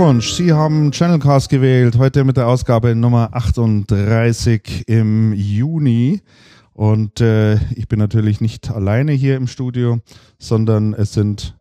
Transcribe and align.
Glückwunsch. 0.00 0.32
Sie 0.32 0.50
haben 0.54 0.92
Channelcast 0.92 1.50
gewählt. 1.50 1.98
Heute 1.98 2.24
mit 2.24 2.38
der 2.38 2.48
Ausgabe 2.48 2.94
Nummer 2.94 3.34
38 3.34 4.88
im 4.88 5.34
Juni. 5.34 6.22
Und 6.72 7.20
äh, 7.20 7.56
ich 7.76 7.86
bin 7.86 7.98
natürlich 7.98 8.40
nicht 8.40 8.70
alleine 8.70 9.12
hier 9.12 9.36
im 9.36 9.46
Studio, 9.46 9.98
sondern 10.38 10.94
es 10.94 11.12
sind, 11.12 11.54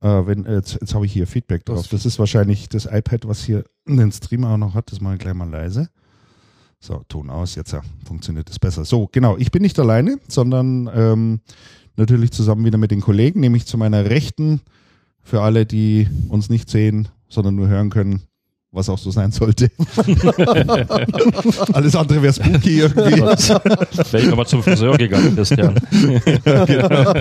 äh, 0.00 0.08
wenn, 0.08 0.46
jetzt, 0.46 0.78
jetzt 0.80 0.94
habe 0.94 1.04
ich 1.04 1.12
hier 1.12 1.26
Feedback 1.26 1.66
drauf. 1.66 1.88
Das 1.88 2.06
ist 2.06 2.18
wahrscheinlich 2.18 2.70
das 2.70 2.86
iPad, 2.86 3.28
was 3.28 3.44
hier 3.44 3.64
den 3.86 4.12
Stream 4.12 4.44
auch 4.44 4.56
noch 4.56 4.74
hat. 4.74 4.90
Das 4.90 5.02
mache 5.02 5.16
ich 5.16 5.20
gleich 5.20 5.34
mal 5.34 5.50
leise. 5.50 5.90
So, 6.80 7.02
Ton 7.06 7.28
aus, 7.28 7.54
jetzt 7.54 7.72
ja, 7.72 7.82
funktioniert 8.06 8.48
es 8.48 8.58
besser. 8.58 8.86
So, 8.86 9.10
genau, 9.12 9.36
ich 9.36 9.50
bin 9.50 9.60
nicht 9.60 9.78
alleine, 9.78 10.16
sondern 10.26 10.88
ähm, 10.90 11.40
natürlich 11.96 12.30
zusammen 12.30 12.64
wieder 12.64 12.78
mit 12.78 12.92
den 12.92 13.02
Kollegen, 13.02 13.40
nämlich 13.40 13.66
zu 13.66 13.76
meiner 13.76 14.06
Rechten 14.06 14.62
für 15.22 15.42
alle, 15.42 15.66
die 15.66 16.08
uns 16.30 16.48
nicht 16.48 16.70
sehen, 16.70 17.08
sondern 17.28 17.54
nur 17.56 17.68
hören 17.68 17.90
können, 17.90 18.28
was 18.72 18.88
auch 18.88 18.98
so 18.98 19.10
sein 19.10 19.30
sollte. 19.30 19.70
Alles 21.72 21.96
andere 21.96 22.22
wäre 22.22 22.32
spooky 22.32 22.80
irgendwie. 22.80 23.22
Wäre 24.12 24.22
ich 24.22 24.32
aber 24.32 24.44
zum 24.44 24.62
Friseur 24.62 24.96
gegangen, 24.98 25.34
Christian. 25.34 25.74
genau. 26.44 27.12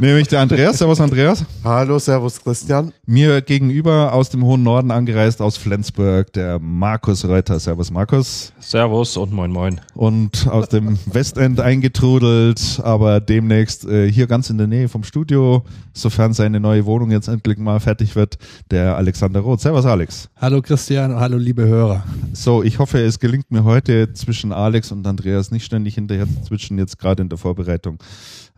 Nämlich 0.00 0.28
der 0.28 0.40
Andreas. 0.40 0.78
Servus 0.78 1.00
Andreas. 1.00 1.44
Hallo, 1.62 1.98
Servus 1.98 2.42
Christian. 2.42 2.92
Mir 3.06 3.40
gegenüber 3.42 4.12
aus 4.12 4.30
dem 4.30 4.44
hohen 4.44 4.62
Norden 4.62 4.90
angereist 4.90 5.40
aus 5.40 5.56
Flensburg, 5.56 6.32
der 6.32 6.58
Markus 6.58 7.24
Reuter. 7.24 7.60
Servus 7.60 7.90
Markus. 7.90 8.52
Servus 8.58 9.16
und 9.16 9.32
moin 9.32 9.52
moin. 9.52 9.80
Und 9.94 10.48
aus 10.48 10.68
dem 10.68 10.98
Westend 11.06 11.60
eingetrudelt, 11.60 12.80
aber 12.82 13.20
demnächst 13.20 13.84
äh, 13.84 14.10
hier 14.10 14.26
ganz 14.26 14.50
in 14.50 14.58
der 14.58 14.66
Nähe 14.66 14.88
vom 14.88 15.04
Studio, 15.04 15.62
sofern 15.92 16.32
seine 16.32 16.58
neue 16.58 16.84
Wohnung 16.86 17.10
jetzt 17.10 17.28
endlich 17.28 17.58
mal 17.58 17.80
fertig 17.80 18.16
wird, 18.16 18.38
der 18.70 18.96
Alexander 18.96 19.40
Roth. 19.40 19.60
Servus 19.60 19.84
Alex. 19.84 20.28
Hallo 20.36 20.62
Christian, 20.62 20.69
hallo 20.70 21.36
liebe 21.36 21.66
Hörer. 21.66 22.04
So, 22.32 22.62
ich 22.62 22.78
hoffe, 22.78 23.00
es 23.00 23.18
gelingt 23.18 23.50
mir 23.50 23.64
heute 23.64 24.12
zwischen 24.12 24.52
Alex 24.52 24.92
und 24.92 25.04
Andreas 25.04 25.50
nicht 25.50 25.64
ständig 25.64 25.96
hinterher 25.96 26.26
zu 26.26 26.42
zwitschen. 26.42 26.78
Jetzt 26.78 26.96
gerade 26.96 27.22
in 27.22 27.28
der 27.28 27.38
Vorbereitung 27.38 27.98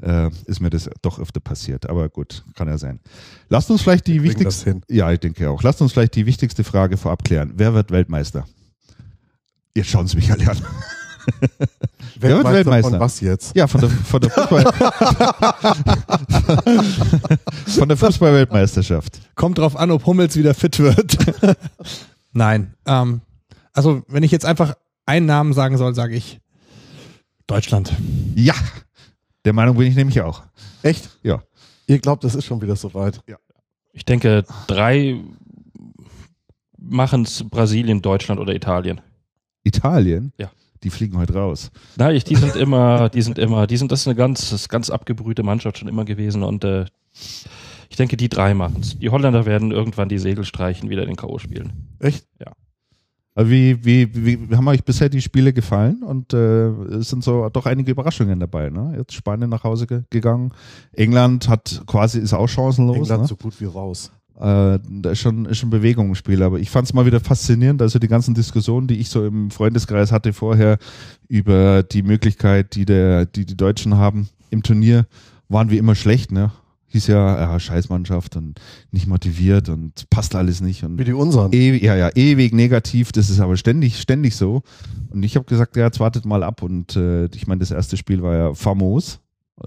äh, 0.02 0.28
ist 0.44 0.60
mir 0.60 0.68
das 0.68 0.90
doch 1.00 1.18
öfter 1.18 1.40
passiert. 1.40 1.88
Aber 1.88 2.10
gut, 2.10 2.44
kann 2.54 2.68
ja 2.68 2.76
sein. 2.76 3.00
Lasst 3.48 3.70
uns 3.70 3.80
vielleicht 3.80 4.06
die 4.08 4.22
wichtigste. 4.22 4.82
Ja, 4.90 5.10
ich 5.10 5.20
denke 5.20 5.48
auch. 5.48 5.62
Lasst 5.62 5.80
uns 5.80 5.92
vielleicht 5.92 6.14
die 6.14 6.26
wichtigste 6.26 6.64
Frage 6.64 6.98
vorab 6.98 7.24
klären. 7.24 7.54
Wer 7.56 7.72
wird 7.72 7.90
Weltmeister? 7.90 8.46
Jetzt 9.74 9.88
schauen 9.88 10.06
Sie 10.06 10.16
mich 10.16 10.30
alle 10.30 10.50
an. 10.50 10.58
Wer 12.18 12.36
wird 12.36 12.44
Weltmeister? 12.44 12.90
Von 12.90 13.00
was 13.00 13.20
jetzt? 13.20 13.56
Ja, 13.56 13.66
von 13.66 13.80
der, 13.80 13.90
von 13.90 14.20
der 14.20 14.30
Fußball. 14.30 14.64
von 17.66 17.88
der 17.88 17.96
Fußball-Weltmeisterschaft. 17.96 19.20
Kommt 19.34 19.58
drauf 19.58 19.76
an, 19.76 19.90
ob 19.90 20.06
Hummels 20.06 20.36
wieder 20.36 20.54
fit 20.54 20.78
wird. 20.78 21.16
Nein. 22.32 22.74
Ähm, 22.86 23.20
also, 23.72 24.02
wenn 24.08 24.22
ich 24.22 24.30
jetzt 24.30 24.44
einfach 24.44 24.74
einen 25.06 25.26
Namen 25.26 25.52
sagen 25.52 25.78
soll, 25.78 25.94
sage 25.94 26.14
ich 26.14 26.40
Deutschland. 27.46 27.92
Ja, 28.34 28.54
der 29.44 29.52
Meinung 29.52 29.76
bin 29.76 29.86
ich 29.86 29.96
nämlich 29.96 30.20
auch. 30.20 30.42
Echt? 30.82 31.10
Ja. 31.22 31.42
Ihr 31.86 31.98
glaubt, 31.98 32.24
das 32.24 32.34
ist 32.34 32.44
schon 32.44 32.60
wieder 32.62 32.76
soweit? 32.76 33.20
Ich 33.92 34.04
denke, 34.04 34.44
drei 34.66 35.20
machen 36.78 37.22
es 37.22 37.44
Brasilien, 37.48 38.02
Deutschland 38.02 38.40
oder 38.40 38.54
Italien. 38.54 39.00
Italien? 39.64 40.32
Ja. 40.38 40.50
Die 40.82 40.90
fliegen 40.90 41.18
heute 41.18 41.34
raus. 41.34 41.70
Nein, 41.96 42.16
ich, 42.16 42.24
die 42.24 42.36
sind 42.36 42.56
immer, 42.56 43.08
die 43.08 43.22
sind 43.22 43.38
immer, 43.38 43.66
die 43.66 43.76
sind 43.76 43.92
das 43.92 44.00
ist 44.00 44.08
eine 44.08 44.16
ganz, 44.16 44.50
das 44.50 44.62
ist 44.62 44.68
ganz 44.68 44.90
abgebrühte 44.90 45.42
Mannschaft 45.42 45.78
schon 45.78 45.88
immer 45.88 46.04
gewesen 46.04 46.42
und 46.42 46.64
äh, 46.64 46.86
ich 47.88 47.96
denke, 47.96 48.16
die 48.16 48.28
drei 48.28 48.54
machen 48.54 48.78
es. 48.80 48.98
Die 48.98 49.10
Holländer 49.10 49.44
werden 49.44 49.70
irgendwann 49.70 50.08
die 50.08 50.18
Segel 50.18 50.44
streichen, 50.44 50.88
wieder 50.88 51.04
den 51.04 51.16
K.O. 51.16 51.38
spielen. 51.38 51.94
Echt? 51.98 52.26
Aber 53.34 53.48
Wie, 53.48 53.84
wie, 53.84 54.14
wie, 54.14 54.50
wie 54.50 54.56
haben 54.56 54.68
euch 54.68 54.84
bisher 54.84 55.08
die 55.08 55.22
Spiele 55.22 55.52
gefallen? 55.52 56.02
Und 56.02 56.34
äh, 56.34 56.68
es 56.68 57.08
sind 57.08 57.24
so 57.24 57.48
doch 57.48 57.64
einige 57.64 57.90
Überraschungen 57.90 58.38
dabei. 58.38 58.68
Ne? 58.68 58.94
Jetzt 58.98 59.14
Spanien 59.14 59.48
nach 59.48 59.64
Hause 59.64 59.86
ge 59.86 60.02
gegangen. 60.10 60.52
England 60.92 61.48
hat 61.48 61.82
quasi 61.86 62.18
ist 62.18 62.34
auch 62.34 62.48
chancenlos. 62.48 62.96
England 62.96 63.22
ne? 63.22 63.28
so 63.28 63.36
gut 63.36 63.58
wie 63.60 63.64
raus. 63.64 64.12
Äh, 64.42 64.80
da 64.90 65.10
ist 65.12 65.20
schon, 65.20 65.44
ist 65.44 65.58
schon 65.58 65.70
Bewegung 65.70 66.08
im 66.08 66.14
Spiel. 66.16 66.42
Aber 66.42 66.58
ich 66.58 66.68
fand 66.68 66.88
es 66.88 66.94
mal 66.94 67.06
wieder 67.06 67.20
faszinierend, 67.20 67.80
also 67.80 68.00
die 68.00 68.08
ganzen 68.08 68.34
Diskussionen, 68.34 68.88
die 68.88 68.96
ich 68.96 69.08
so 69.08 69.24
im 69.24 69.52
Freundeskreis 69.52 70.10
hatte 70.10 70.32
vorher 70.32 70.78
über 71.28 71.84
die 71.84 72.02
Möglichkeit, 72.02 72.74
die 72.74 72.84
der, 72.84 73.24
die, 73.24 73.46
die 73.46 73.56
Deutschen 73.56 73.96
haben 73.96 74.28
im 74.50 74.64
Turnier, 74.64 75.06
waren 75.48 75.70
wie 75.70 75.78
immer 75.78 75.94
schlecht, 75.94 76.32
ne? 76.32 76.50
Hieß 76.88 77.06
ja, 77.06 77.38
ja, 77.38 77.58
Scheißmannschaft 77.58 78.36
und 78.36 78.60
nicht 78.90 79.06
motiviert 79.06 79.68
und 79.68 80.10
passt 80.10 80.34
alles 80.34 80.60
nicht 80.60 80.82
und 80.82 80.98
Wie 80.98 81.04
die 81.04 81.12
unseren. 81.12 81.52
ewig, 81.52 81.82
ja, 81.82 81.94
ja, 81.94 82.10
ewig 82.14 82.52
negativ, 82.52 83.12
das 83.12 83.30
ist 83.30 83.38
aber 83.38 83.56
ständig, 83.56 83.98
ständig 83.98 84.34
so. 84.34 84.62
Und 85.10 85.22
ich 85.22 85.36
habe 85.36 85.46
gesagt, 85.46 85.76
ja, 85.76 85.84
jetzt 85.84 86.00
wartet 86.00 86.26
mal 86.26 86.42
ab. 86.42 86.62
Und 86.62 86.96
äh, 86.96 87.26
ich 87.26 87.46
meine, 87.46 87.60
das 87.60 87.70
erste 87.70 87.96
Spiel 87.96 88.22
war 88.22 88.34
ja 88.34 88.54
famos. 88.54 89.20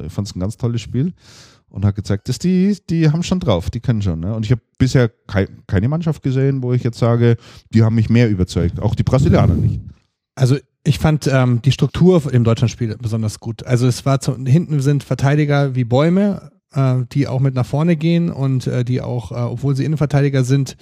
Ich 0.06 0.12
fand 0.12 0.28
es 0.28 0.36
ein 0.36 0.40
ganz 0.42 0.58
tolles 0.58 0.82
Spiel 0.82 1.14
und 1.76 1.84
hat 1.84 1.96
gezeigt, 1.96 2.30
dass 2.30 2.40
die, 2.40 2.78
die 2.90 3.12
haben 3.12 3.22
schon 3.22 3.42
drauf, 3.42 3.70
die 3.70 3.82
können 3.82 4.02
schon. 4.02 4.22
Ne? 4.22 4.34
Und 4.34 4.46
ich 4.46 4.52
habe 4.52 4.62
bisher 4.78 5.10
kei 5.28 5.48
keine 5.68 5.90
Mannschaft 5.90 6.24
gesehen, 6.24 6.64
wo 6.64 6.72
ich 6.72 6.84
jetzt 6.84 6.98
sage, 6.98 7.36
die 7.74 7.84
haben 7.84 7.96
mich 7.96 8.10
mehr 8.10 8.30
überzeugt. 8.30 8.80
Auch 8.80 8.96
die 8.96 9.04
Brasilianer 9.04 9.56
nicht. 9.56 9.82
Also 10.36 10.56
ich 10.86 11.00
fand 11.00 11.28
ähm, 11.28 11.62
die 11.62 11.74
Struktur 11.74 12.32
im 12.32 12.46
Deutschlandspiel 12.46 12.96
besonders 12.98 13.42
gut. 13.42 13.66
Also 13.66 13.88
es 13.88 14.06
war 14.06 14.22
zu, 14.22 14.38
hinten 14.38 14.80
sind 14.80 15.04
Verteidiger 15.04 15.76
wie 15.76 15.84
Bäume, 15.84 16.50
äh, 16.72 16.96
die 17.12 17.28
auch 17.28 17.42
mit 17.42 17.56
nach 17.56 17.66
vorne 17.66 17.98
gehen 17.98 18.32
und 18.32 18.68
äh, 18.68 18.86
die 18.86 19.02
auch, 19.02 19.34
äh, 19.34 19.36
obwohl 19.36 19.76
sie 19.76 19.84
Innenverteidiger 19.84 20.46
sind, 20.46 20.78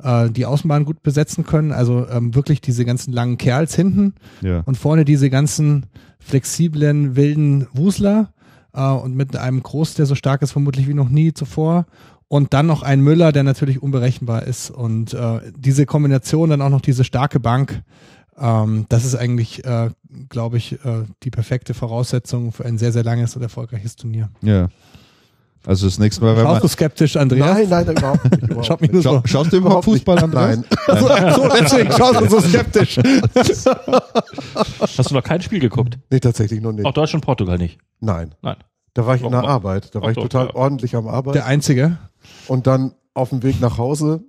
äh, 0.00 0.30
die 0.30 0.46
Außenbahn 0.46 0.84
gut 0.84 1.02
besetzen 1.02 1.44
können. 1.44 1.72
Also 1.72 2.06
ähm, 2.08 2.36
wirklich 2.36 2.60
diese 2.60 2.84
ganzen 2.84 3.12
langen 3.12 3.36
Kerls 3.36 3.74
hinten 3.74 4.14
Ja. 4.42 4.60
und 4.60 4.76
vorne 4.76 5.04
diese 5.04 5.28
ganzen 5.28 5.86
flexiblen, 6.20 7.16
wilden 7.16 7.66
Wusler 7.72 8.32
äh, 8.76 8.90
und 8.90 9.16
mit 9.16 9.36
einem 9.36 9.62
Groß, 9.62 9.94
der 9.94 10.06
so 10.06 10.14
stark 10.14 10.42
ist 10.42 10.52
vermutlich 10.52 10.86
wie 10.86 10.94
noch 10.94 11.08
nie 11.08 11.32
zuvor. 11.32 11.86
Und 12.28 12.54
dann 12.54 12.66
noch 12.66 12.82
ein 12.82 13.00
Müller, 13.00 13.30
der 13.30 13.44
natürlich 13.44 13.82
unberechenbar 13.82 14.42
ist. 14.42 14.70
Und 14.70 15.14
äh, 15.14 15.40
diese 15.56 15.86
Kombination, 15.86 16.50
dann 16.50 16.60
auch 16.60 16.70
noch 16.70 16.80
diese 16.80 17.04
starke 17.04 17.38
Bank, 17.38 17.82
ähm, 18.38 18.86
das 18.88 19.04
ist 19.04 19.14
eigentlich, 19.14 19.64
äh, 19.64 19.90
glaube 20.28 20.56
ich, 20.56 20.84
äh, 20.84 21.04
die 21.22 21.30
perfekte 21.30 21.72
Voraussetzung 21.72 22.52
für 22.52 22.64
ein 22.64 22.78
sehr, 22.78 22.92
sehr 22.92 23.04
langes 23.04 23.36
und 23.36 23.42
erfolgreiches 23.42 23.96
Turnier. 23.96 24.30
ja. 24.42 24.68
Also 25.66 25.86
das 25.86 25.98
nächste 25.98 26.22
Mal, 26.22 26.36
wenn 26.36 26.44
Schaust 26.44 26.54
man, 26.54 26.62
du 26.62 26.68
skeptisch, 26.68 27.16
Andreas? 27.16 27.58
Nein, 27.58 27.68
nein, 27.68 27.96
überhaupt 27.96 28.24
nicht. 28.30 28.42
Überhaupt 28.42 28.66
Schaut 28.66 28.80
mich 28.80 28.92
nur 28.92 29.02
Schau, 29.02 29.14
so. 29.16 29.22
schaust 29.26 29.52
du 29.52 29.56
überhaupt 29.56 29.84
Fußball. 29.84 30.18
Andreas? 30.18 30.58
Nein. 30.58 30.64
So, 30.86 31.42
so, 31.42 31.48
deswegen 31.48 31.92
schaust 31.92 32.20
du 32.20 32.28
so 32.28 32.40
skeptisch. 32.40 32.96
Hast 34.80 35.10
du 35.10 35.14
noch 35.14 35.24
kein 35.24 35.42
Spiel 35.42 35.58
geguckt? 35.58 35.98
Nee, 36.10 36.20
tatsächlich 36.20 36.60
noch 36.60 36.70
nicht. 36.72 36.86
Auch 36.86 36.92
Deutschland, 36.92 37.24
Portugal 37.24 37.58
nicht. 37.58 37.78
Nein. 37.98 38.34
Nein. 38.40 38.56
Da 38.94 39.04
war 39.04 39.16
ich 39.16 39.22
in 39.22 39.30
der 39.32 39.42
Arbeit. 39.42 39.94
Da 39.94 40.00
war 40.00 40.10
ich 40.10 40.14
doch, 40.14 40.22
total 40.22 40.46
ja. 40.46 40.54
ordentlich 40.54 40.94
am 40.94 41.08
Arbeit. 41.08 41.34
Der 41.34 41.46
Einzige. 41.46 41.98
Und 42.46 42.68
dann 42.68 42.94
auf 43.14 43.30
dem 43.30 43.42
Weg 43.42 43.60
nach 43.60 43.78
Hause 43.78 44.22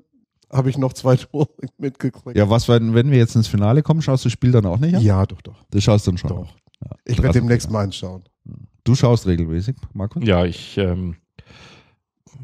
habe 0.51 0.69
ich 0.69 0.77
noch 0.77 0.93
zwei 0.93 1.15
Tore 1.15 1.49
mitgekriegt. 1.77 2.35
Ja, 2.35 2.49
was, 2.49 2.67
wenn, 2.67 2.95
wenn 2.95 3.11
wir 3.11 3.17
jetzt 3.17 3.35
ins 3.35 3.47
Finale 3.47 3.83
kommen, 3.83 4.01
schaust 4.01 4.25
du 4.25 4.27
das 4.27 4.33
Spiel 4.33 4.51
dann 4.51 4.65
auch 4.65 4.79
nicht 4.79 4.95
an? 4.95 5.01
ja 5.01 5.25
doch, 5.25 5.41
doch. 5.41 5.63
Das 5.69 5.83
schaust 5.83 6.07
du 6.07 6.11
dann 6.11 6.17
schon. 6.17 6.29
Doch. 6.29 6.55
Ja. 6.83 6.95
Ich 7.05 7.21
werde 7.21 7.39
demnächst 7.39 7.69
mal 7.69 7.83
anschauen. 7.83 8.23
Du 8.83 8.95
schaust 8.95 9.27
regelmäßig, 9.27 9.75
Markus? 9.93 10.23
Ja, 10.25 10.45
ich 10.45 10.77
ähm, 10.77 11.17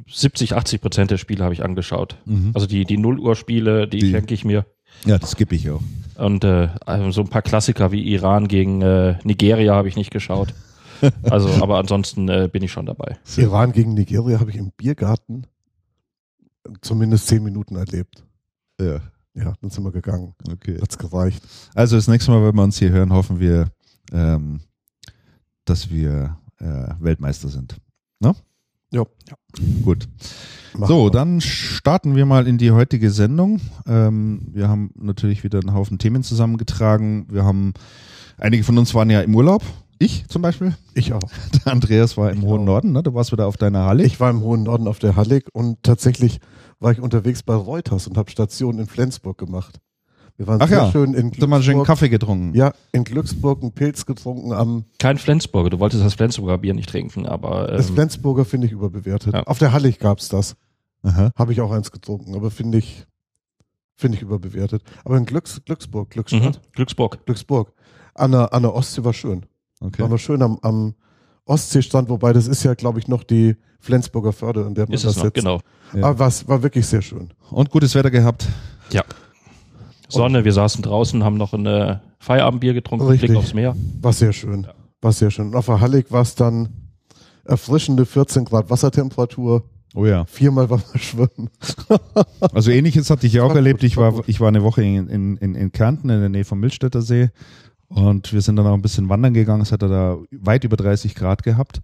70, 0.07 0.53
80 0.55 0.81
Prozent 0.81 1.11
der 1.11 1.17
Spiele 1.17 1.43
habe 1.43 1.53
ich 1.53 1.63
angeschaut. 1.63 2.17
Mhm. 2.25 2.51
Also 2.53 2.67
die, 2.67 2.85
die 2.85 2.97
0 2.97 3.19
Uhr 3.19 3.35
Spiele, 3.35 3.87
die, 3.87 3.99
Die- 3.99 4.11
schenke 4.11 4.33
ich 4.33 4.45
mir. 4.45 4.65
Ja, 5.05 5.17
das 5.17 5.31
skippe 5.31 5.55
ich 5.55 5.69
auch. 5.71 5.81
Und 6.17 6.43
äh, 6.43 6.69
also 6.85 7.09
so 7.11 7.21
ein 7.21 7.27
paar 7.27 7.41
Klassiker 7.41 7.91
wie 7.91 8.03
Iran 8.13 8.47
gegen 8.47 8.81
äh, 8.81 9.17
Nigeria 9.23 9.73
habe 9.75 9.87
ich 9.87 9.95
nicht 9.95 10.11
geschaut. 10.11 10.53
Also, 11.23 11.49
aber 11.61 11.79
ansonsten 11.79 12.29
äh, 12.29 12.47
bin 12.49 12.63
ich 12.63 12.71
schon 12.71 12.85
dabei. 12.85 13.17
Iran 13.35 13.73
gegen 13.73 13.93
Nigeria 13.93 14.39
habe 14.39 14.51
ich 14.51 14.55
im 14.55 14.71
Biergarten 14.77 15.45
zumindest 16.81 17.27
zehn 17.27 17.43
Minuten 17.43 17.75
erlebt. 17.75 18.23
Ja, 18.79 19.01
Ja, 19.33 19.53
dann 19.59 19.69
sind 19.69 19.83
wir 19.83 19.91
gegangen. 19.91 20.33
okay. 20.49 20.77
Hat's 20.81 20.97
gereicht. 20.97 21.43
Also 21.75 21.97
das 21.97 22.07
nächste 22.07 22.31
Mal, 22.31 22.45
wenn 22.47 22.55
wir 22.55 22.63
uns 22.63 22.79
hier 22.79 22.91
hören, 22.91 23.11
hoffen 23.11 23.41
wir, 23.41 23.69
ähm, 24.13 24.61
dass 25.65 25.89
wir 25.89 26.37
äh, 26.59 26.93
Weltmeister 27.01 27.49
sind. 27.49 27.75
Ne? 28.93 29.05
Ja. 29.29 29.35
Gut. 29.83 30.07
Machen 30.73 30.87
So, 30.87 31.05
wir. 31.05 31.11
dann 31.11 31.41
starten 31.41 32.15
wir 32.15 32.25
mal 32.25 32.47
in 32.47 32.57
die 32.57 32.71
heutige 32.71 33.11
Sendung. 33.11 33.59
Ähm, 33.87 34.47
wir 34.51 34.69
haben 34.69 34.91
natürlich 34.95 35.43
wieder 35.43 35.59
einen 35.59 35.73
Haufen 35.73 35.99
Themen 35.99 36.23
zusammengetragen. 36.23 37.27
Wir 37.29 37.43
haben, 37.43 37.73
einige 38.37 38.63
von 38.63 38.77
uns 38.77 38.93
waren 38.93 39.09
ja 39.09 39.21
im 39.21 39.35
Urlaub. 39.35 39.63
Ich 39.99 40.27
zum 40.27 40.41
Beispiel. 40.41 40.75
Ich 40.95 41.13
auch. 41.13 41.21
Der 41.65 41.71
Andreas 41.73 42.17
war 42.17 42.31
im 42.31 42.39
Ich 42.39 42.45
hohen 42.45 42.61
auch. 42.61 42.65
Norden, 42.65 42.91
ne? 42.91 43.03
Du 43.03 43.13
warst 43.13 43.31
wieder 43.31 43.47
auf 43.47 43.57
deiner 43.57 43.85
Halle. 43.85 44.03
Ich 44.03 44.19
war 44.19 44.29
im 44.29 44.41
hohen 44.41 44.63
Norden 44.63 44.87
auf 44.87 44.99
der 44.99 45.15
Hallig 45.15 45.45
und 45.53 45.81
tatsächlich 45.83 46.39
war 46.79 46.91
ich 46.91 46.99
unterwegs 46.99 47.43
bei 47.43 47.53
Reuters 47.55 48.07
und 48.07 48.17
habe 48.17 48.29
Station 48.31 48.79
in 48.79 48.87
Flensburg 48.87 49.37
gemacht. 49.37 49.79
Wir 50.37 50.47
waren 50.47 50.61
Ach 50.61 50.67
sehr 50.67 50.77
ja, 50.79 50.91
schön 50.91 51.13
in 51.13 51.29
du 51.31 51.47
mal 51.47 51.57
einen 51.57 51.63
schönen 51.63 51.75
Glücksburg. 51.77 51.85
Kaffee 51.87 52.09
getrunken? 52.09 52.55
Ja, 52.55 52.73
in 52.91 53.03
Glücksburg 53.03 53.61
einen 53.61 53.71
Pilz 53.71 54.05
getrunken 54.05 54.51
am 54.51 54.85
Kein 54.97 55.17
Flensburger. 55.19 55.69
Du 55.69 55.79
wolltest 55.79 56.03
das 56.03 56.15
Flensburger 56.15 56.57
Bier 56.57 56.73
nicht 56.73 56.89
trinken, 56.89 57.25
aber 57.27 57.67
das 57.67 57.89
ähm, 57.89 57.95
Flensburger 57.95 58.43
finde 58.43 58.65
ich 58.67 58.73
überbewertet. 58.73 59.33
Ja. 59.33 59.43
Auf 59.43 59.59
der 59.59 59.73
Hallig 59.73 59.99
gab's 59.99 60.29
das. 60.29 60.55
Aha. 61.03 61.31
Habe 61.35 61.51
ich 61.53 61.61
auch 61.61 61.71
eins 61.71 61.91
getrunken, 61.91 62.33
aber 62.35 62.49
finde 62.49 62.79
ich, 62.79 63.05
finde 63.95 64.15
ich 64.17 64.23
überbewertet. 64.23 64.81
Aber 65.05 65.17
in 65.17 65.25
Glücks, 65.25 65.61
Glücksburg, 65.65 66.09
Glücksstadt, 66.09 66.41
Mhm. 66.55 66.71
Glücksburg. 66.73 67.25
Glücksburg, 67.25 67.71
an 68.15 68.31
der, 68.31 68.53
an 68.53 68.63
der 68.63 68.73
Ostsee 68.73 69.03
war 69.03 69.13
schön. 69.13 69.45
Okay. 69.81 70.01
War 70.01 70.09
noch 70.09 70.17
schön 70.17 70.41
am, 70.41 70.57
am 70.61 70.95
Ostseestrand, 71.45 72.09
wobei 72.09 72.33
das 72.33 72.47
ist 72.47 72.63
ja, 72.63 72.73
glaube 72.73 72.99
ich, 72.99 73.07
noch 73.07 73.23
die 73.23 73.55
Flensburger 73.79 74.31
Förde, 74.33 74.61
in 74.61 74.73
der 74.75 74.85
man 74.85 74.93
Ist 74.93 75.03
das 75.03 75.11
es 75.11 75.17
noch, 75.17 75.23
sitzt. 75.25 75.35
genau. 75.35 75.59
Ja. 75.93 76.05
Aber 76.05 76.19
was 76.19 76.47
war 76.47 76.63
wirklich 76.63 76.87
sehr 76.87 77.01
schön. 77.01 77.33
Und 77.51 77.69
gutes 77.69 77.93
Wetter 77.95 78.09
gehabt. 78.09 78.47
Sonne, 80.13 80.45
wir 80.45 80.53
saßen 80.53 80.81
draußen, 80.81 81.23
haben 81.23 81.37
noch 81.37 81.53
ein 81.53 81.99
Feierabendbier 82.19 82.73
getrunken, 82.73 83.07
Richtig. 83.07 83.29
Blick 83.29 83.39
aufs 83.39 83.53
Meer. 83.53 83.75
War 84.01 84.13
sehr 84.13 84.33
schön. 84.33 84.67
War 85.01 85.11
sehr 85.11 85.31
schön. 85.31 85.47
Und 85.47 85.55
auf 85.55 85.65
der 85.65 85.81
Hallig 85.81 86.11
war 86.11 86.21
es 86.21 86.35
dann 86.35 86.69
erfrischende 87.45 88.05
14 88.05 88.45
Grad 88.45 88.69
Wassertemperatur. 88.69 89.63
Oh 89.95 90.05
ja. 90.05 90.25
Viermal 90.25 90.69
war 90.69 90.77
man 90.77 90.99
schwimmen. 90.99 91.49
Also 92.53 92.71
ähnliches 92.71 93.09
hatte 93.09 93.27
ich 93.27 93.33
ja 93.33 93.43
auch 93.43 93.49
War 93.49 93.57
erlebt. 93.57 93.81
gut, 93.81 93.87
Ich 93.87 93.97
war 93.97 94.23
ich 94.27 94.39
war 94.39 94.47
eine 94.47 94.63
Woche 94.63 94.83
in, 94.83 95.07
in, 95.07 95.37
in, 95.37 95.55
in 95.55 95.71
Kärnten 95.71 96.09
in 96.09 96.19
der 96.19 96.29
Nähe 96.29 96.45
vom 96.45 96.59
Milchstädter 96.59 97.01
See 97.01 97.29
und 97.89 98.33
wir 98.33 98.41
sind 98.41 98.55
dann 98.55 98.67
auch 98.67 98.73
ein 98.73 98.81
bisschen 98.81 99.09
wandern 99.09 99.33
gegangen. 99.33 99.61
Es 99.61 99.71
hatte 99.71 99.87
da 99.87 100.17
weit 100.31 100.63
über 100.63 100.77
30 100.77 101.15
Grad 101.15 101.43
gehabt. 101.43 101.81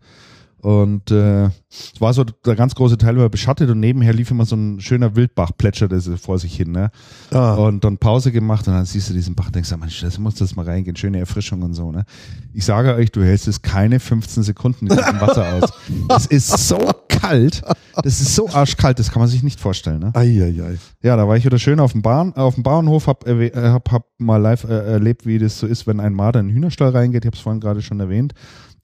Und 0.61 1.09
äh, 1.11 1.45
es 1.45 1.99
war 1.99 2.13
so, 2.13 2.23
der 2.23 2.55
ganz 2.55 2.75
große 2.75 2.97
Teil 2.97 3.17
war 3.17 3.29
beschattet 3.29 3.69
und 3.69 3.79
nebenher 3.79 4.13
lief 4.13 4.29
immer 4.31 4.45
so 4.45 4.55
ein 4.55 4.79
schöner 4.81 5.15
Wildbach, 5.15 5.51
plätscherte 5.57 5.99
vor 6.17 6.37
sich 6.37 6.55
hin. 6.55 6.71
Ne? 6.71 6.91
Ah, 7.31 7.53
Und 7.55 7.83
dann 7.83 7.97
Pause 7.97 8.31
gemacht 8.31 8.67
und 8.67 8.73
dann 8.73 8.85
siehst 8.85 9.09
du 9.09 9.13
diesen 9.13 9.35
Bach 9.35 9.47
und 9.47 9.55
denkst, 9.55 9.73
Mensch, 9.77 10.01
das 10.01 10.17
muss 10.19 10.35
das 10.35 10.55
mal 10.55 10.65
reingehen, 10.65 10.95
schöne 10.95 11.19
Erfrischung 11.19 11.61
und 11.61 11.73
so. 11.73 11.91
Ne? 11.91 12.05
Ich 12.53 12.65
sage 12.65 12.93
euch, 12.95 13.11
du 13.11 13.23
hältst 13.23 13.47
es 13.47 13.61
keine 13.61 13.99
15 13.99 14.43
Sekunden 14.43 14.87
in 14.87 14.97
diesem 14.97 15.21
Wasser 15.21 15.53
aus. 15.55 15.69
Es 16.15 16.25
ist 16.25 16.67
so 16.67 16.77
kalt, 17.07 17.61
das 18.03 18.19
ist 18.19 18.35
so 18.35 18.49
arschkalt, 18.49 18.99
das 18.99 19.11
kann 19.11 19.19
man 19.21 19.29
sich 19.29 19.43
nicht 19.43 19.59
vorstellen. 19.59 19.99
Ne? 19.99 20.11
Eieiei. 20.15 20.77
Ja, 21.01 21.15
da 21.15 21.27
war 21.27 21.37
ich 21.37 21.45
wieder 21.45 21.59
schön 21.59 21.79
auf 21.79 21.91
dem, 21.93 22.01
Bahn, 22.01 22.33
auf 22.33 22.55
dem 22.55 22.63
Bauernhof, 22.63 23.07
hab, 23.07 23.27
äh, 23.27 23.51
hab, 23.55 23.91
hab 23.91 24.05
mal 24.17 24.37
live 24.37 24.63
äh, 24.65 24.93
erlebt, 24.93 25.25
wie 25.25 25.39
das 25.39 25.59
so 25.59 25.67
ist, 25.67 25.87
wenn 25.87 25.99
ein 25.99 26.13
Marder 26.13 26.39
in 26.39 26.47
den 26.47 26.55
Hühnerstall 26.55 26.89
reingeht. 26.89 27.23
Ich 27.23 27.27
habe 27.27 27.37
es 27.37 27.41
vorhin 27.41 27.61
gerade 27.61 27.81
schon 27.81 27.99
erwähnt. 27.99 28.33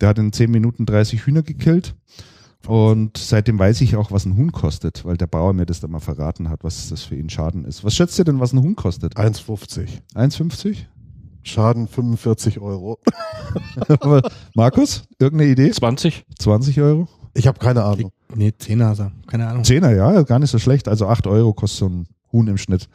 Der 0.01 0.09
hat 0.09 0.19
in 0.19 0.31
10 0.31 0.51
Minuten 0.51 0.86
30 0.86 1.25
Hühner 1.25 1.44
gekillt. 1.44 1.95
Und 2.68 3.18
seitdem 3.18 3.59
weiß 3.59 3.81
ich 3.81 3.95
auch, 3.95 4.12
was 4.12 4.25
ein 4.25 4.38
Huhn 4.38 4.51
kostet, 4.51 5.06
weil 5.06 5.18
der 5.18 5.27
Bauer 5.27 5.53
mir 5.53 5.65
das 5.65 5.80
dann 5.80 5.92
mal 5.92 6.00
verraten 6.00 6.50
hat, 6.50 6.63
was 6.63 6.89
das 6.89 7.03
für 7.03 7.15
ihn 7.15 7.30
Schaden 7.30 7.63
ist. 7.63 7.83
Was 7.83 7.95
schätzt 7.95 8.18
ihr 8.18 8.25
denn, 8.25 8.39
was 8.39 8.53
ein 8.53 8.62
Huhn 8.62 8.75
kostet? 8.75 9.15
1,50. 9.18 9.88
1,50? 10.15 10.77
Schaden 11.44 11.88
45 11.88 12.59
Euro. 12.59 13.00
Markus, 14.56 15.03
irgendeine 15.19 15.51
Idee? 15.51 15.69
20? 15.69 16.25
20 16.39 16.81
Euro? 16.81 17.07
Ich 17.36 17.45
habe 17.45 17.59
keine 17.59 17.83
Ahnung. 17.83 18.12
Nee, 18.33 18.53
Zehner, 18.57 18.95
so. 18.95 19.12
keine 19.27 19.47
Ahnung. 19.47 19.63
Zehner, 19.63 19.92
ja, 19.92 20.24
gar 20.24 20.39
nicht 20.39 20.50
so 20.50 20.57
schlecht. 20.57 20.88
Also 20.88 21.07
8 21.07 21.27
Euro 21.27 21.53
kostet 21.53 21.80
so 21.80 21.89
ein 21.89 22.07
Huhn 22.31 22.47
im 22.47 22.57
Schnitt, 22.57 22.89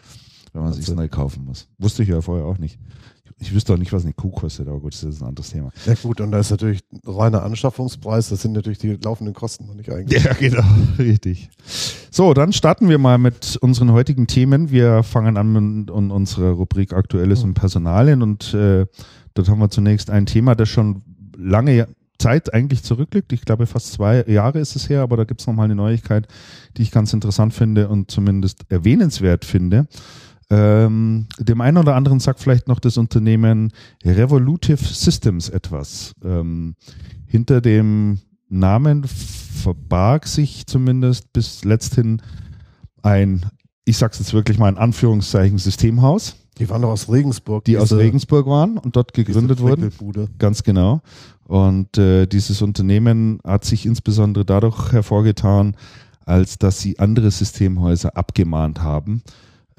wenn 0.53 0.63
man 0.63 0.73
sich 0.73 0.89
neu 0.89 1.09
kaufen 1.09 1.45
muss. 1.45 1.69
Wusste 1.79 2.03
ich 2.03 2.09
ja 2.09 2.21
vorher 2.21 2.47
auch 2.47 2.59
nicht. 2.59 2.79
Ich 3.43 3.55
wüsste 3.55 3.73
auch 3.73 3.79
nicht, 3.79 3.93
was 3.93 4.05
eine 4.05 4.13
Kuh 4.13 4.31
kostet, 4.31 4.69
aber 4.69 4.81
gut, 4.81 4.93
das 4.93 5.03
ist 5.03 5.23
ein 5.23 5.29
anderes 5.29 5.49
Thema. 5.51 5.71
Ja 5.87 5.95
gut, 5.95 6.21
und 6.21 6.31
da 6.31 6.39
ist 6.41 6.51
natürlich 6.51 6.81
reiner 7.07 7.43
Anschaffungspreis, 7.43 8.29
das 8.29 8.43
sind 8.43 8.53
natürlich 8.53 8.79
die 8.79 8.99
laufenden 9.03 9.35
Kosten 9.35 9.67
noch 9.67 9.75
nicht 9.75 9.91
eigentlich. 9.91 10.23
Ja, 10.23 10.35
genau, 10.35 10.63
richtig. 10.99 11.49
So, 12.11 12.35
dann 12.35 12.53
starten 12.53 12.89
wir 12.91 12.99
mal 12.99 13.17
mit 13.17 13.57
unseren 13.57 13.93
heutigen 13.93 14.27
Themen. 14.27 14.71
Wir 14.71 15.03
fangen 15.03 15.39
an 15.39 15.53
mit 15.83 15.91
un- 15.91 16.11
unserer 16.11 16.51
Rubrik 16.51 16.93
Aktuelles 16.93 17.43
und 17.43 17.55
Personalien 17.55 18.21
und 18.23 18.53
äh, 18.53 18.85
dort 19.35 19.49
haben 19.49 19.59
wir 19.61 19.71
zunächst 19.71 20.11
ein 20.11 20.27
Thema, 20.27 20.55
das 20.55 20.69
schon 20.69 21.03
lange 21.37 21.89
Zeit 22.19 22.53
eigentlich 22.53 22.83
zurückliegt. 22.83 23.33
Ich 23.33 23.41
glaube, 23.47 23.67
fast 23.67 23.93
zwei 23.93 24.23
Jahre 24.27 24.59
ist 24.59 24.77
es 24.77 24.91
her, 24.91 25.01
aber 25.01 25.17
da 25.17 25.25
gibt 25.25 25.41
es 25.41 25.47
nochmal 25.47 25.65
eine 25.65 25.75
Neuigkeit, 25.77 26.29
die 26.77 26.83
ich 26.83 26.91
ganz 26.91 27.15
interessant 27.15 27.55
finde 27.55 27.89
und 27.89 28.11
zumindest 28.11 28.65
erwähnenswert 28.69 29.47
finde. 29.47 29.87
Ähm, 30.51 31.27
dem 31.39 31.61
einen 31.61 31.77
oder 31.79 31.95
anderen 31.95 32.19
sagt 32.19 32.41
vielleicht 32.41 32.67
noch 32.67 32.81
das 32.81 32.97
Unternehmen 32.97 33.73
Revolutive 34.05 34.85
Systems 34.85 35.49
etwas. 35.49 36.13
Ähm, 36.25 36.75
hinter 37.27 37.61
dem 37.61 38.19
Namen 38.49 39.05
verbarg 39.05 40.27
sich 40.27 40.67
zumindest 40.67 41.33
bis 41.33 41.65
letzthin 41.65 42.21
ein, 43.03 43.47
ich 43.85 43.97
sag's 43.97 44.19
jetzt 44.19 44.35
wirklich 44.35 44.59
mal 44.59 44.69
in 44.69 44.77
Anführungszeichen, 44.77 45.59
Systemhaus, 45.59 46.35
Die 46.59 46.69
waren 46.69 46.83
doch 46.83 46.91
aus 46.91 47.09
Regensburg. 47.09 47.65
die 47.65 47.79
aus 47.79 47.93
Regensburg 47.93 48.47
waren 48.47 48.77
und 48.77 48.97
dort 48.97 49.13
gegründet 49.15 49.61
wurden. 49.61 49.93
Ganz 50.39 50.65
genau. 50.65 51.01
Und 51.45 51.97
äh, 51.97 52.27
dieses 52.27 52.61
Unternehmen 52.61 53.39
hat 53.45 53.65
sich 53.65 53.87
insbesondere 53.87 54.45
dadurch 54.45 54.93
hervorgetan, 54.93 55.77
als 56.25 56.59
dass 56.59 56.81
sie 56.81 56.99
andere 56.99 57.31
Systemhäuser 57.31 58.17
abgemahnt 58.17 58.83
haben. 58.83 59.23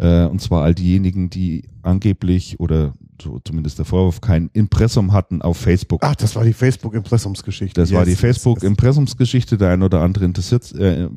Äh, 0.02 0.26
und 0.26 0.42
zwar 0.42 0.64
all 0.64 0.74
diejenigen, 0.74 1.30
die 1.30 1.64
angeblich 1.84 2.60
oder 2.60 2.96
so 3.22 3.40
zumindest 3.46 3.78
der 3.78 3.86
Vorwurf 3.86 4.20
kein 4.20 4.50
Impressum 4.54 5.14
hatten 5.14 5.44
auf 5.44 5.58
Facebook. 5.58 6.02
Ach, 6.04 6.16
das 6.16 6.36
war 6.36 6.44
die 6.44 6.54
Facebook-Impressumsgeschichte. 6.54 7.80
Das 7.80 7.92
war 7.92 8.04
die 8.04 8.10
Yes, 8.12 8.20
yes, 8.20 8.22
yes. 8.24 8.38
Facebook-Impressumsgeschichte. 8.38 9.58
Der 9.60 9.70
ein 9.70 9.84
oder 9.84 10.02
andere 10.02 10.26
interessiert, 10.26 10.74
äh, 10.74 11.08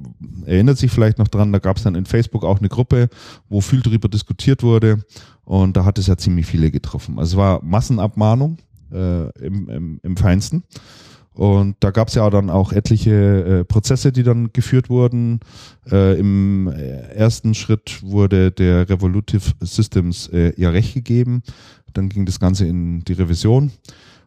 erinnert 0.44 0.76
sich 0.76 0.90
vielleicht 0.90 1.18
noch 1.18 1.28
dran. 1.28 1.50
Da 1.50 1.60
gab 1.60 1.78
es 1.78 1.84
dann 1.84 1.94
in 1.94 2.04
Facebook 2.04 2.44
auch 2.44 2.58
eine 2.58 2.68
Gruppe, 2.68 3.08
wo 3.48 3.62
viel 3.62 3.80
drüber 3.80 4.08
diskutiert 4.08 4.62
wurde. 4.62 5.02
Und 5.46 5.78
da 5.78 5.86
hat 5.86 5.98
es 5.98 6.06
ja 6.06 6.18
ziemlich 6.18 6.44
viele 6.44 6.70
getroffen. 6.70 7.18
Also 7.18 7.36
es 7.36 7.38
war 7.38 7.64
Massenabmahnung 7.64 8.58
äh, 8.92 9.30
im, 9.40 9.70
im, 9.70 10.00
im 10.02 10.16
Feinsten. 10.18 10.62
Und 11.34 11.76
da 11.80 11.90
gab 11.90 12.08
es 12.08 12.14
ja 12.14 12.30
dann 12.30 12.48
auch 12.48 12.72
etliche 12.72 13.60
äh, 13.60 13.64
Prozesse, 13.64 14.12
die 14.12 14.22
dann 14.22 14.52
geführt 14.52 14.88
wurden. 14.88 15.40
Äh, 15.90 16.18
Im 16.18 16.68
äh, 16.68 17.12
ersten 17.12 17.54
Schritt 17.54 18.02
wurde 18.02 18.52
der 18.52 18.88
Revolutive 18.88 19.52
Systems 19.60 20.28
äh, 20.28 20.52
ja 20.56 20.70
recht 20.70 20.94
gegeben. 20.94 21.42
Dann 21.92 22.08
ging 22.08 22.24
das 22.24 22.38
Ganze 22.38 22.66
in 22.66 23.00
die 23.00 23.14
Revision 23.14 23.72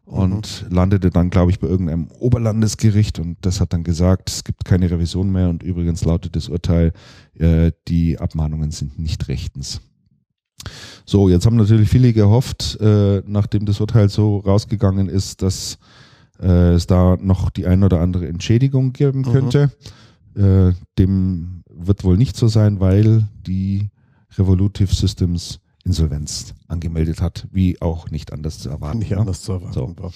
und 0.08 0.66
landete 0.70 1.10
dann, 1.10 1.30
glaube 1.30 1.52
ich, 1.52 1.60
bei 1.60 1.68
irgendeinem 1.68 2.08
Oberlandesgericht 2.20 3.20
und 3.20 3.38
das 3.42 3.60
hat 3.60 3.74
dann 3.74 3.84
gesagt, 3.84 4.30
es 4.30 4.44
gibt 4.46 4.64
keine 4.64 4.90
Revision 4.90 5.30
mehr 5.32 5.50
und 5.50 5.64
übrigens 5.64 6.06
lautet 6.06 6.36
das 6.38 6.48
Urteil, 6.48 6.94
äh, 7.36 7.72
die 7.90 8.18
Abmahnungen 8.18 8.72
sind 8.72 8.98
nicht 8.98 9.28
rechtens. 9.28 9.82
So, 11.06 11.30
jetzt 11.30 11.46
haben 11.46 11.58
natürlich 11.58 11.90
viele 11.90 12.14
gehofft, 12.14 12.78
äh, 12.80 13.22
nachdem 13.26 13.66
das 13.66 13.82
Urteil 13.82 14.10
so 14.10 14.40
rausgegangen 14.40 15.10
ist, 15.10 15.42
dass 15.42 15.78
äh, 16.42 16.74
es 16.74 16.88
da 16.88 17.18
noch 17.20 17.50
die 17.50 17.66
ein 17.68 17.84
oder 17.84 18.02
andere 18.02 18.28
Entschädigung 18.28 18.94
geben 18.94 19.20
Mhm. 19.22 19.32
könnte. 19.32 19.72
Äh, 20.36 20.74
dem 20.98 21.64
wird 21.70 22.04
wohl 22.04 22.18
nicht 22.18 22.38
so 22.38 22.48
sein, 22.48 22.80
weil 22.80 23.28
die 23.46 23.90
Revolutive 24.38 24.94
Systems 24.94 25.60
Insolvenz 25.84 26.54
angemeldet 26.68 27.22
hat, 27.22 27.48
wie 27.52 27.82
auch 27.82 28.10
nicht 28.12 28.34
anders 28.34 28.60
zu 28.60 28.70
erwarten. 28.70 29.00
Nicht 29.00 29.12
ne? 29.12 29.18
anders 29.20 29.42
zu 29.42 29.54
erwarten 29.54 29.74
So. 29.74 29.96
war. 29.98 30.12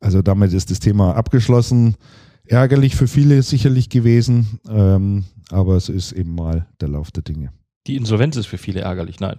Also 0.00 0.22
damit 0.22 0.52
ist 0.52 0.70
das 0.70 0.78
Thema 0.80 1.14
abgeschlossen. 1.16 1.96
Ärgerlich 2.44 2.96
für 2.96 3.06
viele 3.08 3.42
sicherlich 3.42 3.88
gewesen, 3.88 4.60
ähm, 4.68 5.24
aber 5.50 5.76
es 5.76 5.88
ist 5.88 6.12
eben 6.12 6.34
mal 6.34 6.66
der 6.80 6.88
Lauf 6.88 7.10
der 7.10 7.22
Dinge. 7.22 7.52
Die 7.86 7.96
Insolvenz 7.96 8.36
ist 8.36 8.46
für 8.46 8.58
viele 8.58 8.80
ärgerlich, 8.80 9.20
nein. 9.20 9.36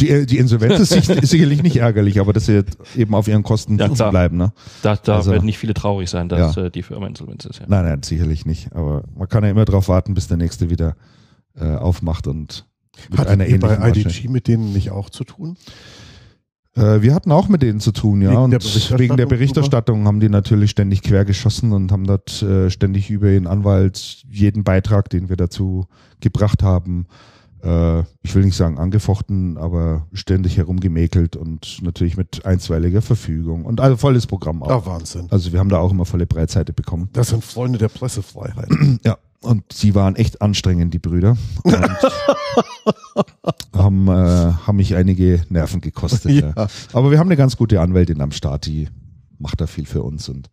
Die, 0.00 0.08
äh, 0.10 0.26
die 0.26 0.38
Insolvenz 0.38 0.80
ist, 0.80 0.88
sich- 0.90 1.08
ist 1.08 1.30
sicherlich 1.30 1.62
nicht 1.62 1.76
ärgerlich, 1.76 2.18
aber 2.20 2.32
dass 2.32 2.46
sie 2.46 2.54
jetzt 2.54 2.76
eben 2.96 3.14
auf 3.14 3.28
ihren 3.28 3.42
Kosten 3.42 3.78
Ja, 3.78 3.88
klar. 3.88 4.10
bleiben. 4.10 4.36
Ne? 4.36 4.52
Da, 4.82 4.96
da 4.96 5.16
Also- 5.16 5.30
werden 5.32 5.44
nicht 5.46 5.58
viele 5.58 5.74
traurig 5.74 6.08
sein, 6.10 6.28
dass 6.28 6.56
Ja. 6.56 6.64
äh, 6.64 6.70
die 6.70 6.82
Firma 6.82 7.06
Insolvenz 7.06 7.44
ist. 7.44 7.60
Ja. 7.60 7.66
Nein, 7.68 7.84
nein, 7.84 8.02
sicherlich 8.02 8.46
nicht. 8.46 8.72
Aber 8.74 9.04
man 9.16 9.28
kann 9.28 9.44
ja 9.44 9.50
immer 9.50 9.64
darauf 9.64 9.88
warten, 9.88 10.14
bis 10.14 10.28
der 10.28 10.36
nächste 10.38 10.70
wieder 10.70 10.96
äh, 11.54 11.64
aufmacht 11.76 12.26
und 12.26 12.66
mit 13.10 13.18
Hat 13.18 13.28
einer 13.28 13.46
ihr 13.46 13.60
bei 13.60 13.76
IDG 13.90 14.28
mit 14.28 14.48
denen 14.48 14.72
nicht 14.72 14.90
auch 14.90 15.10
zu 15.10 15.24
tun? 15.24 15.56
Äh, 16.74 17.02
wir 17.02 17.14
hatten 17.14 17.30
auch 17.30 17.48
mit 17.48 17.60
denen 17.62 17.80
zu 17.80 17.92
tun, 17.92 18.22
ja. 18.22 18.30
Wegen 18.30 18.40
und 18.44 18.50
der 18.52 18.58
Berichterstattung 18.58 18.98
wegen 19.00 19.16
der 19.18 19.26
Berichterstattung 19.26 20.06
haben 20.06 20.20
die 20.20 20.30
natürlich 20.30 20.70
ständig 20.70 21.02
quergeschossen 21.02 21.72
und 21.72 21.92
haben 21.92 22.06
dort 22.06 22.42
äh, 22.42 22.70
ständig 22.70 23.10
über 23.10 23.28
ihren 23.28 23.46
Anwalt 23.46 24.22
jeden 24.30 24.64
Beitrag, 24.64 25.10
den 25.10 25.28
wir 25.28 25.36
dazu 25.36 25.86
gebracht 26.20 26.62
haben, 26.62 27.06
äh, 27.10 27.31
ich 27.64 28.34
will 28.34 28.44
nicht 28.44 28.56
sagen 28.56 28.78
angefochten, 28.78 29.56
aber 29.56 30.08
ständig 30.12 30.56
herumgemäkelt 30.56 31.36
und 31.36 31.78
natürlich 31.82 32.16
mit 32.16 32.44
einstweiliger 32.44 33.02
Verfügung 33.02 33.64
und 33.64 33.80
also 33.80 33.96
volles 33.96 34.26
Programm 34.26 34.64
auch. 34.64 34.70
Ah, 34.70 34.86
Wahnsinn. 34.86 35.28
Also 35.30 35.52
wir 35.52 35.60
haben 35.60 35.68
da 35.68 35.78
auch 35.78 35.92
immer 35.92 36.04
volle 36.04 36.26
Breitseite 36.26 36.72
bekommen. 36.72 37.08
Das 37.12 37.28
sind 37.28 37.44
Freunde 37.44 37.78
der 37.78 37.88
Pressefreiheit. 37.88 38.68
Ja, 39.04 39.18
und 39.42 39.72
sie 39.72 39.94
waren 39.94 40.16
echt 40.16 40.42
anstrengend, 40.42 40.94
die 40.94 40.98
Brüder. 40.98 41.36
Und 41.62 41.74
haben, 43.72 44.08
äh, 44.08 44.10
haben 44.10 44.76
mich 44.76 44.94
einige 44.94 45.44
Nerven 45.48 45.80
gekostet. 45.80 46.32
ja. 46.32 46.52
ja. 46.56 46.66
Aber 46.92 47.10
wir 47.10 47.18
haben 47.18 47.28
eine 47.28 47.36
ganz 47.36 47.56
gute 47.56 47.80
Anwältin 47.80 48.20
am 48.20 48.32
Start, 48.32 48.66
die 48.66 48.88
macht 49.38 49.60
da 49.60 49.66
viel 49.66 49.86
für 49.86 50.02
uns 50.02 50.28
und 50.28 50.50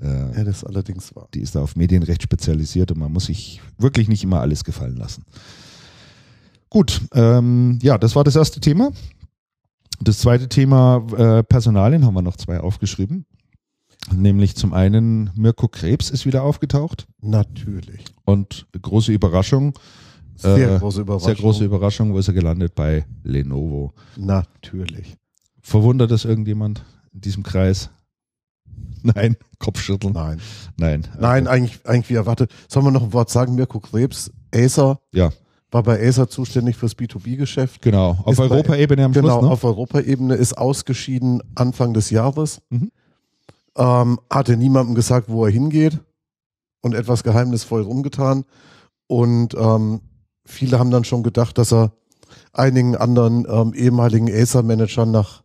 äh, 0.00 0.36
ja, 0.36 0.44
das 0.44 0.64
allerdings 0.64 1.14
war. 1.14 1.28
die 1.34 1.40
ist 1.40 1.54
da 1.54 1.62
auf 1.62 1.76
Medienrecht 1.76 2.22
spezialisiert 2.22 2.90
und 2.90 2.98
man 2.98 3.12
muss 3.12 3.26
sich 3.26 3.60
wirklich 3.78 4.08
nicht 4.08 4.24
immer 4.24 4.40
alles 4.40 4.64
gefallen 4.64 4.96
lassen. 4.96 5.24
Gut, 6.72 7.02
ähm, 7.12 7.78
ja, 7.82 7.98
das 7.98 8.16
war 8.16 8.24
das 8.24 8.34
erste 8.34 8.58
Thema. 8.58 8.92
Das 10.00 10.20
zweite 10.20 10.48
Thema, 10.48 11.04
äh, 11.18 11.42
Personalien, 11.42 12.06
haben 12.06 12.14
wir 12.14 12.22
noch 12.22 12.38
zwei 12.38 12.60
aufgeschrieben. 12.60 13.26
Nämlich 14.10 14.56
zum 14.56 14.72
einen 14.72 15.30
Mirko 15.34 15.68
Krebs 15.68 16.08
ist 16.08 16.24
wieder 16.24 16.44
aufgetaucht 16.44 17.06
Natürlich. 17.20 18.06
und 18.24 18.66
große 18.80 19.12
Überraschung, 19.12 19.78
Sehr 20.34 20.76
Äh, 20.76 20.78
große 20.78 21.02
Überraschung. 21.02 21.26
sehr 21.26 21.34
große 21.36 21.64
Überraschung, 21.66 22.14
wo 22.14 22.18
ist 22.18 22.28
er 22.28 22.32
gelandet? 22.34 22.74
Bei 22.74 23.04
Lenovo. 23.22 23.92
Natürlich. 24.16 25.18
Verwundert 25.60 26.10
das 26.10 26.24
irgendjemand 26.24 26.86
in 27.12 27.20
diesem 27.20 27.42
Kreis? 27.42 27.90
Nein, 29.02 29.36
Kopfschütteln. 29.58 30.14
Nein. 30.14 30.40
Nein. 30.78 31.06
Nein, 31.20 31.46
eigentlich, 31.48 31.86
eigentlich 31.86 32.08
wie 32.08 32.14
erwartet. 32.14 32.50
Sollen 32.66 32.86
wir 32.86 32.92
noch 32.92 33.02
ein 33.02 33.12
Wort 33.12 33.28
sagen? 33.28 33.56
Mirko 33.56 33.78
Krebs, 33.78 34.32
Acer, 34.54 35.00
Ja, 35.12 35.30
war 35.72 35.82
bei 35.82 36.06
Acer 36.06 36.28
zuständig 36.28 36.76
fürs 36.76 36.96
B2B-Geschäft. 36.96 37.82
genau. 37.82 38.18
Auf 38.24 38.38
Europaebene 38.38 39.04
am 39.04 39.12
Genau, 39.12 39.38
Schluss, 39.38 39.42
ne? 39.44 39.50
auf 39.50 39.64
Europaebene 39.64 40.34
ist 40.34 40.56
ausgeschieden 40.56 41.42
Anfang 41.54 41.94
des 41.94 42.10
Jahres. 42.10 42.60
Mhm. 42.70 42.90
Ähm, 43.76 44.20
hatte 44.30 44.56
niemandem 44.56 44.94
gesagt, 44.94 45.28
wo 45.30 45.46
er 45.46 45.50
hingeht 45.50 45.98
und 46.82 46.94
etwas 46.94 47.24
geheimnisvoll 47.24 47.82
rumgetan. 47.82 48.44
Und 49.06 49.54
ähm, 49.54 50.00
viele 50.44 50.78
haben 50.78 50.90
dann 50.90 51.04
schon 51.04 51.22
gedacht, 51.22 51.56
dass 51.56 51.72
er 51.72 51.92
einigen 52.52 52.96
anderen 52.96 53.46
ähm, 53.48 53.72
ehemaligen 53.74 54.30
Acer-Managern 54.30 55.10
nach 55.10 55.42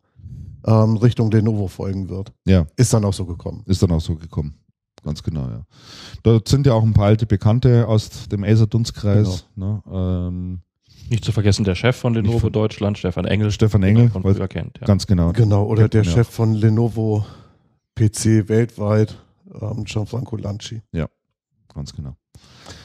ähm, 0.65 0.97
Richtung 0.97 1.31
Lenovo 1.31 1.67
folgen 1.69 2.09
wird. 2.09 2.33
Ja, 2.45 2.65
Ist 2.75 2.93
dann 2.93 3.05
auch 3.05 3.13
so 3.13 3.25
gekommen. 3.25 3.63
ist 3.65 3.81
dann 3.81 3.91
auch 3.91 4.01
so 4.01 4.15
gekommen. 4.15 4.55
Ganz 5.07 5.23
genau, 5.23 5.47
ja. 5.47 5.61
Dort 6.23 6.47
sind 6.49 6.67
ja 6.67 6.73
auch 6.73 6.83
ein 6.83 6.93
paar 6.93 7.05
alte 7.05 7.25
Bekannte 7.25 7.87
aus 7.87 8.27
dem 8.27 8.43
Acer-Dunstkreis. 8.43 9.45
Ne? 9.55 9.81
Ähm, 9.89 10.59
Nicht 11.09 11.23
zu 11.23 11.31
vergessen 11.31 11.63
der 11.63 11.75
Chef 11.75 11.95
von 11.95 12.13
Lenovo 12.13 12.39
von- 12.39 12.51
Deutschland, 12.51 12.97
Stefan 12.97 13.23
Engel. 13.25 13.49
Stefan 13.51 13.83
Engel, 13.83 14.09
von 14.09 14.21
früher 14.21 14.47
kennt. 14.49 14.77
Ja. 14.81 14.85
Ganz 14.85 15.07
genau. 15.07 15.31
Genau, 15.31 15.65
oder 15.65 15.83
Kennt 15.83 15.93
der 15.93 16.03
ja 16.03 16.11
Chef 16.11 16.27
von 16.27 16.53
Lenovo 16.53 17.25
PC 17.95 18.49
weltweit, 18.49 19.17
ähm, 19.61 19.85
Gianfranco 19.85 20.35
Lanci. 20.35 20.81
Ganz 21.73 21.93
genau. 21.93 22.15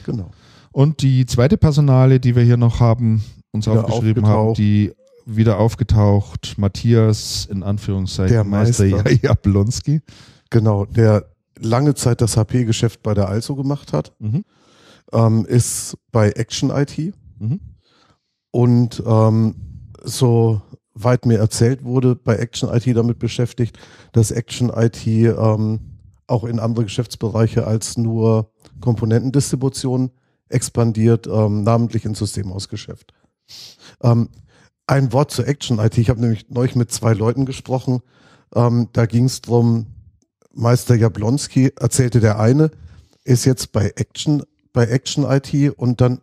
Genau. 0.06 0.30
Und 0.70 1.02
die 1.02 1.26
zweite 1.26 1.56
Personale, 1.58 2.20
die 2.20 2.36
wir 2.36 2.42
hier 2.44 2.56
noch 2.56 2.78
haben, 2.80 3.22
uns 3.50 3.66
Wieder 3.66 3.84
aufgeschrieben 3.84 4.26
haben, 4.26 4.54
die 4.54 4.92
wieder 5.26 5.58
aufgetaucht, 5.58 6.54
Matthias 6.58 7.46
in 7.50 7.62
Anführungszeichen 7.62 8.32
Der 8.32 8.44
Meister 8.44 8.84
Meister. 8.86 9.12
Jablonski. 9.12 10.00
Genau, 10.50 10.84
der 10.84 11.24
lange 11.59 11.94
Zeit 11.94 12.21
das 12.21 12.37
HP-Geschäft 12.37 13.02
bei 13.02 13.14
der 13.14 13.28
Also 13.28 13.54
gemacht 13.54 13.92
hat, 13.92 14.12
Mhm. 14.18 14.44
ähm, 15.12 15.44
ist 15.47 15.97
bei 16.11 16.30
Action 16.30 16.71
IT 16.71 17.14
Mhm. 17.38 17.61
und 18.50 19.02
ähm, 19.06 19.54
so 20.04 20.62
weit 20.94 21.26
mir 21.26 21.38
erzählt 21.38 21.85
wurde, 21.85 22.14
bei 22.16 22.37
Action 22.37 22.68
IT 22.73 22.87
damit 22.97 23.18
beschäftigt, 23.18 23.78
dass 24.12 24.30
Action 24.30 24.71
IT 24.75 25.06
ähm, 25.06 25.80
auch 26.26 26.44
in 26.44 26.59
andere 26.59 26.85
Geschäftsbereiche 26.85 27.66
als 27.66 27.97
nur 27.97 28.50
Komponentendistribution 28.80 30.11
expandiert, 30.49 31.26
ähm, 31.26 31.62
namentlich 31.62 32.04
ins 32.04 32.18
Systemhausgeschäft. 32.18 33.12
Ähm, 34.02 34.28
ein 34.87 35.12
Wort 35.12 35.30
zu 35.30 35.44
Action 35.44 35.78
IT. 35.78 35.97
Ich 35.99 36.11
habe 36.11 36.21
nämlich 36.21 36.50
neulich 36.50 36.75
mit 36.76 36.90
zwei 36.90 37.14
Leuten 37.14 37.47
gesprochen. 37.47 38.00
Ähm, 38.54 38.88
da 38.92 39.06
ging 39.06 39.25
es 39.25 39.40
drum. 39.40 39.87
Meister 40.54 40.94
Jablonski 40.94 41.73
erzählte 41.78 42.21
der 42.21 42.38
eine, 42.38 42.71
ist 43.25 43.44
jetzt 43.44 43.73
bei 43.73 43.92
Action, 43.97 44.42
bei 44.73 44.85
Action 44.87 45.25
IT 45.25 45.78
und 45.78 46.00
dann, 46.00 46.21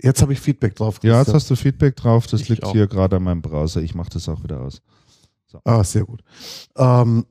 jetzt 0.00 0.22
habe 0.22 0.32
ich 0.32 0.40
Feedback 0.40 0.74
drauf. 0.76 0.98
Ja, 1.02 1.10
jetzt 1.12 1.16
Christian. 1.26 1.34
hast 1.36 1.50
du 1.50 1.56
Feedback 1.56 1.96
drauf. 1.96 2.26
Das 2.26 2.40
Ich 2.40 2.48
liegt 2.48 2.64
auch. 2.64 2.72
hier 2.72 2.86
gerade 2.86 3.16
an 3.16 3.22
meinem 3.24 3.42
Browser. 3.42 3.80
Ich 3.82 3.94
mache 3.94 4.10
das 4.10 4.28
auch 4.28 4.42
wieder 4.42 4.60
aus. 4.60 4.80
Ah, 5.64 5.84
sehr 5.84 6.04
gut. 6.04 6.22
Ähm, 6.76 7.26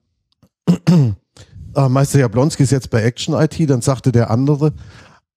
äh, 0.68 1.90
Meister 1.90 2.20
Jablonski 2.20 2.64
ist 2.64 2.72
jetzt 2.72 2.90
bei 2.92 3.02
Action 3.02 3.34
IT, 3.34 3.70
dann 3.70 3.82
sagte 3.82 4.12
der 4.12 4.30
andere, 4.30 4.74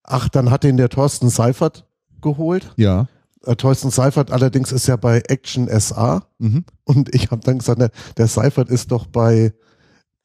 ach, 0.02 0.28
dann 0.28 0.50
hat 0.50 0.64
den 0.64 0.76
der 0.76 0.90
Thorsten 0.90 1.30
Seifert 1.30 1.86
geholt. 2.20 2.72
Ja. 2.76 3.08
Äh, 3.46 3.56
Thorsten 3.56 3.90
Seifert 3.90 4.30
allerdings 4.30 4.70
ist 4.72 4.86
ja 4.86 4.96
bei 4.96 5.20
Action 5.28 5.68
SA 5.80 6.26
Mhm. 6.38 6.64
und 6.84 7.14
ich 7.14 7.30
habe 7.30 7.40
dann 7.42 7.58
gesagt, 7.58 7.78
na, 7.78 7.88
der 8.18 8.26
Seifert 8.26 8.68
ist 8.68 8.90
doch 8.92 9.06
bei 9.06 9.54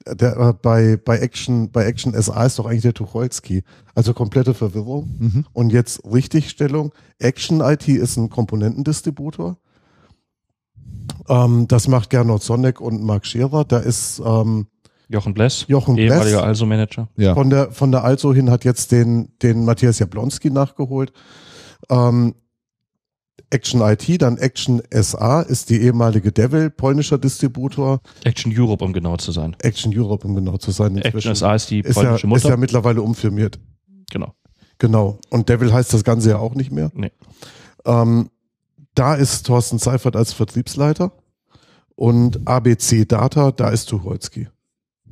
der, 0.06 0.36
äh, 0.36 0.52
bei, 0.52 0.96
bei 0.96 1.18
Action, 1.18 1.70
bei 1.70 1.84
Action 1.84 2.20
SA 2.20 2.44
ist 2.44 2.58
doch 2.58 2.66
eigentlich 2.66 2.82
der 2.82 2.94
Tucholsky. 2.94 3.62
Also 3.94 4.14
komplette 4.14 4.54
Verwirrung. 4.54 5.14
Mhm. 5.18 5.44
Und 5.52 5.72
jetzt 5.72 6.02
Richtigstellung. 6.10 6.92
Action 7.18 7.60
IT 7.60 7.88
ist 7.88 8.16
ein 8.16 8.30
Komponentendistributor. 8.30 9.56
Ähm, 11.28 11.68
das 11.68 11.88
macht 11.88 12.10
Gernot 12.10 12.42
Sonneck 12.42 12.80
und 12.80 13.02
Marc 13.02 13.26
Scherer. 13.26 13.64
Da 13.64 13.78
ist 13.78 14.22
ähm, 14.24 14.66
Jochen 15.08 15.34
Bless, 15.34 15.64
Jochen 15.68 15.98
ehemaliger 15.98 16.38
Bless 16.38 16.42
Also-Manager. 16.42 17.08
Ja. 17.16 17.34
von 17.34 17.50
der 17.50 17.72
von 17.72 17.90
der 17.90 18.04
Also 18.04 18.32
hin 18.32 18.50
hat 18.50 18.64
jetzt 18.64 18.92
den 18.92 19.32
den 19.42 19.64
Matthias 19.64 19.98
Jablonski 19.98 20.50
nachgeholt. 20.50 21.12
Ähm, 21.88 22.34
Action 23.50 23.80
IT, 23.80 24.22
dann 24.22 24.38
Action 24.38 24.80
SA 24.90 25.42
ist 25.42 25.70
die 25.70 25.80
ehemalige 25.80 26.32
Devil, 26.32 26.70
polnischer 26.70 27.18
Distributor. 27.18 28.00
Action 28.24 28.52
Europe, 28.56 28.84
um 28.84 28.92
genau 28.92 29.16
zu 29.16 29.32
sein. 29.32 29.56
Action 29.60 29.92
Europe, 29.96 30.26
um 30.26 30.34
genau 30.36 30.56
zu 30.56 30.70
sein. 30.70 30.96
Action 30.98 31.34
SA 31.34 31.56
ist 31.56 31.70
die 31.70 31.80
ist 31.80 31.96
ja, 31.96 32.02
polnische 32.02 32.26
ist 32.26 32.30
Mutter. 32.30 32.48
ja 32.50 32.56
mittlerweile 32.56 33.02
umfirmiert. 33.02 33.58
genau. 34.10 34.34
Genau. 34.78 35.18
Und 35.28 35.48
Devil 35.50 35.72
heißt 35.74 35.92
das 35.92 36.04
Ganze 36.04 36.30
ja 36.30 36.38
auch 36.38 36.54
nicht 36.54 36.72
mehr. 36.72 36.90
Nee. 36.94 37.12
Ähm, 37.84 38.30
da 38.94 39.14
ist 39.14 39.46
Thorsten 39.46 39.78
Seifert 39.78 40.16
als 40.16 40.32
Vertriebsleiter 40.32 41.12
und 41.96 42.48
ABC 42.48 43.04
Data, 43.04 43.52
da 43.52 43.68
ist 43.68 43.90
Tucholsky. 43.90 44.48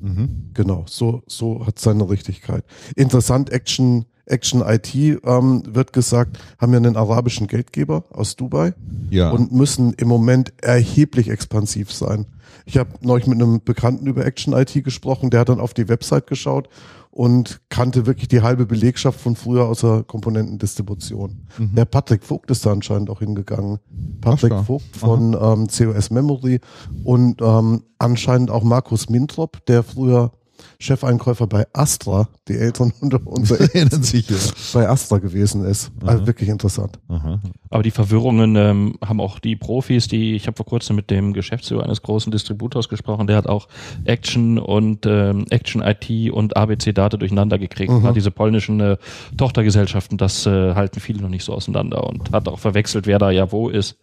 Mhm. 0.01 0.53
Genau, 0.55 0.85
so, 0.89 1.23
so 1.27 1.67
hat 1.67 1.79
seine 1.79 2.09
Richtigkeit. 2.09 2.65
Interessant, 2.97 3.51
Action, 3.51 4.07
Action 4.29 4.63
IT 4.67 4.95
ähm, 4.95 5.63
wird 5.67 5.93
gesagt, 5.93 6.39
haben 6.59 6.73
ja 6.73 6.79
einen 6.79 6.97
arabischen 6.97 7.47
Geldgeber 7.47 8.05
aus 8.11 8.37
Dubai 8.37 8.75
Ja. 9.11 9.31
und 9.31 9.53
müssen 9.53 9.93
im 9.95 10.09
Moment 10.09 10.53
erheblich 10.63 11.29
expansiv 11.29 11.93
sein. 11.93 12.27
Ich 12.67 12.77
habe 12.77 12.91
neulich 13.01 13.27
mit 13.27 13.41
einem 13.41 13.63
Bekannten 13.65 14.07
über 14.07 14.25
Action 14.27 14.53
IT 14.53 14.85
gesprochen, 14.85 15.31
der 15.31 15.41
hat 15.41 15.49
dann 15.49 15.61
auf 15.61 15.73
die 15.75 15.89
Website 15.89 16.27
geschaut 16.27 16.69
und 17.11 17.61
kannte 17.71 18.07
wirklich 18.07 18.29
die 18.29 18.43
halbe 18.43 18.67
Belegschaft 18.67 19.19
von 19.19 19.35
früher 19.35 19.65
aus 19.67 19.81
der 19.81 20.05
Komponentendistribution. 20.07 21.41
Mhm. 21.59 21.75
Der 21.75 21.85
Patrick 21.85 22.23
Vogt 22.25 22.51
ist 22.51 22.65
da 22.67 22.73
anscheinend 22.73 23.11
auch 23.11 23.21
hingegangen. 23.21 23.79
Patrick 24.21 24.53
Ach. 24.53 24.65
Vogt 24.67 24.97
von 24.97 25.35
ähm, 25.41 25.67
COS 25.67 26.11
Memory 26.11 26.61
und 27.05 27.41
ähm, 27.43 27.83
anscheinend 27.99 28.51
auch 28.51 28.63
Markus 28.63 29.09
Mintrop, 29.09 29.65
der 29.67 29.83
früher 29.83 30.33
Chefeinkäufer 30.79 31.47
bei 31.47 31.67
Astra, 31.73 32.29
die 32.49 32.57
Eltern 32.57 32.93
unter 33.01 33.27
uns 33.27 33.51
Erinnern 33.51 34.03
sich 34.03 34.29
ja. 34.29 34.37
bei 34.73 34.89
Astra 34.89 35.19
gewesen 35.19 35.65
ist. 35.65 35.91
Also 36.05 36.27
wirklich 36.27 36.49
interessant. 36.49 36.99
Aha. 37.09 37.41
Aber 37.71 37.83
die 37.83 37.91
Verwirrungen 37.91 38.57
ähm, 38.57 38.95
haben 39.05 39.21
auch 39.21 39.39
die 39.39 39.57
Profis, 39.57 40.09
die 40.09 40.35
ich 40.35 40.47
habe 40.47 40.57
vor 40.57 40.67
kurzem 40.67 40.97
mit 40.97 41.11
dem 41.11 41.33
Geschäftsführer 41.33 41.83
eines 41.85 42.03
großen 42.03 42.33
Distributors 42.33 42.89
gesprochen, 42.89 43.27
der 43.27 43.37
hat 43.37 43.47
auch 43.47 43.69
Action 44.05 44.59
und 44.59 45.05
ähm, 45.07 45.45
Action 45.51 45.83
IT 45.83 46.33
und 46.33 46.57
ABC 46.57 46.93
Data 46.93 47.17
durcheinander 47.17 47.59
gekriegt. 47.59 47.93
Mhm. 47.93 48.15
Diese 48.15 48.31
polnischen 48.31 48.81
äh, 48.81 48.97
Tochtergesellschaften, 49.37 50.19
das 50.19 50.47
äh, 50.47 50.75
halten 50.75 51.01
viele 51.01 51.21
noch 51.23 51.29
nicht 51.29 51.45
so 51.45 51.55
auseinander 51.55 52.05
und 52.05 52.33
hat 52.33 52.49
auch 52.49 52.59
verwechselt, 52.59 53.07
wer 53.07 53.19
da 53.19 53.31
ja 53.31 53.53
wo 53.53 53.69
ist. 53.69 53.97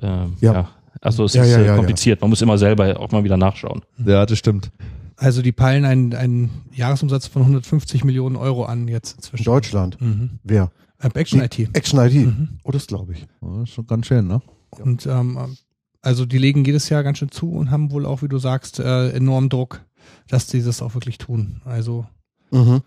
Ähm, 0.00 0.34
Ja. 0.40 0.52
ja. 0.52 0.68
Also 1.00 1.24
es 1.24 1.34
Ja, 1.34 1.42
ist 1.42 1.50
ja, 1.50 1.58
äh, 1.58 1.66
ja, 1.66 1.76
kompliziert. 1.76 2.20
Man 2.20 2.30
muss 2.30 2.40
immer 2.40 2.56
selber 2.56 2.98
auch 2.98 3.10
mal 3.10 3.24
wieder 3.24 3.36
nachschauen. 3.36 3.82
Ja, 4.04 4.24
das 4.24 4.38
stimmt. 4.38 4.70
Also 5.16 5.42
die 5.42 5.52
peilen 5.52 5.84
einen, 5.84 6.14
einen 6.14 6.50
Jahresumsatz 6.72 7.26
von 7.26 7.42
150 7.42 8.04
Millionen 8.04 8.36
Euro 8.36 8.64
an 8.64 8.88
jetzt 8.88 9.12
In 9.12 9.16
inzwischen. 9.18 9.44
Deutschland. 9.44 10.00
Mhm. 10.00 10.38
Wer? 10.42 10.70
Äh, 11.00 11.08
Action 11.14 11.40
Die- 11.40 11.62
IT. 11.62 11.76
Action 11.76 11.98
IT. 12.00 12.14
Mhm. 12.14 12.48
Oh, 12.64 12.70
das 12.70 12.86
glaube 12.86 13.12
ich. 13.12 13.26
Oh, 13.40 13.62
ist 13.62 13.70
schon 13.70 13.86
ganz 13.86 14.06
schön, 14.06 14.26
ne? 14.26 14.42
Und 14.80 15.06
ähm, 15.06 15.38
also 16.02 16.26
die 16.26 16.38
legen 16.38 16.64
jedes 16.64 16.88
Jahr 16.88 17.02
ganz 17.04 17.18
schön 17.18 17.30
zu 17.30 17.50
und 17.52 17.70
haben 17.70 17.90
wohl 17.92 18.06
auch, 18.06 18.22
wie 18.22 18.28
du 18.28 18.38
sagst, 18.38 18.80
äh, 18.80 19.10
enormen 19.10 19.48
Druck, 19.48 19.80
dass 20.28 20.46
die 20.48 20.62
das 20.62 20.82
auch 20.82 20.94
wirklich 20.94 21.18
tun. 21.18 21.60
Also 21.64 22.06
Mhm. 22.50 22.82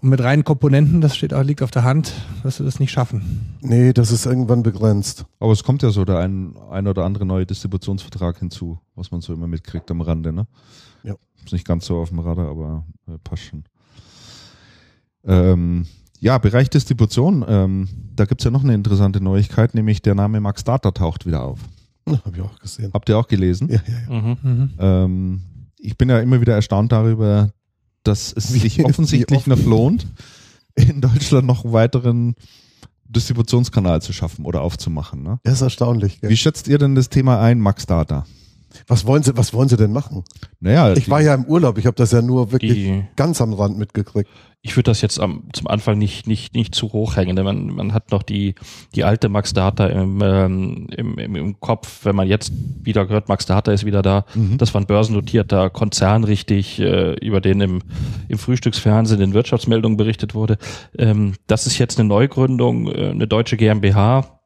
und 0.00 0.08
mit 0.08 0.20
reinen 0.22 0.44
Komponenten, 0.44 1.00
das 1.00 1.16
steht 1.16 1.34
auch, 1.34 1.42
liegt 1.42 1.62
auf 1.62 1.70
der 1.72 1.82
Hand, 1.84 2.12
dass 2.44 2.56
sie 2.58 2.64
das 2.64 2.78
nicht 2.80 2.90
schaffen. 2.92 3.56
Nee, 3.60 3.92
das 3.92 4.10
ist 4.12 4.26
irgendwann 4.26 4.62
begrenzt. 4.62 5.24
Aber 5.40 5.52
es 5.52 5.62
kommt 5.64 5.82
ja 5.82 5.90
so 5.90 6.04
der 6.04 6.18
ein, 6.18 6.54
ein 6.70 6.86
oder 6.86 7.04
andere 7.04 7.26
neue 7.26 7.46
Distributionsvertrag 7.46 8.38
hinzu, 8.38 8.78
was 8.94 9.10
man 9.10 9.20
so 9.20 9.32
immer 9.34 9.46
mitkriegt 9.48 9.90
am 9.90 10.00
Rande, 10.00 10.32
ne? 10.32 10.46
Ja. 11.42 11.46
Ist 11.46 11.52
nicht 11.52 11.66
ganz 11.66 11.86
so 11.86 11.98
auf 11.98 12.08
dem 12.10 12.18
Radar, 12.20 12.48
aber 12.48 12.84
äh, 13.08 13.18
passt 13.22 13.42
schon. 13.44 13.64
Ähm, 15.24 15.86
ja, 16.20 16.38
Bereich 16.38 16.70
Distribution, 16.70 17.44
ähm, 17.46 17.88
da 18.14 18.24
gibt's 18.24 18.44
ja 18.44 18.50
noch 18.50 18.62
eine 18.64 18.74
interessante 18.74 19.20
Neuigkeit, 19.20 19.74
nämlich 19.74 20.02
der 20.02 20.14
Name 20.14 20.40
Max 20.40 20.64
Data 20.64 20.90
taucht 20.92 21.26
wieder 21.26 21.42
auf. 21.42 21.60
Habe 22.08 22.36
ich 22.36 22.40
auch 22.40 22.58
gesehen. 22.58 22.90
Habt 22.94 23.08
ihr 23.08 23.18
auch 23.18 23.28
gelesen? 23.28 23.68
Ja, 23.68 23.80
ja, 23.86 24.14
ja. 24.14 24.20
Mhm. 24.20 24.36
Mhm. 24.42 24.70
Ähm, 24.78 25.40
ich 25.78 25.96
bin 25.98 26.08
ja 26.08 26.20
immer 26.20 26.40
wieder 26.40 26.54
erstaunt 26.54 26.92
darüber, 26.92 27.50
dass 28.04 28.32
es 28.32 28.52
Wie- 28.54 28.58
sich 28.60 28.84
offensichtlich 28.84 29.46
noch 29.46 29.62
lohnt, 29.64 30.06
in 30.74 31.00
Deutschland 31.00 31.46
noch 31.46 31.64
einen 31.64 31.72
weiteren 31.72 32.34
Distributionskanal 33.04 34.00
zu 34.00 34.12
schaffen 34.12 34.44
oder 34.46 34.62
aufzumachen. 34.62 35.22
Ne? 35.22 35.38
Das 35.44 35.54
ist 35.54 35.62
erstaunlich. 35.62 36.20
Gell? 36.20 36.30
Wie 36.30 36.36
schätzt 36.36 36.66
ihr 36.66 36.78
denn 36.78 36.94
das 36.94 37.10
Thema 37.10 37.40
ein, 37.40 37.60
Max 37.60 37.84
Data? 37.86 38.24
Was 38.86 39.06
wollen 39.06 39.22
Sie, 39.22 39.36
was 39.36 39.52
wollen 39.54 39.68
Sie 39.68 39.76
denn 39.76 39.92
machen? 39.92 40.24
Naja, 40.60 40.92
Ich 40.92 41.04
die- 41.04 41.10
war 41.10 41.20
ja 41.20 41.34
im 41.34 41.44
Urlaub, 41.44 41.78
ich 41.78 41.86
habe 41.86 41.96
das 41.96 42.12
ja 42.12 42.22
nur 42.22 42.52
wirklich 42.52 42.72
Die, 42.74 43.04
ganz 43.16 43.40
am 43.40 43.52
Rand 43.52 43.78
mitgekriegt. 43.78 44.28
ich 44.64 44.76
würde 44.76 44.90
das 44.90 45.00
jetzt 45.00 45.18
am, 45.18 45.44
zum 45.52 45.66
Anfang 45.66 45.98
nicht, 45.98 46.26
nicht, 46.28 46.54
nicht 46.54 46.74
zu 46.74 46.92
hoch 46.92 47.16
hängen, 47.16 47.34
denn 47.36 47.44
man, 47.44 47.66
man 47.66 47.92
hat 47.94 48.12
noch 48.12 48.22
die, 48.22 48.54
die 48.94 49.02
alte 49.02 49.28
Max 49.28 49.52
Data 49.52 49.86
im, 49.86 50.20
ähm, 50.22 50.86
im, 50.96 51.18
im, 51.18 51.36
im 51.36 51.60
Kopf, 51.60 52.04
wenn 52.04 52.14
man 52.14 52.28
jetzt 52.28 52.52
wieder 52.82 53.04
gehört, 53.06 53.28
Max 53.28 53.44
Data 53.46 53.72
ist 53.72 53.84
wieder 53.84 54.02
da. 54.02 54.24
Mhm. 54.34 54.58
Das 54.58 54.72
war 54.74 54.80
ein 54.80 54.86
börsennotierter 54.86 55.68
Konzern, 55.70 56.22
richtig, 56.24 56.78
äh, 56.80 57.14
über 57.14 57.40
den 57.40 57.60
im, 57.60 57.82
im 58.28 58.38
Frühstücksfernsehen 58.38 59.20
in 59.20 59.32
Wirtschaftsmeldungen 59.34 59.96
berichtet 59.96 60.34
wurde. 60.34 60.58
Ähm, 60.96 61.34
das 61.48 61.66
ist 61.66 61.78
jetzt 61.78 61.98
eine 61.98 62.08
Neugründung, 62.08 62.86
äh, 62.88 63.10
eine 63.10 63.26
deutsche 63.26 63.56
GmbH 63.56 64.38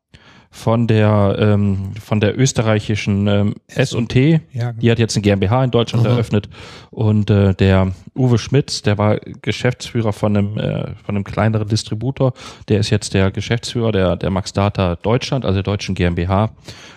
von 0.57 0.87
der, 0.87 1.37
ähm, 1.39 1.93
von 2.03 2.19
der 2.19 2.39
österreichischen 2.39 3.27
ähm, 3.29 3.55
S&T. 3.69 4.41
Ja, 4.53 4.73
Die 4.73 4.91
hat 4.91 4.99
jetzt 4.99 5.15
eine 5.15 5.23
GmbH 5.23 5.63
in 5.65 5.71
Deutschland 5.71 6.05
Mhm. 6.05 6.11
eröffnet 6.11 6.49
und 6.91 7.31
äh, 7.31 7.55
der 7.55 7.93
Uwe 8.17 8.39
Schmitz, 8.39 8.81
der 8.83 8.97
war 8.99 9.19
Geschäftsführer 9.43 10.13
von 10.13 10.37
einem 10.37 10.59
äh, 10.59 10.95
von 11.05 11.15
einem 11.15 11.25
kleineren 11.25 11.69
Distributor, 11.69 12.33
der 12.69 12.81
ist 12.81 12.91
jetzt 12.91 13.13
der 13.15 13.31
Geschäftsführer 13.31 13.93
der 13.93 14.17
der 14.17 14.31
Max 14.31 14.53
Data 14.53 14.97
Deutschland, 14.97 15.45
also 15.45 15.57
der 15.57 15.63
deutschen 15.63 15.95
GmbH. 15.95 16.51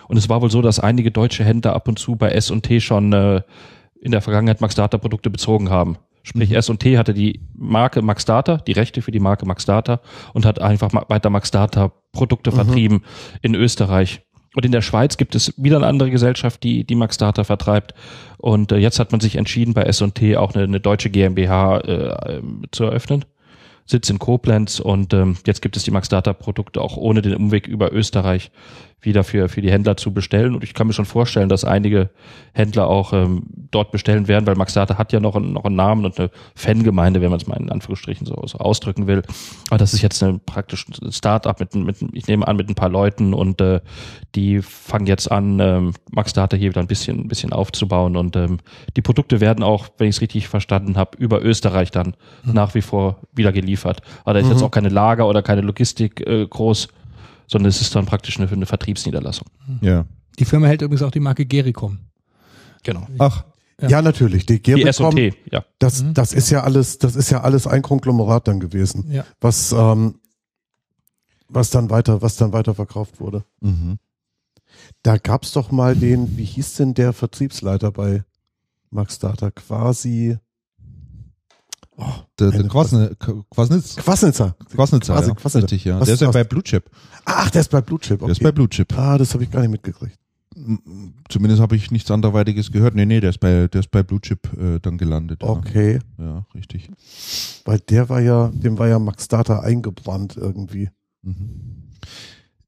Und 0.08 0.16
es 0.16 0.28
war 0.28 0.40
wohl 0.42 0.50
so, 0.50 0.62
dass 0.62 0.80
einige 0.80 1.10
deutsche 1.10 1.44
Händler 1.44 1.74
ab 1.74 1.86
und 1.86 1.98
zu 1.98 2.16
bei 2.16 2.30
S&T 2.30 2.80
schon 2.80 3.12
äh, 3.12 3.42
in 4.00 4.12
der 4.12 4.22
Vergangenheit 4.22 4.60
Max 4.62 4.74
Data 4.74 4.96
Produkte 4.96 5.28
bezogen 5.30 5.68
haben. 5.68 5.98
Sprich, 6.30 6.52
S&T 6.52 6.96
hatte 6.96 7.12
die 7.12 7.40
Marke 7.56 8.02
Max 8.02 8.24
Data, 8.24 8.58
die 8.58 8.72
Rechte 8.72 9.02
für 9.02 9.10
die 9.10 9.18
Marke 9.18 9.46
Max 9.46 9.64
Data 9.64 10.00
und 10.32 10.46
hat 10.46 10.60
einfach 10.60 10.90
weiter 11.08 11.28
Max 11.28 11.50
Data 11.50 11.90
Produkte 12.12 12.52
vertrieben 12.52 13.02
in 13.42 13.56
Österreich. 13.56 14.22
Und 14.54 14.64
in 14.64 14.70
der 14.70 14.82
Schweiz 14.82 15.16
gibt 15.16 15.34
es 15.34 15.54
wieder 15.56 15.76
eine 15.76 15.86
andere 15.88 16.10
Gesellschaft, 16.10 16.62
die 16.62 16.84
die 16.84 16.94
Max 16.94 17.18
Data 17.18 17.42
vertreibt. 17.42 17.94
Und 18.38 18.70
äh, 18.70 18.76
jetzt 18.76 19.00
hat 19.00 19.10
man 19.10 19.20
sich 19.20 19.36
entschieden, 19.36 19.74
bei 19.74 19.82
S&T 19.82 20.36
auch 20.36 20.54
eine, 20.54 20.64
eine 20.64 20.80
deutsche 20.80 21.10
GmbH 21.10 21.78
äh, 21.78 22.36
ähm, 22.36 22.62
zu 22.70 22.84
eröffnen. 22.84 23.24
Sitz 23.86 24.08
in 24.08 24.20
Koblenz 24.20 24.78
und 24.78 25.12
ähm, 25.14 25.36
jetzt 25.46 25.62
gibt 25.62 25.76
es 25.76 25.82
die 25.82 25.90
Max 25.90 26.08
Data 26.08 26.32
Produkte 26.32 26.80
auch 26.80 26.96
ohne 26.96 27.22
den 27.22 27.34
Umweg 27.34 27.66
über 27.66 27.92
Österreich 27.92 28.52
wieder 29.02 29.24
für, 29.24 29.48
für 29.48 29.60
die 29.62 29.70
Händler 29.70 29.96
zu 29.96 30.12
bestellen. 30.12 30.54
Und 30.54 30.64
ich 30.64 30.74
kann 30.74 30.86
mir 30.86 30.92
schon 30.92 31.04
vorstellen, 31.06 31.48
dass 31.48 31.64
einige 31.64 32.10
Händler 32.52 32.86
auch 32.88 33.12
ähm, 33.12 33.44
dort 33.70 33.92
bestellen 33.92 34.28
werden, 34.28 34.46
weil 34.46 34.56
Max 34.56 34.74
Data 34.74 34.98
hat 34.98 35.12
ja 35.12 35.20
noch, 35.20 35.36
einen- 35.36 35.52
noch 35.52 35.64
einen 35.64 35.76
Namen 35.76 36.04
und 36.04 36.18
eine 36.18 36.30
Fangemeinde, 36.54 37.20
wenn 37.20 37.30
man 37.30 37.40
es 37.40 37.46
mal 37.46 37.56
in 37.58 37.70
Anführungsstrichen 37.70 38.26
so, 38.26 38.34
so 38.46 38.58
ausdrücken 38.58 39.06
will. 39.06 39.22
Aber 39.68 39.78
das 39.78 39.94
ist 39.94 40.02
jetzt 40.02 40.22
ein 40.22 40.40
praktisch 40.40 40.86
ein 41.02 41.12
Start-up 41.12 41.60
mit, 41.60 41.74
mit, 41.74 41.96
ich 42.12 42.26
nehme 42.26 42.46
an, 42.46 42.56
mit 42.56 42.68
ein 42.68 42.74
paar 42.74 42.88
Leuten 42.90 43.32
und 43.34 43.60
äh, 43.60 43.80
die 44.34 44.60
fangen 44.62 45.06
jetzt 45.06 45.30
an, 45.30 45.58
ähm, 45.60 45.92
Max 46.10 46.32
Data 46.32 46.56
hier 46.56 46.70
wieder 46.70 46.80
ein 46.80 46.86
bisschen, 46.86 47.20
ein 47.20 47.28
bisschen 47.28 47.52
aufzubauen. 47.52 48.16
Und 48.16 48.36
ähm, 48.36 48.58
die 48.96 49.02
Produkte 49.02 49.40
werden 49.40 49.64
auch, 49.64 49.88
wenn 49.98 50.08
ich 50.08 50.16
es 50.16 50.20
richtig 50.20 50.48
verstanden 50.48 50.96
habe, 50.96 51.16
über 51.18 51.42
Österreich 51.42 51.90
dann 51.90 52.14
nach 52.44 52.74
wie 52.74 52.82
vor 52.82 53.20
wieder 53.34 53.52
geliefert. 53.52 54.02
Aber 54.24 54.34
da 54.34 54.40
ist 54.40 54.48
jetzt 54.50 54.62
auch 54.62 54.70
keine 54.70 54.88
Lager 54.88 55.26
oder 55.26 55.42
keine 55.42 55.60
Logistik 55.62 56.26
äh, 56.26 56.46
groß, 56.46 56.88
sondern 57.50 57.68
es 57.68 57.80
ist 57.80 57.94
dann 57.94 58.06
praktisch 58.06 58.38
eine, 58.38 58.48
eine 58.50 58.66
Vertriebsniederlassung. 58.66 59.48
ja. 59.80 60.06
Die 60.38 60.44
Firma 60.46 60.68
hält 60.68 60.80
übrigens 60.80 61.02
auch 61.02 61.10
die 61.10 61.20
Marke 61.20 61.44
Gericom. 61.44 61.98
Genau. 62.82 63.06
Ach, 63.18 63.44
Ja. 63.82 63.88
Ja, 63.88 64.02
natürlich. 64.02 64.46
Die 64.46 64.54
Die 64.62 64.62
Gericom, 64.62 65.08
S&T, 65.16 65.34
ja. 65.50 65.64
das, 65.78 66.02
Mhm. 66.02 66.14
das 66.14 66.32
ist 66.32 66.48
ja 66.50 66.62
alles, 66.62 66.98
das 66.98 67.16
ist 67.16 67.30
ja 67.30 67.40
alles 67.42 67.66
ein 67.66 67.82
Konglomerat 67.82 68.46
dann 68.48 68.60
gewesen, 68.60 69.10
Ja. 69.10 69.24
was, 69.40 69.72
ähm, 69.72 70.14
was 71.48 71.70
dann 71.70 71.90
weiter, 71.90 72.22
was 72.22 72.36
dann 72.36 72.52
weiter 72.52 72.74
verkauft 72.74 73.20
wurde. 73.20 73.44
mhm. 73.60 73.98
Da 75.02 75.16
gab's 75.18 75.52
doch 75.52 75.70
mal 75.72 75.96
den, 75.96 76.36
wie 76.38 76.44
hieß 76.44 76.74
denn 76.74 76.94
der 76.94 77.12
Vertriebsleiter 77.12 77.90
bei 77.90 78.22
Max 78.90 79.18
Data? 79.18 79.50
Quasi 79.50 80.38
der, 82.38 82.50
der 82.50 82.60
Eine- 82.60 82.68
Quasne, 82.68 83.16
Quasnitz, 83.50 83.96
Quasnitzer. 83.96 84.56
Quasnitzer, 84.74 85.14
Quasi- 85.14 85.28
ja. 85.28 85.34
Quasnitzer. 85.34 85.62
Richtig, 85.64 85.84
ja. 85.84 86.00
Was 86.00 86.06
Der 86.06 86.14
ist 86.14 86.20
ja 86.20 86.30
bei 86.30 86.44
Blue 86.44 86.62
Chip. 86.62 86.90
Ach, 87.24 87.50
der 87.50 87.60
ist 87.60 87.70
bei 87.70 87.80
Blue 87.80 87.98
Chip. 87.98 88.16
Okay. 88.22 88.26
Der 88.26 88.32
ist 88.32 88.42
bei 88.42 88.52
Blue 88.52 88.68
Chip. 88.68 88.96
ah, 88.98 89.18
das 89.18 89.34
habe 89.34 89.44
ich 89.44 89.50
gar 89.50 89.60
nicht 89.60 89.70
mitgekriegt. 89.70 90.16
Zumindest 91.28 91.62
habe 91.62 91.76
ich 91.76 91.90
nichts 91.90 92.10
anderweitiges 92.10 92.72
gehört. 92.72 92.94
Nee, 92.94 93.06
nee, 93.06 93.20
der 93.20 93.30
ist 93.30 93.38
bei, 93.38 93.68
der 93.68 93.80
ist 93.80 93.90
bei 93.90 94.02
Blue 94.02 94.20
Chip 94.20 94.48
äh, 94.60 94.80
dann 94.80 94.98
gelandet. 94.98 95.42
Ja. 95.42 95.48
Okay. 95.48 96.00
ja, 96.18 96.44
richtig. 96.54 96.90
Weil 97.64 97.78
der 97.78 98.08
war 98.08 98.20
ja, 98.20 98.48
dem 98.52 98.78
war 98.78 98.88
ja 98.88 98.98
Max 98.98 99.28
Data 99.28 99.60
eingebrannt 99.60 100.36
irgendwie. 100.36 100.90
Mhm. 101.22 101.84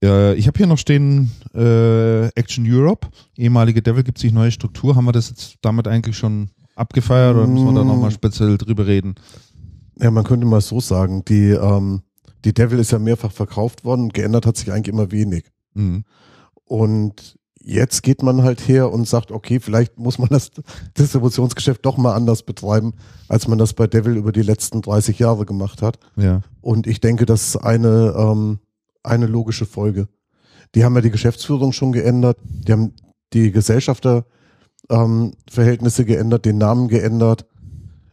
Äh, 0.03 0.35
ich 0.35 0.47
habe 0.47 0.57
hier 0.59 0.67
noch 0.67 0.79
stehen 0.79 1.33
äh, 1.55 2.27
Action 2.29 2.65
Europe, 2.69 3.09
ehemalige 3.37 3.83
Devil 3.83 4.05
gibt 4.05 4.19
sich 4.19 4.33
neue 4.33 4.53
Struktur. 4.53 4.95
Haben 4.97 5.05
wir 5.07 5.13
das 5.13 5.31
jetzt 5.31 5.57
damit 5.63 5.89
eigentlich 5.89 6.17
schon 6.17 6.51
abgefeiert 6.83 7.35
oder 7.35 7.47
müssen 7.47 7.67
wir 7.67 7.75
da 7.75 7.85
Mm. 7.85 7.89
nochmal 7.89 8.11
speziell 8.11 8.59
drüber 8.59 8.87
reden? 8.87 9.15
Ja, 9.99 10.11
man 10.11 10.25
könnte 10.25 10.47
mal 10.47 10.61
so 10.61 10.81
sagen, 10.81 11.25
die, 11.27 11.51
ähm, 11.51 12.03
die 12.45 12.53
Devil 12.53 12.79
ist 12.79 12.91
ja 12.93 12.99
mehrfach 12.99 13.33
verkauft 13.33 13.85
worden, 13.85 14.11
geändert 14.11 14.47
hat 14.47 14.57
sich 14.57 14.71
eigentlich 14.73 14.93
immer 14.93 15.11
wenig. 15.13 15.45
Mhm. 15.75 16.05
Und 16.65 17.37
jetzt 17.65 18.03
geht 18.03 18.23
man 18.23 18.43
halt 18.43 18.67
her 18.67 18.91
und 18.93 19.07
sagt, 19.07 19.31
okay, 19.31 19.61
vielleicht 19.61 19.99
muss 19.99 20.19
man 20.19 20.29
das 20.31 20.51
Distributionsgeschäft 20.99 21.85
doch 21.87 21.97
mal 21.97 22.15
anders 22.15 22.43
betreiben, 22.43 22.95
als 23.29 23.47
man 23.49 23.59
das 23.59 23.73
bei 23.75 23.87
Devil 23.87 24.17
über 24.17 24.33
die 24.33 24.43
letzten 24.43 24.83
30 24.83 25.19
Jahre 25.19 25.47
gemacht 25.47 25.83
hat. 25.83 25.99
Ja. 26.17 26.41
Und 26.61 26.87
ich 26.87 27.01
denke, 27.01 27.25
das 27.27 27.49
ist 27.49 27.57
eine, 27.57 28.15
ähm, 28.17 28.59
eine 29.03 29.27
logische 29.27 29.67
Folge. 29.67 30.09
Die 30.75 30.85
haben 30.85 30.95
ja 30.95 31.01
die 31.03 31.11
Geschäftsführung 31.11 31.73
schon 31.73 31.93
geändert, 31.93 32.39
die 32.45 32.73
haben 32.73 32.93
die 33.33 33.53
Gesellschafterverhältnisse 33.53 34.33
ähm, 34.91 35.33
Verhältnisse 35.51 36.05
geändert, 36.05 36.45
den 36.45 36.59
Namen 36.59 36.89
geändert 36.89 37.47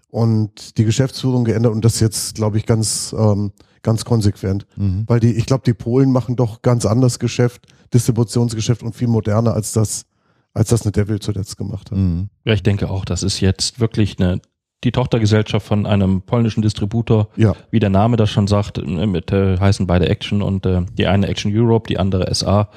und 0.09 0.77
die 0.77 0.85
Geschäftsführung 0.85 1.43
geändert 1.43 1.73
und 1.73 1.85
das 1.85 1.99
jetzt, 1.99 2.35
glaube 2.35 2.57
ich, 2.57 2.65
ganz, 2.65 3.15
ähm, 3.17 3.51
ganz 3.83 4.05
konsequent. 4.05 4.65
Mhm. 4.75 5.03
Weil 5.07 5.19
die, 5.19 5.33
ich 5.33 5.45
glaube, 5.45 5.63
die 5.65 5.73
Polen 5.73 6.11
machen 6.11 6.35
doch 6.35 6.61
ganz 6.61 6.85
anders 6.85 7.19
Geschäft, 7.19 7.67
Distributionsgeschäft 7.93 8.83
und 8.83 8.95
viel 8.95 9.07
moderner 9.07 9.53
als 9.53 9.71
das, 9.73 10.05
als 10.53 10.69
das 10.69 10.83
eine 10.83 10.91
Devil 10.91 11.19
zuletzt 11.19 11.57
gemacht 11.57 11.91
hat. 11.91 11.97
Mhm. 11.97 12.29
Ja, 12.43 12.53
ich 12.53 12.63
denke 12.63 12.89
auch, 12.89 13.05
das 13.05 13.23
ist 13.23 13.39
jetzt 13.39 13.79
wirklich 13.79 14.19
eine, 14.19 14.41
die 14.83 14.91
Tochtergesellschaft 14.91 15.65
von 15.65 15.85
einem 15.85 16.21
polnischen 16.21 16.61
Distributor, 16.61 17.29
Ja, 17.35 17.55
wie 17.69 17.79
der 17.79 17.89
Name 17.89 18.15
das 18.17 18.29
schon 18.29 18.47
sagt, 18.47 18.77
äh, 18.77 18.83
mit 19.05 19.31
äh, 19.31 19.57
heißen 19.57 19.87
beide 19.87 20.07
Action 20.07 20.41
und 20.41 20.65
äh, 20.65 20.83
die 20.97 21.07
eine 21.07 21.27
Action 21.27 21.51
Europe, 21.53 21.87
die 21.87 21.97
andere 21.97 22.33
SA 22.33 22.69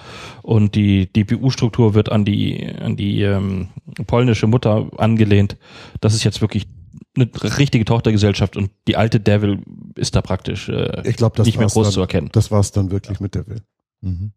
und 0.43 0.75
die 0.75 1.07
BU-Struktur 1.07 1.95
wird 1.95 2.11
an 2.11 2.25
die 2.25 2.67
an 2.81 2.97
die 2.97 3.23
ähm, 3.23 3.69
polnische 4.07 4.47
Mutter 4.47 4.89
angelehnt. 4.97 5.57
Das 6.01 6.15
ist 6.15 6.25
jetzt 6.25 6.41
wirklich 6.41 6.67
eine 7.15 7.29
richtige 7.59 7.85
Tochtergesellschaft 7.85 8.57
und 8.57 8.71
die 8.89 8.97
alte 8.97 9.21
Devil 9.21 9.61
ist 9.97 10.17
da 10.17 10.23
praktisch 10.23 10.69
äh, 10.69 11.03
ich 11.09 11.17
glaube, 11.17 11.37
das 11.37 11.47
nicht 11.47 11.59
mehr 11.59 11.69
groß 11.69 11.89
dann, 11.89 11.93
zu 11.93 12.01
erkennen. 12.01 12.31
Das 12.33 12.51
war 12.51 12.61
es 12.61 12.73
dann 12.73 12.91
wirklich 12.91 13.21
mit 13.21 13.35
Devil. 13.35 13.63
Mhm. 14.01 14.33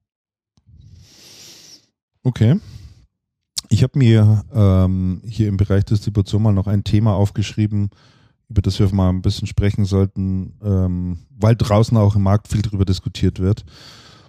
Okay. 2.23 2.57
Ich 3.69 3.83
habe 3.83 3.97
mir 3.97 4.43
ähm, 4.53 5.21
hier 5.25 5.47
im 5.47 5.57
Bereich 5.57 5.85
Distribution 5.85 6.43
mal 6.43 6.53
noch 6.53 6.67
ein 6.67 6.83
Thema 6.83 7.13
aufgeschrieben, 7.13 7.89
über 8.49 8.61
das 8.61 8.79
wir 8.79 8.93
mal 8.93 9.09
ein 9.09 9.21
bisschen 9.21 9.47
sprechen 9.47 9.85
sollten, 9.85 10.53
ähm, 10.63 11.19
weil 11.37 11.55
draußen 11.55 11.97
auch 11.97 12.15
im 12.15 12.23
Markt 12.23 12.47
viel 12.47 12.61
darüber 12.61 12.85
diskutiert 12.85 13.39
wird. 13.39 13.65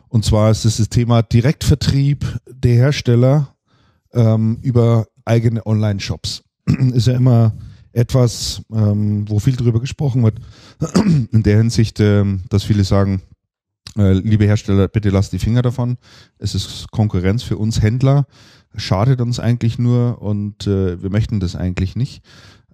Und 0.09 0.25
zwar 0.25 0.51
ist 0.51 0.65
es 0.65 0.79
das 0.79 0.89
Thema 0.89 1.23
Direktvertrieb 1.23 2.41
der 2.51 2.75
Hersteller 2.75 3.55
ähm, 4.13 4.59
über 4.63 5.07
eigene 5.25 5.67
Online-Shops. 5.67 6.43
ist 6.93 7.07
ja 7.07 7.15
immer 7.15 7.55
etwas, 7.93 8.63
ähm, 8.73 9.29
wo 9.29 9.39
viel 9.39 9.57
darüber 9.57 9.81
gesprochen 9.81 10.23
wird. 10.23 10.39
In 11.33 11.43
der 11.43 11.59
Hinsicht, 11.59 12.01
ähm, 12.01 12.43
dass 12.49 12.65
viele 12.65 12.85
sagen, 12.85 13.23
äh, 13.97 14.13
liebe 14.13 14.45
Hersteller, 14.45 14.89
bitte 14.89 15.11
lasst 15.11 15.33
die 15.33 15.39
Finger 15.39 15.63
davon. 15.63 15.97
Es 16.39 16.55
ist 16.55 16.91
Konkurrenz 16.91 17.43
für 17.43 17.57
uns 17.57 17.81
Händler, 17.81 18.27
schadet 18.77 19.21
uns 19.21 19.41
eigentlich 19.41 19.79
nur 19.79 20.21
und 20.23 20.67
äh, 20.67 21.03
wir 21.03 21.11
möchten 21.11 21.41
das 21.41 21.57
eigentlich 21.57 21.97
nicht. 21.97 22.23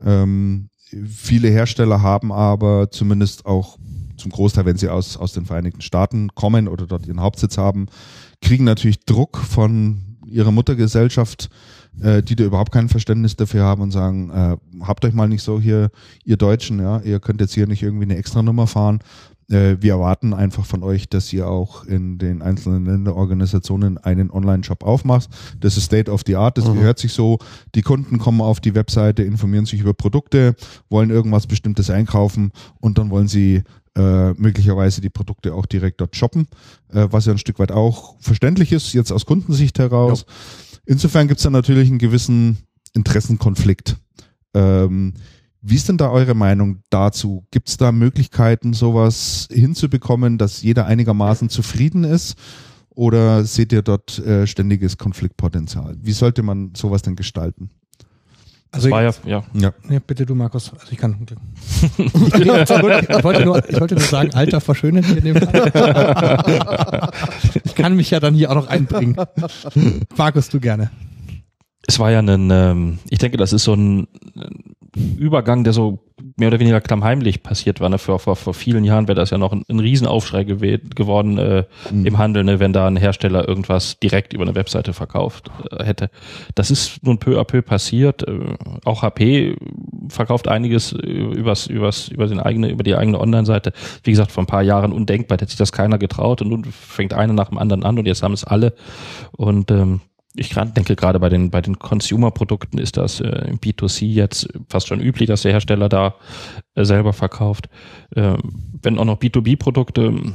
Ähm, 0.05 0.69
viele 1.07 1.49
Hersteller 1.49 2.03
haben 2.03 2.33
aber 2.33 2.91
zumindest 2.91 3.47
auch 3.47 3.79
zum 4.17 4.31
Großteil, 4.31 4.67
wenn 4.67 4.77
sie 4.77 4.89
aus, 4.89 5.17
aus 5.17 5.33
den 5.33 5.47
Vereinigten 5.47 5.81
Staaten 5.81 6.35
kommen 6.35 6.69
oder 6.69 6.87
dort 6.87 7.07
ihren 7.07 7.21
Hauptsitz 7.21 7.59
haben, 7.59 7.87
kriegen 8.41 8.65
natürlich 8.65 9.05
Druck 9.05 9.39
von 9.39 10.13
ihrer 10.27 10.53
Muttergesellschaft, 10.53 11.51
äh, 12.01 12.23
die 12.23 12.37
da 12.37 12.45
überhaupt 12.45 12.73
kein 12.73 12.89
Verständnis 12.89 13.37
dafür 13.37 13.65
haben 13.65 13.83
und 13.83 13.91
sagen, 13.91 14.31
äh, 14.31 14.57
habt 14.83 15.05
euch 15.05 15.13
mal 15.13 15.29
nicht 15.29 15.43
so 15.43 15.61
hier, 15.61 15.91
ihr 16.25 16.37
Deutschen, 16.37 16.81
ja, 16.81 17.01
ihr 17.01 17.21
könnt 17.21 17.41
jetzt 17.41 17.55
hier 17.55 17.67
nicht 17.67 17.83
irgendwie 17.83 18.05
eine 18.05 18.17
Extranummer 18.17 18.67
fahren. 18.67 19.01
Äh, 19.51 19.77
wir 19.81 19.93
erwarten 19.93 20.35
einfach 20.35 20.65
von 20.65 20.83
euch, 20.83 21.09
dass 21.09 21.33
ihr 21.33 21.49
auch 21.49 21.85
in 21.85 22.19
den 22.19 22.43
einzelnen 22.43 22.85
Länderorganisationen 22.87 23.99
einen 23.99 24.31
Online-Shop 24.31 24.85
aufmacht. 24.85 25.29
Das 25.61 25.77
ist 25.77 25.85
State 25.85 26.11
of 26.11 26.23
the 26.27 26.37
Art, 26.37 26.59
das 26.59 26.67
Mhm. 26.69 26.75
gehört 26.75 26.99
sich 26.99 27.13
so. 27.13 27.39
Die 27.75 27.83
Kunden 27.83 28.19
kommen 28.19 28.41
auf 28.41 28.61
die 28.61 28.75
Webseite, 28.75 29.23
informieren 29.23 29.67
sich 29.67 29.81
über 29.81 29.95
Produkte, 29.95 30.55
wollen 30.91 31.11
irgendwas 31.11 31.47
Bestimmtes 31.47 31.91
einkaufen 31.91 32.53
und 32.81 32.99
dann 32.99 33.11
wollen 33.11 33.29
sie 33.29 33.63
äh, 33.95 34.33
möglicherweise 34.33 35.03
die 35.03 35.11
Produkte 35.11 35.53
auch 35.53 35.67
direkt 35.67 36.01
dort 36.01 36.17
shoppen, 36.17 36.49
äh, 36.95 37.09
was 37.11 37.27
ja 37.27 37.33
ein 37.33 37.39
Stück 37.39 37.59
weit 37.59 37.73
auch 37.73 38.17
verständlich 38.21 38.73
ist, 38.73 38.95
jetzt 38.95 39.13
aus 39.13 39.27
Kundensicht 39.27 39.79
heraus. 39.79 40.25
Insofern 40.87 41.29
gibt 41.29 41.41
es 41.41 41.45
da 41.45 41.51
natürlich 41.51 41.91
einen 41.91 41.99
gewissen 41.99 42.57
Interessenkonflikt. 42.95 43.97
Ähm, 44.55 45.13
wie 45.63 45.77
ist 45.77 45.89
denn 45.89 45.97
da 45.97 46.11
eure 46.11 46.35
Meinung 46.35 46.83
dazu? 46.91 47.47
Gibt 47.53 47.69
es 47.69 47.77
da 47.77 47.93
Möglichkeiten, 47.93 48.73
sowas 48.73 49.49
hinzubekommen, 49.51 50.37
dass 50.37 50.63
jeder 50.63 50.87
einigermaßen 50.87 51.49
zufrieden 51.49 52.03
ist? 52.03 52.37
Oder 52.91 53.45
seht 53.45 53.73
ihr 53.73 53.83
dort 53.83 54.19
äh, 54.19 54.47
ständiges 54.47 54.99
Konfliktpotenzial? 54.99 55.97
Wie 56.03 56.13
sollte 56.13 56.43
man 56.43 56.73
sowas 56.77 57.03
denn 57.03 57.17
gestalten? 57.17 57.71
Also 58.73 58.91
war 58.91 59.03
ja, 59.03 59.13
ja. 59.25 59.45
ja. 59.55 59.73
Nee, 59.87 60.01
bitte 60.05 60.27
du, 60.27 60.35
Markus. 60.35 60.73
Also 60.73 60.87
ich 60.91 60.99
kann. 60.99 61.15
ich, 61.99 62.09
wollte 62.09 63.45
nur, 63.45 63.69
ich 63.69 63.81
wollte 63.81 63.95
nur 63.95 64.05
sagen, 64.05 64.33
Alter 64.35 64.61
verschönert 64.61 65.05
hier 65.05 65.19
in 65.19 65.25
dem 65.25 65.37
Fall. 65.37 67.11
ich 67.65 67.75
kann 67.75 67.95
mich 67.95 68.11
ja 68.11 68.19
dann 68.19 68.35
hier 68.35 68.51
auch 68.51 68.55
noch 68.55 68.67
einbringen. 68.67 69.15
Markus, 70.17 70.49
du 70.49 70.59
gerne. 70.59 70.91
Es 71.87 71.99
war 71.99 72.11
ja 72.11 72.21
ein, 72.21 72.51
ähm, 72.51 72.99
ich 73.11 73.19
denke, 73.19 73.37
das 73.37 73.53
ist 73.53 73.65
so 73.65 73.75
ein 73.75 74.09
Übergang, 74.95 75.65
der 75.65 75.73
so 75.73 76.01
mehr 76.37 76.49
oder 76.49 76.61
weniger 76.61 76.81
klammheimlich 76.81 77.43
passiert 77.43 77.81
war. 77.81 77.89
Ne? 77.89 77.99
Vor, 77.99 78.19
vor, 78.19 78.37
vor 78.37 78.55
vielen 78.55 78.85
Jahren 78.85 79.09
wäre 79.09 79.17
das 79.17 79.31
ja 79.31 79.39
noch 79.39 79.53
ein, 79.53 79.65
ein 79.69 79.81
Riesenaufschrei 79.81 80.45
geworden 80.45 81.39
äh, 81.39 81.65
mhm. 81.91 82.07
im 82.07 82.19
Handel, 82.19 82.45
ne? 82.45 82.61
wenn 82.61 82.73
da 82.73 82.87
ein 82.87 82.97
Hersteller 82.97 83.49
irgendwas 83.49 83.99
direkt 84.01 84.33
über 84.33 84.43
eine 84.43 84.55
Webseite 84.55 84.93
verkauft 84.93 85.51
äh, 85.71 85.85
hätte. 85.85 86.11
Das 86.55 86.71
ist 86.71 87.03
nun 87.03 87.19
peu 87.19 87.41
à 87.41 87.45
peu 87.45 87.63
passiert. 87.63 88.27
Äh, 88.29 88.57
auch 88.85 89.03
HP 89.03 89.57
verkauft 90.09 90.49
einiges 90.49 90.93
übers, 90.93 91.67
übers, 91.67 92.09
über, 92.09 92.27
den 92.27 92.41
eigene, 92.41 92.71
über 92.71 92.83
die 92.83 92.95
eigene 92.95 93.19
Online-Seite. 93.19 93.73
Wie 94.05 94.11
gesagt, 94.11 94.33
vor 94.33 94.43
ein 94.43 94.47
paar 94.47 94.63
Jahren 94.63 94.93
undenkbar, 94.93 95.37
hätte 95.37 95.47
sich 95.47 95.59
das 95.59 95.73
keiner 95.73 95.99
getraut 95.99 96.43
und 96.43 96.49
nun 96.49 96.65
fängt 96.65 97.15
einer 97.15 97.33
nach 97.33 97.49
dem 97.49 97.59
anderen 97.59 97.83
an 97.83 97.99
und 97.99 98.07
jetzt 98.07 98.23
haben 98.23 98.35
es 98.35 98.45
alle. 98.45 98.75
Und 99.33 99.71
ähm, 99.71 100.01
ich 100.35 100.55
denke 100.55 100.97
gerade 100.97 101.21
bei 101.21 101.29
den 101.29 101.51
bei 101.51 101.61
den 101.61 101.79
Consumer-Produkten 101.79 102.79
ist 102.79 102.97
das 102.97 103.21
äh, 103.21 103.49
im 103.49 103.59
B2C 103.59 104.07
jetzt 104.07 104.49
fast 104.69 104.89
schon 104.89 105.01
üblich, 105.01 105.29
dass 105.29 105.43
der 105.43 105.53
Hersteller 105.53 105.89
da 105.89 106.15
äh, 106.75 106.85
selber 106.85 107.13
verkauft. 107.13 107.69
Äh, 108.15 108.37
wenn 108.83 108.99
auch 108.99 109.05
noch 109.05 109.19
B2B-Produkte 109.19 110.03
ähm, 110.03 110.35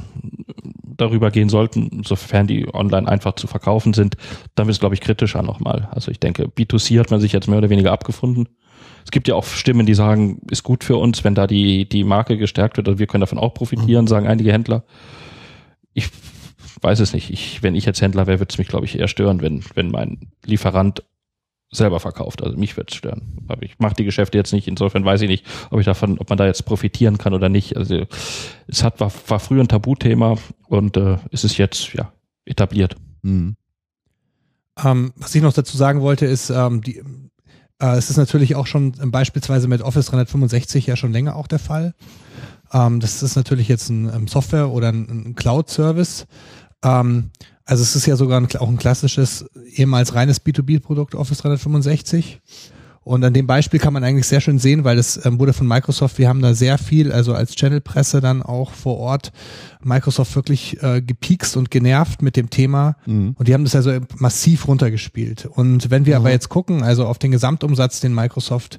darüber 0.84 1.30
gehen 1.30 1.48
sollten, 1.48 2.02
sofern 2.04 2.46
die 2.46 2.72
online 2.72 3.08
einfach 3.08 3.34
zu 3.34 3.46
verkaufen 3.46 3.92
sind, 3.92 4.16
dann 4.54 4.66
wird 4.66 4.74
es, 4.74 4.80
glaube 4.80 4.94
ich, 4.94 5.00
kritischer 5.00 5.42
nochmal. 5.42 5.88
Also 5.92 6.10
ich 6.10 6.20
denke, 6.20 6.44
B2C 6.44 6.98
hat 6.98 7.10
man 7.10 7.20
sich 7.20 7.32
jetzt 7.32 7.48
mehr 7.48 7.58
oder 7.58 7.70
weniger 7.70 7.92
abgefunden. 7.92 8.48
Es 9.04 9.10
gibt 9.10 9.26
ja 9.26 9.34
auch 9.34 9.44
Stimmen, 9.44 9.86
die 9.86 9.94
sagen, 9.94 10.42
ist 10.50 10.64
gut 10.64 10.84
für 10.84 10.96
uns, 10.96 11.24
wenn 11.24 11.34
da 11.34 11.46
die, 11.46 11.88
die 11.88 12.04
Marke 12.04 12.36
gestärkt 12.36 12.76
wird, 12.76 12.88
also 12.88 12.98
wir 12.98 13.06
können 13.06 13.22
davon 13.22 13.38
auch 13.38 13.54
profitieren, 13.54 14.04
mhm. 14.04 14.08
sagen 14.08 14.26
einige 14.26 14.52
Händler. 14.52 14.84
Ich 15.94 16.10
weiß 16.80 17.00
es 17.00 17.12
nicht. 17.12 17.30
Ich, 17.30 17.62
wenn 17.62 17.74
ich 17.74 17.84
jetzt 17.84 18.00
Händler 18.00 18.26
wäre, 18.26 18.40
würde 18.40 18.52
es 18.52 18.58
mich, 18.58 18.68
glaube 18.68 18.86
ich, 18.86 18.98
eher 18.98 19.08
stören, 19.08 19.42
wenn, 19.42 19.62
wenn 19.74 19.90
mein 19.90 20.30
Lieferant 20.44 21.02
selber 21.70 22.00
verkauft. 22.00 22.42
Also 22.42 22.56
mich 22.56 22.76
würde 22.76 22.90
es 22.90 22.96
stören. 22.96 23.38
Aber 23.46 23.62
ich 23.62 23.78
mache 23.78 23.94
die 23.94 24.04
Geschäfte 24.04 24.38
jetzt 24.38 24.52
nicht. 24.52 24.68
Insofern 24.68 25.04
weiß 25.04 25.20
ich 25.22 25.28
nicht, 25.28 25.44
ob 25.70 25.80
ich 25.80 25.86
davon, 25.86 26.18
ob 26.18 26.28
man 26.28 26.38
da 26.38 26.46
jetzt 26.46 26.64
profitieren 26.64 27.18
kann 27.18 27.34
oder 27.34 27.48
nicht. 27.48 27.76
Also 27.76 28.06
es 28.66 28.82
hat 28.82 29.00
war, 29.00 29.12
war 29.26 29.40
früher 29.40 29.62
ein 29.62 29.68
Tabuthema 29.68 30.36
und 30.66 30.96
äh, 30.96 31.18
es 31.30 31.44
ist 31.44 31.58
jetzt 31.58 31.92
ja 31.92 32.12
etabliert. 32.46 32.96
Mhm. 33.22 33.56
Ähm, 34.82 35.12
was 35.16 35.34
ich 35.34 35.42
noch 35.42 35.52
dazu 35.52 35.76
sagen 35.76 36.00
wollte, 36.00 36.24
ist, 36.24 36.50
ähm, 36.50 36.80
die, 36.80 37.02
äh, 37.80 37.96
es 37.96 38.10
ist 38.10 38.16
natürlich 38.16 38.54
auch 38.54 38.66
schon 38.66 38.94
äh, 39.00 39.06
beispielsweise 39.06 39.68
mit 39.68 39.82
Office 39.82 40.06
365 40.06 40.86
ja 40.86 40.96
schon 40.96 41.12
länger 41.12 41.36
auch 41.36 41.46
der 41.46 41.58
Fall. 41.58 41.94
Ähm, 42.72 43.00
das 43.00 43.22
ist 43.22 43.36
natürlich 43.36 43.68
jetzt 43.68 43.90
ein, 43.90 44.26
Software 44.26 44.70
oder 44.70 44.88
ein 44.88 45.34
Cloud-Service. 45.34 46.26
Ähm, 46.82 47.30
also 47.64 47.82
es 47.82 47.94
ist 47.94 48.06
ja 48.06 48.16
sogar 48.16 48.40
ein, 48.40 48.48
auch 48.56 48.68
ein 48.68 48.78
klassisches, 48.78 49.44
ehemals 49.74 50.14
reines 50.14 50.44
B2B-Produkt 50.44 51.14
Office 51.14 51.38
365. 51.38 52.40
Und 53.08 53.24
an 53.24 53.32
dem 53.32 53.46
Beispiel 53.46 53.80
kann 53.80 53.94
man 53.94 54.04
eigentlich 54.04 54.26
sehr 54.26 54.42
schön 54.42 54.58
sehen, 54.58 54.84
weil 54.84 54.98
es 54.98 55.24
ähm, 55.24 55.38
wurde 55.38 55.54
von 55.54 55.66
Microsoft, 55.66 56.18
wir 56.18 56.28
haben 56.28 56.42
da 56.42 56.52
sehr 56.52 56.76
viel, 56.76 57.10
also 57.10 57.32
als 57.32 57.54
Channelpresse 57.54 58.20
dann 58.20 58.42
auch 58.42 58.72
vor 58.72 58.98
Ort, 58.98 59.32
Microsoft 59.82 60.36
wirklich 60.36 60.82
äh, 60.82 61.00
gepiekst 61.00 61.56
und 61.56 61.70
genervt 61.70 62.20
mit 62.20 62.36
dem 62.36 62.50
Thema. 62.50 62.96
Mhm. 63.06 63.34
Und 63.38 63.48
die 63.48 63.54
haben 63.54 63.64
das 63.64 63.74
also 63.74 63.92
massiv 64.16 64.68
runtergespielt. 64.68 65.46
Und 65.46 65.90
wenn 65.90 66.04
wir 66.04 66.16
mhm. 66.16 66.22
aber 66.26 66.32
jetzt 66.32 66.50
gucken, 66.50 66.82
also 66.82 67.06
auf 67.06 67.18
den 67.18 67.30
Gesamtumsatz, 67.30 68.00
den 68.00 68.14
Microsoft 68.14 68.78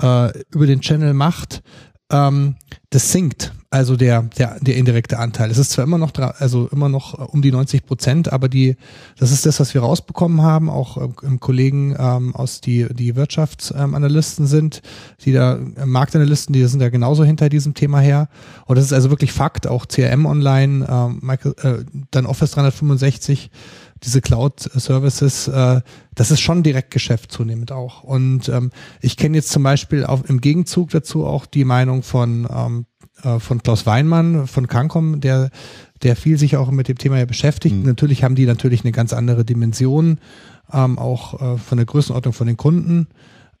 äh, 0.00 0.30
über 0.50 0.66
den 0.66 0.80
Channel 0.80 1.12
macht, 1.12 1.64
ähm, 2.12 2.54
das 2.90 3.10
sinkt, 3.10 3.52
also 3.70 3.96
der, 3.96 4.22
der, 4.22 4.58
der 4.60 4.76
indirekte 4.76 5.18
Anteil. 5.18 5.50
Es 5.50 5.58
ist 5.58 5.70
zwar 5.70 5.84
immer 5.84 5.98
noch, 5.98 6.12
also 6.38 6.68
immer 6.72 6.88
noch 6.88 7.14
um 7.32 7.42
die 7.42 7.50
90 7.50 7.84
Prozent, 7.84 8.32
aber 8.32 8.48
die, 8.48 8.76
das 9.18 9.32
ist 9.32 9.46
das, 9.46 9.60
was 9.60 9.74
wir 9.74 9.80
rausbekommen 9.80 10.42
haben, 10.42 10.70
auch 10.70 10.96
ähm, 11.22 11.40
Kollegen 11.40 11.96
ähm, 11.98 12.34
aus 12.34 12.60
die, 12.60 12.86
die 12.92 13.16
Wirtschaftsanalysten 13.16 14.46
sind, 14.46 14.82
die 15.24 15.32
da, 15.32 15.56
äh, 15.56 15.86
Marktanalysten, 15.86 16.52
die 16.52 16.64
sind 16.66 16.80
da 16.80 16.88
genauso 16.88 17.24
hinter 17.24 17.48
diesem 17.48 17.74
Thema 17.74 18.00
her. 18.00 18.28
Und 18.66 18.76
das 18.76 18.84
ist 18.84 18.92
also 18.92 19.10
wirklich 19.10 19.32
Fakt, 19.32 19.66
auch 19.66 19.86
CRM 19.86 20.26
online, 20.26 20.86
ähm, 20.88 21.20
Michael, 21.22 21.54
äh, 21.62 21.84
dann 22.10 22.26
Office 22.26 22.52
365, 22.52 23.50
diese 24.02 24.20
Cloud-Services, 24.20 25.48
äh, 25.48 25.80
das 26.14 26.30
ist 26.30 26.40
schon 26.40 26.62
Direktgeschäft 26.62 27.32
zunehmend 27.32 27.72
auch. 27.72 28.02
Und 28.02 28.48
ähm, 28.48 28.70
ich 29.00 29.16
kenne 29.16 29.36
jetzt 29.36 29.50
zum 29.50 29.62
Beispiel 29.62 30.04
auch 30.04 30.24
im 30.24 30.40
Gegenzug 30.40 30.90
dazu 30.90 31.26
auch 31.26 31.46
die 31.46 31.64
Meinung 31.64 32.02
von, 32.02 32.46
ähm, 32.50 32.86
äh, 33.22 33.38
von 33.38 33.62
Klaus 33.62 33.86
Weinmann 33.86 34.46
von 34.46 34.68
Cancom, 34.68 35.20
der, 35.20 35.50
der 36.02 36.16
viel 36.16 36.38
sich 36.38 36.56
auch 36.56 36.70
mit 36.70 36.88
dem 36.88 36.98
Thema 36.98 37.18
ja 37.18 37.24
beschäftigt. 37.24 37.76
Mhm. 37.76 37.82
Natürlich 37.84 38.24
haben 38.24 38.34
die 38.34 38.46
natürlich 38.46 38.82
eine 38.82 38.92
ganz 38.92 39.12
andere 39.12 39.44
Dimension, 39.44 40.18
ähm, 40.72 40.98
auch 40.98 41.40
äh, 41.40 41.58
von 41.58 41.78
der 41.78 41.86
Größenordnung 41.86 42.34
von 42.34 42.46
den 42.46 42.56
Kunden. 42.56 43.08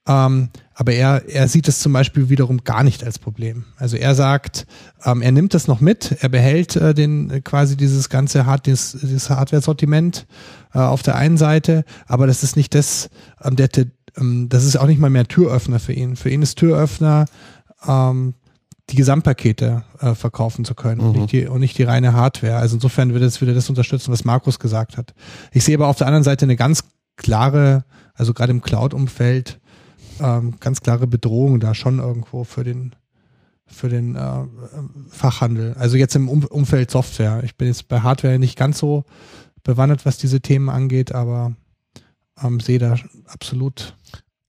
Ähm, 0.08 0.50
aber 0.74 0.92
er, 0.92 1.28
er 1.28 1.48
sieht 1.48 1.66
es 1.66 1.80
zum 1.80 1.92
Beispiel 1.92 2.28
wiederum 2.28 2.62
gar 2.62 2.84
nicht 2.84 3.02
als 3.02 3.18
Problem. 3.18 3.64
Also 3.76 3.96
er 3.96 4.14
sagt, 4.14 4.66
ähm, 5.04 5.20
er 5.20 5.32
nimmt 5.32 5.52
das 5.52 5.66
noch 5.66 5.80
mit, 5.80 6.16
er 6.20 6.28
behält 6.28 6.76
äh, 6.76 6.94
den 6.94 7.42
quasi 7.42 7.76
dieses 7.76 8.08
ganze 8.08 8.46
Hard, 8.46 8.66
dieses, 8.66 8.92
dieses 9.00 9.30
Hardware-Sortiment 9.30 10.26
äh, 10.74 10.78
auf 10.78 11.02
der 11.02 11.16
einen 11.16 11.36
Seite, 11.36 11.84
aber 12.06 12.26
das 12.28 12.44
ist 12.44 12.56
nicht 12.56 12.74
das, 12.74 13.10
ähm, 13.42 13.56
der, 13.56 13.68
ähm, 14.16 14.48
das 14.48 14.64
ist 14.64 14.76
auch 14.76 14.86
nicht 14.86 15.00
mal 15.00 15.10
mehr 15.10 15.26
Türöffner 15.26 15.80
für 15.80 15.92
ihn. 15.92 16.14
Für 16.14 16.30
ihn 16.30 16.42
ist 16.42 16.56
Türöffner 16.58 17.24
ähm, 17.86 18.34
die 18.90 18.96
Gesamtpakete 18.96 19.82
äh, 20.00 20.14
verkaufen 20.14 20.64
zu 20.64 20.74
können 20.74 21.00
mhm. 21.00 21.06
und, 21.08 21.16
nicht 21.16 21.32
die, 21.32 21.46
und 21.46 21.60
nicht 21.60 21.76
die 21.78 21.82
reine 21.82 22.12
Hardware. 22.12 22.56
Also 22.56 22.76
insofern 22.76 23.12
würde 23.12 23.24
das, 23.24 23.40
würde 23.40 23.54
das 23.54 23.68
unterstützen, 23.68 24.12
was 24.12 24.24
Markus 24.24 24.58
gesagt 24.58 24.96
hat. 24.96 25.14
Ich 25.52 25.64
sehe 25.64 25.76
aber 25.76 25.88
auf 25.88 25.98
der 25.98 26.06
anderen 26.06 26.24
Seite 26.24 26.44
eine 26.44 26.56
ganz 26.56 26.84
klare, 27.16 27.84
also 28.14 28.32
gerade 28.32 28.52
im 28.52 28.62
Cloud-Umfeld, 28.62 29.58
ähm, 30.20 30.54
ganz 30.60 30.80
klare 30.80 31.06
Bedrohung 31.06 31.60
da 31.60 31.74
schon 31.74 31.98
irgendwo 31.98 32.44
für 32.44 32.64
den 32.64 32.94
für 33.68 33.88
den 33.88 34.14
äh, 34.14 34.44
Fachhandel. 35.10 35.74
Also 35.76 35.96
jetzt 35.96 36.14
im 36.14 36.28
um 36.28 36.44
Umfeld 36.44 36.88
Software. 36.90 37.42
Ich 37.42 37.56
bin 37.56 37.66
jetzt 37.66 37.88
bei 37.88 38.00
Hardware 38.00 38.38
nicht 38.38 38.56
ganz 38.56 38.78
so 38.78 39.04
bewandert, 39.64 40.06
was 40.06 40.18
diese 40.18 40.40
Themen 40.40 40.68
angeht, 40.68 41.12
aber 41.12 41.56
ähm, 42.42 42.60
sehe 42.60 42.78
da 42.78 42.94
absolut. 43.26 43.95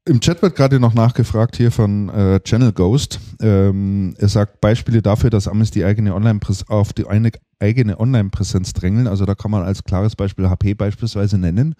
Im 0.08 0.22
Chat 0.22 0.41
wird 0.41 0.56
gerade 0.56 0.80
noch 0.80 0.93
nachgefragt 0.93 1.58
hier 1.58 1.70
von 1.70 2.08
äh, 2.08 2.39
Channel 2.39 2.72
Ghost. 2.72 3.20
Ähm, 3.41 4.15
er 4.17 4.30
sagt 4.30 4.62
Beispiele 4.62 5.02
dafür, 5.02 5.30
dass 5.30 5.50
Amis 5.50 5.70
die 5.70 5.84
eigene 5.84 6.15
Online 6.15 6.39
auf 6.70 6.93
die 6.93 7.06
eine 7.06 7.32
eigene 7.60 8.00
Online-Präsenz 8.00 8.72
drängeln. 8.72 9.08
Also 9.08 9.26
da 9.26 9.36
kann 9.36 9.52
man 9.52 9.63
als 9.63 9.84
klares 9.84 10.15
Beispiel 10.15 10.50
HP 10.50 10.76
beispielsweise 10.76 11.38
nennen. 11.38 11.76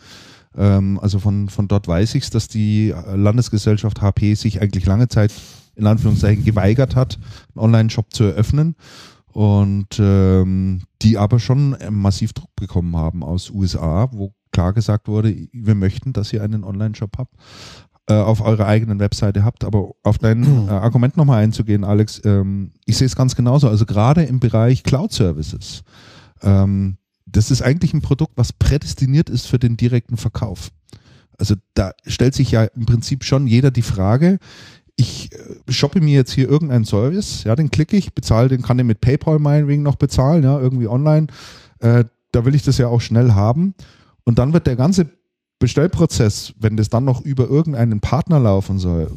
Ähm, 0.58 1.00
also 1.02 1.20
von, 1.20 1.48
von 1.48 1.70
dort 1.70 1.88
weiß 1.88 2.16
ich 2.16 2.24
es, 2.26 2.30
dass 2.30 2.50
die 2.50 2.94
Landesgesellschaft 3.14 4.02
HP 4.02 4.34
sich 4.34 4.62
eigentlich 4.62 4.86
lange 4.86 5.08
Zeit 5.08 5.32
in 5.76 5.88
Anführungszeichen 5.88 6.44
geweigert 6.44 6.96
hat, 6.98 7.20
einen 7.56 7.64
Online-Shop 7.64 8.14
zu 8.14 8.26
eröffnen 8.26 8.76
und 9.32 10.00
ähm, 10.00 10.82
die 11.02 11.18
aber 11.18 11.40
schon 11.40 11.78
massiv 11.92 12.34
Druck 12.34 12.56
bekommen 12.56 12.98
haben 12.98 13.24
aus 13.24 13.52
USA, 13.52 14.10
wo 14.12 14.34
klar 14.52 14.74
gesagt 14.74 15.08
wurde, 15.08 15.36
wir 15.52 15.76
möchten, 15.76 16.14
dass 16.14 16.34
ihr 16.34 16.42
einen 16.42 16.64
Online-Shop 16.64 17.16
habt, 17.20 17.36
äh, 18.08 18.14
auf 18.14 18.42
eurer 18.42 18.66
eigenen 18.66 19.00
Webseite 19.00 19.44
habt. 19.44 19.64
Aber 19.64 19.92
auf 20.04 20.18
dein 20.18 20.44
äh, 20.68 20.72
Argument 20.72 21.18
nochmal 21.18 21.44
einzugehen, 21.44 21.84
Alex, 21.84 22.22
ähm, 22.26 22.72
ich 22.86 22.98
sehe 22.98 23.08
es 23.08 23.16
ganz 23.16 23.36
genauso. 23.36 23.70
Also 23.70 23.86
gerade 23.86 24.24
im 24.24 24.40
Bereich 24.40 24.84
Cloud-Services 24.84 25.84
ähm, 26.42 26.98
das 27.26 27.52
ist 27.52 27.62
eigentlich 27.62 27.94
ein 27.94 28.02
Produkt, 28.02 28.34
was 28.36 28.54
prädestiniert 28.54 29.30
ist 29.30 29.48
für 29.48 29.60
den 29.60 29.78
direkten 29.78 30.18
Verkauf. 30.18 30.72
Also 31.38 31.56
da 31.74 31.92
stellt 32.06 32.34
sich 32.34 32.52
ja 32.52 32.64
im 32.64 32.86
Prinzip 32.86 33.24
schon 33.24 33.48
jeder 33.48 33.70
die 33.70 33.82
Frage, 33.82 34.40
ich 34.96 35.32
äh, 35.34 35.72
shoppe 35.72 36.02
mir 36.02 36.16
jetzt 36.16 36.32
hier 36.32 36.50
irgendeinen 36.50 36.86
Service, 36.86 37.44
ja, 37.44 37.56
den 37.56 37.70
klicke 37.70 37.98
ich, 37.98 38.14
bezahle, 38.14 38.48
den 38.50 38.64
kann 38.64 38.80
ich 38.80 38.86
mit 38.86 39.02
PayPal 39.02 39.38
meinetwegen 39.40 39.84
noch 39.84 39.98
bezahlen, 39.98 40.44
ja, 40.44 40.60
irgendwie 40.60 40.88
online. 40.88 41.28
Äh, 41.80 42.06
da 42.32 42.46
will 42.46 42.56
ich 42.56 42.64
das 42.64 42.78
ja 42.78 42.88
auch 42.88 43.02
schnell 43.02 43.34
haben. 43.34 43.76
Und 44.24 44.40
dann 44.40 44.54
wird 44.54 44.68
der 44.68 44.76
ganze 44.76 45.10
Bestellprozess, 45.60 46.54
wenn 46.60 46.78
das 46.78 46.90
dann 46.90 47.04
noch 47.06 47.22
über 47.22 47.48
irgendeinen 47.50 48.00
Partner 48.00 48.40
laufen 48.40 48.80
soll, 48.80 49.12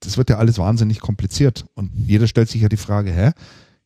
das 0.00 0.16
wird 0.16 0.30
ja 0.30 0.38
alles 0.38 0.58
wahnsinnig 0.58 1.00
kompliziert. 1.00 1.64
Und 1.74 1.90
jeder 2.06 2.26
stellt 2.26 2.48
sich 2.48 2.62
ja 2.62 2.68
die 2.68 2.76
Frage, 2.76 3.10
hä? 3.12 3.30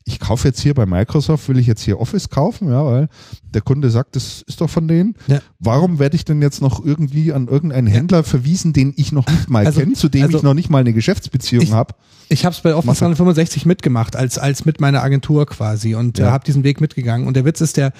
ich 0.04 0.18
kaufe 0.18 0.48
jetzt 0.48 0.60
hier 0.60 0.74
bei 0.74 0.84
Microsoft, 0.84 1.48
will 1.48 1.58
ich 1.58 1.68
jetzt 1.68 1.82
hier 1.82 2.00
Office 2.00 2.28
kaufen, 2.28 2.68
ja, 2.68 2.84
weil 2.84 3.08
der 3.54 3.60
Kunde 3.62 3.88
sagt, 3.88 4.16
das 4.16 4.42
ist 4.48 4.60
doch 4.60 4.68
von 4.68 4.88
denen. 4.88 5.14
Ja. 5.28 5.40
Warum 5.60 6.00
werde 6.00 6.16
ich 6.16 6.24
denn 6.24 6.42
jetzt 6.42 6.60
noch 6.60 6.84
irgendwie 6.84 7.32
an 7.32 7.46
irgendeinen 7.46 7.86
Händler 7.86 8.24
verwiesen, 8.24 8.72
den 8.72 8.92
ich 8.96 9.12
noch 9.12 9.28
nicht 9.28 9.48
mal 9.48 9.64
Also- 9.64 9.78
kenne, 9.78 9.92
zu 9.92 10.08
dem 10.08 10.24
also- 10.24 10.38
ich 10.38 10.42
noch 10.42 10.54
nicht 10.54 10.70
mal 10.70 10.78
eine 10.80 10.92
Geschäftsbeziehung 10.92 11.62
Ich- 11.62 11.72
habe? 11.72 11.94
Ich 12.28 12.44
habe 12.44 12.52
es 12.52 12.60
bei 12.62 12.74
Office 12.74 12.86
Mach- 12.86 12.98
365 12.98 13.64
mitgemacht, 13.64 14.16
als, 14.16 14.38
als 14.38 14.64
mit 14.64 14.80
meiner 14.80 15.02
Agentur 15.04 15.46
quasi 15.46 15.94
und 15.94 16.18
Ja. 16.18 16.28
äh, 16.28 16.30
habe 16.32 16.44
diesen 16.44 16.64
Weg 16.64 16.80
mitgegangen. 16.80 17.28
Und 17.28 17.34
der 17.36 17.44
Witz 17.44 17.60
ist 17.60 17.76
der, 17.76 17.92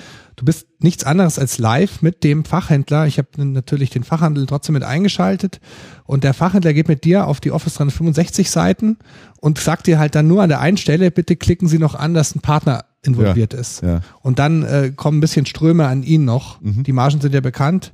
du 0.43 0.47
bist 0.47 0.67
nichts 0.81 1.05
anderes 1.05 1.39
als 1.39 1.59
live 1.59 2.03
mit 2.03 2.25
dem 2.25 2.45
Fachhändler. 2.45 3.07
Ich 3.07 3.19
habe 3.19 3.29
natürlich 3.45 3.91
den 3.91 4.03
Fachhandel 4.03 4.47
trotzdem 4.47 4.73
mit 4.73 4.83
eingeschaltet 4.83 5.61
und 6.05 6.25
der 6.25 6.35
Fachhändler 6.35 6.75
geht 6.75 6.89
mit 6.89 7.05
dir 7.05 7.29
auf 7.29 7.39
die 7.39 7.53
Office 7.53 7.75
365 7.75 8.51
Seiten 8.51 8.99
und 9.41 9.59
sagt 9.61 9.87
dir 9.87 10.01
halt 10.01 10.17
dann 10.17 10.27
nur 10.27 10.43
an 10.43 10.49
der 10.49 10.59
einen 10.59 10.79
Stelle, 10.79 11.13
bitte 11.13 11.37
klicken 11.37 11.69
Sie 11.69 11.79
noch 11.79 11.95
an, 11.95 12.13
dass 12.13 12.35
ein 12.35 12.41
Partner 12.41 12.87
involviert 13.05 13.53
ist. 13.53 13.83
Ja. 13.83 14.01
Und 14.21 14.39
dann 14.39 14.63
äh, 14.63 14.93
kommen 14.95 15.19
ein 15.19 15.21
bisschen 15.21 15.45
Ströme 15.45 15.89
an 15.89 16.05
ihn 16.05 16.25
noch. 16.25 16.61
Mhm. 16.61 16.85
Die 16.85 16.93
Margen 16.93 17.21
sind 17.21 17.35
ja 17.35 17.41
bekannt. 17.41 17.91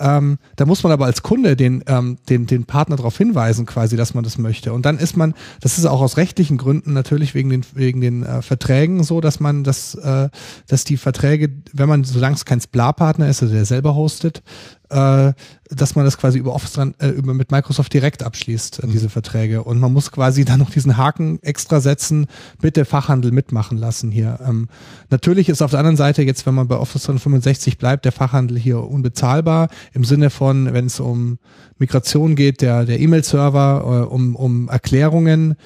Ähm, 0.00 0.38
da 0.56 0.66
muss 0.66 0.82
man 0.82 0.90
aber 0.90 1.06
als 1.06 1.22
Kunde 1.22 1.54
den, 1.54 1.84
ähm, 1.86 2.18
den, 2.28 2.46
den 2.46 2.64
Partner 2.64 2.96
darauf 2.96 3.16
hinweisen, 3.16 3.66
quasi, 3.66 3.96
dass 3.96 4.14
man 4.14 4.24
das 4.24 4.36
möchte. 4.36 4.72
Und 4.72 4.84
dann 4.84 4.98
ist 4.98 5.16
man, 5.16 5.34
das 5.60 5.78
ist 5.78 5.86
auch 5.86 6.00
aus 6.00 6.16
rechtlichen 6.16 6.56
Gründen 6.56 6.92
natürlich 6.92 7.36
wegen 7.36 7.50
den, 7.50 7.64
wegen 7.74 8.00
den 8.00 8.24
äh, 8.24 8.42
Verträgen 8.42 9.04
so, 9.04 9.20
dass 9.20 9.38
man 9.38 9.62
das, 9.62 9.94
äh, 9.94 10.28
dass 10.66 10.82
die 10.82 10.96
Verträge, 10.96 11.50
wenn 11.72 11.88
man, 11.88 12.02
solange 12.02 12.34
es 12.34 12.44
kein 12.44 12.60
Spla-Partner 12.60 13.28
ist, 13.28 13.42
also 13.42 13.54
der 13.54 13.64
selber 13.64 13.94
hostet, 13.94 14.42
äh, 14.90 15.32
dass 15.70 15.94
man 15.94 16.04
das 16.04 16.18
quasi 16.18 16.38
über 16.38 16.54
Office 16.54 16.72
dran, 16.72 16.94
äh, 16.98 17.08
über 17.08 17.34
mit 17.34 17.50
Microsoft 17.50 17.92
direkt 17.92 18.22
abschließt, 18.22 18.84
äh, 18.84 18.86
diese 18.86 19.08
Verträge. 19.08 19.62
Und 19.62 19.78
man 19.78 19.92
muss 19.92 20.10
quasi 20.10 20.44
dann 20.44 20.58
noch 20.58 20.70
diesen 20.70 20.96
Haken 20.96 21.42
extra 21.42 21.80
setzen, 21.80 22.26
bitte 22.60 22.84
Fachhandel 22.84 23.32
mitmachen 23.32 23.76
lassen 23.78 24.10
hier. 24.10 24.38
Ähm, 24.46 24.68
natürlich 25.10 25.48
ist 25.48 25.62
auf 25.62 25.70
der 25.70 25.80
anderen 25.80 25.96
Seite 25.96 26.22
jetzt, 26.22 26.46
wenn 26.46 26.54
man 26.54 26.68
bei 26.68 26.76
Office 26.76 27.04
365 27.04 27.78
bleibt, 27.78 28.04
der 28.04 28.12
Fachhandel 28.12 28.58
hier 28.58 28.82
unbezahlbar 28.82 29.68
im 29.92 30.04
Sinne 30.04 30.30
von, 30.30 30.72
wenn 30.72 30.86
es 30.86 31.00
um 31.00 31.38
Migration 31.78 32.34
geht, 32.34 32.62
der 32.62 32.84
der 32.84 33.00
E-Mail-Server, 33.00 34.06
äh, 34.08 34.12
um 34.12 34.36
um 34.36 34.68
Erklärungen, 34.68 35.56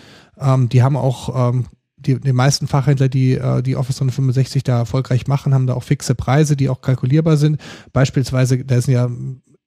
ähm, 0.40 0.68
die 0.68 0.82
haben 0.82 0.96
auch 0.96 1.50
ähm, 1.50 1.66
die, 2.02 2.20
die 2.20 2.32
meisten 2.32 2.66
Fachhändler, 2.66 3.08
die 3.08 3.34
äh, 3.34 3.62
die 3.62 3.76
Office 3.76 3.96
365 3.96 4.64
da 4.64 4.78
erfolgreich 4.78 5.26
machen, 5.26 5.54
haben 5.54 5.66
da 5.66 5.74
auch 5.74 5.82
fixe 5.82 6.14
Preise, 6.14 6.56
die 6.56 6.68
auch 6.68 6.80
kalkulierbar 6.80 7.36
sind. 7.36 7.60
Beispielsweise, 7.92 8.64
da 8.64 8.80
sind 8.80 8.94
ja 8.94 9.08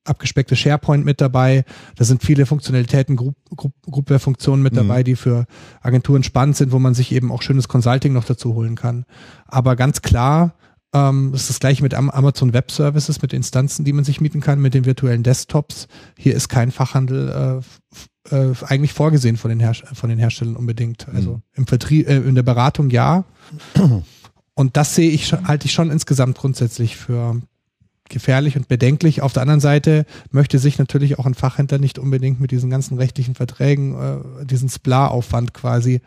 abgespeckte 0.06 0.56
SharePoint 0.56 1.04
mit 1.04 1.20
dabei. 1.20 1.66
Da 1.96 2.06
sind 2.06 2.24
viele 2.24 2.46
Funktionalitäten, 2.46 3.16
Group, 3.16 3.36
Group, 3.56 3.74
Groupware-Funktionen 3.90 4.62
mit 4.62 4.78
dabei, 4.78 5.04
die 5.04 5.16
für 5.16 5.46
Agenturen 5.82 6.24
spannend 6.24 6.56
sind, 6.56 6.72
wo 6.72 6.80
man 6.80 6.94
sich 6.94 7.12
eben 7.12 7.32
auch 7.32 7.42
schönes 7.42 7.68
Consulting 7.68 8.14
noch 8.14 8.26
dazu 8.26 8.54
holen 8.54 8.76
kann. 8.76 9.06
Aber 9.48 9.76
ganz 9.76 10.02
klar, 10.02 10.54
ähm, 10.94 11.32
das 11.32 11.42
ist 11.42 11.50
das 11.50 11.60
gleiche 11.60 11.84
mit 11.84 11.94
Am 11.94 12.10
Amazon 12.10 12.54
Web 12.54 12.72
Services, 12.72 13.22
mit 13.22 13.34
Instanzen, 13.34 13.84
die 13.84 13.94
man 13.94 14.06
sich 14.06 14.22
mieten 14.22 14.42
kann, 14.42 14.62
mit 14.62 14.74
den 14.74 14.86
virtuellen 14.86 15.24
Desktops. 15.24 15.88
Hier 16.18 16.36
ist 16.36 16.48
kein 16.48 16.72
Fachhandel 16.72 17.62
äh, 17.62 17.96
äh, 18.32 18.52
eigentlich 18.66 18.94
vorgesehen 18.94 19.38
von 19.38 19.50
den, 19.50 19.74
von 19.74 20.10
den 20.10 20.20
Herstellern 20.20 20.56
unbedingt. 20.56 21.08
Also 21.10 21.42
im 21.54 21.68
Vertrieb, 21.68 22.08
äh, 22.08 22.18
in 22.18 22.36
der 22.36 22.44
Beratung 22.44 22.90
ja. 22.90 23.26
Und 24.58 24.78
das 24.78 24.96
sehe 24.96 25.12
ich 25.12 25.34
halte 25.34 25.66
ich 25.66 25.74
schon 25.74 25.92
insgesamt 25.92 26.38
grundsätzlich 26.38 26.96
für 26.96 27.42
gefährlich 28.10 28.56
und 28.56 28.68
bedenklich. 28.68 29.22
Auf 29.22 29.34
der 29.34 29.42
anderen 29.42 29.60
Seite 29.60 30.06
möchte 30.32 30.60
sich 30.60 30.78
natürlich 30.78 31.20
auch 31.20 31.26
ein 31.26 31.34
Fachhändler 31.34 31.78
nicht 31.78 32.00
unbedingt 32.00 32.40
mit 32.40 32.52
diesen 32.52 32.70
ganzen 32.70 32.98
rechtlichen 32.98 33.36
Verträgen, 33.36 33.96
äh, 34.42 34.46
diesen 34.46 34.70
Spla-Aufwand 34.70 35.54
quasi 35.54 36.02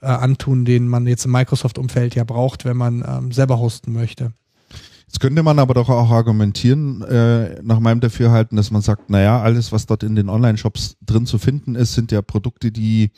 äh, 0.00 0.06
antun, 0.06 0.64
den 0.64 0.88
man 0.88 1.06
jetzt 1.06 1.24
im 1.24 1.32
Microsoft-Umfeld 1.32 2.14
ja 2.14 2.24
braucht, 2.24 2.64
wenn 2.64 2.76
man 2.76 3.04
ähm, 3.06 3.32
selber 3.32 3.58
hosten 3.58 3.92
möchte. 3.92 4.32
Jetzt 5.14 5.20
könnte 5.20 5.44
man 5.44 5.60
aber 5.60 5.74
doch 5.74 5.88
auch 5.90 6.10
argumentieren, 6.10 7.00
äh, 7.02 7.62
nach 7.62 7.78
meinem 7.78 8.00
Dafürhalten, 8.00 8.56
dass 8.56 8.72
man 8.72 8.82
sagt, 8.82 9.10
naja, 9.10 9.40
alles, 9.40 9.70
was 9.70 9.86
dort 9.86 10.02
in 10.02 10.16
den 10.16 10.28
Online-Shops 10.28 10.96
drin 11.06 11.24
zu 11.24 11.38
finden 11.38 11.76
ist, 11.76 11.94
sind 11.94 12.10
ja 12.10 12.20
Produkte, 12.20 12.72
die 12.72 13.12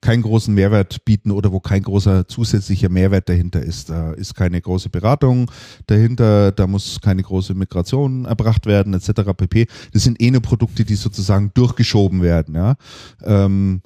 keinen 0.00 0.22
großen 0.22 0.52
Mehrwert 0.52 1.04
bieten 1.04 1.30
oder 1.30 1.52
wo 1.52 1.60
kein 1.60 1.82
großer 1.82 2.26
zusätzlicher 2.26 2.88
Mehrwert 2.88 3.28
dahinter 3.28 3.62
ist. 3.62 3.88
Da 3.88 4.14
ist 4.14 4.34
keine 4.34 4.60
große 4.60 4.88
Beratung 4.88 5.48
dahinter, 5.86 6.50
da 6.50 6.66
muss 6.66 7.00
keine 7.00 7.22
große 7.22 7.54
Migration 7.54 8.24
erbracht 8.24 8.66
werden, 8.66 8.92
etc. 8.94 9.32
pp. 9.36 9.68
Das 9.92 10.02
sind 10.02 10.20
eh 10.20 10.32
nur 10.32 10.42
Produkte, 10.42 10.84
die 10.84 10.96
sozusagen 10.96 11.52
durchgeschoben 11.54 12.20
werden. 12.20 12.56
Ja. 12.56 12.74
Ähm, 13.22 13.82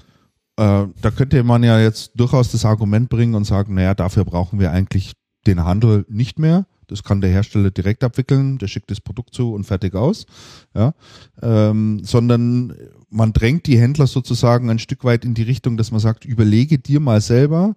äh, 0.57 0.87
da 1.03 1.11
könnte 1.15 1.45
man 1.45 1.63
ja 1.65 1.79
jetzt 1.79 2.13
durchaus 2.15 2.51
das 2.51 2.65
Argument 2.65 3.11
bringen 3.11 3.35
und 3.35 3.45
sagen, 3.45 3.75
naja, 3.75 3.93
dafür 3.93 4.25
brauchen 4.25 4.59
wir 4.59 4.73
eigentlich 4.73 5.13
den 5.47 5.63
Handel 5.63 6.07
nicht 6.09 6.39
mehr. 6.39 6.65
Das 6.93 7.03
kann 7.03 7.21
der 7.21 7.31
Hersteller 7.31 7.71
direkt 7.71 8.05
abwickeln, 8.05 8.59
der 8.59 8.69
schickt 8.69 8.91
das 8.91 9.01
Produkt 9.01 9.35
zu 9.35 9.55
und 9.55 9.65
fertig 9.65 9.95
aus. 9.95 10.27
Ja, 10.75 10.95
ähm, 11.41 12.01
sondern 12.05 12.75
man 13.09 13.33
drängt 13.33 13.67
die 13.67 13.79
Händler 13.79 14.07
sozusagen 14.07 14.71
ein 14.71 14.79
Stück 14.79 15.05
weit 15.05 15.25
in 15.25 15.35
die 15.35 15.43
Richtung, 15.43 15.77
dass 15.77 15.91
man 15.91 16.01
sagt, 16.01 16.25
überlege 16.25 16.79
dir 16.79 17.01
mal 17.01 17.21
selber, 17.21 17.75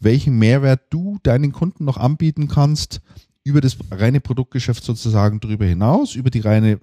welchen 0.00 0.38
Mehrwert 0.38 0.82
du 0.90 1.18
deinen 1.22 1.52
Kunden 1.52 1.84
noch 1.84 1.96
anbieten 1.96 2.48
kannst 2.48 3.00
über 3.42 3.60
das 3.60 3.76
reine 3.90 4.20
Produktgeschäft 4.20 4.84
sozusagen 4.84 5.40
drüber 5.40 5.64
hinaus, 5.64 6.14
über 6.14 6.30
die 6.30 6.40
reine, 6.40 6.78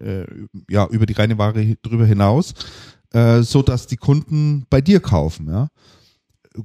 äh, 0.00 0.24
ja, 0.68 0.86
über 0.88 1.06
die 1.06 1.12
reine 1.12 1.38
Ware 1.38 1.76
drüber 1.82 2.06
hinaus, 2.06 2.54
äh, 3.12 3.42
so 3.42 3.62
dass 3.62 3.86
die 3.86 3.96
Kunden 3.96 4.66
bei 4.68 4.80
dir 4.80 5.00
kaufen. 5.00 5.48
Ja, 5.48 5.68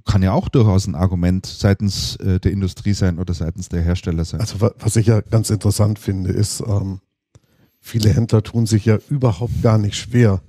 kann 0.05 0.23
ja 0.23 0.33
auch 0.33 0.49
durchaus 0.49 0.87
ein 0.87 0.95
Argument 0.95 1.45
seitens 1.45 2.15
äh, 2.17 2.39
der 2.39 2.51
Industrie 2.51 2.93
sein 2.93 3.19
oder 3.19 3.33
seitens 3.33 3.69
der 3.69 3.81
Hersteller 3.81 4.25
sein. 4.25 4.39
Also 4.39 4.61
wa- 4.61 4.73
was 4.79 4.95
ich 4.95 5.07
ja 5.07 5.21
ganz 5.21 5.49
interessant 5.49 5.99
finde, 5.99 6.31
ist, 6.31 6.61
ähm, 6.61 6.99
viele 7.79 8.09
Händler 8.11 8.43
tun 8.43 8.65
sich 8.65 8.85
ja 8.85 8.97
überhaupt 9.09 9.61
gar 9.61 9.77
nicht 9.77 9.95
schwer, 9.95 10.41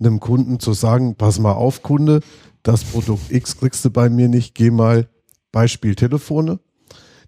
einem 0.00 0.20
Kunden 0.20 0.58
zu 0.58 0.72
sagen, 0.72 1.14
pass 1.16 1.38
mal 1.38 1.52
auf, 1.52 1.82
Kunde, 1.82 2.20
das 2.62 2.84
Produkt 2.84 3.30
X 3.30 3.56
kriegst 3.58 3.84
du 3.84 3.90
bei 3.90 4.08
mir 4.08 4.28
nicht, 4.28 4.54
geh 4.54 4.70
mal 4.70 5.08
Beispiel 5.52 5.94
Telefone. 5.94 6.58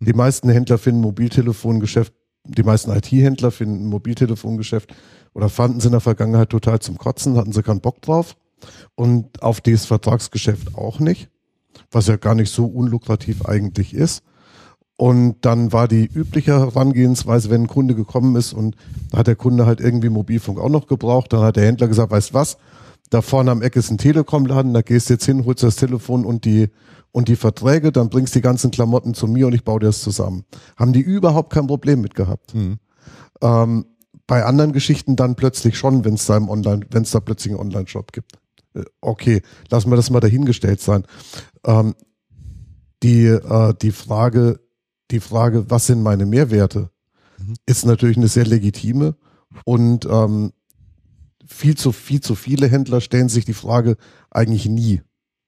Die 0.00 0.12
meisten 0.12 0.48
Händler 0.48 0.78
finden 0.78 1.00
Mobiltelefongeschäft, 1.00 2.12
die 2.44 2.62
meisten 2.62 2.90
IT-Händler 2.90 3.50
finden 3.50 3.86
Mobiltelefongeschäft 3.86 4.94
oder 5.34 5.48
fanden 5.48 5.80
sie 5.80 5.86
in 5.88 5.92
der 5.92 6.00
Vergangenheit 6.00 6.50
total 6.50 6.80
zum 6.80 6.98
Kotzen, 6.98 7.36
hatten 7.36 7.52
sie 7.52 7.62
keinen 7.62 7.80
Bock 7.80 8.02
drauf 8.02 8.36
und 8.94 9.42
auf 9.42 9.60
das 9.60 9.86
Vertragsgeschäft 9.86 10.74
auch 10.74 11.00
nicht, 11.00 11.28
was 11.90 12.06
ja 12.06 12.16
gar 12.16 12.34
nicht 12.34 12.52
so 12.52 12.66
unlukrativ 12.66 13.46
eigentlich 13.46 13.94
ist. 13.94 14.22
Und 14.96 15.36
dann 15.40 15.72
war 15.72 15.88
die 15.88 16.06
übliche 16.06 16.52
Herangehensweise, 16.52 17.50
wenn 17.50 17.62
ein 17.62 17.68
Kunde 17.68 17.94
gekommen 17.94 18.36
ist 18.36 18.52
und 18.52 18.76
da 19.10 19.18
hat 19.18 19.26
der 19.26 19.34
Kunde 19.36 19.66
halt 19.66 19.80
irgendwie 19.80 20.08
Mobilfunk 20.08 20.60
auch 20.60 20.68
noch 20.68 20.86
gebraucht, 20.86 21.32
dann 21.32 21.40
hat 21.40 21.56
der 21.56 21.66
Händler 21.66 21.88
gesagt, 21.88 22.12
weißt 22.12 22.32
was, 22.32 22.58
da 23.10 23.20
vorne 23.20 23.50
am 23.50 23.62
Eck 23.62 23.74
ist 23.74 23.90
ein 23.90 23.98
Telekom-Laden, 23.98 24.72
da 24.72 24.82
gehst 24.82 25.08
du 25.08 25.14
jetzt 25.14 25.24
hin, 25.24 25.44
holst 25.44 25.64
das 25.64 25.76
Telefon 25.76 26.24
und 26.24 26.44
die 26.44 26.70
und 27.10 27.28
die 27.28 27.36
Verträge, 27.36 27.92
dann 27.92 28.08
bringst 28.08 28.34
die 28.34 28.40
ganzen 28.40 28.72
Klamotten 28.72 29.14
zu 29.14 29.28
mir 29.28 29.46
und 29.46 29.54
ich 29.54 29.62
baue 29.62 29.78
dir 29.78 29.86
das 29.86 30.02
zusammen. 30.02 30.44
Haben 30.76 30.92
die 30.92 31.00
überhaupt 31.00 31.52
kein 31.52 31.68
Problem 31.68 32.00
mit 32.00 32.16
gehabt. 32.16 32.54
Mhm. 32.54 32.78
Ähm, 33.40 33.84
bei 34.26 34.44
anderen 34.44 34.72
Geschichten 34.72 35.14
dann 35.14 35.36
plötzlich 35.36 35.78
schon, 35.78 36.04
wenn 36.04 36.14
es 36.14 36.26
da 36.26 36.36
im 36.36 36.48
Online, 36.48 36.84
wenn 36.90 37.02
es 37.02 37.12
da 37.12 37.20
plötzlich 37.20 37.52
einen 37.52 37.60
Online-Shop 37.60 38.12
gibt. 38.12 38.32
Äh, 38.74 38.84
Okay, 39.00 39.42
lassen 39.70 39.90
wir 39.90 39.96
das 39.96 40.10
mal 40.10 40.20
dahingestellt 40.20 40.80
sein. 40.80 41.04
Ähm, 41.64 41.94
die, 43.02 43.26
äh, 43.26 43.74
die 43.80 43.92
Frage, 43.92 44.60
die 45.10 45.20
Frage, 45.20 45.70
was 45.70 45.86
sind 45.86 46.02
meine 46.02 46.26
Mehrwerte, 46.26 46.90
ist 47.66 47.84
natürlich 47.84 48.16
eine 48.16 48.28
sehr 48.28 48.46
legitime 48.46 49.16
und 49.64 50.06
ähm, 50.06 50.52
viel 51.46 51.76
zu 51.76 51.92
viel 51.92 52.20
zu 52.20 52.34
viele 52.34 52.68
Händler 52.68 53.00
stellen 53.00 53.28
sich 53.28 53.44
die 53.44 53.52
Frage 53.52 53.96
eigentlich 54.30 54.66
nie. 54.66 55.02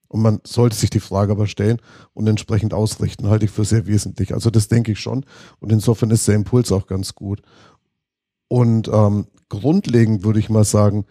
Und 0.09 0.21
man 0.21 0.39
sollte 0.45 0.75
sich 0.75 0.89
die 0.89 1.01
Frage 1.01 1.33
aber 1.33 1.47
stellen 1.47 1.81
und 2.13 2.27
entsprechend 2.27 2.73
ausrichten, 2.73 3.27
halte 3.27 3.45
ich 3.45 3.51
für 3.51 3.65
sehr 3.65 3.87
wesentlich. 3.87 4.33
Also 4.33 4.49
das 4.49 4.69
denke 4.69 4.93
ich 4.93 4.99
schon. 4.99 5.25
Und 5.59 5.71
insofern 5.71 6.11
ist 6.11 6.27
der 6.27 6.35
Impuls 6.35 6.71
auch 6.71 6.87
ganz 6.87 7.13
gut. 7.13 7.41
Und 8.47 8.87
ähm, 8.87 9.27
grundlegend 9.49 10.23
würde 10.23 10.39
ich 10.39 10.49
mal 10.49 10.63
sagen, 10.63 11.05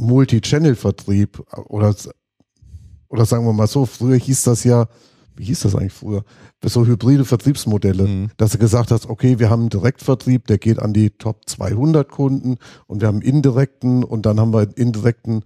Multi-Channel-Vertrieb 0.00 1.42
oder, 1.68 1.94
oder 3.08 3.26
sagen 3.26 3.44
wir 3.44 3.52
mal 3.52 3.66
so, 3.66 3.86
früher 3.86 4.16
hieß 4.16 4.44
das 4.44 4.64
ja, 4.64 4.86
wie 5.36 5.44
hieß 5.44 5.60
das 5.60 5.74
eigentlich 5.74 5.92
früher? 5.92 6.24
So 6.64 6.86
hybride 6.86 7.24
Vertriebsmodelle, 7.24 8.06
Mhm. 8.06 8.30
dass 8.36 8.52
du 8.52 8.58
gesagt 8.58 8.90
hast, 8.90 9.08
okay, 9.08 9.38
wir 9.38 9.50
haben 9.50 9.60
einen 9.62 9.70
Direktvertrieb, 9.70 10.46
der 10.46 10.58
geht 10.58 10.78
an 10.78 10.92
die 10.92 11.10
Top 11.10 11.48
200 11.48 12.08
Kunden 12.08 12.56
und 12.86 13.00
wir 13.00 13.08
haben 13.08 13.16
einen 13.16 13.22
indirekten 13.22 14.04
und 14.04 14.26
dann 14.26 14.40
haben 14.40 14.52
wir 14.52 14.68
indirekten 14.76 15.44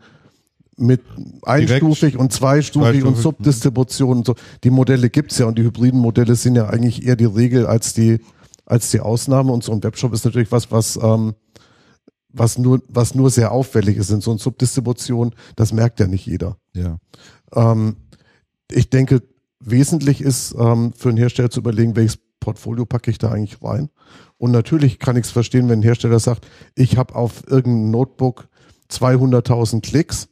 mit 0.77 1.03
einstufig 1.43 2.17
und 2.17 2.33
zweistufig 2.33 3.05
und 3.05 3.15
Zweistufig, 3.15 3.23
Subdistribution 3.23 4.19
und 4.19 4.27
so. 4.27 4.35
Die 4.65 4.71
Modelle 4.71 5.09
gibt's 5.11 5.39
ja 5.39 5.47
und 5.47 5.57
die 5.57 5.63
hybriden 5.63 6.01
Modelle 6.01 6.35
sind 6.35 6.57
ja 6.57 6.67
eigentlich 6.69 7.07
eher 7.07 7.15
die 7.15 7.27
Regel 7.27 7.67
als 7.67 7.93
die, 7.95 8.19
als 8.67 8.91
die 8.91 8.99
Ausnahme 8.99 9.53
und 9.53 9.63
so 9.63 9.71
ein 9.71 9.83
Webshop 9.85 10.13
ist 10.13 10.25
natürlich 10.25 10.51
was, 10.51 10.73
was, 10.73 10.99
ähm, 11.01 11.35
was 12.35 12.59
nur, 12.59 12.83
was 12.89 13.15
nur 13.15 13.31
sehr 13.31 13.53
auffällig 13.53 13.97
ist 13.97 14.11
in 14.11 14.21
so 14.21 14.33
einer 14.33 14.41
Subdistribution, 14.41 15.35
das 15.57 15.73
merkt 15.73 16.01
ja 16.01 16.07
nicht 16.07 16.27
jeder. 16.27 16.59
Ja. 16.75 16.99
Ähm, 17.55 17.97
ich 18.71 18.91
denke, 18.91 19.23
wesentlich 19.61 20.21
ist, 20.21 20.55
ähm, 20.59 20.93
für 20.95 21.09
einen 21.09 21.19
Hersteller 21.19 21.51
zu 21.51 21.61
überlegen, 21.61 21.97
welches 21.97 22.19
Portfolio 22.41 22.85
packe 22.85 23.11
ich 23.11 23.19
da 23.19 23.31
eigentlich 23.31 23.63
rein. 23.63 23.89
Und 24.37 24.51
natürlich 24.51 24.99
kann 24.99 25.17
ich 25.17 25.25
es 25.25 25.31
verstehen, 25.31 25.69
wenn 25.69 25.79
ein 25.79 25.85
Hersteller 25.85 26.19
sagt, 26.19 26.47
ich 26.75 26.99
habe 26.99 27.15
auf 27.15 27.45
irgendein 27.47 27.91
Notebook 27.91 28.49
200.000 28.91 29.81
Klicks. 29.81 30.29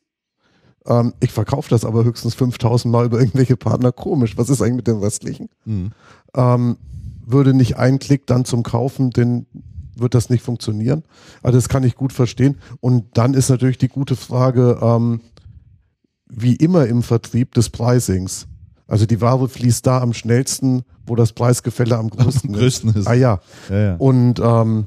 Ähm, 0.87 1.15
ich 1.21 1.31
verkaufe 1.31 1.71
das 1.71 1.85
aber 1.85 2.05
höchstens 2.05 2.37
5.000 2.37 2.89
Mal 2.89 3.07
über 3.07 3.21
irgendwelche 3.21 3.57
Partner. 3.57 3.93
Komisch. 3.93 4.37
Was 4.37 4.51
ist 4.51 4.61
eigentlich 4.61 4.77
mit 4.77 4.89
den 4.89 4.99
restlichen? 4.99 5.49
Mhm. 5.65 5.93
Ähm, 6.35 6.77
würde 7.25 7.55
nicht 7.55 7.77
ein 7.77 8.01
Klick 8.01 8.27
dann 8.27 8.45
zum 8.45 8.65
Kaufen, 8.65 9.11
denn 9.11 9.47
wird 9.97 10.15
das 10.15 10.31
nicht 10.31 10.43
funktionieren. 10.43 11.03
Also 11.43 11.59
das 11.59 11.69
kann 11.69 11.85
ich 11.85 11.95
gut 11.95 12.13
verstehen. 12.13 12.59
Und 12.81 13.17
dann 13.17 13.35
ist 13.35 13.49
natürlich 13.51 13.79
die 13.79 13.89
gute 13.89 14.17
Frage, 14.17 14.79
ähm, 14.83 15.21
wie 16.29 16.57
immer 16.57 16.87
im 16.87 17.03
Vertrieb 17.03 17.55
des 17.55 17.71
Pricings. 17.71 18.47
Also 18.87 19.07
die 19.07 19.21
Ware 19.21 19.49
fließt 19.49 19.87
da 19.87 20.01
am 20.01 20.13
schnellsten, 20.13 20.83
wo 21.07 21.17
das 21.17 21.33
Preisgefälle 21.33 21.97
am 21.97 22.11
größten, 22.11 22.51
Am 22.51 22.57
größten 22.61 22.91
ist. 22.91 22.97
ist. 22.97 23.07
Ah 23.07 23.15
ja. 23.15 23.41
Ja, 23.71 23.79
ja. 23.79 23.97
Und, 23.97 24.41
ähm, 24.41 24.87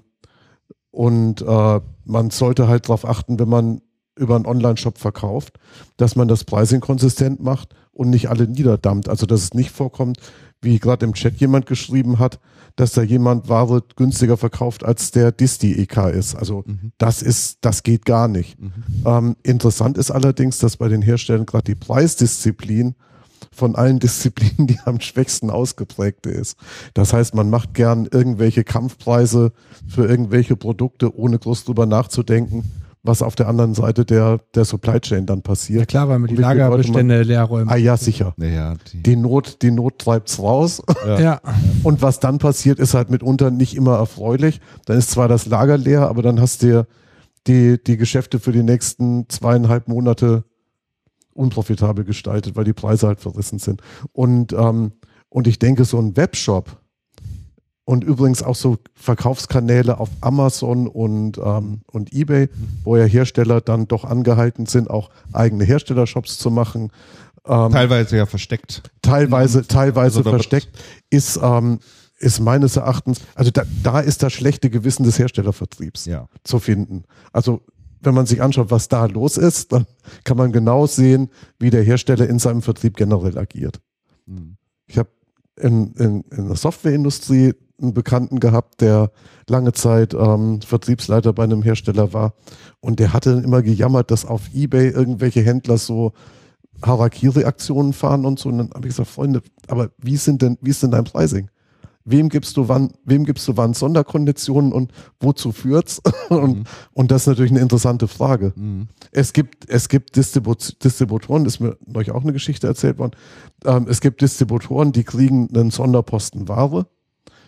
und 0.91 1.41
äh, 1.41 1.79
man 2.05 2.29
sollte 2.29 2.67
halt 2.67 2.85
darauf 2.85 3.05
achten, 3.07 3.39
wenn 3.39 3.49
man 3.49 3.81
über 4.17 4.35
einen 4.35 4.45
Online-Shop 4.45 4.97
verkauft, 4.97 5.57
dass 5.97 6.15
man 6.15 6.27
das 6.27 6.43
Pricing 6.45 6.79
konsistent 6.79 7.41
macht 7.41 7.75
und 7.91 8.09
nicht 8.09 8.29
alle 8.29 8.47
niederdammt. 8.47 9.09
Also 9.09 9.25
dass 9.25 9.41
es 9.41 9.53
nicht 9.53 9.71
vorkommt, 9.71 10.17
wie 10.61 10.79
gerade 10.79 11.05
im 11.05 11.13
Chat 11.13 11.35
jemand 11.37 11.65
geschrieben 11.65 12.19
hat, 12.19 12.39
dass 12.75 12.91
da 12.91 13.01
jemand 13.01 13.47
Ware 13.47 13.83
günstiger 13.95 14.37
verkauft, 14.37 14.83
als 14.83 15.11
der 15.11 15.31
Disti 15.31 15.73
EK 15.73 16.09
ist. 16.09 16.35
Also 16.35 16.63
Mhm. 16.65 16.91
das 16.97 17.21
ist, 17.21 17.59
das 17.61 17.83
geht 17.83 18.05
gar 18.05 18.27
nicht. 18.27 18.57
Ähm, 19.05 19.35
interessant 19.43 19.97
ist 19.97 20.11
allerdings, 20.11 20.57
dass 20.57 20.77
bei 20.77 20.87
den 20.87 21.01
Herstellern 21.01 21.45
gerade 21.45 21.63
die 21.65 21.75
Preisdisziplin 21.75 22.95
von 23.51 23.75
allen 23.75 23.99
Disziplinen 24.05 24.67
die 24.67 24.79
am 24.85 24.99
schwächsten 24.99 25.49
ausgeprägte 25.49 26.29
ist. 26.29 26.57
Das 26.93 27.13
heißt, 27.13 27.33
man 27.35 27.49
macht 27.49 27.73
gern 27.73 28.07
irgendwelche 28.11 28.63
Kampfpreise 28.63 29.53
für 29.87 30.05
irgendwelche 30.07 30.55
Produkte, 30.57 31.15
ohne 31.17 31.39
groß 31.39 31.63
drüber 31.63 31.85
nachzudenken, 31.85 32.63
was 33.05 33.21
auf 33.21 33.35
der 33.35 33.47
anderen 33.47 33.73
Seite 33.73 34.05
der, 34.05 34.39
der 34.55 34.65
Supply 34.65 34.99
Chain 34.99 35.25
dann 35.25 35.37
Ja 35.37 35.41
passiert. 35.41 35.87
klar, 35.89 36.09
weil 36.09 36.19
wir 36.19 36.27
die 36.27 36.35
Lagerbestände 36.35 37.23
leer 37.23 37.43
räumen. 37.43 37.69
Ah 37.69 37.75
ja, 37.75 37.97
sicher. 37.97 38.33
Ja, 38.37 38.45
ja, 38.47 38.73
die, 38.91 39.03
Die 39.03 39.15
Not, 39.15 39.61
die 39.61 39.71
Not 39.71 39.99
treibt's 39.99 40.39
raus. 40.39 40.81
Ja. 41.05 41.39
Und 41.83 42.01
was 42.01 42.19
dann 42.19 42.37
passiert, 42.39 42.79
ist 42.79 42.93
halt 42.93 43.09
mitunter 43.09 43.51
nicht 43.51 43.75
immer 43.75 43.97
erfreulich. 43.97 44.59
Dann 44.85 44.97
ist 44.97 45.11
zwar 45.11 45.27
das 45.27 45.45
Lager 45.45 45.77
leer, 45.77 46.07
aber 46.09 46.21
dann 46.21 46.39
hast 46.41 46.63
du 46.63 46.85
die, 47.47 47.81
die 47.81 47.97
Geschäfte 47.97 48.39
für 48.39 48.51
die 48.51 48.63
nächsten 48.63 49.29
zweieinhalb 49.29 49.87
Monate 49.87 50.43
unprofitabel 51.33 52.03
gestaltet, 52.05 52.55
weil 52.55 52.63
die 52.63 52.73
Preise 52.73 53.07
halt 53.07 53.19
verrissen 53.19 53.59
sind. 53.59 53.81
Und, 54.13 54.53
ähm, 54.53 54.93
und 55.29 55.47
ich 55.47 55.59
denke, 55.59 55.85
so 55.85 55.99
ein 55.99 56.15
Webshop 56.17 56.77
und 57.85 58.03
übrigens 58.03 58.41
auch 58.43 58.55
so 58.55 58.77
Verkaufskanäle 58.95 59.99
auf 59.99 60.09
Amazon 60.21 60.87
und, 60.87 61.37
ähm, 61.37 61.81
und 61.91 62.11
eBay, 62.13 62.49
wo 62.83 62.97
ja 62.97 63.05
Hersteller 63.05 63.61
dann 63.61 63.87
doch 63.87 64.03
angehalten 64.03 64.65
sind, 64.65 64.89
auch 64.89 65.09
eigene 65.31 65.63
Herstellershops 65.63 66.37
zu 66.39 66.49
machen. 66.49 66.91
Ähm, 67.47 67.71
teilweise 67.71 68.17
ja 68.17 68.25
versteckt. 68.25 68.81
teilweise, 69.03 69.67
teilweise 69.67 70.17
Also 70.19 70.29
versteckt, 70.31 70.69
ist, 71.11 71.39
ähm, 71.41 71.79
ist 72.17 72.39
meines 72.39 72.75
Erachtens, 72.75 73.21
also 73.35 73.51
da, 73.51 73.63
da 73.83 73.99
ist 73.99 74.23
das 74.23 74.33
schlechte 74.33 74.69
Gewissen 74.71 75.03
des 75.03 75.19
Herstellervertriebs 75.19 76.05
Ja. 76.05 76.27
zu 76.43 76.59
finden. 76.59 77.03
Also 77.33 77.61
wenn 78.01 78.15
man 78.15 78.25
sich 78.25 78.41
anschaut, 78.41 78.71
was 78.71 78.87
da 78.87 79.05
los 79.05 79.37
ist, 79.37 79.71
dann 79.71 79.85
kann 80.23 80.37
man 80.37 80.51
genau 80.51 80.87
sehen, 80.87 81.29
wie 81.59 81.69
der 81.69 81.83
Hersteller 81.83 82.27
in 82.27 82.39
seinem 82.39 82.61
Vertrieb 82.63 82.97
generell 82.97 83.37
agiert. 83.37 83.79
Mhm. 84.25 84.57
Ich 84.87 84.97
habe 84.97 85.09
in, 85.59 85.93
in, 85.93 86.21
in 86.31 86.47
der 86.47 86.55
Softwareindustrie 86.55 87.53
einen 87.81 87.93
Bekannten 87.93 88.39
gehabt, 88.39 88.81
der 88.81 89.11
lange 89.49 89.73
Zeit 89.73 90.13
ähm, 90.13 90.61
Vertriebsleiter 90.61 91.33
bei 91.33 91.43
einem 91.43 91.61
Hersteller 91.61 92.13
war 92.13 92.33
und 92.79 92.99
der 92.99 93.13
hatte 93.13 93.35
dann 93.35 93.43
immer 93.43 93.61
gejammert, 93.61 94.11
dass 94.11 94.25
auf 94.25 94.53
Ebay 94.53 94.89
irgendwelche 94.89 95.41
Händler 95.41 95.77
so 95.77 96.13
Harakiri-Aktionen 96.83 97.93
fahren 97.93 98.25
und 98.25 98.39
so. 98.39 98.49
Und 98.49 98.57
dann 98.57 98.69
habe 98.71 98.87
ich 98.87 98.95
gesagt, 98.95 99.09
Freunde, 99.09 99.41
aber 99.67 99.89
wie 99.97 100.17
sind 100.17 100.41
denn, 100.41 100.57
wie 100.61 100.69
ist 100.69 100.83
denn 100.83 100.91
dein 100.91 101.05
Pricing? 101.05 101.49
Wem 102.07 102.29
gibst 102.29 102.55
du 102.55 102.67
wann, 102.67 102.91
wem 103.03 103.25
gibst 103.25 103.47
du 103.47 103.57
wann 103.57 103.73
Sonderkonditionen 103.73 104.71
und 104.71 104.91
wozu 105.19 105.51
führt's? 105.51 106.01
und, 106.29 106.67
und 106.93 107.09
das 107.09 107.23
ist 107.23 107.27
natürlich 107.27 107.51
eine 107.51 107.61
interessante 107.61 108.07
Frage. 108.07 108.53
Mhm. 108.55 108.89
Es 109.11 109.33
gibt, 109.33 109.67
es 109.67 109.89
gibt 109.89 110.15
Distribu 110.15 110.53
Distributoren, 110.53 111.45
ist 111.45 111.59
mir 111.59 111.77
euch 111.95 112.11
auch 112.11 112.21
eine 112.21 112.33
Geschichte 112.33 112.67
erzählt 112.67 112.99
worden. 112.99 113.13
Ähm, 113.65 113.87
es 113.89 114.01
gibt 114.01 114.21
Distributoren, 114.21 114.91
die 114.91 115.03
kriegen 115.03 115.49
einen 115.49 115.71
Sonderposten 115.71 116.47
Ware 116.47 116.85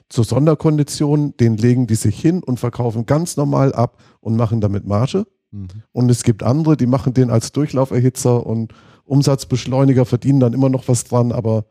zur 0.10 0.24
Sonderkondition, 0.24 1.36
den 1.38 1.58
legen 1.58 1.88
die 1.88 1.96
sich 1.96 2.20
hin 2.20 2.42
und 2.44 2.60
verkaufen 2.60 3.06
ganz 3.06 3.38
normal 3.38 3.74
ab 3.74 4.02
und 4.20 4.36
machen 4.36 4.62
damit 4.62 4.86
Marge. 4.86 5.26
Mhm. 5.52 5.68
Und 5.92 6.10
es 6.10 6.24
gibt 6.24 6.44
andere, 6.44 6.78
die 6.78 6.88
machen 6.88 7.14
den 7.14 7.30
als 7.30 7.52
Durchlauferhitzer 7.52 8.46
und 8.46 8.74
Umsatzbeschleuniger, 9.04 10.06
verdienen 10.06 10.40
dann 10.40 10.54
immer 10.54 10.70
noch 10.70 10.88
was 10.88 11.04
dran, 11.04 11.32
aber 11.32 11.66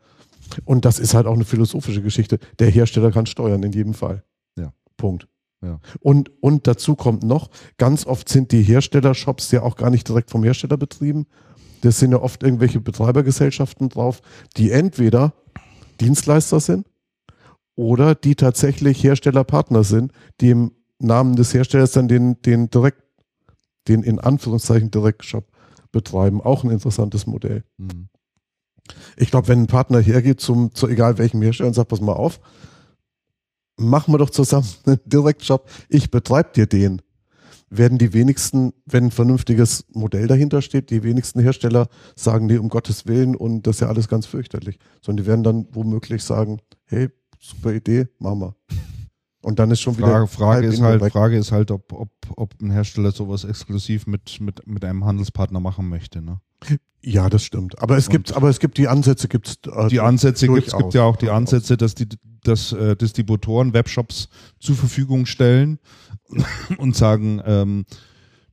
und 0.64 0.85
das 0.85 0.99
ist 0.99 1.14
halt 1.14 1.27
auch 1.27 1.35
eine 1.35 1.44
philosophische 1.44 2.03
Geschichte. 2.03 2.38
Der 2.59 2.70
Hersteller 2.70 3.11
kann 3.11 3.27
steuern 3.27 3.62
in 3.62 3.72
jedem 3.72 3.94
Fall. 3.94 4.22
Ja. 4.57 4.72
Punkt. 4.96 5.29
Ja. 5.62 5.81
Und, 6.01 6.31
und 6.40 6.66
dazu 6.66 6.94
kommt 6.94 7.25
noch, 7.25 7.51
ganz 7.79 8.07
oft 8.07 8.29
sind 8.29 8.53
die 8.53 8.62
Herstellershops 8.62 9.51
ja 9.51 9.62
auch 9.62 9.77
gar 9.77 9.90
nicht 9.90 10.09
direkt 10.09 10.31
vom 10.31 10.44
Hersteller 10.44 10.77
betrieben. 10.77 11.27
Das 11.81 11.99
sind 11.99 12.12
ja 12.12 12.20
oft 12.20 12.42
irgendwelche 12.42 12.81
Betreibergesellschaften 12.81 13.88
drauf, 13.88 14.22
die 14.57 14.70
entweder 14.70 15.33
Dienstleister 16.01 16.61
sind 16.61 16.87
oder 17.77 18.15
die 18.15 18.35
tatsächlich 18.35 19.05
Herstellerpartner 19.05 19.85
sind, 19.85 20.12
die 20.41 20.51
im 20.51 20.73
Namen 20.99 21.37
des 21.37 21.55
Herstellers 21.55 21.93
dann 21.93 22.09
den, 22.09 22.41
den 22.43 22.71
direkt, 22.71 23.03
den 23.87 24.03
in 24.03 24.19
Anführungszeichen 24.19 24.91
Direktshop 24.91 25.47
betreiben. 25.93 26.41
Auch 26.41 26.65
ein 26.65 26.71
interessantes 26.71 27.27
Modell. 27.27 27.62
Mhm. 27.77 28.09
Ich 29.17 29.31
glaube, 29.31 29.49
wenn 29.49 29.62
ein 29.62 29.67
Partner 29.67 30.01
hergeht 30.01 30.41
zum, 30.41 30.75
zu 30.75 30.89
egal 30.89 31.19
welchem 31.19 31.43
Hersteller 31.43 31.69
und 31.69 31.75
sagt, 31.75 31.89
pass 31.89 32.01
mal 32.01 32.12
auf, 32.12 32.41
machen 33.77 34.12
wir 34.15 34.19
doch 34.19 34.31
zusammen 34.31 34.67
einen 34.87 35.01
Direktshop, 35.05 35.69
ich 35.89 36.11
betreibe 36.11 36.51
dir 36.55 36.67
den, 36.67 37.03
werden 37.69 37.99
die 37.99 38.12
wenigsten, 38.12 38.73
wenn 38.87 39.07
ein 39.07 39.11
vernünftiges 39.11 39.85
Modell 39.93 40.29
dahinter 40.29 40.62
steht, 40.62 40.91
die 40.91 41.03
wenigsten 41.03 41.41
Hersteller 41.41 41.89
sagen, 42.15 42.47
nee, 42.47 42.59
um 42.59 42.69
Gottes 42.69 43.07
Willen 43.07 43.35
und 43.35 43.67
das 43.67 43.77
ist 43.77 43.81
ja 43.81 43.89
alles 43.89 44.09
ganz 44.09 44.25
fürchterlich. 44.25 44.79
Sondern 45.03 45.25
die 45.25 45.29
werden 45.29 45.43
dann 45.43 45.67
womöglich 45.73 46.23
sagen, 46.23 46.61
hey, 46.85 47.11
super 47.47 47.73
Idee, 47.73 48.09
machen 48.19 48.41
wir. 48.41 48.57
Und 49.43 49.59
dann 49.59 49.71
ist 49.71 49.81
schon 49.81 49.97
wieder. 49.97 50.09
Frage, 50.09 50.27
Frage, 50.27 50.67
halb 50.67 50.75
ist 50.75 50.81
halt. 50.81 51.13
Frage 51.13 51.39
ist 51.39 51.53
halt, 51.53 51.71
ob, 51.71 51.93
ob, 51.93 52.11
ob 52.37 52.61
ein 52.61 52.71
Hersteller 52.71 53.13
sowas 53.13 53.45
exklusiv 53.45 54.07
mit, 54.07 54.41
mit, 54.41 54.67
mit 54.67 54.85
einem 54.85 55.05
Handelspartner 55.05 55.61
machen 55.61 55.89
möchte. 55.89 56.21
Ne? 56.21 56.41
Ja, 57.01 57.29
das 57.29 57.45
stimmt. 57.45 57.81
Aber 57.81 57.97
es 57.97 58.09
gibt, 58.09 58.35
aber 58.35 58.49
es 58.49 58.59
gibt 58.59 58.79
die 58.79 58.89
Ansätze, 58.89 59.29
gibt's. 59.29 59.59
Äh, 59.67 59.89
Die 59.89 60.01
Ansätze 60.01 60.49
gibt 60.49 60.67
es 60.67 60.77
gibt 60.77 60.95
ja 60.95 61.05
auch 61.05 61.15
die 61.15 61.31
Ansätze, 61.31 61.77
dass 61.77 61.95
die 61.95 62.09
dass 62.43 62.73
äh, 62.73 62.97
Distributoren 62.97 63.73
Webshops 63.73 64.29
zur 64.59 64.77
Verfügung 64.77 65.27
stellen 65.27 65.79
und 66.79 66.97
sagen, 66.97 67.41
ähm, 67.45 67.87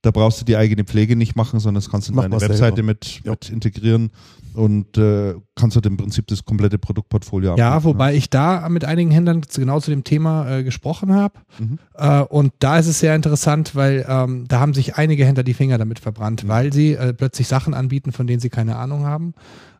da 0.03 0.11
brauchst 0.11 0.41
du 0.41 0.45
die 0.45 0.57
eigene 0.57 0.83
Pflege 0.83 1.15
nicht 1.15 1.35
machen, 1.35 1.59
sondern 1.59 1.81
das 1.81 1.89
kannst 1.89 2.09
du 2.09 2.11
in 2.11 2.17
Mach 2.17 2.23
deine 2.23 2.39
Webseite 2.39 2.83
mit, 2.83 3.21
Ja. 3.23 3.31
mit 3.31 3.49
integrieren 3.49 4.11
und 4.53 4.97
äh, 4.97 5.33
kannst 5.55 5.75
halt 5.75 5.85
im 5.85 5.95
Prinzip 5.95 6.27
das 6.27 6.43
komplette 6.43 6.77
Produktportfolio 6.77 7.55
Ja, 7.55 7.83
wobei 7.85 8.13
ich 8.13 8.29
da 8.29 8.67
mit 8.69 8.83
einigen 8.83 9.11
Händlern 9.11 9.41
genau 9.55 9.79
zu 9.79 9.91
dem 9.91 10.03
Thema 10.03 10.57
äh, 10.57 10.63
gesprochen 10.63 11.13
habe. 11.13 11.39
Mhm. 11.57 11.79
Äh, 11.95 12.19
und 12.21 12.53
da 12.59 12.77
ist 12.77 12.87
es 12.87 12.99
sehr 12.99 13.15
interessant, 13.15 13.75
weil 13.75 14.05
ähm, 14.07 14.45
da 14.49 14.59
haben 14.59 14.73
sich 14.73 14.95
einige 14.95 15.25
Händler 15.25 15.43
die 15.43 15.53
Finger 15.53 15.77
damit 15.77 15.99
verbrannt, 15.99 16.47
weil 16.49 16.73
sie 16.73 16.93
äh, 16.93 17.13
plötzlich 17.13 17.47
Sachen 17.47 17.73
anbieten, 17.73 18.11
von 18.11 18.27
denen 18.27 18.41
sie 18.41 18.49
keine 18.49 18.75
Ahnung 18.75 19.05
haben. 19.05 19.33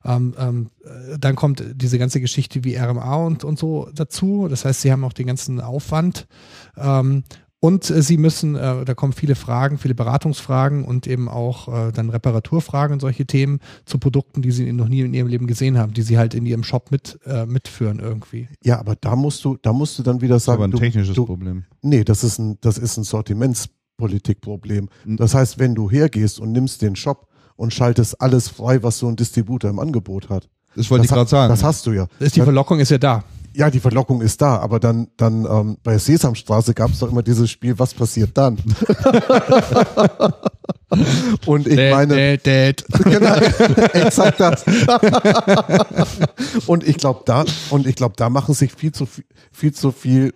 Ähm, 0.05 0.33
ähm, 0.39 0.69
äh, 0.83 1.17
dann 1.19 1.35
kommt 1.35 1.63
diese 1.75 1.99
ganze 1.99 2.19
Geschichte 2.21 2.63
wie 2.63 2.75
RMA 2.75 3.15
und, 3.15 3.43
und 3.43 3.59
so 3.59 3.89
dazu. 3.93 4.47
Das 4.49 4.65
heißt, 4.65 4.81
sie 4.81 4.91
haben 4.91 5.03
auch 5.03 5.13
den 5.13 5.27
ganzen 5.27 5.61
Aufwand. 5.61 6.27
Ähm, 6.77 7.23
und 7.63 7.89
äh, 7.89 8.01
sie 8.01 8.17
müssen, 8.17 8.57
äh, 8.57 8.83
da 8.83 8.93
kommen 8.93 9.13
viele 9.13 9.35
Fragen, 9.35 9.77
viele 9.77 9.95
Beratungsfragen 9.95 10.83
und 10.83 11.07
eben 11.07 11.29
auch 11.29 11.69
äh, 11.69 11.93
dann 11.93 12.09
Reparaturfragen 12.09 12.95
und 12.95 12.99
solche 12.99 13.25
Themen 13.25 13.61
zu 13.85 13.99
Produkten, 13.99 14.41
die 14.41 14.51
sie 14.51 14.73
noch 14.73 14.89
nie 14.89 14.99
in 14.99 15.13
ihrem 15.13 15.29
Leben 15.29 15.47
gesehen 15.47 15.77
haben, 15.77 15.93
die 15.93 16.01
sie 16.01 16.17
halt 16.17 16.33
in 16.33 16.45
ihrem 16.45 16.65
Shop 16.65 16.91
mit, 16.91 17.19
äh, 17.25 17.45
mitführen 17.45 17.99
irgendwie. 17.99 18.49
Ja, 18.65 18.81
aber 18.81 18.97
da 18.99 19.15
musst 19.15 19.45
du, 19.45 19.55
da 19.61 19.71
musst 19.71 19.97
du 19.97 20.03
dann 20.03 20.19
wieder 20.19 20.35
Das 20.35 20.43
ist 20.43 20.49
aber 20.49 20.63
sagen, 20.63 20.71
ein 20.71 20.71
du, 20.71 20.77
technisches 20.77 21.15
du, 21.15 21.25
Problem. 21.25 21.63
Nee, 21.81 22.03
das 22.03 22.25
ist 22.25 22.37
ein, 22.37 22.57
das 22.59 22.77
ist 22.77 22.97
ein 22.97 23.05
Sortimentspolitikproblem. 23.05 24.89
Das 25.05 25.33
heißt, 25.33 25.57
wenn 25.57 25.73
du 25.73 25.89
hergehst 25.89 26.41
und 26.41 26.51
nimmst 26.51 26.81
den 26.81 26.97
Shop 26.97 27.29
und 27.55 27.73
schaltest 27.73 28.19
alles 28.19 28.49
frei, 28.49 28.83
was 28.83 28.99
so 28.99 29.07
ein 29.07 29.15
Distributor 29.15 29.69
im 29.69 29.79
Angebot 29.79 30.27
hat. 30.27 30.49
Das 30.75 30.91
wollte 30.91 31.05
ich 31.05 31.09
das, 31.09 31.15
gerade 31.15 31.29
sagen. 31.29 31.49
das 31.49 31.63
hast 31.63 31.85
du 31.85 31.93
ja. 31.93 32.07
Ist 32.19 32.35
die 32.35 32.41
Verlockung 32.41 32.81
ist 32.81 32.91
ja 32.91 32.97
da. 32.97 33.23
Ja, 33.55 33.69
die 33.69 33.79
Verlockung 33.79 34.21
ist 34.21 34.41
da, 34.41 34.57
aber 34.57 34.79
dann, 34.79 35.09
dann 35.17 35.45
ähm, 35.45 35.77
bei 35.83 35.97
Sesamstraße 35.97 36.73
gab 36.73 36.91
es 36.91 36.99
doch 36.99 37.11
immer 37.11 37.23
dieses 37.23 37.49
Spiel, 37.51 37.77
was 37.77 37.93
passiert 37.93 38.37
dann? 38.37 38.57
Und 41.45 41.67
ich 41.67 41.77
meine, 41.91 42.37
Dad, 42.37 42.45
Dad. 42.45 42.85
genau, 43.03 43.35
exakt 43.93 44.39
das. 44.39 44.63
und 46.67 46.87
ich 46.87 46.97
glaube 46.97 47.23
da, 47.25 47.45
und 47.71 47.87
ich 47.87 47.95
glaube, 47.95 48.13
da 48.15 48.29
machen 48.29 48.53
sich 48.53 48.73
viel 48.73 48.91
zu 48.91 49.07
viel, 49.07 49.25
viel 49.51 49.73
zu 49.73 49.91
viel 49.91 50.35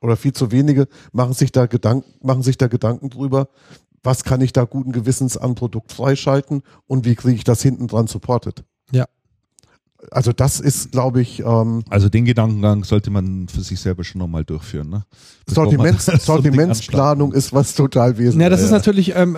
oder 0.00 0.16
viel 0.16 0.32
zu 0.32 0.52
wenige 0.52 0.86
machen 1.12 1.32
sich 1.32 1.50
da 1.50 1.66
Gedanken, 1.66 2.08
machen 2.24 2.42
sich 2.42 2.56
da 2.56 2.68
Gedanken 2.68 3.10
drüber, 3.10 3.48
was 4.02 4.22
kann 4.22 4.40
ich 4.40 4.52
da 4.52 4.64
guten 4.64 4.92
Gewissens 4.92 5.36
an 5.36 5.56
Produkt 5.56 5.92
freischalten 5.92 6.62
und 6.86 7.04
wie 7.04 7.16
kriege 7.16 7.34
ich 7.34 7.44
das 7.44 7.62
hinten 7.62 7.88
dran 7.88 8.06
supported. 8.06 8.64
Ja. 8.92 9.06
Also 10.10 10.32
das 10.32 10.60
ist, 10.60 10.92
glaube 10.92 11.20
ich, 11.20 11.40
ähm, 11.40 11.82
Also 11.88 12.08
den 12.08 12.24
Gedankengang 12.24 12.84
sollte 12.84 13.10
man 13.10 13.48
für 13.48 13.62
sich 13.62 13.80
selber 13.80 14.04
schon 14.04 14.18
nochmal 14.20 14.44
durchführen. 14.44 14.90
Ne? 14.90 15.04
Sortiments, 15.46 16.06
Sortimentsplanung 16.06 17.32
ist 17.32 17.52
was 17.52 17.74
total 17.74 18.18
wesentliches. 18.18 18.42
Ja, 18.42 18.48
das 18.50 18.62
ist 18.62 18.70
natürlich 18.70 19.16
ähm, 19.16 19.36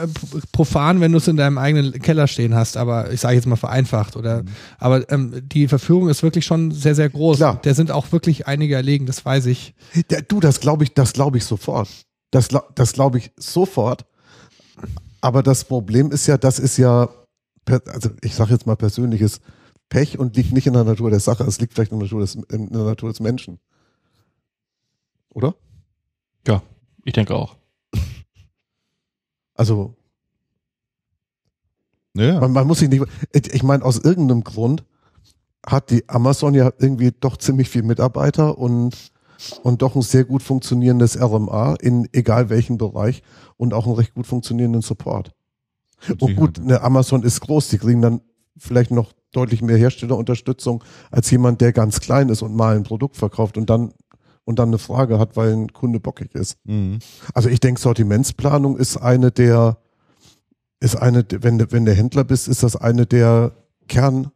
profan, 0.53 1.01
wenn 1.01 1.13
du 1.13 1.19
es 1.19 1.29
in 1.29 1.37
deinem 1.37 1.59
eigenen 1.59 1.93
Keller 1.93 2.27
stehen 2.27 2.55
hast, 2.55 2.77
aber 2.77 3.13
ich 3.13 3.21
sage 3.21 3.37
jetzt 3.37 3.47
mal 3.47 3.57
vereinfacht 3.57 4.17
oder 4.17 4.45
aber 4.79 5.11
ähm, 5.11 5.43
die 5.43 5.69
Verführung 5.69 6.09
ist 6.09 6.23
wirklich 6.23 6.45
schon 6.45 6.73
sehr, 6.73 6.95
sehr 6.95 7.09
groß. 7.09 7.39
Klar. 7.39 7.61
Der 7.63 7.75
sind 7.75 7.91
auch 7.91 8.11
wirklich 8.13 8.47
einige 8.47 8.75
erlegen, 8.75 9.07
das 9.07 9.25
weiß 9.25 9.47
ich. 9.47 9.75
Ja, 10.11 10.21
du, 10.21 10.41
das 10.41 10.61
glaube 10.61 10.85
ich, 10.85 10.93
das 10.95 11.13
glaube 11.13 11.39
ich 11.39 11.45
sofort. 11.45 11.89
Das, 12.31 12.49
das 12.75 12.93
glaube 12.93 13.19
ich 13.19 13.31
sofort. 13.37 14.05
Aber 15.21 15.43
das 15.43 15.65
Problem 15.65 16.11
ist 16.11 16.27
ja, 16.27 16.37
das 16.37 16.59
ist 16.59 16.77
ja, 16.77 17.09
also 17.87 18.11
ich 18.23 18.35
sage 18.35 18.53
jetzt 18.53 18.67
mal 18.67 18.77
persönliches 18.77 19.41
Pech 19.89 20.19
und 20.19 20.37
liegt 20.37 20.53
nicht 20.53 20.67
in 20.67 20.75
der 20.75 20.85
Natur 20.85 21.11
der 21.11 21.21
Sache. 21.21 21.45
Es 21.45 21.61
liegt 21.61 21.75
vielleicht 21.75 21.93
in 21.93 21.99
der 21.99 22.07
Natur 22.07 22.21
des, 22.21 22.35
in 22.35 22.71
der 22.71 22.85
Natur 22.85 23.09
des 23.11 23.21
Menschen. 23.21 23.59
Oder? 25.31 25.55
Ja, 26.47 26.63
ich 27.05 27.13
denke 27.13 27.35
auch. 27.35 27.57
Also 29.55 29.95
Ja, 32.15 32.41
man, 32.41 32.53
man 32.53 32.67
muss 32.67 32.79
sich 32.79 32.89
nicht. 32.89 33.05
Ich 33.33 33.63
meine, 33.63 33.85
aus 33.85 33.99
irgendeinem 33.99 34.45
Grund 34.45 34.85
hat 35.67 35.91
die 35.91 36.09
Amazon 36.09 36.55
ja 36.55 36.73
irgendwie 36.79 37.13
doch 37.13 37.37
ziemlich 37.37 37.69
viel 37.69 37.83
Mitarbeiter 37.83 38.59
und 38.59 39.13
und 39.63 39.83
doch 39.83 39.95
ein 39.95 40.03
sehr 40.03 40.25
gut 40.25 40.43
funktionierendes 40.43 41.21
RMA 41.21 41.75
in 41.75 42.09
egal 42.13 42.51
welchem 42.51 42.77
Bereich 42.77 43.23
und 43.57 43.73
auch 43.73 43.87
einen 43.87 43.95
recht 43.95 44.15
gut 44.15 44.27
funktionierenden 44.27 44.83
Support. 44.83 45.33
Und 46.19 46.37
gut, 46.37 46.59
eine 46.59 46.81
Amazon 46.83 47.23
ist 47.23 47.41
groß, 47.41 47.69
die 47.69 47.79
kriegen 47.79 48.03
dann 48.03 48.21
vielleicht 48.57 48.91
noch 48.91 49.13
deutlich 49.33 49.63
mehr 49.63 49.77
Herstellerunterstützung 49.77 50.83
als 51.11 51.31
jemand, 51.31 51.61
der 51.61 51.73
ganz 51.73 52.01
klein 52.01 52.29
ist 52.29 52.43
und 52.43 52.55
mal 52.55 52.77
ein 52.77 52.83
Produkt 52.83 53.17
verkauft 53.17 53.59
und 53.59 53.69
dann 53.69 53.93
und 54.49 54.59
dann 54.59 54.71
eine 54.71 54.79
Frage 54.79 55.19
hat, 55.19 55.37
weil 55.37 55.53
ein 55.53 55.75
Kunde 55.75 56.01
bockig 56.01 56.35
ist. 56.35 56.57
Mhm. 56.65 57.01
Also 57.35 57.51
ich 57.51 57.61
denke, 57.61 57.79
Sortimentsplanung 57.79 58.79
ist 58.79 58.97
eine 58.97 59.31
der, 59.31 59.77
ist 60.81 60.97
eine, 60.97 61.27
wenn 61.31 61.59
du, 61.59 61.71
wenn 61.71 61.85
du 61.85 61.93
Händler 61.93 62.25
bist, 62.25 62.49
ist 62.49 62.63
das 62.63 62.75
eine 62.75 63.05
der 63.05 63.53
Kern, 63.89 64.31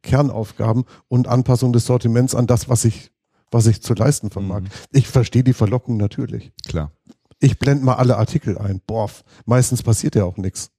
Kernaufgaben 0.00 0.84
und 1.08 1.28
Anpassung 1.28 1.74
des 1.74 1.84
Sortiments 1.84 2.34
an 2.34 2.46
das, 2.46 2.70
was 2.70 2.86
ich, 2.86 3.12
was 3.50 3.66
ich 3.66 3.82
zu 3.82 3.92
leisten 3.92 4.30
vermag. 4.30 4.62
Mhm. 4.62 4.68
Ich 4.92 5.08
verstehe 5.08 5.44
die 5.44 5.52
Verlockung 5.52 5.98
natürlich. 5.98 6.52
Klar. 6.66 6.92
Ich 7.38 7.58
blende 7.58 7.84
mal 7.84 7.96
alle 7.96 8.16
Artikel 8.16 8.56
ein. 8.56 8.80
Boah, 8.86 9.10
meistens 9.44 9.82
passiert 9.82 10.14
ja 10.14 10.24
auch 10.24 10.38
nichts. 10.38 10.70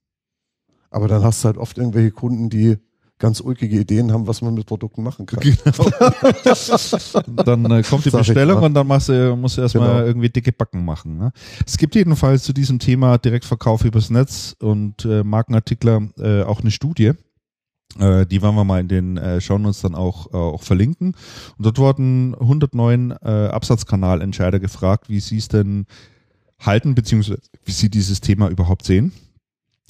Aber 0.90 1.06
dann 1.06 1.22
hast 1.22 1.44
du 1.44 1.46
halt 1.46 1.56
oft 1.56 1.78
irgendwelche 1.78 2.10
Kunden, 2.10 2.50
die 2.50 2.78
ganz 3.22 3.40
ulkige 3.40 3.78
Ideen 3.78 4.12
haben, 4.12 4.26
was 4.26 4.42
man 4.42 4.52
mit 4.52 4.66
Produkten 4.66 5.04
machen 5.04 5.26
kann. 5.26 5.38
Dann 7.44 7.70
äh, 7.70 7.82
kommt 7.84 8.04
die 8.04 8.10
Sag 8.10 8.22
Bestellung 8.22 8.60
und 8.64 8.74
dann 8.74 8.86
machst 8.88 9.10
du, 9.10 9.36
musst 9.36 9.56
du 9.56 9.62
erstmal 9.62 9.92
Genau. 9.94 10.06
irgendwie 10.06 10.28
dicke 10.28 10.50
Backen 10.50 10.84
machen. 10.84 11.18
Ne? 11.18 11.32
Es 11.64 11.78
gibt 11.78 11.94
jedenfalls 11.94 12.42
zu 12.42 12.52
diesem 12.52 12.80
Thema 12.80 13.18
Direktverkauf 13.18 13.84
übers 13.84 14.10
Netz 14.10 14.56
und 14.58 15.04
äh, 15.04 15.22
Markenartikler 15.22 16.08
äh, 16.18 16.42
auch 16.42 16.62
eine 16.62 16.72
Studie. 16.72 17.12
Äh, 18.00 18.26
die 18.26 18.42
werden 18.42 18.56
wir 18.56 18.64
mal 18.64 18.80
in 18.80 18.88
den 18.88 19.16
äh, 19.18 19.40
Shownotes 19.40 19.82
dann 19.82 19.94
auch, 19.94 20.32
äh, 20.32 20.36
auch 20.36 20.64
verlinken. 20.64 21.14
Und 21.58 21.64
dort 21.64 21.78
wurden 21.78 22.34
109 22.34 23.12
äh, 23.22 23.28
Absatzkanalentscheider 23.28 24.58
gefragt, 24.58 25.08
wie 25.08 25.20
sie 25.20 25.38
es 25.38 25.46
denn 25.46 25.86
halten, 26.58 26.96
beziehungsweise 26.96 27.38
wie 27.64 27.72
sie 27.72 27.88
dieses 27.88 28.20
Thema 28.20 28.48
überhaupt 28.48 28.84
sehen. 28.84 29.12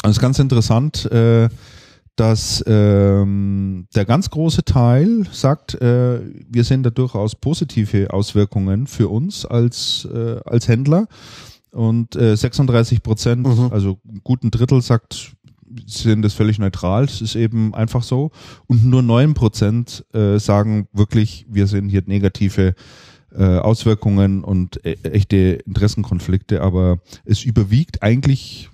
Also 0.03 0.11
es 0.11 0.17
ist 0.19 0.23
ganz 0.23 0.39
interessant, 0.39 1.11
äh, 1.11 1.49
dass 2.17 2.63
ähm, 2.67 3.87
der 3.95 4.05
ganz 4.05 4.31
große 4.31 4.65
Teil 4.65 5.25
sagt, 5.33 5.75
äh, 5.81 6.21
wir 6.49 6.65
sehen 6.65 6.83
da 6.83 6.91
durchaus 6.91 7.35
positive 7.35 8.13
Auswirkungen 8.13 8.87
für 8.87 9.09
uns 9.09 9.47
als, 9.47 10.07
äh, 10.13 10.41
als 10.45 10.69
Händler. 10.69 11.09
Und 11.71 12.17
äh, 12.17 12.37
36 12.37 13.03
Prozent, 13.03 13.47
Mhm. 13.47 13.71
also 13.73 13.99
gut 14.25 14.45
ein 14.45 14.51
Drittel 14.51 14.83
sagt, 14.83 15.33
sehen 15.87 16.21
das 16.21 16.35
völlig 16.35 16.59
neutral, 16.59 17.05
es 17.05 17.23
ist 17.23 17.35
eben 17.35 17.75
einfach 17.75 18.03
so. 18.03 18.31
Und 18.67 18.85
nur 18.85 19.03
9 19.03 19.33
Prozent 19.33 20.05
äh, 20.13 20.39
sagen 20.39 20.89
wirklich, 20.93 21.47
wir 21.49 21.67
sehen 21.67 21.89
hier 21.89 22.03
negative 22.05 22.75
äh, 23.35 23.59
Auswirkungen 23.59 24.45
und 24.45 24.85
e 24.85 24.97
echte 25.05 25.61
Interessenkonflikte, 25.67 26.61
aber 26.61 26.99
es 27.25 27.45
überwiegt 27.45 28.03
eigentlich 28.03 28.69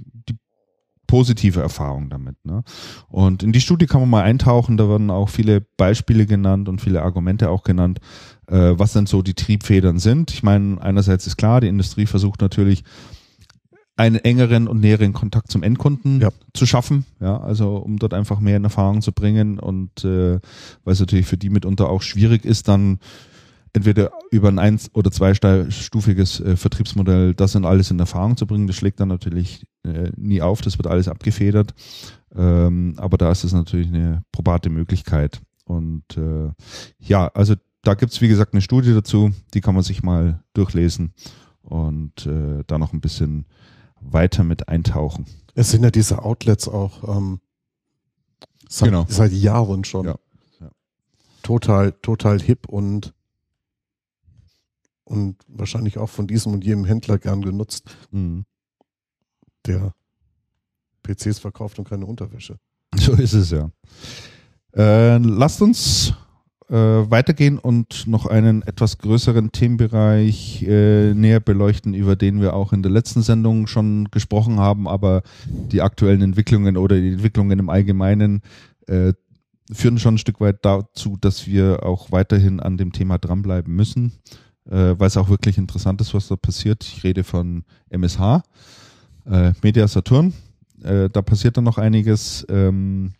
positive 1.08 1.60
Erfahrung 1.60 2.08
damit. 2.10 2.36
Ne? 2.44 2.62
Und 3.08 3.42
in 3.42 3.50
die 3.50 3.60
Studie 3.60 3.86
kann 3.86 4.00
man 4.02 4.10
mal 4.10 4.22
eintauchen, 4.22 4.76
da 4.76 4.88
werden 4.88 5.10
auch 5.10 5.28
viele 5.28 5.60
Beispiele 5.60 6.26
genannt 6.26 6.68
und 6.68 6.80
viele 6.80 7.02
Argumente 7.02 7.50
auch 7.50 7.64
genannt, 7.64 7.98
äh, 8.46 8.74
was 8.78 8.92
denn 8.92 9.06
so 9.06 9.22
die 9.22 9.34
Triebfedern 9.34 9.98
sind. 9.98 10.30
Ich 10.30 10.44
meine, 10.44 10.80
einerseits 10.80 11.26
ist 11.26 11.36
klar, 11.36 11.60
die 11.60 11.68
Industrie 11.68 12.06
versucht 12.06 12.40
natürlich 12.40 12.84
einen 13.96 14.16
engeren 14.16 14.68
und 14.68 14.78
näheren 14.80 15.12
Kontakt 15.12 15.50
zum 15.50 15.64
Endkunden 15.64 16.20
Ja. 16.20 16.28
zu 16.54 16.66
schaffen, 16.66 17.04
ja, 17.20 17.40
also 17.40 17.78
um 17.78 17.98
dort 17.98 18.14
einfach 18.14 18.38
mehr 18.38 18.56
in 18.56 18.62
Erfahrung 18.62 19.02
zu 19.02 19.10
bringen 19.10 19.58
und 19.58 20.04
äh, 20.04 20.38
weil 20.84 20.92
es 20.92 21.00
natürlich 21.00 21.26
für 21.26 21.36
die 21.36 21.50
mitunter 21.50 21.90
auch 21.90 22.02
schwierig 22.02 22.44
ist, 22.44 22.68
dann 22.68 23.00
entweder 23.72 24.10
über 24.30 24.48
ein 24.48 24.58
eins- 24.58 24.90
oder 24.94 25.10
zweistufiges 25.10 26.40
äh, 26.40 26.56
Vertriebsmodell 26.56 27.34
das 27.34 27.54
in 27.54 27.64
alles 27.64 27.90
in 27.90 27.98
Erfahrung 27.98 28.36
zu 28.36 28.46
bringen. 28.46 28.66
Das 28.66 28.76
schlägt 28.76 29.00
dann 29.00 29.08
natürlich 29.08 29.66
äh, 29.84 30.10
nie 30.16 30.42
auf, 30.42 30.60
das 30.60 30.78
wird 30.78 30.86
alles 30.86 31.08
abgefedert. 31.08 31.74
Ähm, 32.34 32.94
aber 32.96 33.16
da 33.18 33.30
ist 33.30 33.44
es 33.44 33.52
natürlich 33.52 33.88
eine 33.88 34.22
probate 34.32 34.70
Möglichkeit. 34.70 35.40
Und 35.64 36.04
äh, 36.16 36.50
ja, 36.98 37.28
also 37.28 37.54
da 37.82 37.94
gibt's 37.94 38.20
wie 38.20 38.28
gesagt 38.28 38.54
eine 38.54 38.62
Studie 38.62 38.92
dazu, 38.94 39.30
die 39.54 39.60
kann 39.60 39.74
man 39.74 39.84
sich 39.84 40.02
mal 40.02 40.42
durchlesen 40.54 41.12
und 41.62 42.26
äh, 42.26 42.64
da 42.66 42.78
noch 42.78 42.92
ein 42.92 43.00
bisschen 43.00 43.46
weiter 44.00 44.44
mit 44.44 44.68
eintauchen. 44.68 45.26
Es 45.54 45.70
sind 45.70 45.82
ja 45.84 45.90
diese 45.90 46.22
Outlets 46.24 46.68
auch 46.68 47.16
ähm, 47.16 47.40
seit, 48.68 48.88
Genau. 48.90 49.06
seit 49.08 49.32
Jahren 49.32 49.84
schon. 49.84 50.06
Ja. 50.06 50.16
Ja. 50.60 50.70
Total, 51.42 51.92
total 51.92 52.40
hip 52.40 52.68
und 52.68 53.12
und 55.08 55.36
wahrscheinlich 55.48 55.98
auch 55.98 56.10
von 56.10 56.26
diesem 56.26 56.52
und 56.52 56.64
jedem 56.64 56.84
Händler 56.84 57.18
gern 57.18 57.42
genutzt, 57.42 57.96
Mhm. 58.10 58.44
der 59.66 59.94
PCs 61.02 61.38
verkauft 61.38 61.78
und 61.78 61.88
keine 61.88 62.06
Unterwäsche. 62.06 62.58
So 62.98 63.12
ist 63.12 63.34
es 63.34 63.50
ja. 63.50 63.70
Äh, 64.74 65.18
lasst 65.18 65.62
uns 65.62 66.12
äh, 66.68 66.74
weitergehen 66.74 67.58
und 67.58 68.06
noch 68.06 68.26
einen 68.26 68.62
etwas 68.62 68.98
größeren 68.98 69.52
Themenbereich 69.52 70.62
äh, 70.64 71.14
näher 71.14 71.40
beleuchten, 71.40 71.94
über 71.94 72.16
den 72.16 72.40
wir 72.40 72.54
auch 72.54 72.72
in 72.72 72.82
der 72.82 72.92
letzten 72.92 73.22
Sendung 73.22 73.66
schon 73.66 74.08
gesprochen 74.10 74.58
haben, 74.58 74.86
aber 74.86 75.22
die 75.46 75.80
aktuellen 75.80 76.22
Entwicklungen 76.22 76.76
oder 76.76 77.00
die 77.00 77.12
Entwicklungen 77.12 77.58
im 77.58 77.70
Allgemeinen 77.70 78.42
äh, 78.86 79.14
führen 79.72 79.98
schon 79.98 80.14
ein 80.14 80.18
Stück 80.18 80.40
weit 80.40 80.64
dazu, 80.64 81.16
dass 81.20 81.46
wir 81.46 81.84
auch 81.84 82.12
weiterhin 82.12 82.60
an 82.60 82.76
dem 82.76 82.92
Thema 82.92 83.18
dranbleiben 83.18 83.74
müssen, 83.74 84.12
äh, 84.70 84.94
weil 84.98 85.06
es 85.08 85.16
auch 85.16 85.28
wirklich 85.28 85.58
interessant 85.58 86.00
ist, 86.00 86.14
was 86.14 86.28
da 86.28 86.36
passiert. 86.36 86.84
Ich 86.84 87.04
rede 87.04 87.24
von 87.24 87.64
MSH, 87.90 88.42
äh, 89.30 89.52
Media 89.62 89.86
Saturn. 89.88 90.32
Äh, 90.82 91.08
da 91.10 91.22
passiert 91.22 91.56
dann 91.56 91.64
noch 91.64 91.78
einiges. 91.78 92.46
Ähm, 92.48 93.12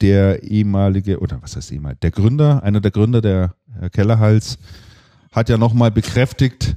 der 0.00 0.44
ehemalige, 0.44 1.18
oder 1.18 1.42
was 1.42 1.56
heißt 1.56 1.72
ehemalig, 1.72 1.98
der 2.00 2.12
Gründer, 2.12 2.62
einer 2.62 2.80
der 2.80 2.92
Gründer, 2.92 3.20
der 3.20 3.54
Herr 3.80 3.90
Kellerhals, 3.90 4.58
hat 5.32 5.48
ja 5.48 5.58
nochmal 5.58 5.90
bekräftigt, 5.90 6.76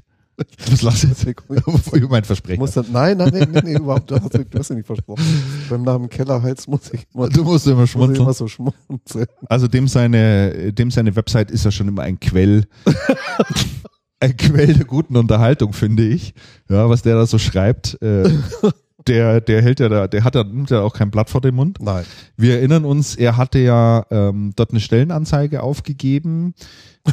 was 0.71 0.81
lass 0.81 1.03
jetzt 1.03 1.23
über 1.93 2.07
mein 2.09 2.23
Versprechen. 2.23 2.59
Muss 2.59 2.71
dann, 2.71 2.87
nein, 2.91 3.17
nein, 3.17 3.29
nein, 3.31 3.49
nein, 3.51 3.63
nee, 3.63 3.75
überhaupt, 3.75 4.09
du 4.09 4.15
hast, 4.15 4.33
du 4.33 4.57
hast 4.59 4.69
ja 4.69 4.75
nicht 4.75 4.87
versprochen. 4.87 5.23
Beim 5.69 5.83
Namen 5.83 6.09
Kellerhals 6.09 6.67
muss 6.67 6.91
ich 6.91 7.05
immer, 7.13 7.29
Du 7.29 7.43
musst 7.43 7.67
immer 7.67 7.81
muss 7.81 7.91
schmunzeln. 7.91 8.21
immer 8.23 8.33
so 8.33 8.47
schmunzeln. 8.47 9.27
Also 9.47 9.67
dem 9.67 9.87
seine, 9.87 10.73
dem 10.73 10.89
seine 10.89 11.15
Website 11.15 11.51
ist 11.51 11.63
ja 11.63 11.69
schon 11.69 11.89
immer 11.89 12.01
ein 12.01 12.19
Quell, 12.19 12.65
ein 14.21 14.37
Quell 14.37 14.73
der 14.73 14.85
guten 14.85 15.17
Unterhaltung, 15.17 15.73
finde 15.73 16.07
ich. 16.07 16.33
Ja, 16.69 16.89
was 16.89 17.01
der 17.01 17.15
da 17.15 17.25
so 17.25 17.37
schreibt. 17.37 18.01
Äh, 18.01 18.29
der, 19.07 19.41
der 19.41 19.61
hält 19.61 19.79
ja 19.79 19.89
da, 19.89 20.07
der 20.07 20.23
hat 20.23 20.35
ja, 20.35 20.43
nimmt 20.43 20.69
ja 20.69 20.81
auch 20.81 20.93
kein 20.93 21.11
Blatt 21.11 21.29
vor 21.29 21.41
den 21.41 21.55
Mund. 21.55 21.79
Nein. 21.81 22.05
Wir 22.37 22.57
erinnern 22.57 22.85
uns, 22.85 23.15
er 23.15 23.35
hatte 23.37 23.59
ja 23.59 24.05
ähm, 24.11 24.53
dort 24.55 24.71
eine 24.71 24.79
Stellenanzeige 24.79 25.63
aufgegeben 25.63 26.53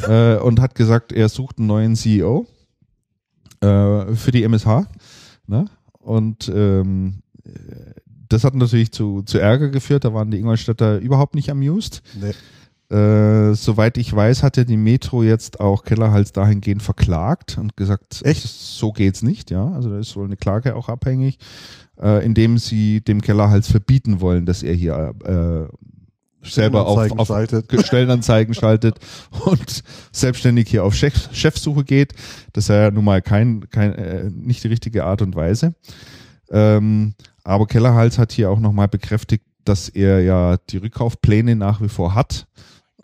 äh, 0.07 0.35
und 0.37 0.61
hat 0.61 0.75
gesagt, 0.75 1.11
er 1.11 1.29
sucht 1.29 1.57
einen 1.57 1.67
neuen 1.67 1.95
CEO 1.95 2.45
äh, 3.61 4.13
für 4.15 4.31
die 4.31 4.43
MSH. 4.43 4.85
Ne? 5.47 5.65
Und 5.99 6.51
ähm, 6.53 7.23
das 8.29 8.43
hat 8.43 8.53
natürlich 8.53 8.91
zu, 8.91 9.23
zu 9.23 9.39
Ärger 9.39 9.69
geführt. 9.69 10.05
Da 10.05 10.13
waren 10.13 10.29
die 10.29 10.37
Ingolstädter 10.37 10.99
überhaupt 10.99 11.33
nicht 11.33 11.49
amused. 11.49 12.03
Nee. 12.21 12.33
Äh, 12.89 13.53
soweit 13.53 13.97
ich 13.97 14.15
weiß, 14.15 14.41
hat 14.41 14.57
ja 14.57 14.63
die 14.63 14.77
Metro 14.77 15.21
jetzt 15.21 15.59
auch 15.59 15.83
Kellerhals 15.83 16.31
dahingehend 16.31 16.81
verklagt 16.81 17.59
und 17.59 17.77
gesagt, 17.77 18.21
Echt? 18.23 18.41
so 18.47 18.91
geht's 18.91 19.21
nicht, 19.21 19.51
ja. 19.51 19.71
Also 19.73 19.91
da 19.91 19.99
ist 19.99 20.15
wohl 20.15 20.25
eine 20.25 20.37
Klage 20.37 20.75
auch 20.75 20.89
abhängig, 20.89 21.37
äh, 22.01 22.25
indem 22.25 22.57
sie 22.57 23.01
dem 23.01 23.21
Kellerhals 23.21 23.69
verbieten 23.69 24.21
wollen, 24.21 24.47
dass 24.47 24.63
er 24.63 24.73
hier 24.73 25.13
äh, 25.23 26.47
selber 26.47 26.87
auf, 26.87 26.97
Stellenanzeigen 26.97 27.19
auf 27.19 27.27
schaltet. 27.27 27.85
Stellenanzeigen 27.85 28.53
schaltet 28.55 28.99
und 29.45 29.83
selbstständig 30.11 30.67
hier 30.67 30.83
auf 30.83 30.95
Chef, 30.95 31.29
Chefsuche 31.31 31.83
geht. 31.83 32.13
Das 32.53 32.63
ist 32.63 32.69
ja 32.69 32.89
nun 32.89 33.05
mal 33.05 33.21
kein, 33.21 33.69
kein 33.69 33.93
äh, 33.93 34.31
nicht 34.31 34.63
die 34.63 34.67
richtige 34.67 35.03
Art 35.03 35.21
und 35.21 35.35
Weise. 35.35 35.75
Ähm, 36.49 37.13
aber 37.43 37.67
Kellerhals 37.67 38.17
hat 38.17 38.31
hier 38.31 38.49
auch 38.49 38.59
nochmal 38.59 38.87
bekräftigt, 38.87 39.43
dass 39.63 39.89
er 39.89 40.21
ja 40.21 40.57
die 40.71 40.77
Rückkaufpläne 40.77 41.55
nach 41.55 41.81
wie 41.81 41.89
vor 41.89 42.15
hat 42.15 42.47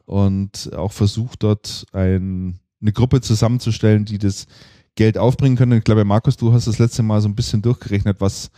und 0.06 0.72
auch 0.76 0.92
versucht 0.92 1.44
dort 1.44 1.86
ein, 1.92 2.60
eine 2.82 2.92
Gruppe 2.92 3.22
zusammenzustellen, 3.22 4.06
die 4.06 4.18
das 4.18 4.48
Geld 4.96 5.18
aufbringen 5.18 5.58
können. 5.58 5.78
Ich 5.78 5.84
glaube, 5.84 6.06
Markus, 6.06 6.38
du 6.38 6.54
hast 6.54 6.68
das 6.68 6.80
letzte 6.80 7.04
Mal 7.04 7.22
so 7.22 7.28
ein 7.28 7.36
bisschen 7.36 7.62
durchgerechnet, 7.62 8.22
was, 8.22 8.50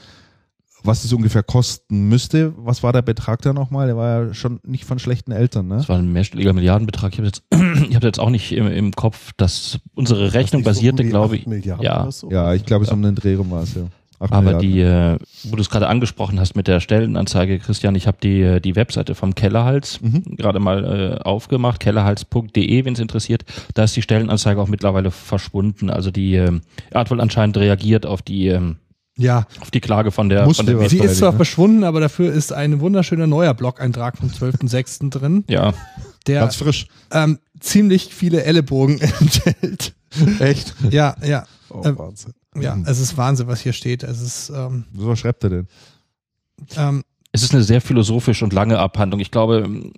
was 0.83 1.03
es 1.03 1.13
ungefähr 1.13 1.43
kosten 1.43 2.07
müsste. 2.09 2.53
Was 2.57 2.83
war 2.83 2.93
der 2.93 3.01
Betrag 3.01 3.41
da 3.41 3.53
nochmal? 3.53 3.87
Der 3.87 3.97
war 3.97 4.25
ja 4.25 4.33
schon 4.33 4.59
nicht 4.63 4.85
von 4.85 4.99
schlechten 4.99 5.31
Eltern, 5.31 5.67
ne? 5.67 5.77
Das 5.77 5.89
war 5.89 5.97
ein 5.97 6.11
mehrstelliger 6.11 6.53
Milliardenbetrag. 6.53 7.13
Ich 7.13 7.19
habe 7.19 7.27
jetzt, 7.27 7.43
ich 7.89 7.95
habe 7.95 8.05
jetzt 8.05 8.19
auch 8.19 8.29
nicht 8.29 8.51
im, 8.51 8.67
im 8.67 8.91
Kopf, 8.91 9.33
dass 9.37 9.79
unsere 9.95 10.33
Rechnung 10.33 10.61
so 10.61 10.69
basierte, 10.69 11.01
um 11.01 11.07
die 11.07 11.09
glaube 11.09 11.35
ich. 11.37 11.47
Milliarden 11.47 11.83
ja. 11.83 12.03
oder 12.03 12.11
so? 12.11 12.29
Ja, 12.29 12.53
ich 12.53 12.65
glaube, 12.65 12.85
so 12.85 12.93
um 12.93 13.01
den 13.01 13.15
Dreh 13.15 13.35
rum 13.35 13.49
war 13.49 13.63
es, 13.63 13.73
ja. 13.73 13.87
Acht 14.19 14.31
Aber 14.31 14.53
Milliarden. 14.57 14.71
die, 14.71 14.79
äh, 14.81 15.19
wo 15.51 15.55
du 15.55 15.61
es 15.61 15.69
gerade 15.69 15.87
angesprochen 15.87 16.39
hast 16.39 16.55
mit 16.55 16.67
der 16.67 16.79
Stellenanzeige, 16.79 17.59
Christian, 17.59 17.93
ich 17.95 18.07
habe 18.07 18.17
die, 18.21 18.41
äh, 18.41 18.59
die 18.59 18.75
Webseite 18.75 19.13
vom 19.13 19.35
Kellerhals 19.35 20.01
Mhm. 20.01 20.23
gerade 20.37 20.59
mal 20.59 21.19
äh, 21.19 21.23
aufgemacht, 21.23 21.79
kellerhals.de, 21.79 22.85
wenn 22.85 22.93
es 22.93 22.99
interessiert. 22.99 23.43
Da 23.75 23.83
ist 23.83 23.95
die 23.95 24.01
Stellenanzeige 24.01 24.59
auch 24.59 24.67
mittlerweile 24.67 25.11
verschwunden. 25.11 25.89
Also 25.91 26.09
die, 26.09 26.33
ähm, 26.35 26.61
er 26.89 27.01
hat 27.01 27.11
wohl 27.11 27.21
anscheinend 27.21 27.57
reagiert 27.57 28.05
auf 28.07 28.21
die, 28.23 28.47
ähm, 28.47 28.77
Ja, 29.19 29.45
auf 29.61 29.69
die 29.71 29.81
Klage 29.81 30.11
von 30.11 30.29
der, 30.29 30.45
Musste 30.45 30.63
von 30.63 30.79
der 30.79 30.89
sie 30.89 30.97
ist 30.99 31.17
zwar 31.17 31.31
ne? 31.31 31.37
verschwunden, 31.37 31.83
aber 31.83 31.99
dafür 31.99 32.31
ist 32.33 32.51
ein 32.53 32.79
wunderschöner 32.79 33.27
neuer 33.27 33.53
Blog-Eintrag 33.53 34.17
vom 34.17 34.29
12.06. 34.29 35.09
drin, 35.11 35.43
ja, 35.47 35.73
der 36.25 36.41
Ganz 36.41 36.55
frisch. 36.55 36.87
ähm, 37.11 37.37
ziemlich 37.59 38.13
viele 38.13 38.43
Ellenbogen 38.43 38.99
enthält. 39.19 39.93
Echt? 40.39 40.73
Ja, 40.89 41.15
ja, 41.23 41.45
Oh, 41.69 41.81
Ähm, 41.85 41.97
Wahnsinn. 41.99 42.31
Ja. 42.61 42.77
Es 42.85 42.99
ist 42.99 43.17
Wahnsinn, 43.17 43.47
was 43.47 43.61
hier 43.61 43.73
steht. 43.73 44.03
Es 44.03 44.21
ist, 44.21 44.49
ähm, 44.49 44.85
Was 44.93 45.19
schreibt 45.19 45.43
er 45.43 45.49
denn? 45.49 45.67
ähm, 46.75 47.03
es 47.31 47.43
ist 47.43 47.53
eine 47.53 47.63
sehr 47.63 47.81
philosophische 47.81 48.43
und 48.43 48.53
lange 48.53 48.79
Abhandlung. 48.79 49.19
Ich 49.19 49.31
glaube, 49.31 49.91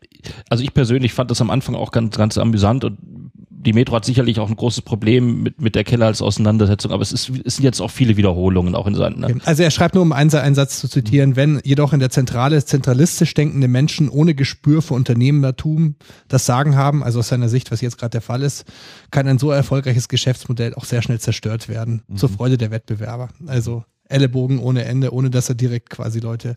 also 0.49 0.63
ich 0.63 0.73
persönlich 0.73 1.13
fand 1.13 1.31
das 1.31 1.39
am 1.41 1.49
Anfang 1.49 1.75
auch 1.75 1.91
ganz, 1.91 2.17
ganz 2.17 2.37
amüsant 2.37 2.83
und 2.83 2.97
die 3.61 3.73
Metro 3.73 3.95
hat 3.95 4.05
sicherlich 4.05 4.39
auch 4.39 4.49
ein 4.49 4.55
großes 4.55 4.83
Problem 4.83 5.43
mit, 5.43 5.59
mit 5.59 5.75
der 5.75 5.83
Keller 5.83 6.05
als 6.05 6.21
Auseinandersetzung, 6.21 6.91
aber 6.91 7.01
es, 7.01 7.11
ist, 7.11 7.29
es 7.43 7.57
sind 7.57 7.65
jetzt 7.65 7.81
auch 7.81 7.91
viele 7.91 8.15
Wiederholungen 8.15 8.73
auch 8.73 8.87
in 8.87 8.95
seinen. 8.95 9.19
Ne? 9.19 9.37
Also 9.43 9.63
er 9.63 9.71
schreibt 9.71 9.95
nur, 9.95 10.01
um 10.01 10.13
einen 10.13 10.33
Einsatz 10.33 10.79
zu 10.79 10.87
zitieren, 10.87 11.35
wenn 11.35 11.59
jedoch 11.65 11.91
in 11.91 11.99
der 11.99 12.09
Zentrale 12.09 12.63
zentralistisch 12.63 13.33
denkende 13.33 13.67
Menschen 13.67 14.07
ohne 14.07 14.33
Gespür 14.33 14.81
für 14.81 14.93
Unternehmertum 14.93 15.95
das 16.29 16.45
Sagen 16.45 16.77
haben, 16.77 17.03
also 17.03 17.19
aus 17.19 17.27
seiner 17.27 17.49
Sicht, 17.49 17.69
was 17.69 17.81
jetzt 17.81 17.97
gerade 17.97 18.11
der 18.11 18.21
Fall 18.21 18.43
ist, 18.43 18.63
kann 19.11 19.27
ein 19.27 19.39
so 19.39 19.51
erfolgreiches 19.51 20.07
Geschäftsmodell 20.07 20.73
auch 20.75 20.85
sehr 20.85 21.01
schnell 21.01 21.19
zerstört 21.19 21.67
werden, 21.67 22.03
zur 22.15 22.29
Freude 22.29 22.57
der 22.57 22.71
Wettbewerber. 22.71 23.27
Also 23.45 23.83
Ellenbogen 24.07 24.59
ohne 24.59 24.85
Ende, 24.85 25.13
ohne 25.13 25.29
dass 25.29 25.49
er 25.49 25.55
direkt 25.55 25.89
quasi 25.89 26.19
Leute 26.19 26.55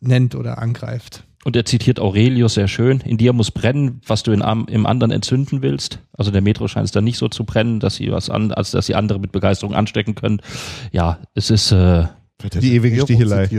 nennt 0.00 0.36
oder 0.36 0.58
angreift. 0.58 1.24
Und 1.44 1.56
er 1.56 1.64
zitiert 1.64 2.00
Aurelius 2.00 2.54
sehr 2.54 2.68
schön. 2.68 3.00
In 3.00 3.16
dir 3.16 3.32
muss 3.32 3.50
brennen, 3.50 4.00
was 4.06 4.22
du 4.22 4.32
in, 4.32 4.40
im 4.40 4.86
anderen 4.86 5.12
entzünden 5.12 5.62
willst. 5.62 6.00
Also 6.12 6.30
der 6.30 6.42
Metro 6.42 6.66
scheint 6.66 6.86
es 6.86 6.92
dann 6.92 7.04
nicht 7.04 7.18
so 7.18 7.28
zu 7.28 7.44
brennen, 7.44 7.80
dass 7.80 7.96
sie 7.96 8.10
was 8.10 8.28
an, 8.28 8.52
als 8.52 8.72
dass 8.72 8.86
sie 8.86 8.96
andere 8.96 9.20
mit 9.20 9.32
Begeisterung 9.32 9.74
anstecken 9.74 10.14
können. 10.14 10.40
Ja, 10.90 11.18
es 11.34 11.50
ist, 11.50 11.70
äh, 11.70 12.04
Die 12.60 12.74
ewige 12.74 13.02
Stichelei. 13.02 13.44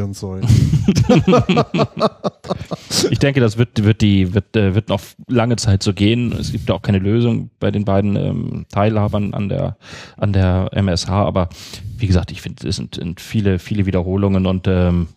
ich 3.11 3.19
denke, 3.19 3.39
das 3.39 3.57
wird, 3.57 3.83
wird 3.83 4.01
die, 4.01 4.33
wird, 4.33 4.55
äh, 4.55 4.75
wird 4.75 4.89
noch 4.89 5.01
lange 5.27 5.55
Zeit 5.55 5.81
so 5.81 5.93
gehen. 5.93 6.33
Es 6.33 6.51
gibt 6.51 6.69
auch 6.71 6.81
keine 6.81 6.99
Lösung 6.99 7.49
bei 7.59 7.71
den 7.71 7.85
beiden 7.85 8.15
ähm, 8.15 8.65
Teilhabern 8.71 9.33
an 9.33 9.49
der, 9.49 9.77
an 10.17 10.33
der 10.33 10.69
MSH. 10.73 11.09
Aber 11.09 11.49
wie 11.97 12.07
gesagt, 12.07 12.31
ich 12.31 12.41
finde, 12.41 12.67
es 12.67 12.77
sind, 12.77 12.95
sind 12.95 13.19
viele, 13.19 13.59
viele 13.59 13.85
Wiederholungen 13.85 14.45
und 14.45 14.67
ähm, 14.67 15.07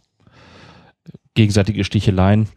gegenseitige 1.35 1.85
Sticheleien. 1.85 2.49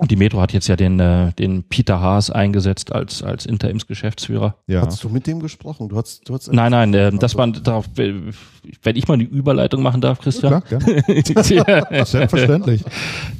Und 0.00 0.10
die 0.10 0.16
Metro 0.16 0.40
hat 0.40 0.54
jetzt 0.54 0.66
ja 0.66 0.76
den, 0.76 0.98
äh, 0.98 1.30
den 1.34 1.62
Peter 1.62 2.00
Haas 2.00 2.30
eingesetzt 2.30 2.90
als, 2.90 3.22
als 3.22 3.44
Interimsgeschäftsführer. 3.44 4.54
Ja. 4.66 4.80
Hast 4.80 5.04
du 5.04 5.10
mit 5.10 5.26
dem 5.26 5.40
gesprochen? 5.40 5.90
Du 5.90 5.96
hast, 5.98 6.26
du 6.26 6.32
hast 6.32 6.50
Nein, 6.50 6.70
nein, 6.70 6.94
äh, 6.94 7.10
das 7.12 7.36
Also- 7.36 7.38
war 7.38 7.48
darauf, 7.48 7.84
wenn 7.94 8.96
ich 8.96 9.08
mal 9.08 9.14
eine 9.14 9.24
Überleitung 9.24 9.82
machen 9.82 10.00
darf, 10.00 10.20
Christian. 10.20 10.62
Klar, 10.62 10.80
gerne. 10.80 12.04
Selbstverständlich. 12.06 12.82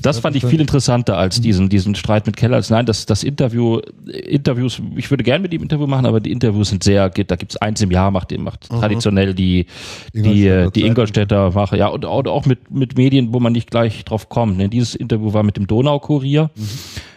Das 0.02 0.18
fand 0.18 0.36
ich 0.36 0.44
viel 0.44 0.60
interessanter 0.60 1.16
als 1.16 1.40
diesen, 1.40 1.70
diesen 1.70 1.94
Streit 1.94 2.26
mit 2.26 2.36
Keller. 2.36 2.62
Nein, 2.68 2.84
das, 2.84 3.06
das 3.06 3.22
Interview, 3.22 3.80
Interviews, 4.06 4.82
ich 4.96 5.10
würde 5.10 5.24
gerne 5.24 5.40
mit 5.40 5.54
ihm 5.54 5.62
Interview 5.62 5.86
machen, 5.86 6.04
aber 6.04 6.20
die 6.20 6.30
Interviews 6.30 6.68
sind 6.68 6.84
sehr, 6.84 7.08
da 7.08 7.36
gibt's 7.36 7.56
eins 7.56 7.80
im 7.80 7.90
Jahr, 7.90 8.10
macht, 8.10 8.36
macht 8.36 8.68
traditionell 8.68 9.32
die, 9.32 9.64
die, 10.12 10.46
äh, 10.46 10.70
die 10.70 10.84
Ingolstädter 10.84 11.52
Mache, 11.52 11.76
ja, 11.76 11.88
und, 11.88 12.04
und 12.04 12.28
auch 12.28 12.46
mit, 12.46 12.70
mit 12.70 12.96
Medien, 12.96 13.32
wo 13.32 13.40
man 13.40 13.52
nicht 13.52 13.70
gleich 13.70 14.04
drauf 14.04 14.28
kommt. 14.28 14.56
Ne? 14.58 14.68
Dieses 14.68 14.94
Interview 14.94 15.32
war 15.32 15.42
mit 15.42 15.56
dem 15.56 15.66
Donaukurier. 15.66 16.49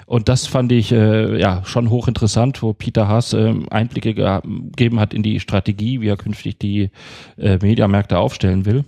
Und 0.06 0.30
das 0.30 0.48
fand 0.48 0.72
ich 0.72 0.92
äh, 0.92 1.40
ja 1.40 1.64
schon 1.66 1.90
hochinteressant, 1.90 2.62
wo 2.62 2.74
Peter 2.74 3.08
Haas 3.08 3.34
ähm, 3.34 3.68
Einblicke 3.70 4.14
gegeben 4.14 5.00
hat 5.00 5.14
in 5.14 5.24
die 5.24 5.40
Strategie, 5.40 6.02
wie 6.02 6.08
er 6.08 6.18
künftig 6.18 6.60
die 6.60 6.92
äh, 7.38 7.58
Mediamärkte 7.62 8.18
aufstellen 8.18 8.66
will. 8.66 8.84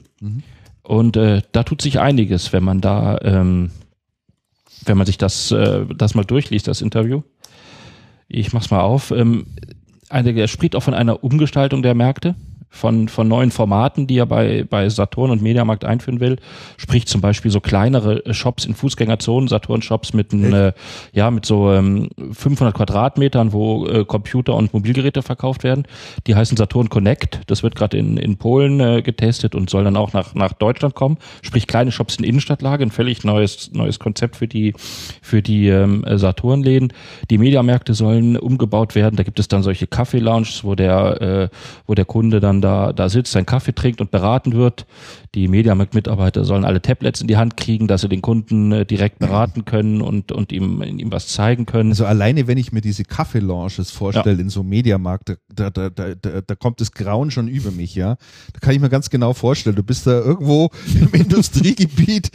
Und 0.84 1.18
äh, 1.18 1.42
da 1.52 1.64
tut 1.64 1.82
sich 1.82 2.00
einiges, 2.00 2.54
wenn 2.54 2.64
man 2.64 2.82
da, 2.82 3.18
ähm, 3.24 3.72
wenn 4.86 4.98
man 4.98 5.08
sich 5.08 5.18
das, 5.18 5.52
äh, 5.52 5.86
das 5.96 6.16
mal 6.16 6.26
durchliest, 6.26 6.68
das 6.68 6.82
Interview. 6.82 7.24
Ich 8.28 8.54
mach's 8.54 8.70
mal 8.70 8.82
auf. 8.82 9.12
Ähm, 9.12 9.48
eine, 10.10 10.32
er 10.32 10.48
spricht 10.48 10.76
auch 10.76 10.84
von 10.84 10.94
einer 10.94 11.24
Umgestaltung 11.24 11.82
der 11.82 11.96
Märkte, 11.96 12.36
von, 12.76 13.08
von 13.08 13.28
neuen 13.28 13.52
Formaten, 13.52 14.06
die 14.06 14.18
er 14.18 14.26
bei, 14.26 14.66
bei 14.70 14.90
Saturn 14.90 15.32
und 15.32 15.42
Mediamarkt 15.42 15.86
einführen 15.86 16.20
will. 16.20 16.38
Sprich 16.78 17.08
zum 17.08 17.22
Beispiel 17.22 17.50
so 17.50 17.62
kleinere 17.62 18.26
äh, 18.26 18.34
Shops 18.34 18.66
in 18.66 18.76
Fußgängerzonen, 18.76 19.48
Saturn-Shops 19.48 20.14
mit, 20.14 20.34
ein, 20.34 20.52
äh, 20.54 20.74
ja, 21.14 21.32
mit 21.32 21.46
so 21.46 21.72
ähm, 21.72 22.10
500 22.34 22.76
Quadratmetern, 22.76 23.54
wo 23.54 23.88
äh, 23.88 24.04
Computer 24.04 24.56
und 24.56 24.74
Mobilgeräte 24.74 25.22
verkauft 25.22 25.64
werden. 25.64 25.88
Die 26.28 26.36
heißen 26.36 26.58
Saturn 26.58 26.90
Connect. 26.90 27.40
Das 27.48 27.64
wird 27.64 27.76
gerade 27.76 27.98
in, 27.98 28.18
in 28.18 28.36
Polen 28.36 28.82
äh, 28.82 29.02
getestet 29.02 29.56
und 29.56 29.70
soll 29.70 29.86
dann 29.86 29.96
auch 29.96 30.12
nach, 30.12 30.36
nach 30.36 30.52
Deutschland 30.52 30.96
kommen. 30.96 31.18
Sprich 31.44 31.68
kleine 31.68 31.94
Shops 31.94 32.18
in 32.18 32.26
Innenstadtlage, 32.26 32.84
ein 32.84 32.92
völlig 32.92 33.24
neues, 33.24 33.72
neues 33.72 34.00
Konzept 34.00 34.36
für 34.36 34.50
die, 34.50 34.74
für 35.22 35.42
die 35.42 35.70
ähm, 35.70 36.04
Saturn-Läden. 36.06 36.92
Die 37.30 37.38
Mediamärkte 37.38 37.94
sollen 37.94 38.36
umgebaut 38.36 38.96
werden. 38.96 39.16
Da 39.16 39.24
gibt 39.24 39.40
es 39.40 39.48
dann 39.48 39.64
solche 39.64 39.88
Kaffee-Lounges, 39.88 40.66
wo 40.66 40.76
der, 40.76 41.22
äh, 41.22 41.50
wo 41.88 41.94
der 41.94 42.06
Kunde 42.06 42.42
dann 42.42 42.65
da, 42.66 42.94
da 42.94 43.10
sitzt, 43.10 43.32
seinen 43.32 43.46
Kaffee 43.46 43.76
trinkt 43.76 44.02
und 44.02 44.10
beraten 44.10 44.54
wird. 44.54 44.88
Die 45.36 45.48
Mediamarkt-Mitarbeiter 45.48 46.46
sollen 46.46 46.66
alle 46.66 46.82
Tablets 46.82 47.22
in 47.22 47.28
die 47.28 47.38
Hand 47.38 47.58
kriegen, 47.58 47.88
dass 47.88 48.02
sie 48.02 48.10
den 48.10 48.22
Kunden 48.22 48.72
äh, 48.72 48.86
direkt 48.86 49.20
beraten 49.20 49.66
können 49.66 50.02
und, 50.02 50.32
und 50.32 50.52
ihm, 50.52 50.82
ihm 50.82 51.12
was 51.12 51.28
zeigen 51.28 51.66
können. 51.66 51.92
Also 51.92 52.06
alleine, 52.06 52.48
wenn 52.48 52.58
ich 52.58 52.72
mir 52.72 52.82
diese 52.82 53.04
Kaffee-Launches 53.04 53.92
vorstelle 53.92 54.42
in 54.42 54.50
so 54.50 54.62
einem 54.62 54.70
Mediamarkt, 54.70 55.38
da, 55.54 55.70
da, 55.70 55.90
da, 55.90 56.16
da, 56.16 56.42
da 56.42 56.56
kommt 56.56 56.82
das 56.82 56.92
Grauen 56.92 57.30
schon 57.32 57.48
über 57.48 57.70
mich, 57.72 57.94
ja. 57.94 58.18
Da 58.54 58.60
kann 58.60 58.74
ich 58.74 58.80
mir 58.80 58.90
ganz 58.90 59.10
genau 59.10 59.34
vorstellen, 59.34 59.76
du 59.76 59.84
bist 59.84 60.08
da 60.08 60.20
irgendwo 60.20 60.72
im 61.00 61.14
Industriegebiet, 61.14 62.32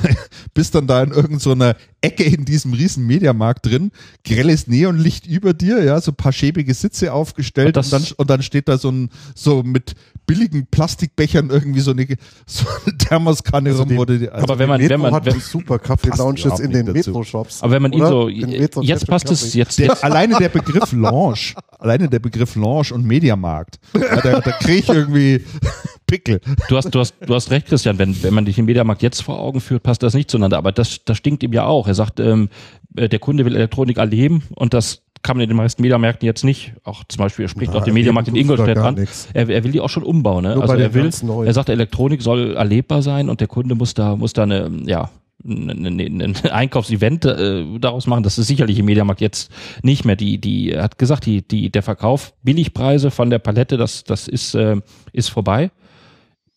bist 0.54 0.74
dann 0.74 0.86
da 0.86 1.02
in 1.02 1.10
irgendeiner 1.10 1.40
so 1.40 1.52
einer 1.52 1.76
Ecke 2.02 2.24
in 2.24 2.44
diesem 2.44 2.74
riesen 2.74 3.06
Mediamarkt 3.06 3.66
drin, 3.66 3.92
grelles 4.24 4.66
Neonlicht 4.66 5.26
über 5.26 5.54
dir, 5.54 5.82
ja, 5.82 6.00
so 6.00 6.12
ein 6.12 6.16
paar 6.16 6.32
schäbige 6.32 6.74
Sitze 6.74 7.12
aufgestellt 7.12 7.76
Und 7.76 7.84
und, 7.84 7.92
dann, 7.92 8.14
und 8.16 8.30
dann 8.30 8.42
steht 8.42 8.68
da 8.68 8.78
so 8.78 8.90
ein, 8.90 9.10
so 9.34 9.62
mit 9.72 9.94
billigen 10.26 10.66
Plastikbechern 10.66 11.50
irgendwie 11.50 11.80
so 11.80 11.90
eine, 11.90 12.06
so 12.46 12.64
eine 12.86 12.96
Thermoskanne 12.98 13.72
rum, 13.76 13.96
wo 13.96 14.04
du 14.04 14.18
die- 14.18 14.28
also 14.28 14.44
aber 14.44 14.58
wenn 14.60 14.68
man, 14.68 14.80
Metro 14.80 14.94
wenn 14.94 15.00
man, 15.00 15.12
hat 15.14 15.26
wenn, 15.26 15.40
super 15.40 15.78
Kaffee-Lounges 15.78 16.44
überhaupt 16.44 16.60
in 16.62 16.70
den. 16.72 16.92
Metro-Shops. 16.92 17.62
aber 17.62 17.72
wenn 17.72 17.82
man 17.82 17.92
ihn 17.92 18.06
so, 18.06 18.28
jetzt 18.28 19.06
passt 19.08 19.30
es, 19.30 19.40
Kaffee. 19.42 19.58
jetzt, 19.58 19.78
Der, 19.78 19.86
jetzt 19.88 20.04
alleine 20.04 20.36
der 20.38 20.48
Begriff 20.50 20.92
Lounge, 20.92 21.54
alleine 21.78 22.08
der 22.08 22.20
Begriff 22.20 22.54
Lounge 22.54 22.88
und 22.92 23.04
Mediamarkt, 23.04 23.80
ja, 23.94 24.20
da, 24.20 24.40
da 24.40 24.50
kriege 24.52 24.78
ich 24.78 24.88
irgendwie 24.88 25.44
Pickel. 26.06 26.40
Du 26.68 26.76
hast, 26.76 26.90
du 26.94 26.98
hast, 27.00 27.14
du 27.24 27.34
hast 27.34 27.50
recht, 27.50 27.66
Christian. 27.68 27.98
Wenn, 27.98 28.20
wenn 28.22 28.34
man 28.34 28.44
dich 28.44 28.58
im 28.58 28.64
Mediamarkt 28.66 29.02
jetzt 29.02 29.22
vor 29.22 29.38
Augen 29.38 29.60
führt, 29.60 29.82
passt 29.84 30.02
das 30.02 30.14
nicht 30.14 30.30
zueinander. 30.30 30.58
Aber 30.58 30.72
das, 30.72 31.04
das 31.04 31.16
stinkt 31.16 31.42
ihm 31.44 31.52
ja 31.52 31.64
auch. 31.66 31.86
Er 31.86 31.94
sagt, 31.94 32.18
ähm, 32.20 32.48
äh, 32.96 33.08
der 33.08 33.18
Kunde 33.20 33.44
will 33.44 33.54
Elektronik 33.54 33.98
erleben 33.98 34.42
und 34.56 34.74
das 34.74 35.02
kann 35.22 35.36
man 35.36 35.42
in 35.42 35.50
den 35.50 35.56
meisten 35.56 35.82
Mediamärkten 35.82 36.26
jetzt 36.26 36.44
nicht. 36.44 36.72
Auch 36.82 37.04
zum 37.04 37.18
Beispiel, 37.18 37.44
er 37.44 37.48
spricht 37.48 37.72
Na, 37.72 37.80
auch 37.80 37.84
den 37.84 37.94
Mediamarkt 37.94 38.28
in 38.28 38.36
Ingolstadt 38.36 38.78
an. 38.78 39.06
Er, 39.34 39.48
er 39.48 39.64
will 39.64 39.72
die 39.72 39.80
auch 39.80 39.90
schon 39.90 40.02
umbauen. 40.02 40.44
Ne? 40.44 40.54
Nur 40.54 40.62
Also 40.62 40.74
er 40.74 40.94
will, 40.94 41.10
er 41.46 41.52
sagt, 41.52 41.68
Elektronik 41.68 42.22
soll 42.22 42.54
erlebbar 42.56 43.02
sein 43.02 43.28
und 43.28 43.40
der 43.40 43.48
Kunde 43.48 43.74
muss 43.74 43.94
da, 43.94 44.16
muss 44.16 44.32
da 44.32 44.44
eine, 44.44 44.70
ja, 44.86 45.10
ein, 45.44 46.00
ein, 46.00 46.22
ein 46.22 46.36
Einkaufsevent 46.50 47.24
äh, 47.24 47.64
daraus 47.78 48.06
machen. 48.06 48.22
Das 48.22 48.38
ist 48.38 48.46
sicherlich 48.46 48.78
im 48.78 48.86
Mediamarkt 48.86 49.20
jetzt 49.20 49.52
nicht 49.82 50.04
mehr. 50.04 50.16
Die, 50.16 50.38
die, 50.38 50.72
er 50.72 50.84
hat 50.84 50.98
gesagt, 50.98 51.26
die, 51.26 51.46
die, 51.46 51.70
der 51.70 51.82
Verkauf 51.82 52.32
Billigpreise 52.42 53.10
von 53.10 53.30
der 53.30 53.38
Palette, 53.38 53.76
das, 53.76 54.04
das 54.04 54.26
ist, 54.26 54.54
äh, 54.54 54.76
ist 55.12 55.28
vorbei. 55.28 55.70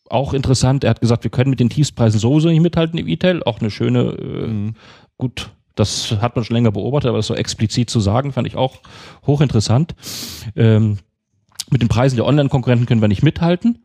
Auch 0.09 0.34
interessant, 0.34 0.84
er 0.84 0.91
hat 0.91 1.01
gesagt, 1.01 1.24
wir 1.24 1.32
können 1.32 1.49
mit 1.49 1.59
den 1.59 1.70
Tiefspreisen 1.70 2.20
sowieso 2.20 2.49
nicht 2.49 2.61
mithalten 2.61 2.99
im 2.99 3.07
E-Tail. 3.07 3.41
Auch 3.43 3.59
eine 3.59 3.72
schöne, 3.72 4.01
äh, 4.01 4.74
gut, 5.18 5.49
das 5.76 6.15
hat 6.21 6.36
man 6.36 6.45
schon 6.45 6.55
länger 6.55 6.71
beobachtet, 6.71 7.09
aber 7.09 7.17
das 7.17 7.28
so 7.28 7.36
explizit 7.36 7.89
zu 7.89 7.99
sagen, 7.99 8.32
fand 8.32 8.47
ich 8.47 8.55
auch 8.55 8.82
hochinteressant. 9.26 9.95
Ähm, 10.55 10.97
mit 11.71 11.82
den 11.82 11.89
Preisen 11.89 12.15
der 12.17 12.26
Online-Konkurrenten 12.26 12.86
können 12.86 13.01
wir 13.01 13.07
nicht 13.07 13.24
mithalten. 13.24 13.80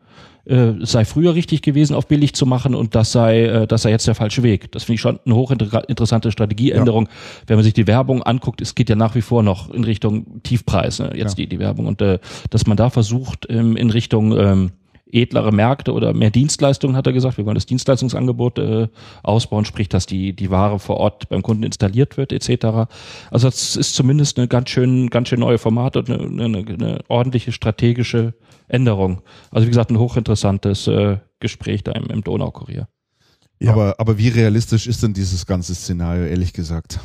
Äh, 0.44 0.80
es 0.82 0.92
sei 0.92 1.04
früher 1.04 1.34
richtig 1.34 1.62
gewesen, 1.62 1.94
auf 1.94 2.06
billig 2.08 2.34
zu 2.34 2.46
machen 2.46 2.74
und 2.74 2.94
das 2.94 3.12
sei, 3.12 3.44
äh, 3.44 3.66
das 3.66 3.82
sei 3.82 3.90
jetzt 3.90 4.06
der 4.06 4.14
falsche 4.14 4.42
Weg. 4.42 4.72
Das 4.72 4.84
finde 4.84 4.94
ich 4.96 5.00
schon 5.00 5.18
eine 5.24 5.34
hochinteressante 5.34 6.30
Strategieänderung. 6.32 7.08
Wenn 7.46 7.56
man 7.56 7.64
sich 7.64 7.74
die 7.74 7.86
Werbung 7.86 8.22
anguckt, 8.22 8.60
es 8.60 8.74
geht 8.74 8.88
ja 8.90 8.96
nach 8.96 9.14
wie 9.14 9.20
vor 9.22 9.42
noch 9.42 9.70
in 9.70 9.84
Richtung 9.84 10.42
Tiefpreis, 10.42 10.98
ne, 10.98 11.12
jetzt 11.14 11.38
Ja. 11.38 11.44
die, 11.44 11.48
die 11.48 11.58
Werbung. 11.58 11.86
Und 11.86 12.02
äh, 12.02 12.18
dass 12.50 12.66
man 12.66 12.76
da 12.76 12.90
versucht, 12.90 13.46
ähm, 13.50 13.76
in 13.76 13.90
Richtung 13.90 14.36
ähm, 14.36 14.72
edlere 15.12 15.52
Märkte 15.52 15.92
oder 15.92 16.12
mehr 16.12 16.30
Dienstleistungen, 16.30 16.96
hat 16.96 17.06
er 17.06 17.12
gesagt. 17.12 17.38
Wir 17.38 17.46
wollen 17.46 17.54
das 17.54 17.66
Dienstleistungsangebot 17.66 18.58
äh, 18.58 18.88
ausbauen, 19.22 19.64
sprich, 19.64 19.88
dass 19.88 20.06
die, 20.06 20.34
die 20.34 20.50
Ware 20.50 20.78
vor 20.78 20.98
Ort 20.98 21.28
beim 21.28 21.42
Kunden 21.42 21.62
installiert 21.62 22.16
wird, 22.16 22.32
etc. 22.32 22.90
Also 23.30 23.48
das 23.48 23.76
ist 23.76 23.94
zumindest 23.94 24.38
eine 24.38 24.48
ganz 24.48 24.70
schön, 24.70 25.10
ganz 25.10 25.28
schön 25.28 25.40
neue 25.40 25.58
Format 25.58 25.96
und 25.96 26.10
eine, 26.10 26.44
eine, 26.44 26.58
eine 26.58 27.00
ordentliche 27.08 27.52
strategische 27.52 28.34
Änderung. 28.68 29.22
Also 29.50 29.66
wie 29.66 29.70
gesagt, 29.70 29.90
ein 29.90 29.98
hochinteressantes 29.98 30.86
äh, 30.88 31.18
Gespräch 31.40 31.84
da 31.84 31.92
im, 31.92 32.06
im 32.06 32.22
Donaukurier. 32.22 32.88
Ja. 33.60 33.72
Aber, 33.72 33.96
aber 33.98 34.18
wie 34.18 34.28
realistisch 34.28 34.86
ist 34.86 35.02
denn 35.02 35.14
dieses 35.14 35.46
ganze 35.46 35.74
Szenario, 35.74 36.26
ehrlich 36.26 36.52
gesagt? 36.52 37.00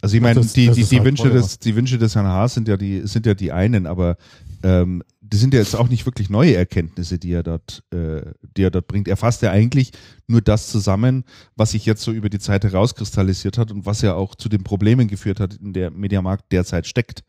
Also 0.00 0.16
ich 0.16 0.22
meine, 0.22 0.40
die, 0.40 0.70
die, 0.70 0.84
die, 0.84 0.96
halt 0.96 1.04
Wünsche 1.04 1.30
des, 1.30 1.58
die 1.58 1.74
Wünsche 1.74 1.98
des 1.98 2.14
Herrn 2.14 2.26
Haas 2.26 2.54
sind 2.54 2.68
ja 2.68 2.76
die, 2.76 3.06
sind 3.06 3.26
ja 3.26 3.34
die 3.34 3.50
einen, 3.50 3.86
aber 3.86 4.16
ähm, 4.62 5.02
die 5.30 5.36
sind 5.36 5.52
ja 5.52 5.60
jetzt 5.60 5.76
auch 5.76 5.88
nicht 5.88 6.06
wirklich 6.06 6.30
neue 6.30 6.54
Erkenntnisse, 6.56 7.18
die 7.18 7.32
er 7.32 7.42
dort, 7.42 7.82
äh, 7.92 8.22
die 8.56 8.62
er 8.62 8.70
dort 8.70 8.86
bringt. 8.86 9.08
Er 9.08 9.16
fasst 9.16 9.42
ja 9.42 9.50
eigentlich 9.50 9.90
nur 10.26 10.40
das 10.40 10.68
zusammen, 10.70 11.24
was 11.56 11.72
sich 11.72 11.84
jetzt 11.86 12.02
so 12.02 12.12
über 12.12 12.28
die 12.30 12.38
Zeit 12.38 12.64
herauskristallisiert 12.64 13.58
hat 13.58 13.70
und 13.70 13.84
was 13.86 14.00
ja 14.02 14.14
auch 14.14 14.34
zu 14.34 14.48
den 14.48 14.62
Problemen 14.64 15.06
geführt 15.08 15.38
hat, 15.40 15.54
in 15.54 15.72
der 15.72 15.90
Mediamarkt 15.90 16.50
derzeit 16.50 16.86
steckt. 16.86 17.24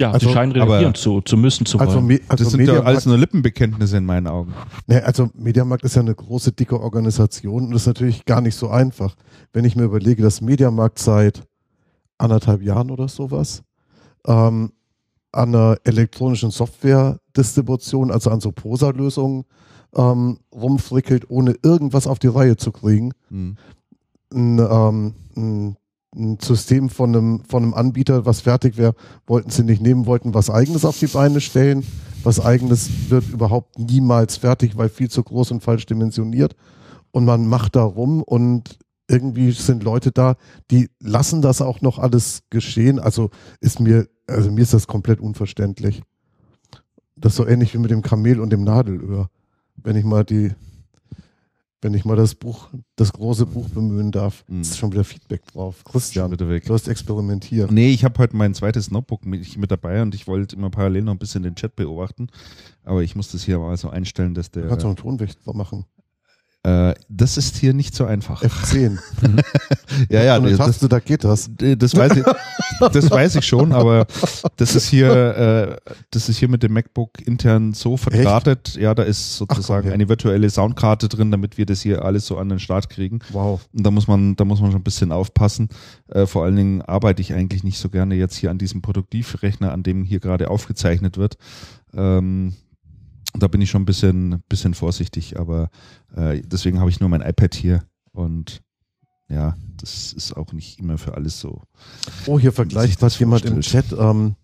Ja, 0.00 0.10
Also, 0.10 0.26
sie 0.28 0.32
scheinen 0.32 0.58
aber- 0.60 0.72
reagieren 0.74 0.94
zu, 0.94 1.20
zu 1.20 1.36
müssen, 1.36 1.66
zu 1.66 1.78
Also, 1.78 2.02
wollen. 2.02 2.18
Also 2.28 2.44
Das 2.44 2.50
sind 2.52 2.60
ja 2.60 2.66
Mediamarkt- 2.66 2.86
alles 2.88 3.06
nur 3.06 3.18
Lippenbekenntnisse 3.18 3.98
in 3.98 4.06
meinen 4.06 4.26
Augen. 4.26 4.52
Ne, 4.86 5.04
also 5.04 5.30
Mediamarkt 5.34 5.84
ist 5.84 5.94
ja 5.94 6.02
eine 6.02 6.14
große, 6.14 6.50
dicke 6.52 6.80
Organisation 6.80 7.66
und 7.66 7.70
das 7.72 7.82
ist 7.82 7.86
natürlich 7.86 8.24
gar 8.24 8.40
nicht 8.40 8.56
so 8.56 8.70
einfach. 8.70 9.14
Wenn 9.52 9.64
ich 9.66 9.76
mir 9.76 9.84
überlege, 9.84 10.22
dass 10.22 10.40
Mediamarkt 10.40 10.98
seit 10.98 11.42
anderthalb 12.18 12.62
Jahren 12.62 12.90
oder 12.90 13.06
sowas 13.08 13.62
ähm, 14.26 14.72
an 15.36 15.54
einer 15.54 15.76
elektronischen 15.84 16.50
Software-Distribution, 16.50 18.10
also 18.10 18.30
an 18.30 18.40
so 18.40 18.52
POSA-Lösungen 18.52 19.44
ähm, 19.94 20.38
rumfrickelt, 20.52 21.30
ohne 21.30 21.54
irgendwas 21.62 22.06
auf 22.06 22.18
die 22.18 22.28
Reihe 22.28 22.56
zu 22.56 22.72
kriegen. 22.72 23.12
Hm. 23.28 23.56
Ein, 24.32 24.58
ähm, 24.58 25.14
ein, 25.36 25.76
ein 26.14 26.38
System 26.40 26.88
von 26.88 27.14
einem, 27.14 27.44
von 27.44 27.62
einem 27.62 27.74
Anbieter, 27.74 28.26
was 28.26 28.40
fertig 28.40 28.76
wäre, 28.76 28.94
wollten 29.26 29.50
sie 29.50 29.62
nicht 29.62 29.82
nehmen, 29.82 30.06
wollten 30.06 30.34
was 30.34 30.50
eigenes 30.50 30.84
auf 30.84 30.98
die 30.98 31.06
Beine 31.06 31.40
stellen. 31.40 31.84
Was 32.22 32.40
eigenes 32.40 32.90
wird 33.08 33.28
überhaupt 33.28 33.78
niemals 33.78 34.38
fertig, 34.38 34.76
weil 34.76 34.88
viel 34.88 35.08
zu 35.08 35.22
groß 35.22 35.52
und 35.52 35.62
falsch 35.62 35.86
dimensioniert. 35.86 36.56
Und 37.12 37.24
man 37.24 37.46
macht 37.46 37.76
da 37.76 37.84
rum 37.84 38.22
und 38.22 38.78
irgendwie 39.08 39.52
sind 39.52 39.84
Leute 39.84 40.10
da, 40.10 40.34
die 40.70 40.90
lassen 40.98 41.40
das 41.40 41.62
auch 41.62 41.80
noch 41.80 41.98
alles 41.98 42.42
geschehen. 42.50 42.98
Also 42.98 43.30
ist 43.60 43.78
mir, 43.78 44.08
also 44.26 44.50
mir 44.50 44.62
ist 44.62 44.74
das 44.74 44.86
komplett 44.86 45.20
unverständlich. 45.20 46.02
Das 47.16 47.32
ist 47.32 47.36
so 47.36 47.46
ähnlich 47.46 47.72
wie 47.74 47.78
mit 47.78 47.90
dem 47.90 48.02
Kamel 48.02 48.40
und 48.40 48.50
dem 48.50 48.64
Nadelöhr. 48.64 49.30
Wenn 49.76 49.96
ich 49.96 50.04
mal 50.04 50.24
die, 50.24 50.52
wenn 51.82 51.94
ich 51.94 52.04
mal 52.04 52.16
das 52.16 52.34
Buch, 52.34 52.68
das 52.96 53.12
große 53.12 53.46
Buch 53.46 53.68
bemühen 53.68 54.10
darf, 54.10 54.44
Mhm. 54.48 54.62
ist 54.62 54.76
schon 54.78 54.92
wieder 54.92 55.04
Feedback 55.04 55.46
drauf. 55.46 55.84
Christian, 55.84 56.30
Bitte 56.30 56.48
weg. 56.48 56.64
du 56.64 56.74
hast 56.74 56.88
experimentiert. 56.88 57.70
Nee, 57.70 57.90
ich 57.90 58.04
habe 58.04 58.18
heute 58.18 58.36
mein 58.36 58.54
zweites 58.54 58.90
Notebook 58.90 59.24
mit, 59.24 59.56
mit 59.56 59.70
dabei 59.70 60.02
und 60.02 60.14
ich 60.14 60.26
wollte 60.26 60.56
immer 60.56 60.70
parallel 60.70 61.02
noch 61.02 61.12
ein 61.12 61.18
bisschen 61.18 61.42
den 61.42 61.54
Chat 61.54 61.76
beobachten. 61.76 62.28
Aber 62.84 63.02
ich 63.02 63.14
muss 63.16 63.30
das 63.32 63.44
hier 63.44 63.58
mal 63.58 63.76
so 63.76 63.88
einstellen, 63.90 64.34
dass 64.34 64.50
Du 64.50 64.60
kannst 64.60 64.72
der. 64.72 64.78
doch 64.78 64.86
einen 64.86 64.96
Tonwächter 64.96 65.54
machen. 65.54 65.84
Äh, 66.66 66.94
das 67.08 67.36
ist 67.36 67.56
hier 67.58 67.74
nicht 67.74 67.94
so 67.94 68.06
einfach. 68.06 68.42
F10. 68.42 68.98
Ja, 70.10 70.22
ja, 70.22 70.34
eine 70.34 70.50
das, 70.50 70.58
Taste, 70.58 70.88
da 70.88 70.98
geht 70.98 71.24
das. 71.24 71.48
das, 71.56 71.96
weiß 71.96 72.16
ich, 72.16 72.24
das 72.92 73.10
weiß 73.10 73.36
ich 73.36 73.46
schon, 73.46 73.72
aber 73.72 74.06
das 74.56 74.74
ist 74.74 74.88
hier, 74.88 75.10
äh, 75.10 75.92
das 76.10 76.28
ist 76.28 76.36
hier 76.36 76.48
mit 76.48 76.62
dem 76.62 76.74
MacBook 76.74 77.26
intern 77.26 77.72
so 77.72 77.96
verdrahtet. 77.96 78.76
Ja, 78.76 78.94
da 78.94 79.04
ist 79.04 79.38
sozusagen 79.38 79.84
her. 79.84 79.94
eine 79.94 80.08
virtuelle 80.08 80.50
Soundkarte 80.50 81.08
drin, 81.08 81.30
damit 81.30 81.56
wir 81.56 81.64
das 81.64 81.80
hier 81.80 82.04
alles 82.04 82.26
so 82.26 82.36
an 82.36 82.50
den 82.50 82.58
Start 82.58 82.90
kriegen. 82.90 83.20
Wow. 83.30 83.66
Und 83.72 83.86
da 83.86 83.90
muss 83.90 84.06
man, 84.06 84.36
da 84.36 84.44
muss 84.44 84.60
man 84.60 84.72
schon 84.72 84.80
ein 84.80 84.84
bisschen 84.84 85.12
aufpassen. 85.12 85.70
Äh, 86.08 86.26
vor 86.26 86.44
allen 86.44 86.56
Dingen 86.56 86.82
arbeite 86.82 87.22
ich 87.22 87.32
eigentlich 87.32 87.64
nicht 87.64 87.78
so 87.78 87.88
gerne 87.88 88.16
jetzt 88.16 88.36
hier 88.36 88.50
an 88.50 88.58
diesem 88.58 88.82
Produktivrechner, 88.82 89.72
an 89.72 89.82
dem 89.82 90.04
hier 90.04 90.20
gerade 90.20 90.50
aufgezeichnet 90.50 91.16
wird. 91.16 91.38
Ähm, 91.94 92.54
da 93.34 93.48
bin 93.48 93.60
ich 93.60 93.70
schon 93.70 93.82
ein 93.82 93.86
bisschen, 93.86 94.42
bisschen 94.48 94.74
vorsichtig, 94.74 95.38
aber 95.38 95.70
äh, 96.14 96.40
deswegen 96.40 96.80
habe 96.80 96.90
ich 96.90 97.00
nur 97.00 97.08
mein 97.08 97.22
iPad 97.22 97.54
hier 97.54 97.82
und 98.12 98.62
ja, 99.28 99.56
das 99.76 100.12
ist 100.12 100.36
auch 100.36 100.52
nicht 100.52 100.78
immer 100.78 100.98
für 100.98 101.14
alles 101.14 101.40
so. 101.40 101.62
Oh, 102.26 102.38
hier 102.38 102.52
vergleicht 102.52 103.02
was 103.02 103.18
jemand 103.18 103.44
im. 103.44 103.60
Chat. 103.60 103.92
Ähm, 103.92 104.36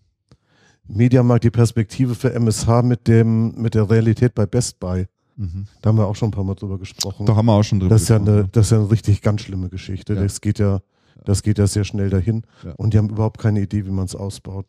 Mediamarkt 0.85 1.45
die 1.45 1.49
Perspektive 1.49 2.13
für 2.13 2.33
MSH 2.33 2.83
mit 2.83 3.07
dem 3.07 3.55
mit 3.55 3.73
der 3.73 3.89
Realität 3.89 4.35
bei 4.35 4.45
Best 4.45 4.79
Buy. 4.79 5.05
Mhm. 5.37 5.65
Da 5.81 5.89
haben 5.89 5.97
wir 5.97 6.05
auch 6.05 6.15
schon 6.15 6.27
ein 6.27 6.31
paar 6.31 6.43
Mal 6.43 6.55
drüber 6.55 6.77
gesprochen. 6.77 7.25
Da 7.25 7.35
haben 7.35 7.45
wir 7.45 7.53
auch 7.53 7.63
schon 7.63 7.79
drüber 7.79 7.95
das 7.95 8.03
ist 8.03 8.09
ja 8.09 8.17
gesprochen. 8.17 8.39
eine, 8.39 8.49
das 8.49 8.65
ist 8.65 8.71
ja 8.71 8.79
eine 8.79 8.91
richtig 8.91 9.21
ganz 9.21 9.41
schlimme 9.41 9.69
Geschichte. 9.69 10.13
Ja. 10.13 10.21
Das 10.21 10.41
geht 10.41 10.59
ja, 10.59 10.81
das 11.25 11.43
geht 11.43 11.57
ja 11.57 11.67
sehr 11.67 11.83
schnell 11.83 12.09
dahin. 12.09 12.43
Ja. 12.63 12.71
Und 12.77 12.93
die 12.93 12.97
haben 12.97 13.09
überhaupt 13.09 13.39
keine 13.39 13.61
Idee, 13.61 13.85
wie 13.85 13.91
man 13.91 14.05
es 14.05 14.15
ausbaut. 14.15 14.65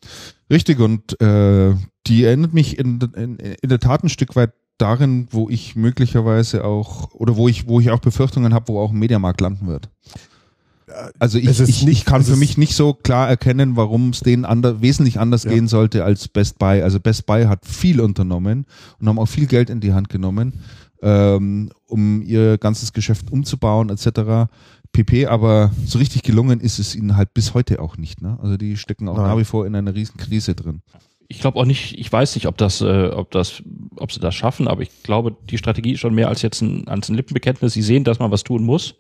Richtig, 0.51 0.78
und 0.80 1.20
äh, 1.20 1.74
die 2.07 2.24
erinnert 2.24 2.55
mich 2.55 2.78
in, 2.78 2.99
in, 3.16 3.36
in 3.36 3.68
der 3.68 3.80
Tat 3.80 4.03
ein 4.05 4.09
Stück 4.09 4.36
weit 4.36 4.53
darin, 4.78 5.28
wo 5.30 5.49
ich 5.49 5.76
möglicherweise 5.76 6.64
auch, 6.64 7.12
oder 7.14 7.36
wo 7.36 7.49
ich, 7.49 7.68
wo 7.68 7.80
ich 7.80 7.90
auch 7.90 8.01
Befürchtungen 8.01 8.53
habe, 8.55 8.68
wo 8.68 8.80
auch 8.80 8.90
ein 8.90 8.99
Mediamarkt 8.99 9.40
landen 9.40 9.66
wird. 9.66 9.88
Also 11.18 11.38
ich, 11.38 11.49
ich, 11.49 11.61
ich 11.68 11.84
nicht- 11.84 12.07
kann 12.07 12.22
für 12.22 12.36
mich 12.36 12.59
nicht 12.59 12.74
so 12.76 12.92
klar 12.92 13.28
erkennen, 13.28 13.74
warum 13.76 14.11
es 14.11 14.20
denen 14.20 14.45
ander, 14.45 14.82
wesentlich 14.82 15.18
anders 15.18 15.45
Ja. 15.45 15.51
gehen 15.51 15.66
sollte 15.66 16.05
als 16.05 16.28
Best 16.28 16.59
Buy. 16.59 16.82
Also 16.82 17.01
Best 17.01 17.26
Buy 17.26 17.45
hat 17.45 17.64
viel 17.66 18.01
unternommen 18.01 18.66
und 18.99 19.09
haben 19.09 19.18
auch 19.18 19.26
viel 19.26 19.47
Geld 19.47 19.70
in 19.70 19.80
die 19.80 19.92
Hand 19.95 20.09
genommen, 20.09 20.61
ähm, 21.03 21.70
um 21.86 22.20
ihr 22.22 22.59
ganzes 22.59 22.92
Geschäft 22.92 23.30
umzubauen 23.32 23.88
etc. 23.90 24.51
pp. 24.95 25.26
Aber 25.26 25.72
so 25.84 25.99
richtig 25.99 26.22
gelungen 26.22 26.61
ist 26.61 26.78
es 26.78 26.95
ihnen 26.95 27.16
halt 27.16 27.34
bis 27.34 27.53
heute 27.53 27.82
auch 27.82 27.99
nicht. 27.99 28.22
Ne? 28.22 28.38
Also 28.42 28.57
die 28.57 28.78
stecken 28.78 29.09
auch 29.09 29.18
Nein. 29.18 29.26
nach 29.26 29.36
wie 29.36 29.45
vor 29.45 29.66
in 29.66 29.76
einer 29.76 29.95
riesen 29.95 30.16
Krise 30.16 30.55
drin. 30.55 30.80
Ich 31.28 31.40
glaube 31.40 31.59
auch 31.59 31.64
nicht, 31.64 31.99
ich 31.99 32.11
weiß 32.11 32.34
nicht, 32.36 32.47
ob 32.47 32.57
das, 32.57 32.80
äh, 32.80 33.09
ob 33.09 33.30
das, 33.30 33.62
ob 33.97 34.12
sie 34.12 34.20
das 34.20 34.34
schaffen, 34.34 34.68
aber 34.68 34.82
ich 34.82 35.03
glaube, 35.03 35.36
die 35.51 35.59
Strategie 35.59 35.92
ist 35.92 36.01
schon 36.01 36.14
mehr 36.14 36.28
als 36.28 36.42
jetzt 36.42 36.61
ein, 36.62 36.86
als 36.86 37.09
ein 37.09 37.14
Lippenbekenntnis. 37.14 37.72
Sie 37.72 37.82
sehen, 37.82 38.05
dass 38.05 38.18
man 38.18 38.30
was 38.30 38.45
tun 38.45 38.64
muss. 38.64 38.95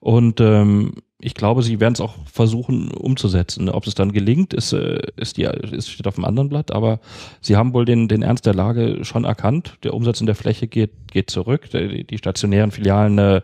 Und 0.00 0.40
ähm, 0.40 0.94
ich 1.20 1.34
glaube, 1.34 1.64
sie 1.64 1.80
werden 1.80 1.94
es 1.94 2.00
auch 2.00 2.14
versuchen 2.26 2.92
umzusetzen. 2.92 3.68
Ob 3.68 3.86
es 3.88 3.96
dann 3.96 4.12
gelingt, 4.12 4.54
ist, 4.54 4.72
äh, 4.72 5.00
ist 5.16 5.36
die, 5.36 5.42
ist, 5.42 5.90
steht 5.90 6.06
auf 6.06 6.14
dem 6.14 6.24
anderen 6.24 6.48
Blatt, 6.48 6.70
aber 6.70 7.00
sie 7.40 7.56
haben 7.56 7.74
wohl 7.74 7.84
den, 7.84 8.06
den 8.06 8.22
Ernst 8.22 8.46
der 8.46 8.54
Lage 8.54 9.04
schon 9.04 9.24
erkannt. 9.24 9.78
Der 9.82 9.94
Umsatz 9.94 10.20
in 10.20 10.26
der 10.26 10.36
Fläche 10.36 10.68
geht, 10.68 10.92
geht 11.10 11.30
zurück. 11.30 11.70
Die, 11.70 12.04
die 12.04 12.18
stationären 12.18 12.70
Filialen 12.70 13.18
äh, 13.18 13.40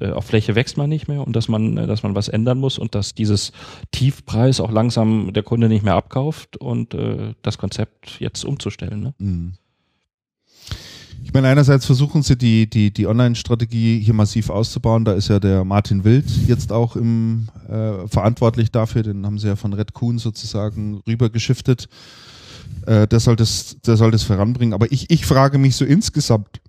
äh, 0.00 0.12
auf 0.12 0.26
Fläche 0.26 0.54
wächst 0.54 0.76
man 0.76 0.88
nicht 0.88 1.08
mehr 1.08 1.26
und 1.26 1.34
dass 1.34 1.48
man, 1.48 1.76
äh, 1.76 1.86
dass 1.88 2.04
man 2.04 2.14
was 2.14 2.28
ändern 2.28 2.58
muss 2.58 2.78
und 2.78 2.94
dass 2.94 3.14
dieses 3.14 3.50
Tiefpreis 3.90 4.60
auch 4.60 4.70
langsam 4.70 5.32
der 5.32 5.42
Kunde 5.42 5.68
nicht 5.68 5.84
mehr 5.84 5.94
abkauft 5.94 6.56
und 6.56 6.94
äh, 6.94 7.34
das 7.42 7.58
Konzept 7.58 8.20
jetzt 8.20 8.44
umzustellen. 8.44 9.00
Ne? 9.00 9.14
Mhm. 9.18 9.52
Ich 11.26 11.32
meine, 11.32 11.48
einerseits 11.48 11.84
versuchen 11.84 12.22
sie 12.22 12.38
die, 12.38 12.70
die, 12.70 12.92
die 12.92 13.08
Online-Strategie 13.08 13.98
hier 13.98 14.14
massiv 14.14 14.48
auszubauen. 14.48 15.04
Da 15.04 15.12
ist 15.12 15.26
ja 15.26 15.40
der 15.40 15.64
Martin 15.64 16.04
Wild 16.04 16.24
jetzt 16.46 16.70
auch 16.70 16.94
im, 16.94 17.48
äh, 17.68 18.06
verantwortlich 18.06 18.70
dafür. 18.70 19.02
Den 19.02 19.26
haben 19.26 19.36
sie 19.40 19.48
ja 19.48 19.56
von 19.56 19.72
Red 19.72 19.92
Kuhn 19.92 20.18
sozusagen 20.18 21.02
rübergeschiftet. 21.04 21.88
Äh, 22.86 23.08
der, 23.08 23.18
soll 23.18 23.34
das, 23.34 23.76
der 23.84 23.96
soll 23.96 24.12
das 24.12 24.22
voranbringen. 24.22 24.72
Aber 24.72 24.92
ich, 24.92 25.10
ich 25.10 25.26
frage 25.26 25.58
mich 25.58 25.74
so 25.74 25.84
insgesamt, 25.84 26.60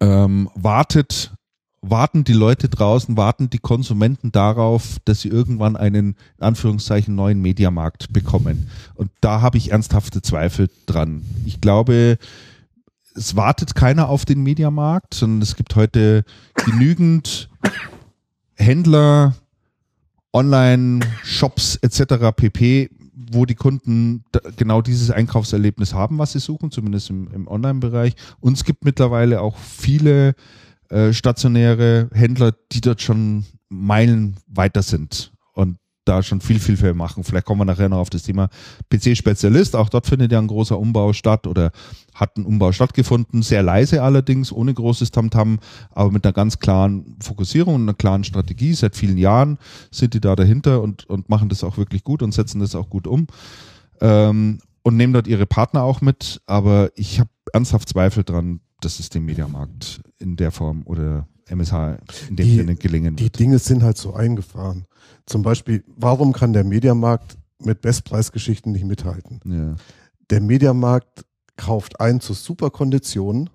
ähm, 0.00 0.50
wartet, 0.56 1.32
warten 1.80 2.24
die 2.24 2.32
Leute 2.32 2.68
draußen, 2.68 3.16
warten 3.16 3.50
die 3.50 3.60
Konsumenten 3.60 4.32
darauf, 4.32 4.96
dass 5.04 5.20
sie 5.20 5.28
irgendwann 5.28 5.76
einen, 5.76 6.16
in 6.38 6.44
Anführungszeichen, 6.44 7.14
neuen 7.14 7.40
Mediamarkt 7.40 8.12
bekommen. 8.12 8.68
Und 8.96 9.12
da 9.20 9.40
habe 9.42 9.58
ich 9.58 9.70
ernsthafte 9.70 10.22
Zweifel 10.22 10.68
dran. 10.86 11.22
Ich 11.46 11.60
glaube, 11.60 12.18
es 13.18 13.36
wartet 13.36 13.74
keiner 13.74 14.08
auf 14.08 14.24
den 14.24 14.42
Mediamarkt, 14.42 15.12
sondern 15.12 15.42
es 15.42 15.56
gibt 15.56 15.76
heute 15.76 16.24
genügend 16.54 17.50
Händler, 18.54 19.34
Online-Shops 20.32 21.76
etc. 21.76 22.34
pp, 22.34 22.90
wo 23.12 23.44
die 23.44 23.54
Kunden 23.54 24.24
genau 24.56 24.80
dieses 24.80 25.10
Einkaufserlebnis 25.10 25.92
haben, 25.92 26.18
was 26.18 26.32
sie 26.32 26.38
suchen, 26.38 26.70
zumindest 26.70 27.10
im, 27.10 27.28
im 27.32 27.48
Online-Bereich. 27.48 28.14
Und 28.40 28.56
es 28.56 28.64
gibt 28.64 28.84
mittlerweile 28.84 29.40
auch 29.40 29.56
viele 29.58 30.34
äh, 30.88 31.12
stationäre 31.12 32.08
Händler, 32.12 32.54
die 32.72 32.80
dort 32.80 33.02
schon 33.02 33.44
Meilen 33.68 34.36
weiter 34.46 34.82
sind 34.82 35.32
und 35.52 35.76
da 36.08 36.22
schon 36.22 36.40
viel, 36.40 36.58
viel 36.58 36.76
viel 36.76 36.94
machen. 36.94 37.24
Vielleicht 37.24 37.46
kommen 37.46 37.60
wir 37.60 37.64
nachher 37.64 37.88
noch 37.88 37.98
auf 37.98 38.10
das 38.10 38.22
Thema 38.22 38.48
PC-Spezialist. 38.90 39.76
Auch 39.76 39.88
dort 39.88 40.06
findet 40.06 40.32
ja 40.32 40.38
ein 40.38 40.46
großer 40.46 40.78
Umbau 40.78 41.12
statt 41.12 41.46
oder 41.46 41.70
hat 42.14 42.36
ein 42.36 42.44
Umbau 42.44 42.72
stattgefunden. 42.72 43.42
Sehr 43.42 43.62
leise 43.62 44.02
allerdings, 44.02 44.52
ohne 44.52 44.74
großes 44.74 45.10
Tamtam, 45.10 45.58
aber 45.90 46.10
mit 46.10 46.24
einer 46.24 46.32
ganz 46.32 46.58
klaren 46.58 47.16
Fokussierung 47.20 47.74
und 47.74 47.82
einer 47.82 47.94
klaren 47.94 48.24
Strategie. 48.24 48.74
Seit 48.74 48.96
vielen 48.96 49.18
Jahren 49.18 49.58
sind 49.90 50.14
die 50.14 50.20
da 50.20 50.34
dahinter 50.34 50.82
und, 50.82 51.08
und 51.08 51.28
machen 51.28 51.48
das 51.48 51.62
auch 51.62 51.76
wirklich 51.76 52.04
gut 52.04 52.22
und 52.22 52.32
setzen 52.32 52.60
das 52.60 52.74
auch 52.74 52.90
gut 52.90 53.06
um. 53.06 53.26
Ähm, 54.00 54.58
und 54.82 54.96
nehmen 54.96 55.12
dort 55.12 55.26
ihre 55.26 55.46
Partner 55.46 55.82
auch 55.82 56.00
mit. 56.00 56.40
Aber 56.46 56.90
ich 56.94 57.20
habe 57.20 57.30
ernsthaft 57.52 57.88
Zweifel 57.88 58.24
dran, 58.24 58.60
dass 58.80 59.00
es 59.00 59.10
dem 59.10 59.26
Mediamarkt 59.26 60.00
in 60.18 60.36
der 60.36 60.50
Form 60.50 60.82
oder 60.84 61.26
MSH 61.50 61.98
in 62.28 62.36
dem 62.36 62.46
Die- 62.46 62.56
Sinne 62.56 62.76
gelingen 62.76 63.16
Die 63.16 63.24
wird. 63.24 63.38
Dinge 63.38 63.58
sind 63.58 63.82
halt 63.82 63.96
so 63.96 64.14
eingefahren. 64.14 64.84
Zum 65.26 65.42
Beispiel, 65.42 65.84
warum 65.96 66.32
kann 66.32 66.52
der 66.52 66.64
Mediamarkt 66.64 67.36
mit 67.62 67.80
Bestpreisgeschichten 67.80 68.72
nicht 68.72 68.84
mithalten? 68.84 69.40
Ja. 69.44 69.76
Der 70.30 70.40
Mediamarkt 70.40 71.24
kauft 71.56 72.00
ein 72.00 72.20
zu 72.20 72.34
super 72.34 72.70
Konditionen. 72.70 73.50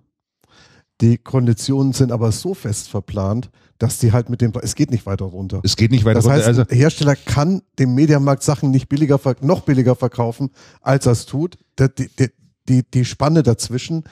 Die 1.01 1.17
Konditionen 1.17 1.93
sind 1.93 2.11
aber 2.11 2.31
so 2.31 2.53
fest 2.53 2.89
verplant, 2.89 3.49
dass 3.79 3.97
die 3.97 4.11
halt 4.11 4.29
mit 4.29 4.41
dem, 4.41 4.53
es 4.61 4.75
geht 4.75 4.91
nicht 4.91 5.05
weiter 5.05 5.25
runter. 5.25 5.59
Es 5.63 5.75
geht 5.75 5.91
nicht 5.91 6.05
weiter 6.05 6.15
Das 6.15 6.25
runter. 6.25 6.37
heißt, 6.37 6.47
Also, 6.47 6.63
der 6.63 6.77
Hersteller 6.77 7.15
kann 7.15 7.61
dem 7.79 7.95
Mediamarkt 7.95 8.43
Sachen 8.43 8.71
nicht 8.71 8.87
billiger, 8.89 9.19
noch 9.41 9.61
billiger 9.61 9.95
verkaufen, 9.95 10.51
als 10.81 11.05
er 11.05 11.13
es 11.13 11.25
tut. 11.25 11.57
Die, 11.79 11.87
die, 12.19 12.29
die, 12.69 12.83
die 12.89 13.05
Spanne 13.05 13.43
dazwischen 13.43 14.03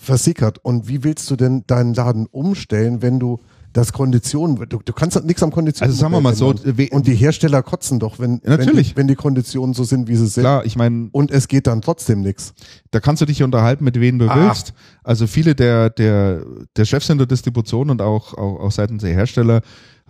versickert. 0.00 0.58
Und 0.64 0.88
wie 0.88 1.04
willst 1.04 1.30
du 1.30 1.36
denn 1.36 1.64
deinen 1.66 1.92
Laden 1.94 2.26
umstellen, 2.26 3.02
wenn 3.02 3.18
du 3.18 3.40
das 3.74 3.92
Konditionen, 3.92 4.56
du, 4.68 4.78
du 4.82 4.92
kannst 4.94 5.22
nichts 5.24 5.42
am 5.42 5.50
Konditionen. 5.52 5.90
Also 5.90 6.00
sagen 6.00 6.12
wir 6.12 6.22
mal 6.22 6.34
so, 6.34 6.48
Und 6.90 7.06
die 7.06 7.14
Hersteller 7.14 7.62
kotzen 7.62 7.98
doch, 8.00 8.18
wenn, 8.18 8.40
natürlich. 8.42 8.66
wenn, 8.76 8.76
die, 8.82 8.96
wenn 8.96 9.08
die 9.08 9.14
Konditionen 9.14 9.74
so 9.74 9.84
sind, 9.84 10.08
wie 10.08 10.16
sie 10.16 10.26
sind. 10.26 10.42
klar, 10.42 10.64
ich 10.64 10.74
meine, 10.74 11.10
Und 11.12 11.30
es 11.30 11.48
geht 11.48 11.66
dann 11.66 11.82
trotzdem 11.82 12.22
nichts. 12.22 12.54
da 12.92 12.98
kannst 13.00 13.20
du 13.20 13.26
dich 13.26 13.42
unterhalten, 13.42 13.84
mit 13.84 14.00
wem 14.00 14.18
du 14.18 14.26
Ah. 14.28 14.46
willst. 14.46 14.72
Also 15.04 15.26
viele 15.26 15.54
der, 15.54 15.90
der, 15.90 16.42
der 16.76 16.84
Chefs 16.86 17.10
in 17.10 17.18
der 17.18 17.26
Distribution 17.26 17.90
und 17.90 18.00
auch, 18.00 18.32
auch, 18.34 18.58
auch 18.60 18.72
seitens 18.72 19.02
der 19.02 19.12
Hersteller 19.12 19.60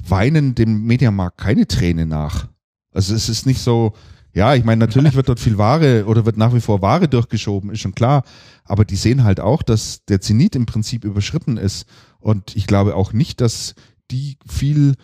weinen 0.08 0.54
dem 0.54 0.84
Mediamarkt 0.84 1.38
keine 1.38 1.66
Träne 1.66 2.06
nach. 2.06 2.46
Also 2.92 3.12
es 3.14 3.28
ist 3.28 3.44
nicht 3.44 3.60
so, 3.60 3.92
ja, 4.34 4.54
ich 4.54 4.64
meine, 4.64 4.78
natürlich 4.78 5.14
wird 5.14 5.28
dort 5.28 5.40
viel 5.40 5.58
Ware 5.58 6.04
oder 6.06 6.24
wird 6.26 6.36
nach 6.36 6.54
wie 6.54 6.60
vor 6.60 6.82
Ware 6.82 7.08
durchgeschoben, 7.08 7.70
ist 7.70 7.80
schon 7.80 7.94
klar. 7.94 8.22
Aber 8.64 8.84
die 8.84 8.96
sehen 8.96 9.24
halt 9.24 9.40
auch, 9.40 9.62
dass 9.62 10.04
der 10.04 10.20
Zenit 10.20 10.54
im 10.54 10.66
Prinzip 10.66 11.04
überschritten 11.04 11.56
ist. 11.56 11.86
Und 12.20 12.54
ich 12.56 12.66
glaube 12.66 12.94
auch 12.94 13.12
nicht, 13.12 13.40
dass 13.40 13.74
die 14.10 14.36
viel, 14.48 14.94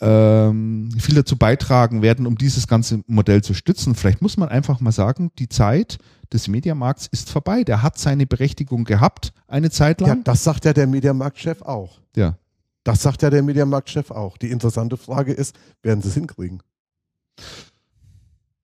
ähm, 0.00 0.90
viel 0.98 1.14
dazu 1.16 1.36
beitragen 1.36 2.02
werden, 2.02 2.26
um 2.26 2.38
dieses 2.38 2.66
ganze 2.66 3.02
Modell 3.06 3.42
zu 3.42 3.52
stützen. 3.54 3.94
Vielleicht 3.94 4.22
muss 4.22 4.36
man 4.36 4.48
einfach 4.48 4.80
mal 4.80 4.92
sagen, 4.92 5.30
die 5.38 5.48
Zeit 5.48 5.98
des 6.32 6.48
Mediamarkts 6.48 7.08
ist 7.08 7.30
vorbei. 7.30 7.64
Der 7.64 7.82
hat 7.82 7.98
seine 7.98 8.26
Berechtigung 8.26 8.84
gehabt, 8.84 9.32
eine 9.48 9.70
Zeit 9.70 10.00
Ja, 10.00 10.08
lang. 10.08 10.24
das 10.24 10.44
sagt 10.44 10.64
ja 10.64 10.72
der 10.72 10.86
Mediamarktchef 10.86 11.62
auch. 11.62 12.00
Ja. 12.16 12.36
Das 12.84 13.02
sagt 13.02 13.22
ja 13.22 13.30
der 13.30 13.42
Mediamarktchef 13.42 14.10
auch. 14.10 14.38
Die 14.38 14.50
interessante 14.50 14.96
Frage 14.96 15.32
ist, 15.32 15.54
werden 15.82 16.00
sie 16.00 16.08
es 16.08 16.14
hinkriegen? 16.14 16.62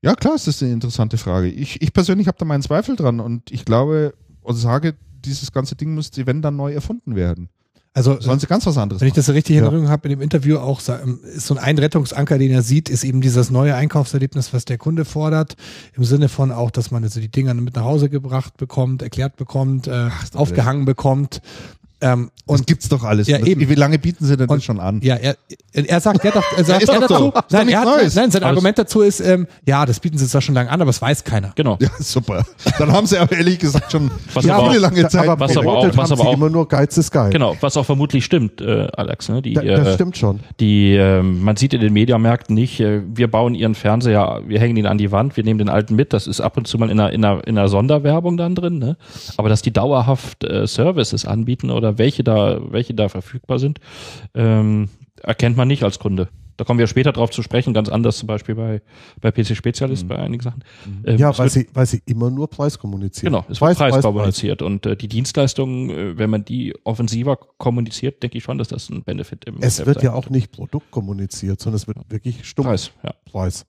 Ja, 0.03 0.15
klar, 0.15 0.35
ist 0.35 0.47
das 0.47 0.63
eine 0.63 0.73
interessante 0.73 1.19
Frage. 1.19 1.49
Ich, 1.49 1.81
ich 1.83 1.93
persönlich 1.93 2.29
habe 2.29 2.39
da 2.39 2.45
meinen 2.45 2.63
Zweifel 2.63 2.97
dran 2.97 3.21
und 3.21 3.51
ich 3.51 3.65
glaube 3.65 4.15
und 4.43 4.55
sage, 4.55 4.95
dieses 5.25 5.53
ganze 5.53 5.75
Ding 5.75 5.95
müsste, 5.95 6.27
wenn 6.27 6.43
dann 6.43 6.57
neu 6.57 6.73
erfunden 6.73 7.17
werden. 7.17 7.49
Also 7.93 8.21
Sollen 8.21 8.39
sie 8.39 8.47
ganz 8.47 8.67
was 8.67 8.77
anderes 8.77 9.01
Wenn 9.01 9.09
ich 9.09 9.13
machen. 9.13 9.21
das 9.21 9.27
so 9.27 9.33
richtig 9.33 9.57
in 9.57 9.63
Ja. 9.63 9.71
Erinnerung 9.71 9.89
habe, 9.89 10.07
in 10.07 10.11
dem 10.11 10.21
Interview 10.21 10.59
auch, 10.59 10.83
ähm, 10.89 11.19
ist 11.25 11.47
so 11.47 11.57
ein 11.57 11.79
Rettungsanker, 11.79 12.37
den 12.37 12.51
er 12.53 12.61
sieht, 12.61 12.91
ist 12.91 13.05
eben 13.05 13.23
dieses 13.23 13.51
neue 13.51 13.75
Einkaufserlebnis, 13.75 14.53
was 14.53 14.67
der 14.67 14.77
Kunde 14.77 15.07
fordert. 15.07 15.57
Im 15.95 16.05
Sinne 16.05 16.29
von 16.29 16.53
auch, 16.53 16.71
dass 16.71 16.91
man 16.91 17.03
also 17.05 17.21
die 17.21 17.31
Dinger 17.31 17.55
mit 17.55 17.75
nach 17.75 17.85
Hause 17.85 18.11
gebracht 18.11 18.59
bekommt, 18.59 19.01
erklärt 19.01 19.37
bekommt, 19.37 19.87
äh, 19.87 20.11
doch 20.33 20.41
aufgehangen 20.41 20.85
bekommt. 20.85 21.41
Ähm, 22.01 22.31
Das 22.47 22.61
und 22.61 22.67
gibt's 22.67 22.89
doch 22.91 23.03
alles. 23.05 23.27
Ja, 23.27 23.39
eben. 23.39 23.69
Wie 23.69 23.75
lange 23.75 23.99
bieten 23.99 24.25
sie 24.27 24.37
denn 24.37 24.49
Und- 24.49 24.59
das 24.59 24.65
schon 24.65 24.81
an? 24.81 25.01
ja, 25.03 25.15
er, 25.17 25.35
er 25.73 25.99
sagt, 26.01 26.23
er, 26.25 26.35
hat 26.35 26.37
doch, 26.37 26.59
er 26.59 26.65
sagt 26.65 26.83
er 26.83 26.87
doch 26.87 27.01
dazu, 27.01 27.15
so. 27.15 27.33
Nein, 27.51 27.69
er 27.71 27.81
hat, 27.81 27.87
Neues. 27.87 28.15
nein, 28.15 28.31
sein 28.31 28.43
Alles- 28.43 28.55
Argument 28.57 28.79
dazu 28.79 29.01
ist, 29.01 29.21
ähm, 29.21 29.47
ja, 29.67 29.87
das 29.87 29.99
bieten 29.99 30.19
sie 30.19 30.27
zwar 30.29 30.43
schon 30.43 30.55
lange 30.55 30.71
an, 30.71 30.81
aber 30.83 30.91
es 30.91 31.01
weiß 31.01 31.25
keiner. 31.25 31.53
Genau. 31.57 31.79
Ja, 31.81 31.89
super. 31.99 32.45
Dann 32.79 32.93
haben 32.93 33.07
sie 33.07 33.17
aber 33.17 33.35
ehrlich 33.37 33.59
gesagt 33.59 33.91
schon 33.93 34.11
Was 34.35 34.45
viele 34.45 34.57
auch- 34.59 34.75
lange 34.75 35.09
Zeit. 35.09 35.27
aber 35.27 35.41
was 35.41 35.57
aber 35.57 35.73
auch- 35.73 35.97
was 35.97 36.11
haben 36.11 36.21
aber 36.21 36.29
auch- 36.29 36.35
immer 36.35 36.51
nur 36.51 36.69
Geiz 36.69 36.99
ist 36.99 37.11
geil. 37.11 37.31
Genau, 37.31 37.57
was 37.61 37.77
auch 37.79 37.87
vermutlich 37.87 38.25
stimmt, 38.27 38.61
äh, 38.61 38.89
Alex. 38.95 39.31
Ne? 39.31 39.41
Die, 39.41 39.55
Da, 39.55 39.63
das 39.63 39.89
äh, 39.89 39.95
stimmt 39.95 40.19
schon. 40.19 40.41
die 40.61 40.95
äh, 40.97 41.23
man 41.23 41.57
sieht 41.57 41.73
in 41.73 41.81
den 41.81 41.95
Mediamärkten 41.95 42.55
nicht, 42.55 42.79
äh, 42.81 43.01
wir 43.15 43.29
bauen 43.31 43.55
ihren 43.55 43.75
Fernseher, 43.75 44.43
wir 44.47 44.61
hängen 44.61 44.77
ihn 44.77 44.87
an 44.87 44.99
die 44.99 45.13
Wand, 45.13 45.37
wir 45.39 45.45
nehmen 45.45 45.59
den 45.59 45.71
alten 45.71 45.97
mit, 45.97 46.13
das 46.13 46.27
ist 46.27 46.41
ab 46.43 46.59
und 46.59 46.67
zu 46.69 46.77
mal 46.77 46.91
in 46.91 47.01
einer, 47.01 47.13
in 47.13 47.25
einer, 47.25 47.47
in 47.47 47.57
einer 47.57 47.69
Sonderwerbung 47.69 48.37
dann 48.37 48.55
drin, 48.55 48.79
ne? 48.79 48.97
aber 49.39 49.49
dass 49.49 49.63
die 49.63 49.73
dauerhaft 49.73 50.45
äh, 50.45 50.67
Services 50.67 51.25
anbieten 51.25 51.71
oder 51.71 51.86
welche 51.99 52.25
da, 52.25 52.61
welche 52.71 52.95
da 52.95 53.09
verfügbar 53.09 53.59
sind, 53.59 53.79
ähm, 54.35 54.89
erkennt 55.23 55.57
man 55.57 55.69
nicht 55.69 55.83
als 55.83 55.99
Kunde. 55.99 56.29
Da 56.59 56.65
kommen 56.65 56.79
wir 56.79 56.87
später 56.87 57.13
drauf 57.13 57.31
zu 57.31 57.43
sprechen, 57.43 57.75
ganz 57.75 57.91
anders 57.91 58.17
zum 58.17 58.29
Beispiel 58.29 58.55
bei, 58.55 58.81
bei 59.21 59.31
PC 59.31 59.55
Spezialist, 59.55 60.09
bei 60.09 60.17
einigen 60.19 60.43
Sachen. 60.43 60.65
Ähm, 61.05 61.19
Ja, 61.19 61.29
weil 61.37 61.45
wird- 61.45 61.53
sie, 61.53 61.69
weil 61.75 61.85
sie 61.85 62.01
immer 62.07 62.31
nur 62.31 62.49
Preis 62.49 62.79
kommunizieren. 62.79 63.33
Genau, 63.35 63.45
es 63.51 63.59
Preis, 63.59 63.79
wird 63.79 63.91
Preis, 63.91 63.93
Preis, 63.97 64.03
kommuniziert 64.05 64.63
und 64.63 64.87
äh, 64.87 64.97
die 64.97 65.09
Dienstleistungen, 65.09 65.91
äh, 65.91 66.17
wenn 66.19 66.31
man 66.31 66.47
die 66.47 66.75
offensiver 66.85 67.37
kommuniziert, 67.59 68.23
denke 68.23 68.39
ich 68.39 68.45
schon, 68.45 68.57
dass 68.57 68.69
das 68.69 68.89
ein 68.89 69.03
Benefit 69.05 69.45
im 69.45 69.57
Es 69.57 69.77
Geschäft 69.77 69.87
wird 69.87 70.03
ja 70.03 70.15
auch 70.15 70.31
nicht 70.31 70.51
Produkt 70.51 70.91
kommuniziert, 70.91 71.61
sondern 71.61 71.77
es 71.77 71.87
wird 71.89 71.99
wirklich 72.09 72.47
stumpf 72.49 72.69
Preis, 72.69 72.91
ja. 73.05 73.13
Preis. 73.31 73.67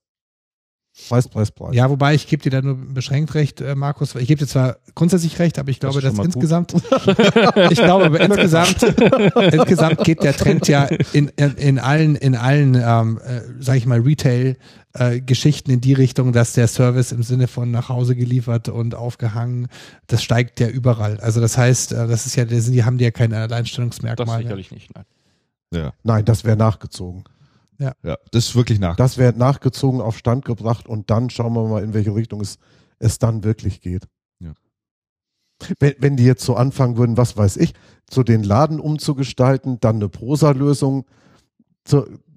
Preis, 1.10 1.28
Preis, 1.28 1.52
Preis. 1.52 1.76
Ja, 1.76 1.89
wobei 1.89 2.16
ich 2.16 2.28
gebe 2.28 2.41
dir 2.41 2.50
da 2.50 2.62
nur 2.62 2.76
beschränkt 2.76 3.34
recht, 3.36 3.62
äh, 3.62 3.76
Markus. 3.76 4.16
Ich 4.16 4.28
gebe 4.28 4.39
dir 4.39 4.48
zwar 4.48 4.78
grundsätzlich 4.95 5.38
recht, 5.39 5.60
aber 5.60 5.70
ich 5.70 5.80
glaube, 5.80 6.02
schon 6.02 6.16
dass 6.16 6.26
insgesamt, 6.26 6.74
ich 7.70 7.78
glaube, 7.78 8.06
aber 8.06 8.20
insgesamt, 8.20 8.84
insgesamt 9.54 10.04
geht 10.04 10.24
der 10.24 10.36
Trend 10.36 10.68
ja 10.68 10.86
in, 11.14 11.30
in, 11.38 11.56
in 11.56 11.80
allen, 11.80 12.16
in 12.16 12.36
allen, 12.36 12.76
ähm, 12.76 13.20
äh, 13.24 13.41
sag 13.60 13.76
ich 13.78 13.86
mal, 13.86 14.00
Retail-Geschichten 14.00 15.72
in 15.72 15.82
die 15.82 15.93
Richtung, 15.93 16.34
dass 16.34 16.54
der 16.54 16.68
Service 16.68 17.12
im 17.12 17.24
Sinne 17.24 17.48
von 17.48 17.70
nach 17.72 17.89
Hause 17.89 18.16
geliefert 18.16 18.68
und 18.68 18.95
aufgehangen, 18.95 19.68
das 20.08 20.24
steigt 20.24 20.60
ja 20.60 20.68
überall. 20.68 21.20
Also 21.20 21.39
das 21.39 21.58
heißt, 21.58 21.93
äh, 21.93 22.08
das 22.08 22.26
ist 22.26 22.36
ja, 22.36 22.45
die 22.45 22.84
haben 22.84 22.98
die 22.98 23.06
ja 23.06 23.12
kein 23.12 23.30
Das 23.32 23.39
Alleinstellungsmerkmal. 23.39 24.26
mehr. 24.28 24.38
sicherlich 24.39 24.72
nicht. 24.72 24.93
Nein. 24.95 25.06
ja, 25.74 25.93
Nein, 26.04 26.26
das 26.26 26.43
wäre 26.43 26.58
nachgezogen. 26.58 27.24
Ja, 27.80 28.18
das 28.32 28.50
ist 28.50 28.56
wirklich 28.56 28.80
nach. 28.80 28.96
Das 28.96 29.18
wäre 29.18 29.38
nachgezogen 29.38 30.02
auf 30.02 30.18
Stand 30.18 30.46
gebracht 30.46 30.88
und 30.88 31.10
dann 31.10 31.30
schauen 31.30 31.54
wir 31.54 31.68
mal, 31.68 31.84
in 31.84 31.94
welche 31.94 32.16
Richtung 32.16 32.42
es, 32.42 32.58
es 33.00 33.20
dann 33.20 33.44
wirklich 33.44 33.82
geht. 33.82 34.08
Ja. 34.40 34.54
Wenn, 35.80 35.96
wenn 36.00 36.18
die 36.18 36.26
jetzt 36.26 36.44
so 36.44 36.56
anfangen 36.56 36.98
würden, 36.98 37.18
was 37.18 37.38
weiß 37.38 37.58
ich, 37.58 37.74
so 38.10 38.24
den 38.24 38.44
Laden 38.44 38.80
umzugestalten, 38.80 39.80
dann 39.80 39.98
eine 39.98 40.10
Prosa-Lösung 40.10 41.06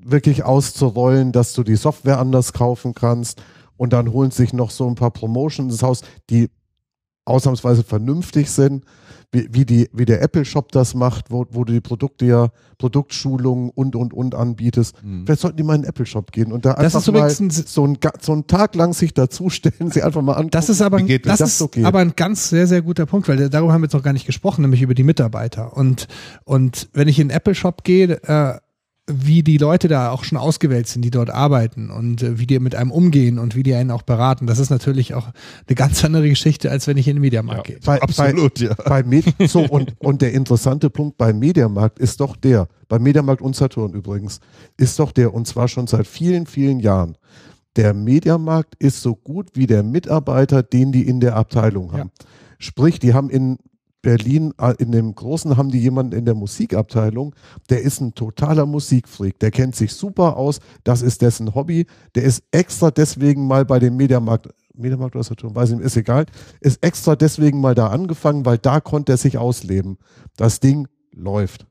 wirklich 0.02 0.44
auszurollen, 0.44 1.32
dass 1.32 1.52
du 1.52 1.62
die 1.62 1.76
Software 1.76 2.18
anders 2.18 2.52
kaufen 2.52 2.94
kannst 2.94 3.42
und 3.76 3.92
dann 3.92 4.12
holen 4.12 4.30
sich 4.30 4.52
noch 4.52 4.70
so 4.70 4.86
ein 4.88 4.94
paar 4.94 5.10
Promotions 5.10 5.72
ins 5.72 5.82
Haus, 5.82 6.02
die 6.30 6.50
ausnahmsweise 7.24 7.82
vernünftig 7.82 8.50
sind, 8.50 8.84
wie, 9.32 9.48
wie, 9.52 9.64
die, 9.64 9.88
wie 9.92 10.04
der 10.04 10.22
Apple 10.22 10.44
Shop 10.44 10.72
das 10.72 10.94
macht, 10.94 11.30
wo, 11.30 11.46
wo 11.50 11.64
du 11.64 11.72
die 11.72 11.80
Produkte 11.80 12.26
ja, 12.26 12.48
Produktschulungen 12.78 13.70
und 13.74 13.94
und 13.94 14.12
und 14.12 14.34
anbietest. 14.34 15.00
Hm. 15.02 15.24
Vielleicht 15.24 15.40
sollten 15.42 15.56
die 15.56 15.62
mal 15.62 15.76
in 15.76 15.82
den 15.82 15.88
Apple 15.88 16.04
Shop 16.06 16.32
gehen 16.32 16.50
und 16.52 16.64
da 16.64 16.74
Das 16.74 16.94
einfach 16.96 17.12
mal 17.12 17.28
ein- 17.30 17.50
so, 17.50 17.84
ein, 17.86 17.98
so 18.20 18.32
einen 18.32 18.46
Tag 18.46 18.74
lang 18.74 18.92
sich 18.92 19.14
dazustellen, 19.14 19.90
sie 19.90 20.02
einfach 20.02 20.22
mal 20.22 20.32
angucken. 20.32 20.50
Das 20.50 20.68
ist 20.68 20.82
aber, 20.82 20.98
Wie 20.98 21.04
geht 21.04 21.26
das 21.26 21.38
das? 21.38 21.54
ist 21.54 21.62
okay. 21.62 21.84
aber 21.84 22.00
ein 22.00 22.14
ganz 22.16 22.48
sehr, 22.50 22.66
sehr 22.66 22.82
guter 22.82 23.06
Punkt, 23.06 23.28
weil 23.28 23.48
darüber 23.48 23.72
haben 23.72 23.82
wir 23.82 23.86
jetzt 23.86 23.94
noch 23.94 24.02
gar 24.02 24.12
nicht 24.12 24.26
gesprochen, 24.26 24.62
nämlich 24.62 24.82
über 24.82 24.94
die 24.94 25.04
Mitarbeiter. 25.04 25.76
Und, 25.76 26.08
und 26.44 26.88
wenn 26.92 27.06
ich 27.08 27.18
in 27.20 27.28
den 27.28 27.36
Apple 27.36 27.54
Shop 27.54 27.84
gehe, 27.84 28.20
äh, 28.24 28.58
wie 29.12 29.42
die 29.42 29.58
Leute 29.58 29.88
da 29.88 30.10
auch 30.10 30.24
schon 30.24 30.38
ausgewählt 30.38 30.86
sind, 30.86 31.02
die 31.02 31.10
dort 31.10 31.30
arbeiten 31.30 31.90
und 31.90 32.22
äh, 32.22 32.38
wie 32.38 32.46
die 32.46 32.58
mit 32.58 32.74
einem 32.74 32.90
umgehen 32.90 33.38
und 33.38 33.56
wie 33.56 33.62
die 33.62 33.74
einen 33.74 33.90
auch 33.90 34.02
beraten. 34.02 34.46
Das 34.46 34.58
ist 34.58 34.70
natürlich 34.70 35.14
auch 35.14 35.28
eine 35.66 35.74
ganz 35.74 36.04
andere 36.04 36.28
Geschichte, 36.28 36.70
als 36.70 36.86
wenn 36.86 36.96
ich 36.96 37.08
in 37.08 37.16
den 37.16 37.20
Mediamarkt 37.22 37.68
Ja. 37.68 37.74
gehe. 37.74 37.82
Bei, 37.84 38.00
Absolut, 38.00 38.54
bei, 38.54 38.64
ja. 38.66 38.74
Bei 38.74 39.02
Med 39.02 39.24
so, 39.46 39.60
und, 39.60 39.94
und 40.00 40.22
der 40.22 40.32
interessante 40.32 40.90
Punkt 40.90 41.16
beim 41.18 41.38
Mediamarkt 41.38 41.98
ist 41.98 42.20
doch 42.20 42.36
der, 42.36 42.68
beim 42.88 43.02
Mediamarkt 43.02 43.42
und 43.42 43.56
Saturn 43.56 43.92
übrigens, 43.92 44.40
ist 44.76 44.98
doch 44.98 45.12
der, 45.12 45.34
und 45.34 45.46
zwar 45.46 45.68
schon 45.68 45.86
seit 45.86 46.06
vielen, 46.06 46.46
vielen 46.46 46.80
Jahren. 46.80 47.16
Der 47.76 47.94
Mediamarkt 47.94 48.74
ist 48.78 49.00
so 49.02 49.14
gut 49.14 49.50
wie 49.54 49.66
der 49.66 49.82
Mitarbeiter, 49.82 50.62
den 50.62 50.90
die 50.92 51.06
in 51.06 51.20
der 51.20 51.36
Abteilung 51.36 51.92
haben. 51.92 52.10
Sprich, 52.58 52.98
die 52.98 53.14
haben 53.14 53.30
in 53.30 53.58
Berlin, 54.02 54.52
äh, 54.58 54.74
in 54.78 54.92
dem 54.92 55.14
Großen 55.14 55.56
haben 55.56 55.70
die 55.70 55.80
jemanden 55.80 56.16
in 56.16 56.24
der 56.24 56.34
Musikabteilung, 56.34 57.34
der 57.68 57.82
ist 57.82 58.00
ein 58.00 58.14
totaler 58.14 58.66
Musikfreak, 58.66 59.38
der 59.38 59.50
kennt 59.50 59.76
sich 59.76 59.92
super 59.92 60.36
aus, 60.36 60.60
das 60.84 61.02
ist 61.02 61.22
dessen 61.22 61.54
Hobby, 61.54 61.86
der 62.14 62.24
ist 62.24 62.42
extra 62.50 62.90
deswegen 62.90 63.46
mal 63.46 63.64
bei 63.64 63.78
dem 63.78 63.96
Mediamarkt, 63.96 64.48
Mediamarkt 64.74 65.16
oder 65.16 65.24
Saturn, 65.24 65.54
weiß 65.54 65.70
ich 65.70 65.76
nicht, 65.76 65.86
ist 65.86 65.96
egal, 65.96 66.26
ist 66.60 66.82
extra 66.84 67.16
deswegen 67.16 67.60
mal 67.60 67.74
da 67.74 67.88
angefangen, 67.88 68.46
weil 68.46 68.58
da 68.58 68.80
konnte 68.80 69.12
er 69.12 69.18
sich 69.18 69.38
ausleben. 69.38 69.98
Das 70.36 70.60
Ding 70.60 70.88
läuft. 71.12 71.66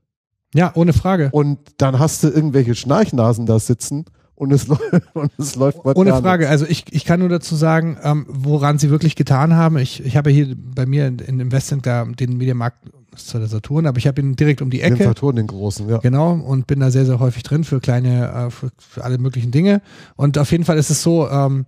Ja, 0.53 0.71
ohne 0.75 0.93
Frage. 0.93 1.29
Und 1.31 1.59
dann 1.77 1.99
hast 1.99 2.23
du 2.23 2.27
irgendwelche 2.27 2.75
Schnarchnasen 2.75 3.45
da 3.45 3.59
sitzen 3.59 4.05
und 4.43 4.53
es, 4.53 4.67
läuft- 4.67 5.15
und 5.15 5.31
es 5.37 5.55
läuft 5.55 5.83
mal 5.83 5.93
Ohne 5.95 6.11
Frage. 6.11 6.43
nichts. 6.43 6.51
Also 6.51 6.65
ich, 6.65 6.85
ich 6.91 7.03
kann 7.03 7.19
nur 7.19 7.27
dazu 7.27 7.55
sagen, 7.55 7.97
ähm, 8.01 8.25
woran 8.29 8.79
sie 8.79 8.89
wirklich 8.89 9.15
getan 9.15 9.53
haben. 9.55 9.77
Ich, 9.77 10.03
ich 10.05 10.15
habe 10.15 10.29
hier 10.29 10.55
bei 10.57 10.85
mir 10.85 11.07
in, 11.07 11.19
in 11.19 11.37
dem 11.37 11.51
Westcenter 11.51 12.05
den 12.05 12.37
Mediamarkt, 12.37 12.85
das 13.11 13.23
ist 13.23 13.29
zwar 13.29 13.41
der 13.41 13.49
Saturn, 13.49 13.85
aber 13.85 13.97
ich 13.97 14.07
habe 14.07 14.21
ihn 14.21 14.37
direkt 14.37 14.61
um 14.61 14.69
die 14.69 14.77
Den 14.79 14.93
Ecke. 14.93 15.03
Saturn, 15.03 15.35
den 15.35 15.47
großen, 15.47 15.89
ja. 15.89 15.97
Genau, 15.97 16.31
und 16.31 16.67
bin 16.67 16.79
da 16.79 16.89
sehr, 16.89 17.05
sehr 17.05 17.19
häufig 17.19 17.43
drin 17.43 17.65
für 17.65 17.81
kleine, 17.81 18.31
äh, 18.31 18.49
für, 18.49 18.69
für 18.77 19.03
alle 19.03 19.17
möglichen 19.17 19.51
Dinge. 19.51 19.81
Und 20.15 20.37
auf 20.37 20.51
jeden 20.51 20.63
Fall 20.63 20.77
ist 20.77 20.89
es 20.89 21.03
so, 21.03 21.29
ähm, 21.29 21.65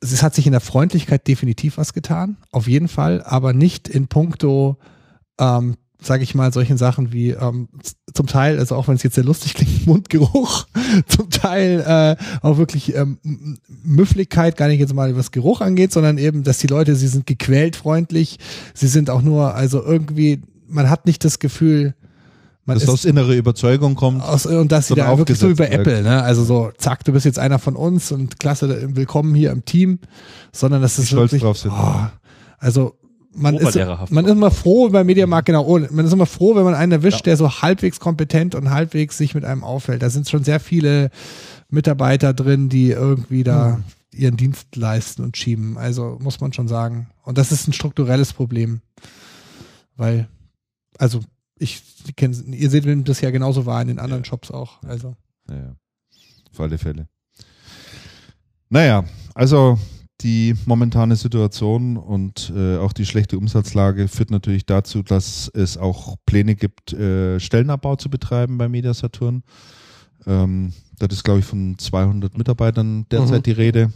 es 0.00 0.22
hat 0.22 0.34
sich 0.34 0.46
in 0.46 0.52
der 0.52 0.60
Freundlichkeit 0.60 1.28
definitiv 1.28 1.78
was 1.78 1.92
getan, 1.92 2.36
auf 2.50 2.66
jeden 2.66 2.88
Fall, 2.88 3.22
aber 3.22 3.52
nicht 3.52 3.88
in 3.88 4.08
puncto, 4.08 4.76
ähm, 5.38 5.76
sage 6.00 6.22
ich 6.22 6.34
mal, 6.34 6.52
solchen 6.52 6.76
Sachen 6.76 7.12
wie 7.12 7.30
ähm, 7.30 7.68
zum 8.12 8.26
Teil, 8.26 8.58
also 8.58 8.74
auch 8.76 8.88
wenn 8.88 8.96
es 8.96 9.02
jetzt 9.02 9.14
sehr 9.14 9.24
lustig 9.24 9.54
klingt, 9.54 9.86
Mundgeruch, 9.86 10.66
zum 11.06 11.30
Teil 11.30 11.80
äh, 11.86 12.16
auch 12.42 12.58
wirklich 12.58 12.94
ähm, 12.94 13.18
Müffligkeit, 13.82 14.56
gar 14.56 14.68
nicht 14.68 14.80
jetzt 14.80 14.94
mal 14.94 15.16
was 15.16 15.30
Geruch 15.30 15.60
angeht, 15.60 15.92
sondern 15.92 16.18
eben, 16.18 16.42
dass 16.42 16.58
die 16.58 16.66
Leute, 16.66 16.96
sie 16.96 17.08
sind 17.08 17.26
gequält 17.26 17.76
freundlich, 17.76 18.38
sie 18.74 18.88
sind 18.88 19.10
auch 19.10 19.22
nur, 19.22 19.54
also 19.54 19.82
irgendwie, 19.82 20.42
man 20.68 20.90
hat 20.90 21.06
nicht 21.06 21.24
das 21.24 21.38
Gefühl, 21.38 21.94
man 22.66 22.80
Dass 22.80 22.88
aus 22.88 23.04
innere 23.04 23.36
Überzeugung 23.36 23.94
kommt. 23.94 24.22
aus, 24.22 24.44
und 24.44 24.72
dass 24.72 24.88
sie 24.88 24.96
da 24.96 25.16
wirklich 25.16 25.38
so 25.38 25.46
aufgesetzt 25.46 25.72
Apple, 25.72 26.02
ne? 26.02 26.22
Also 26.24 26.42
so, 26.42 26.72
zack, 26.76 27.04
du 27.04 27.12
bist 27.12 27.24
jetzt 27.24 27.38
einer 27.38 27.60
von 27.60 27.76
uns 27.76 28.10
und 28.10 28.40
klasse, 28.40 28.96
willkommen 28.96 29.36
hier 29.36 29.52
im 29.52 29.64
Team, 29.64 30.00
sondern 30.50 30.82
das 30.82 30.98
ist 30.98 31.06
stolz 31.08 31.30
wirklich, 31.30 31.42
drauf 31.42 31.58
sind. 31.58 31.70
oh, 31.70 32.06
also 32.58 32.96
man 33.36 33.56
ist, 33.56 33.76
man 34.10 34.24
ist 34.24 34.32
immer 34.32 34.50
froh 34.50 34.88
beim 34.88 35.06
Mediamarkt, 35.06 35.46
genau, 35.46 35.64
oh, 35.66 35.78
man 35.78 36.06
ist 36.06 36.12
immer 36.12 36.26
froh, 36.26 36.54
wenn 36.56 36.64
man 36.64 36.74
einen 36.74 36.92
erwischt, 36.92 37.26
der 37.26 37.36
so 37.36 37.62
halbwegs 37.62 38.00
kompetent 38.00 38.54
und 38.54 38.70
halbwegs 38.70 39.18
sich 39.18 39.34
mit 39.34 39.44
einem 39.44 39.62
auffällt. 39.62 40.02
Da 40.02 40.10
sind 40.10 40.28
schon 40.28 40.44
sehr 40.44 40.60
viele 40.60 41.10
Mitarbeiter 41.68 42.32
drin, 42.34 42.68
die 42.68 42.90
irgendwie 42.90 43.44
da 43.44 43.74
Hm. 43.76 43.84
ihren 44.12 44.36
Dienst 44.36 44.74
leisten 44.76 45.22
und 45.22 45.36
schieben. 45.36 45.76
Also 45.78 46.18
muss 46.20 46.40
man 46.40 46.52
schon 46.52 46.68
sagen. 46.68 47.08
Und 47.22 47.38
das 47.38 47.52
ist 47.52 47.68
ein 47.68 47.72
strukturelles 47.72 48.32
Problem. 48.32 48.80
Weil, 49.96 50.28
also 50.98 51.20
ich 51.58 51.82
kenne, 52.16 52.36
ihr 52.50 52.70
seht, 52.70 52.84
wenn 52.84 53.04
das 53.04 53.20
ja 53.20 53.30
genauso 53.30 53.66
war 53.66 53.80
in 53.82 53.88
den 53.88 53.98
anderen 53.98 54.24
Shops 54.24 54.50
auch. 54.50 54.82
Also 54.82 55.16
Ja, 55.48 55.56
ja. 55.56 55.76
Auf 56.52 56.60
alle 56.60 56.78
Fälle. 56.78 57.08
Naja, 58.68 59.04
also 59.34 59.78
die 60.22 60.54
momentane 60.64 61.16
Situation 61.16 61.96
und 61.96 62.52
äh, 62.56 62.78
auch 62.78 62.92
die 62.92 63.04
schlechte 63.04 63.36
Umsatzlage 63.36 64.08
führt 64.08 64.30
natürlich 64.30 64.64
dazu, 64.64 65.02
dass 65.02 65.50
es 65.52 65.76
auch 65.76 66.16
Pläne 66.24 66.54
gibt, 66.54 66.92
äh, 66.94 67.38
Stellenabbau 67.38 67.96
zu 67.96 68.08
betreiben 68.08 68.56
bei 68.56 68.68
Media 68.68 68.94
Saturn. 68.94 69.42
Ähm, 70.26 70.72
das 70.98 71.08
ist, 71.12 71.24
glaube 71.24 71.40
ich, 71.40 71.44
von 71.44 71.76
200 71.78 72.38
Mitarbeitern 72.38 73.06
derzeit 73.10 73.40
Mhm. 73.40 73.42
die 73.42 73.52
Rede, 73.52 73.92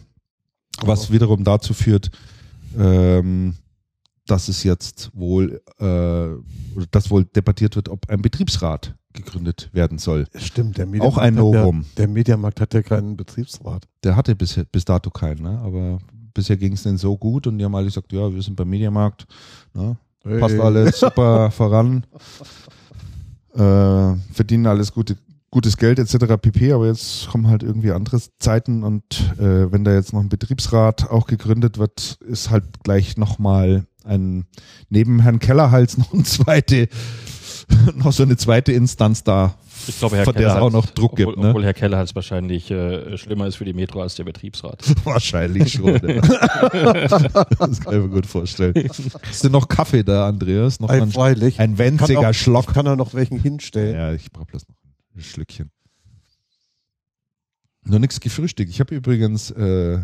was 0.82 1.10
wiederum 1.10 1.42
dazu 1.42 1.72
führt, 1.72 2.10
ähm, 2.78 3.54
dass 4.26 4.48
es 4.48 4.62
jetzt 4.62 5.10
wohl, 5.14 5.62
äh, 5.78 5.84
oder 5.84 6.86
dass 6.90 7.10
wohl 7.10 7.24
debattiert 7.24 7.76
wird, 7.76 7.88
ob 7.88 8.08
ein 8.10 8.22
Betriebsrat 8.22 8.94
gegründet 9.12 9.70
werden 9.72 9.98
soll. 9.98 10.26
Stimmt, 10.36 10.78
der 10.78 10.86
Auch 11.00 11.18
ein 11.18 11.36
hat 11.36 11.44
ja, 11.44 11.60
Novum. 11.62 11.84
Der 11.96 12.08
Mediamarkt 12.08 12.60
hat 12.60 12.74
ja 12.74 12.82
keinen 12.82 13.16
Betriebsrat. 13.16 13.86
Der 14.04 14.16
hatte 14.16 14.34
bis, 14.36 14.60
bis 14.70 14.84
dato 14.84 15.10
keinen, 15.10 15.42
ne? 15.42 15.58
aber 15.58 15.98
bisher 16.34 16.56
ging 16.56 16.72
es 16.72 16.82
denen 16.82 16.98
so 16.98 17.16
gut 17.16 17.46
und 17.46 17.58
die 17.58 17.64
haben 17.64 17.74
alle 17.74 17.86
gesagt, 17.86 18.12
ja, 18.12 18.32
wir 18.32 18.42
sind 18.42 18.56
beim 18.56 18.68
Mediamarkt, 18.68 19.26
ne? 19.74 19.96
passt 20.38 20.54
Hey. 20.54 20.60
alles 20.60 21.00
super 21.00 21.50
voran, 21.50 22.04
äh, 23.54 24.14
verdienen 24.32 24.66
alles 24.66 24.92
gute, 24.92 25.16
gutes 25.50 25.76
Geld 25.76 25.98
etc. 25.98 26.36
pp. 26.40 26.72
Aber 26.72 26.86
jetzt 26.86 27.28
kommen 27.28 27.48
halt 27.48 27.62
irgendwie 27.62 27.92
andere 27.92 28.20
Zeiten 28.38 28.84
und 28.84 29.04
äh, 29.38 29.72
wenn 29.72 29.84
da 29.84 29.92
jetzt 29.92 30.12
noch 30.12 30.20
ein 30.20 30.28
Betriebsrat 30.28 31.10
auch 31.10 31.26
gegründet 31.26 31.78
wird, 31.78 32.18
ist 32.26 32.50
halt 32.50 32.82
gleich 32.84 33.16
nochmal 33.16 33.86
ein, 34.04 34.46
neben 34.88 35.20
Herrn 35.20 35.38
Kellerhals 35.38 35.98
noch 35.98 36.12
ein 36.12 36.24
zweite, 36.24 36.88
noch 37.96 38.12
so 38.12 38.22
eine 38.22 38.36
zweite 38.36 38.72
Instanz 38.72 39.22
da, 39.24 39.54
Ich 39.86 39.98
glaube, 39.98 40.16
Herr 40.16 40.24
von 40.24 40.34
der 40.34 40.42
Keller 40.42 40.56
es 40.56 40.62
auch 40.62 40.70
noch 40.70 40.86
Druck 40.86 41.12
obwohl, 41.12 41.26
gibt. 41.26 41.38
Ne? 41.38 41.48
Obwohl 41.48 41.64
Herr 41.64 41.74
Keller 41.74 41.96
halt 41.98 42.14
wahrscheinlich 42.14 42.70
äh, 42.70 43.16
schlimmer 43.16 43.46
ist 43.46 43.56
für 43.56 43.64
die 43.64 43.72
Metro 43.72 44.02
als 44.02 44.14
der 44.16 44.24
Betriebsrat. 44.24 44.82
Wahrscheinlich 45.04 45.72
schon. 45.72 45.94
Ja. 46.06 46.20
das 47.08 47.80
kann 47.80 47.94
ich 47.94 48.02
mir 48.02 48.08
gut 48.08 48.26
vorstellen. 48.26 48.74
Ist 48.74 49.44
denn 49.44 49.52
noch 49.52 49.68
Kaffee 49.68 50.02
da, 50.02 50.28
Andreas? 50.28 50.80
Noch 50.80 50.90
Ei, 50.90 51.00
ein, 51.02 51.10
freilich. 51.10 51.58
ein 51.60 51.76
Kann 51.76 51.86
winziger 51.86 52.30
auch- 52.30 52.34
Schlock. 52.34 52.74
Kann 52.74 52.86
er 52.86 52.96
noch 52.96 53.14
welchen 53.14 53.38
hinstellen? 53.38 53.94
Ja, 53.94 54.12
ich 54.12 54.30
brauche 54.30 54.46
bloß 54.46 54.68
noch 54.68 54.76
ein 55.16 55.22
Schlückchen. 55.22 55.70
Nur 57.84 57.98
nichts 57.98 58.20
gefrühstückt. 58.20 58.70
Ich 58.70 58.80
habe 58.80 58.94
übrigens 58.94 59.50
äh, 59.50 60.00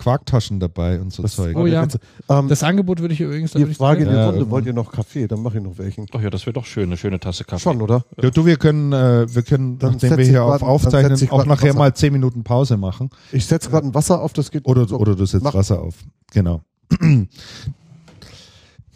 Quarktaschen 0.00 0.58
dabei 0.60 1.00
und 1.00 1.12
so 1.12 1.22
Das- 1.22 1.36
Zeug. 1.36 1.56
Oh 1.56 1.66
ja. 1.66 1.86
Ähm, 2.28 2.48
das 2.48 2.62
Angebot 2.62 3.00
würde 3.00 3.14
ich 3.14 3.20
übrigens 3.20 3.52
da 3.52 3.58
die 3.58 3.64
würde 3.64 3.72
ich 3.72 3.78
Frage 3.78 4.02
in 4.04 4.08
die 4.08 4.14
Ja, 4.14 4.24
Runde, 4.24 4.38
irgendwann. 4.38 4.50
wollt 4.50 4.66
ihr 4.66 4.72
noch 4.72 4.90
Kaffee? 4.90 5.28
Dann 5.28 5.42
mache 5.42 5.58
ich 5.58 5.62
noch 5.64 5.76
welchen. 5.78 6.06
Ach 6.12 6.20
ja, 6.20 6.30
das 6.30 6.46
wäre 6.46 6.54
doch 6.54 6.64
schön, 6.64 6.84
eine 6.84 6.96
schöne 6.96 7.20
Tasse 7.20 7.44
Kaffee. 7.44 7.62
Schon, 7.62 7.82
oder? 7.82 8.02
Ja, 8.20 8.30
du, 8.30 8.46
wir 8.46 8.56
können, 8.56 8.92
äh, 8.92 9.32
wir 9.32 9.42
können, 9.42 9.78
Dann 9.78 9.92
nachdem 9.92 10.16
wir 10.16 10.24
hier 10.24 10.42
auf 10.44 10.62
aufzeichnen, 10.62 11.14
auch 11.30 11.36
grad 11.38 11.46
nachher 11.46 11.74
mal 11.74 11.94
zehn 11.94 12.12
Minuten 12.12 12.42
Pause 12.42 12.76
machen. 12.76 13.10
Ich 13.30 13.46
setze 13.46 13.68
gerade 13.70 13.86
ein 13.86 13.94
Wasser 13.94 14.20
auf, 14.22 14.32
das 14.32 14.50
geht. 14.50 14.66
Oder, 14.66 14.88
so. 14.88 14.98
oder 14.98 15.14
du 15.14 15.24
setzt 15.26 15.44
Mach. 15.44 15.54
Wasser 15.54 15.82
auf. 15.82 15.94
Genau. 16.32 16.62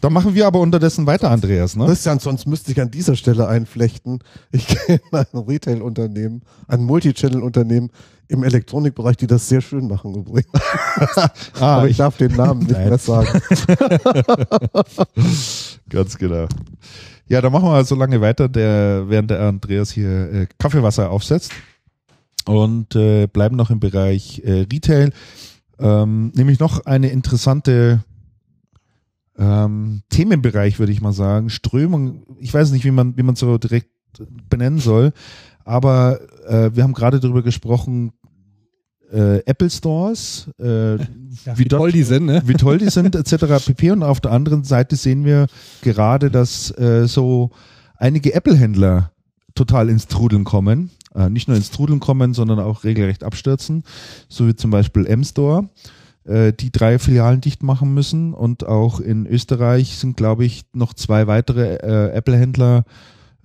Dann 0.05 0.13
machen 0.13 0.35
wir 0.35 0.45
aber 0.45 0.59
unterdessen 0.59 1.07
weiter, 1.07 1.31
Andreas. 1.31 1.75
Ne? 1.75 1.87
Christian, 1.87 2.19
sonst 2.19 2.45
müsste 2.45 2.71
ich 2.71 2.79
an 2.79 2.91
dieser 2.91 3.15
Stelle 3.15 3.47
einflechten. 3.47 4.19
Ich 4.51 4.67
kenne 4.85 4.99
ein 5.09 5.25
Retail-Unternehmen, 5.33 6.43
ein 6.67 6.83
Multichannel-Unternehmen 6.83 7.89
im 8.27 8.43
Elektronikbereich, 8.43 9.17
die 9.17 9.25
das 9.25 9.49
sehr 9.49 9.61
schön 9.61 9.87
machen 9.87 10.13
übrigens. 10.13 10.51
Ah, 11.59 11.77
Aber 11.77 11.85
ich 11.85 11.91
ich, 11.93 11.97
darf 11.97 12.17
den 12.17 12.35
Namen 12.35 12.59
nicht 12.59 12.73
Nein. 12.73 12.89
mehr 12.89 12.97
sagen. 12.99 13.27
ganz 15.89 16.15
genau. 16.19 16.49
Ja, 17.27 17.41
dann 17.41 17.51
machen 17.51 17.67
wir 17.67 17.83
so 17.83 17.95
lange 17.95 18.21
weiter, 18.21 18.47
der, 18.47 19.05
während 19.09 19.31
der 19.31 19.41
Andreas 19.41 19.89
hier 19.89 20.31
äh, 20.31 20.47
Kaffeewasser 20.59 21.09
aufsetzt. 21.09 21.51
Und 22.45 22.95
äh, 22.95 23.25
bleiben 23.25 23.55
noch 23.55 23.71
im 23.71 23.79
Bereich 23.79 24.43
äh, 24.45 24.67
Retail. 24.71 25.09
Ähm, 25.79 26.31
nämlich 26.35 26.59
noch 26.59 26.85
eine 26.85 27.09
interessante 27.09 28.03
ähm, 29.37 30.01
Themenbereich, 30.09 30.79
würde 30.79 30.91
ich 30.91 31.01
mal 31.01 31.13
sagen. 31.13 31.49
Strömung, 31.49 32.23
ich 32.39 32.53
weiß 32.53 32.71
nicht, 32.71 32.85
wie 32.85 32.91
man, 32.91 33.17
wie 33.17 33.23
man 33.23 33.35
so 33.35 33.57
direkt 33.57 33.89
benennen 34.49 34.79
soll, 34.79 35.11
aber 35.65 36.19
äh, 36.47 36.71
wir 36.73 36.83
haben 36.83 36.93
gerade 36.93 37.19
darüber 37.19 37.41
gesprochen, 37.43 38.13
äh, 39.11 39.39
Apple 39.45 39.69
Stores, 39.69 40.49
äh, 40.59 40.95
ja, 40.95 40.97
wie 41.55 41.59
wie 41.59 41.65
dort- 41.65 41.81
toll 41.81 41.91
die 41.91 42.03
sind, 42.03 42.25
ne? 42.25 42.41
wie 42.45 42.53
toll 42.53 42.77
die 42.77 42.89
sind 42.89 43.15
etc. 43.15 43.65
pp. 43.65 43.91
Und 43.91 44.03
auf 44.03 44.19
der 44.21 44.31
anderen 44.31 44.63
Seite 44.63 44.95
sehen 44.95 45.25
wir 45.25 45.47
gerade, 45.81 46.31
dass 46.31 46.71
äh, 46.77 47.07
so 47.07 47.51
einige 47.97 48.33
Apple-Händler 48.33 49.11
total 49.53 49.89
ins 49.89 50.07
Trudeln 50.07 50.43
kommen. 50.43 50.91
Äh, 51.13 51.29
nicht 51.29 51.47
nur 51.47 51.55
ins 51.55 51.71
Trudeln 51.71 51.99
kommen, 51.99 52.33
sondern 52.33 52.59
auch 52.59 52.83
regelrecht 52.83 53.23
abstürzen. 53.23 53.83
So 54.27 54.47
wie 54.47 54.55
zum 54.55 54.71
Beispiel 54.71 55.05
M-Store, 55.05 55.69
die 56.25 56.71
drei 56.71 56.97
Filialen 56.99 57.41
dicht 57.41 57.63
machen 57.63 57.93
müssen. 57.93 58.33
Und 58.33 58.65
auch 58.65 58.99
in 58.99 59.25
Österreich 59.25 59.97
sind, 59.97 60.17
glaube 60.17 60.45
ich, 60.45 60.65
noch 60.73 60.93
zwei 60.93 61.27
weitere 61.27 61.75
äh, 61.75 62.11
Apple-Händler 62.15 62.83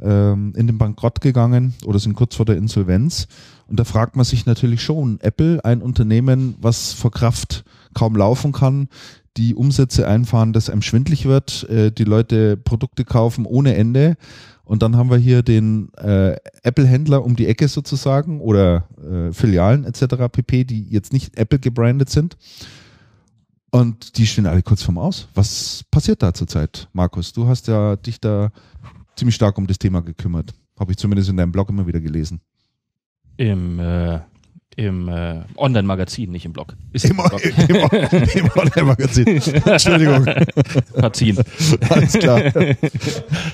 ähm, 0.01 0.53
in 0.57 0.67
den 0.67 0.79
Bankrott 0.79 1.21
gegangen 1.21 1.75
oder 1.85 1.99
sind 1.99 2.15
kurz 2.15 2.37
vor 2.37 2.47
der 2.47 2.57
Insolvenz. 2.57 3.29
Und 3.67 3.79
da 3.79 3.85
fragt 3.85 4.17
man 4.17 4.25
sich 4.25 4.47
natürlich 4.47 4.83
schon, 4.83 5.21
Apple, 5.21 5.65
ein 5.65 5.83
Unternehmen, 5.83 6.55
was 6.61 6.93
vor 6.93 7.11
Kraft 7.11 7.65
kaum 7.95 8.17
laufen 8.17 8.53
kann, 8.53 8.89
die 9.37 9.55
Umsätze 9.55 10.09
einfahren, 10.09 10.53
dass 10.53 10.71
einem 10.71 10.83
schwindlig 10.83 11.27
wird, 11.27 11.69
äh, 11.69 11.93
die 11.93 12.05
Leute 12.05 12.57
Produkte 12.57 13.05
kaufen 13.05 13.47
ohne 13.47 13.75
Ende 13.75 14.17
Und 14.71 14.83
dann 14.83 14.97
haben 14.97 15.11
wir 15.11 15.17
hier 15.17 15.43
den 15.43 15.93
äh, 15.95 16.37
Apple-Händler 16.63 17.25
um 17.25 17.35
die 17.35 17.49
Ecke 17.49 17.67
sozusagen 17.67 18.41
oder 18.41 18.87
äh, 19.03 19.33
Filialen 19.33 19.83
etc. 19.83 20.29
pp, 20.31 20.63
die 20.63 20.85
jetzt 20.85 21.13
nicht 21.13 21.37
Apple 21.37 21.59
gebrandet 21.59 22.09
sind. 22.09 22.37
Und 23.73 24.17
die 24.17 24.29
stehen 24.29 24.47
alle 24.47 24.63
kurz 24.63 24.85
vorm 24.85 24.97
Aus. 24.97 25.27
Was 25.35 25.83
passiert 25.91 26.23
da 26.23 26.33
zurzeit, 26.35 26.89
Markus? 26.93 27.33
Du 27.33 27.49
hast 27.49 27.67
ja 27.67 27.97
dich 27.97 28.21
da 28.21 28.53
ziemlich 29.17 29.35
stark 29.35 29.59
um 29.59 29.67
das 29.67 29.81
Thema 29.81 30.03
gekümmert. 30.03 30.55
Habe 30.79 30.93
ich 30.93 30.99
zumindest 30.99 31.31
in 31.31 31.37
deinem 31.37 31.51
Blog 31.51 31.69
immer 31.69 31.89
wieder 31.89 32.01
gelesen. 32.01 32.41
Im, 33.39 33.81
äh, 33.81 34.21
im 34.77 35.09
äh, 35.09 35.41
Online-Magazin, 35.57 36.31
nicht 36.31 36.45
im 36.45 36.53
Blog. 36.53 36.77
Ist 36.93 37.05
Im, 37.05 37.17
Blog. 37.17 37.41
im, 37.69 37.77
im 37.77 38.51
Online-Magazin. 38.57 39.27
Entschuldigung. 39.27 40.27
Verziehen. 40.95 41.39
Alles 41.89 42.13
klar. 42.15 42.43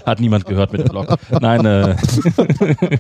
Hat 0.05 0.21
niemand 0.21 0.47
gehört 0.47 0.73
mit 0.73 0.83
dem 0.83 0.89
Blog. 0.89 1.17
Nein, 1.41 1.65
äh, 1.65 1.97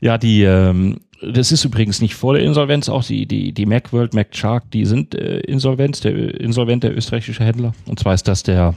ja, 0.00 0.18
die, 0.18 0.42
ähm, 0.42 1.00
das 1.22 1.52
ist 1.52 1.64
übrigens 1.64 2.00
nicht 2.00 2.14
vor 2.14 2.34
der 2.34 2.42
Insolvenz, 2.42 2.88
auch 2.88 3.04
die, 3.04 3.26
die, 3.26 3.52
die 3.52 3.66
Macworld, 3.66 4.14
MacShark, 4.14 4.70
die 4.70 4.84
sind 4.84 5.14
äh, 5.14 5.40
Insolvenz, 5.40 6.00
der 6.00 6.40
insolvent, 6.40 6.84
der 6.84 6.96
österreichische 6.96 7.44
Händler. 7.44 7.72
Und 7.86 7.98
zwar 7.98 8.14
ist 8.14 8.28
das 8.28 8.42
der, 8.42 8.74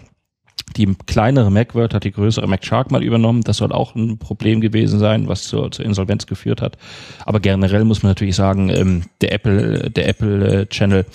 die 0.78 0.96
kleinere 1.06 1.52
Macworld 1.52 1.94
hat 1.94 2.04
die 2.04 2.12
größere 2.12 2.48
MacShark 2.48 2.92
mal 2.92 3.04
übernommen. 3.04 3.42
Das 3.42 3.58
soll 3.58 3.72
auch 3.72 3.96
ein 3.96 4.18
Problem 4.18 4.62
gewesen 4.62 5.00
sein, 5.00 5.28
was 5.28 5.44
zur, 5.44 5.72
zur 5.72 5.86
Insolvenz 5.86 6.26
geführt 6.26 6.62
hat. 6.62 6.78
Aber 7.26 7.40
generell 7.40 7.84
muss 7.86 8.04
man 8.04 8.12
natürlich 8.12 8.36
sagen, 8.36 8.70
ähm, 8.70 9.04
der 9.22 9.34
Apple, 9.34 9.90
der 9.90 10.08
Apple 10.08 10.62
äh, 10.62 10.66
Channel, 10.68 11.06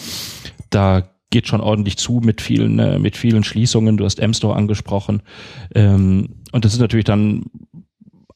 da 0.71 1.09
geht 1.31 1.47
schon 1.47 1.61
ordentlich 1.61 1.99
zu 1.99 2.21
mit 2.25 2.41
vielen, 2.41 2.79
äh, 2.79 2.99
mit 2.99 3.17
vielen 3.17 3.45
Schließungen. 3.45 3.97
Du 3.97 4.05
hast 4.05 4.19
M-Store 4.19 4.57
angesprochen. 4.57 5.23
Ähm, 5.75 6.37
und 6.53 6.65
das 6.65 6.73
ist 6.73 6.81
natürlich 6.81 7.05
dann 7.05 7.45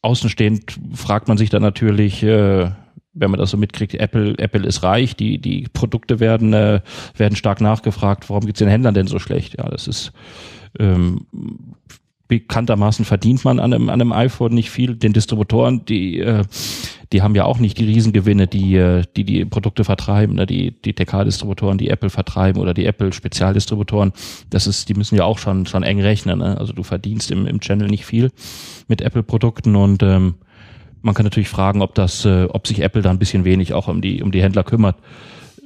außenstehend 0.02 0.78
fragt 0.94 1.28
man 1.28 1.38
sich 1.38 1.48
dann 1.48 1.62
natürlich, 1.62 2.22
äh, 2.22 2.70
wenn 3.14 3.30
man 3.30 3.38
das 3.38 3.50
so 3.50 3.56
mitkriegt, 3.56 3.94
Apple, 3.94 4.36
Apple 4.38 4.66
ist 4.66 4.82
reich, 4.82 5.16
die, 5.16 5.38
die 5.38 5.68
Produkte 5.72 6.18
werden, 6.20 6.52
äh, 6.52 6.80
werden 7.16 7.36
stark 7.36 7.60
nachgefragt, 7.60 8.28
warum 8.28 8.44
geht's 8.44 8.58
den 8.58 8.68
Händlern 8.68 8.94
denn 8.94 9.06
so 9.06 9.18
schlecht? 9.18 9.58
Ja, 9.58 9.68
das 9.68 9.86
ist 9.86 10.12
ähm, 10.78 11.26
bekanntermaßen 12.28 13.04
verdient 13.04 13.44
man 13.44 13.60
an 13.60 13.74
einem, 13.74 13.90
an 13.90 14.00
einem 14.00 14.12
iPhone 14.12 14.54
nicht 14.54 14.70
viel. 14.70 14.96
Den 14.96 15.12
Distributoren, 15.12 15.84
die, 15.84 16.18
äh, 16.18 16.44
die 17.12 17.20
haben 17.20 17.34
ja 17.34 17.44
auch 17.44 17.58
nicht 17.58 17.78
die 17.78 17.84
Riesengewinne, 17.84 18.46
die 18.46 18.76
äh, 18.76 19.02
die, 19.16 19.24
die 19.24 19.44
Produkte 19.44 19.84
vertreiben, 19.84 20.36
ne? 20.36 20.46
die, 20.46 20.70
die 20.70 20.94
TK-Distributoren, 20.94 21.76
die 21.76 21.90
Apple 21.90 22.08
vertreiben 22.08 22.62
oder 22.62 22.72
die 22.72 22.86
Apple-Spezialdistributoren. 22.86 24.12
Das 24.48 24.66
ist, 24.66 24.88
die 24.88 24.94
müssen 24.94 25.16
ja 25.16 25.24
auch 25.24 25.36
schon, 25.36 25.66
schon 25.66 25.82
eng 25.82 26.00
rechnen. 26.00 26.38
Ne? 26.38 26.56
Also 26.58 26.72
du 26.72 26.82
verdienst 26.82 27.30
im, 27.30 27.46
im 27.46 27.60
Channel 27.60 27.88
nicht 27.88 28.06
viel 28.06 28.30
mit 28.88 29.02
Apple-Produkten 29.02 29.76
und 29.76 30.02
ähm, 30.02 30.36
man 31.02 31.14
kann 31.14 31.24
natürlich 31.24 31.50
fragen, 31.50 31.82
ob 31.82 31.94
das, 31.94 32.24
äh, 32.24 32.44
ob 32.44 32.66
sich 32.66 32.80
Apple 32.80 33.02
da 33.02 33.10
ein 33.10 33.18
bisschen 33.18 33.44
wenig 33.44 33.74
auch 33.74 33.88
um 33.88 34.00
die, 34.00 34.22
um 34.22 34.32
die 34.32 34.42
Händler 34.42 34.64
kümmert. 34.64 34.96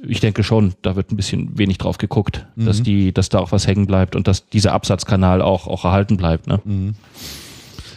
Ich 0.07 0.19
denke 0.19 0.43
schon, 0.43 0.73
da 0.81 0.95
wird 0.95 1.11
ein 1.11 1.15
bisschen 1.15 1.57
wenig 1.57 1.77
drauf 1.77 1.97
geguckt, 1.97 2.45
mhm. 2.55 2.65
dass 2.65 2.81
die, 2.81 3.13
dass 3.13 3.29
da 3.29 3.39
auch 3.39 3.51
was 3.51 3.67
hängen 3.67 3.87
bleibt 3.87 4.15
und 4.15 4.27
dass 4.27 4.47
dieser 4.47 4.73
Absatzkanal 4.73 5.41
auch, 5.41 5.67
auch 5.67 5.85
erhalten 5.85 6.17
bleibt. 6.17 6.47
Ne? 6.47 6.59
Mhm. 6.63 6.95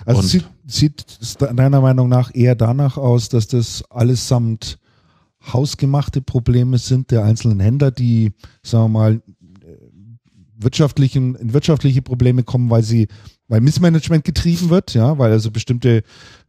Also 0.04 0.22
sieht, 0.22 0.46
sieht 0.66 1.04
deiner 1.40 1.80
Meinung 1.80 2.08
nach 2.08 2.34
eher 2.34 2.54
danach 2.54 2.96
aus, 2.96 3.28
dass 3.28 3.46
das 3.46 3.84
allesamt 3.90 4.78
hausgemachte 5.52 6.20
Probleme 6.20 6.78
sind 6.78 7.10
der 7.10 7.24
einzelnen 7.24 7.60
Händler, 7.60 7.90
die, 7.90 8.32
sagen 8.62 8.84
wir 8.84 8.98
mal, 8.98 9.22
wirtschaftlichen, 10.56 11.34
in 11.36 11.52
wirtschaftliche 11.52 12.02
Probleme 12.02 12.42
kommen, 12.42 12.70
weil 12.70 12.82
sie 12.82 13.08
weil 13.48 13.60
Missmanagement 13.60 14.24
getrieben 14.24 14.70
wird, 14.70 14.94
ja, 14.94 15.18
weil 15.18 15.32
also 15.32 15.50
bestimmte 15.50 16.04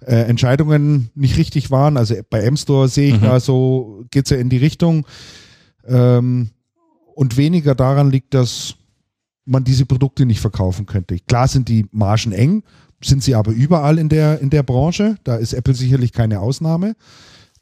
äh, 0.06 0.16
Entscheidungen 0.16 1.10
nicht 1.16 1.36
richtig 1.36 1.72
waren. 1.72 1.98
Also 1.98 2.16
bei 2.30 2.42
M-Store 2.42 2.88
sehe 2.88 3.16
ich 3.16 3.20
mhm. 3.20 3.26
da 3.26 3.40
so, 3.40 4.06
geht's 4.12 4.30
ja 4.30 4.38
in 4.38 4.50
die 4.50 4.58
Richtung. 4.58 5.08
Ähm, 5.88 6.52
und 7.16 7.38
weniger 7.38 7.76
daran 7.76 8.10
liegt, 8.12 8.34
dass 8.34 8.76
man 9.46 9.64
diese 9.64 9.86
Produkte 9.86 10.26
nicht 10.26 10.40
verkaufen 10.40 10.86
könnte. 10.86 11.18
Klar 11.20 11.48
sind 11.48 11.68
die 11.68 11.86
Margen 11.92 12.32
eng, 12.32 12.64
sind 13.04 13.24
sie 13.24 13.36
aber 13.36 13.52
überall 13.52 13.98
in 13.98 14.10
der, 14.10 14.40
in 14.40 14.50
der 14.50 14.64
Branche. 14.64 15.18
Da 15.24 15.36
ist 15.36 15.54
Apple 15.54 15.74
sicherlich 15.74 16.12
keine 16.14 16.40
Ausnahme. 16.40 16.96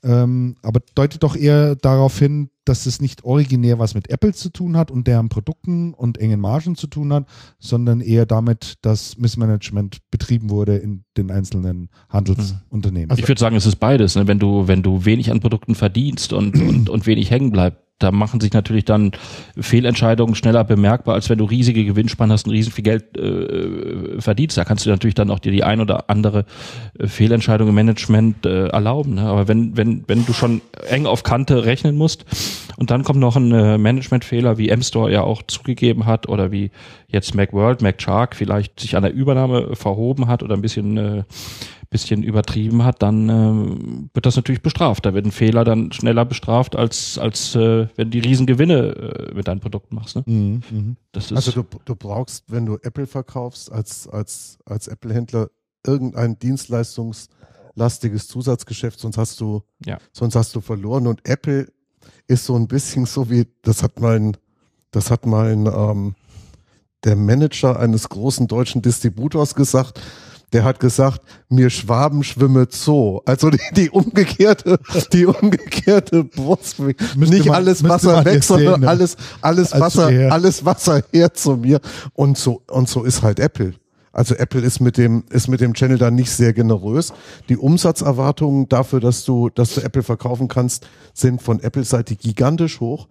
Ähm, 0.01 0.55
aber 0.61 0.79
deutet 0.95 1.23
doch 1.23 1.35
eher 1.35 1.75
darauf 1.75 2.17
hin, 2.17 2.49
dass 2.63 2.85
es 2.85 3.01
nicht 3.01 3.25
originär 3.25 3.79
was 3.79 3.95
mit 3.95 4.09
Apple 4.09 4.33
zu 4.33 4.49
tun 4.49 4.77
hat 4.77 4.91
und 4.91 5.07
deren 5.07 5.27
Produkten 5.27 5.93
und 5.93 6.17
engen 6.17 6.39
Margen 6.39 6.75
zu 6.75 6.87
tun 6.87 7.11
hat, 7.11 7.25
sondern 7.57 7.99
eher 7.99 8.25
damit, 8.25 8.75
dass 8.81 9.17
Missmanagement 9.17 9.97
betrieben 10.09 10.49
wurde 10.49 10.77
in 10.77 11.03
den 11.17 11.31
einzelnen 11.31 11.89
Handelsunternehmen. 12.07 13.09
Also 13.09 13.21
ich 13.21 13.27
würde 13.27 13.39
sagen, 13.39 13.57
es 13.57 13.65
ist 13.65 13.77
beides. 13.77 14.15
Ne? 14.15 14.27
Wenn 14.27 14.39
du, 14.39 14.69
wenn 14.69 14.83
du 14.83 15.03
wenig 15.03 15.31
an 15.31 15.41
Produkten 15.41 15.75
verdienst 15.75 16.31
und, 16.31 16.55
und, 16.55 16.89
und 16.89 17.05
wenig 17.05 17.29
hängen 17.29 17.51
bleibt, 17.51 17.83
da 17.99 18.11
machen 18.11 18.39
sich 18.39 18.53
natürlich 18.53 18.85
dann 18.85 19.11
Fehlentscheidungen 19.59 20.33
schneller 20.33 20.63
bemerkbar, 20.63 21.15
als 21.15 21.29
wenn 21.29 21.37
du 21.37 21.45
riesige 21.45 21.83
Gewinnspannen 21.83 22.31
hast 22.31 22.47
und 22.47 22.53
riesen 22.53 22.71
viel 22.71 22.83
Geld 22.83 23.17
äh, 23.17 24.19
verdienst. 24.19 24.57
Da 24.57 24.63
kannst 24.63 24.85
du 24.85 24.89
natürlich 24.89 25.15
dann 25.15 25.29
auch 25.29 25.39
dir 25.39 25.51
die 25.51 25.63
ein 25.63 25.81
oder 25.81 26.09
andere 26.09 26.45
äh, 26.97 27.07
Fehlentscheidung 27.07 27.69
im 27.69 27.75
Management 27.75 28.45
äh, 28.45 28.67
erlauben. 28.67 29.15
Ne? 29.15 29.23
Aber 29.23 29.47
wenn, 29.49 29.75
wenn, 29.75 30.05
wenn 30.07 30.25
du 30.25 30.33
schon 30.33 30.61
eng 30.87 31.05
auf 31.05 31.23
Kante 31.23 31.65
rechnen 31.65 31.97
musst 31.97 32.25
und 32.77 32.89
dann 32.89 33.03
kommt 33.03 33.19
noch 33.19 33.35
ein 33.35 33.51
äh, 33.51 33.77
Managementfehler, 33.77 34.57
wie 34.57 34.69
M-Store 34.69 35.11
ja 35.11 35.21
auch 35.21 35.43
zugegeben 35.43 36.05
hat 36.05 36.29
oder 36.29 36.51
wie 36.51 36.71
jetzt 37.09 37.35
Macworld, 37.35 37.81
MacShark 37.81 38.35
vielleicht 38.35 38.79
sich 38.79 38.95
an 38.95 39.03
der 39.03 39.13
Übernahme 39.13 39.75
verhoben 39.75 40.27
hat 40.27 40.43
oder 40.43 40.55
ein 40.55 40.61
bisschen 40.61 40.97
äh, 40.97 41.23
bisschen 41.89 42.21
übertrieben 42.21 42.83
hat, 42.83 43.01
dann 43.01 43.29
äh, 43.29 44.13
wird 44.13 44.25
das 44.25 44.35
natürlich 44.35 44.61
bestraft. 44.61 45.05
Da 45.05 45.13
werden 45.13 45.31
Fehler 45.31 45.63
dann 45.63 45.91
schneller 45.91 46.23
bestraft, 46.23 46.75
als, 46.75 47.17
als 47.17 47.55
äh, 47.55 47.87
wenn 47.95 48.11
die 48.11 48.19
Riesengewinne 48.19 48.77
äh, 48.77 49.33
mit 49.33 49.47
deinem 49.47 49.59
Produkt 49.59 49.91
machst. 49.91 50.15
Ne? 50.15 50.23
Mhm, 50.25 50.61
mh. 50.69 50.95
das 51.11 51.31
ist 51.31 51.37
also 51.37 51.63
du, 51.63 51.79
du 51.85 51.95
brauchst, 51.95 52.51
wenn 52.51 52.65
du 52.65 52.77
Apple 52.83 53.07
verkaufst, 53.07 53.71
als, 53.71 54.07
als, 54.07 54.59
als 54.65 54.87
Apple-Händler 54.87 55.49
irgendein 55.85 56.37
dienstleistungslastiges 56.37 58.27
Zusatzgeschäft, 58.27 58.99
sonst 58.99 59.17
hast 59.17 59.41
du, 59.41 59.63
ja. 59.83 59.97
sonst 60.11 60.35
hast 60.35 60.55
du 60.55 60.61
verloren. 60.61 61.07
Und 61.07 61.27
Apple 61.27 61.71
ist 62.27 62.45
so 62.45 62.55
ein 62.55 62.67
bisschen 62.67 63.05
so 63.05 63.31
wie, 63.31 63.47
das 63.63 63.81
hat 63.81 63.99
mein, 63.99 64.37
das 64.91 65.09
hat 65.09 65.25
mein 65.25 65.65
ähm, 65.65 66.13
der 67.03 67.15
Manager 67.15 67.79
eines 67.79 68.09
großen 68.09 68.47
deutschen 68.47 68.81
Distributors 68.81 69.55
gesagt, 69.55 69.99
der 70.53 70.63
hat 70.63 70.79
gesagt, 70.79 71.21
mir 71.47 71.69
Schwaben 71.69 72.23
schwimme 72.23 72.67
Zoo. 72.69 73.21
Also 73.25 73.49
die, 73.51 73.59
die 73.75 73.89
umgekehrte, 73.89 74.79
die 75.13 75.25
umgekehrte 75.25 76.23
Brust. 76.23 76.79
Nicht 76.79 77.45
man, 77.45 77.55
alles 77.55 77.83
Wasser 77.83 78.25
weg, 78.25 78.43
sondern 78.43 78.75
sehen, 78.75 78.81
ne? 78.81 78.87
alles, 78.87 79.17
alles 79.41 79.79
Wasser, 79.79 80.09
her. 80.09 80.31
alles 80.31 80.65
Wasser 80.65 81.03
her 81.11 81.33
zu 81.33 81.57
mir. 81.57 81.79
Und 82.13 82.37
so, 82.37 82.63
und 82.67 82.89
so 82.89 83.03
ist 83.03 83.21
halt 83.21 83.39
Apple. 83.39 83.75
Also 84.11 84.33
Apple 84.35 84.61
ist 84.61 84.79
mit 84.79 84.97
dem, 84.97 85.23
ist 85.29 85.47
mit 85.47 85.61
dem 85.61 85.73
Channel 85.75 85.99
da 85.99 86.09
nicht 86.09 86.31
sehr 86.31 86.53
generös. 86.53 87.13
Die 87.47 87.57
Umsatzerwartungen 87.57 88.67
dafür, 88.67 88.99
dass 88.99 89.23
du, 89.23 89.49
dass 89.49 89.75
du 89.75 89.81
Apple 89.81 90.01
verkaufen 90.01 90.47
kannst, 90.47 90.87
sind 91.13 91.41
von 91.41 91.59
Apple-Seite 91.59 92.15
gigantisch 92.15 92.79
hoch. 92.79 93.07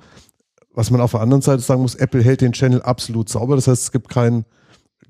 Was 0.78 0.92
man 0.92 1.00
auf 1.00 1.10
der 1.10 1.22
anderen 1.22 1.42
Seite 1.42 1.60
sagen 1.60 1.82
muss, 1.82 1.96
Apple 1.96 2.22
hält 2.22 2.40
den 2.40 2.52
Channel 2.52 2.80
absolut 2.82 3.28
sauber. 3.28 3.56
Das 3.56 3.66
heißt, 3.66 3.82
es 3.82 3.90
gibt 3.90 4.08
kein, 4.08 4.44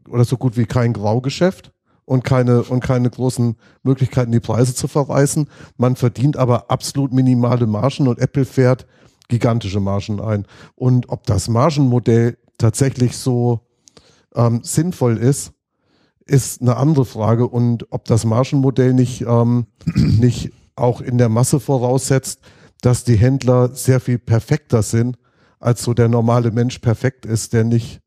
oder 0.09 0.25
so 0.25 0.39
gut 0.39 0.57
wie 0.57 0.65
kein 0.65 0.95
Graugeschäft 0.95 1.73
und 2.07 2.25
keine, 2.25 2.63
und 2.63 2.81
keine 2.81 3.11
großen 3.11 3.55
Möglichkeiten, 3.83 4.33
die 4.33 4.41
Preise 4.41 4.75
zu 4.75 4.89
verreißen. 4.89 5.47
Man 5.77 5.95
verdient 5.95 6.39
aber 6.39 6.71
absolut 6.71 7.13
minimale 7.13 7.67
Margen 7.67 8.09
und 8.09 8.19
Apple 8.19 8.47
fährt 8.47 8.87
gigantische 9.29 9.79
Margen 9.79 10.23
ein. 10.23 10.47
Und 10.75 11.11
ob 11.11 11.27
das 11.27 11.49
Margenmodell 11.49 12.39
tatsächlich 12.57 13.19
so 13.19 13.61
ähm, 14.35 14.61
sinnvoll 14.63 15.19
ist, 15.19 15.53
ist 16.25 16.63
eine 16.63 16.79
andere 16.79 17.05
Frage. 17.05 17.47
Und 17.47 17.93
ob 17.93 18.07
das 18.07 18.25
Margenmodell 18.25 18.95
nicht, 18.95 19.21
ähm, 19.21 19.67
nicht 19.85 20.51
auch 20.77 21.03
in 21.03 21.19
der 21.19 21.29
Masse 21.29 21.61
voraussetzt, 21.61 22.41
dass 22.81 23.05
die 23.05 23.17
Händler 23.17 23.75
sehr 23.75 24.01
viel 24.01 24.19
perfekter 24.19 24.83
sind, 24.83 25.19
als 25.61 25.83
so 25.83 25.95
der 25.95 26.09
normale 26.09 26.51
Mensch 26.51 26.79
perfekt 26.79 27.27
ist, 27.27 27.53
der 27.53 27.65
nicht 27.65 28.01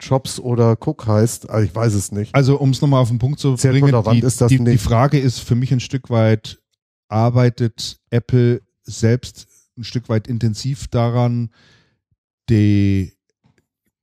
Jobs 0.00 0.38
oder 0.38 0.76
Cook 0.80 1.06
heißt, 1.06 1.50
also 1.50 1.64
ich 1.64 1.74
weiß 1.74 1.94
es 1.94 2.12
nicht. 2.12 2.34
Also 2.34 2.58
um 2.58 2.70
es 2.70 2.80
nochmal 2.80 3.02
auf 3.02 3.08
den 3.08 3.18
Punkt 3.18 3.40
zu 3.40 3.56
bringen, 3.56 4.02
die, 4.12 4.20
ist 4.20 4.40
das 4.40 4.48
die, 4.48 4.60
nicht. 4.60 4.72
die 4.72 4.78
Frage 4.78 5.18
ist 5.18 5.40
für 5.40 5.56
mich 5.56 5.72
ein 5.72 5.80
Stück 5.80 6.08
weit, 6.10 6.60
arbeitet 7.08 7.98
Apple 8.10 8.62
selbst 8.84 9.48
ein 9.76 9.84
Stück 9.84 10.08
weit 10.08 10.28
intensiv 10.28 10.88
daran, 10.88 11.50
die, 12.48 13.12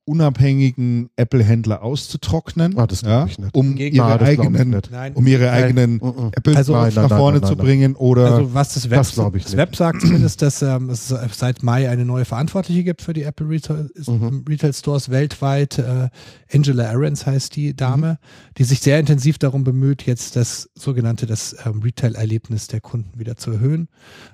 unabhängigen 0.05 1.09
Apple-Händler 1.15 1.81
auszutrocknen, 1.83 2.77
Ah, 2.77 2.87
ja, 3.03 3.25
ich 3.25 3.37
nicht. 3.39 3.53
um 3.55 3.75
Gegen- 3.75 3.95
ihre 3.95 4.05
Ah, 4.05 4.21
eigenen. 4.21 4.81
Nein. 4.91 5.13
um 5.13 5.25
ihre 5.27 5.45
Nein. 5.45 5.63
eigenen 5.63 5.91
Mhm. 5.95 6.31
Apple 6.31 6.55
Also- 6.55 6.73
Nein, 6.73 6.83
nein, 6.83 6.93
nach 7.03 7.09
nein, 7.09 7.19
vorne 7.19 7.39
nein, 7.39 7.47
zu 7.49 7.55
nein. 7.55 7.65
bringen 7.65 7.95
oder 7.95 8.31
Also 8.31 8.53
was 8.53 8.73
das 8.75 8.89
Web, 8.89 8.97
Das 8.99 9.15
das. 9.15 9.57
Web 9.57 9.75
sagt 9.75 10.01
zumindest, 10.01 10.41
dass 10.41 10.61
ähm, 10.61 10.89
es 10.89 11.13
seit 11.33 11.63
Mai 11.63 11.89
eine 11.89 12.05
neue 12.05 12.25
Verantwortliche 12.25 12.83
gibt 12.83 13.01
für 13.01 13.13
die 13.13 13.23
Apple 13.23 13.49
Retail, 13.49 13.89
Mhm. 14.07 14.45
Retail 14.47 14.73
Stores 14.73 15.09
weltweit. 15.09 15.79
Äh, 15.79 16.09
Angela 16.53 16.89
Ahrens 16.91 17.25
heißt 17.25 17.55
die 17.55 17.75
Dame, 17.75 18.13
Mhm. 18.13 18.53
die 18.57 18.63
sich 18.63 18.79
sehr 18.81 18.99
intensiv 18.99 19.37
darum 19.39 19.63
bemüht, 19.63 20.05
jetzt 20.05 20.35
das 20.35 20.69
sogenannte 20.75 21.25
das 21.25 21.55
ähm, 21.65 21.81
Retail-Erlebnis 21.81 22.67
der 22.67 22.81
Kunden 22.81 23.17
wieder 23.19 23.35
zu 23.35 23.51
erhöhen. 23.51 23.87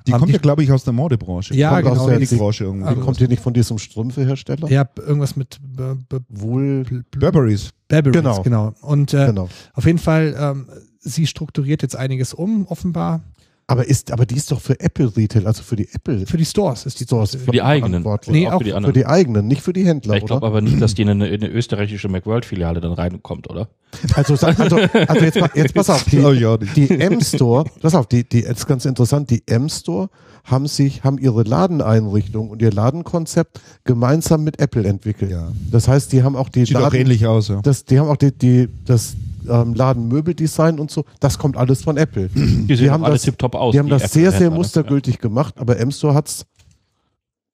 die 0.07 0.11
Ähm, 0.11 0.17
kommt 0.19 0.30
die- 0.30 0.34
ja, 0.34 0.39
glaube 0.39 0.63
ich, 0.63 0.72
aus 0.72 0.84
der 0.84 0.93
Modebranche. 0.93 1.55
Ja, 1.55 1.69
kommt 1.72 1.84
genau, 1.84 2.01
Aus 2.01 2.07
der 2.09 2.19
die- 2.19 2.36
Branche 2.36 2.63
irgendwie. 2.65 2.86
Also- 2.88 3.01
Kommt 3.01 3.22
ihr 3.22 3.28
nicht 3.28 3.41
von 3.41 3.53
diesem 3.53 3.78
Strümpfehersteller? 3.78 4.69
Ja, 4.69 4.86
irgendwas 4.97 5.36
mit 5.36 5.59
B 5.62 5.95
B 6.09 6.18
Wohl, 6.30 6.84
B 6.84 7.01
Burberrys. 7.20 7.72
Burberrys, 7.88 8.14
Genau. 8.14 8.41
genau. 8.41 8.74
Und 8.82 9.14
äh, 9.14 9.28
genau. 9.28 9.49
auf 9.74 9.86
jeden 9.86 9.99
Fall, 9.99 10.36
ähm, 10.38 10.68
sie 10.99 11.28
strukturiert 11.28 11.82
jetzt 11.82 11.95
einiges 11.95 12.34
um, 12.34 12.66
offenbar. 12.68 13.22
Aber 13.68 13.88
ist, 13.88 14.12
aber 14.12 14.26
die 14.26 14.36
ist 14.36 14.51
doch 14.51 14.59
für 14.59 14.80
Apple 14.80 15.16
Retail, 15.16 15.47
also 15.47 15.64
für 15.64 15.78
die 15.78 15.88
Apple 15.93 16.26
Für 16.26 16.36
die 16.38 16.45
Stores 16.45 16.86
ist 16.86 16.99
die 16.99 17.05
Stores. 17.05 17.36
Für 17.36 17.51
die 17.51 17.62
eigenen. 17.62 18.03
Nee, 18.28 18.47
auch 18.47 18.53
auch 18.53 18.57
für 18.59 18.64
die 18.66 18.72
Für 18.72 18.76
anderen. 18.78 18.93
die 18.93 19.05
eigenen, 19.05 19.47
nicht 19.47 19.62
für 19.62 19.72
die 19.72 19.86
Händler, 19.86 20.16
ich 20.18 20.26
glaube 20.26 20.45
aber 20.45 20.59
nicht, 20.59 20.82
dass 20.82 20.93
die 20.93 21.03
in 21.03 21.09
eine, 21.09 21.28
in 21.30 21.41
eine 21.41 21.51
österreichische 21.53 22.09
Macworld-Filiale 22.09 22.82
dann 22.82 22.91
reinkommt, 22.91 23.49
oder? 23.49 23.70
Also, 24.14 24.36
sag- 24.36 24.59
also, 24.59 24.76
also 24.76 25.26
jetzt, 25.26 25.39
jetzt 25.55 25.74
pass 25.74 25.89
auf, 25.89 26.03
die, 26.03 26.24
auch 26.24 26.57
die 26.76 26.89
M-Store, 26.89 27.66
pass 27.82 27.95
auf, 27.95 28.07
die, 28.07 28.28
die, 28.28 28.41
jetzt 28.41 28.68
ganz 28.68 28.86
interessant, 28.86 29.30
die 29.30 29.43
M-Store 29.47 30.09
haben 30.43 30.68
sich, 30.68 31.03
haben 31.03 31.18
ihre 31.18 31.43
Ladeneinrichtung 31.43 32.49
und 32.49 32.62
ihr 32.62 32.72
Ladenkonzept 32.72 33.62
gemeinsam 33.84 34.43
mit 34.43 34.59
Apple 34.59 34.88
entwickelt. 34.88 35.32
Ja. 35.32 35.51
Das 35.72 35.88
heißt, 35.88 36.12
die 36.12 36.24
haben 36.24 36.36
auch 36.36 36.49
die 36.49 36.66
Sieht 36.66 36.76
auch 36.78 36.82
Laden, 36.82 36.99
ähnlich 36.99 37.26
aus, 37.28 37.47
ja. 37.49 37.62
das, 37.62 37.86
die 37.86 37.99
haben 37.99 38.09
auch 38.09 38.18
die, 38.18 38.32
die, 38.32 38.68
das 38.86 39.16
ähm, 39.49 39.73
Ladenmöbeldesign 39.73 40.79
und 40.79 40.91
so, 40.91 41.05
das 41.19 41.37
kommt 41.37 41.57
alles 41.57 41.83
von 41.83 41.97
Apple. 41.97 42.29
Die 42.33 42.75
sehen 42.75 42.91
haben 42.91 43.03
das- 43.03 43.23
tipptopp 43.23 43.55
aus. 43.55 43.73
Die 43.73 43.79
haben 43.79 43.89
das 43.89 44.11
sehr, 44.11 44.31
sehr 44.31 44.49
ne? 44.49 44.55
mustergültig 44.55 45.19
gemacht, 45.19 45.55
aber 45.57 45.77
M-Store 45.79 46.13
hat's 46.13 46.45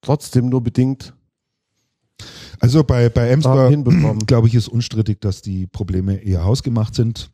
trotzdem 0.00 0.48
nur 0.48 0.62
bedingt 0.62 1.14
Also 2.60 2.82
bei, 2.84 3.08
bei 3.08 3.28
M-Store, 3.30 3.68
hinbekommen. 3.70 4.20
glaube 4.26 4.48
ich, 4.48 4.54
ist 4.54 4.68
unstrittig, 4.68 5.20
dass 5.20 5.42
die 5.42 5.66
Probleme 5.66 6.16
eher 6.16 6.44
hausgemacht 6.44 6.94
sind. 6.94 7.30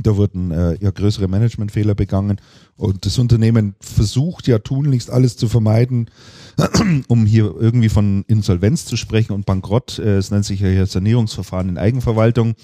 Da 0.00 0.16
wurden 0.16 0.52
äh, 0.52 0.74
eher 0.76 0.92
größere 0.92 1.26
Managementfehler 1.26 1.94
begangen 1.96 2.40
und 2.76 3.04
das 3.04 3.18
Unternehmen 3.18 3.74
versucht 3.80 4.46
ja 4.46 4.58
tunlichst 4.60 5.10
alles 5.10 5.36
zu 5.36 5.48
vermeiden, 5.48 6.08
um 7.08 7.26
hier 7.26 7.52
irgendwie 7.58 7.88
von 7.88 8.24
Insolvenz 8.28 8.84
zu 8.84 8.96
sprechen 8.96 9.32
und 9.32 9.44
Bankrott. 9.46 9.98
Äh, 9.98 10.18
es 10.18 10.30
nennt 10.30 10.44
sich 10.44 10.60
ja 10.60 10.68
hier 10.68 10.86
Sanierungsverfahren 10.86 11.68
in 11.70 11.78
Eigenverwaltung, 11.78 12.54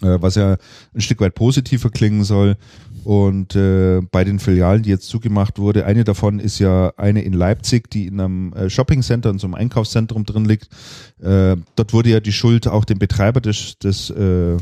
was 0.00 0.34
ja 0.34 0.56
ein 0.94 1.00
Stück 1.00 1.20
weit 1.20 1.34
positiver 1.34 1.90
klingen 1.90 2.24
soll. 2.24 2.56
Und 3.04 3.54
äh, 3.54 4.00
bei 4.10 4.24
den 4.24 4.38
Filialen, 4.38 4.82
die 4.82 4.90
jetzt 4.90 5.08
zugemacht 5.08 5.58
wurde, 5.58 5.84
eine 5.84 6.04
davon 6.04 6.40
ist 6.40 6.58
ja 6.58 6.92
eine 6.96 7.22
in 7.22 7.34
Leipzig, 7.34 7.90
die 7.90 8.06
in 8.06 8.18
einem 8.18 8.52
äh, 8.54 8.70
Shoppingcenter, 8.70 9.30
in 9.30 9.38
so 9.38 9.46
einem 9.46 9.54
Einkaufszentrum 9.54 10.24
drin 10.24 10.46
liegt. 10.46 10.68
Äh, 11.20 11.56
dort 11.76 11.92
wurde 11.92 12.08
ja 12.08 12.20
die 12.20 12.32
Schuld 12.32 12.66
auch 12.66 12.84
dem 12.86 12.98
Betreiber 12.98 13.42
des, 13.42 13.78
des 13.78 14.08
äh, 14.10 14.56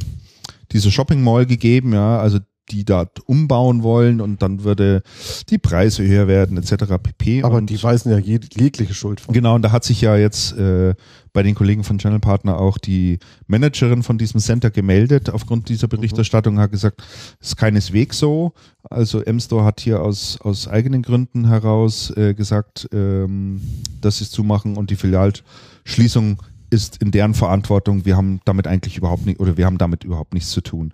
dieser 0.72 0.91
Shopping 0.91 1.22
Mall 1.22 1.47
gegeben, 1.47 1.93
ja, 1.93 2.18
also 2.18 2.39
die 2.73 2.85
dort 2.85 3.20
umbauen 3.29 3.83
wollen 3.83 4.20
und 4.20 4.43
dann 4.43 4.64
würde 4.64 5.03
die 5.51 5.59
Preise 5.59 6.07
höher 6.07 6.27
werden 6.27 6.57
etc. 6.57 6.95
pp. 7.03 7.43
Aber 7.43 7.57
und 7.57 7.68
die 7.68 7.81
weisen 7.83 8.11
ja 8.11 8.18
jeg 8.18 8.49
jegliche 8.57 8.95
Schuld 8.95 9.20
von. 9.20 9.35
Genau, 9.35 9.55
und 9.55 9.62
da 9.62 9.73
hat 9.73 9.85
sich 9.85 10.01
ja 10.01 10.16
jetzt 10.16 10.57
äh, 10.57 10.95
bei 11.33 11.43
den 11.43 11.55
Kollegen 11.55 11.85
von 11.85 11.99
Channel 11.99 12.20
Partner 12.20 12.59
auch 12.59 12.79
die 12.79 13.18
Managerin 13.47 14.03
von 14.03 14.18
diesem 14.18 14.41
Center 14.41 14.70
gemeldet 14.70 15.31
aufgrund 15.31 15.68
dieser 15.68 15.89
Berichterstattung, 15.89 16.59
hat 16.59 16.70
gesagt, 16.70 17.03
es 17.41 17.49
ist 17.49 17.57
keineswegs 17.57 18.18
so. 18.18 18.53
Also 18.83 19.23
M-Store 19.23 19.64
hat 19.64 19.81
hier 19.81 20.03
aus, 20.03 20.41
aus 20.41 20.68
eigenen 20.68 21.03
Gründen 21.03 21.47
heraus 21.49 22.11
äh, 22.16 22.35
gesagt, 22.35 22.89
ähm, 22.93 23.61
dass 24.01 24.18
sie 24.18 24.25
es 24.25 24.31
zumachen 24.31 24.77
und 24.77 24.91
die 24.91 24.97
Filialschließung 24.97 26.39
ist 26.73 26.97
in 27.03 27.11
deren 27.11 27.35
Verantwortung. 27.35 28.05
Wir 28.05 28.16
haben 28.16 28.41
damit 28.45 28.66
eigentlich 28.66 28.97
überhaupt 28.97 29.27
nicht, 29.27 29.39
oder 29.39 29.57
wir 29.57 29.66
haben 29.66 29.79
damit 29.79 30.05
überhaupt 30.05 30.35
nichts 30.35 30.51
zu 30.51 30.62
tun. 30.62 30.93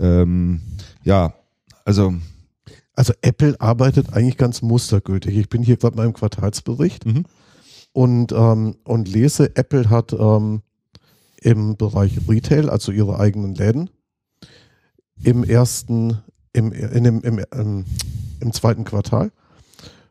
Ähm, 0.00 0.62
ja, 1.04 1.32
also 1.84 2.14
Also 2.94 3.12
Apple 3.22 3.56
arbeitet 3.60 4.12
eigentlich 4.12 4.36
ganz 4.36 4.60
mustergültig. 4.62 5.36
Ich 5.36 5.48
bin 5.48 5.62
hier 5.62 5.76
gerade 5.76 5.96
mal 5.96 6.06
im 6.06 6.12
Quartalsbericht 6.12 7.06
Mhm. 7.06 7.24
und, 7.92 8.32
ähm, 8.32 8.76
und 8.84 9.08
lese, 9.08 9.56
Apple 9.56 9.88
hat 9.88 10.12
ähm, 10.12 10.62
im 11.40 11.76
Bereich 11.76 12.18
Retail, 12.28 12.68
also 12.68 12.92
ihre 12.92 13.18
eigenen 13.18 13.54
Läden, 13.54 13.88
im 15.22 15.44
ersten, 15.44 16.18
im, 16.52 16.72
in 16.72 17.04
dem, 17.04 17.20
im, 17.22 17.38
im, 17.52 17.84
im 18.40 18.52
zweiten 18.52 18.84
Quartal 18.84 19.32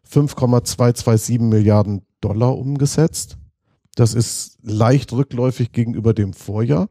5,227 0.03 1.39
Milliarden 1.39 2.01
Dollar 2.21 2.57
umgesetzt. 2.57 3.37
Das 3.95 4.13
ist 4.15 4.57
leicht 4.63 5.11
rückläufig 5.13 5.71
gegenüber 5.71 6.13
dem 6.13 6.33
Vorjahr, 6.33 6.89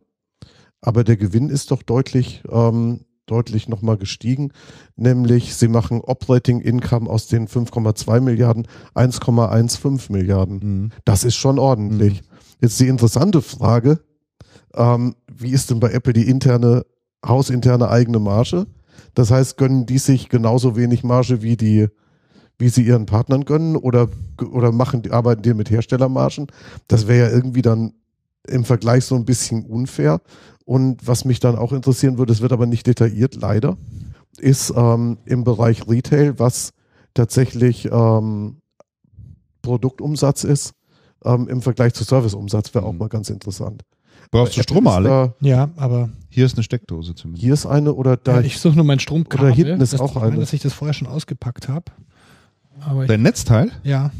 aber 0.81 1.03
der 1.05 1.17
Gewinn 1.17 1.49
ist 1.49 1.71
doch 1.73 1.83
deutlich, 1.83 2.43
ähm, 2.51 3.05
deutlich 3.31 3.68
nochmal 3.68 3.97
gestiegen, 3.97 4.51
nämlich 4.97 5.55
sie 5.55 5.68
machen 5.68 6.01
Operating 6.01 6.61
Income 6.61 7.09
aus 7.09 7.26
den 7.29 7.47
5,2 7.49 8.20
Milliarden 8.20 8.66
1,15 8.95 10.12
Milliarden. 10.12 10.85
mh. 10.87 10.89
Das 11.05 11.24
ist 11.24 11.37
schon 11.37 11.59
ordentlich. 11.59 12.22
Jetzt 12.61 12.81
die 12.81 12.89
interessante 12.89 13.41
Frage, 13.43 14.01
ähm, 14.74 15.14
wie 15.33 15.51
ist 15.51 15.70
denn 15.70 15.81
bei 15.81 15.91
Apple 15.93 16.12
die 16.12 16.29
interne, 16.29 16.85
hausinterne 17.26 17.89
eigene 17.89 18.18
Marge? 18.18 18.66
Das 19.14 19.31
heißt, 19.31 19.57
gönnen 19.57 19.87
die 19.87 19.99
sich 19.99 20.29
genauso 20.29 20.76
wenig 20.76 21.05
Marge 21.05 21.43
wie 21.43 21.57
die, 21.57 21.89
wie 22.59 22.68
sie 22.68 22.83
ihren 22.83 23.07
Partnern 23.07 23.45
gönnen 23.45 23.76
oder, 23.76 24.09
oder 24.53 24.72
machen, 24.72 25.03
die- 25.03 25.12
arbeiten 25.12 25.43
die 25.43 25.55
mit 25.55 25.70
Herstellermargen? 25.70 26.49
Das 26.89 27.07
wäre 27.07 27.29
ja 27.31 27.35
irgendwie 27.35 27.62
dann 27.62 27.93
im 28.47 28.64
Vergleich 28.64 29.05
so 29.05 29.14
ein 29.14 29.24
bisschen 29.24 29.64
unfair. 29.64 30.20
Und 30.69 31.07
was 31.07 31.25
mich 31.25 31.41
dann 31.41 31.57
auch 31.57 31.73
interessieren 31.73 32.19
würde, 32.19 32.31
es 32.31 32.43
wird 32.43 32.53
aber 32.53 32.66
nicht 32.66 32.87
detailliert, 32.87 33.37
leider, 33.37 33.79
ist 34.39 34.71
ähm, 34.77 35.16
im 35.25 35.43
Bereich 35.43 35.89
Retail, 35.89 36.39
was 36.39 36.73
tatsächlich 37.14 37.89
ähm, 37.91 38.61
Produktumsatz 39.62 40.45
ist, 40.45 40.73
ähm, 41.25 41.49
im 41.49 41.62
Vergleich 41.62 41.95
zu 41.95 42.05
Serviceumsatz 42.05 42.75
wäre 42.75 42.85
auch 42.85 42.93
Mhm. 42.93 42.99
mal 42.99 43.09
ganz 43.09 43.31
interessant. 43.31 43.83
Brauchst 44.31 44.57
du 44.57 44.61
Apple 44.61 44.75
Strom, 44.75 44.85
da- 45.05 45.35
Ja, 45.41 45.71
aber 45.77 46.11
Hier 46.29 46.45
ist 46.45 46.55
eine 46.57 46.62
Steckdose 46.62 47.14
zumindest. 47.14 47.43
Hier 47.43 47.55
ist 47.55 47.64
eine 47.64 47.95
oder 47.95 48.19
da. 48.19 48.35
ja, 48.37 48.41
ich 48.43 48.59
suche 48.61 48.77
nur 48.77 48.85
mein 48.85 48.99
Stromkabel. 49.01 49.47
Oder 49.47 49.55
hinten 49.55 49.81
ist 49.81 49.99
auch 49.99 50.11
ich 50.11 50.14
meine, 50.16 50.27
eine. 50.33 50.41
dass 50.41 50.53
ich 50.53 50.61
das 50.61 50.75
vorher 50.75 50.93
schon 50.93 51.09
ausgepackt 51.09 51.69
habe. 51.69 51.87
Dein 53.07 53.23
Netzteil? 53.23 53.71
ja, 53.85 54.11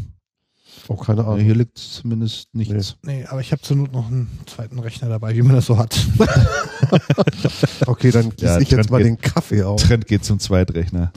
oh, 0.89 0.97
keine 0.97 1.21
Ja, 1.23 1.29
Ahnung. 1.29 1.41
hier 1.45 1.55
liegt 1.55 1.79
zumindest 1.79 2.49
nichts. 2.55 2.97
nee, 3.05 3.25
aber 3.27 3.41
ich 3.41 3.53
habe 3.53 3.63
zur 3.63 3.77
Not 3.77 3.93
noch 3.93 4.09
einen 4.09 4.29
zweiten 4.47 4.79
Rechner 4.79 5.09
dabei, 5.09 5.35
wie 5.37 5.43
man 5.43 5.55
das 5.55 5.67
so 5.67 5.79
hat. 5.79 5.97
Okay, 7.87 8.11
dann 8.11 8.31
gieße 8.31 8.45
Ja, 8.45 8.61
ich 8.61 8.71
jetzt 8.71 8.77
Trend 8.89 8.91
mal 8.91 8.99
geht- 8.99 9.07
den 9.07 9.19
Kaffee 9.19 9.63
auf. 9.63 9.83
Trend 9.83 10.07
geht 10.07 10.25
zum 10.25 10.39
Zweitrechner. 10.39 11.13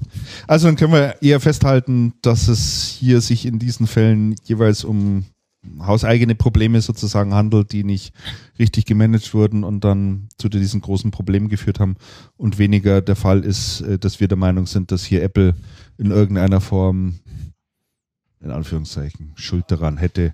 Also 0.48 0.68
dann 0.68 0.76
können 0.76 0.94
wir 0.94 1.22
eher 1.22 1.40
festhalten, 1.40 2.14
dass 2.22 2.48
es 2.48 2.86
hier 3.00 3.22
sich 3.22 3.46
in 3.46 3.60
diesen 3.60 3.88
Fällen 3.88 4.36
jeweils 4.44 4.84
um 4.84 5.26
hauseigene 5.80 6.34
Probleme 6.34 6.82
sozusagen 6.82 7.36
handelt, 7.36 7.72
die 7.72 7.84
nicht 7.84 8.14
richtig 8.58 8.86
gemanagt 8.86 9.34
wurden 9.36 9.64
und 9.64 9.84
dann 9.84 10.28
zu 10.40 10.50
diesen 10.50 10.82
großen 10.82 11.12
Problemen 11.12 11.50
geführt 11.50 11.80
haben 11.80 11.98
und 12.36 12.58
weniger 12.58 13.02
der 13.02 13.16
Fall 13.16 13.42
ist, 13.46 13.82
äh, 13.82 14.00
dass 14.00 14.20
wir 14.20 14.28
der 14.28 14.38
Meinung 14.40 14.66
sind, 14.66 14.92
dass 14.92 15.04
hier 15.04 15.22
Apple 15.22 15.54
in 16.00 16.10
irgendeiner 16.10 16.62
Form 16.62 17.20
in 18.42 18.52
Anführungszeichen 18.52 19.34
Schuld 19.36 19.66
daran 19.70 19.98
hätte, 19.98 20.34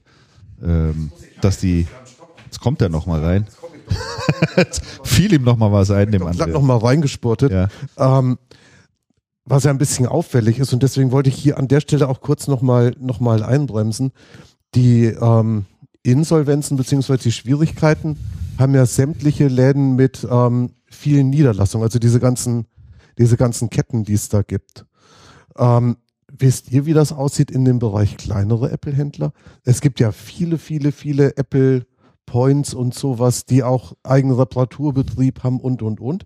ähm, 0.61 1.11
dass 1.41 1.59
die 1.59 1.87
jetzt 2.45 2.59
kommt 2.61 2.81
er 2.81 2.89
noch 2.89 3.05
mal 3.05 3.23
rein. 3.23 3.47
Jetzt 4.55 4.81
fiel 5.03 5.33
ihm 5.33 5.43
noch 5.43 5.57
mal 5.57 5.71
was 5.71 5.91
ein, 5.91 6.11
dem 6.11 6.25
anderen. 6.25 6.65
mal 6.65 6.77
reingespurtet. 6.77 7.51
Ja. 7.51 7.69
Ähm, 7.97 8.37
was 9.45 9.63
ja 9.63 9.71
ein 9.71 9.77
bisschen 9.77 10.05
auffällig 10.05 10.59
ist 10.59 10.73
und 10.73 10.83
deswegen 10.83 11.11
wollte 11.11 11.29
ich 11.29 11.35
hier 11.35 11.57
an 11.57 11.69
der 11.69 11.79
Stelle 11.79 12.09
auch 12.09 12.19
kurz 12.19 12.47
nochmal 12.47 12.93
noch 12.99 13.21
mal 13.21 13.43
einbremsen. 13.43 14.11
Die 14.75 15.05
ähm, 15.05 15.65
Insolvenzen 16.03 16.75
beziehungsweise 16.75 17.23
die 17.23 17.31
Schwierigkeiten 17.31 18.17
haben 18.59 18.75
ja 18.75 18.85
sämtliche 18.85 19.47
Läden 19.47 19.95
mit 19.95 20.27
ähm, 20.29 20.71
vielen 20.89 21.29
Niederlassungen, 21.29 21.85
also 21.85 21.99
diese 21.99 22.19
ganzen, 22.19 22.65
diese 23.17 23.37
ganzen 23.37 23.69
Ketten, 23.69 24.03
die 24.03 24.13
es 24.13 24.27
da 24.29 24.41
gibt. 24.41 24.85
Ähm, 25.57 25.97
wisst 26.31 26.71
ihr, 26.71 26.85
wie 26.85 26.93
das 26.93 27.11
aussieht 27.11 27.51
in 27.51 27.65
dem 27.65 27.79
Bereich 27.79 28.17
kleinere 28.17 28.71
Apple-Händler? 28.71 29.33
Es 29.63 29.81
gibt 29.81 29.99
ja 29.99 30.11
viele, 30.11 30.57
viele, 30.57 30.91
viele 30.91 31.35
Apple 31.37 31.85
Points 32.25 32.73
und 32.73 32.93
sowas, 32.93 33.45
die 33.45 33.63
auch 33.63 33.93
eigenen 34.03 34.37
Reparaturbetrieb 34.37 35.43
haben 35.43 35.59
und, 35.59 35.81
und, 35.81 35.99
und. 36.01 36.25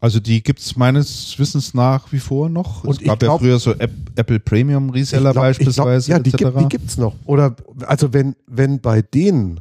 Also 0.00 0.18
die 0.18 0.42
gibt's 0.42 0.74
meines 0.74 1.38
Wissens 1.38 1.74
nach 1.74 2.10
wie 2.10 2.18
vor 2.18 2.48
noch. 2.48 2.82
Und 2.82 3.00
es 3.00 3.06
gab 3.06 3.20
glaub- 3.20 3.40
ja 3.40 3.46
früher 3.46 3.58
so 3.60 3.72
App, 3.74 3.92
Apple 4.16 4.40
Premium 4.40 4.90
Reseller 4.90 5.32
glaub- 5.32 5.50
ich 5.50 5.58
glaub, 5.58 5.66
beispielsweise 5.66 6.10
ja, 6.10 6.18
die, 6.18 6.32
gibt, 6.32 6.58
die 6.60 6.68
gibt's 6.68 6.96
noch. 6.96 7.14
Oder 7.24 7.54
also 7.86 8.12
wenn 8.12 8.34
wenn 8.48 8.80
bei 8.80 9.00
denen 9.02 9.60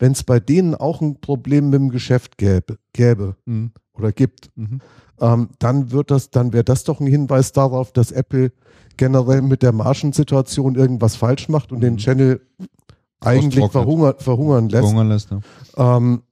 wenn 0.00 0.10
es 0.12 0.24
bei 0.24 0.40
denen 0.40 0.74
auch 0.74 1.00
ein 1.00 1.20
Problem 1.20 1.66
mit 1.70 1.74
dem 1.74 1.90
Geschäft 1.90 2.38
gäbe, 2.38 2.78
gäbe 2.92 3.36
Mhm. 3.44 3.70
oder 3.92 4.10
gibt, 4.10 4.50
Mhm. 4.56 4.80
Ähm, 5.20 5.48
dann 5.58 5.90
wird 5.92 6.10
das, 6.10 6.30
dann 6.30 6.52
wäre 6.52 6.64
das 6.64 6.84
doch 6.84 7.00
ein 7.00 7.06
Hinweis 7.06 7.52
darauf, 7.52 7.92
dass 7.92 8.12
Apple 8.12 8.52
generell 8.96 9.42
mit 9.42 9.62
der 9.62 9.72
Margensituation 9.72 10.74
irgendwas 10.74 11.16
falsch 11.16 11.48
macht 11.48 11.72
und 11.72 11.80
den 11.80 11.94
Mhm. 11.94 11.98
Channel 11.98 12.40
eigentlich 13.20 13.70
verhungern, 13.70 14.14
verhungern 14.18 14.68
lässt. 14.68 14.84
Verhungern 14.84 15.08
lässt, 15.08 15.30
ne? 15.30 15.40
Ähm, 15.76 16.22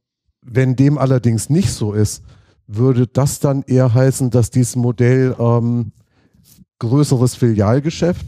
wenn 0.43 0.77
dem 0.77 0.99
allerdings 0.99 1.49
nicht 1.49 1.73
so 1.73 1.93
ist, 1.93 2.23
würde 2.67 3.07
das 3.07 3.41
dann 3.41 3.63
eher 3.63 3.93
heißen, 3.93 4.31
dass 4.31 4.51
dieses 4.51 4.77
Modell 4.77 5.35
ähm, 5.39 5.93
größeres 6.79 7.35
Filialgeschäft 7.35 8.27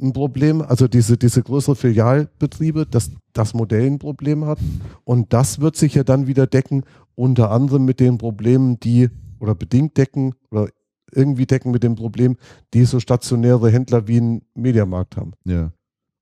ein 0.00 0.12
Problem, 0.12 0.62
also 0.62 0.88
diese, 0.88 1.16
diese 1.16 1.42
größere 1.42 1.76
Filialbetriebe, 1.76 2.86
dass 2.86 3.10
das 3.32 3.54
Modell 3.54 3.86
ein 3.86 3.98
Problem 3.98 4.44
hat. 4.44 4.58
Und 5.04 5.32
das 5.32 5.60
wird 5.60 5.76
sich 5.76 5.94
ja 5.94 6.04
dann 6.04 6.26
wieder 6.26 6.46
decken, 6.46 6.84
unter 7.14 7.50
anderem 7.50 7.84
mit 7.84 8.00
den 8.00 8.16
Problemen, 8.18 8.78
die 8.80 9.10
oder 9.40 9.54
bedingt 9.54 9.96
decken 9.96 10.34
oder 10.50 10.68
irgendwie 11.12 11.46
decken 11.46 11.70
mit 11.70 11.82
dem 11.82 11.94
Problem, 11.94 12.36
die 12.74 12.84
so 12.84 13.00
stationäre 13.00 13.70
Händler 13.70 14.06
wie 14.08 14.20
ein 14.20 14.42
Mediamarkt 14.54 15.16
haben, 15.16 15.32
Ja. 15.46 15.72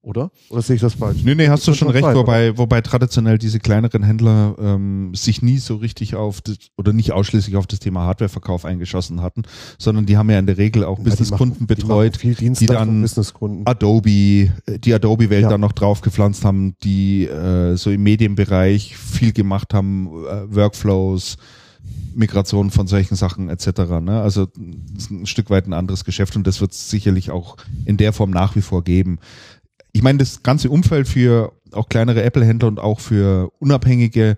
oder? 0.00 0.30
Oder 0.48 0.62
sehe 0.62 0.76
ich 0.76 0.80
das 0.82 0.94
falsch? 0.94 1.18
Nee, 1.24 1.34
nee, 1.34 1.48
hast 1.48 1.66
du 1.66 1.74
schon 1.74 1.88
recht, 1.90 2.04
sein, 2.04 2.14
wobei, 2.14 2.56
wobei 2.56 2.80
traditionell 2.82 3.36
diese 3.36 3.58
kleineren 3.58 4.04
Händler 4.04 4.54
ähm, 4.60 5.12
sich 5.12 5.42
nie 5.42 5.58
so 5.58 5.74
richtig 5.74 6.14
auf 6.14 6.40
das, 6.40 6.58
oder 6.78 6.92
nicht 6.92 7.10
ausschließlich 7.10 7.56
auf 7.56 7.66
das 7.66 7.80
Thema 7.80 8.02
Hardwareverkauf 8.02 8.64
eingeschossen 8.64 9.22
hatten, 9.22 9.42
sondern 9.76 10.06
die 10.06 10.16
haben 10.16 10.30
ja 10.30 10.38
in 10.38 10.46
der 10.46 10.56
Regel 10.56 10.84
auch 10.84 10.98
Ja, 10.98 11.04
die 11.04 11.10
Businesskunden 11.10 11.66
die 11.66 11.74
betreut, 11.74 12.22
die 12.22 12.36
Dienstleistung 12.36 13.64
dann. 13.64 13.72
Adobe, 13.74 14.10
äh, 14.10 14.78
die 14.78 14.94
Adobe-Welt 14.94 15.42
Ja. 15.42 15.48
dann 15.48 15.62
noch 15.62 15.72
draufgepflanzt 15.72 16.44
haben, 16.44 16.76
die 16.84 17.24
äh, 17.26 17.74
so 17.74 17.90
im 17.90 18.04
Medienbereich 18.04 18.96
viel 18.96 19.32
gemacht 19.32 19.74
haben, 19.74 20.06
äh, 20.30 20.54
Workflows, 20.54 21.38
Migration 22.14 22.70
von 22.70 22.86
solchen 22.86 23.14
Sachen 23.14 23.50
etc. 23.50 23.66
Ne? 24.00 24.20
Also 24.20 24.46
das 24.46 25.04
ist 25.04 25.10
ein 25.10 25.26
Stück 25.26 25.50
weit 25.50 25.66
ein 25.66 25.72
anderes 25.72 26.04
Geschäft 26.04 26.36
und 26.36 26.46
das 26.46 26.60
wird 26.60 26.72
es 26.72 26.90
sicherlich 26.90 27.30
auch 27.30 27.56
in 27.84 27.96
der 27.96 28.12
Form 28.12 28.30
nach 28.30 28.56
wie 28.56 28.62
vor 28.62 28.82
geben. 28.84 29.18
Ich 29.92 30.02
meine, 30.02 30.18
das 30.18 30.42
ganze 30.42 30.70
Umfeld 30.70 31.08
für 31.08 31.52
auch 31.72 31.88
kleinere 31.88 32.22
Apple-Händler 32.22 32.68
und 32.68 32.80
auch 32.80 33.00
für 33.00 33.50
Unabhängige 33.58 34.36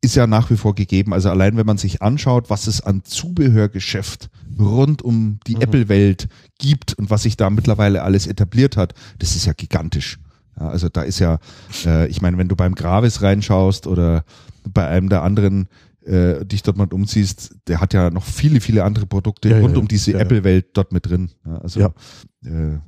ist 0.00 0.16
ja 0.16 0.26
nach 0.26 0.50
wie 0.50 0.56
vor 0.56 0.74
gegeben. 0.74 1.12
Also 1.14 1.30
allein 1.30 1.56
wenn 1.56 1.66
man 1.66 1.78
sich 1.78 2.02
anschaut, 2.02 2.50
was 2.50 2.66
es 2.66 2.82
an 2.82 3.04
Zubehörgeschäft 3.04 4.28
rund 4.58 5.02
um 5.02 5.38
die 5.46 5.56
Mhm. 5.56 5.62
Apple-Welt 5.62 6.28
gibt 6.58 6.92
und 6.94 7.10
was 7.10 7.22
sich 7.22 7.36
da 7.36 7.48
mittlerweile 7.50 8.02
alles 8.02 8.26
etabliert 8.26 8.76
hat, 8.76 8.94
das 9.18 9.34
ist 9.34 9.46
ja 9.46 9.54
gigantisch. 9.54 10.18
Ja, 10.60 10.68
also 10.68 10.88
da 10.88 11.02
ist 11.02 11.18
ja, 11.18 11.38
äh, 11.84 12.06
ich 12.08 12.20
meine, 12.20 12.38
wenn 12.38 12.48
du 12.48 12.54
beim 12.54 12.74
Gravis 12.74 13.22
reinschaust 13.22 13.86
oder 13.86 14.24
bei 14.68 14.86
einem 14.86 15.08
der 15.08 15.22
anderen 15.22 15.68
äh, 16.04 16.44
dich 16.44 16.62
dort 16.62 16.76
mal 16.76 16.86
umziehst, 16.92 17.56
der 17.66 17.80
hat 17.80 17.94
ja 17.94 18.10
noch 18.10 18.24
viele, 18.24 18.60
viele 18.60 18.84
andere 18.84 19.06
Produkte 19.06 19.48
Ja, 19.50 19.58
rund 19.60 19.74
ja. 19.74 19.80
um 19.80 19.88
diese 19.88 20.12
Ja. 20.12 20.18
Apple-Welt 20.18 20.66
dort 20.74 20.92
mit 20.92 21.06
drin. 21.08 21.30
Also. 21.62 21.80
Äh, 21.80 22.78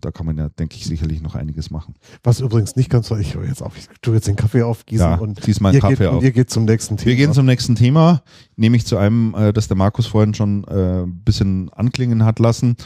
da 0.00 0.10
kann 0.10 0.26
man 0.26 0.36
ja, 0.38 0.48
denke 0.48 0.76
ich, 0.76 0.86
sicherlich 0.86 1.20
noch 1.20 1.34
einiges 1.34 1.70
machen. 1.70 1.94
Was 2.22 2.40
übrigens 2.40 2.76
nicht 2.76 2.90
ganz 2.90 3.08
so, 3.08 3.16
ich 3.16 3.34
höre 3.34 3.44
jetzt 3.44 3.62
auf, 3.62 3.76
ich 3.76 3.86
tue 4.00 4.14
jetzt 4.14 4.26
den 4.26 4.36
Kaffee 4.36 4.62
aufgießen 4.62 5.06
Ja, 5.06 5.16
und 5.16 5.46
ihr, 5.46 5.54
Kaffee 5.80 5.96
geht, 5.96 6.06
auf. 6.06 6.22
ihr 6.22 6.32
geht 6.32 6.50
zum 6.50 6.64
nächsten 6.64 6.96
Thema. 6.96 7.06
Wir 7.06 7.16
gehen 7.16 7.32
zum 7.32 7.46
nächsten 7.46 7.74
Thema, 7.76 8.22
nämlich 8.56 8.86
zu 8.86 8.96
einem, 8.96 9.34
äh, 9.34 9.52
das 9.52 9.68
der 9.68 9.76
Markus 9.76 10.06
vorhin 10.06 10.34
schon 10.34 10.64
äh, 10.64 11.02
ein 11.02 11.22
bisschen 11.22 11.68
anklingen 11.70 12.24
hat 12.24 12.38
lassen. 12.38 12.76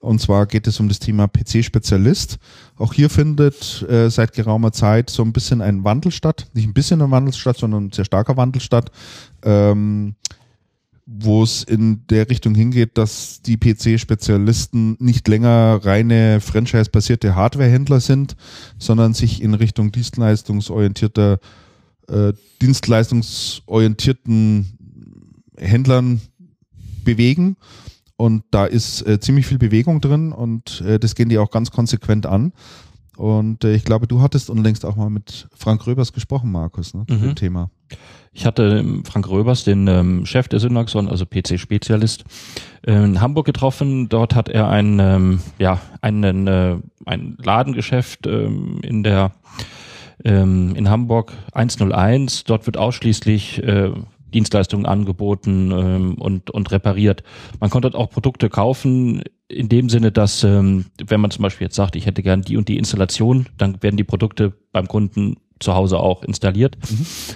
Und 0.00 0.20
zwar 0.20 0.46
geht 0.46 0.68
es 0.68 0.78
um 0.78 0.88
das 0.88 1.00
Thema 1.00 1.26
PC-Spezialist. 1.26 2.38
Auch 2.76 2.92
hier 2.92 3.10
findet 3.10 3.84
äh, 3.88 4.08
seit 4.10 4.32
geraumer 4.32 4.70
Zeit 4.70 5.10
so 5.10 5.24
ein 5.24 5.32
bisschen 5.32 5.60
ein 5.60 5.82
Wandel 5.82 6.12
statt. 6.12 6.46
Nicht 6.52 6.68
ein 6.68 6.72
bisschen 6.72 7.02
ein 7.02 7.10
Wandel 7.10 7.34
statt, 7.34 7.56
sondern 7.58 7.86
ein 7.86 7.92
sehr 7.92 8.04
starker 8.04 8.36
Wandel 8.36 8.62
statt. 8.62 8.92
Ähm, 9.42 10.14
wo 11.10 11.42
es 11.42 11.62
in 11.62 12.06
der 12.08 12.28
Richtung 12.28 12.54
hingeht, 12.54 12.98
dass 12.98 13.40
die 13.40 13.56
PC-Spezialisten 13.56 14.98
nicht 15.00 15.26
länger 15.26 15.80
reine 15.82 16.38
franchise-basierte 16.42 17.34
Hardware-Händler 17.34 18.00
sind, 18.00 18.36
sondern 18.78 19.14
sich 19.14 19.40
in 19.40 19.54
Richtung 19.54 19.90
dienstleistungsorientierter, 19.90 21.38
äh, 22.08 22.34
dienstleistungsorientierten 22.60 24.66
Händlern 25.56 26.20
bewegen. 27.04 27.56
Und 28.16 28.42
da 28.50 28.66
ist 28.66 29.02
äh, 29.06 29.20
ziemlich 29.20 29.46
viel 29.46 29.58
Bewegung 29.58 30.00
drin 30.00 30.32
und 30.32 30.80
äh, 30.82 30.98
das 30.98 31.14
gehen 31.14 31.28
die 31.28 31.38
auch 31.38 31.50
ganz 31.50 31.70
konsequent 31.70 32.26
an. 32.26 32.52
Und 33.16 33.64
äh, 33.64 33.74
ich 33.74 33.84
glaube, 33.84 34.06
du 34.08 34.20
hattest 34.20 34.50
unlängst 34.50 34.84
auch 34.84 34.96
mal 34.96 35.08
mit 35.08 35.48
Frank 35.56 35.86
Röbers 35.86 36.12
gesprochen, 36.12 36.50
Markus, 36.52 36.94
ne, 36.94 37.06
zu 37.06 37.14
Mhm. 37.14 37.20
dem 37.20 37.34
Thema. 37.36 37.70
Ich 38.32 38.46
hatte 38.46 38.78
ähm, 38.80 39.04
Frank 39.04 39.28
Röbers, 39.28 39.64
den 39.64 39.86
ähm, 39.86 40.26
Chef 40.26 40.48
der 40.48 40.60
Synaxon, 40.60 41.08
also 41.08 41.24
PC-Spezialist, 41.24 42.24
äh, 42.86 42.92
in 42.92 43.20
Hamburg 43.20 43.46
getroffen. 43.46 44.08
Dort 44.08 44.34
hat 44.34 44.48
er 44.48 44.68
ein, 44.68 44.98
ähm, 45.00 45.40
ja, 45.58 45.80
einen, 46.00 46.46
äh, 46.46 46.76
ein 47.06 47.36
Ladengeschäft 47.42 48.26
ähm, 48.26 48.80
in 48.82 49.02
der 49.02 49.32
ähm, 50.24 50.74
in 50.74 50.88
Hamburg 50.88 51.32
101. 51.52 52.44
Dort 52.44 52.66
wird 52.66 52.76
ausschließlich 52.76 53.62
äh, 53.62 53.92
Dienstleistungen 54.34 54.86
angeboten 54.86 55.70
ähm, 55.72 56.14
und, 56.14 56.50
und 56.50 56.70
repariert. 56.70 57.22
Man 57.60 57.70
konnte 57.70 57.90
dort 57.90 58.02
auch 58.02 58.10
Produkte 58.10 58.50
kaufen, 58.50 59.22
in 59.48 59.68
dem 59.68 59.88
Sinne, 59.88 60.12
dass 60.12 60.44
ähm, 60.44 60.86
wenn 61.04 61.20
man 61.20 61.30
zum 61.30 61.42
Beispiel 61.42 61.66
jetzt 61.66 61.76
sagt, 61.76 61.96
ich 61.96 62.06
hätte 62.06 62.22
gern 62.22 62.42
die 62.42 62.56
und 62.56 62.68
die 62.68 62.76
Installation, 62.76 63.46
dann 63.56 63.82
werden 63.82 63.96
die 63.96 64.04
Produkte 64.04 64.52
beim 64.72 64.86
Kunden 64.86 65.36
zu 65.60 65.74
Hause 65.74 65.98
auch 65.98 66.22
installiert, 66.22 66.76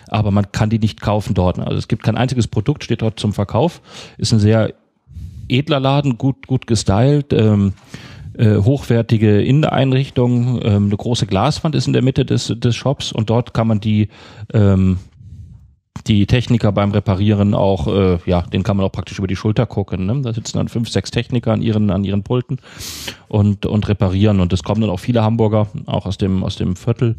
aber 0.08 0.30
man 0.30 0.52
kann 0.52 0.70
die 0.70 0.78
nicht 0.78 1.00
kaufen 1.00 1.34
dort. 1.34 1.58
Also 1.58 1.76
es 1.76 1.88
gibt 1.88 2.02
kein 2.02 2.16
einziges 2.16 2.46
Produkt, 2.46 2.84
steht 2.84 3.02
dort 3.02 3.18
zum 3.18 3.32
Verkauf. 3.32 3.80
Ist 4.18 4.32
ein 4.32 4.38
sehr 4.38 4.74
edler 5.48 5.80
Laden, 5.80 6.18
gut, 6.18 6.46
gut 6.46 6.66
gestylt, 6.66 7.32
ähm, 7.32 7.72
äh, 8.34 8.56
hochwertige 8.56 9.42
Inneneinrichtung, 9.42 10.60
ähm, 10.62 10.86
eine 10.86 10.96
große 10.96 11.26
Glaswand 11.26 11.74
ist 11.74 11.86
in 11.86 11.92
der 11.92 12.02
Mitte 12.02 12.24
des, 12.24 12.52
des 12.56 12.74
Shops 12.74 13.12
und 13.12 13.28
dort 13.28 13.52
kann 13.52 13.68
man 13.68 13.80
die 13.80 14.08
ähm, 14.54 14.98
die 16.06 16.26
Techniker 16.26 16.72
beim 16.72 16.90
Reparieren 16.90 17.54
auch, 17.54 17.86
äh, 17.86 18.18
ja, 18.26 18.42
den 18.42 18.62
kann 18.62 18.76
man 18.76 18.86
auch 18.86 18.92
praktisch 18.92 19.18
über 19.18 19.28
die 19.28 19.36
Schulter 19.36 19.66
gucken. 19.66 20.06
Ne? 20.06 20.20
Da 20.22 20.32
sitzen 20.32 20.58
dann 20.58 20.68
fünf, 20.68 20.88
sechs 20.88 21.10
Techniker 21.10 21.52
an 21.52 21.62
ihren, 21.62 21.90
an 21.90 22.02
ihren 22.04 22.22
Pulten 22.22 22.58
und, 23.28 23.66
und 23.66 23.88
reparieren. 23.88 24.40
Und 24.40 24.52
es 24.52 24.62
kommen 24.62 24.80
dann 24.80 24.90
auch 24.90 25.00
viele 25.00 25.22
Hamburger, 25.22 25.68
auch 25.86 26.06
aus 26.06 26.18
dem, 26.18 26.42
aus 26.42 26.56
dem 26.56 26.76
Viertel, 26.76 27.16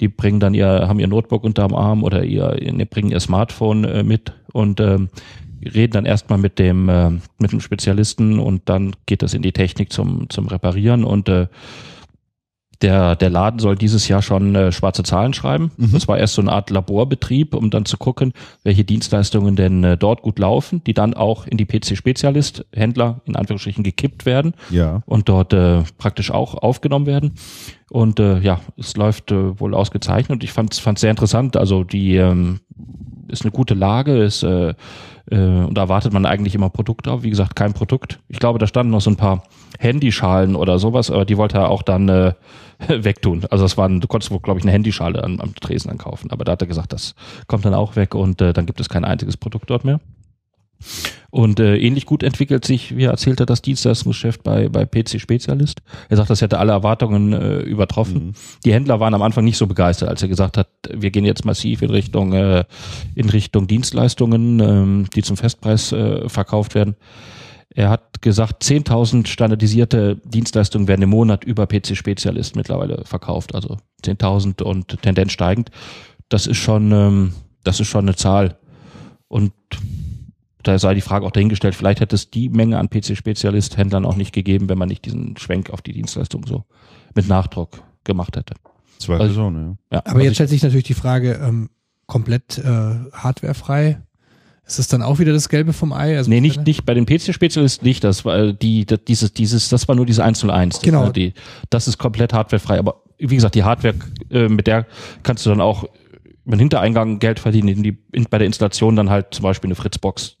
die 0.00 0.08
bringen 0.08 0.40
dann 0.40 0.54
ihr, 0.54 0.66
haben 0.66 1.00
ihr 1.00 1.08
Notebook 1.08 1.44
unterm 1.44 1.74
Arm 1.74 2.02
oder 2.02 2.24
ihr, 2.24 2.60
ihr 2.60 2.84
bringen 2.84 3.10
ihr 3.10 3.20
Smartphone 3.20 3.84
äh, 3.84 4.02
mit 4.02 4.32
und 4.52 4.80
ähm, 4.80 5.08
reden 5.64 5.92
dann 5.92 6.06
erstmal 6.06 6.38
mit 6.38 6.58
dem, 6.58 6.88
äh, 6.88 7.10
mit 7.38 7.52
dem 7.52 7.60
Spezialisten 7.60 8.38
und 8.38 8.68
dann 8.68 8.94
geht 9.06 9.22
das 9.22 9.34
in 9.34 9.42
die 9.42 9.52
Technik 9.52 9.92
zum, 9.92 10.28
zum 10.28 10.46
Reparieren 10.48 11.04
und 11.04 11.28
äh, 11.28 11.46
der, 12.82 13.16
der 13.16 13.30
Laden 13.30 13.58
soll 13.58 13.76
dieses 13.76 14.08
Jahr 14.08 14.22
schon 14.22 14.54
äh, 14.54 14.72
schwarze 14.72 15.02
Zahlen 15.02 15.32
schreiben. 15.34 15.70
Mhm. 15.76 15.92
Das 15.92 16.08
war 16.08 16.18
erst 16.18 16.34
so 16.34 16.42
eine 16.42 16.52
Art 16.52 16.70
Laborbetrieb, 16.70 17.54
um 17.54 17.70
dann 17.70 17.84
zu 17.86 17.96
gucken, 17.96 18.32
welche 18.64 18.84
Dienstleistungen 18.84 19.56
denn 19.56 19.82
äh, 19.84 19.96
dort 19.96 20.22
gut 20.22 20.38
laufen, 20.38 20.82
die 20.84 20.94
dann 20.94 21.14
auch 21.14 21.46
in 21.46 21.56
die 21.56 21.64
PC-Spezialist-Händler 21.64 23.20
in 23.24 23.36
Anführungsstrichen 23.36 23.84
gekippt 23.84 24.26
werden 24.26 24.54
Ja. 24.70 25.02
und 25.06 25.28
dort 25.28 25.52
äh, 25.52 25.82
praktisch 25.98 26.30
auch 26.30 26.54
aufgenommen 26.54 27.06
werden. 27.06 27.34
Und 27.90 28.18
äh, 28.20 28.40
ja, 28.40 28.60
es 28.76 28.96
läuft 28.96 29.30
äh, 29.32 29.58
wohl 29.60 29.74
ausgezeichnet 29.74 30.42
ich 30.42 30.52
fand 30.52 30.72
es 30.74 31.00
sehr 31.00 31.10
interessant. 31.10 31.56
Also 31.56 31.84
die 31.84 32.16
ähm, 32.16 32.60
ist 33.28 33.42
eine 33.42 33.52
gute 33.52 33.74
Lage, 33.74 34.18
ist 34.22 34.42
äh, 34.42 34.74
äh, 35.30 35.36
und 35.36 35.74
da 35.74 35.82
erwartet 35.82 36.12
man 36.12 36.26
eigentlich 36.26 36.54
immer 36.54 36.70
Produkt 36.70 37.06
drauf. 37.06 37.22
Wie 37.22 37.30
gesagt, 37.30 37.56
kein 37.56 37.72
Produkt. 37.72 38.20
Ich 38.28 38.38
glaube, 38.38 38.58
da 38.58 38.66
standen 38.66 38.92
noch 38.92 39.00
so 39.00 39.10
ein 39.10 39.16
paar 39.16 39.42
Handyschalen 39.78 40.56
oder 40.56 40.78
sowas, 40.78 41.10
aber 41.10 41.24
die 41.24 41.36
wollte 41.36 41.58
er 41.58 41.68
auch 41.70 41.82
dann 41.82 42.08
äh, 42.08 42.32
wegtun. 42.88 43.44
Also 43.50 43.64
das 43.64 43.76
waren, 43.76 44.00
du 44.00 44.08
konntest 44.08 44.30
wohl, 44.30 44.40
glaube 44.40 44.58
ich, 44.58 44.64
eine 44.64 44.72
Handyschale 44.72 45.22
am, 45.22 45.40
am 45.40 45.54
Tresen 45.54 45.88
dann 45.88 45.98
kaufen. 45.98 46.30
Aber 46.30 46.44
da 46.44 46.52
hat 46.52 46.62
er 46.62 46.68
gesagt, 46.68 46.92
das 46.92 47.14
kommt 47.46 47.64
dann 47.64 47.74
auch 47.74 47.96
weg 47.96 48.14
und 48.14 48.40
äh, 48.40 48.52
dann 48.52 48.66
gibt 48.66 48.80
es 48.80 48.88
kein 48.88 49.04
einziges 49.04 49.36
Produkt 49.36 49.70
dort 49.70 49.84
mehr. 49.84 50.00
Und 51.30 51.60
äh, 51.60 51.76
ähnlich 51.76 52.06
gut 52.06 52.22
entwickelt 52.22 52.64
sich, 52.64 52.96
wie 52.96 53.04
er 53.04 53.10
erzählte, 53.10 53.46
das 53.46 53.62
Dienstleistungsgeschäft 53.62 54.42
bei, 54.42 54.68
bei 54.68 54.84
PC 54.84 55.20
Spezialist. 55.20 55.82
Er 56.08 56.16
sagt, 56.16 56.30
das 56.30 56.40
hätte 56.40 56.58
alle 56.58 56.72
Erwartungen 56.72 57.32
äh, 57.32 57.58
übertroffen. 57.58 58.28
Mhm. 58.28 58.32
Die 58.64 58.72
Händler 58.72 59.00
waren 59.00 59.14
am 59.14 59.22
Anfang 59.22 59.44
nicht 59.44 59.56
so 59.56 59.66
begeistert, 59.66 60.08
als 60.08 60.22
er 60.22 60.28
gesagt 60.28 60.56
hat, 60.56 60.68
wir 60.90 61.10
gehen 61.10 61.24
jetzt 61.24 61.44
massiv 61.44 61.82
in 61.82 61.90
Richtung, 61.90 62.32
äh, 62.32 62.64
in 63.14 63.28
Richtung 63.28 63.66
Dienstleistungen, 63.66 64.60
ähm, 64.60 65.06
die 65.14 65.22
zum 65.22 65.36
Festpreis 65.36 65.92
äh, 65.92 66.28
verkauft 66.28 66.74
werden. 66.74 66.96
Er 67.76 67.90
hat 67.90 68.22
gesagt, 68.22 68.64
10.000 68.64 69.26
standardisierte 69.26 70.16
Dienstleistungen 70.24 70.88
werden 70.88 71.02
im 71.02 71.10
Monat 71.10 71.44
über 71.44 71.66
PC 71.66 71.94
Spezialist 71.94 72.56
mittlerweile 72.56 73.04
verkauft. 73.04 73.54
Also 73.54 73.76
10.000 74.02 74.62
und 74.62 75.02
Tendenz 75.02 75.32
steigend. 75.32 75.70
Das 76.30 76.46
ist 76.46 76.56
schon, 76.56 76.90
ähm, 76.90 77.34
das 77.64 77.78
ist 77.78 77.88
schon 77.88 78.06
eine 78.06 78.16
Zahl. 78.16 78.56
Und 79.28 79.52
da 80.62 80.78
sei 80.78 80.94
die 80.94 81.02
Frage 81.02 81.26
auch 81.26 81.32
dahingestellt, 81.32 81.74
vielleicht 81.74 82.00
hätte 82.00 82.16
es 82.16 82.30
die 82.30 82.48
Menge 82.48 82.78
an 82.78 82.88
PC-Spezialist-Händlern 82.88 84.06
auch 84.06 84.16
nicht 84.16 84.32
gegeben, 84.32 84.70
wenn 84.70 84.78
man 84.78 84.88
nicht 84.88 85.04
diesen 85.04 85.36
Schwenk 85.36 85.68
auf 85.68 85.82
die 85.82 85.92
Dienstleistung 85.92 86.46
so 86.46 86.64
mit 87.14 87.28
Nachdruck 87.28 87.82
gemacht 88.04 88.38
hätte. 88.38 88.54
Zweifelsohne, 88.98 89.76
ja. 89.92 90.00
Aber 90.06 90.22
jetzt 90.22 90.36
stellt 90.36 90.48
sich 90.48 90.62
natürlich 90.62 90.86
die 90.86 90.94
Frage, 90.94 91.34
ähm, 91.42 91.68
komplett 92.06 92.56
äh, 92.56 92.64
hardwarefrei. 93.12 94.00
Ist 94.66 94.80
das 94.80 94.88
dann 94.88 95.00
auch 95.00 95.20
wieder 95.20 95.32
das 95.32 95.48
Gelbe 95.48 95.72
vom 95.72 95.92
Ei? 95.92 96.16
Also 96.16 96.28
nee, 96.28 96.40
nicht, 96.40 96.66
nicht 96.66 96.84
bei 96.84 96.94
den 96.94 97.06
PC-Spezialisten 97.06 97.86
nicht, 97.86 98.02
das 98.02 98.24
war 98.24 98.52
die, 98.52 98.84
das, 98.84 99.04
dieses, 99.04 99.32
dieses, 99.32 99.68
das 99.68 99.86
war 99.86 99.94
nur 99.94 100.06
diese 100.06 100.24
101. 100.24 100.80
Genau. 100.80 101.04
Das, 101.04 101.12
die, 101.12 101.34
das 101.70 101.86
ist 101.86 101.98
komplett 101.98 102.32
hardwarefrei. 102.32 102.78
Aber 102.78 103.02
wie 103.18 103.36
gesagt, 103.36 103.54
die 103.54 103.62
Hardware, 103.62 103.94
äh, 104.30 104.48
mit 104.48 104.66
der 104.66 104.86
kannst 105.22 105.46
du 105.46 105.50
dann 105.50 105.60
auch 105.60 105.84
über 106.44 106.56
den 106.56 106.60
Hintereingang 106.60 107.20
Geld 107.20 107.38
verdienen, 107.38 107.68
indem 107.68 107.82
die 107.84 107.98
in, 108.12 108.24
bei 108.24 108.38
der 108.38 108.46
Installation 108.46 108.96
dann 108.96 109.08
halt 109.08 109.34
zum 109.34 109.44
Beispiel 109.44 109.68
eine 109.68 109.76
Fritzbox 109.76 110.36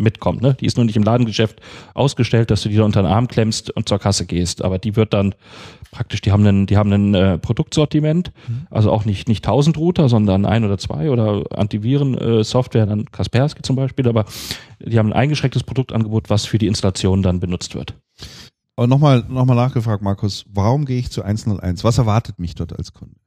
mitkommt. 0.00 0.42
Ne? 0.42 0.54
Die 0.54 0.66
ist 0.66 0.76
nur 0.76 0.86
nicht 0.86 0.96
im 0.96 1.02
Ladengeschäft 1.02 1.60
ausgestellt, 1.94 2.50
dass 2.50 2.62
du 2.62 2.68
die 2.68 2.76
da 2.76 2.84
unter 2.84 3.02
den 3.02 3.10
Arm 3.10 3.28
klemmst 3.28 3.70
und 3.70 3.88
zur 3.88 3.98
Kasse 3.98 4.26
gehst. 4.26 4.62
Aber 4.62 4.78
die 4.78 4.96
wird 4.96 5.12
dann 5.12 5.34
praktisch, 5.90 6.20
die 6.20 6.32
haben 6.32 6.46
einen, 6.46 6.66
die 6.66 6.76
haben 6.76 6.92
ein 6.92 7.14
äh, 7.14 7.38
Produktsortiment, 7.38 8.32
mhm. 8.48 8.66
also 8.70 8.90
auch 8.90 9.04
nicht 9.04 9.28
nicht 9.28 9.44
1000 9.44 9.76
Router, 9.76 10.08
sondern 10.08 10.46
ein 10.46 10.64
oder 10.64 10.78
zwei 10.78 11.10
oder 11.10 11.44
Antiviren-Software, 11.50 12.84
äh, 12.84 12.86
dann 12.86 13.10
Kaspersky 13.10 13.62
zum 13.62 13.76
Beispiel. 13.76 14.08
Aber 14.08 14.24
die 14.80 14.98
haben 14.98 15.12
ein 15.12 15.18
eingeschränktes 15.18 15.64
Produktangebot, 15.64 16.30
was 16.30 16.46
für 16.46 16.58
die 16.58 16.66
Installation 16.66 17.22
dann 17.22 17.40
benutzt 17.40 17.74
wird. 17.74 17.94
Aber 18.76 18.86
nochmal 18.86 19.24
noch 19.28 19.44
mal 19.44 19.54
nachgefragt, 19.54 20.02
Markus, 20.02 20.46
warum 20.48 20.86
gehe 20.86 20.98
ich 20.98 21.10
zu 21.10 21.22
101? 21.22 21.84
Was 21.84 21.98
erwartet 21.98 22.38
mich 22.38 22.54
dort 22.54 22.76
als 22.76 22.94
Kunde? 22.94 23.19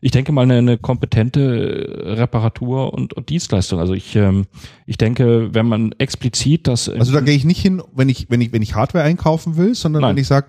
Ich 0.00 0.12
denke 0.12 0.32
mal 0.32 0.42
eine, 0.42 0.56
eine 0.58 0.78
kompetente 0.78 2.16
Reparatur 2.18 2.94
und, 2.94 3.12
und 3.12 3.28
Dienstleistung. 3.28 3.78
Also 3.80 3.92
ich, 3.92 4.16
ähm, 4.16 4.46
ich 4.86 4.96
denke, 4.96 5.52
wenn 5.52 5.66
man 5.66 5.92
explizit 5.92 6.66
das. 6.66 6.88
Also 6.88 7.12
da 7.12 7.20
gehe 7.20 7.34
ich 7.34 7.44
nicht 7.44 7.60
hin, 7.60 7.82
wenn 7.94 8.08
ich, 8.08 8.30
wenn 8.30 8.40
ich, 8.40 8.52
wenn 8.52 8.62
ich 8.62 8.74
Hardware 8.74 9.04
einkaufen 9.04 9.56
will, 9.56 9.74
sondern 9.74 10.02
Nein. 10.02 10.16
wenn 10.16 10.22
ich 10.22 10.28
sage, 10.28 10.48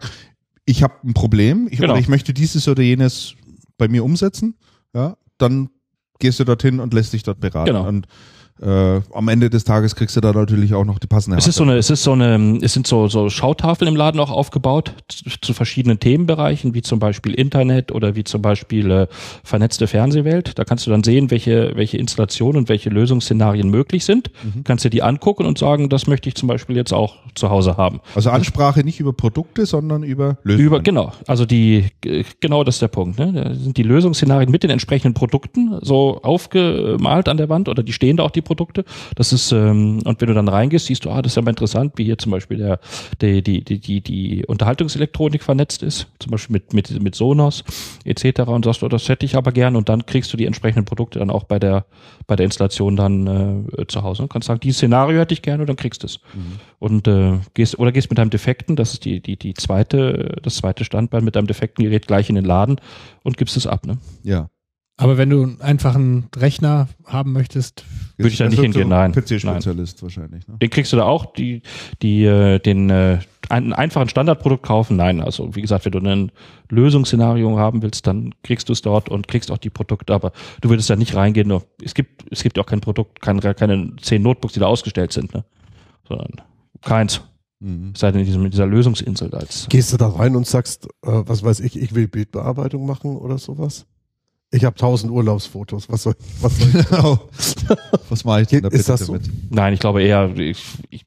ich 0.65 0.83
habe 0.83 0.93
ein 1.03 1.13
Problem, 1.13 1.67
ich, 1.69 1.79
genau. 1.79 1.93
oder 1.93 1.99
ich 1.99 2.07
möchte 2.07 2.33
dieses 2.33 2.67
oder 2.67 2.81
jenes 2.81 3.35
bei 3.77 3.87
mir 3.87 4.05
umsetzen, 4.05 4.55
ja, 4.93 5.17
dann 5.37 5.69
gehst 6.19 6.39
du 6.39 6.45
dorthin 6.45 6.79
und 6.79 6.93
lässt 6.93 7.11
dich 7.11 7.23
dort 7.23 7.39
beraten. 7.41 7.67
Genau. 7.67 7.87
Und 7.87 8.07
äh, 8.61 9.01
am 9.13 9.27
Ende 9.27 9.49
des 9.49 9.63
Tages 9.63 9.95
kriegst 9.95 10.15
du 10.15 10.21
da 10.21 10.33
natürlich 10.33 10.73
auch 10.73 10.85
noch 10.85 10.99
die 10.99 11.07
passende 11.07 11.37
Es 11.37 11.47
ist 11.47 11.55
so 11.55 11.63
eine, 11.63 11.77
es 11.77 11.89
ist 11.89 12.03
so 12.03 12.11
eine, 12.11 12.59
es 12.61 12.73
sind 12.73 12.85
so, 12.85 13.07
so 13.07 13.29
Schautafeln 13.29 13.89
im 13.89 13.95
Laden 13.95 14.19
auch 14.19 14.29
aufgebaut 14.29 14.93
zu, 15.07 15.29
zu 15.41 15.53
verschiedenen 15.53 15.99
Themenbereichen, 15.99 16.73
wie 16.73 16.81
zum 16.81 16.99
Beispiel 16.99 17.33
Internet 17.33 17.91
oder 17.91 18.15
wie 18.15 18.23
zum 18.23 18.41
Beispiel 18.41 18.91
äh, 18.91 19.07
vernetzte 19.43 19.87
Fernsehwelt. 19.87 20.59
Da 20.59 20.63
kannst 20.63 20.85
du 20.85 20.91
dann 20.91 21.03
sehen, 21.03 21.31
welche, 21.31 21.71
welche 21.75 21.97
Installationen 21.97 22.59
und 22.59 22.69
welche 22.69 22.89
Lösungsszenarien 22.89 23.69
möglich 23.69 24.05
sind. 24.05 24.29
Mhm. 24.43 24.63
Kannst 24.63 24.85
dir 24.85 24.91
die 24.91 25.01
angucken 25.01 25.45
und 25.45 25.57
sagen, 25.57 25.89
das 25.89 26.05
möchte 26.05 26.29
ich 26.29 26.35
zum 26.35 26.47
Beispiel 26.47 26.75
jetzt 26.75 26.93
auch 26.93 27.15
zu 27.33 27.49
Hause 27.49 27.77
haben. 27.77 27.99
Also 28.13 28.29
Ansprache 28.29 28.83
nicht 28.83 28.99
über 28.99 29.13
Produkte, 29.13 29.65
sondern 29.65 30.03
über 30.03 30.37
Lösungen. 30.43 30.67
Über, 30.67 30.79
genau. 30.81 31.13
Also 31.25 31.45
die, 31.45 31.85
genau 32.39 32.63
das 32.63 32.75
ist 32.75 32.81
der 32.83 32.89
Punkt. 32.89 33.17
Ne? 33.17 33.33
Da 33.33 33.55
sind 33.55 33.77
die 33.77 33.83
Lösungsszenarien 33.83 34.51
mit 34.51 34.61
den 34.61 34.69
entsprechenden 34.69 35.15
Produkten 35.15 35.79
so 35.81 36.19
aufgemalt 36.21 37.27
an 37.27 37.37
der 37.37 37.49
Wand 37.49 37.67
oder 37.67 37.81
die 37.81 37.93
stehen 37.93 38.17
da 38.17 38.23
auch 38.23 38.31
die 38.31 38.41
Produkte. 38.51 38.83
Das 39.15 39.31
ist, 39.31 39.53
ähm, 39.53 40.01
und 40.03 40.19
wenn 40.19 40.27
du 40.27 40.33
dann 40.33 40.49
reingehst, 40.49 40.87
siehst 40.87 41.05
du, 41.05 41.09
ah, 41.09 41.21
das 41.21 41.31
ist 41.31 41.35
ja 41.37 41.41
mal 41.41 41.51
interessant, 41.51 41.93
wie 41.95 42.03
hier 42.03 42.17
zum 42.17 42.33
Beispiel 42.33 42.57
der, 42.57 42.79
die, 43.21 43.41
die, 43.41 43.63
die, 43.63 43.79
die, 43.79 44.01
die 44.01 44.45
Unterhaltungselektronik 44.45 45.41
vernetzt 45.41 45.83
ist, 45.83 46.07
zum 46.19 46.31
Beispiel 46.31 46.53
mit, 46.53 46.73
mit, 46.73 47.01
mit 47.01 47.15
Sonos 47.15 47.63
etc. 48.03 48.41
und 48.41 48.65
sagst, 48.65 48.83
oh, 48.83 48.89
das 48.89 49.07
hätte 49.07 49.25
ich 49.25 49.37
aber 49.37 49.53
gern 49.53 49.77
und 49.77 49.87
dann 49.87 50.05
kriegst 50.05 50.33
du 50.33 50.37
die 50.37 50.45
entsprechenden 50.45 50.83
Produkte 50.83 51.19
dann 51.19 51.29
auch 51.29 51.45
bei 51.45 51.59
der, 51.59 51.85
bei 52.27 52.35
der 52.35 52.45
Installation 52.45 52.97
dann 52.97 53.69
äh, 53.77 53.87
zu 53.87 54.03
Hause 54.03 54.23
und 54.23 54.29
kannst 54.29 54.49
sagen, 54.49 54.59
dieses 54.59 54.79
Szenario 54.79 55.19
hätte 55.19 55.33
ich 55.33 55.41
gerne 55.41 55.63
und 55.63 55.67
dann 55.67 55.77
kriegst 55.77 56.03
du 56.03 56.07
es. 56.07 56.19
Mhm. 56.33 56.59
Und 56.79 57.07
äh, 57.07 57.39
gehst, 57.53 57.79
oder 57.79 57.93
gehst 57.93 58.09
mit 58.09 58.17
deinem 58.17 58.31
defekten, 58.31 58.75
das 58.75 58.91
ist 58.91 59.05
die, 59.05 59.21
die, 59.21 59.37
die 59.37 59.53
zweite, 59.53 60.39
das 60.43 60.57
zweite 60.57 60.83
Standbein, 60.83 61.23
mit 61.23 61.37
deinem 61.37 61.47
defekten 61.47 61.85
Gerät 61.85 62.07
gleich 62.07 62.27
in 62.27 62.35
den 62.35 62.45
Laden 62.45 62.81
und 63.23 63.37
gibst 63.37 63.55
es 63.55 63.65
ab, 63.65 63.85
ne? 63.85 63.97
Ja. 64.23 64.49
Aber 65.01 65.17
wenn 65.17 65.31
du 65.31 65.55
einfach 65.59 65.95
einen 65.95 66.27
Rechner 66.35 66.87
haben 67.05 67.31
möchtest, 67.31 67.85
würde 68.17 68.29
ich 68.29 68.37
da 68.37 68.47
nicht 68.47 68.59
hingehen, 68.59 68.89
nein. 68.89 69.13
PC-Spezialist 69.13 70.01
wahrscheinlich. 70.03 70.47
Ne? 70.47 70.57
Den 70.61 70.69
kriegst 70.69 70.91
du 70.93 70.97
da 70.97 71.03
auch, 71.03 71.33
die, 71.33 71.61
die, 72.01 72.25
äh, 72.25 72.59
den 72.59 72.89
äh, 72.89 73.19
ein, 73.49 73.73
einfachen 73.73 74.09
Standardprodukt 74.09 74.63
kaufen, 74.63 74.97
nein. 74.97 75.21
Also 75.21 75.55
wie 75.55 75.61
gesagt, 75.61 75.85
wenn 75.85 75.91
du 75.91 75.99
ein 75.99 76.31
Lösungsszenario 76.69 77.57
haben 77.57 77.81
willst, 77.81 78.07
dann 78.07 78.33
kriegst 78.43 78.69
du 78.69 78.73
es 78.73 78.81
dort 78.81 79.09
und 79.09 79.27
kriegst 79.27 79.51
auch 79.51 79.57
die 79.57 79.69
Produkte, 79.69 80.13
aber 80.13 80.31
du 80.61 80.69
würdest 80.69 80.89
da 80.89 80.95
nicht 80.95 81.15
reingehen. 81.15 81.47
Nur, 81.47 81.63
es 81.83 81.93
gibt, 81.93 82.25
es 82.31 82.43
gibt 82.43 82.57
auch 82.59 82.65
kein 82.65 82.81
Produkt, 82.81 83.21
keine, 83.21 83.41
keine 83.53 83.95
zehn 84.01 84.21
Notebooks, 84.21 84.53
die 84.53 84.59
da 84.59 84.67
ausgestellt 84.67 85.11
sind, 85.11 85.33
ne? 85.33 85.43
Sondern 86.07 86.31
keins. 86.81 87.21
Mhm. 87.59 87.93
Sei 87.95 88.11
denn 88.11 88.21
in 88.21 88.25
diesem, 88.25 88.49
dieser 88.49 88.65
Lösungsinsel 88.65 89.33
als. 89.35 89.67
Gehst 89.69 89.93
du 89.93 89.97
da 89.97 90.07
rein 90.07 90.35
und 90.35 90.47
sagst, 90.47 90.85
äh, 91.03 91.21
was 91.25 91.43
weiß 91.43 91.59
ich, 91.59 91.79
ich 91.79 91.93
will 91.93 92.07
Bildbearbeitung 92.07 92.85
machen 92.85 93.15
oder 93.15 93.37
sowas? 93.37 93.85
Ich 94.53 94.65
habe 94.65 94.75
tausend 94.75 95.11
Urlaubsfotos. 95.11 95.89
Was 95.89 96.03
soll, 96.03 96.15
was 96.41 96.57
soll 96.57 96.67
ich? 96.67 98.09
Was 98.09 98.25
mache 98.25 98.41
ich 98.41 98.47
denn 98.49 98.63
da 98.63 98.69
bitte 98.69 98.81
Ist 98.81 98.89
das 98.89 99.05
so? 99.05 99.13
damit? 99.13 99.29
Nein, 99.49 99.73
ich 99.73 99.79
glaube 99.79 100.03
eher, 100.03 100.35
ich, 100.37 100.61
ich, 100.89 101.05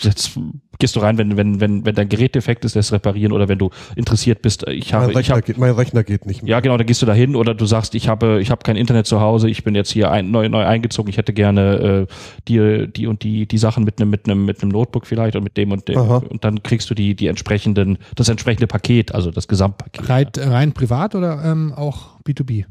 jetzt 0.00 0.38
gehst 0.78 0.96
du 0.96 1.00
rein, 1.00 1.16
wenn, 1.16 1.38
wenn, 1.38 1.58
wenn, 1.58 1.86
wenn 1.86 1.94
dein 1.94 2.10
Gerät 2.10 2.34
defekt 2.34 2.66
ist, 2.66 2.74
lässt 2.74 2.92
reparieren 2.92 3.32
oder 3.32 3.48
wenn 3.48 3.58
du 3.58 3.70
interessiert 3.96 4.42
bist. 4.42 4.68
Ich 4.68 4.92
habe, 4.92 5.06
mein, 5.06 5.16
Rechner 5.16 5.36
ich 5.36 5.38
hab, 5.38 5.46
geht, 5.46 5.56
mein 5.56 5.72
Rechner 5.72 6.04
geht 6.04 6.26
nicht 6.26 6.42
mehr. 6.42 6.50
Ja, 6.50 6.60
genau, 6.60 6.76
dann 6.76 6.86
gehst 6.86 7.00
du 7.00 7.06
da 7.06 7.14
hin 7.14 7.34
oder 7.34 7.54
du 7.54 7.64
sagst, 7.64 7.94
ich 7.94 8.08
habe, 8.08 8.40
ich 8.42 8.50
habe 8.50 8.62
kein 8.62 8.76
Internet 8.76 9.06
zu 9.06 9.20
Hause, 9.20 9.48
ich 9.48 9.64
bin 9.64 9.74
jetzt 9.74 9.90
hier 9.90 10.10
ein, 10.10 10.30
neu, 10.30 10.50
neu 10.50 10.62
eingezogen, 10.62 11.08
ich 11.08 11.16
hätte 11.16 11.32
gerne 11.32 12.06
äh, 12.08 12.14
die, 12.48 12.92
die 12.92 13.06
und 13.06 13.22
die, 13.22 13.46
die 13.46 13.58
Sachen 13.58 13.84
mit 13.84 14.00
einem, 14.00 14.10
mit 14.10 14.28
einem, 14.28 14.44
mit 14.44 14.60
einem 14.60 14.70
Notebook 14.70 15.06
vielleicht 15.06 15.34
und 15.36 15.44
mit 15.44 15.56
dem 15.56 15.72
und 15.72 15.88
dem. 15.88 15.96
Aha. 15.96 16.22
Und 16.28 16.44
dann 16.44 16.62
kriegst 16.62 16.90
du 16.90 16.94
die, 16.94 17.14
die 17.14 17.28
entsprechenden, 17.28 17.96
das 18.16 18.28
entsprechende 18.28 18.66
Paket, 18.66 19.14
also 19.14 19.30
das 19.30 19.48
Gesamtpaket. 19.48 20.08
Rein, 20.10 20.26
rein 20.36 20.72
privat 20.72 21.14
oder 21.14 21.42
ähm, 21.42 21.72
auch 21.74 22.20
B2B? 22.26 22.66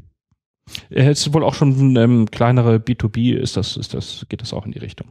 Es 0.90 1.26
ist 1.26 1.34
wohl 1.34 1.44
auch 1.44 1.54
schon 1.54 1.96
ähm, 1.96 2.26
kleinere 2.30 2.76
B2B, 2.76 3.34
ist 3.34 3.56
das, 3.56 3.76
ist 3.76 3.94
das, 3.94 4.26
geht 4.28 4.42
das 4.42 4.52
auch 4.52 4.64
in 4.64 4.72
die 4.72 4.78
Richtung. 4.78 5.08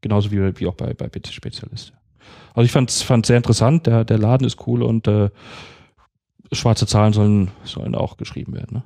Genauso 0.00 0.30
wie, 0.30 0.60
wie 0.60 0.66
auch 0.66 0.74
bei, 0.74 0.94
bei 0.94 1.08
PC-Spezialist. 1.08 1.92
Also 2.54 2.64
ich 2.64 2.72
fand 2.72 2.90
es 2.90 3.06
sehr 3.26 3.36
interessant, 3.36 3.86
der, 3.86 4.04
der 4.04 4.18
Laden 4.18 4.46
ist 4.46 4.66
cool 4.66 4.82
und 4.82 5.08
äh, 5.08 5.30
schwarze 6.52 6.86
Zahlen 6.86 7.12
sollen, 7.12 7.50
sollen 7.64 7.94
auch 7.94 8.16
geschrieben 8.16 8.52
werden. 8.54 8.76
Ne? 8.78 8.82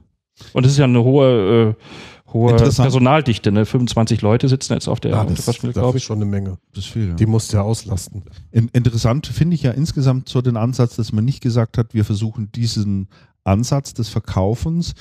Und 0.53 0.67
es 0.67 0.73
ist 0.73 0.79
ja 0.79 0.85
eine 0.85 1.03
hohe, 1.03 1.77
äh, 1.77 2.33
hohe 2.33 2.57
Personaldichte, 2.57 3.51
ne? 3.51 3.65
25 3.65 4.21
Leute 4.21 4.49
sitzen 4.49 4.75
jetzt 4.75 4.89
auf 4.89 5.01
der 5.01 5.13
ja, 5.13 5.25
das, 5.25 5.47
das 5.47 5.59
glaube 5.59 5.99
ich. 5.99 6.05
schon 6.05 6.19
eine 6.19 6.27
Menge. 6.27 6.59
Das 6.75 6.85
ist 6.85 6.93
viel, 6.93 7.09
ja. 7.09 7.15
Die 7.15 7.27
musst 7.27 7.53
du 7.53 7.57
ja 7.57 7.63
auslasten. 7.63 8.25
In, 8.51 8.69
interessant 8.69 9.27
finde 9.27 9.55
ich 9.55 9.63
ja 9.63 9.71
insgesamt 9.71 10.29
so 10.29 10.43
den 10.43 10.57
Ansatz, 10.57 10.97
dass 10.97 11.13
man 11.13 11.25
nicht 11.25 11.41
gesagt 11.41 11.79
hat, 11.79 11.95
wir 11.95 12.05
versuchen 12.05 12.53
diesen 12.53 13.09
Ansatz 13.45 13.95
des 13.95 14.09
Verkaufens 14.09 14.95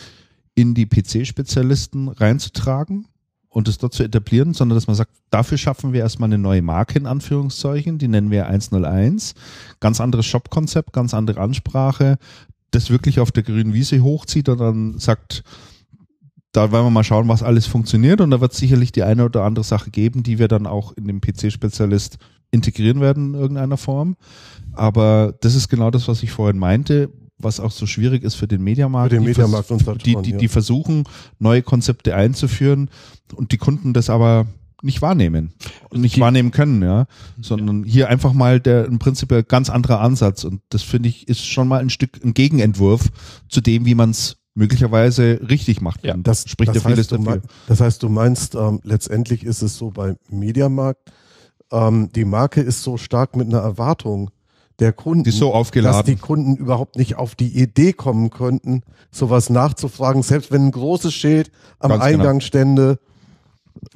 in 0.56 0.74
die 0.74 0.88
PC-Spezialisten 0.88 2.08
reinzutragen 2.08 3.08
und 3.50 3.68
es 3.68 3.78
dort 3.78 3.94
zu 3.94 4.04
etablieren, 4.04 4.54
sondern 4.54 4.76
dass 4.76 4.88
man 4.88 4.96
sagt, 4.96 5.12
dafür 5.30 5.58
schaffen 5.58 5.94
wir 5.94 6.02
erstmal 6.02 6.28
eine 6.28 6.38
neue 6.38 6.62
Marke 6.62 6.98
in 6.98 7.06
Anführungszeichen, 7.06 7.98
die 7.98 8.08
nennen 8.08 8.32
wir 8.32 8.48
101. 8.48 9.34
Ganz 9.80 10.02
anderes 10.02 10.26
Shop-Konzept, 10.26 10.94
ganz 10.94 11.14
andere 11.14 11.42
Ansprache, 11.42 12.18
das 12.72 12.90
wirklich 12.90 13.20
auf 13.20 13.32
der 13.32 13.44
grünen 13.44 13.74
Wiese 13.74 14.02
hochzieht 14.02 14.50
und 14.50 14.60
dann 14.60 15.00
sagt, 15.00 15.44
da 16.52 16.72
wollen 16.72 16.86
wir 16.86 16.90
mal 16.90 17.04
schauen, 17.04 17.28
was 17.28 17.44
alles 17.44 17.66
funktioniert 17.66 18.22
und 18.22 18.32
da 18.32 18.40
wird 18.40 18.54
es 18.54 18.58
sicherlich 18.58 18.94
die 18.94 19.04
eine 19.04 19.26
oder 19.26 19.44
andere 19.44 19.66
Sache 19.66 19.92
geben, 19.92 20.24
die 20.24 20.40
wir 20.40 20.48
dann 20.48 20.68
auch 20.68 20.94
in 20.94 21.06
dem 21.08 21.20
PC-Spezialist 21.20 22.18
integrieren 22.52 23.02
werden 23.02 23.34
in 23.34 23.40
irgendeiner 23.40 23.78
Form. 23.78 24.16
Aber 24.74 25.34
das 25.42 25.56
ist 25.56 25.68
genau 25.68 25.92
das, 25.92 26.08
was 26.08 26.24
ich 26.24 26.32
vorhin 26.32 26.58
meinte 26.58 27.10
was 27.38 27.60
auch 27.60 27.72
so 27.72 27.86
schwierig 27.86 28.24
ist 28.24 28.36
für 28.36 28.48
den 28.48 28.64
Mediamarkt. 28.64 29.12
Für 29.12 29.20
den 29.20 29.26
Mediamarkt 29.26 29.72
und 29.72 29.80
Saturn, 29.80 30.00
die, 30.00 30.16
die, 30.22 30.32
ja. 30.32 30.38
die 30.38 30.48
versuchen, 30.48 31.04
neue 31.40 31.62
Konzepte 31.62 32.16
einzuführen 32.16 32.90
und 33.36 33.52
die 33.52 33.58
Kunden 33.58 33.94
das 33.94 34.10
aber 34.10 34.48
nicht 34.82 35.02
wahrnehmen 35.02 35.54
und 35.90 36.02
nicht 36.02 36.18
die, 36.18 36.22
wahrnehmen 36.22 36.52
können, 36.52 36.82
ja, 36.82 37.08
sondern 37.42 37.84
ja. 37.84 37.92
hier 37.92 38.10
einfach 38.10 38.34
mal 38.34 38.60
der 38.60 38.86
im 38.86 39.00
Prinzip 39.00 39.32
ein 39.32 39.44
ganz 39.48 39.70
anderer 39.70 40.00
Ansatz 40.00 40.44
und 40.44 40.62
das 40.70 40.84
finde 40.84 41.10
ich 41.10 41.28
ist 41.28 41.46
schon 41.46 41.68
mal 41.68 41.80
ein 41.80 41.90
Stück 41.90 42.24
ein 42.24 42.34
Gegenentwurf 42.34 43.10
zu 43.50 43.62
dem, 43.62 43.86
wie 43.86 43.96
man 43.96 44.12
es 44.12 44.38
möglicherweise 44.54 45.42
richtig 45.50 45.82
macht. 45.82 46.04
Ja, 46.06 46.16
das 46.16 46.50
spricht 46.50 46.76
das 46.76 46.84
ja 46.84 46.90
vieles 46.90 47.08
dafür. 47.08 47.42
Das 47.68 47.82
heißt, 47.82 48.02
du 48.02 48.10
meinst, 48.10 48.56
ähm, 48.56 48.80
letztendlich 48.84 49.44
ist 49.44 49.62
es 49.62 49.78
so 49.78 49.92
bei 49.92 50.16
Mediamarkt, 50.30 51.12
ähm, 51.72 52.10
die 52.14 52.26
Marke 52.26 52.62
ist 52.62 52.84
so 52.84 52.98
stark 52.98 53.36
mit 53.36 53.48
einer 53.48 53.60
Erwartung 53.60 54.32
der 54.80 54.94
Kunden, 54.94 55.24
die 55.24 55.32
so 55.32 55.54
aufgeladen. 55.54 55.98
dass 55.98 56.06
die 56.06 56.16
Kunden 56.16 56.56
überhaupt 56.56 56.98
nicht 56.98 57.16
auf 57.16 57.36
die 57.36 57.60
Idee 57.60 57.94
kommen 57.94 58.30
könnten, 58.30 58.84
sowas 59.12 59.50
nachzufragen, 59.50 60.22
selbst 60.22 60.52
wenn 60.52 60.68
ein 60.68 60.72
großes 60.72 61.14
Schild 61.14 61.52
am 61.80 61.90
Ganz. 61.90 62.04
Eingang 62.04 62.40
genau. 62.40 62.46
stände, 62.46 63.00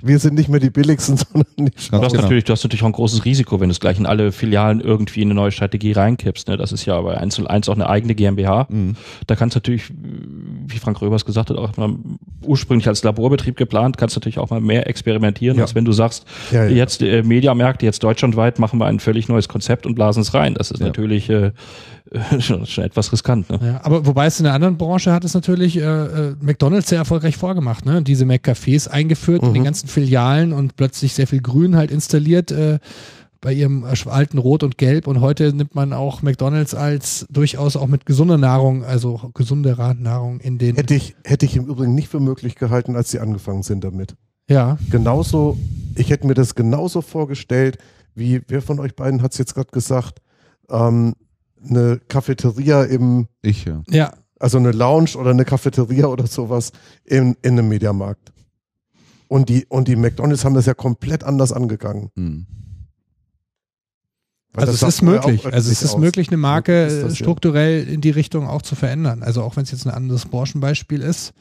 wir 0.02 0.20
sind 0.20 0.36
nicht 0.36 0.50
mehr 0.50 0.60
die 0.60 0.70
billigsten, 0.70 1.18
sondern 1.32 1.46
die 1.58 1.72
du 1.92 2.02
hast, 2.02 2.14
natürlich, 2.14 2.44
du 2.44 2.54
hast 2.54 2.64
natürlich 2.64 2.84
auch 2.84 2.88
ein 2.88 2.94
großes 2.94 3.26
Risiko, 3.26 3.60
wenn 3.60 3.70
du 3.70 3.72
es 3.72 3.80
gleich 3.80 4.00
in 4.00 4.06
alle 4.06 4.32
Filialen 4.32 4.82
irgendwie 4.82 5.22
in 5.22 5.28
eine 5.28 5.36
neue 5.36 5.52
Strategie 5.52 5.92
reinkippst. 5.92 6.48
Ne? 6.48 6.58
Das 6.58 6.72
ist 6.72 6.86
ja 6.86 7.00
bei 7.02 7.18
1 7.18 7.40
1 7.46 7.70
auch 7.70 7.76
eine 7.76 7.90
eigene 7.90 8.16
GmbH. 8.16 8.68
Mhm. 8.70 8.96
Da 9.28 9.36
kannst 9.36 9.56
du 9.56 9.60
natürlich, 9.60 9.92
wie 10.68 10.78
Frank 10.78 11.02
Röbers 11.02 11.26
gesagt 11.26 11.50
hat, 11.50 11.58
auch 11.58 11.76
mal 11.78 11.96
ursprünglich 12.42 12.88
als 12.88 13.04
Laborbetrieb 13.04 13.56
geplant, 13.56 13.98
kannst 13.98 14.16
du 14.16 14.20
natürlich 14.20 14.40
auch 14.40 14.50
mal 14.50 14.62
mehr 14.62 14.88
experimentieren, 14.88 15.58
ja. 15.58 15.64
als 15.64 15.76
wenn 15.76 15.86
du 15.86 15.92
sagst, 15.92 16.26
ja, 16.52 16.66
ja. 16.66 16.70
jetzt 16.70 17.02
äh, 17.02 17.24
Mediamärkte, 17.24 17.86
jetzt 17.86 18.04
deutschlandweit 18.04 18.60
machen 18.60 18.80
wir 18.80 18.86
ein 18.86 19.00
völlig 19.00 19.28
neues 19.28 19.48
Konzept 19.48 19.86
und 19.86 19.96
blasen 19.96 20.22
es 20.22 20.34
rein. 20.34 20.54
Das 20.54 20.72
ist 20.72 20.80
natürlich 20.80 21.30
äh, 21.30 21.52
schon, 22.40 22.66
schon 22.66 22.84
etwas 22.84 23.12
riskant. 23.12 23.50
Ne? 23.50 23.60
Ja, 23.62 23.82
aber 23.84 24.06
wobei 24.06 24.26
es 24.26 24.40
in 24.40 24.46
der 24.46 24.54
anderen 24.54 24.78
Branche 24.78 25.12
hat 25.12 25.24
es 25.26 25.34
natürlich 25.34 25.78
äh, 25.78 25.82
äh, 25.82 26.36
McDonalds 26.42 26.90
sehr 26.90 26.98
erfolgreich 27.00 27.38
vorgemacht, 27.38 27.86
ne? 27.86 28.02
Diese 28.02 28.26
McCafés 28.26 28.88
eingeführt 28.88 29.44
in 29.44 29.54
den 29.54 29.62
Mhm. 29.62 29.66
ganzen 29.66 29.88
Filialen 29.88 30.54
und 30.54 30.76
plötzlich 30.76 31.14
sehr 31.14 31.28
viel 31.28 31.42
Grün 31.42 31.76
halt 31.76 31.92
installiert 31.92 32.52
äh, 32.52 32.80
bei 33.42 33.54
ihrem 33.54 33.86
alten 33.86 34.38
Rot 34.38 34.64
und 34.64 34.78
Gelb 34.78 35.08
und 35.08 35.22
heute 35.22 35.54
nimmt 35.54 35.74
man 35.74 35.94
auch 35.94 36.22
McDonalds 36.22 36.76
als 36.76 37.26
durchaus 37.30 37.78
auch 37.78 37.88
mit 37.88 38.06
gesunder 38.06 38.38
Nahrung, 38.38 38.84
also 38.84 39.32
gesunderer 39.34 39.94
Nahrung 39.94 40.40
in 40.42 40.58
den. 40.58 40.76
Hätte 40.76 40.96
ich, 40.96 41.16
hätte 41.24 41.46
ich 41.46 41.56
im 41.56 41.66
Übrigen 41.68 41.96
nicht 41.96 42.10
für 42.10 42.20
möglich 42.20 42.56
gehalten, 42.56 42.96
als 42.98 43.12
sie 43.12 43.20
angefangen 43.20 43.64
sind 43.64 43.84
damit. 43.84 44.16
Ja, 44.50 44.78
Genauso, 44.90 45.58
ich 45.96 46.10
hätte 46.10 46.28
mir 46.28 46.34
das 46.34 46.56
genauso 46.56 47.02
vorgestellt, 47.02 47.78
wie, 48.16 48.42
wer 48.48 48.62
von 48.62 48.80
euch 48.80 48.96
beiden 48.96 49.22
hat 49.22 49.32
es 49.32 49.38
jetzt 49.38 49.54
gerade 49.54 49.70
gesagt, 49.72 50.20
ähm, 50.70 51.14
eine 51.68 52.00
Cafeteria 52.08 52.84
im, 52.84 53.28
Ich, 53.42 53.66
ja. 53.66 53.84
ja, 53.90 54.14
also 54.40 54.58
eine 54.58 54.72
Lounge 54.72 55.16
oder 55.16 55.32
eine 55.32 55.46
Cafeteria 55.46 56.08
oder 56.08 56.28
sowas 56.28 56.72
in, 57.04 57.36
in 57.42 57.54
einem 57.54 57.70
Mediamarkt. 57.70 58.32
Und 59.28 59.50
die, 59.50 59.66
und 59.68 59.88
die 59.88 59.96
McDonalds 59.96 60.44
haben 60.44 60.56
das 60.56 60.66
ja 60.66 60.74
komplett 60.74 61.24
anders 61.24 61.52
angegangen. 61.52 62.10
Hm. 62.16 62.48
Also 64.54 64.72
das 64.72 64.82
es 64.82 64.96
ist 64.96 65.02
möglich. 65.04 65.46
Also 65.46 65.72
es 65.72 65.84
ist 65.84 65.94
aus. 65.94 66.00
möglich, 66.00 66.30
eine 66.30 66.38
Marke 66.38 67.10
strukturell 67.14 67.88
in 67.88 68.02
die 68.02 68.10
Richtung 68.10 68.48
auch 68.48 68.64
zu 68.64 68.76
verändern. 68.76 69.22
Also 69.22 69.44
auch 69.44 69.56
wenn 69.56 69.64
es 69.64 69.72
jetzt 69.72 69.86
ein 69.86 69.94
anderes 69.94 70.26
Branchenbeispiel 70.26 71.02
ist. 71.02 71.34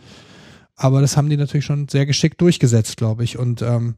Aber 0.76 1.00
das 1.00 1.16
haben 1.16 1.30
die 1.30 1.36
natürlich 1.36 1.64
schon 1.64 1.88
sehr 1.88 2.04
geschickt 2.04 2.40
durchgesetzt, 2.40 2.98
glaube 2.98 3.24
ich. 3.24 3.38
Und 3.38 3.62
ähm, 3.62 3.96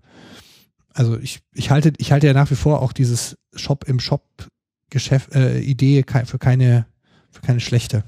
also 0.94 1.18
ich, 1.18 1.40
ich 1.52 1.70
halte, 1.70 1.92
ich 1.98 2.12
halte 2.12 2.28
ja 2.28 2.32
nach 2.32 2.50
wie 2.50 2.56
vor 2.56 2.80
auch 2.80 2.92
dieses 2.92 3.36
Shop 3.54 3.84
im 3.88 3.98
Shop 3.98 4.22
Geschäft, 4.90 5.34
äh, 5.34 5.60
Idee 5.60 6.04
für 6.24 6.38
keine, 6.38 6.86
für 7.30 7.40
keine 7.42 7.60
schlechte. 7.60 8.04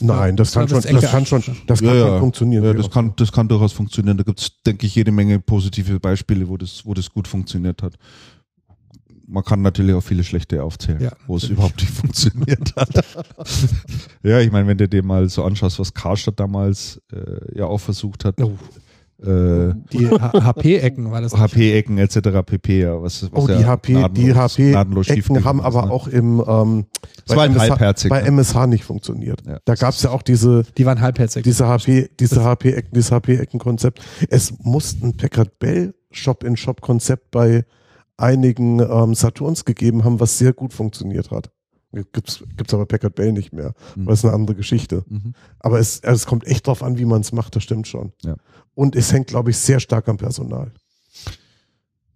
Nein, 0.00 0.36
das 0.36 0.52
kann, 0.52 0.68
schon, 0.68 0.80
das 0.80 1.10
kann 1.10 1.26
schon, 1.26 1.42
das 1.66 1.80
Ja, 1.80 1.88
kann 1.88 1.96
ja. 1.98 2.06
schon 2.08 2.18
funktionieren. 2.20 2.64
Ja, 2.64 2.72
das 2.72 2.90
kann, 2.90 3.12
das 3.16 3.30
kann 3.30 3.46
durchaus 3.46 3.72
funktionieren. 3.72 4.16
Da 4.16 4.24
gibt's 4.24 4.50
denke 4.64 4.86
ich, 4.86 4.94
jede 4.94 5.12
Menge 5.12 5.38
positive 5.38 6.00
Beispiele, 6.00 6.48
wo 6.48 6.56
das, 6.56 6.84
wo 6.84 6.94
das 6.94 7.10
gut 7.10 7.28
funktioniert 7.28 7.82
hat. 7.82 7.94
Man 9.28 9.44
kann 9.44 9.62
natürlich 9.62 9.94
auch 9.94 10.00
viele 10.02 10.24
schlechte 10.24 10.62
aufzählen, 10.62 11.00
Ja, 11.00 11.12
wo 11.26 11.36
es 11.36 11.44
überhaupt 11.44 11.80
nicht 11.80 11.92
funktioniert 11.94 12.74
hat. 12.74 12.88
ja, 14.22 14.40
ich 14.40 14.50
meine, 14.50 14.66
wenn 14.66 14.78
du 14.78 14.88
dir 14.88 15.02
mal 15.04 15.28
so 15.28 15.44
anschaust, 15.44 15.78
was 15.78 15.94
Karstadt 15.94 16.40
damals 16.40 17.00
äh, 17.12 17.58
ja 17.58 17.66
auch 17.66 17.78
versucht 17.78 18.24
hat, 18.24 18.40
Oh, 18.40 18.58
äh, 19.24 19.74
die 19.92 20.08
HP-Ecken 20.08 21.10
war 21.10 21.20
das. 21.20 21.36
HP-Ecken 21.36 21.98
etc. 21.98 22.18
pp. 22.44 22.80
Ja, 22.82 23.02
was, 23.02 23.22
was 23.32 23.44
Oh, 23.44 23.46
die 23.46 23.52
ja 23.54 23.66
HP, 23.66 23.94
die 24.14 24.32
gnadenlos- 24.32 24.56
gnadenlos 24.56 25.08
HP-Ecken 25.08 25.44
haben 25.44 25.60
aber 25.60 25.86
ne? 25.86 25.90
auch 25.92 26.08
im, 26.08 26.42
ähm, 26.46 26.86
ein 27.28 27.50
MSH, 27.52 27.60
halbherzig, 27.70 28.10
bei? 28.10 28.20
MSH 28.22 28.66
nicht 28.66 28.84
funktioniert. 28.84 29.42
Ja. 29.46 29.58
Da 29.64 29.74
gab 29.74 29.94
es 29.94 30.02
ja 30.02 30.10
auch 30.10 30.22
diese, 30.22 30.64
Die 30.76 30.84
waren 30.86 31.00
halbherzig. 31.00 31.44
diese 31.44 31.66
HP, 31.66 32.10
diese 32.18 32.42
HP-Ecken, 32.44 32.90
dieses 32.94 33.10
HP-Ecken-Konzept. 33.12 34.00
Es 34.28 34.52
muss 34.60 34.96
ein 35.02 35.16
Packard 35.16 35.58
Bell 35.58 35.94
Shop-in-Shop-Konzept 36.10 37.30
bei 37.30 37.64
einigen 38.16 38.80
ähm, 38.80 39.14
Saturns 39.14 39.64
gegeben 39.64 40.04
haben, 40.04 40.20
was 40.20 40.38
sehr 40.38 40.52
gut 40.52 40.72
funktioniert 40.72 41.30
hat. 41.30 41.50
Gibt's, 41.92 42.42
gibt's 42.56 42.72
aber 42.72 42.86
Packard 42.86 43.14
Bell 43.14 43.32
nicht 43.32 43.52
mehr. 43.52 43.74
Mhm. 43.96 44.06
Das 44.06 44.20
ist 44.20 44.24
eine 44.24 44.34
andere 44.34 44.56
Geschichte. 44.56 45.04
Mhm. 45.08 45.34
Aber 45.58 45.78
es, 45.78 46.02
also 46.02 46.16
es 46.16 46.26
kommt 46.26 46.46
echt 46.46 46.66
drauf 46.66 46.82
an, 46.82 46.98
wie 46.98 47.04
man 47.04 47.20
es 47.20 47.32
macht, 47.32 47.54
das 47.54 47.62
stimmt 47.62 47.86
schon. 47.86 48.12
Ja. 48.22 48.36
Und 48.74 48.96
es 48.96 49.12
hängt, 49.12 49.26
glaube 49.26 49.50
ich, 49.50 49.58
sehr 49.58 49.78
stark 49.78 50.08
am 50.08 50.16
Personal. 50.16 50.72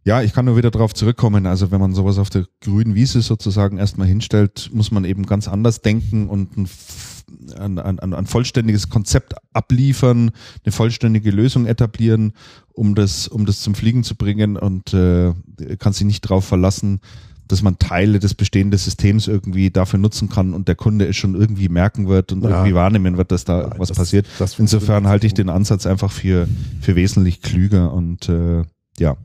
Ja, 0.04 0.22
ich 0.22 0.32
kann 0.32 0.44
nur 0.44 0.56
wieder 0.56 0.70
darauf 0.70 0.94
zurückkommen. 0.94 1.46
Also 1.46 1.72
wenn 1.72 1.80
man 1.80 1.92
sowas 1.92 2.18
auf 2.18 2.30
der 2.30 2.46
grünen 2.60 2.94
Wiese 2.94 3.20
sozusagen 3.22 3.78
erstmal 3.78 4.06
hinstellt, 4.06 4.70
muss 4.72 4.92
man 4.92 5.04
eben 5.04 5.26
ganz 5.26 5.48
anders 5.48 5.82
denken 5.82 6.28
und 6.28 6.56
ein, 6.56 7.78
ein, 7.78 7.98
ein 7.98 8.14
ein 8.14 8.26
vollständiges 8.26 8.88
Konzept 8.88 9.34
abliefern, 9.52 10.30
eine 10.64 10.72
vollständige 10.72 11.32
Lösung 11.32 11.66
etablieren, 11.66 12.34
um 12.72 12.94
das, 12.94 13.26
um 13.26 13.46
das 13.46 13.60
zum 13.60 13.74
Fliegen 13.74 14.04
zu 14.04 14.14
bringen 14.14 14.56
und 14.56 14.94
äh, 14.94 15.34
kann 15.80 15.92
sich 15.92 16.06
nicht 16.06 16.24
darauf 16.24 16.44
verlassen, 16.44 17.00
dass 17.48 17.62
man 17.62 17.78
Teile 17.78 18.18
des 18.18 18.34
bestehenden 18.34 18.78
Systems 18.78 19.28
irgendwie 19.28 19.70
dafür 19.70 19.98
nutzen 19.98 20.28
kann 20.28 20.54
und 20.54 20.68
der 20.68 20.74
Kunde 20.74 21.06
es 21.06 21.16
schon 21.16 21.34
irgendwie 21.34 21.68
merken 21.68 22.08
wird 22.08 22.32
und 22.32 22.42
Ja. 22.42 22.50
irgendwie 22.50 22.74
wahrnehmen 22.74 23.16
wird, 23.16 23.30
dass 23.32 23.44
da 23.44 23.68
Nein, 23.68 23.78
was 23.78 23.88
das- 23.88 23.96
passiert. 23.98 24.26
das 24.38 24.58
Insofern 24.58 25.06
halte 25.06 25.26
ich 25.26 25.34
den 25.34 25.48
Ansatz 25.48 25.86
einfach 25.86 26.10
für, 26.10 26.48
für 26.80 26.96
wesentlich 26.96 27.42
klüger 27.42 27.92
und 27.92 28.28
äh, 28.28 28.62
ja. 28.98 29.16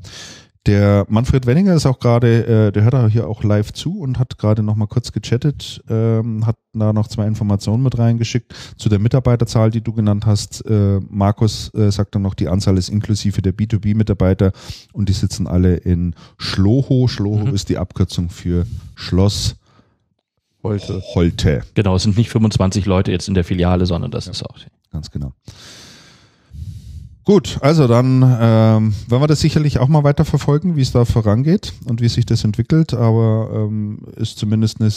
Der 0.67 1.07
Manfred 1.09 1.47
Wenninger 1.47 1.73
ist 1.73 1.87
auch 1.87 1.97
gerade, 1.97 2.67
äh, 2.67 2.71
der 2.71 2.83
hört 2.83 2.93
da 2.93 3.07
hier 3.07 3.27
auch 3.27 3.43
live 3.43 3.73
zu 3.73 3.99
und 3.99 4.19
hat 4.19 4.37
gerade 4.37 4.61
noch 4.61 4.75
mal 4.75 4.85
kurz 4.85 5.11
gechattet, 5.11 5.81
ähm, 5.89 6.45
hat 6.45 6.55
da 6.73 6.93
noch 6.93 7.07
zwei 7.07 7.25
Informationen 7.25 7.81
mit 7.81 7.97
reingeschickt 7.97 8.53
zu 8.77 8.87
der 8.87 8.99
Mitarbeiterzahl, 8.99 9.71
die 9.71 9.81
du 9.81 9.91
genannt 9.91 10.27
hast. 10.27 10.63
Äh, 10.67 10.99
Markus 11.09 11.73
äh, 11.73 11.91
sagt 11.91 12.13
dann 12.13 12.21
noch, 12.21 12.35
die 12.35 12.47
Anzahl 12.47 12.77
ist 12.77 12.89
inklusive 12.89 13.41
der 13.41 13.53
B2B-Mitarbeiter 13.55 14.51
und 14.93 15.09
die 15.09 15.13
sitzen 15.13 15.47
alle 15.47 15.77
in 15.77 16.13
Schloho. 16.37 17.07
Schloho 17.07 17.45
Mhm. 17.47 17.55
ist 17.55 17.69
die 17.69 17.79
Abkürzung 17.79 18.29
für 18.29 18.67
Schloss 18.93 19.55
Heute. 20.61 21.01
Holte. 21.15 21.63
Genau, 21.73 21.95
es 21.95 22.03
sind 22.03 22.17
nicht 22.17 22.29
25 22.29 22.85
Leute 22.85 23.11
jetzt 23.11 23.27
in 23.27 23.33
der 23.33 23.43
Filiale, 23.43 23.87
sondern 23.87 24.11
das 24.11 24.27
ist 24.27 24.43
auch. 24.43 24.57
Ganz 24.91 25.09
genau. 25.09 25.33
Gut, 27.23 27.59
also 27.61 27.87
dann 27.87 28.23
ähm, 28.23 28.93
werden 29.07 29.21
wir 29.21 29.27
das 29.27 29.41
sicherlich 29.41 29.77
auch 29.77 29.87
mal 29.87 30.03
weiter 30.03 30.25
verfolgen, 30.25 30.75
wie 30.75 30.81
es 30.81 30.91
da 30.91 31.05
vorangeht 31.05 31.73
und 31.85 32.01
wie 32.01 32.09
sich 32.09 32.25
das 32.25 32.43
entwickelt, 32.43 32.93
aber 32.95 33.49
ähm, 33.53 33.99
ist 34.15 34.39
zumindest 34.39 34.81
eine 34.81 34.91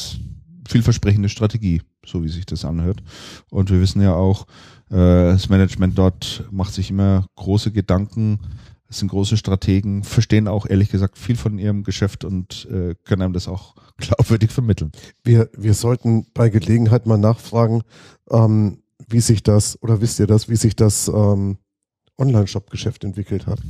vielversprechende 0.67 1.29
Strategie, 1.29 1.83
so 2.07 2.25
wie 2.25 2.31
sich 2.31 2.47
das 2.47 2.65
anhört. 2.65 3.03
Und 3.51 3.71
wir 3.71 3.81
wissen 3.81 4.01
ja 4.01 4.15
auch, 4.15 4.47
äh, 4.91 5.33
das 5.33 5.51
Management 5.51 5.99
dort 5.99 6.45
macht 6.51 6.73
sich 6.73 6.91
immer 6.91 7.27
große 7.37 7.73
Gedanken, 7.73 8.39
sind 8.89 9.09
große 9.09 9.37
Strategen, 9.37 10.05
verstehen 10.05 10.49
auch 10.49 10.67
ehrlich 10.67 10.89
gesagt 10.89 11.19
viel 11.19 11.37
von 11.37 11.59
ihrem 11.59 11.85
Geschäft 11.85 12.25
und 12.25 12.67
äh, 12.71 12.95
können 13.05 13.23
einem 13.23 13.33
das 13.35 13.49
auch 13.49 13.75
glaubwürdig 13.99 14.51
vermitteln. 14.51 14.93
Wir, 15.25 15.51
wir 15.57 15.75
sollten 15.75 16.27
bei 16.33 16.49
Gelegenheit 16.49 17.05
mal 17.05 17.19
nachfragen, 17.19 17.83
ähm, 18.31 18.79
wie 19.09 19.21
sich 19.21 19.43
das, 19.43 19.81
oder 19.83 20.01
wisst 20.01 20.21
ihr 20.21 20.27
das, 20.27 20.49
wie 20.49 20.57
sich 20.57 20.77
das 20.77 21.09
ähm, 21.09 21.59
Online-Shop-Geschäft 22.19 23.05
entwickelt 23.05 23.47
hat. 23.47 23.61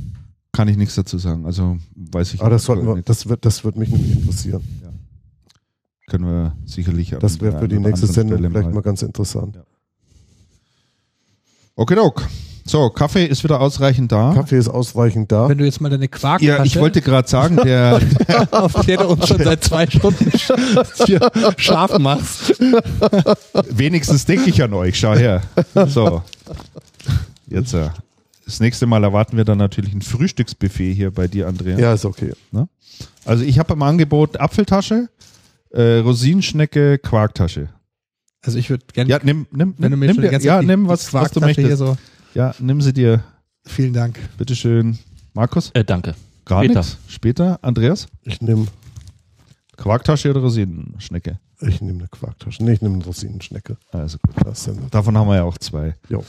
Kann 0.52 0.68
ich 0.68 0.76
nichts 0.76 0.94
dazu 0.94 1.18
sagen, 1.18 1.46
also 1.46 1.78
weiß 1.96 2.34
ich 2.34 2.40
Aber 2.40 2.48
Ah, 2.48 2.50
das, 2.50 2.64
sollten 2.64 2.86
wir, 2.86 2.94
nicht. 2.96 3.08
das, 3.08 3.28
wird, 3.28 3.44
das 3.44 3.64
wird 3.64 3.76
mich 3.76 3.88
nämlich 3.90 4.12
interessieren. 4.12 4.62
können 6.06 6.26
wir 6.26 6.56
sicherlich 6.64 7.10
Das 7.18 7.40
wäre 7.40 7.58
für 7.58 7.68
die 7.68 7.78
nächste 7.78 8.06
Sendung 8.06 8.38
Stelle 8.38 8.50
vielleicht 8.50 8.72
mal 8.74 8.82
ganz 8.82 9.02
interessant. 9.02 9.58
Okay, 11.76 11.98
ok. 11.98 12.22
So, 12.66 12.88
Kaffee 12.88 13.26
ist 13.26 13.44
wieder 13.44 13.60
ausreichend 13.60 14.10
da. 14.12 14.32
Kaffee 14.32 14.56
ist 14.56 14.68
ausreichend 14.68 15.30
da. 15.30 15.48
Wenn 15.50 15.58
du 15.58 15.64
jetzt 15.66 15.80
mal 15.82 15.90
deine 15.90 16.08
Quarktasche, 16.08 16.46
Ja, 16.50 16.64
ich 16.64 16.76
wollte 16.78 17.02
gerade 17.02 17.28
sagen, 17.28 17.56
der 17.56 18.00
auf 18.52 18.72
der 18.86 18.98
du 18.98 19.08
uns 19.08 19.26
schon 19.28 19.42
seit 19.42 19.62
zwei 19.64 19.86
Stunden 19.86 20.30
hier 21.04 21.30
scharf 21.58 21.98
machst. 21.98 22.54
wenigstens 23.70 24.24
denke 24.24 24.48
ich 24.48 24.62
an 24.62 24.72
euch. 24.72 24.98
Schau 24.98 25.14
her. 25.14 25.42
So, 25.88 26.22
jetzt 27.48 27.74
äh, 27.74 27.90
das 28.44 28.60
nächste 28.60 28.86
Mal 28.86 29.02
erwarten 29.04 29.36
wir 29.36 29.44
dann 29.44 29.58
natürlich 29.58 29.94
ein 29.94 30.02
Frühstücksbuffet 30.02 30.92
hier 30.94 31.10
bei 31.10 31.28
dir, 31.28 31.48
Andrea. 31.48 31.78
Ja, 31.78 31.94
ist 31.94 32.04
okay. 32.04 32.32
Also 33.24 33.44
ich 33.44 33.58
habe 33.58 33.72
im 33.72 33.82
Angebot 33.82 34.38
Apfeltasche, 34.38 35.08
äh, 35.70 35.98
Rosinenschnecke, 35.98 36.98
Quarktasche. 36.98 37.68
Also 38.42 38.58
ich 38.58 38.68
würde 38.70 38.84
gerne, 38.92 39.10
Ja, 39.10 39.18
nimm, 39.22 39.46
nimm, 39.50 39.74
wenn 39.78 39.90
du 39.90 39.96
nimm, 39.96 39.98
mir 40.00 40.12
nimm 40.12 40.20
dir, 40.20 40.38
ja, 40.40 40.62
nimm 40.62 40.86
was, 40.86 41.12
was 41.14 41.30
du 41.32 41.40
möchtest. 41.40 41.66
hier 41.66 41.76
so, 41.76 41.96
Ja, 42.34 42.54
nimm 42.58 42.80
sie 42.82 42.92
dir. 42.92 43.24
vielen 43.66 43.92
Dank. 43.94 44.18
Bitteschön. 44.36 44.98
Markus? 45.32 45.70
Äh, 45.74 45.84
danke. 45.84 46.14
Gar 46.44 46.62
Später. 46.64 46.80
nichts. 46.80 46.98
Später. 47.08 47.58
Andreas? 47.62 48.06
Ich 48.22 48.40
nehme 48.42 48.66
Quarktasche 49.76 50.30
oder 50.30 50.40
Rosinenschnecke? 50.40 51.38
ich 51.60 51.80
nehm 51.80 51.98
eine 51.98 52.08
Quarktasche. 52.08 52.62
Nee, 52.62 52.72
ich 52.74 52.82
nehme 52.82 52.96
eine 52.96 53.04
Rosinenschnecke. 53.04 53.78
Also 53.90 54.18
gut. 54.18 54.34
Davon 54.94 55.16
haben 55.16 55.28
wir 55.28 55.36
ja 55.36 55.44
auch 55.44 55.56
zwei. 55.56 55.94
Jo. 56.10 56.22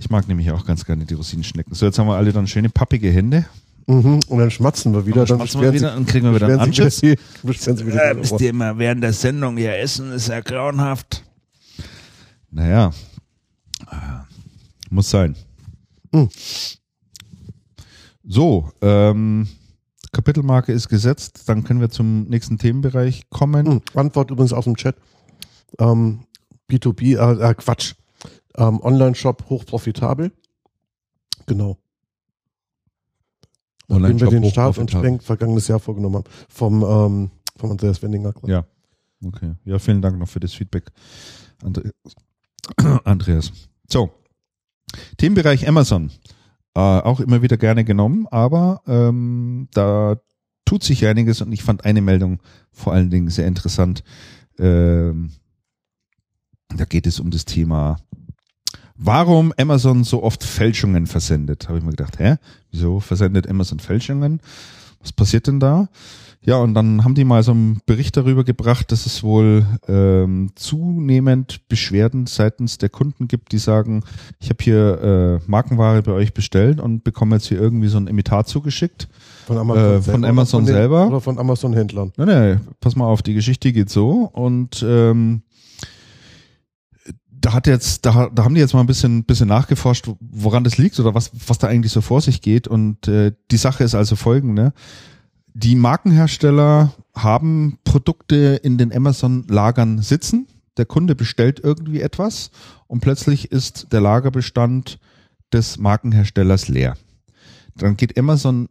Ich 0.00 0.08
mag 0.08 0.26
nämlich 0.28 0.50
auch 0.50 0.64
ganz 0.64 0.86
gerne 0.86 1.04
die 1.04 1.12
Rosinenschnecken. 1.12 1.74
So, 1.74 1.84
jetzt 1.84 1.98
haben 1.98 2.06
wir 2.06 2.16
alle 2.16 2.32
dann 2.32 2.46
schöne 2.46 2.70
pappige 2.70 3.10
Hände. 3.10 3.44
Mhm. 3.86 4.20
Und 4.28 4.38
dann 4.38 4.50
schmatzen 4.50 4.94
wir 4.94 5.04
wieder. 5.04 5.26
Dann 5.26 5.38
Dann 5.38 5.46
schmatzen 5.46 5.60
wir 5.60 5.74
wieder 5.74 5.94
und 5.94 6.08
kriegen 6.08 6.24
wir 6.24 6.34
wieder 6.34 6.46
einen 6.46 6.58
Anschiss. 6.58 7.00
Sie, 7.00 7.18
Sie 7.42 7.86
wieder 7.86 8.04
Äh, 8.10 8.14
müsst 8.14 8.40
ihr 8.40 8.48
immer 8.48 8.78
während 8.78 9.02
der 9.02 9.12
Sendung 9.12 9.58
hier 9.58 9.76
essen, 9.76 10.10
ist 10.12 10.28
ja 10.28 10.40
grauenhaft. 10.40 11.22
Naja, 12.50 12.92
äh, 13.90 13.96
muss 14.88 15.10
sein. 15.10 15.36
Hm. 16.14 16.30
So, 18.24 18.72
ähm, 18.80 19.48
Kapitelmarke 20.12 20.72
ist 20.72 20.88
gesetzt, 20.88 21.42
dann 21.46 21.62
können 21.62 21.82
wir 21.82 21.90
zum 21.90 22.24
nächsten 22.24 22.56
Themenbereich 22.56 23.28
kommen. 23.28 23.66
Hm, 23.66 23.82
Antwort 23.94 24.30
übrigens 24.30 24.54
aus 24.54 24.64
dem 24.64 24.76
Chat. 24.76 24.96
Ähm, 25.78 26.20
B2B, 26.70 27.18
äh, 27.18 27.50
äh, 27.50 27.54
Quatsch. 27.54 27.96
Ähm, 28.56 28.80
Online-Shop 28.82 29.48
hochprofitabel. 29.48 30.32
Genau. 31.46 31.78
Nachdem 33.88 34.20
wir 34.20 34.28
den 34.28 34.50
Start 34.50 34.78
und. 34.78 34.90
Spreng 34.90 35.20
vergangenes 35.20 35.68
Jahr 35.68 35.80
vorgenommen 35.80 36.16
haben. 36.16 36.30
Vom, 36.48 36.82
ähm, 36.82 37.30
vom 37.56 37.70
Andreas 37.70 38.02
Wendinger. 38.02 38.34
Ja. 38.46 38.64
Okay. 39.24 39.54
Ja, 39.64 39.78
vielen 39.78 40.00
Dank 40.00 40.18
noch 40.18 40.28
für 40.28 40.40
das 40.40 40.54
Feedback, 40.54 40.90
Andre 41.62 41.92
Andreas. 43.04 43.52
So. 43.88 44.10
Themenbereich 45.18 45.68
Amazon. 45.68 46.10
Äh, 46.74 46.80
auch 46.80 47.20
immer 47.20 47.42
wieder 47.42 47.56
gerne 47.56 47.84
genommen, 47.84 48.26
aber 48.30 48.82
ähm, 48.86 49.68
da 49.72 50.20
tut 50.64 50.84
sich 50.84 51.04
einiges 51.04 51.40
und 51.40 51.52
ich 51.52 51.64
fand 51.64 51.84
eine 51.84 52.00
Meldung 52.00 52.40
vor 52.70 52.92
allen 52.92 53.10
Dingen 53.10 53.28
sehr 53.28 53.46
interessant. 53.46 54.04
Ähm, 54.58 55.32
da 56.68 56.84
geht 56.84 57.08
es 57.08 57.18
um 57.18 57.30
das 57.30 57.44
Thema, 57.44 57.98
warum 59.02 59.52
Amazon 59.56 60.04
so 60.04 60.22
oft 60.22 60.44
Fälschungen 60.44 61.06
versendet. 61.06 61.68
Habe 61.68 61.78
ich 61.78 61.84
mir 61.84 61.90
gedacht, 61.90 62.18
hä? 62.18 62.36
Wieso 62.70 63.00
versendet 63.00 63.48
Amazon 63.48 63.80
Fälschungen? 63.80 64.40
Was 65.00 65.12
passiert 65.12 65.46
denn 65.46 65.60
da? 65.60 65.88
Ja, 66.42 66.56
und 66.56 66.72
dann 66.72 67.04
haben 67.04 67.14
die 67.14 67.24
mal 67.24 67.42
so 67.42 67.52
einen 67.52 67.80
Bericht 67.84 68.16
darüber 68.16 68.44
gebracht, 68.44 68.92
dass 68.92 69.04
es 69.04 69.22
wohl 69.22 69.66
ähm, 69.88 70.52
zunehmend 70.54 71.68
Beschwerden 71.68 72.26
seitens 72.26 72.78
der 72.78 72.88
Kunden 72.88 73.28
gibt, 73.28 73.52
die 73.52 73.58
sagen, 73.58 74.04
ich 74.38 74.48
habe 74.48 74.64
hier 74.64 75.40
äh, 75.44 75.50
Markenware 75.50 76.00
bei 76.02 76.12
euch 76.12 76.32
bestellt 76.32 76.80
und 76.80 77.04
bekomme 77.04 77.36
jetzt 77.36 77.48
hier 77.48 77.60
irgendwie 77.60 77.88
so 77.88 77.98
ein 77.98 78.06
Imitat 78.06 78.48
zugeschickt. 78.48 79.08
Von 79.46 79.58
Amazon, 79.58 79.84
Äh, 79.84 80.00
von 80.00 80.12
selber 80.12 80.28
Amazon 80.28 80.66
selber? 80.66 81.06
Oder 81.08 81.20
von 81.20 81.38
Amazon-Händlern. 81.38 82.12
Nein, 82.16 82.28
nein, 82.28 82.60
pass 82.80 82.96
mal 82.96 83.04
auf, 83.04 83.20
die 83.20 83.34
Geschichte 83.34 83.70
geht 83.72 83.90
so 83.90 84.30
und 84.32 84.82
ähm, 84.86 85.42
da 87.40 87.52
hat 87.52 87.66
jetzt, 87.66 88.04
da, 88.04 88.28
da 88.32 88.44
haben 88.44 88.54
die 88.54 88.60
jetzt 88.60 88.74
mal 88.74 88.80
ein 88.80 88.86
bisschen, 88.86 89.24
bisschen 89.24 89.48
nachgeforscht, 89.48 90.10
woran 90.20 90.64
das 90.64 90.78
liegt 90.78 90.98
oder 91.00 91.14
was, 91.14 91.30
was 91.46 91.58
da 91.58 91.68
eigentlich 91.68 91.92
so 91.92 92.00
vor 92.00 92.20
sich 92.20 92.42
geht. 92.42 92.68
Und 92.68 93.08
äh, 93.08 93.32
die 93.50 93.56
Sache 93.56 93.84
ist 93.84 93.94
also 93.94 94.16
folgende. 94.16 94.72
Die 95.54 95.74
Markenhersteller 95.74 96.92
haben 97.14 97.78
Produkte 97.84 98.60
in 98.62 98.78
den 98.78 98.94
Amazon-Lagern 98.94 100.02
sitzen. 100.02 100.46
Der 100.76 100.86
Kunde 100.86 101.14
bestellt 101.14 101.60
irgendwie 101.62 102.00
etwas 102.00 102.50
und 102.86 103.00
plötzlich 103.00 103.50
ist 103.50 103.92
der 103.92 104.00
Lagerbestand 104.00 104.98
des 105.52 105.78
Markenherstellers 105.78 106.68
leer. 106.68 106.96
Dann 107.74 107.96
geht 107.96 108.18
Amazon 108.18 108.68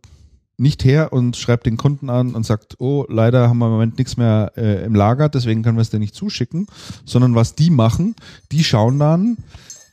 nicht 0.60 0.84
her 0.84 1.14
und 1.14 1.38
schreibt 1.38 1.66
den 1.66 1.78
Kunden 1.78 2.10
an 2.10 2.36
und 2.36 2.46
sagt, 2.46 2.76
oh, 2.80 3.06
leider 3.08 3.50
haben 3.50 3.60
wir 3.60 3.68
im 3.68 3.72
Moment 3.72 3.98
nichts 3.98 4.18
mehr 4.18 4.52
äh, 4.58 4.84
im 4.84 4.96
Lager, 4.96 5.30
deswegen 5.30 5.64
können 5.64 5.78
wir 5.78 5.82
es 5.82 5.90
dir 5.90 6.00
nicht 6.00 6.16
zuschicken, 6.16 6.68
sondern 7.06 7.36
was 7.36 7.56
die 7.56 7.70
machen, 7.70 8.16
die 8.52 8.64
schauen 8.64 9.00
dann, 9.00 9.38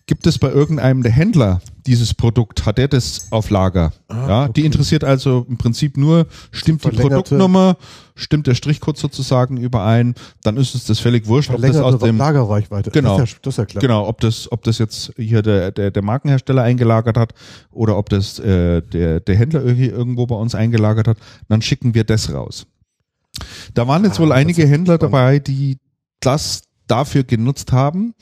gibt 0.07 0.27
es 0.27 0.39
bei 0.39 0.51
irgendeinem 0.51 1.03
der 1.03 1.11
Händler 1.13 1.61
dieses 1.85 2.15
Produkt, 2.15 2.65
hat 2.65 2.79
er 2.79 2.89
das 2.89 3.27
auf 3.31 3.51
Lager? 3.51 3.93
ja, 4.11 4.45
okay. 4.45 4.53
die 4.57 4.65
interessiert 4.65 5.03
also 5.05 5.47
im 5.49 5.59
Prinzip 5.59 5.97
nur, 5.97 6.27
stimmt 6.53 6.85
die 6.85 6.91
Produktnummer, 6.91 7.77
stimmt 8.15 8.47
der 8.47 8.55
Strichcode 8.55 8.97
sozusagen 8.97 9.57
überein, 9.57 10.15
dann 10.43 10.57
ist 10.57 10.75
es 10.75 10.85
das 10.85 11.01
völlig 11.01 11.27
wurscht, 11.27 11.51
ob 11.51 11.61
das 11.61 11.77
aus 11.77 11.99
dem 11.99 12.19
Lagerreichweite. 12.19 12.91
Genau. 12.91 13.19
Das 13.19 13.31
ist 13.31 13.35
ja, 13.35 13.39
das 13.43 13.55
ist 13.55 13.59
ja 13.59 13.65
klar. 13.67 13.81
Genau, 13.83 14.09
ob 14.09 14.21
das, 14.21 14.51
ob 14.51 14.63
das 14.63 14.79
jetzt 14.79 15.13
hier 15.17 15.43
der, 15.43 15.73
der, 15.73 15.91
der 15.91 16.03
Markenhersteller 16.03 16.63
eingelagert 16.63 17.17
hat 17.17 17.35
oder 17.73 17.99
ob 17.99 18.09
das 18.09 18.39
äh, 18.39 18.83
der, 18.83 19.21
der 19.21 19.37
Händler 19.37 19.65
irgendwo 19.65 20.27
bei 20.27 20.37
uns 20.37 20.55
eingelagert 20.55 21.09
hat, 21.09 21.19
dann 21.49 21.63
schicken 21.63 21.95
wir 21.95 22.05
das 22.05 22.33
raus. 22.33 22.67
Da 23.75 23.87
waren 23.87 24.05
jetzt 24.05 24.19
Ah, 24.19 24.23
wohl 24.23 24.33
einige 24.33 24.67
Händler 24.67 24.95
spannend. 24.95 25.15
dabei, 25.15 25.39
die 25.41 25.79
das 26.21 26.63
dafür 26.87 27.25
genutzt 27.25 27.73
haben. 27.73 28.15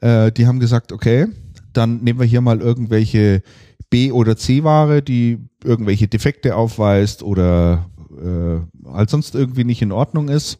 Äh, 0.00 0.32
die 0.32 0.46
haben 0.46 0.60
gesagt, 0.60 0.92
okay, 0.92 1.26
dann 1.72 1.98
nehmen 2.02 2.18
wir 2.18 2.26
hier 2.26 2.40
mal 2.40 2.60
irgendwelche 2.60 3.42
B- 3.90 4.12
oder 4.12 4.36
C-Ware, 4.36 5.02
die 5.02 5.38
irgendwelche 5.64 6.08
Defekte 6.08 6.56
aufweist 6.56 7.22
oder 7.22 7.86
äh, 8.10 8.88
halt 8.88 9.10
sonst 9.10 9.34
irgendwie 9.34 9.64
nicht 9.64 9.82
in 9.82 9.92
Ordnung 9.92 10.28
ist 10.28 10.58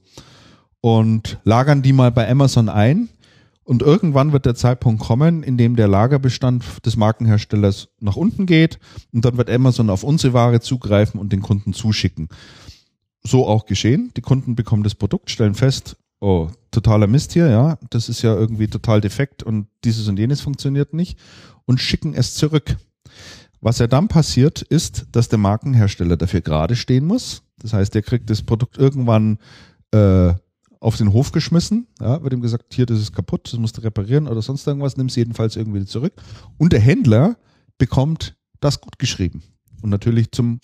und 0.81 1.39
lagern 1.45 1.83
die 1.83 1.93
mal 1.93 2.11
bei 2.11 2.29
Amazon 2.29 2.69
ein. 2.69 3.09
Und 3.62 3.83
irgendwann 3.83 4.33
wird 4.33 4.47
der 4.47 4.57
Zeitpunkt 4.57 5.01
kommen, 5.01 5.45
in 5.45 5.57
dem 5.57 5.77
der 5.77 5.87
Lagerbestand 5.87 6.65
des 6.85 6.97
Markenherstellers 6.97 7.89
nach 8.01 8.17
unten 8.17 8.47
geht 8.47 8.81
und 9.12 9.25
dann 9.25 9.37
wird 9.37 9.49
Amazon 9.49 9.91
auf 9.91 10.03
unsere 10.03 10.33
Ware 10.33 10.61
zugreifen 10.61 11.21
und 11.21 11.33
den 11.33 11.41
Kunden 11.41 11.73
zuschicken. 11.73 12.29
So 13.23 13.47
auch 13.47 13.67
geschehen. 13.67 14.11
Die 14.17 14.23
Kunden 14.23 14.57
bekommen 14.57 14.83
das 14.83 14.97
Produkt, 14.97 15.31
stellen 15.31 15.55
fest, 15.55 15.97
oh, 16.21 16.49
totaler 16.71 17.07
Mist 17.07 17.33
hier, 17.33 17.49
ja, 17.49 17.79
das 17.91 18.09
ist 18.09 18.23
ja 18.23 18.35
irgendwie 18.35 18.69
total 18.69 19.01
defekt 19.01 19.43
und 19.43 19.67
dieses 19.85 20.07
und 20.09 20.19
jenes 20.19 20.41
funktioniert 20.41 20.95
nicht 20.95 21.19
und 21.65 21.81
schicken 21.81 22.15
es 22.15 22.35
zurück. 22.35 22.77
Was 23.61 23.79
ja 23.79 23.87
dann 23.87 24.09
passiert, 24.09 24.63
ist, 24.63 25.07
dass 25.13 25.29
der 25.29 25.39
Markenhersteller 25.39 26.17
dafür 26.17 26.41
gerade 26.41 26.77
stehen 26.77 27.05
muss. 27.05 27.43
Das 27.59 27.73
heißt, 27.73 27.95
der 27.95 28.03
kriegt 28.03 28.31
das 28.31 28.43
Produkt 28.43 28.79
irgendwann 28.79 29.39
äh, 29.93 30.33
auf 30.81 30.97
den 30.97 31.13
Hof 31.13 31.33
geschmissen, 31.33 31.87
ja, 32.01 32.23
wird 32.23 32.33
ihm 32.33 32.41
gesagt, 32.41 32.73
hier, 32.73 32.87
das 32.87 33.01
ist 33.01 33.13
kaputt, 33.13 33.53
das 33.53 33.59
musst 33.59 33.77
du 33.77 33.83
reparieren 33.83 34.27
oder 34.27 34.41
sonst 34.41 34.67
irgendwas, 34.67 34.97
nimm 34.97 35.09
es 35.09 35.17
jedenfalls 35.17 35.57
irgendwie 35.57 35.85
zurück. 35.85 36.15
Und 36.57 36.73
der 36.73 36.81
Händler 36.81 37.37
bekommt 37.77 38.35
das 38.61 38.81
gut 38.81 38.99
geschrieben. 38.99 39.43
Und 39.83 39.91
natürlich 39.91 40.33
zum, 40.33 40.61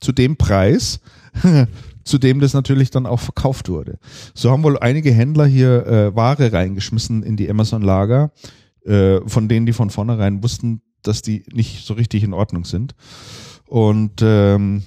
zu 0.00 0.12
dem 0.12 0.36
Preis, 0.36 1.00
zu 2.06 2.18
dem 2.18 2.40
das 2.40 2.54
natürlich 2.54 2.90
dann 2.90 3.04
auch 3.04 3.20
verkauft 3.20 3.68
wurde. 3.68 3.98
So 4.34 4.50
haben 4.50 4.62
wohl 4.62 4.78
einige 4.78 5.12
Händler 5.12 5.46
hier 5.46 5.86
äh, 5.86 6.16
Ware 6.16 6.52
reingeschmissen 6.52 7.22
in 7.22 7.36
die 7.36 7.50
Amazon-Lager, 7.50 8.30
äh, 8.84 9.20
von 9.26 9.48
denen 9.48 9.66
die 9.66 9.72
von 9.72 9.90
vornherein 9.90 10.42
wussten, 10.42 10.80
dass 11.02 11.20
die 11.20 11.44
nicht 11.52 11.84
so 11.84 11.94
richtig 11.94 12.22
in 12.22 12.32
Ordnung 12.32 12.64
sind. 12.64 12.94
Und 13.66 14.22
ähm, 14.22 14.84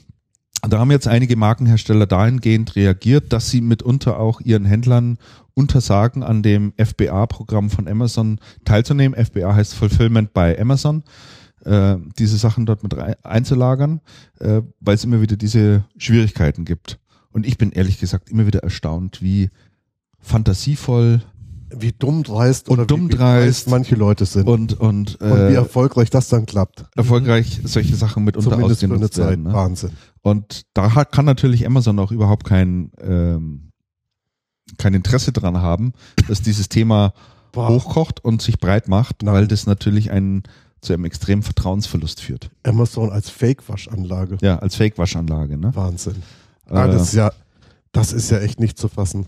da 0.67 0.79
haben 0.79 0.91
jetzt 0.91 1.07
einige 1.07 1.35
Markenhersteller 1.35 2.05
dahingehend 2.05 2.75
reagiert, 2.75 3.31
dass 3.31 3.49
sie 3.49 3.61
mitunter 3.61 4.19
auch 4.19 4.41
ihren 4.41 4.65
Händlern 4.65 5.17
untersagen, 5.53 6.23
an 6.23 6.41
dem 6.41 6.73
FBA-Programm 6.77 7.69
von 7.69 7.87
Amazon 7.87 8.39
teilzunehmen. 8.63 9.25
FBA 9.25 9.55
heißt 9.55 9.73
Fulfillment 9.73 10.33
by 10.33 10.55
Amazon. 10.59 11.03
Äh, 11.65 11.97
diese 12.17 12.37
Sachen 12.37 12.65
dort 12.65 12.83
mit 12.83 12.93
einzulagern, 13.25 13.99
äh, 14.39 14.61
weil 14.79 14.95
es 14.95 15.03
immer 15.03 15.19
wieder 15.21 15.35
diese 15.35 15.83
Schwierigkeiten 15.97 16.63
gibt. 16.63 16.99
Und 17.31 17.45
ich 17.45 17.57
bin 17.57 17.71
ehrlich 17.71 17.99
gesagt 17.99 18.29
immer 18.29 18.45
wieder 18.47 18.59
erstaunt, 18.63 19.21
wie 19.21 19.49
fantasievoll 20.19 21.21
Wie 21.69 21.91
dumm 21.91 22.23
dreist 22.23 22.69
Und 22.69 22.89
dumm 22.89 23.07
wie, 23.09 23.13
wie 23.13 23.17
dreist. 23.17 23.69
manche 23.69 23.95
Leute 23.95 24.25
sind. 24.25 24.47
Und, 24.47 24.79
und, 24.79 25.15
und, 25.21 25.21
wie 25.21 25.25
äh, 25.25 25.53
erfolgreich 25.53 26.09
das 26.09 26.29
dann 26.29 26.45
klappt. 26.45 26.85
erfolgreich 26.95 27.61
solche 27.63 27.95
Sachen 27.95 28.23
mitunter 28.23 28.49
Zumindest 28.51 28.79
für 28.79 28.85
eine 28.87 28.93
ausgenutzt 28.95 29.13
Zeit. 29.15 29.29
werden. 29.29 29.43
Ne? 29.43 29.53
Wahnsinn. 29.53 29.91
Und 30.21 30.63
da 30.73 31.05
kann 31.05 31.25
natürlich 31.25 31.65
Amazon 31.65 31.99
auch 31.99 32.11
überhaupt 32.11 32.45
kein, 32.45 32.91
ähm, 32.99 33.71
kein 34.77 34.93
Interesse 34.93 35.31
dran 35.31 35.57
haben, 35.57 35.93
dass 36.27 36.41
dieses 36.41 36.69
Thema 36.69 37.13
Boah. 37.51 37.69
hochkocht 37.69 38.23
und 38.23 38.41
sich 38.41 38.59
breit 38.59 38.87
macht, 38.87 39.21
Nein. 39.23 39.33
weil 39.35 39.47
das 39.47 39.65
natürlich 39.65 40.11
einen 40.11 40.43
zu 40.81 40.93
einem 40.93 41.05
extremen 41.05 41.43
Vertrauensverlust 41.43 42.21
führt. 42.21 42.49
Amazon 42.63 43.11
als 43.11 43.29
Fake-Waschanlage. 43.29 44.37
Ja, 44.41 44.59
als 44.59 44.75
Fake-Waschanlage. 44.75 45.57
Ne? 45.57 45.71
Wahnsinn. 45.75 46.15
Ah, 46.69 46.85
Äh, 46.85 46.91
das 46.91 47.03
ist 47.09 47.13
ja, 47.13 47.31
das 47.91 48.13
ist 48.13 48.29
ja 48.29 48.39
echt 48.39 48.59
nicht 48.59 48.77
zu 48.77 48.87
fassen. 48.87 49.27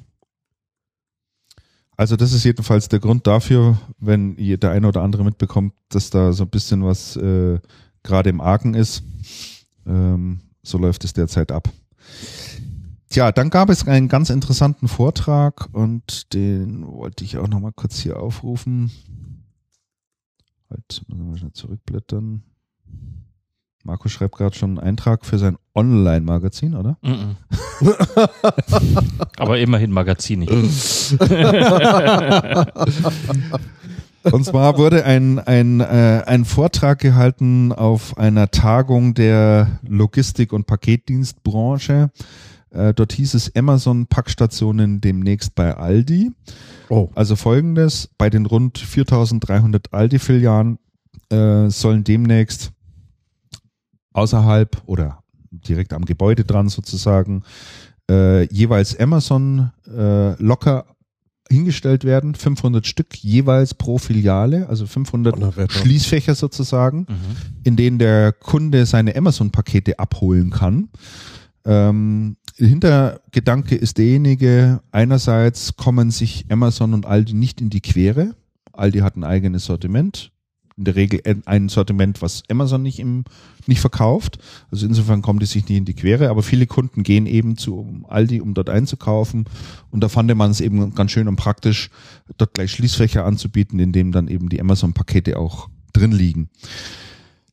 Also 1.97 2.15
das 2.15 2.33
ist 2.33 2.43
jedenfalls 2.43 2.89
der 2.89 2.99
Grund 2.99 3.27
dafür, 3.27 3.79
wenn 3.99 4.35
ihr 4.37 4.57
der 4.57 4.71
eine 4.71 4.87
oder 4.87 5.03
andere 5.03 5.23
mitbekommt, 5.23 5.73
dass 5.89 6.09
da 6.09 6.33
so 6.33 6.43
ein 6.43 6.49
bisschen 6.49 6.83
was 6.83 7.15
äh, 7.15 7.59
gerade 8.03 8.29
im 8.29 8.41
Argen 8.41 8.73
ist. 8.73 9.03
Ähm, 9.85 10.41
so 10.63 10.77
läuft 10.77 11.03
es 11.03 11.13
derzeit 11.13 11.51
ab. 11.51 11.69
Tja, 13.09 13.31
dann 13.31 13.49
gab 13.49 13.69
es 13.69 13.87
einen 13.87 14.07
ganz 14.07 14.29
interessanten 14.29 14.87
Vortrag 14.87 15.69
und 15.73 16.33
den 16.33 16.87
wollte 16.87 17.23
ich 17.23 17.37
auch 17.37 17.47
noch 17.47 17.59
mal 17.59 17.73
kurz 17.73 17.99
hier 17.99 18.19
aufrufen. 18.19 18.89
Halt, 20.69 21.03
müssen 21.07 21.29
wir 21.29 21.37
schnell 21.37 21.53
zurückblättern. 21.53 22.43
Marco 23.83 24.09
schreibt 24.09 24.35
gerade 24.35 24.55
schon 24.55 24.77
einen 24.77 24.87
Eintrag 24.87 25.25
für 25.25 25.39
sein 25.39 25.57
Online-Magazin, 25.73 26.75
oder? 26.75 26.97
Mhm. 27.01 27.35
Aber 29.37 29.57
immerhin 29.59 29.91
Magazin. 29.91 30.43
Und 34.23 34.45
zwar 34.45 34.77
wurde 34.77 35.03
ein, 35.03 35.39
ein, 35.39 35.79
äh, 35.79 36.23
ein 36.25 36.45
Vortrag 36.45 36.99
gehalten 36.99 37.71
auf 37.71 38.17
einer 38.17 38.51
Tagung 38.51 39.15
der 39.15 39.79
Logistik- 39.87 40.53
und 40.53 40.67
Paketdienstbranche. 40.67 42.11
Äh, 42.69 42.93
dort 42.93 43.13
hieß 43.13 43.33
es 43.33 43.55
Amazon-Packstationen 43.55 45.01
demnächst 45.01 45.55
bei 45.55 45.75
Aldi. 45.75 46.31
Oh, 46.89 47.09
Also 47.15 47.35
folgendes, 47.35 48.09
bei 48.17 48.29
den 48.29 48.45
rund 48.45 48.77
4300 48.77 49.91
Aldi-Filialen 49.91 50.77
äh, 51.31 51.69
sollen 51.69 52.03
demnächst 52.03 52.73
außerhalb 54.13 54.81
oder 54.85 55.23
direkt 55.51 55.93
am 55.93 56.05
Gebäude 56.05 56.43
dran 56.43 56.69
sozusagen 56.69 57.43
äh, 58.09 58.43
jeweils 58.53 58.97
Amazon 58.99 59.71
äh, 59.87 60.41
locker 60.41 60.85
hingestellt 61.49 62.05
werden, 62.05 62.33
500 62.33 62.87
Stück 62.87 63.15
jeweils 63.17 63.73
pro 63.73 63.97
Filiale, 63.97 64.69
also 64.69 64.85
500 64.87 65.35
Donnerwetter. 65.35 65.73
Schließfächer 65.73 66.33
sozusagen, 66.33 66.99
Mhm. 67.09 67.15
in 67.63 67.75
denen 67.75 67.99
der 67.99 68.31
Kunde 68.31 68.85
seine 68.85 69.15
Amazon-Pakete 69.15 69.99
abholen 69.99 70.49
kann. 70.49 70.87
Ähm, 71.65 72.37
Hintergedanke 72.55 73.75
ist 73.75 73.97
derjenige, 73.97 74.81
einerseits 74.91 75.75
kommen 75.75 76.09
sich 76.11 76.45
Amazon 76.49 76.93
und 76.93 77.05
Aldi 77.05 77.33
nicht 77.33 77.59
in 77.61 77.69
die 77.69 77.81
Quere. 77.81 78.35
Aldi 78.71 78.99
hat 78.99 79.15
ein 79.17 79.23
eigenes 79.23 79.65
Sortiment, 79.65 80.30
in 80.81 80.85
der 80.85 80.95
Regel 80.95 81.21
ein 81.45 81.69
Sortiment, 81.69 82.23
was 82.23 82.41
Amazon 82.49 82.81
nicht 82.81 82.99
im 82.99 83.23
nicht 83.67 83.79
verkauft. 83.79 84.39
Also 84.71 84.87
insofern 84.87 85.21
kommt 85.21 85.43
es 85.43 85.51
sich 85.51 85.69
nicht 85.69 85.77
in 85.77 85.85
die 85.85 85.93
Quere, 85.93 86.29
aber 86.29 86.41
viele 86.41 86.65
Kunden 86.65 87.03
gehen 87.03 87.27
eben 87.27 87.55
zu 87.55 88.03
Aldi, 88.07 88.41
um 88.41 88.55
dort 88.55 88.69
einzukaufen. 88.69 89.45
Und 89.91 90.01
da 90.01 90.09
fand 90.09 90.35
man 90.35 90.49
es 90.49 90.61
eben 90.61 90.95
ganz 90.95 91.11
schön 91.11 91.27
und 91.27 91.35
praktisch, 91.35 91.91
dort 92.37 92.55
gleich 92.55 92.71
Schließfächer 92.71 93.23
anzubieten, 93.23 93.79
in 93.79 93.91
dem 93.91 94.11
dann 94.11 94.27
eben 94.27 94.49
die 94.49 94.59
Amazon-Pakete 94.59 95.37
auch 95.37 95.69
drin 95.93 96.11
liegen. 96.11 96.49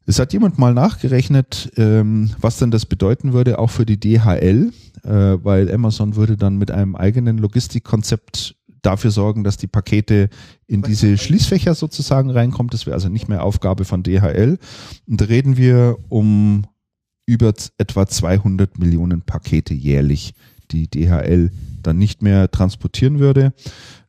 Es 0.07 0.19
hat 0.19 0.33
jemand 0.33 0.59
mal 0.59 0.73
nachgerechnet, 0.73 1.71
ähm, 1.77 2.31
was 2.41 2.57
denn 2.57 2.71
das 2.71 2.87
bedeuten 2.87 3.35
würde, 3.35 3.59
auch 3.59 3.69
für 3.69 3.85
die 3.85 4.01
DHL, 4.01 4.73
äh, 5.05 5.11
weil 5.11 5.71
Amazon 5.71 6.17
würde 6.17 6.39
dann 6.39 6.57
mit 6.57 6.71
einem 6.71 6.97
eigenen 6.97 7.37
Logistikkonzept 7.37 8.57
dafür 8.83 9.11
sorgen, 9.11 9.45
dass 9.45 9.57
die 9.57 9.67
Pakete 9.67 10.29
in 10.67 10.83
diese 10.83 11.17
Schließfächer 11.19 11.75
sozusagen 11.75 12.31
reinkommt. 12.31 12.75
Das 12.75 12.87
wäre 12.87 12.95
also 12.95 13.09
nicht 13.09 13.29
mehr 13.29 13.43
Aufgabe 13.43 13.85
von 13.85 14.03
DHL. 14.03 14.59
Und 15.07 15.21
da 15.21 15.25
reden 15.27 15.57
wir 15.57 15.97
um 16.09 16.65
über 17.27 17.53
etwa 17.77 18.07
200 18.07 18.79
Millionen 18.79 19.23
Pakete 19.23 19.75
jährlich, 19.75 20.35
die 20.71 20.89
DHL 20.89 21.51
dann 21.83 21.99
nicht 21.99 22.23
mehr 22.23 22.51
transportieren 22.51 23.19
würde. 23.19 23.53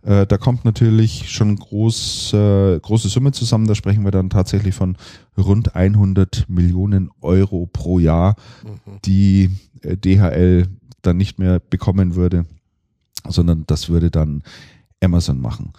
Äh, 0.01 0.25
da 0.25 0.37
kommt 0.37 0.65
natürlich 0.65 1.29
schon 1.29 1.55
groß, 1.55 2.33
äh, 2.33 2.79
große 2.79 3.09
Summe 3.09 3.31
zusammen. 3.31 3.67
Da 3.67 3.75
sprechen 3.75 4.03
wir 4.03 4.11
dann 4.11 4.29
tatsächlich 4.29 4.73
von 4.73 4.97
rund 5.37 5.75
100 5.75 6.45
Millionen 6.47 7.11
Euro 7.21 7.67
pro 7.71 7.99
Jahr, 7.99 8.35
mhm. 8.63 8.99
die 9.05 9.49
äh, 9.81 9.97
DHL 9.97 10.67
dann 11.01 11.17
nicht 11.17 11.39
mehr 11.39 11.59
bekommen 11.59 12.15
würde, 12.15 12.45
sondern 13.27 13.63
das 13.67 13.89
würde 13.89 14.11
dann 14.11 14.43
Amazon 15.01 15.39
machen. 15.39 15.73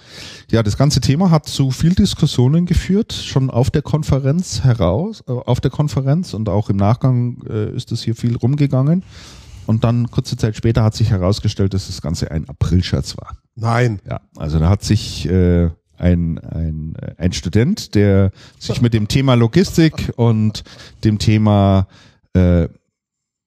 Ja, 0.50 0.62
das 0.62 0.76
ganze 0.76 1.00
Thema 1.00 1.30
hat 1.30 1.46
zu 1.46 1.70
viel 1.70 1.94
Diskussionen 1.94 2.66
geführt, 2.66 3.12
schon 3.12 3.50
auf 3.50 3.70
der 3.70 3.82
Konferenz 3.82 4.64
heraus, 4.64 5.22
äh, 5.28 5.32
auf 5.32 5.60
der 5.60 5.70
Konferenz 5.70 6.34
und 6.34 6.48
auch 6.48 6.70
im 6.70 6.76
Nachgang 6.76 7.42
äh, 7.48 7.74
ist 7.74 7.92
es 7.92 8.02
hier 8.02 8.14
viel 8.14 8.36
rumgegangen. 8.36 9.04
Und 9.66 9.84
dann 9.84 10.10
kurze 10.10 10.36
Zeit 10.36 10.56
später 10.56 10.82
hat 10.82 10.94
sich 10.94 11.10
herausgestellt, 11.10 11.74
dass 11.74 11.86
das 11.86 12.00
Ganze 12.02 12.30
ein 12.30 12.48
Aprilscherz 12.48 13.16
war. 13.18 13.36
Nein. 13.54 14.00
Ja, 14.08 14.20
also 14.36 14.58
da 14.58 14.68
hat 14.68 14.82
sich 14.82 15.28
äh, 15.28 15.68
ein, 15.96 16.38
ein, 16.38 16.94
ein 17.18 17.32
Student, 17.32 17.94
der 17.94 18.32
sich 18.58 18.80
mit 18.80 18.94
dem 18.94 19.06
Thema 19.06 19.34
Logistik 19.34 20.12
und 20.16 20.64
dem 21.04 21.18
Thema 21.18 21.86
äh, 22.32 22.68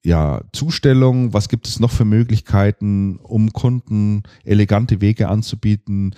ja, 0.04 0.42
Zustellung, 0.52 1.32
was 1.32 1.48
gibt 1.48 1.66
es 1.66 1.80
noch 1.80 1.90
für 1.90 2.04
Möglichkeiten, 2.04 3.16
um 3.16 3.52
Kunden 3.52 4.22
elegante 4.44 5.00
Wege 5.00 5.28
anzubieten, 5.28 6.14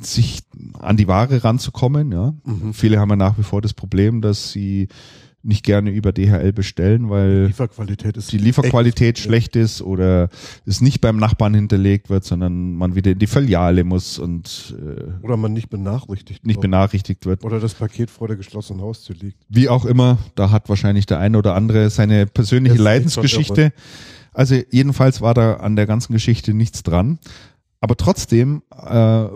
sich 0.00 0.42
an 0.78 0.96
die 0.96 1.08
Ware 1.08 1.42
ranzukommen. 1.42 2.12
Ja. 2.12 2.34
Mhm. 2.44 2.72
Viele 2.72 3.00
haben 3.00 3.10
ja 3.10 3.16
nach 3.16 3.36
wie 3.36 3.42
vor 3.42 3.60
das 3.60 3.74
Problem, 3.74 4.20
dass 4.20 4.52
sie 4.52 4.88
nicht 5.42 5.64
gerne 5.64 5.90
über 5.90 6.12
DHL 6.12 6.52
bestellen, 6.52 7.08
weil 7.08 7.42
die 7.42 7.46
Lieferqualität, 7.48 8.16
ist 8.16 8.32
die 8.32 8.38
Lieferqualität 8.38 9.18
schlecht 9.18 9.56
ist 9.56 9.80
oder 9.80 10.28
es 10.66 10.80
nicht 10.80 11.00
beim 11.00 11.16
Nachbarn 11.16 11.54
hinterlegt 11.54 12.10
wird, 12.10 12.24
sondern 12.24 12.74
man 12.74 12.94
wieder 12.94 13.12
in 13.12 13.18
die 13.18 13.26
Filiale 13.26 13.84
muss 13.84 14.18
und 14.18 14.74
äh, 14.78 15.24
oder 15.24 15.36
man 15.36 15.52
nicht 15.52 15.70
benachrichtigt 15.70 16.44
nicht 16.44 16.56
wird. 16.56 16.62
benachrichtigt 16.62 17.24
wird 17.24 17.42
oder 17.44 17.58
das 17.58 17.74
Paket 17.74 18.10
vor 18.10 18.28
der 18.28 18.36
geschlossenen 18.36 18.82
Haustür 18.82 19.16
liegt. 19.16 19.38
Wie 19.48 19.68
auch 19.68 19.86
immer, 19.86 20.18
da 20.34 20.50
hat 20.50 20.68
wahrscheinlich 20.68 21.06
der 21.06 21.18
eine 21.18 21.38
oder 21.38 21.54
andere 21.54 21.88
seine 21.88 22.26
persönliche 22.26 22.76
Leidensgeschichte. 22.82 23.72
Also 24.32 24.56
jedenfalls 24.70 25.20
war 25.20 25.34
da 25.34 25.54
an 25.54 25.74
der 25.74 25.86
ganzen 25.86 26.12
Geschichte 26.12 26.54
nichts 26.54 26.82
dran, 26.82 27.18
aber 27.80 27.96
trotzdem 27.96 28.62
äh, 28.70 29.26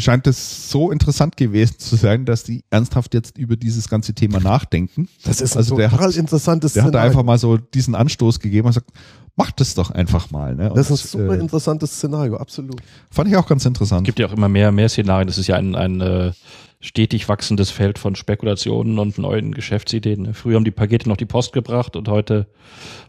scheint 0.00 0.26
es 0.26 0.70
so 0.70 0.90
interessant 0.90 1.36
gewesen 1.36 1.78
zu 1.78 1.96
sein, 1.96 2.24
dass 2.24 2.44
die 2.44 2.64
ernsthaft 2.70 3.14
jetzt 3.14 3.38
über 3.38 3.56
dieses 3.56 3.88
ganze 3.88 4.14
Thema 4.14 4.40
nachdenken. 4.40 5.08
Das 5.24 5.40
ist 5.40 5.56
also 5.56 5.76
total 5.76 5.90
der 5.90 6.00
hat, 6.00 6.16
interessantes 6.16 6.72
Der 6.74 6.84
hat 6.84 6.94
da 6.94 7.02
einfach 7.02 7.22
mal 7.22 7.38
so 7.38 7.56
diesen 7.56 7.94
Anstoß 7.94 8.40
gegeben 8.40 8.66
und 8.66 8.72
sagt, 8.72 8.90
macht 9.36 9.60
das 9.60 9.74
doch 9.74 9.90
einfach 9.90 10.30
mal. 10.30 10.54
Ne? 10.54 10.72
das 10.74 10.90
ist 10.90 11.14
ein 11.14 11.20
super 11.20 11.36
äh, 11.36 11.40
interessantes 11.40 11.92
Szenario, 11.92 12.36
absolut. 12.36 12.80
Fand 13.10 13.28
ich 13.30 13.36
auch 13.36 13.46
ganz 13.46 13.64
interessant. 13.64 14.02
Es 14.02 14.06
gibt 14.06 14.18
ja 14.18 14.26
auch 14.26 14.32
immer 14.32 14.48
mehr, 14.48 14.72
mehr 14.72 14.88
Szenarien. 14.88 15.28
Das 15.28 15.38
ist 15.38 15.46
ja 15.46 15.56
ein, 15.56 15.76
ein 15.76 16.00
äh, 16.00 16.32
stetig 16.80 17.28
wachsendes 17.28 17.70
Feld 17.70 17.98
von 17.98 18.14
Spekulationen 18.16 18.98
und 18.98 19.18
neuen 19.18 19.52
Geschäftsideen. 19.52 20.22
Ne? 20.22 20.34
Früher 20.34 20.56
haben 20.56 20.64
die 20.64 20.70
Pakete 20.70 21.08
noch 21.08 21.16
die 21.16 21.24
Post 21.24 21.52
gebracht 21.52 21.96
und 21.96 22.08
heute, 22.08 22.48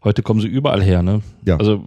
heute 0.03 0.21
kommen 0.21 0.39
sie 0.39 0.47
überall 0.47 0.83
her. 0.83 1.03
Ne? 1.03 1.21
Ja. 1.45 1.57
Also 1.57 1.83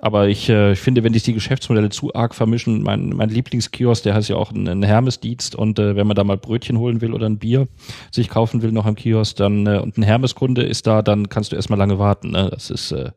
aber 0.00 0.28
ich 0.28 0.48
äh, 0.48 0.76
finde, 0.76 1.02
wenn 1.02 1.12
sich 1.12 1.24
die 1.24 1.32
Geschäftsmodelle 1.32 1.90
zu 1.90 2.14
arg 2.14 2.34
vermischen, 2.34 2.82
mein, 2.82 3.10
mein 3.10 3.28
Lieblingskiosk, 3.28 4.04
der 4.04 4.14
heißt 4.14 4.28
ja 4.28 4.36
auch 4.36 4.52
ein, 4.52 4.68
ein 4.68 4.82
Hermes-Dienst 4.82 5.56
und 5.56 5.78
äh, 5.78 5.96
wenn 5.96 6.06
man 6.06 6.14
da 6.14 6.24
mal 6.24 6.36
Brötchen 6.36 6.78
holen 6.78 7.00
will 7.00 7.12
oder 7.12 7.26
ein 7.26 7.38
Bier 7.38 7.66
sich 8.12 8.28
kaufen 8.28 8.62
will 8.62 8.72
noch 8.72 8.86
am 8.86 8.94
Kiosk, 8.94 9.36
dann 9.36 9.66
äh, 9.66 9.78
und 9.78 9.98
ein 9.98 10.02
Hermes-Kunde 10.02 10.62
ist 10.62 10.86
da, 10.86 11.02
dann 11.02 11.28
kannst 11.28 11.52
du 11.52 11.56
erstmal 11.56 11.78
lange 11.78 11.98
warten. 11.98 12.30
Ne? 12.30 12.48
Das 12.50 12.70
ist 12.70 12.92
äh, 12.92 13.10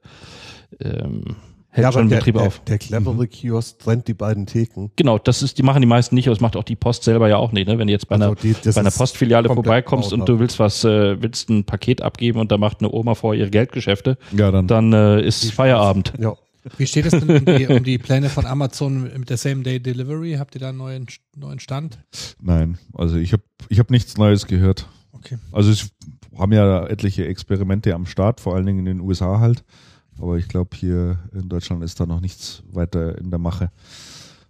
ähm, 0.80 1.36
hält 1.70 1.86
ja, 1.86 1.91
schon 1.91 2.10
der, 2.10 2.18
Betrieb 2.18 2.36
der, 2.36 2.48
auf. 2.48 2.60
Der 2.62 2.80
clevere. 2.80 3.28
Kiosk 3.28 3.80
trennt 3.80 4.08
die 4.08 4.16
beiden 4.16 4.48
Theken. 4.48 4.91
Genau, 4.95 5.20
das 5.20 5.44
ist, 5.44 5.60
die 5.60 5.64
machen 5.64 5.82
die 5.82 5.88
meisten 5.88 6.16
nicht, 6.16 6.28
aber 6.28 6.36
das 6.36 6.41
macht 6.41 6.56
auch 6.56 6.64
die 6.64 6.76
Post 6.76 7.03
selber 7.03 7.30
ja 7.30 7.38
auch 7.38 7.52
nicht. 7.52 7.68
Ne? 7.68 7.78
Wenn 7.78 7.88
du 7.88 7.94
jetzt 7.94 8.08
bei 8.08 8.16
also 8.16 8.26
einer, 8.26 8.36
die, 8.36 8.53
bei 8.53 8.80
einer 8.80 8.91
Postfiliale 8.91 9.49
vorbeikommst 9.49 10.14
und 10.14 10.28
du 10.28 10.40
willst 10.40 10.58
was, 10.58 10.84
äh, 10.84 11.22
willst 11.22 11.49
ein 11.49 11.64
Paket 11.64 12.02
abgeben 12.02 12.40
und 12.40 12.52
da 12.52 12.58
macht 12.58 12.80
eine 12.80 12.91
Oma 12.91 13.14
vor 13.14 13.36
ihre 13.36 13.52
Geldgeschäfte, 13.52 14.18
ja, 14.36 14.49
dann, 14.52 14.68
dann 14.68 14.94
äh, 14.94 15.22
ist 15.22 15.52
Feierabend. 15.52 16.14
Ja. 16.20 16.36
Wie 16.77 16.88
steht 16.88 17.05
es 17.05 17.11
denn 17.11 17.29
um 17.29 17.45
die, 17.45 17.67
um 17.67 17.83
die, 17.83 17.97
Pläne 17.97 18.29
von 18.29 18.45
Amazon 18.45 19.03
mit 19.17 19.29
der 19.29 19.38
Same-Day-Delivery? 19.38 20.33
Habt 20.33 20.55
ihr 20.55 20.61
da 20.61 20.69
einen 20.69 20.77
neuen, 20.77 21.07
neuen 21.35 21.59
Stand? 21.59 21.97
Nein, 22.41 22.77
also 22.93 23.17
ich 23.17 23.33
habe 23.33 23.43
ich 23.69 23.79
hab 23.79 23.89
nichts 23.89 24.17
Neues 24.17 24.45
gehört. 24.45 24.88
Okay. 25.11 25.38
Also 25.51 25.71
es 25.71 25.89
haben 26.38 26.53
ja 26.53 26.85
etliche 26.88 27.25
Experimente 27.25 27.93
am 27.93 28.05
Start, 28.05 28.41
vor 28.41 28.55
allen 28.55 28.65
Dingen 28.65 28.79
in 28.79 28.85
den 28.85 28.99
USA 29.01 29.39
halt. 29.39 29.63
Aber 30.19 30.38
ich 30.38 30.47
glaube, 30.47 30.75
hier 30.75 31.17
in 31.33 31.49
Deutschland 31.49 31.83
ist 31.83 31.99
da 31.99 32.05
noch 32.05 32.21
nichts 32.21 32.63
weiter 32.71 33.17
in 33.17 33.31
der 33.31 33.39
Mache. 33.39 33.71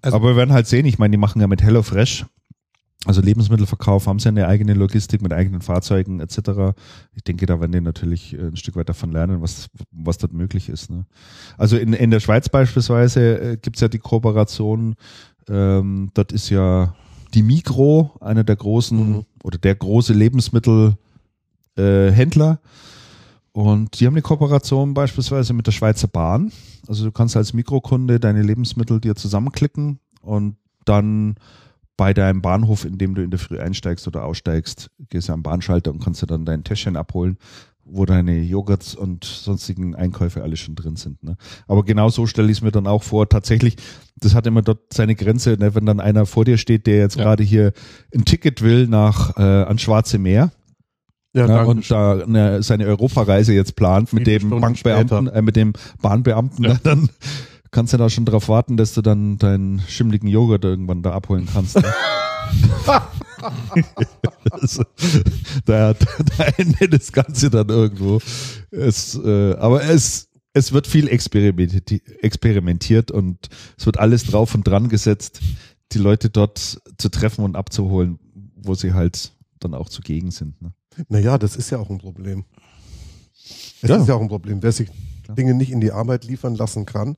Also, 0.02 0.18
Aber 0.18 0.30
wir 0.30 0.36
werden 0.36 0.54
halt 0.54 0.68
sehen, 0.68 0.86
ich 0.86 1.00
meine, 1.00 1.12
die 1.12 1.18
machen 1.18 1.40
ja 1.40 1.48
mit 1.48 1.62
HelloFresh 1.62 2.26
also 3.06 3.22
Lebensmittelverkauf 3.22 4.06
haben 4.06 4.20
sie 4.20 4.30
eine 4.30 4.48
eigene 4.48 4.76
Logistik 4.76 5.24
mit 5.24 5.34
eigenen 5.34 5.62
Fahrzeugen 5.62 6.20
etc. 6.20 6.78
Ich 7.16 7.24
denke, 7.24 7.48
da 7.48 7.60
werden 7.60 7.72
die 7.72 7.82
natürlich 7.82 8.34
äh, 8.34 8.48
ein 8.48 8.56
Stück 8.56 8.76
weit 8.76 8.90
davon 8.90 9.12
lernen, 9.12 9.42
was, 9.42 9.70
was 9.92 10.20
dort 10.20 10.34
möglich 10.34 10.70
ist. 10.70 10.92
Ne? 10.92 11.06
Also 11.58 11.78
in, 11.78 11.94
in 11.94 12.12
der 12.12 12.20
Schweiz 12.20 12.48
beispielsweise 12.50 13.42
äh, 13.42 13.58
gibt's 13.58 13.82
ja 13.82 13.88
die 13.88 13.98
Kooperation, 13.98 14.96
ähm, 15.50 16.12
dort 16.14 16.32
ist 16.32 16.50
ja 16.50 16.94
die 17.34 17.42
Migro, 17.42 18.12
einer 18.20 18.44
der 18.44 18.56
großen 18.56 19.10
mhm. 19.10 19.26
oder 19.44 19.58
der 19.58 19.76
große 19.76 20.14
Lebensmittelhändler. 20.14 20.98
Äh, 21.78 22.12
Händler. 22.12 22.60
und 23.54 24.00
die 24.00 24.06
haben 24.06 24.14
eine 24.14 24.22
Kooperation 24.22 24.94
beispielsweise 24.94 25.54
mit 25.54 25.66
der 25.66 25.72
Schweizer 25.72 26.08
Bahn. 26.08 26.52
Also 26.88 27.06
du 27.06 27.12
kannst 27.12 27.36
als 27.36 27.54
Mikrokunde 27.54 28.20
deine 28.20 28.44
Lebensmittel 28.44 29.00
dir 29.00 29.16
zusammenklicken 29.16 30.00
und 30.22 30.58
dann 30.86 31.36
bei 31.98 32.14
deinem 32.14 32.42
Bahnhof, 32.42 32.86
in 32.86 32.98
dem 32.98 33.16
du 33.16 33.22
in 33.22 33.32
der 33.32 33.40
Früh 33.40 33.60
einsteigst 33.60 34.08
oder 34.08 34.26
aussteigst, 34.26 34.90
gehst 35.10 35.30
du 35.30 35.34
am 35.34 35.44
Bahnschalter 35.44 35.92
und 35.92 36.04
kannst 36.04 36.22
du 36.22 36.26
dann 36.26 36.46
dein 36.46 36.64
Täschchen 36.64 36.96
abholen, 36.96 37.38
wo 37.84 38.06
deine 38.06 38.40
Joghurts 38.40 38.96
und 38.96 39.24
sonstigen 39.24 39.96
Einkäufe 39.96 40.44
alle 40.44 40.56
schon 40.56 40.76
drin 40.76 40.96
sind. 40.96 41.24
Ne? 41.24 41.36
Aber 41.68 41.84
genau 41.84 42.10
so 42.10 42.26
stelle 42.26 42.50
ich 42.52 42.58
es 42.58 42.62
mir 42.62 42.72
dann 42.72 42.88
auch 42.88 43.04
vor. 43.04 43.28
Tatsächlich, 43.28 43.76
das 44.18 44.34
hat 44.34 44.48
immer 44.48 44.62
dort 44.62 44.94
seine 44.94 45.16
Grenze, 45.16 45.58
ne? 45.60 45.76
wenn 45.76 45.86
dann 45.86 46.00
einer 46.00 46.26
vor 46.26 46.46
dir 46.46 46.58
steht, 46.58 46.88
der 46.88 46.98
jetzt 46.98 47.18
ja. 47.18 47.24
gerade 47.24 47.44
hier 47.44 47.74
ein 48.16 48.26
Ticket 48.26 48.62
will 48.62 48.88
nach 48.88 49.38
äh, 49.38 49.42
ans 49.42 49.82
Schwarze 49.82 50.18
Meer. 50.18 50.52
Ja, 51.34 51.48
ja, 51.48 51.64
und 51.64 51.90
da 51.90 52.20
eine, 52.20 52.62
seine 52.62 52.86
Europareise 52.88 53.54
jetzt 53.54 53.78
plant 53.78 54.12
mit 54.12 54.28
dem 54.28 54.50
Bankbeamten, 54.50 55.28
äh, 55.28 55.42
mit 55.42 55.56
dem 55.56 55.72
Bahnbeamten, 56.02 56.66
ja. 56.66 56.78
dann 56.84 57.10
kannst 57.72 57.94
du 57.94 57.98
da 57.98 58.10
schon 58.10 58.26
drauf 58.26 58.50
warten, 58.50 58.78
dass 58.78 58.94
du 58.94 59.02
dann 59.02 59.38
deinen 59.38 59.80
schimmligen 59.88 60.28
Joghurt 60.28 60.64
irgendwann 60.64 61.02
da 61.02 61.14
abholen 61.14 61.48
kannst. 61.52 61.78
Ne? 61.78 61.92
da, 65.66 65.94
da 65.94 66.44
endet 66.58 66.94
das 66.94 67.12
Ganze 67.12 67.50
dann 67.50 67.70
irgendwo. 67.70 68.20
Es, 68.72 69.16
äh, 69.16 69.56
aber 69.56 69.84
es, 69.84 70.30
es 70.54 70.74
wird 70.74 70.88
viel 70.88 71.08
experimentiert, 71.08 73.12
und 73.12 73.50
es 73.78 73.86
wird 73.86 74.00
alles 74.00 74.26
drauf 74.26 74.54
und 74.54 74.68
dran 74.68 74.90
gesetzt, 74.90 75.40
die 75.94 76.00
Leute 76.00 76.30
dort 76.30 76.82
zu 76.98 77.10
treffen 77.10 77.46
und 77.46 77.56
abzuholen, 77.56 78.20
wo 78.56 78.76
sie 78.76 78.94
halt 78.94 79.32
dann 79.60 79.74
auch 79.74 79.90
zugegen 79.90 80.32
sind. 80.32 80.62
Ne? 80.62 80.74
Naja, 81.08 81.38
das 81.38 81.56
ist 81.56 81.70
ja 81.70 81.78
auch 81.78 81.90
ein 81.90 82.00
Problem. 82.00 82.44
Es 83.82 83.90
ja. 83.90 83.96
ist 83.96 84.08
ja 84.08 84.16
auch 84.16 84.22
ein 84.22 84.28
Problem. 84.28 84.62
Wer 84.62 84.72
sich. 84.72 84.90
Dinge 85.38 85.54
nicht 85.54 85.72
in 85.72 85.80
die 85.80 85.94
Arbeit 85.94 86.26
liefern 86.26 86.56
lassen 86.56 86.86
kann, 86.86 87.16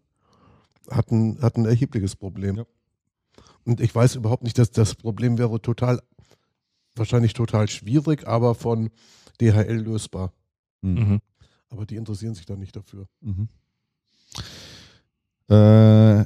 hat 0.89 1.11
ein, 1.11 1.41
hat 1.41 1.57
ein 1.57 1.65
erhebliches 1.65 2.15
Problem. 2.15 2.57
Ja. 2.57 2.65
Und 3.65 3.79
ich 3.79 3.93
weiß 3.93 4.15
überhaupt 4.15 4.43
nicht, 4.43 4.57
dass 4.57 4.71
das 4.71 4.95
Problem 4.95 5.37
wäre 5.37 5.61
total, 5.61 6.01
wahrscheinlich 6.95 7.33
total 7.33 7.69
schwierig, 7.69 8.27
aber 8.27 8.55
von 8.55 8.89
DHL 9.39 9.81
lösbar. 9.81 10.33
Mhm. 10.81 11.21
Aber 11.69 11.85
die 11.85 11.95
interessieren 11.95 12.35
sich 12.35 12.45
dann 12.45 12.59
nicht 12.59 12.75
dafür. 12.75 13.07
Mhm. 13.21 13.47
Äh, 15.49 16.25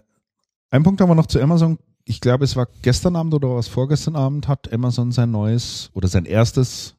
ein 0.70 0.84
Punkt 0.84 1.00
haben 1.00 1.10
wir 1.10 1.16
noch 1.16 1.28
zu 1.28 1.42
Amazon. 1.42 1.78
Ich 2.06 2.22
glaube, 2.22 2.46
es 2.46 2.56
war 2.56 2.68
gestern 2.82 3.16
Abend 3.16 3.34
oder 3.34 3.56
was 3.56 3.68
vorgestern 3.68 4.16
Abend 4.16 4.48
hat 4.48 4.72
Amazon 4.72 5.12
sein 5.12 5.32
neues 5.32 5.90
oder 5.94 6.08
sein 6.08 6.26
erstes 6.26 6.96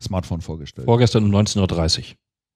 Smartphone 0.00 0.40
vorgestellt. 0.40 0.86
Vorgestern 0.86 1.24
um 1.24 1.30
19.30 1.30 1.98
Uhr. 1.98 2.04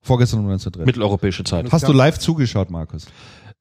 vorgestern 0.01 0.41
um 0.41 0.51
19.30 0.51 0.85
Mitteleuropäische 0.87 1.45
Zeit. 1.45 1.71
Hast 1.71 1.87
du 1.87 1.93
live 1.93 2.19
zugeschaut, 2.19 2.71
Markus? 2.71 3.07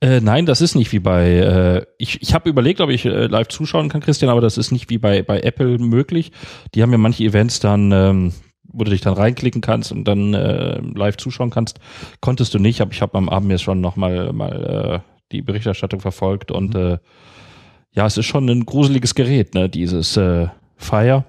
Äh, 0.03 0.19
nein, 0.19 0.45
das 0.45 0.59
ist 0.59 0.75
nicht 0.75 0.91
wie 0.91 0.99
bei. 0.99 1.29
Äh, 1.29 1.85
ich 1.97 2.21
ich 2.21 2.33
habe 2.33 2.49
überlegt, 2.49 2.81
ob 2.81 2.89
ich 2.89 3.05
äh, 3.05 3.27
live 3.27 3.47
zuschauen 3.47 3.87
kann, 3.87 4.01
Christian, 4.01 4.29
aber 4.29 4.41
das 4.41 4.57
ist 4.57 4.71
nicht 4.71 4.89
wie 4.89 4.97
bei 4.97 5.21
bei 5.21 5.39
Apple 5.39 5.77
möglich. 5.77 6.33
Die 6.75 6.83
haben 6.83 6.91
ja 6.91 6.97
manche 6.97 7.23
Events 7.23 7.61
dann, 7.61 7.93
ähm, 7.93 8.33
wo 8.65 8.83
du 8.83 8.91
dich 8.91 8.99
dann 8.99 9.13
reinklicken 9.13 9.61
kannst 9.61 9.93
und 9.93 10.03
dann 10.03 10.33
äh, 10.33 10.81
live 10.93 11.15
zuschauen 11.15 11.51
kannst. 11.51 11.79
Konntest 12.19 12.53
du 12.53 12.59
nicht, 12.59 12.81
aber 12.81 12.91
ich 12.91 13.01
habe 13.01 13.17
am 13.17 13.29
Abend 13.29 13.49
jetzt 13.51 13.63
schon 13.63 13.79
noch 13.79 13.95
mal 13.95 14.33
mal 14.33 15.01
äh, 15.05 15.09
die 15.31 15.41
Berichterstattung 15.41 16.01
verfolgt 16.01 16.51
und 16.51 16.75
äh, 16.75 16.97
ja, 17.93 18.05
es 18.05 18.17
ist 18.17 18.25
schon 18.25 18.49
ein 18.49 18.65
gruseliges 18.65 19.15
Gerät, 19.15 19.55
ne? 19.55 19.69
Dieses 19.69 20.17
äh, 20.17 20.47
Fire. 20.75 21.23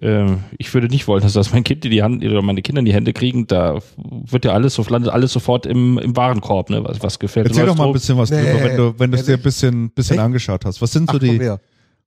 Ähm, 0.00 0.38
ich 0.58 0.72
würde 0.72 0.88
nicht 0.88 1.06
wollen, 1.06 1.22
dass 1.22 1.34
das 1.34 1.52
mein 1.52 1.64
Kind 1.64 1.84
in 1.84 1.90
die 1.90 2.02
Hand 2.02 2.24
oder 2.24 2.42
meine 2.42 2.62
Kinder 2.62 2.80
in 2.80 2.84
die 2.86 2.94
Hände 2.94 3.12
kriegen. 3.12 3.46
Da 3.46 3.78
wird 3.96 4.44
ja 4.44 4.52
alles 4.52 4.74
so 4.74 4.84
landet 4.88 5.12
alles 5.12 5.32
sofort 5.32 5.66
im, 5.66 5.98
im 5.98 6.16
Warenkorb, 6.16 6.70
ne? 6.70 6.82
Was, 6.84 7.02
was 7.02 7.18
gefällt. 7.18 7.48
Erzähl 7.48 7.66
doch 7.66 7.76
mal 7.76 7.86
ein 7.86 7.92
bisschen 7.92 8.16
was 8.16 8.30
Nee, 8.30 8.42
drüber, 8.42 8.64
wenn 8.64 8.76
du, 8.76 8.94
wenn 8.98 9.10
du 9.10 9.18
es 9.18 9.26
dir 9.26 9.34
ein 9.34 9.42
bisschen, 9.42 9.90
bisschen 9.90 10.16
Echt? 10.16 10.24
angeschaut 10.24 10.64
hast. 10.64 10.80
Was 10.80 10.92
sind 10.92 11.10
so 11.10 11.16
Ach, 11.16 11.20
komm 11.20 11.28
die, 11.28 11.38
her. 11.38 11.60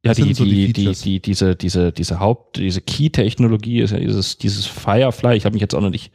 Ja, 0.06 0.14
die, 0.14 0.36
so 0.36 0.46
die 0.46 0.72
die, 0.72 0.94
die, 0.94 1.20
diese, 1.20 1.56
diese, 1.56 1.92
diese 1.92 2.20
Haupt, 2.20 2.58
diese 2.58 2.80
Key-Technologie 2.80 3.80
ist 3.80 3.90
ja 3.90 3.98
dieses, 3.98 4.38
dieses 4.38 4.68
Firefly. 4.68 5.36
Ich 5.36 5.46
habe 5.46 5.54
mich 5.54 5.62
jetzt 5.62 5.74
auch 5.74 5.82
noch 5.82 5.90
nicht 5.90 6.12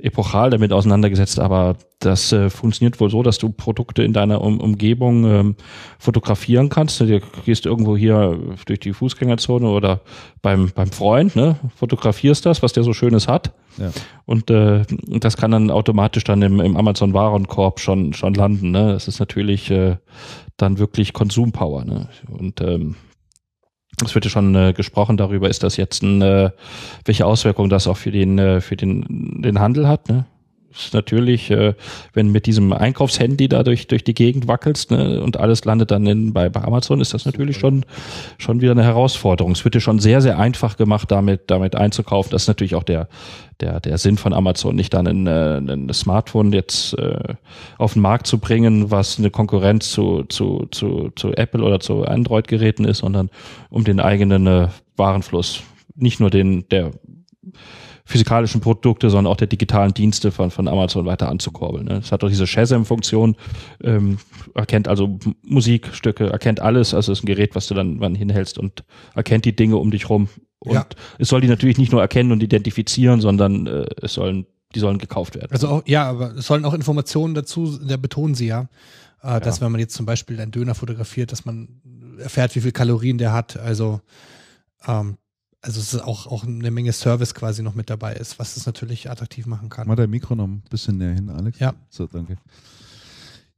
epochal 0.00 0.50
damit 0.50 0.72
auseinandergesetzt, 0.72 1.38
aber 1.38 1.76
das 2.00 2.32
äh, 2.32 2.50
funktioniert 2.50 2.98
wohl 2.98 3.10
so, 3.10 3.22
dass 3.22 3.38
du 3.38 3.50
Produkte 3.50 4.02
in 4.02 4.12
deiner 4.12 4.40
um 4.40 4.58
Umgebung 4.58 5.24
ähm, 5.24 5.56
fotografieren 6.00 6.68
kannst. 6.68 7.00
Du 7.00 7.20
gehst 7.44 7.64
irgendwo 7.64 7.96
hier 7.96 8.36
durch 8.66 8.80
die 8.80 8.92
Fußgängerzone 8.92 9.68
oder 9.68 10.00
beim, 10.42 10.72
beim 10.74 10.90
Freund, 10.90 11.36
ne, 11.36 11.60
fotografierst 11.76 12.44
das, 12.44 12.64
was 12.64 12.72
der 12.72 12.82
so 12.82 12.92
Schönes 12.92 13.28
hat. 13.28 13.52
Ja. 13.76 13.92
Und 14.24 14.50
äh, 14.50 14.82
das 15.20 15.36
kann 15.36 15.52
dann 15.52 15.70
automatisch 15.70 16.24
dann 16.24 16.42
im, 16.42 16.58
im 16.58 16.76
Amazon 16.76 17.14
Warenkorb 17.14 17.78
schon 17.78 18.14
schon 18.14 18.34
landen. 18.34 18.72
Ne? 18.72 18.94
Das 18.94 19.06
ist 19.06 19.20
natürlich 19.20 19.70
äh, 19.70 19.96
dann 20.56 20.78
wirklich 20.78 21.12
Konsumpower. 21.12 21.84
Ne? 21.84 22.08
Und 22.28 22.60
ähm, 22.60 22.96
es 24.04 24.14
wird 24.14 24.24
ja 24.24 24.30
schon 24.30 24.54
äh, 24.54 24.72
gesprochen 24.72 25.16
darüber, 25.16 25.48
ist 25.48 25.62
das 25.62 25.76
jetzt 25.76 26.02
ein, 26.02 26.22
äh, 26.22 26.50
welche 27.04 27.26
Auswirkungen 27.26 27.70
das 27.70 27.86
auch 27.86 27.96
für 27.96 28.10
den 28.10 28.38
äh, 28.38 28.60
für 28.60 28.76
den 28.76 29.42
den 29.42 29.60
Handel 29.60 29.88
hat. 29.88 30.08
Ne? 30.08 30.24
Ist 30.70 30.92
natürlich, 30.92 31.50
äh, 31.50 31.74
wenn 32.12 32.30
mit 32.30 32.44
diesem 32.44 32.74
Einkaufshandy 32.74 33.48
da 33.48 33.62
durch 33.62 33.86
durch 33.86 34.04
die 34.04 34.12
Gegend 34.12 34.48
wackelst 34.48 34.90
ne, 34.90 35.20
und 35.22 35.38
alles 35.38 35.64
landet 35.64 35.90
dann 35.90 36.06
in, 36.06 36.34
bei, 36.34 36.50
bei 36.50 36.62
Amazon, 36.62 37.00
ist 37.00 37.14
das 37.14 37.24
natürlich 37.24 37.56
schon 37.56 37.86
schon 38.36 38.60
wieder 38.60 38.72
eine 38.72 38.84
Herausforderung. 38.84 39.52
Es 39.52 39.64
wird 39.64 39.74
dir 39.74 39.80
schon 39.80 39.98
sehr 39.98 40.20
sehr 40.20 40.38
einfach 40.38 40.76
gemacht, 40.76 41.10
damit 41.10 41.50
damit 41.50 41.74
einzukaufen. 41.74 42.30
Das 42.30 42.42
ist 42.42 42.48
natürlich 42.48 42.74
auch 42.74 42.82
der 42.82 43.08
der 43.60 43.80
der 43.80 43.96
Sinn 43.96 44.18
von 44.18 44.34
Amazon, 44.34 44.76
nicht 44.76 44.92
dann 44.92 45.06
ein, 45.06 45.26
äh, 45.26 45.56
ein 45.56 45.92
Smartphone 45.94 46.52
jetzt 46.52 46.92
äh, 46.98 47.34
auf 47.78 47.94
den 47.94 48.02
Markt 48.02 48.26
zu 48.26 48.38
bringen, 48.38 48.90
was 48.90 49.18
eine 49.18 49.30
Konkurrenz 49.30 49.90
zu 49.90 50.24
zu 50.24 50.68
zu 50.70 51.10
zu 51.16 51.32
Apple 51.32 51.64
oder 51.64 51.80
zu 51.80 52.04
Android-Geräten 52.04 52.84
ist, 52.84 52.98
sondern 52.98 53.30
um 53.70 53.84
den 53.84 54.00
eigenen 54.00 54.46
äh, 54.46 54.68
Warenfluss, 54.96 55.62
nicht 55.94 56.20
nur 56.20 56.28
den 56.28 56.68
der 56.68 56.90
physikalischen 58.08 58.62
Produkte, 58.62 59.10
sondern 59.10 59.30
auch 59.30 59.36
der 59.36 59.48
digitalen 59.48 59.92
Dienste 59.92 60.32
von, 60.32 60.50
von 60.50 60.66
Amazon 60.66 61.04
weiter 61.04 61.28
anzukurbeln. 61.28 61.84
Ne? 61.84 61.98
Es 61.98 62.10
hat 62.10 62.24
auch 62.24 62.30
diese 62.30 62.46
Shazam-Funktion, 62.46 63.36
ähm, 63.82 64.16
erkennt 64.54 64.88
also 64.88 65.18
Musikstücke, 65.42 66.30
erkennt 66.30 66.58
alles, 66.60 66.94
also 66.94 67.12
es 67.12 67.18
ist 67.18 67.24
ein 67.24 67.26
Gerät, 67.26 67.54
was 67.54 67.66
du 67.66 67.74
dann 67.74 68.00
wann 68.00 68.14
hinhältst 68.14 68.56
und 68.58 68.82
erkennt 69.14 69.44
die 69.44 69.54
Dinge 69.54 69.76
um 69.76 69.90
dich 69.90 70.08
rum. 70.08 70.30
Und 70.60 70.72
Ja. 70.72 70.86
es 71.18 71.28
soll 71.28 71.42
die 71.42 71.48
natürlich 71.48 71.76
nicht 71.76 71.92
nur 71.92 72.00
erkennen 72.00 72.32
und 72.32 72.42
identifizieren, 72.42 73.20
sondern 73.20 73.66
äh, 73.66 73.84
es 74.00 74.14
sollen, 74.14 74.46
die 74.74 74.80
sollen 74.80 74.96
gekauft 74.96 75.34
werden. 75.34 75.52
Also 75.52 75.68
auch, 75.68 75.82
ja, 75.84 76.08
aber 76.08 76.34
es 76.34 76.46
sollen 76.46 76.64
auch 76.64 76.72
Informationen 76.72 77.34
dazu, 77.34 77.78
da 77.78 77.98
betonen 77.98 78.34
sie 78.34 78.46
ja, 78.46 78.70
äh, 79.22 79.38
dass 79.38 79.60
wenn 79.60 79.70
man 79.70 79.80
jetzt 79.82 79.94
zum 79.94 80.06
Beispiel 80.06 80.40
einen 80.40 80.50
Döner 80.50 80.74
fotografiert, 80.74 81.30
dass 81.30 81.44
man 81.44 81.82
erfährt, 82.18 82.56
wie 82.56 82.62
viel 82.62 82.72
Kalorien 82.72 83.18
der 83.18 83.34
hat. 83.34 83.58
Also, 83.58 84.00
ähm, 84.86 85.18
also 85.68 85.80
es 85.80 85.92
ist 85.92 86.00
auch, 86.00 86.26
auch 86.26 86.44
eine 86.44 86.70
Menge 86.70 86.92
Service 86.92 87.34
quasi 87.34 87.62
noch 87.62 87.74
mit 87.74 87.90
dabei 87.90 88.14
ist, 88.14 88.38
was 88.38 88.56
es 88.56 88.64
natürlich 88.64 89.10
attraktiv 89.10 89.46
machen 89.46 89.68
kann. 89.68 89.86
Mal 89.86 89.96
dein 89.96 90.08
Mikro 90.10 90.34
noch 90.34 90.46
ein 90.46 90.62
bisschen 90.70 90.96
näher 90.96 91.12
hin, 91.14 91.28
Alex. 91.28 91.58
Ja. 91.58 91.74
So, 91.90 92.06
danke. 92.06 92.38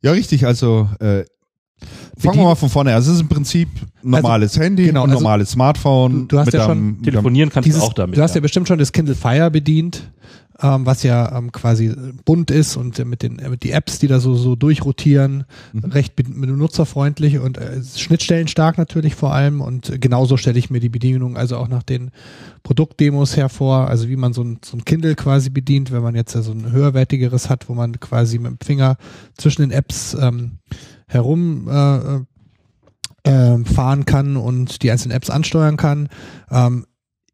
Ja, 0.03 0.11
richtig. 0.13 0.45
Also, 0.45 0.89
äh, 0.99 1.25
fangen 2.19 2.39
wir 2.39 2.45
mal 2.45 2.55
von 2.57 2.69
vorne 2.69 2.93
an. 2.95 3.01
Es 3.01 3.07
ist 3.07 3.21
im 3.21 3.29
Prinzip 3.29 3.69
normales 4.03 4.59
Handy, 4.59 4.87
genau, 4.87 5.05
ein 5.05 5.11
also 5.11 5.23
normales 5.23 5.51
Smartphone. 5.53 6.23
du- 6.23 6.37
du 6.37 6.39
hast 6.41 6.53
ja 6.53 6.63
schon 6.65 6.71
einem, 6.73 6.89
einem, 6.95 7.03
Telefonieren 7.05 7.51
kannst 7.51 7.67
Dieses, 7.69 7.81
du 7.81 7.87
auch 7.87 7.93
damit. 7.93 8.17
du 8.19 8.23
hast 8.23 8.33
ja. 8.33 8.37
ja. 8.37 8.41
bestimmt 8.41 8.67
schon 8.69 8.79
das 8.79 8.91
Kindle 8.93 9.15
Fire 9.15 9.51
bedient, 9.51 10.11
ähm, 10.63 10.87
was 10.87 11.03
ja 11.03 11.37
ähm, 11.37 11.53
quasi 11.53 11.95
bunt 12.25 12.51
ist 12.51 12.77
und 12.77 12.99
äh, 12.99 13.05
mit 13.05 13.23
den 13.23 13.39
äh, 13.39 13.49
mit 13.49 13.63
die 13.63 13.71
Apps, 13.73 13.99
die 13.99 14.07
da 14.09 14.21
so 14.21 14.35
so 14.35 14.57
durchrotieren, 14.57 15.45
Mhm. 15.73 15.91
recht 15.93 16.17
be- 16.17 16.25
benutzerfreundlich 16.25 17.39
und 17.39 17.59
äh, 17.59 17.83
schnittstellenstark 17.83 18.79
natürlich 18.79 19.15
vor 19.15 19.33
allem 19.35 19.61
und 19.61 19.91
äh, 19.91 19.99
genauso 19.99 20.37
stelle 20.37 20.59
ich 20.59 20.71
mir 20.71 20.81
die 20.81 20.89
Bedienung 20.89 21.37
also 21.37 21.57
auch 21.57 21.69
nach 21.69 21.83
den 21.83 22.11
Produktdemos 22.63 23.37
hervor, 23.37 23.89
also 23.89 24.09
wie 24.09 24.17
man 24.17 24.33
so 24.33 24.43
ein, 24.43 24.59
so 24.65 24.77
ein 24.77 24.85
Kindle 24.85 25.15
quasi 25.15 25.51
bedient, 25.51 25.91
wenn 25.93 26.03
man 26.03 26.15
jetzt 26.15 26.35
ja 26.35 26.43
so 26.43 26.53
ein 26.53 26.71
höherwertigeres 26.73 27.49
hat, 27.49 27.69
wo 27.69 27.75
man 27.75 27.99
quasi 28.01 28.39
mit 28.39 28.51
dem 28.51 28.59
Finger 28.63 28.97
zwischen 29.37 29.63
den 29.63 29.71
Apps 29.71 30.15
ähm, 30.21 30.59
herum 31.07 31.69
äh, 31.69 31.97
äh, 31.97 32.21
ähm, 33.25 33.65
fahren 33.67 34.05
kann 34.07 34.37
und 34.37 34.83
die 34.83 34.91
einzelnen 34.91 35.17
Apps 35.17 35.31
ansteuern 35.31 35.77
kann. 35.77 36.09
Ähm, 36.51 36.87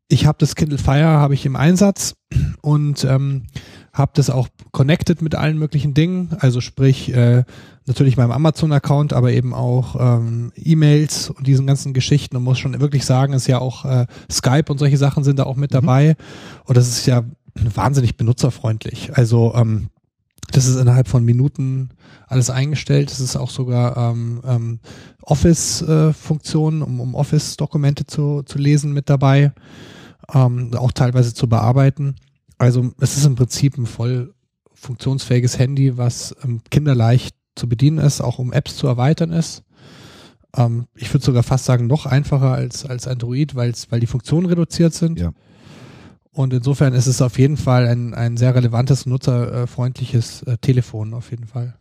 ich 0.09 0.27
habe 0.27 0.39
das 0.39 0.55
Kindle 0.55 0.79
Fire 0.79 1.05
habe 1.05 1.35
ich 1.35 1.45
im 1.47 1.57
Einsatz 1.57 2.15
und 2.63 3.05
ähm, 3.05 3.47
habe 3.93 4.13
das 4.15 4.31
auch 4.31 4.49
connected 4.73 5.23
mit 5.23 5.35
allen 5.35 5.59
möglichen 5.59 5.95
Dingen, 5.95 6.37
also 6.39 6.61
sprich 6.61 7.13
äh, 7.15 7.45
natürlich 7.87 8.17
meinem 8.17 8.31
Amazon-Account, 8.31 9.13
aber 9.13 9.33
eben 9.33 9.55
auch 9.55 9.97
ähm, 9.99 10.53
E-Mails 10.57 11.31
und 11.31 11.47
diesen 11.47 11.67
ganzen 11.67 11.95
Geschichten. 11.95 12.37
Und 12.37 12.45
muss 12.45 12.59
schon 12.59 12.79
wirklich 12.81 13.05
sagen, 13.05 13.33
ist 13.33 13.47
ja 13.47 13.59
auch 13.59 13.85
äh, 13.85 14.07
Skype 14.31 14.65
und 14.69 14.79
solche 14.79 14.99
Sachen 14.99 15.25
sind 15.25 15.39
da 15.39 15.45
auch 15.45 15.57
mit 15.57 15.73
dabei. 15.73 16.17
Und 16.65 16.77
das 16.77 16.89
ist 16.89 17.07
ja 17.07 17.25
wahnsinnig 17.55 18.17
benutzerfreundlich. 18.17 19.17
Also 19.17 19.55
ähm, 19.55 19.89
das 20.53 20.67
ist 20.67 20.77
innerhalb 20.77 21.09
von 21.09 21.25
Minuten 21.25 21.91
alles 22.27 22.51
eingestellt. 22.51 23.11
Es 23.11 23.21
ist 23.21 23.37
auch 23.37 23.51
sogar 23.51 23.97
ähm, 23.97 24.41
ähm, 24.47 24.81
Office-Funktionen, 25.23 26.83
um, 26.83 27.01
um 27.01 27.15
Office-Dokumente 27.15 28.07
zu, 28.07 28.43
zu 28.43 28.59
lesen 28.59 28.93
mit 28.93 29.09
dabei, 29.09 29.53
ähm, 30.33 30.73
auch 30.75 30.93
teilweise 30.93 31.35
zu 31.35 31.49
bearbeiten. 31.49 32.17
Also 32.59 32.93
es 33.01 33.17
ist 33.17 33.27
im 33.27 33.37
Prinzip 33.37 33.77
ein 33.79 33.87
voll 33.87 34.35
funktionsfähiges 34.73 35.59
Handy, 35.59 35.97
was 35.97 36.35
ähm, 36.45 36.61
kinderleicht 36.71 37.35
zu 37.55 37.69
bedienen 37.69 37.99
ist, 37.99 38.21
auch 38.21 38.39
um 38.39 38.53
Apps 38.53 38.77
zu 38.77 38.87
erweitern 38.87 39.33
ist. 39.33 39.63
Ähm, 40.55 40.87
ich 40.95 41.13
würde 41.13 41.25
sogar 41.25 41.43
fast 41.43 41.65
sagen, 41.65 41.87
noch 41.87 42.07
einfacher 42.07 42.53
als, 42.53 42.85
als 42.85 43.07
Android, 43.07 43.55
weil's, 43.55 43.91
weil 43.91 44.01
die 44.01 44.07
Funktionen 44.07 44.47
reduziert 44.47 44.95
sind. 44.95 45.19
Ja. 45.19 45.33
Und 46.33 46.53
insofern 46.53 46.93
ist 46.93 47.07
es 47.07 47.23
auf 47.23 47.39
jeden 47.39 47.57
Fall 47.57 47.89
ein, 47.89 48.13
ein 48.13 48.37
sehr 48.37 48.55
relevantes, 48.55 49.07
nutzerfreundliches 49.07 50.43
äh, 50.43 50.59
Telefon, 50.59 51.15
auf 51.15 51.31
jeden 51.31 51.47
Fall. 51.47 51.79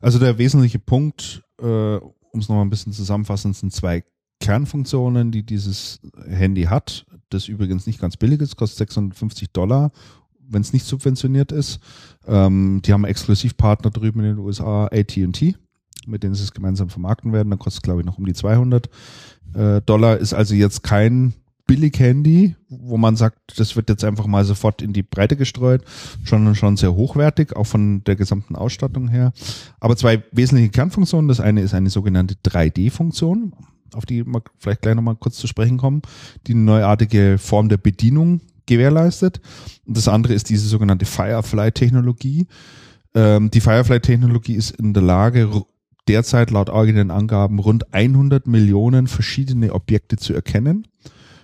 Also 0.00 0.18
der 0.18 0.38
wesentliche 0.38 0.78
Punkt, 0.78 1.42
äh, 1.60 1.64
um 1.96 2.40
es 2.40 2.48
nochmal 2.48 2.64
ein 2.64 2.70
bisschen 2.70 2.94
zusammenfassen, 2.94 3.52
sind 3.52 3.74
zwei 3.74 4.02
Kernfunktionen, 4.40 5.32
die 5.32 5.42
dieses 5.42 6.00
Handy 6.26 6.62
hat, 6.62 7.04
das 7.30 7.48
übrigens 7.48 7.86
nicht 7.86 8.00
ganz 8.00 8.16
billig 8.16 8.40
ist, 8.40 8.56
kostet 8.56 8.78
650 8.78 9.50
Dollar, 9.52 9.92
wenn 10.48 10.62
es 10.62 10.72
nicht 10.72 10.84
subventioniert 10.84 11.52
ist. 11.52 11.80
Ähm, 12.26 12.82
die 12.84 12.92
haben 12.92 13.04
Exklusivpartner 13.04 13.90
drüben 13.90 14.20
in 14.20 14.36
den 14.36 14.38
USA, 14.38 14.86
AT&T, 14.86 15.56
mit 16.06 16.22
denen 16.22 16.34
sie 16.34 16.44
es 16.44 16.52
gemeinsam 16.52 16.88
vermarkten 16.90 17.32
werden. 17.32 17.50
Dann 17.50 17.58
kostet 17.58 17.82
es, 17.82 17.82
glaube 17.82 18.00
ich, 18.00 18.06
noch 18.06 18.18
um 18.18 18.26
die 18.26 18.34
200 18.34 18.88
äh, 19.54 19.80
Dollar. 19.82 20.18
Ist 20.18 20.34
also 20.34 20.54
jetzt 20.54 20.82
kein 20.82 21.34
Billig-Handy, 21.70 22.56
wo 22.68 22.96
man 22.96 23.14
sagt, 23.14 23.60
das 23.60 23.76
wird 23.76 23.88
jetzt 23.88 24.02
einfach 24.02 24.26
mal 24.26 24.44
sofort 24.44 24.82
in 24.82 24.92
die 24.92 25.04
Breite 25.04 25.36
gestreut, 25.36 25.84
schon, 26.24 26.52
schon 26.56 26.76
sehr 26.76 26.96
hochwertig, 26.96 27.54
auch 27.54 27.66
von 27.66 28.02
der 28.02 28.16
gesamten 28.16 28.56
Ausstattung 28.56 29.06
her. 29.06 29.32
Aber 29.78 29.96
zwei 29.96 30.24
wesentliche 30.32 30.70
Kernfunktionen. 30.70 31.28
Das 31.28 31.38
eine 31.38 31.60
ist 31.60 31.72
eine 31.72 31.88
sogenannte 31.90 32.34
3D-Funktion, 32.44 33.52
auf 33.94 34.06
die 34.06 34.24
wir 34.26 34.42
vielleicht 34.58 34.82
gleich 34.82 34.94
nochmal 34.94 35.16
kurz 35.16 35.36
zu 35.36 35.46
sprechen 35.46 35.78
kommen, 35.78 36.02
die 36.46 36.52
eine 36.52 36.62
neuartige 36.62 37.38
Form 37.38 37.68
der 37.68 37.76
Bedienung 37.78 38.40
gewährleistet. 38.66 39.40
Und 39.86 39.96
das 39.96 40.08
andere 40.08 40.34
ist 40.34 40.48
diese 40.48 40.66
sogenannte 40.68 41.04
Firefly-Technologie. 41.06 42.46
Ähm, 43.14 43.50
die 43.50 43.60
Firefly-Technologie 43.60 44.54
ist 44.54 44.70
in 44.72 44.94
der 44.94 45.02
Lage, 45.02 45.50
derzeit 46.08 46.50
laut 46.50 46.70
eigenen 46.70 47.10
Angaben 47.10 47.58
rund 47.58 47.92
100 47.92 48.46
Millionen 48.46 49.06
verschiedene 49.06 49.72
Objekte 49.74 50.16
zu 50.16 50.32
erkennen. 50.34 50.86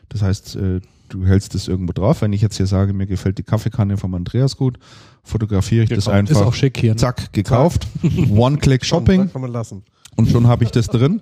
Das 0.09 0.23
heißt, 0.23 0.57
äh, 0.57 0.81
du 1.09 1.27
hältst 1.27 1.55
es 1.55 1.69
irgendwo 1.69 1.93
drauf. 1.93 2.23
Wenn 2.23 2.33
ich 2.33 2.43
jetzt 2.43 2.57
hier 2.57 2.67
sage, 2.67 2.93
mir 2.93 3.07
gefällt 3.07 3.39
die 3.39 3.43
Kaffeekanne 3.43 3.97
vom 3.97 4.15
Andreas 4.15 4.57
gut, 4.57 4.79
fotografiere 5.23 5.85
ich 5.85 5.91
das 5.91 6.05
Gekauft. 6.07 6.17
einfach. 6.17 6.41
Ist 6.41 6.43
auch 6.47 6.55
schick 6.55 6.79
hier. 6.79 6.93
Ne? 6.93 6.97
Zack, 6.97 7.33
gekauft. 7.33 7.87
One-Click-Shopping 8.31 9.33
Kann 9.33 9.43
man 9.43 9.53
lassen. 9.53 9.83
und 10.17 10.31
schon 10.31 10.47
habe 10.47 10.65
ich 10.65 10.71
das 10.71 10.87
drin. 10.87 11.21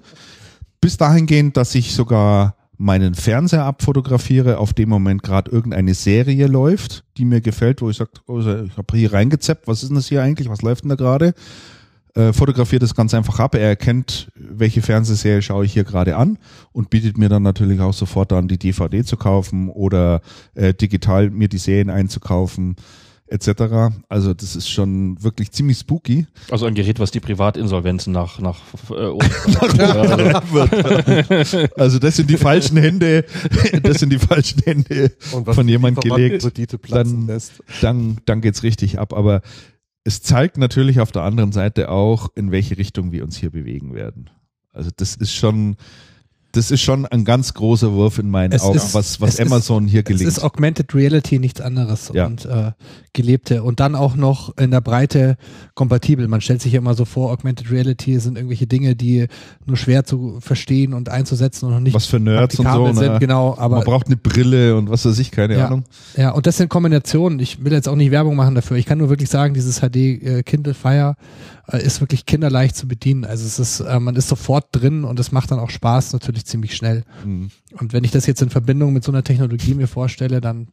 Bis 0.85 0.99
dahingehend, 0.99 1.57
dass 1.57 1.75
ich 1.75 1.95
sogar 1.95 2.57
meinen 2.77 3.15
Fernseher 3.15 3.65
abfotografiere, 3.65 4.59
auf 4.59 4.75
dem 4.75 4.91
Moment 4.91 5.23
gerade 5.23 5.51
irgendeine 5.51 5.95
Serie 5.95 6.47
läuft, 6.47 7.05
die 7.17 7.25
mir 7.25 7.41
gefällt, 7.41 7.81
wo 7.81 7.89
ich 7.89 7.97
sage, 7.97 8.11
oh, 8.27 8.41
ich 8.41 8.77
habe 8.77 8.95
hier 8.95 9.11
reingezappt, 9.15 9.67
was 9.67 9.83
ist 9.83 9.89
denn 9.89 9.97
das 9.97 10.09
hier 10.09 10.23
eigentlich, 10.23 10.51
was 10.51 10.61
läuft 10.61 10.85
denn 10.85 10.91
da 10.91 10.97
gerade? 10.97 11.33
Äh, 12.13 12.35
fotografiert 12.35 12.83
das 12.83 12.95
ganz 12.95 13.15
einfach 13.15 13.41
ab. 13.41 13.55
Er 13.55 13.67
erkennt, 13.67 14.31
welche 14.35 14.83
Fernsehserie 14.83 15.41
schaue 15.41 15.65
ich 15.65 15.73
hier 15.73 15.85
gerade 15.85 16.17
an 16.17 16.37
und 16.73 16.91
bietet 16.91 17.17
mir 17.17 17.31
dann 17.31 17.43
natürlich 17.43 17.81
auch 17.81 17.95
sofort 17.95 18.31
an, 18.35 18.47
die 18.47 18.59
DVD 18.59 19.03
zu 19.05 19.17
kaufen 19.17 19.71
oder 19.71 20.21
äh, 20.55 20.75
digital 20.75 21.31
mir 21.31 21.49
die 21.49 21.57
Serien 21.57 21.89
einzukaufen 21.89 22.77
etc. 23.27 23.95
Also 24.09 24.35
das 24.35 24.55
ist 24.55 24.69
schon 24.69 25.23
wirklich 25.23 25.51
ziemlich 25.51 25.79
spooky. 25.79 26.27
Also 26.51 26.67
ein 26.67 26.75
Gerät, 26.75 27.01
was 27.01 27.11
die 27.11 27.21
Privatinsolvenzen 27.21 28.13
nach, 28.13 28.39
nach, 28.39 28.61
äh, 28.91 29.13
Also 31.77 31.99
das 31.99 32.17
sind 32.17 32.31
die 32.31 32.37
falschen 32.37 32.77
Hände, 32.77 33.25
das 33.83 33.99
sind 34.01 34.11
die 34.13 34.19
falschen 34.19 34.61
Hände 34.63 35.13
Und 35.33 35.47
was 35.47 35.55
von 35.57 35.69
jemand 35.69 36.01
gelegt. 36.01 36.43
Kredite 36.43 36.79
platzen 36.79 37.27
Dann, 37.27 37.35
lässt. 37.35 37.53
dann, 37.81 38.19
dann 38.27 38.41
geht's 38.41 38.63
richtig 38.63 38.99
ab. 38.99 39.13
Aber 39.13 39.43
es 40.05 40.23
zeigt 40.23 40.59
natürlich 40.59 41.01
auf 41.01 41.13
der 41.13 41.23
anderen 41.23 41.53
Seite 41.53 41.91
auch, 41.91 42.29
in 42.35 42.51
welche 42.51 42.77
Richtung 42.77 43.13
wir 43.13 43.25
uns 43.25 43.37
hier 43.37 43.51
bewegen 43.51 43.95
werden. 43.95 44.31
Also 44.73 44.91
das 44.95 45.15
ist 45.17 45.33
schon, 45.35 45.77
das 46.53 46.71
ist 46.71 46.83
schon 46.83 47.07
ein 47.07 47.25
ganz 47.25 47.55
großer 47.55 47.93
Wurf 47.93 48.19
in 48.19 48.29
meinen 48.29 48.53
Es 48.53 48.63
Augen, 48.63 48.77
ist- 48.77 48.95
was, 48.95 49.21
was 49.21 49.35
es 49.35 49.41
ist- 49.41 49.47
Amazon 49.47 49.87
hier 49.87 50.01
Es 50.01 50.05
gelingt. 50.07 50.29
ist 50.29 50.41
Augmented 50.41 50.95
Reality 50.95 51.39
nichts 51.39 51.61
anderes 51.61 52.11
Ja. 52.13 52.27
und 52.27 52.45
äh, 52.45 52.73
gelebte 53.15 53.63
und 53.63 53.81
dann 53.81 53.95
auch 53.95 54.17
noch 54.17 54.57
in 54.59 54.71
der 54.71 54.83
Breite 54.83 55.37
kompatibel. 55.75 56.29
Man 56.29 56.41
stellt 56.43 56.61
sich 56.61 56.73
ja 56.75 56.79
immer 56.81 56.95
so 56.95 57.05
vor, 57.07 57.33
Augmented 57.33 57.71
Reality 57.71 58.19
sind 58.19 58.37
irgendwelche 58.37 58.67
Dinge, 58.67 58.95
die 58.97 59.27
nur 59.65 59.77
schwer 59.77 60.05
zu 60.05 60.39
verstehen 60.41 60.93
und 60.93 61.09
einzusetzen 61.09 61.67
und 61.67 61.73
noch 61.73 61.81
nicht 61.81 61.95
was 61.95 62.07
für 62.07 62.21
Nerds 62.21 62.59
und 62.59 62.71
so. 62.71 62.93
sind. 62.93 63.13
Ne? 63.13 63.19
Genau, 63.21 63.57
aber 63.57 63.77
Man 63.77 63.85
braucht 63.85 64.07
eine 64.09 64.17
Brille 64.17 64.77
und 64.77 64.91
was 64.91 65.07
weiß 65.07 65.19
ich, 65.19 65.31
keine 65.31 65.57
Ja. 65.57 65.67
Ahnung. 65.67 65.85
Ja, 66.17 66.31
und 66.33 66.47
das 66.47 66.59
sind 66.59 66.69
Kombinationen. 66.69 67.39
Ich 67.39 67.65
will 67.65 67.73
jetzt 67.73 67.89
auch 67.89 67.97
nicht 67.97 68.11
Werbung 68.11 68.37
machen 68.37 68.55
dafür. 68.55 68.77
Ich 68.77 68.85
kann 68.87 68.99
nur 68.99 69.09
wirklich 69.09 69.31
sagen, 69.31 69.55
dieses 69.55 69.81
HD 69.81 69.97
äh, 69.97 70.43
Kindle 70.43 70.75
Fire 70.75 71.15
äh, 71.69 71.83
ist 71.83 72.01
wirklich 72.01 72.27
kinderleicht 72.27 72.75
zu 72.77 72.89
bedienen. 72.89 73.25
Also 73.25 73.47
es 73.47 73.59
ist, 73.59 73.81
äh, 73.81 74.01
man 74.01 74.17
ist 74.17 74.29
sofort 74.29 74.67
drin 74.73 75.05
und 75.05 75.19
es 75.21 75.31
macht 75.33 75.51
dann 75.53 75.61
auch 75.61 75.71
Spaß 75.71 76.13
natürlich 76.13 76.45
ziemlich 76.47 76.75
schnell. 76.75 77.05
Mhm. 77.25 77.51
Und 77.79 77.93
wenn 77.93 78.03
ich 78.05 78.11
das 78.11 78.27
jetzt 78.27 78.43
in 78.43 78.51
Verbindung 78.51 78.93
mit 78.93 79.05
so 79.05 79.13
einer 79.13 79.23
Technologie 79.23 79.75
mir 79.75 79.87
vorstelle, 79.89 80.41
dann 80.41 80.67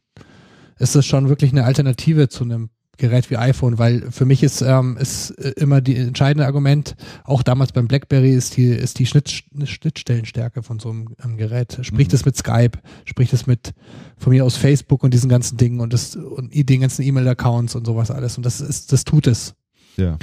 ist 0.78 0.94
das 0.94 1.06
schon 1.06 1.28
wirklich 1.28 1.52
eine 1.52 1.64
Alternative 1.64 2.28
zu 2.28 2.44
einem 2.44 2.70
Gerät 2.98 3.30
wie 3.30 3.38
iPhone, 3.38 3.78
weil 3.78 4.10
für 4.12 4.26
mich 4.26 4.42
ist, 4.42 4.60
ähm, 4.60 4.98
ist 4.98 5.30
äh, 5.30 5.52
immer 5.56 5.80
die 5.80 5.96
entscheidende 5.96 6.46
Argument, 6.46 6.94
auch 7.24 7.42
damals 7.42 7.72
beim 7.72 7.88
BlackBerry 7.88 8.32
ist 8.32 8.56
die, 8.58 8.66
ist 8.66 8.98
die 8.98 9.06
Schnitt, 9.06 9.30
Schnittstellenstärke 9.64 10.62
von 10.62 10.78
so 10.78 10.90
einem 10.90 11.36
Gerät. 11.38 11.78
Spricht 11.80 12.12
Mhm. 12.12 12.16
es 12.16 12.24
mit 12.26 12.36
Skype, 12.36 12.78
spricht 13.06 13.32
es 13.32 13.46
mit 13.46 13.72
von 14.18 14.32
mir 14.32 14.44
aus 14.44 14.56
Facebook 14.56 15.02
und 15.02 15.14
diesen 15.14 15.30
ganzen 15.30 15.56
Dingen 15.56 15.80
und 15.80 15.92
das 15.94 16.16
und 16.16 16.54
den 16.54 16.80
ganzen 16.82 17.02
E-Mail-Accounts 17.02 17.74
und 17.74 17.86
sowas 17.86 18.10
alles. 18.10 18.36
Und 18.36 18.44
das 18.44 18.60
ist, 18.60 18.92
das 18.92 19.04
tut 19.04 19.26
es. 19.26 19.54
Ja. 19.96 20.18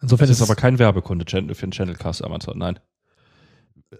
Insofern 0.00 0.28
Das 0.28 0.38
ist 0.38 0.42
aber 0.42 0.54
kein 0.54 0.78
Werbekunde 0.78 1.24
für 1.28 1.66
den 1.66 1.72
Channelcast 1.72 2.22
Amazon, 2.22 2.58
nein. 2.58 2.78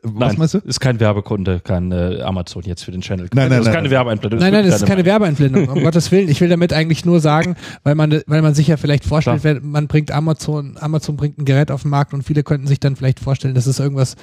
Was 0.02 0.12
nein, 0.32 0.38
meinst 0.38 0.54
du? 0.54 0.58
ist 0.58 0.80
kein 0.80 0.98
Werbekunde, 0.98 1.60
kein 1.60 1.92
äh, 1.92 2.20
Amazon 2.22 2.62
jetzt 2.64 2.84
für 2.84 2.90
den 2.90 3.00
Channel. 3.00 3.28
Nein, 3.32 3.48
nein, 3.48 3.50
das 3.50 3.58
ist 3.60 3.64
nein. 3.66 3.74
keine 3.74 3.90
Werbeeinblendung. 3.90 4.40
Nein, 4.40 4.52
nein, 4.52 4.66
das 4.66 4.82
ist 4.82 4.86
keine. 4.86 5.04
Werbeeinblendung, 5.04 5.68
um 5.68 5.82
Gottes 5.82 6.10
Willen. 6.10 6.28
Ich 6.28 6.40
will 6.40 6.48
damit 6.48 6.72
eigentlich 6.72 7.04
nur 7.04 7.20
sagen, 7.20 7.56
weil 7.82 7.94
man, 7.94 8.22
weil 8.26 8.42
man 8.42 8.54
sich 8.54 8.68
ja 8.68 8.76
vielleicht 8.76 9.04
vorstellt, 9.04 9.42
Klar. 9.42 9.56
wenn 9.56 9.70
man 9.70 9.86
bringt 9.86 10.10
Amazon, 10.10 10.76
Amazon 10.80 11.16
bringt 11.16 11.38
ein 11.38 11.44
Gerät 11.44 11.70
auf 11.70 11.82
den 11.82 11.90
Markt 11.90 12.14
und 12.14 12.22
viele 12.22 12.42
könnten 12.42 12.66
sich 12.66 12.80
dann 12.80 12.96
vielleicht 12.96 13.20
vorstellen, 13.20 13.54
das 13.54 13.66
ist 13.66 13.78
irgendwas 13.78 14.16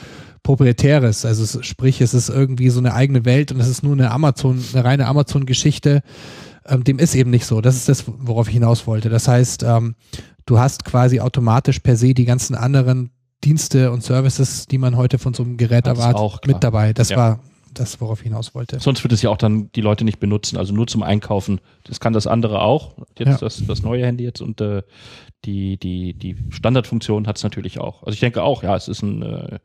Proprietäres. 0.43 1.25
Also 1.25 1.43
es, 1.43 1.65
sprich, 1.65 2.01
es 2.01 2.13
ist 2.13 2.29
irgendwie 2.29 2.69
so 2.69 2.79
eine 2.79 2.93
eigene 2.93 3.25
Welt 3.25 3.51
und 3.51 3.59
es 3.59 3.67
ist 3.67 3.83
nur 3.83 3.93
eine 3.93 4.11
Amazon, 4.11 4.61
eine 4.73 4.83
reine 4.83 5.07
Amazon-Geschichte. 5.07 6.01
Ähm, 6.67 6.83
dem 6.83 6.99
ist 6.99 7.15
eben 7.15 7.29
nicht 7.29 7.45
so. 7.45 7.61
Das 7.61 7.75
ist 7.75 7.89
das, 7.89 8.03
worauf 8.07 8.47
ich 8.47 8.53
hinaus 8.53 8.87
wollte. 8.87 9.09
Das 9.09 9.27
heißt, 9.27 9.63
ähm, 9.63 9.95
du 10.45 10.59
hast 10.59 10.85
quasi 10.85 11.19
automatisch 11.19 11.79
per 11.79 11.95
se 11.95 12.13
die 12.13 12.25
ganzen 12.25 12.55
anderen 12.55 13.11
Dienste 13.43 13.91
und 13.91 14.03
Services, 14.03 14.67
die 14.67 14.77
man 14.77 14.95
heute 14.97 15.17
von 15.17 15.33
so 15.33 15.43
einem 15.43 15.57
Gerät 15.57 15.87
Das 15.87 15.97
erwartet, 15.99 16.47
mit 16.47 16.63
dabei. 16.63 16.93
Das 16.93 17.09
Ja. 17.09 17.17
war 17.17 17.39
das, 17.73 18.01
worauf 18.01 18.19
ich 18.19 18.25
hinaus 18.25 18.53
wollte. 18.53 18.79
Sonst 18.79 19.01
wird 19.03 19.13
es 19.13 19.21
ja 19.21 19.29
auch 19.29 19.37
dann 19.37 19.71
die 19.73 19.81
Leute 19.81 20.03
nicht 20.03 20.19
benutzen, 20.19 20.57
also 20.57 20.73
nur 20.73 20.87
zum 20.87 21.03
Einkaufen. 21.03 21.61
Das 21.85 21.99
kann 22.01 22.11
das 22.13 22.27
andere 22.27 22.61
auch. 22.61 22.95
Jetzt 23.17 23.29
Ja. 23.29 23.37
das, 23.37 23.63
das 23.65 23.81
neue 23.81 24.05
Handy 24.05 24.23
jetzt 24.25 24.41
und 24.41 24.59
äh, 24.61 24.83
die, 25.45 25.77
die, 25.77 26.13
die 26.13 26.35
Standardfunktion 26.49 27.25
hat 27.27 27.37
es 27.37 27.43
natürlich 27.43 27.79
auch. 27.79 28.03
Also 28.03 28.13
ich 28.13 28.19
denke 28.19 28.43
auch, 28.43 28.61
ja, 28.61 28.75
es 28.75 28.87
ist 28.87 29.01
ein 29.01 29.21
äh, 29.23 29.59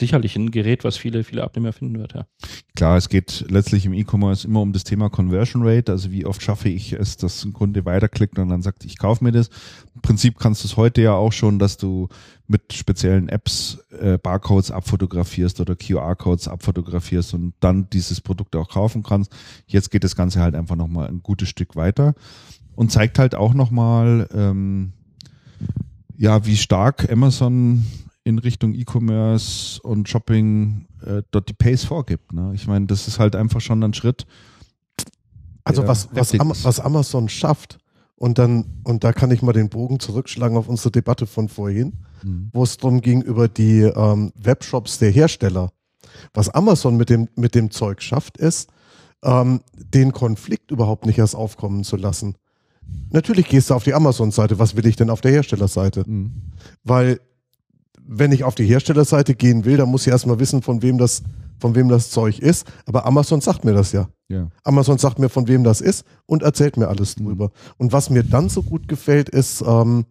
sicherlich 0.00 0.34
ein 0.34 0.50
Gerät, 0.50 0.82
was 0.82 0.96
viele, 0.96 1.22
viele 1.22 1.44
Abnehmer 1.44 1.72
finden 1.72 1.98
wird, 1.98 2.14
ja. 2.14 2.26
Klar, 2.74 2.96
es 2.96 3.08
geht 3.08 3.44
letztlich 3.48 3.86
im 3.86 3.92
E-Commerce 3.92 4.46
immer 4.46 4.60
um 4.60 4.72
das 4.72 4.84
Thema 4.84 5.10
Conversion 5.10 5.62
Rate. 5.64 5.92
Also 5.92 6.10
wie 6.10 6.26
oft 6.26 6.42
schaffe 6.42 6.68
ich 6.68 6.92
es, 6.92 7.16
dass 7.16 7.44
ein 7.44 7.52
Kunde 7.52 7.84
weiterklickt 7.84 8.38
und 8.38 8.48
dann 8.48 8.62
sagt, 8.62 8.84
ich 8.84 8.98
kaufe 8.98 9.22
mir 9.22 9.32
das. 9.32 9.50
Im 9.94 10.00
Prinzip 10.00 10.38
kannst 10.38 10.64
du 10.64 10.68
es 10.68 10.76
heute 10.76 11.02
ja 11.02 11.12
auch 11.12 11.32
schon, 11.32 11.58
dass 11.58 11.76
du 11.76 12.08
mit 12.48 12.72
speziellen 12.72 13.28
Apps 13.28 13.78
äh, 14.00 14.18
Barcodes 14.18 14.72
abfotografierst 14.72 15.60
oder 15.60 15.76
QR-Codes 15.76 16.48
abfotografierst 16.48 17.34
und 17.34 17.54
dann 17.60 17.88
dieses 17.90 18.20
Produkt 18.20 18.56
auch 18.56 18.68
kaufen 18.68 19.04
kannst. 19.04 19.32
Jetzt 19.66 19.90
geht 19.90 20.02
das 20.02 20.16
Ganze 20.16 20.40
halt 20.40 20.56
einfach 20.56 20.74
nochmal 20.76 21.08
ein 21.08 21.22
gutes 21.22 21.48
Stück 21.48 21.76
weiter 21.76 22.14
und 22.74 22.90
zeigt 22.90 23.18
halt 23.18 23.34
auch 23.34 23.54
nochmal, 23.54 24.28
ähm, 24.34 24.92
ja, 26.16 26.44
wie 26.44 26.56
stark 26.56 27.10
Amazon 27.10 27.84
in 28.30 28.38
Richtung 28.38 28.72
E-Commerce 28.74 29.80
und 29.82 30.08
Shopping 30.08 30.86
äh, 31.04 31.22
dort 31.30 31.48
die 31.48 31.52
Pace 31.52 31.84
vorgibt. 31.84 32.32
Ne? 32.32 32.52
Ich 32.54 32.66
meine, 32.66 32.86
das 32.86 33.06
ist 33.08 33.18
halt 33.18 33.36
einfach 33.36 33.60
schon 33.60 33.82
ein 33.82 33.92
Schritt. 33.92 34.26
Also 35.64 35.86
was, 35.86 36.08
was, 36.12 36.34
Am 36.40 36.50
ist. 36.52 36.64
was 36.64 36.80
Amazon 36.80 37.28
schafft, 37.28 37.78
und 38.16 38.36
dann, 38.38 38.66
und 38.84 39.02
da 39.02 39.14
kann 39.14 39.30
ich 39.30 39.40
mal 39.40 39.54
den 39.54 39.70
Bogen 39.70 39.98
zurückschlagen 39.98 40.58
auf 40.58 40.68
unsere 40.68 40.90
Debatte 40.90 41.26
von 41.26 41.48
vorhin, 41.48 41.94
Mhm. 42.22 42.50
wo 42.52 42.62
es 42.62 42.76
darum 42.76 43.00
ging 43.00 43.22
über 43.22 43.48
die 43.48 43.80
ähm, 43.80 44.30
Webshops 44.38 44.98
der 44.98 45.10
Hersteller. 45.10 45.72
Was 46.34 46.50
Amazon 46.50 46.98
mit 46.98 47.08
dem, 47.08 47.28
mit 47.34 47.54
dem 47.54 47.70
Zeug 47.70 48.02
schafft, 48.02 48.36
ist, 48.36 48.68
ähm, 49.22 49.62
den 49.74 50.12
Konflikt 50.12 50.70
überhaupt 50.70 51.06
nicht 51.06 51.18
erst 51.18 51.34
aufkommen 51.34 51.82
zu 51.82 51.96
lassen. 51.96 52.34
Natürlich 53.10 53.48
gehst 53.48 53.70
du 53.70 53.74
auf 53.74 53.84
die 53.84 53.94
Amazon-Seite, 53.94 54.58
was 54.58 54.76
will 54.76 54.84
ich 54.86 54.96
denn 54.96 55.08
auf 55.08 55.22
der 55.22 55.32
Herstellerseite? 55.32 56.04
Mhm. 56.06 56.32
Weil 56.84 57.20
wenn 58.06 58.32
ich 58.32 58.44
auf 58.44 58.54
die 58.54 58.66
Herstellerseite 58.66 59.34
gehen 59.34 59.64
will, 59.64 59.76
dann 59.76 59.88
muss 59.88 60.06
ich 60.06 60.12
erstmal 60.12 60.38
wissen, 60.38 60.62
von 60.62 60.82
wem 60.82 60.98
das, 60.98 61.22
von 61.58 61.74
wem 61.74 61.88
das 61.88 62.10
Zeug 62.10 62.38
ist. 62.38 62.66
Aber 62.86 63.06
Amazon 63.06 63.40
sagt 63.40 63.64
mir 63.64 63.72
das 63.72 63.92
ja. 63.92 64.08
Ja. 64.28 64.48
Amazon 64.62 64.98
sagt 64.98 65.18
mir, 65.18 65.28
von 65.28 65.48
wem 65.48 65.64
das 65.64 65.80
ist 65.80 66.04
und 66.26 66.42
erzählt 66.42 66.76
mir 66.76 66.88
alles 66.88 67.16
drüber. 67.16 67.50
Und 67.78 67.92
was 67.92 68.10
mir 68.10 68.22
dann 68.22 68.48
so 68.48 68.62
gut 68.62 68.86
gefällt, 68.86 69.28
ist 69.28 69.62
ähm, 69.66 70.06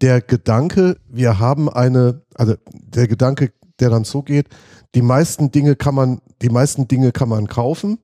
der 0.00 0.20
Gedanke, 0.20 0.98
wir 1.08 1.38
haben 1.38 1.68
eine, 1.68 2.22
also 2.34 2.54
der 2.70 3.08
Gedanke, 3.08 3.52
der 3.80 3.90
dann 3.90 4.04
so 4.04 4.22
geht, 4.22 4.48
die 4.94 5.02
meisten 5.02 5.50
Dinge 5.50 5.74
kann 5.74 5.94
man, 5.94 6.20
die 6.42 6.48
meisten 6.48 6.86
Dinge 6.86 7.10
kann 7.10 7.28
man 7.28 7.48
kaufen. 7.48 7.98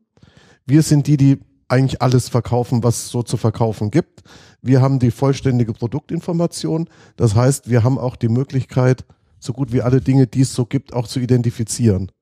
Wir 0.66 0.82
sind 0.82 1.06
die, 1.06 1.16
die 1.16 1.40
eigentlich 1.68 2.02
alles 2.02 2.28
verkaufen, 2.28 2.82
was 2.82 2.96
es 2.96 3.08
so 3.10 3.22
zu 3.22 3.36
verkaufen 3.36 3.90
gibt. 3.90 4.22
Wir 4.62 4.80
haben 4.80 4.98
die 4.98 5.10
vollständige 5.10 5.72
Produktinformation. 5.72 6.88
Das 7.16 7.34
heißt, 7.34 7.70
wir 7.70 7.82
haben 7.82 7.98
auch 7.98 8.16
die 8.16 8.28
Möglichkeit, 8.28 9.04
so 9.38 9.52
gut 9.52 9.72
wie 9.72 9.82
alle 9.82 10.00
Dinge, 10.00 10.26
die 10.26 10.42
es 10.42 10.54
so 10.54 10.66
gibt, 10.66 10.92
auch 10.92 11.06
zu 11.06 11.20
identifizieren. 11.20 12.12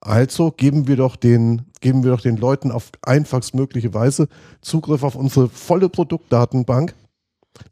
Also 0.00 0.50
geben 0.50 0.86
wir 0.88 0.96
doch 0.96 1.16
den, 1.16 1.62
geben 1.80 2.04
wir 2.04 2.10
doch 2.10 2.20
den 2.20 2.36
Leuten 2.36 2.70
auf 2.70 2.90
einfachstmögliche 3.02 3.94
Weise 3.94 4.28
Zugriff 4.60 5.02
auf 5.02 5.16
unsere 5.16 5.48
volle 5.48 5.88
Produktdatenbank 5.88 6.94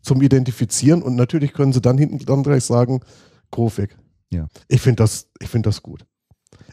zum 0.01 0.23
Identifizieren 0.23 1.03
und 1.03 1.17
natürlich 1.17 1.53
können 1.53 1.73
sie 1.73 1.83
dann 1.83 1.99
hinten 1.99 2.19
dran 2.19 2.43
gleich 2.43 2.65
sagen, 2.65 3.01
Grofik. 3.51 3.97
Ja. 4.31 4.49
Ich 4.69 4.81
finde 4.81 5.03
das, 5.03 5.29
ich 5.41 5.49
finde 5.49 5.69
das 5.69 5.83
gut. 5.83 6.07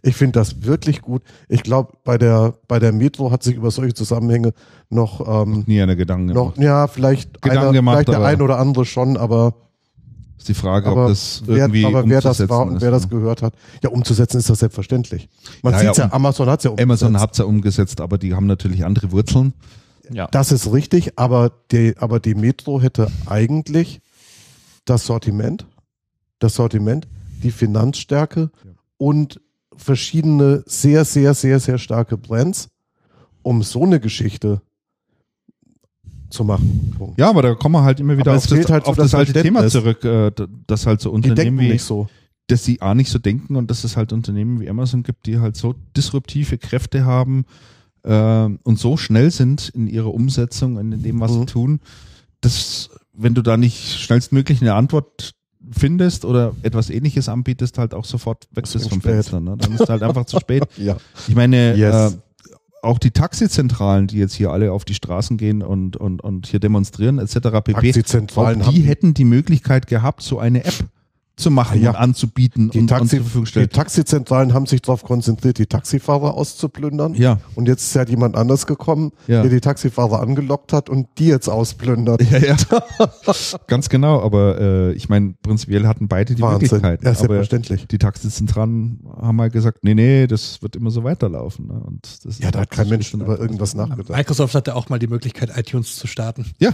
Ich 0.03 0.15
finde 0.15 0.39
das 0.39 0.63
wirklich 0.63 1.01
gut. 1.01 1.21
Ich 1.47 1.61
glaube, 1.63 1.93
bei 2.03 2.17
der, 2.17 2.55
bei 2.67 2.79
der 2.79 2.91
Metro 2.91 3.29
hat 3.31 3.43
sich 3.43 3.55
über 3.55 3.69
solche 3.69 3.93
Zusammenhänge 3.93 4.53
noch, 4.89 5.43
ähm, 5.45 5.63
Nie 5.67 5.81
eine 5.81 5.95
Gedanken 5.95 6.27
noch, 6.33 6.53
gemacht. 6.55 6.57
ja, 6.57 6.87
vielleicht, 6.87 7.41
Gedanken 7.41 7.63
einer, 7.65 7.71
gemacht, 7.73 7.95
vielleicht 8.05 8.09
der 8.09 8.23
ein 8.25 8.41
oder 8.41 8.57
andere 8.57 8.85
schon, 8.85 9.15
aber 9.15 9.53
Ist 10.39 10.47
die 10.49 10.55
Frage, 10.55 10.87
aber, 10.89 11.03
ob 11.03 11.09
das 11.09 11.43
wer, 11.45 11.57
irgendwie 11.57 11.85
aber 11.85 12.07
wer 12.09 12.19
das 12.19 12.49
war 12.49 12.65
und 12.65 12.77
ist, 12.77 12.81
wer 12.81 12.89
das 12.89 13.03
ne? 13.03 13.09
gehört 13.09 13.43
hat, 13.43 13.53
ja, 13.83 13.91
umzusetzen 13.91 14.39
ist 14.39 14.49
das 14.49 14.57
selbstverständlich. 14.59 15.29
Man 15.61 15.73
Ja, 15.73 15.79
sieht's 15.81 15.97
ja, 15.97 16.03
ja, 16.05 16.09
um- 16.09 16.13
Amazon 16.15 16.49
hat's 16.49 16.63
ja 16.63 16.71
umgesetzt. 16.71 17.03
Amazon 17.03 17.19
hat's 17.21 17.37
ja 17.37 17.45
umgesetzt, 17.45 18.01
aber 18.01 18.17
die 18.17 18.33
haben 18.33 18.47
natürlich 18.47 18.83
andere 18.83 19.11
Wurzeln. 19.11 19.53
Ja. 20.11 20.27
Das 20.31 20.51
ist 20.51 20.73
richtig, 20.73 21.19
aber 21.19 21.51
die, 21.71 21.93
aber 21.99 22.19
die 22.19 22.33
Metro 22.33 22.81
hätte 22.81 23.11
eigentlich 23.27 24.01
das 24.85 25.05
Sortiment, 25.05 25.67
das 26.39 26.55
Sortiment, 26.55 27.07
die 27.43 27.51
Finanzstärke 27.51 28.49
und 28.97 29.39
verschiedene 29.81 30.63
sehr, 30.65 31.05
sehr, 31.05 31.33
sehr, 31.33 31.59
sehr 31.59 31.77
starke 31.77 32.17
Brands 32.17 32.69
um 33.43 33.63
so 33.63 33.83
eine 33.83 33.99
Geschichte 33.99 34.61
zu 36.29 36.43
machen. 36.43 36.93
Punkt. 36.97 37.19
Ja, 37.19 37.29
aber 37.29 37.41
da 37.41 37.55
kommen 37.55 37.73
wir 37.75 37.83
halt 37.83 37.99
immer 37.99 38.17
wieder 38.17 38.31
Aber 38.31 38.37
auf 38.37 38.47
das, 38.47 38.69
halt 38.69 38.85
so 38.85 38.91
auf 38.91 38.95
das 38.97 39.11
das 39.11 39.15
alte 39.15 39.33
Thema 39.41 39.67
zurück, 39.67 40.03
äh, 40.05 40.31
dass 40.67 40.85
halt 40.85 41.01
so 41.01 41.11
Unternehmen 41.11 41.59
wie, 41.59 41.69
nicht 41.69 41.83
so. 41.83 42.07
dass 42.47 42.63
sie 42.63 42.81
A 42.81 42.93
nicht 42.95 43.09
so 43.09 43.19
denken 43.19 43.55
und 43.55 43.69
dass 43.71 43.83
es 43.83 43.97
halt 43.97 44.13
Unternehmen 44.13 44.59
wie 44.61 44.69
Amazon 44.69 45.03
gibt, 45.03 45.25
die 45.25 45.39
halt 45.39 45.57
so 45.57 45.73
disruptive 45.97 46.57
Kräfte 46.57 47.03
haben 47.05 47.45
äh, 48.03 48.45
und 48.63 48.77
so 48.79 48.95
schnell 48.95 49.31
sind 49.31 49.69
in 49.69 49.87
ihrer 49.87 50.13
Umsetzung 50.13 50.77
und 50.77 50.91
in 50.91 51.01
dem, 51.03 51.19
was 51.19 51.33
sie 51.33 51.39
Mhm. 51.39 51.47
tun, 51.47 51.79
dass 52.41 52.91
wenn 53.13 53.33
du 53.33 53.41
da 53.41 53.57
nicht 53.57 53.99
schnellstmöglich 53.99 54.61
eine 54.61 54.75
Antwort 54.75 55.31
findest 55.72 56.26
oder 56.26 56.53
etwas 56.64 56.89
ähnliches 56.89 57.30
anbietest, 57.30 57.77
halt 57.77 57.93
auch 57.93 58.06
sofort 58.06 58.48
bist 58.52 58.73
vom 58.73 58.99
spät. 58.99 59.02
Fenster. 59.02 59.39
Ne? 59.39 59.56
Dann 59.57 59.73
ist 59.73 59.89
halt 59.89 60.03
einfach 60.03 60.26
zu 60.26 60.39
spät. 60.39 60.64
Ja. 60.77 60.98
Ich 61.27 61.35
meine, 61.35 61.76
Yes. 61.76 62.14
äh, 62.14 62.18
auch 62.81 62.98
die 62.98 63.11
Taxizentralen, 63.11 64.07
die 64.07 64.18
jetzt 64.18 64.34
hier 64.34 64.52
alle 64.52 64.72
auf 64.72 64.85
die 64.85 64.93
Straßen 64.95 65.38
gehen 65.38 65.61
und, 65.61 65.98
und, 65.98 66.22
und 66.22 66.48
hier 66.48 66.60
demonstrieren, 66.60 67.19
etc. 67.19 67.34
pp. 67.64 67.73
Taxizentralen 67.73 68.61
auch 68.64 68.72
die 68.72 68.81
hätten 68.81 69.14
die 69.14 69.26
Möglichkeit 69.26 69.88
gehabt, 69.88 70.22
so 70.23 70.39
eine 70.39 70.65
App 70.65 70.73
zu 71.41 71.51
machen 71.51 71.80
Ah, 71.80 71.84
ja. 71.84 71.89
und 71.91 71.95
anzubieten 71.97 72.69
Die, 72.69 72.80
und, 72.80 72.88
Taxi, 72.88 73.18
zur 73.18 73.26
Verfügung 73.26 73.47
die. 73.53 73.68
Taxizentralen 73.68 74.53
haben 74.53 74.65
sich 74.65 74.81
darauf 74.81 75.03
konzentriert, 75.03 75.57
die 75.57 75.65
Taxifahrer 75.65 76.34
auszuplündern. 76.35 77.13
Ja, 77.15 77.39
Und 77.55 77.68
jetzt 77.68 77.84
ist 77.84 77.93
ja 77.95 78.05
jemand 78.05 78.35
anders 78.38 78.65
gekommen, 78.68 79.11
Ja. 79.27 79.41
der 79.41 79.49
die 79.51 79.59
Taxifahrer 79.59 80.22
angelockt 80.22 80.72
hat 80.73 80.89
und 80.89 81.07
die 81.18 81.27
jetzt 81.27 81.49
ausplündert. 81.49 82.22
ja, 82.31 82.38
ja. 82.38 82.55
Ganz 83.68 83.89
genau, 83.89 84.22
aber 84.22 84.59
äh, 84.59 84.91
ich 84.93 85.09
meine, 85.09 85.34
prinzipiell 85.43 85.88
hatten 85.88 86.07
beide 86.07 86.35
die 86.35 86.41
Wahnsinn. 86.41 86.59
Möglichkeiten. 86.69 87.03
Ja, 87.05 87.11
aber 87.11 87.18
selbstverständlich. 87.19 87.88
die 87.88 87.97
Taxizentralen 87.97 88.99
haben 89.22 89.41
halt 89.41 89.53
gesagt, 89.53 89.80
nee, 89.84 89.93
nee, 89.95 90.27
das 90.27 90.61
wird 90.61 90.76
immer 90.76 90.91
so 90.91 91.03
weiterlaufen. 91.03 91.68
Ne? 91.68 91.73
Und 91.85 92.26
das 92.26 92.39
Ja, 92.39 92.51
da 92.51 92.59
hat 92.61 92.69
kein 92.72 92.89
das 92.89 92.99
ist 92.99 93.13
Mensch 93.13 93.13
über 93.23 93.39
irgendwas 93.39 93.73
nachgedacht. 93.76 94.09
Microsoft 94.18 94.55
hatte 94.55 94.76
auch 94.76 94.89
mal 94.89 94.99
die 94.99 95.07
Möglichkeit, 95.07 95.51
iTunes 95.57 95.95
zu 95.95 96.07
starten. 96.07 96.45
Ja, 96.59 96.72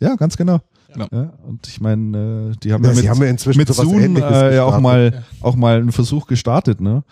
ja, 0.00 0.14
ganz 0.16 0.36
genau. 0.36 0.60
Ja. 0.96 1.08
Ja. 1.12 1.32
und 1.46 1.66
ich 1.66 1.80
meine, 1.80 2.52
äh, 2.52 2.56
die 2.62 2.72
haben 2.72 2.84
Ja, 2.84 2.90
ja, 2.90 2.94
sie 2.96 3.02
mit, 3.02 3.10
haben 3.10 3.22
ja 3.22 3.28
inzwischen 3.28 3.58
mit 3.58 3.68
sowas 3.68 3.84
Zoom 3.84 4.16
äh, 4.16 4.54
ja 4.54 4.64
auch 4.64 4.80
mal, 4.80 5.24
auch 5.40 5.56
mal 5.56 5.78
einen 5.80 5.92
Versuch 5.92 6.26
gestartet, 6.26 6.80
ne? 6.80 7.04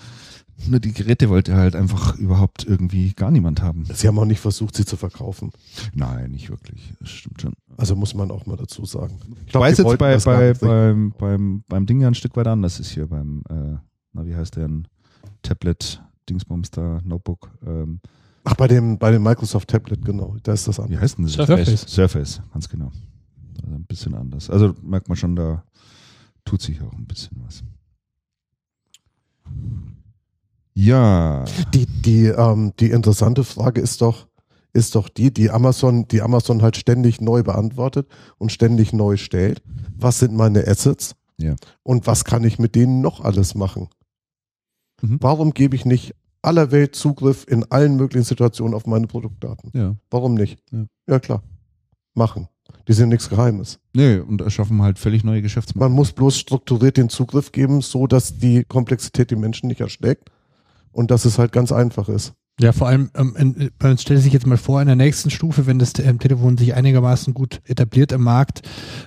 Nur 0.67 0.81
die 0.81 0.93
Geräte 0.93 1.29
wollte 1.29 1.55
halt 1.55 1.77
einfach 1.77 2.17
überhaupt 2.17 2.65
irgendwie 2.67 3.13
gar 3.15 3.31
niemand 3.31 3.63
haben. 3.63 3.85
Sie 3.93 4.09
haben 4.09 4.19
auch 4.19 4.25
nicht 4.25 4.41
versucht, 4.41 4.75
sie 4.75 4.85
zu 4.85 4.97
verkaufen. 4.97 5.53
Nein, 5.95 6.33
nicht 6.33 6.51
wirklich. 6.51 6.93
Das 6.99 7.11
stimmt 7.11 7.41
schon. 7.41 7.53
Also 7.77 7.95
muss 7.95 8.13
man 8.15 8.33
auch 8.33 8.45
mal 8.47 8.57
dazu 8.57 8.85
sagen. 8.85 9.21
Ich 9.47 9.53
glaub, 9.53 9.63
weiß 9.63 9.79
jetzt 9.79 9.99
bei, 9.99 10.15
das 10.15 10.25
bei, 10.25 10.53
beim, 10.55 11.15
beim, 11.17 11.63
beim 11.69 11.87
Ding 11.87 12.01
ja 12.01 12.09
ein 12.09 12.15
Stück 12.15 12.37
weit 12.37 12.49
anders 12.49 12.81
ist 12.81 12.91
hier 12.91 13.07
beim, 13.07 13.45
äh, 13.49 13.77
na, 14.13 14.27
wie 14.27 14.35
heißt 14.35 14.57
der, 14.57 14.67
ein 14.67 14.89
Tablet, 15.43 16.03
Dingsbums 16.29 16.73
da, 16.73 17.01
Notebook, 17.05 17.51
ähm, 17.65 18.01
Ach, 18.45 18.55
bei 18.55 18.67
dem, 18.67 18.99
bei 18.99 19.11
dem 19.11 19.23
Microsoft 19.23 19.69
Tablet, 19.69 20.05
genau. 20.05 20.37
Da 20.43 20.55
ist 20.55 20.67
das 20.67 20.79
wie 20.79 20.83
anders. 20.83 21.01
heißt 21.01 21.19
denn 21.19 21.27
das? 21.27 21.35
Surface. 21.35 21.85
Surface, 21.87 22.43
ganz 22.53 22.69
genau. 22.69 22.91
Also 23.63 23.75
ein 23.75 23.85
bisschen 23.85 24.15
anders. 24.15 24.51
Also 24.51 24.75
merkt 24.83 25.09
man 25.09 25.17
schon, 25.17 25.37
da 25.37 25.65
tut 26.45 26.63
sich 26.63 26.81
auch 26.83 26.93
ein 26.93 27.07
bisschen 27.07 27.43
was. 27.45 27.63
Ja. 30.75 31.45
Die, 31.75 31.87
die, 31.87 32.27
ähm, 32.27 32.73
die 32.79 32.91
interessante 32.91 33.43
Frage 33.45 33.81
ist 33.81 34.01
doch, 34.01 34.29
ist 34.73 34.95
doch 34.95 35.09
die, 35.09 35.33
die 35.33 35.51
Amazon, 35.51 36.07
die 36.07 36.23
Amazon 36.23 36.63
halt 36.63 36.77
ständig 36.77 37.21
neu 37.21 37.43
beantwortet 37.43 38.09
und 38.39 38.53
ständig 38.53 38.93
neu 38.93 39.17
stellt. 39.17 39.63
Was 39.97 40.21
sind 40.21 40.35
meine 40.35 40.67
Assets? 40.67 41.17
Ja. 41.37 41.57
Und 41.83 42.07
was 42.07 42.25
kann 42.25 42.45
ich 42.45 42.59
mit 42.59 42.75
denen 42.75 43.01
noch 43.01 43.21
alles 43.21 43.55
machen? 43.55 43.89
Mhm. 45.03 45.19
Warum 45.21 45.53
gebe 45.53 45.75
ich 45.75 45.85
nicht 45.85 46.15
aller 46.43 46.71
Welt 46.71 46.95
Zugriff 46.95 47.45
in 47.49 47.65
allen 47.71 47.97
möglichen 47.97 48.25
Situationen 48.25 48.75
auf 48.75 48.87
meine 48.87 49.07
Produktdaten? 49.07 49.71
Ja. 49.75 49.97
Warum 50.11 50.35
nicht? 50.35 50.61
Ja. 50.71 50.87
ja 51.09 51.19
klar. 51.19 51.43
Machen. 52.15 52.49
Die 52.89 52.95
sind 52.95 53.11
nichts 53.11 53.29
Geheimes. 53.29 53.79
Nee, 53.95 54.17
und 54.19 54.41
erschaffen 54.41 54.81
halt 54.83 54.99
völlig 54.99 55.23
neue 55.23 55.43
Geschäftsmodelle. 55.43 55.91
Man 55.91 55.97
muss 55.97 56.13
bloß 56.13 56.39
strukturiert 56.39 56.97
den 56.97 57.11
Zugriff 57.11 57.53
geben, 57.53 57.83
so 57.83 58.07
dass 58.07 58.39
die 58.39 58.65
Komplexität 58.65 59.31
die 59.31 59.37
Menschen 59.37 59.69
nicht 59.69 59.81
erschlägt 59.83 60.31
und 60.93 61.11
dass 61.11 61.25
es 61.27 61.39
halt 61.39 61.53
ganz 61.53 61.71
einfach 61.71 62.09
ist. 62.09 62.33
Ja, 62.61 62.73
vor 62.73 62.89
allem, 62.89 63.11
ähm, 63.15 63.71
stellt 63.99 64.21
sich 64.21 64.33
jetzt 64.33 64.45
mal 64.47 64.57
vor, 64.57 64.81
in 64.81 64.89
der 64.89 64.97
nächsten 64.97 65.31
Stufe, 65.31 65.69
wenn 65.69 65.79
das 65.79 65.93
ähm, 66.01 66.19
Telefon 66.19 66.59
sich 66.59 66.75
einigermaßen 66.75 67.33
gut 67.33 67.61
etabliert 67.67 68.11
im 68.11 68.23
Markt, 68.23 68.63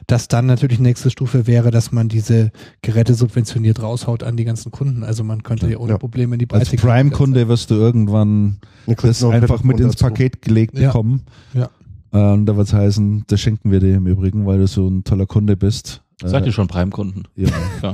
dass 0.08 0.30
dann 0.30 0.46
natürlich 0.46 0.78
die 0.78 0.84
nächste 0.84 1.10
Stufe 1.10 1.48
wäre, 1.48 1.70
dass 1.70 1.92
man 1.92 2.08
diese 2.08 2.52
Geräte 2.82 3.14
subventioniert 3.14 3.82
raushaut 3.82 4.24
an 4.24 4.38
die 4.38 4.46
ganzen 4.46 4.72
Kunden. 4.72 5.04
Also 5.04 5.26
man 5.26 5.44
könnte 5.44 5.70
ja 5.70 5.80
ohne 5.80 5.92
Ja. 5.94 5.98
Probleme 5.98 6.36
in 6.36 6.40
die 6.40 6.50
Als 6.50 6.70
Breite 6.70 6.82
Prime-Kunde 6.82 7.50
wirst 7.50 7.72
du 7.72 7.76
irgendwann 7.76 8.60
das 8.86 9.22
einfach 9.22 9.64
mit 9.64 9.82
ins. 9.82 9.98
Paket 9.98 10.42
gelegt 10.42 10.78
Ja. 10.78 10.88
bekommen. 10.88 11.24
Ja. 11.54 11.70
Äh, 12.12 12.18
Und 12.34 12.46
da 12.46 12.56
wird 12.58 12.68
es 12.68 12.74
heißen, 12.74 13.24
das 13.28 13.40
schenken 13.40 13.72
wir 13.72 13.80
dir 13.80 13.96
im 13.96 14.08
Übrigen, 14.08 14.46
weil 14.46 14.58
du 14.60 14.68
so 14.68 14.88
ein 14.88 15.04
toller 15.04 15.26
Kunde 15.26 15.56
bist. 15.58 16.02
Seid 16.24 16.44
Äh, 16.44 16.48
ihr 16.48 16.52
schon 16.52 16.68
Prime-Kunden? 16.68 17.24
ja, 17.36 17.50
Ja, 17.82 17.94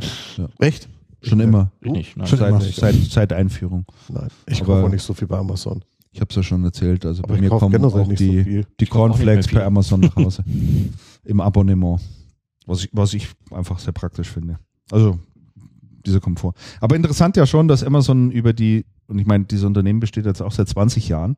Echt? 0.60 0.90
schon 1.22 1.40
immer. 1.40 1.72
ich 1.82 1.92
nicht. 1.92 2.18
Nein. 2.18 2.28
Schon 2.28 2.40
Seit, 2.40 2.50
immer. 2.50 2.62
seit, 2.62 2.96
seit 2.96 3.34
Einführung. 3.34 3.86
Nein, 4.10 4.28
ich 4.48 4.62
Aber- 4.62 4.76
kaufe 4.76 4.86
auch 4.88 4.92
nicht 4.92 5.04
so 5.04 5.14
viel 5.14 5.28
bei 5.28 5.38
Amazon. 5.38 5.84
Ich 6.12 6.22
habe 6.22 6.30
es 6.30 6.36
ja 6.36 6.44
schon 6.44 6.64
erzählt. 6.64 7.06
Also 7.06 7.22
Aber 7.24 7.30
bei 7.34 7.36
ich 7.36 7.42
mir 7.42 7.50
kommen 7.50 7.84
auch 7.86 8.08
nicht 8.08 8.18
so 8.20 8.26
die, 8.26 8.66
die 8.80 8.86
Cornflakes 8.88 9.48
per 9.48 9.66
Amazon 9.66 10.00
nach 10.00 10.16
Hause. 10.16 10.44
Im 11.26 11.42
Abonnement. 11.42 12.02
Was 12.66 12.84
ich, 12.86 12.90
was 12.92 13.14
ich 13.14 13.28
einfach 13.52 13.78
sehr 13.80 13.94
praktisch 13.94 14.30
finde. 14.30 14.58
Also 14.92 15.20
dieser 16.06 16.20
Komfort. 16.20 16.54
Aber 16.82 16.96
interessant 16.96 17.38
ja 17.38 17.46
schon, 17.46 17.68
dass 17.68 17.84
Amazon 17.84 18.32
über 18.32 18.54
die, 18.54 18.86
und 19.08 19.20
ich 19.20 19.26
meine, 19.28 19.44
dieses 19.46 19.66
Unternehmen 19.66 20.00
besteht 20.00 20.26
jetzt 20.26 20.42
auch 20.42 20.52
seit 20.52 20.68
20 20.70 21.08
Jahren, 21.10 21.36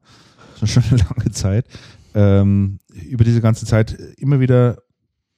das 0.60 0.70
ist 0.70 0.72
schon 0.74 0.84
eine 0.92 0.98
lange 1.18 1.32
Zeit, 1.32 1.66
ähm, 2.20 2.80
über 3.10 3.24
diese 3.24 3.42
ganze 3.42 3.66
Zeit 3.66 3.92
immer 4.18 4.40
wieder 4.40 4.80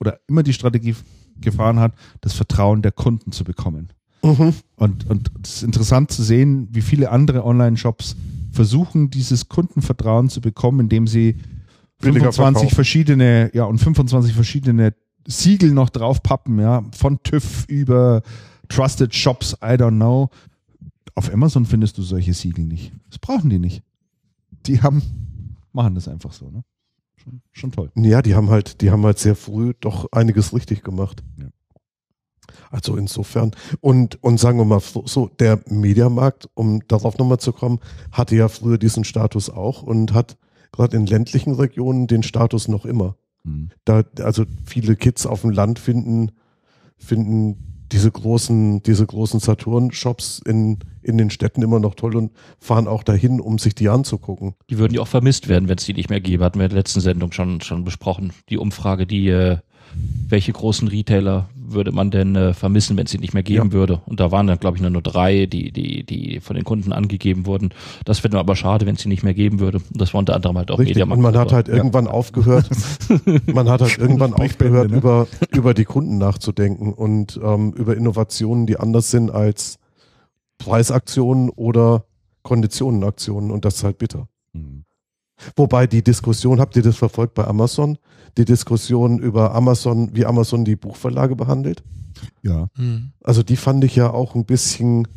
oder 0.00 0.18
immer 0.26 0.42
die 0.42 0.52
Strategie 0.52 0.96
gefahren 1.40 1.78
hat, 1.78 1.94
das 2.20 2.32
Vertrauen 2.32 2.82
der 2.82 2.92
Kunden 2.92 3.30
zu 3.30 3.44
bekommen. 3.44 3.92
Mhm. 4.22 4.54
Und, 4.76 5.08
und 5.08 5.30
es 5.42 5.56
ist 5.56 5.62
interessant 5.62 6.10
zu 6.10 6.22
sehen, 6.22 6.68
wie 6.72 6.82
viele 6.82 7.10
andere 7.10 7.44
Online-Shops 7.44 8.16
versuchen, 8.50 9.10
dieses 9.10 9.48
Kundenvertrauen 9.48 10.28
zu 10.28 10.40
bekommen, 10.40 10.80
indem 10.80 11.06
sie 11.06 11.36
Billiger 12.00 12.32
25 12.32 12.34
verkaufen. 12.34 12.74
verschiedene, 12.74 13.50
ja, 13.54 13.64
und 13.64 13.78
25 13.78 14.34
verschiedene 14.34 14.94
Siegel 15.26 15.72
noch 15.72 15.88
draufpappen, 15.88 16.58
ja, 16.58 16.84
von 16.96 17.22
TÜV 17.22 17.66
über 17.68 18.22
Trusted 18.68 19.14
Shops, 19.14 19.56
I 19.62 19.74
don't 19.74 19.96
know. 19.96 20.30
Auf 21.14 21.32
Amazon 21.32 21.64
findest 21.64 21.98
du 21.98 22.02
solche 22.02 22.34
Siegel 22.34 22.64
nicht. 22.64 22.92
Das 23.08 23.18
brauchen 23.18 23.50
die 23.50 23.58
nicht. 23.58 23.82
Die 24.66 24.82
haben, 24.82 25.02
machen 25.72 25.94
das 25.94 26.08
einfach 26.08 26.32
so, 26.32 26.50
ne? 26.50 26.64
Schon, 27.22 27.42
schon 27.52 27.72
toll. 27.72 27.90
Ja, 27.94 28.22
die 28.22 28.34
haben 28.34 28.50
halt, 28.50 28.80
die 28.80 28.90
haben 28.90 29.04
halt 29.04 29.18
sehr 29.18 29.36
früh 29.36 29.74
doch 29.80 30.10
einiges 30.12 30.52
richtig 30.52 30.82
gemacht. 30.82 31.22
Ja. 31.38 31.48
Also 32.70 32.96
insofern. 32.96 33.52
Und, 33.80 34.22
und 34.22 34.38
sagen 34.38 34.58
wir 34.58 34.64
mal 34.64 34.80
so, 34.80 35.28
der 35.28 35.60
Mediamarkt, 35.68 36.48
um 36.54 36.86
darauf 36.88 37.18
nochmal 37.18 37.38
zu 37.38 37.52
kommen, 37.52 37.80
hatte 38.10 38.34
ja 38.36 38.48
früher 38.48 38.78
diesen 38.78 39.04
Status 39.04 39.50
auch 39.50 39.82
und 39.82 40.12
hat 40.12 40.36
gerade 40.72 40.96
in 40.96 41.06
ländlichen 41.06 41.54
Regionen 41.54 42.06
den 42.06 42.22
Status 42.22 42.68
noch 42.68 42.84
immer. 42.84 43.16
Hm. 43.44 43.70
Da, 43.84 44.02
also 44.20 44.44
viele 44.64 44.96
Kids 44.96 45.26
auf 45.26 45.42
dem 45.42 45.50
Land 45.50 45.78
finden, 45.78 46.32
finden 46.96 47.86
diese 47.92 48.10
großen, 48.10 48.82
diese 48.82 49.06
großen 49.06 49.38
Saturn-Shops 49.38 50.40
in, 50.44 50.78
in 51.02 51.18
den 51.18 51.30
Städten 51.30 51.62
immer 51.62 51.80
noch 51.80 51.94
toll 51.94 52.16
und 52.16 52.32
fahren 52.58 52.88
auch 52.88 53.02
dahin, 53.02 53.40
um 53.40 53.58
sich 53.58 53.74
die 53.74 53.88
anzugucken. 53.88 54.54
Die 54.70 54.78
würden 54.78 54.94
ja 54.94 55.00
auch 55.00 55.08
vermisst 55.08 55.48
werden, 55.48 55.68
wenn 55.68 55.78
es 55.78 55.84
die 55.84 55.94
nicht 55.94 56.10
mehr 56.10 56.20
gäbe. 56.20 56.44
Hatten 56.44 56.58
wir 56.58 56.66
in 56.66 56.70
der 56.70 56.78
letzten 56.78 57.00
Sendung 57.00 57.32
schon, 57.32 57.60
schon 57.60 57.84
besprochen. 57.84 58.32
Die 58.48 58.58
Umfrage, 58.58 59.06
die, 59.06 59.28
äh, 59.28 59.58
welche 60.28 60.52
großen 60.52 60.88
Retailer 60.88 61.48
würde 61.54 61.92
man 61.92 62.10
denn 62.10 62.34
äh, 62.36 62.54
vermissen, 62.54 62.96
wenn 62.96 63.04
es 63.06 63.12
sie 63.12 63.18
nicht 63.18 63.34
mehr 63.34 63.42
geben 63.42 63.68
Ja. 63.68 63.72
würde? 63.72 64.00
Und 64.06 64.20
da 64.20 64.30
waren 64.30 64.46
dann, 64.46 64.58
glaube 64.58 64.76
ich, 64.76 64.80
nur, 64.82 64.90
nur 64.90 65.02
drei, 65.02 65.46
die, 65.46 65.72
die, 65.72 66.04
die 66.04 66.40
von 66.40 66.56
den 66.56 66.64
Kunden 66.64 66.92
angegeben 66.92 67.46
wurden. 67.46 67.70
Das 68.04 68.22
man 68.22 68.34
aber 68.34 68.56
schade, 68.56 68.86
wenn 68.86 68.94
es 68.94 69.02
sie 69.02 69.08
nicht 69.08 69.22
mehr 69.22 69.34
geben 69.34 69.60
würde. 69.60 69.78
Und 69.78 70.00
das 70.00 70.14
war 70.14 70.18
unter 70.20 70.34
anderem 70.34 70.56
halt 70.58 70.70
auch 70.70 70.78
Richtig. 70.78 70.96
Mediamarkt. 70.96 71.18
Und 71.18 71.22
man 71.22 71.36
hat 71.36 71.52
halt 71.52 71.68
irgendwann 71.68 72.06
aufgehört, 72.06 72.68
man 73.52 73.68
hat 73.68 73.82
halt 73.82 73.98
irgendwann 73.98 74.32
aufgehört, 74.32 74.90
ne? 74.90 74.96
über, 74.96 75.26
über 75.50 75.74
die 75.74 75.84
Kunden 75.84 76.18
nachzudenken 76.18 76.92
und 76.92 77.38
ähm, 77.42 77.72
über 77.72 77.96
Innovationen, 77.96 78.66
die 78.66 78.78
anders 78.78 79.10
sind 79.10 79.30
als 79.30 79.78
Preisaktionen 80.62 81.50
oder 81.50 82.04
Konditionenaktionen 82.42 83.50
und 83.50 83.64
das 83.64 83.76
ist 83.76 83.84
halt 83.84 83.98
bitter. 83.98 84.28
Hm. 84.54 84.84
Wobei 85.56 85.86
die 85.86 86.02
Diskussion, 86.02 86.60
habt 86.60 86.76
ihr 86.76 86.82
das 86.82 86.96
verfolgt 86.96 87.34
bei 87.34 87.44
Amazon? 87.44 87.98
Die 88.38 88.44
Diskussion 88.44 89.18
über 89.18 89.54
Amazon, 89.54 90.10
wie 90.14 90.24
Amazon 90.24 90.64
die 90.64 90.76
Buchverlage 90.76 91.34
behandelt? 91.34 91.82
Ja. 92.42 92.68
Mhm. 92.76 93.12
Also 93.22 93.42
die 93.42 93.56
fand 93.56 93.82
ich 93.82 93.96
ja 93.96 94.10
auch 94.10 94.36
ein 94.36 94.44
bisschen, 94.44 95.08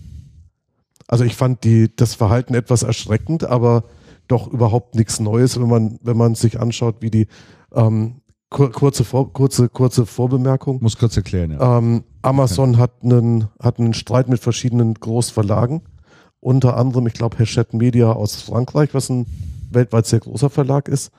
also 1.08 1.24
ich 1.24 1.36
fand 1.36 1.64
die, 1.64 1.96
das 1.96 2.16
Verhalten 2.16 2.56
etwas 2.56 2.82
erschreckend, 2.82 3.44
aber 3.44 3.84
doch 4.28 4.48
überhaupt 4.48 4.96
nichts 4.96 5.20
Neues, 5.20 5.60
wenn 5.60 5.70
man, 5.70 6.00
wenn 6.02 6.18
man 6.18 6.34
sich 6.34 6.60
anschaut, 6.60 6.96
wie 7.02 7.12
die, 7.12 7.28
ähm, 7.74 8.22
kur 8.50 8.72
kurze, 8.72 9.04
Vor 9.04 9.32
kurze, 9.32 9.70
kurze 9.70 10.06
Vorbemerkung. 10.06 10.82
Muss 10.82 10.98
kurz 10.98 11.16
erklären, 11.18 11.52
ja. 11.52 11.78
Ähm, 11.78 12.04
Amazon 12.26 12.78
hat 12.78 13.04
einen, 13.04 13.50
hat 13.62 13.80
einen 13.80 13.94
Streit 13.94 14.30
mit 14.30 14.40
verschiedenen 14.40 14.94
Großverlagen. 14.96 15.82
Unter 16.40 16.78
anderem, 16.78 17.08
ich 17.08 17.14
glaube, 17.14 17.38
Hachette 17.40 17.76
Media 17.78 18.12
aus 18.12 18.42
Frankreich, 18.42 18.94
was 18.94 19.10
ein 19.10 19.26
weltweit 19.72 20.06
sehr 20.06 20.20
großer 20.20 20.50
Verlag 20.50 20.88
ist. 20.88 21.12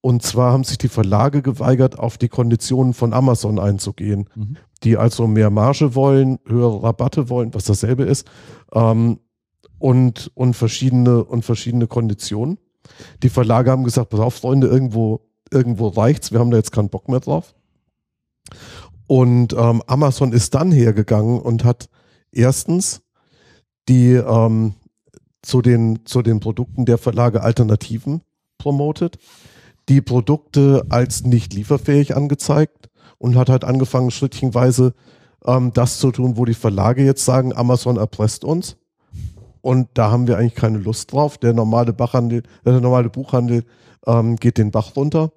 Und 0.00 0.22
zwar 0.22 0.52
haben 0.52 0.64
sich 0.64 0.76
die 0.78 0.88
Verlage 0.88 1.40
geweigert, 1.40 1.98
auf 1.98 2.18
die 2.18 2.28
Konditionen 2.28 2.94
von 2.94 3.14
Amazon 3.14 3.58
einzugehen, 3.58 4.28
Mhm. 4.34 4.56
die 4.82 4.96
also 4.96 5.26
mehr 5.26 5.50
Marge 5.50 5.94
wollen, 5.94 6.38
höhere 6.46 6.82
Rabatte 6.82 7.30
wollen, 7.30 7.54
was 7.54 7.64
dasselbe 7.64 8.04
ist, 8.04 8.28
ähm, 8.72 9.18
und, 9.78 10.30
und 10.34 10.54
verschiedene, 10.54 11.24
und 11.24 11.44
verschiedene 11.44 11.86
Konditionen. 11.86 12.58
Die 13.22 13.30
Verlage 13.30 13.70
haben 13.70 13.84
gesagt, 13.84 14.10
pass 14.10 14.20
auf, 14.20 14.34
Freunde, 14.34 14.66
irgendwo, 14.66 15.20
irgendwo 15.50 15.88
reicht's, 15.88 16.32
wir 16.32 16.38
haben 16.38 16.50
da 16.50 16.58
jetzt 16.58 16.72
keinen 16.72 16.90
Bock 16.90 17.08
mehr 17.08 17.20
drauf. 17.20 17.54
Und 19.06 19.52
ähm, 19.52 19.82
Amazon 19.86 20.32
ist 20.32 20.54
dann 20.54 20.72
hergegangen 20.72 21.40
und 21.40 21.64
hat 21.64 21.88
erstens 22.32 23.02
die 23.88 24.12
ähm, 24.14 24.74
zu 25.42 25.60
den, 25.60 26.06
zu 26.06 26.22
den 26.22 26.40
Produkten 26.40 26.86
der 26.86 26.98
Verlage 26.98 27.42
Alternativen 27.42 28.22
promotet, 28.58 29.18
die 29.88 30.00
Produkte 30.00 30.86
als 30.88 31.24
nicht 31.24 31.52
lieferfähig 31.52 32.16
angezeigt 32.16 32.88
und 33.18 33.36
hat 33.36 33.50
halt 33.50 33.64
angefangen, 33.64 34.10
schrittchenweise 34.10 34.94
ähm, 35.44 35.72
das 35.74 35.98
zu 35.98 36.10
tun, 36.10 36.36
wo 36.36 36.44
die 36.44 36.54
Verlage 36.54 37.04
jetzt 37.04 37.24
sagen, 37.24 37.54
Amazon 37.54 37.96
erpresst 37.96 38.44
uns. 38.44 38.76
Und 39.60 39.88
da 39.94 40.10
haben 40.10 40.26
wir 40.26 40.38
eigentlich 40.38 40.54
keine 40.54 40.78
Lust 40.78 41.12
drauf. 41.12 41.38
Der 41.38 41.52
normale 41.52 41.92
Bachhandel, 41.92 42.40
äh, 42.64 42.70
der 42.70 42.80
normale 42.80 43.10
Buchhandel 43.10 43.64
ähm, 44.06 44.36
geht 44.36 44.58
den 44.58 44.70
Bach 44.70 44.96
runter. 44.96 45.32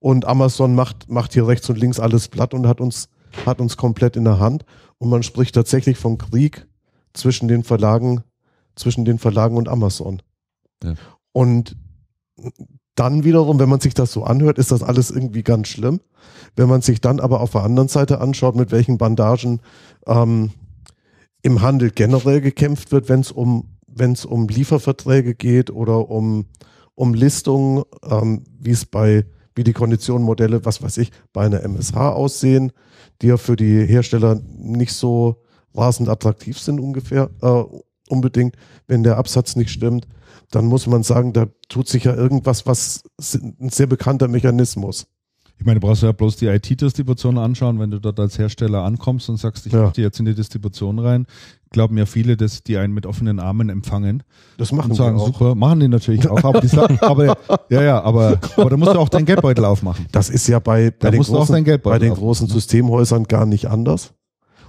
Und 0.00 0.26
Amazon 0.26 0.74
macht, 0.74 1.08
macht 1.08 1.34
hier 1.34 1.46
rechts 1.46 1.68
und 1.70 1.78
links 1.78 2.00
alles 2.00 2.28
platt 2.28 2.54
und 2.54 2.66
hat 2.66 2.80
uns, 2.80 3.08
hat 3.46 3.60
uns 3.60 3.76
komplett 3.76 4.16
in 4.16 4.24
der 4.24 4.40
Hand. 4.40 4.64
Und 4.98 5.10
man 5.10 5.22
spricht 5.22 5.54
tatsächlich 5.54 5.98
von 5.98 6.18
Krieg 6.18 6.66
zwischen 7.12 7.48
den 7.48 7.62
Verlagen, 7.62 8.22
zwischen 8.74 9.04
den 9.04 9.18
Verlagen 9.18 9.56
und 9.56 9.68
Amazon. 9.68 10.22
Ja. 10.82 10.94
Und 11.32 11.76
dann 12.94 13.24
wiederum, 13.24 13.58
wenn 13.58 13.68
man 13.68 13.80
sich 13.80 13.94
das 13.94 14.12
so 14.12 14.24
anhört, 14.24 14.58
ist 14.58 14.72
das 14.72 14.82
alles 14.82 15.10
irgendwie 15.10 15.42
ganz 15.42 15.68
schlimm. 15.68 16.00
Wenn 16.56 16.68
man 16.68 16.82
sich 16.82 17.00
dann 17.00 17.20
aber 17.20 17.40
auf 17.40 17.52
der 17.52 17.62
anderen 17.62 17.88
Seite 17.88 18.20
anschaut, 18.20 18.56
mit 18.56 18.72
welchen 18.72 18.98
Bandagen 18.98 19.60
ähm, 20.06 20.50
im 21.42 21.62
Handel 21.62 21.90
generell 21.90 22.40
gekämpft 22.40 22.92
wird, 22.92 23.08
wenn 23.08 23.20
es 23.20 23.32
um, 23.32 23.68
wenn 23.86 24.12
es 24.12 24.24
um 24.24 24.48
Lieferverträge 24.48 25.34
geht 25.34 25.70
oder 25.70 26.10
um, 26.10 26.46
um 26.94 27.14
Listungen, 27.14 27.84
ähm, 28.02 28.44
wie 28.58 28.72
es 28.72 28.84
bei, 28.84 29.24
wie 29.60 29.64
die 29.64 29.74
Konditionenmodelle, 29.74 30.64
was 30.64 30.82
weiß 30.82 30.96
ich, 30.96 31.12
bei 31.34 31.44
einer 31.44 31.62
MSH 31.62 31.94
aussehen, 31.94 32.72
die 33.20 33.26
ja 33.26 33.36
für 33.36 33.56
die 33.56 33.84
Hersteller 33.84 34.40
nicht 34.56 34.94
so 34.94 35.42
rasend 35.74 36.08
attraktiv 36.08 36.58
sind 36.58 36.80
ungefähr, 36.80 37.28
äh, 37.42 37.62
unbedingt, 38.08 38.56
wenn 38.86 39.02
der 39.02 39.18
Absatz 39.18 39.56
nicht 39.56 39.68
stimmt, 39.68 40.08
dann 40.50 40.64
muss 40.64 40.86
man 40.86 41.02
sagen, 41.02 41.34
da 41.34 41.46
tut 41.68 41.88
sich 41.88 42.04
ja 42.04 42.14
irgendwas, 42.14 42.64
was 42.64 43.02
ein 43.34 43.68
sehr 43.68 43.86
bekannter 43.86 44.28
Mechanismus. 44.28 45.08
Ich 45.60 45.66
meine, 45.66 45.78
du 45.78 45.86
brauchst 45.86 46.02
ja 46.02 46.10
bloß 46.12 46.36
die 46.36 46.46
IT-Distribution 46.46 47.36
anschauen, 47.36 47.78
wenn 47.78 47.90
du 47.90 48.00
dort 48.00 48.18
als 48.18 48.38
Hersteller 48.38 48.82
ankommst 48.82 49.28
und 49.28 49.36
sagst, 49.36 49.66
ich 49.66 49.74
Ja. 49.74 49.82
möchte 49.82 50.00
jetzt 50.00 50.18
in 50.18 50.24
die 50.24 50.34
Distribution 50.34 50.98
rein, 50.98 51.26
glauben 51.70 51.98
ja 51.98 52.06
viele, 52.06 52.34
dass 52.38 52.62
die 52.62 52.78
einen 52.78 52.94
mit 52.94 53.04
offenen 53.04 53.38
Armen 53.38 53.68
empfangen 53.68 54.22
Das 54.56 54.72
machen 54.72 54.92
und 54.92 54.96
sagen, 54.96 55.16
wir 55.18 55.22
auch. 55.22 55.26
super, 55.26 55.54
machen 55.54 55.80
die 55.80 55.88
natürlich 55.88 56.26
auch, 56.30 56.42
aber 56.44 56.62
die 56.62 56.66
sagen, 56.68 56.98
aber, 57.02 57.36
ja, 57.68 57.82
ja, 57.82 58.02
aber, 58.02 58.40
aber 58.56 58.70
da 58.70 58.76
musst 58.78 58.94
du 58.94 58.98
auch 58.98 59.10
deinen 59.10 59.26
Geldbeutel 59.26 59.66
aufmachen. 59.66 60.06
Das 60.12 60.30
ist 60.30 60.48
ja 60.48 60.60
bei, 60.60 60.90
Da 60.98 61.08
bei 61.08 61.10
den, 61.10 61.22
großen, 61.22 61.64
bei 61.82 61.98
den 61.98 62.14
großen 62.14 62.46
ne? 62.46 62.52
Systemhäusern 62.54 63.24
gar 63.24 63.44
nicht 63.44 63.66
anders. 63.66 64.14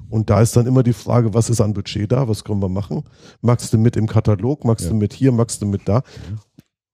Und 0.10 0.30
da 0.30 0.42
ist 0.42 0.58
dann 0.58 0.66
immer 0.68 0.84
die 0.84 0.92
Frage, 0.92 1.34
was 1.34 1.50
ist 1.50 1.62
an 1.62 1.74
Budget 1.74 2.12
da? 2.12 2.28
Was 2.28 2.44
können 2.44 2.62
wir 2.62 2.68
machen? 2.68 3.04
Magst 3.40 3.72
du 3.72 3.78
mit 3.78 3.96
im 3.96 4.08
Katalog? 4.08 4.66
Magst 4.66 4.88
Ja. 4.88 4.92
du 4.92 4.98
mit 4.98 5.14
hier? 5.14 5.32
Magst 5.32 5.62
du 5.62 5.66
mit 5.66 5.88
da? 5.88 6.02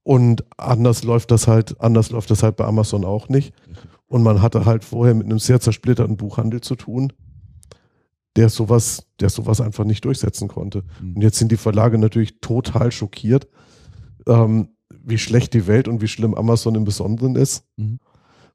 Und 0.08 0.46
anders 0.56 1.04
läuft 1.04 1.32
das 1.32 1.50
halt, 1.50 1.82
anders 1.82 2.12
läuft 2.12 2.32
das 2.32 2.42
halt 2.42 2.56
bei 2.56 2.64
Amazon 2.64 3.04
auch 3.04 3.28
nicht. 3.28 3.54
Und 4.08 4.24
man 4.24 4.42
hatte 4.42 4.64
halt 4.64 4.86
vorher 4.86 5.14
mit 5.14 5.26
einem 5.26 5.38
sehr 5.38 5.60
zersplitterten 5.60 6.16
Buchhandel 6.16 6.62
zu 6.62 6.76
tun, 6.76 7.12
der 8.38 8.48
sowas, 8.48 9.08
der 9.20 9.28
sowas 9.28 9.60
einfach 9.60 9.84
nicht 9.84 10.06
durchsetzen 10.06 10.48
konnte. 10.48 10.86
Mhm. 11.02 11.16
Und 11.16 11.22
jetzt 11.24 11.40
sind 11.40 11.52
die 11.52 11.58
Verlage 11.58 11.98
natürlich 11.98 12.40
total 12.40 12.94
schockiert, 12.94 13.50
ähm, 14.28 14.70
wie 15.04 15.18
schlecht 15.18 15.54
die 15.54 15.68
Welt 15.68 15.90
und 15.90 16.02
wie 16.02 16.08
schlimm 16.08 16.36
Amazon 16.36 16.76
im 16.76 16.86
Besonderen 16.86 17.36
ist 17.36 17.66
Mhm. 17.76 18.00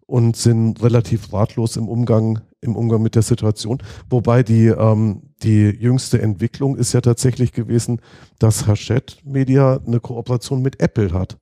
und 0.07 0.39
sind 0.39 0.83
relativ 0.83 1.35
ratlos 1.35 1.77
im 1.77 1.87
Umgang, 1.87 2.41
im 2.63 2.77
Umgang 2.77 3.03
mit 3.03 3.15
der 3.15 3.21
Situation. 3.21 3.83
Wobei 4.09 4.43
die, 4.43 4.69
ähm, 4.69 5.35
die 5.43 5.69
jüngste 5.69 6.23
Entwicklung 6.23 6.77
ist 6.77 6.95
ja 6.95 7.03
tatsächlich 7.03 7.53
gewesen, 7.53 8.01
dass 8.39 8.67
Hachette 8.67 9.17
Media 9.23 9.79
eine 9.87 10.01
Kooperation 10.01 10.63
mit 10.63 10.81
Apple 10.81 11.13
hat. 11.13 11.37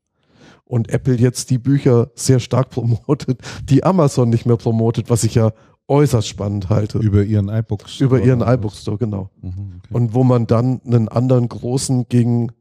Und 0.71 0.89
Apple 0.91 1.17
jetzt 1.17 1.51
die 1.51 1.59
Bücher 1.59 2.11
sehr 2.15 2.39
stark 2.39 2.71
promotet, 2.71 3.41
die 3.65 3.83
Amazon 3.83 4.29
nicht 4.31 4.47
mehr 4.47 4.57
promotet, 4.57 5.11
was 5.11 5.25
ich 5.25 5.35
ja 5.35 5.53
äußerst 5.89 6.29
spannend 6.29 6.69
halte. 6.69 6.99
Über 6.99 7.25
ihren 7.25 7.49
iBooks. 7.49 7.99
Über 8.01 8.21
ihren 8.23 8.41
iBook 8.41 8.73
Store, 8.75 8.97
genau. 8.97 9.31
Mhm, 9.43 9.81
okay. 9.83 9.89
Und 9.95 10.15
wo 10.15 10.23
man 10.23 10.47
dann 10.47 10.81
einen 10.87 11.09
anderen 11.09 11.49
großen 11.49 12.07
gegen 12.09 12.53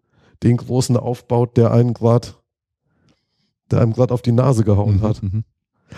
den 0.42 0.58
großen 0.58 0.98
aufbaut, 0.98 1.56
der 1.56 1.72
einen 1.72 1.94
grad, 1.94 2.40
der 3.70 3.82
einem 3.82 3.94
gerade 3.94 4.12
auf 4.14 4.24
die 4.24 4.32
Nase 4.32 4.64
gehauen 4.64 4.98
Mhm, 4.98 5.02
hat. 5.04 5.22
mhm. 5.22 5.44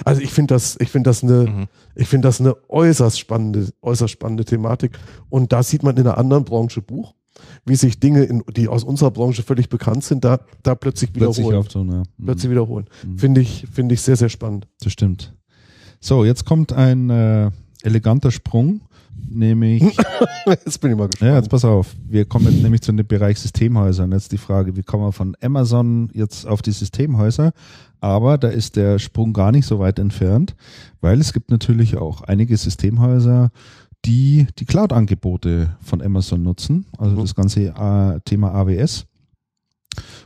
Also 0.03 0.21
ich 0.21 0.31
finde 0.31 0.53
das, 0.55 0.75
ich 0.81 0.89
finde 0.89 1.09
das 1.09 1.23
eine, 1.23 1.43
Mhm. 1.49 1.67
ich 1.95 2.09
finde 2.09 2.27
das 2.27 2.41
eine 2.41 2.55
äußerst 2.69 3.17
spannende, 3.19 3.69
äußerst 3.81 4.11
spannende 4.11 4.43
Thematik. 4.43 4.99
Und 5.29 5.53
da 5.53 5.63
sieht 5.63 5.83
man 5.83 5.95
in 5.95 6.05
einer 6.07 6.17
anderen 6.17 6.43
Branche 6.43 6.81
Buch, 6.81 7.13
wie 7.65 7.75
sich 7.75 7.99
Dinge, 7.99 8.23
in, 8.23 8.43
die 8.55 8.67
aus 8.67 8.83
unserer 8.83 9.11
Branche 9.11 9.43
völlig 9.43 9.69
bekannt 9.69 10.03
sind, 10.03 10.23
da, 10.23 10.39
da 10.63 10.75
plötzlich 10.75 11.13
Plötzlich 11.13 11.45
wiederholen. 11.45 11.67
so 11.69 11.79
eine, 11.81 12.03
mhm. 12.17 12.25
Plötzlich 12.25 12.51
wiederholen. 12.51 12.85
Mhm. 13.05 13.17
Finde 13.17 13.41
ich, 13.41 13.67
finde 13.71 13.93
ich 13.95 14.01
sehr, 14.01 14.15
sehr 14.15 14.29
spannend. 14.29 14.67
Das 14.81 14.91
stimmt. 14.91 15.33
So, 15.99 16.25
jetzt 16.25 16.45
kommt 16.45 16.73
ein 16.73 17.09
äh, 17.09 17.51
eleganter 17.83 18.31
Sprung, 18.31 18.81
nämlich 19.29 19.83
Jetzt 20.45 20.81
bin 20.81 20.91
ich 20.91 20.97
mal 20.97 21.07
gespannt. 21.07 21.29
Ja, 21.31 21.38
jetzt 21.38 21.49
pass 21.49 21.65
auf. 21.65 21.95
Wir 22.07 22.25
kommen 22.25 22.51
jetzt 22.51 22.63
nämlich 22.63 22.81
zu 22.81 22.91
dem 22.91 23.05
Bereich 23.05 23.39
Systemhäusern. 23.39 24.11
Jetzt 24.11 24.31
die 24.31 24.38
Frage, 24.38 24.75
wie 24.75 24.83
kommen 24.83 25.03
wir 25.03 25.11
von 25.11 25.35
Amazon 25.41 26.09
jetzt 26.13 26.47
auf 26.47 26.61
die 26.61 26.71
Systemhäuser? 26.71 27.53
Aber 27.99 28.38
da 28.38 28.47
ist 28.47 28.75
der 28.75 28.97
Sprung 28.97 29.33
gar 29.33 29.51
nicht 29.51 29.65
so 29.65 29.79
weit 29.79 29.99
entfernt, 29.99 30.55
weil 31.01 31.19
es 31.19 31.33
gibt 31.33 31.51
natürlich 31.51 31.97
auch 31.97 32.21
einige 32.21 32.57
Systemhäuser, 32.57 33.51
die 34.05 34.47
die 34.57 34.65
Cloud-Angebote 34.65 35.75
von 35.81 36.01
Amazon 36.01 36.43
nutzen, 36.43 36.85
also 36.97 37.15
Mhm. 37.15 37.21
das 37.21 37.35
ganze 37.35 37.61
äh, 37.67 38.19
Thema 38.25 38.53
AWS. 38.53 39.05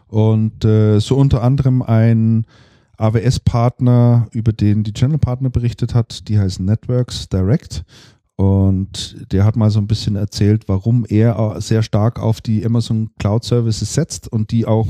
Und 0.08 0.64
äh, 0.64 1.00
so 1.00 1.18
unter 1.18 1.42
anderem 1.44 1.82
ein 1.82 2.46
AWS-Partner, 2.98 4.28
über 4.32 4.54
den 4.54 4.84
die 4.84 4.94
Channel-Partner 4.94 5.50
berichtet 5.50 5.94
hat, 5.94 6.28
die 6.30 6.40
heißen 6.40 6.64
Networks 6.64 7.28
Direct. 7.28 7.84
Und 8.38 9.26
der 9.32 9.46
hat 9.46 9.56
mal 9.56 9.70
so 9.70 9.80
ein 9.80 9.88
bisschen 9.88 10.16
erzählt, 10.16 10.68
warum 10.68 11.06
er 11.06 11.40
auch 11.40 11.60
sehr 11.62 11.84
stark 11.84 12.20
auf 12.20 12.42
die 12.42 12.66
Amazon 12.66 13.10
Cloud 13.18 13.44
Services 13.44 13.94
setzt 13.94 14.28
und 14.32 14.52
die 14.52 14.66
auch 14.66 14.88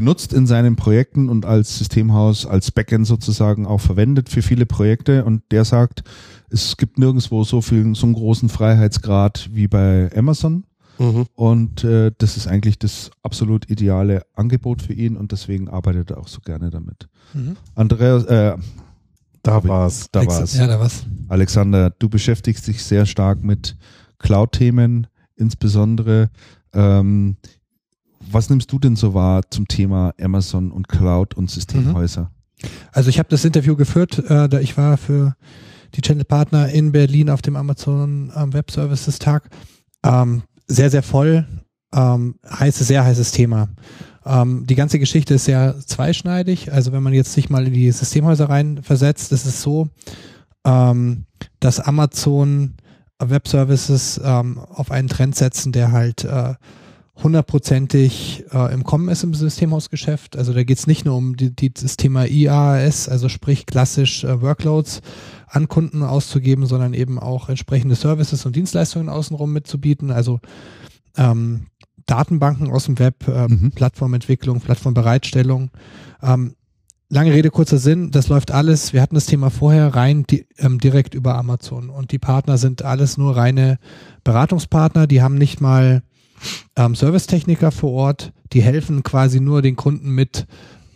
benutzt 0.00 0.34
in 0.34 0.46
seinen 0.46 0.76
Projekten 0.76 1.30
und 1.30 1.46
als 1.46 1.78
Systemhaus, 1.78 2.44
als 2.44 2.70
Backend 2.70 3.06
sozusagen 3.06 3.66
auch 3.66 3.80
verwendet 3.80 4.28
für 4.28 4.42
viele 4.42 4.66
Projekte. 4.66 5.24
Und 5.24 5.42
der 5.50 5.64
sagt, 5.64 6.04
es 6.50 6.76
gibt 6.76 6.98
nirgendwo 6.98 7.44
so 7.44 7.62
viel, 7.62 7.94
so 7.94 8.04
einen 8.04 8.14
großen 8.14 8.50
Freiheitsgrad 8.50 9.48
wie 9.52 9.68
bei 9.68 10.10
Amazon. 10.14 10.64
Mhm. 10.98 11.24
Und 11.34 11.82
äh, 11.84 12.12
das 12.18 12.36
ist 12.36 12.46
eigentlich 12.46 12.78
das 12.78 13.10
absolut 13.22 13.70
ideale 13.70 14.26
Angebot 14.34 14.82
für 14.82 14.92
ihn 14.92 15.16
und 15.16 15.32
deswegen 15.32 15.68
arbeitet 15.70 16.10
er 16.10 16.18
auch 16.18 16.28
so 16.28 16.40
gerne 16.40 16.68
damit. 16.68 17.08
Mhm. 17.32 17.56
Andreas, 17.74 18.24
äh, 18.26 18.56
Da 19.42 19.64
war's. 19.64 20.08
da 20.12 20.20
Alexa- 20.20 20.40
war's. 20.40 20.56
Ja, 20.58 20.66
da 20.66 20.78
war's. 20.78 21.04
Alexander, 21.28 21.88
du 21.90 22.08
beschäftigst 22.10 22.66
dich 22.66 22.84
sehr 22.84 23.06
stark 23.06 23.42
mit 23.42 23.76
Cloud-Themen, 24.18 25.06
insbesondere. 25.36 26.28
Ähm, 26.74 27.36
was 28.30 28.50
nimmst 28.50 28.70
du 28.72 28.78
denn 28.78 28.96
so 28.96 29.14
wahr 29.14 29.42
zum 29.50 29.68
Thema 29.68 30.12
Amazon 30.20 30.70
und 30.70 30.88
Cloud 30.88 31.34
und 31.34 31.50
Systemhäuser? 31.50 32.30
Also 32.92 33.10
ich 33.10 33.18
habe 33.18 33.28
das 33.28 33.44
Interview 33.44 33.76
geführt, 33.76 34.18
äh, 34.30 34.48
da 34.48 34.60
ich 34.60 34.76
war 34.76 34.96
für 34.96 35.36
die 35.94 36.00
Channel-Partner 36.00 36.68
in 36.68 36.92
Berlin 36.92 37.30
auf 37.30 37.42
dem 37.42 37.56
Amazon 37.56 38.32
ähm, 38.34 38.52
Web 38.52 38.70
Services 38.70 39.18
Tag. 39.18 39.48
Ähm, 40.04 40.42
sehr, 40.66 40.90
sehr 40.90 41.02
voll. 41.02 41.46
Ähm, 41.94 42.36
heißes, 42.48 42.88
sehr 42.88 43.04
heißes 43.04 43.32
Thema. 43.32 43.68
Ähm, 44.24 44.66
die 44.66 44.74
ganze 44.74 44.98
Geschichte 44.98 45.34
ist 45.34 45.44
sehr 45.44 45.78
zweischneidig. 45.78 46.72
Also 46.72 46.92
wenn 46.92 47.02
man 47.02 47.12
jetzt 47.12 47.32
sich 47.32 47.48
mal 47.48 47.66
in 47.66 47.72
die 47.72 47.90
Systemhäuser 47.90 48.48
rein 48.48 48.82
versetzt, 48.82 49.32
ist 49.32 49.46
es 49.46 49.62
so, 49.62 49.88
ähm, 50.64 51.26
dass 51.60 51.80
Amazon 51.80 52.74
Web 53.18 53.48
Services 53.48 54.20
ähm, 54.22 54.58
auf 54.58 54.90
einen 54.90 55.08
Trend 55.08 55.36
setzen, 55.36 55.72
der 55.72 55.92
halt 55.92 56.24
äh, 56.24 56.54
hundertprozentig 57.22 58.44
äh, 58.52 58.72
im 58.72 58.84
Kommen 58.84 59.08
ist 59.08 59.24
im 59.24 59.34
Systemhausgeschäft. 59.34 60.36
Also 60.36 60.52
da 60.52 60.64
geht 60.64 60.78
es 60.78 60.86
nicht 60.86 61.04
nur 61.04 61.16
um 61.16 61.36
die, 61.36 61.54
die, 61.54 61.72
das 61.72 61.96
Thema 61.96 62.26
IaaS, 62.26 63.08
also 63.08 63.28
sprich 63.28 63.66
klassisch 63.66 64.24
äh, 64.24 64.42
Workloads 64.42 65.00
an 65.46 65.68
Kunden 65.68 66.02
auszugeben, 66.02 66.66
sondern 66.66 66.92
eben 66.92 67.18
auch 67.18 67.48
entsprechende 67.48 67.94
Services 67.94 68.44
und 68.44 68.54
Dienstleistungen 68.54 69.08
außenrum 69.08 69.52
mitzubieten. 69.52 70.10
Also 70.10 70.40
ähm, 71.16 71.66
Datenbanken 72.04 72.70
aus 72.70 72.84
dem 72.84 72.98
Web, 72.98 73.26
äh, 73.28 73.48
Mhm. 73.48 73.72
Plattformentwicklung, 73.72 74.60
Plattformbereitstellung. 74.60 75.70
Ähm, 76.22 76.54
lange 77.08 77.32
Rede, 77.32 77.50
kurzer 77.50 77.78
Sinn, 77.78 78.10
das 78.10 78.28
läuft 78.28 78.50
alles, 78.50 78.92
wir 78.92 79.00
hatten 79.00 79.14
das 79.14 79.26
Thema 79.26 79.50
vorher 79.50 79.94
rein 79.94 80.24
di 80.24 80.46
ähm, 80.58 80.78
direkt 80.78 81.14
über 81.14 81.36
Amazon 81.36 81.88
und 81.88 82.12
die 82.12 82.18
Partner 82.18 82.58
sind 82.58 82.82
alles 82.82 83.16
nur 83.16 83.36
reine 83.36 83.78
Beratungspartner, 84.24 85.06
die 85.06 85.22
haben 85.22 85.36
nicht 85.36 85.60
mal 85.60 86.02
ähm, 86.76 86.94
Servicetechniker 86.94 87.70
vor 87.70 87.92
Ort, 87.92 88.32
die 88.52 88.62
helfen 88.62 89.02
quasi 89.02 89.40
nur 89.40 89.62
den 89.62 89.76
Kunden 89.76 90.10
mit, 90.10 90.46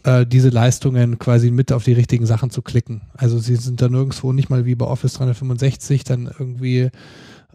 äh, 0.05 0.27
diese 0.27 0.51
Leistungen 0.51 1.19
quasi 1.19 1.51
mit 1.51 1.73
auf 1.73 1.85
die 1.85 1.93
richtigen 1.93 2.27
Sachen 2.27 2.51
zu 2.51 2.63
klicken. 2.63 3.03
Also 3.15 3.39
sie 3.39 3.57
sind 3.57 3.83
da 3.83 3.89
nirgendwo 3.89 4.33
nicht 4.33 4.51
mal 4.51 4.65
wie 4.65 4.75
bei 4.75 4.87
Office 4.87 5.15
365 5.15 6.05
dann 6.05 6.27
irgendwie 6.27 6.91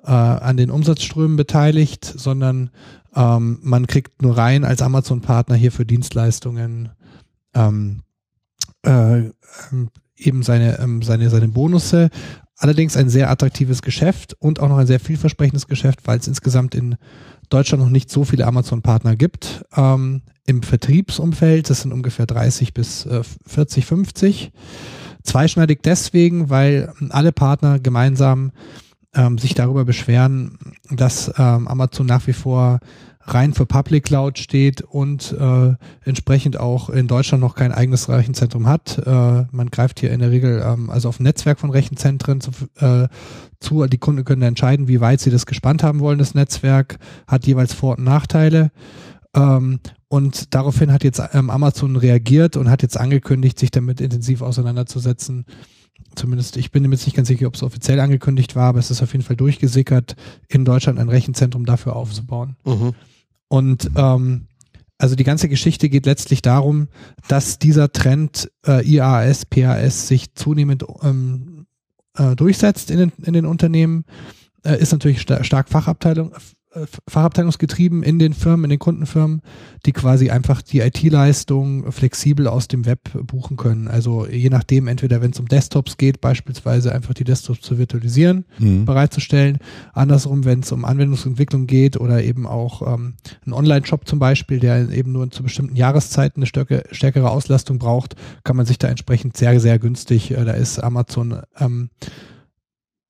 äh, 0.03 0.11
an 0.11 0.57
den 0.57 0.69
Umsatzströmen 0.69 1.37
beteiligt, 1.37 2.05
sondern 2.05 2.69
ähm, 3.15 3.59
man 3.61 3.87
kriegt 3.87 4.21
nur 4.21 4.37
rein 4.37 4.63
als 4.63 4.81
Amazon-Partner 4.81 5.55
hier 5.55 5.71
für 5.71 5.85
Dienstleistungen 5.85 6.89
ähm, 7.53 8.01
äh, 8.85 9.19
ähm, 9.19 9.89
eben 10.17 10.43
seine, 10.43 10.79
ähm, 10.79 11.01
seine, 11.01 11.29
seine 11.29 11.47
Bonusse. 11.47 12.09
Allerdings 12.57 12.95
ein 12.95 13.09
sehr 13.09 13.29
attraktives 13.29 13.81
Geschäft 13.81 14.35
und 14.39 14.59
auch 14.59 14.69
noch 14.69 14.77
ein 14.77 14.87
sehr 14.87 14.99
vielversprechendes 14.99 15.67
Geschäft, 15.67 15.99
weil 16.05 16.19
es 16.19 16.27
insgesamt 16.27 16.73
in 16.73 16.95
Deutschland 17.49 17.83
noch 17.83 17.89
nicht 17.89 18.09
so 18.09 18.23
viele 18.23 18.47
Amazon-Partner 18.47 19.15
gibt. 19.15 19.65
Ähm, 19.75 20.21
Im 20.45 20.63
Vertriebsumfeld, 20.63 21.69
das 21.69 21.81
sind 21.81 21.91
ungefähr 21.91 22.25
30 22.25 22.73
bis 22.73 23.05
äh, 23.05 23.23
40, 23.45 23.85
50. 23.85 24.51
Zweischneidig 25.23 25.79
deswegen, 25.83 26.49
weil 26.49 26.93
alle 27.09 27.31
Partner 27.31 27.79
gemeinsam 27.79 28.51
ähm, 29.15 29.37
sich 29.37 29.55
darüber 29.55 29.85
beschweren, 29.85 30.57
dass 30.91 31.29
ähm, 31.37 31.67
Amazon 31.67 32.05
nach 32.05 32.27
wie 32.27 32.33
vor 32.33 32.79
rein 33.27 33.53
für 33.53 33.65
Public 33.65 34.05
Cloud 34.05 34.37
steht 34.37 34.81
und 34.81 35.35
äh, 35.39 35.73
entsprechend 36.03 36.59
auch 36.59 36.89
in 36.89 37.07
Deutschland 37.07 37.41
noch 37.41 37.55
kein 37.55 37.71
eigenes 37.71 38.07
Rechenzentrum 38.07 38.67
hat. 38.67 38.99
Äh, 39.05 39.45
man 39.51 39.69
greift 39.71 39.99
hier 39.99 40.11
in 40.11 40.19
der 40.19 40.31
Regel 40.31 40.63
ähm, 40.65 40.89
also 40.89 41.09
auf 41.09 41.19
ein 41.19 41.23
Netzwerk 41.23 41.59
von 41.59 41.71
Rechenzentren 41.71 42.39
zu, 42.41 42.51
äh, 42.77 43.07
zu. 43.59 43.85
Die 43.87 43.97
Kunden 43.97 44.25
können 44.25 44.43
entscheiden, 44.43 44.87
wie 44.87 45.01
weit 45.01 45.21
sie 45.21 45.31
das 45.31 45.45
gespannt 45.45 45.83
haben 45.83 45.99
wollen. 45.99 46.19
Das 46.19 46.35
Netzwerk 46.35 46.99
hat 47.27 47.47
jeweils 47.47 47.73
Vor- 47.73 47.97
und 47.97 48.03
Nachteile. 48.03 48.71
Ähm, 49.35 49.79
und 50.07 50.53
daraufhin 50.53 50.93
hat 50.93 51.03
jetzt 51.03 51.21
ähm, 51.33 51.49
Amazon 51.49 51.95
reagiert 51.95 52.57
und 52.57 52.69
hat 52.69 52.83
jetzt 52.83 52.97
angekündigt, 52.97 53.57
sich 53.59 53.71
damit 53.71 54.01
intensiv 54.01 54.41
auseinanderzusetzen. 54.41 55.45
Zumindest, 56.15 56.57
ich 56.57 56.71
bin 56.71 56.83
mir 56.83 56.91
jetzt 56.91 57.05
nicht 57.05 57.15
ganz 57.15 57.27
sicher, 57.27 57.47
ob 57.47 57.55
es 57.55 57.63
offiziell 57.63 57.99
angekündigt 57.99 58.55
war, 58.55 58.69
aber 58.69 58.79
es 58.79 58.91
ist 58.91 59.01
auf 59.01 59.11
jeden 59.11 59.25
Fall 59.25 59.35
durchgesickert, 59.35 60.15
in 60.47 60.63
Deutschland 60.63 60.99
ein 60.99 61.09
Rechenzentrum 61.09 61.65
dafür 61.65 61.95
aufzubauen. 61.95 62.55
Mhm. 62.65 62.93
Und 63.55 63.89
ähm, 63.95 64.47
also 64.97 65.15
die 65.15 65.23
ganze 65.23 65.47
Geschichte 65.47 65.87
geht 65.87 66.05
letztlich 66.05 66.41
darum, 66.41 66.89
dass 67.29 67.57
dieser 67.57 67.89
Trend 67.93 68.51
äh, 68.67 68.85
IAS, 68.85 69.45
PAS 69.45 70.09
sich 70.09 70.35
zunehmend 70.35 70.83
ähm, 71.01 71.65
äh, 72.17 72.35
durchsetzt 72.35 72.91
in 72.91 72.97
den, 72.97 73.11
in 73.23 73.31
den 73.31 73.45
Unternehmen. 73.45 74.03
Äh, 74.65 74.81
ist 74.81 74.91
natürlich 74.91 75.21
sta 75.21 75.41
stark 75.45 75.69
Fachabteilung, 75.69 76.33
Fachabteilungsgetrieben 77.07 78.03
in 78.03 78.19
den 78.19 78.33
Firmen, 78.33 78.65
in 78.65 78.69
den 78.71 78.79
Kundenfirmen, 78.79 79.41
die 79.85 79.91
quasi 79.91 80.29
einfach 80.29 80.61
die 80.61 80.79
IT-Leistung 80.79 81.91
flexibel 81.91 82.47
aus 82.47 82.67
dem 82.67 82.85
Web 82.85 82.99
buchen 83.27 83.57
können. 83.57 83.87
Also 83.87 84.27
je 84.27 84.49
nachdem, 84.49 84.87
entweder 84.87 85.21
wenn 85.21 85.31
es 85.31 85.39
um 85.39 85.47
Desktops 85.47 85.97
geht, 85.97 86.21
beispielsweise 86.21 86.93
einfach 86.93 87.13
die 87.13 87.23
Desktops 87.23 87.61
zu 87.61 87.77
virtualisieren, 87.77 88.45
Mhm. 88.59 88.85
bereitzustellen. 88.85 89.57
Andersrum, 89.93 90.45
wenn 90.45 90.59
es 90.61 90.71
um 90.71 90.85
Anwendungsentwicklung 90.85 91.67
geht 91.67 91.97
oder 91.99 92.23
eben 92.23 92.45
auch 92.47 92.81
ähm, 92.93 93.13
ein 93.45 93.53
Online-Shop 93.53 94.07
zum 94.07 94.19
Beispiel, 94.19 94.59
der 94.59 94.89
eben 94.89 95.11
nur 95.11 95.29
zu 95.31 95.43
bestimmten 95.43 95.75
Jahreszeiten 95.75 96.39
eine 96.41 96.47
stärke, 96.47 96.83
stärkere 96.91 97.29
Auslastung 97.31 97.79
braucht, 97.79 98.15
kann 98.43 98.55
man 98.55 98.65
sich 98.65 98.77
da 98.77 98.87
entsprechend 98.87 99.37
sehr, 99.37 99.59
sehr 99.59 99.79
günstig, 99.79 100.31
äh, 100.31 100.43
da 100.45 100.51
ist 100.51 100.79
Amazon 100.79 101.41
ähm, 101.59 101.89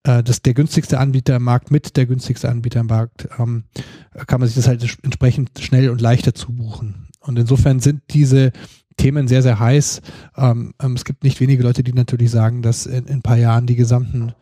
äh, 0.05 0.23
das 0.23 0.41
der 0.41 0.53
günstigste 0.53 0.99
Anbieter 0.99 1.35
im 1.35 1.43
Markt 1.43 1.71
mit 1.71 1.97
der 1.97 2.05
günstigste 2.05 2.49
Anbieter 2.49 2.81
im 2.81 2.87
Markt, 2.87 3.27
ähm, 3.39 3.63
kann 4.27 4.39
man 4.39 4.47
sich 4.47 4.55
das 4.55 4.67
halt 4.67 4.81
entsprechend 5.03 5.59
schnell 5.59 5.89
und 5.89 6.01
leichter 6.01 6.33
zubuchen. 6.33 7.07
Und 7.19 7.37
insofern 7.39 7.79
sind 7.79 8.01
diese 8.11 8.51
Themen 8.97 9.27
sehr, 9.27 9.41
sehr 9.41 9.59
heiß. 9.59 10.01
Ähm, 10.37 10.73
ähm, 10.81 10.93
es 10.93 11.03
gibt 11.03 11.23
nicht 11.23 11.41
wenige 11.41 11.63
Leute, 11.63 11.83
die 11.83 11.93
natürlich 11.93 12.31
sagen, 12.31 12.61
dass 12.61 12.85
in, 12.85 13.07
in 13.07 13.15
ein 13.15 13.21
paar 13.21 13.37
Jahren 13.37 13.65
die 13.65 13.75
gesamten 13.75 14.33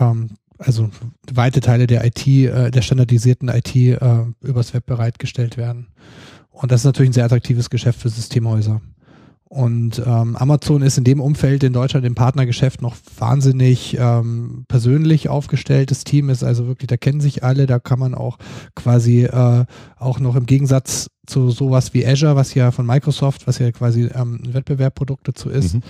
ähm, 0.00 0.30
also 0.58 0.90
weite 1.30 1.60
Teile 1.60 1.86
der 1.86 2.04
IT, 2.04 2.26
äh, 2.26 2.70
der 2.70 2.82
standardisierten 2.82 3.48
IT 3.48 3.74
äh, 3.74 3.98
übers 4.40 4.74
Web 4.74 4.86
bereitgestellt 4.86 5.56
werden. 5.56 5.88
Und 6.50 6.72
das 6.72 6.82
ist 6.82 6.84
natürlich 6.84 7.10
ein 7.10 7.14
sehr 7.14 7.24
attraktives 7.24 7.70
Geschäft 7.70 8.00
für 8.00 8.08
Systemhäuser. 8.08 8.80
Und 9.52 10.02
ähm, 10.06 10.34
Amazon 10.36 10.80
ist 10.80 10.96
in 10.96 11.04
dem 11.04 11.20
Umfeld 11.20 11.62
in 11.62 11.74
Deutschland 11.74 12.06
im 12.06 12.14
Partnergeschäft 12.14 12.80
noch 12.80 12.96
wahnsinnig 13.18 13.98
ähm, 14.00 14.64
persönlich 14.66 15.28
aufgestellt. 15.28 15.90
Das 15.90 16.04
Team 16.04 16.30
ist 16.30 16.42
also 16.42 16.66
wirklich, 16.66 16.86
da 16.86 16.96
kennen 16.96 17.20
sich 17.20 17.44
alle, 17.44 17.66
da 17.66 17.78
kann 17.78 17.98
man 17.98 18.14
auch 18.14 18.38
quasi 18.74 19.24
äh, 19.24 19.66
auch 19.98 20.20
noch 20.20 20.36
im 20.36 20.46
Gegensatz 20.46 21.10
zu 21.26 21.50
sowas 21.50 21.92
wie 21.92 22.06
Azure, 22.06 22.34
was 22.34 22.54
ja 22.54 22.70
von 22.70 22.86
Microsoft, 22.86 23.46
was 23.46 23.58
ja 23.58 23.70
quasi 23.72 24.04
ähm, 24.14 24.40
ein 24.42 24.54
Wettbewerbprodukt 24.54 25.28
dazu 25.28 25.50
ist, 25.50 25.74
Mhm. 25.74 25.82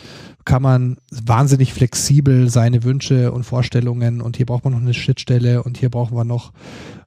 kann 0.44 0.62
man 0.62 0.96
wahnsinnig 1.12 1.72
flexibel 1.72 2.50
seine 2.50 2.82
Wünsche 2.82 3.30
und 3.30 3.44
Vorstellungen 3.44 4.22
und 4.22 4.38
hier 4.38 4.46
braucht 4.46 4.64
man 4.64 4.72
noch 4.72 4.80
eine 4.80 4.92
Schnittstelle 4.92 5.62
und 5.62 5.78
hier 5.78 5.88
brauchen 5.88 6.16
wir 6.16 6.24
noch 6.24 6.52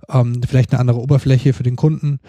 ähm, 0.08 0.40
vielleicht 0.48 0.72
eine 0.72 0.80
andere 0.80 1.02
Oberfläche 1.02 1.52
für 1.52 1.64
den 1.64 1.76
Kunden, 1.76 2.20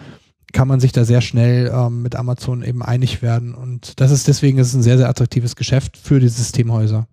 kann 0.53 0.67
man 0.67 0.79
sich 0.79 0.91
da 0.91 1.05
sehr 1.05 1.21
schnell 1.21 1.71
ähm, 1.73 2.01
mit 2.01 2.15
Amazon 2.15 2.63
eben 2.63 2.81
einig 2.81 3.21
werden 3.21 3.53
und 3.53 3.99
das 3.99 4.11
ist 4.11 4.27
deswegen 4.27 4.57
das 4.57 4.69
ist 4.69 4.75
ein 4.75 4.83
sehr, 4.83 4.97
sehr 4.97 5.09
attraktives 5.09 5.55
Geschäft 5.55 5.97
für 5.97 6.19
die 6.19 6.29
Systemhäuser. 6.29 7.07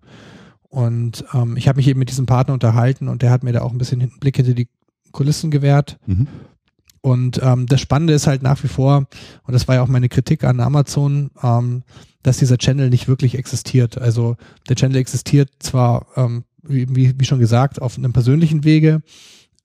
Und 0.69 1.23
ähm, 1.33 1.55
ich 1.55 1.69
habe 1.69 1.77
mich 1.77 1.87
eben 1.87 1.99
mit 1.99 2.09
diesem 2.09 2.25
Partner 2.25 2.53
unterhalten 2.53 3.07
und 3.07 3.21
der 3.21 3.31
hat 3.31 3.43
mir 3.43 3.53
da 3.53 3.61
auch 3.61 3.71
ein 3.71 3.77
bisschen 3.77 4.01
einen 4.01 4.19
Blick 4.19 4.35
hinter 4.35 4.53
die 4.53 4.67
Kulissen 5.13 5.49
gewährt. 5.49 5.97
Mhm. 6.05 6.27
Und 6.99 7.39
ähm, 7.41 7.65
das 7.67 7.79
Spannende 7.81 8.13
ist 8.13 8.27
halt 8.27 8.41
nach 8.41 8.61
wie 8.63 8.67
vor, 8.67 9.07
und 9.43 9.53
das 9.53 9.67
war 9.67 9.75
ja 9.75 9.83
auch 9.83 9.87
meine 9.87 10.09
Kritik 10.09 10.43
an 10.43 10.59
Amazon, 10.59 11.31
ähm, 11.41 11.83
dass 12.23 12.39
dieser 12.39 12.57
Channel 12.57 12.89
nicht 12.89 13.07
wirklich 13.07 13.37
existiert. 13.37 13.97
Also 13.97 14.35
der 14.67 14.75
Channel 14.75 14.97
existiert 14.97 15.49
zwar, 15.59 16.07
ähm, 16.15 16.43
wie, 16.63 16.93
wie 16.95 17.13
wie 17.17 17.25
schon 17.25 17.39
gesagt, 17.39 17.81
auf 17.81 17.97
einem 17.97 18.11
persönlichen 18.11 18.63
Wege, 18.63 19.01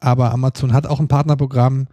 aber 0.01 0.32
Amazon 0.32 0.72
hat 0.72 0.86
auch 0.86 1.01
ein 1.01 1.09
Partnerprogramm, 1.09 1.88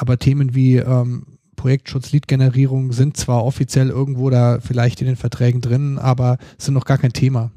aber 0.00 0.18
Themen 0.18 0.54
wie 0.54 0.76
ähm, 0.76 1.24
Projektschutz, 1.56 2.12
Lead-Generierung 2.12 2.92
sind 2.92 3.16
zwar 3.16 3.44
offiziell 3.44 3.90
irgendwo 3.90 4.30
da 4.30 4.60
vielleicht 4.60 5.00
in 5.00 5.06
den 5.06 5.16
Verträgen 5.16 5.60
drin, 5.60 5.98
aber 5.98 6.38
sind 6.58 6.74
noch 6.74 6.86
gar 6.86 6.96
kein 6.98 7.12
Thema. 7.12 7.50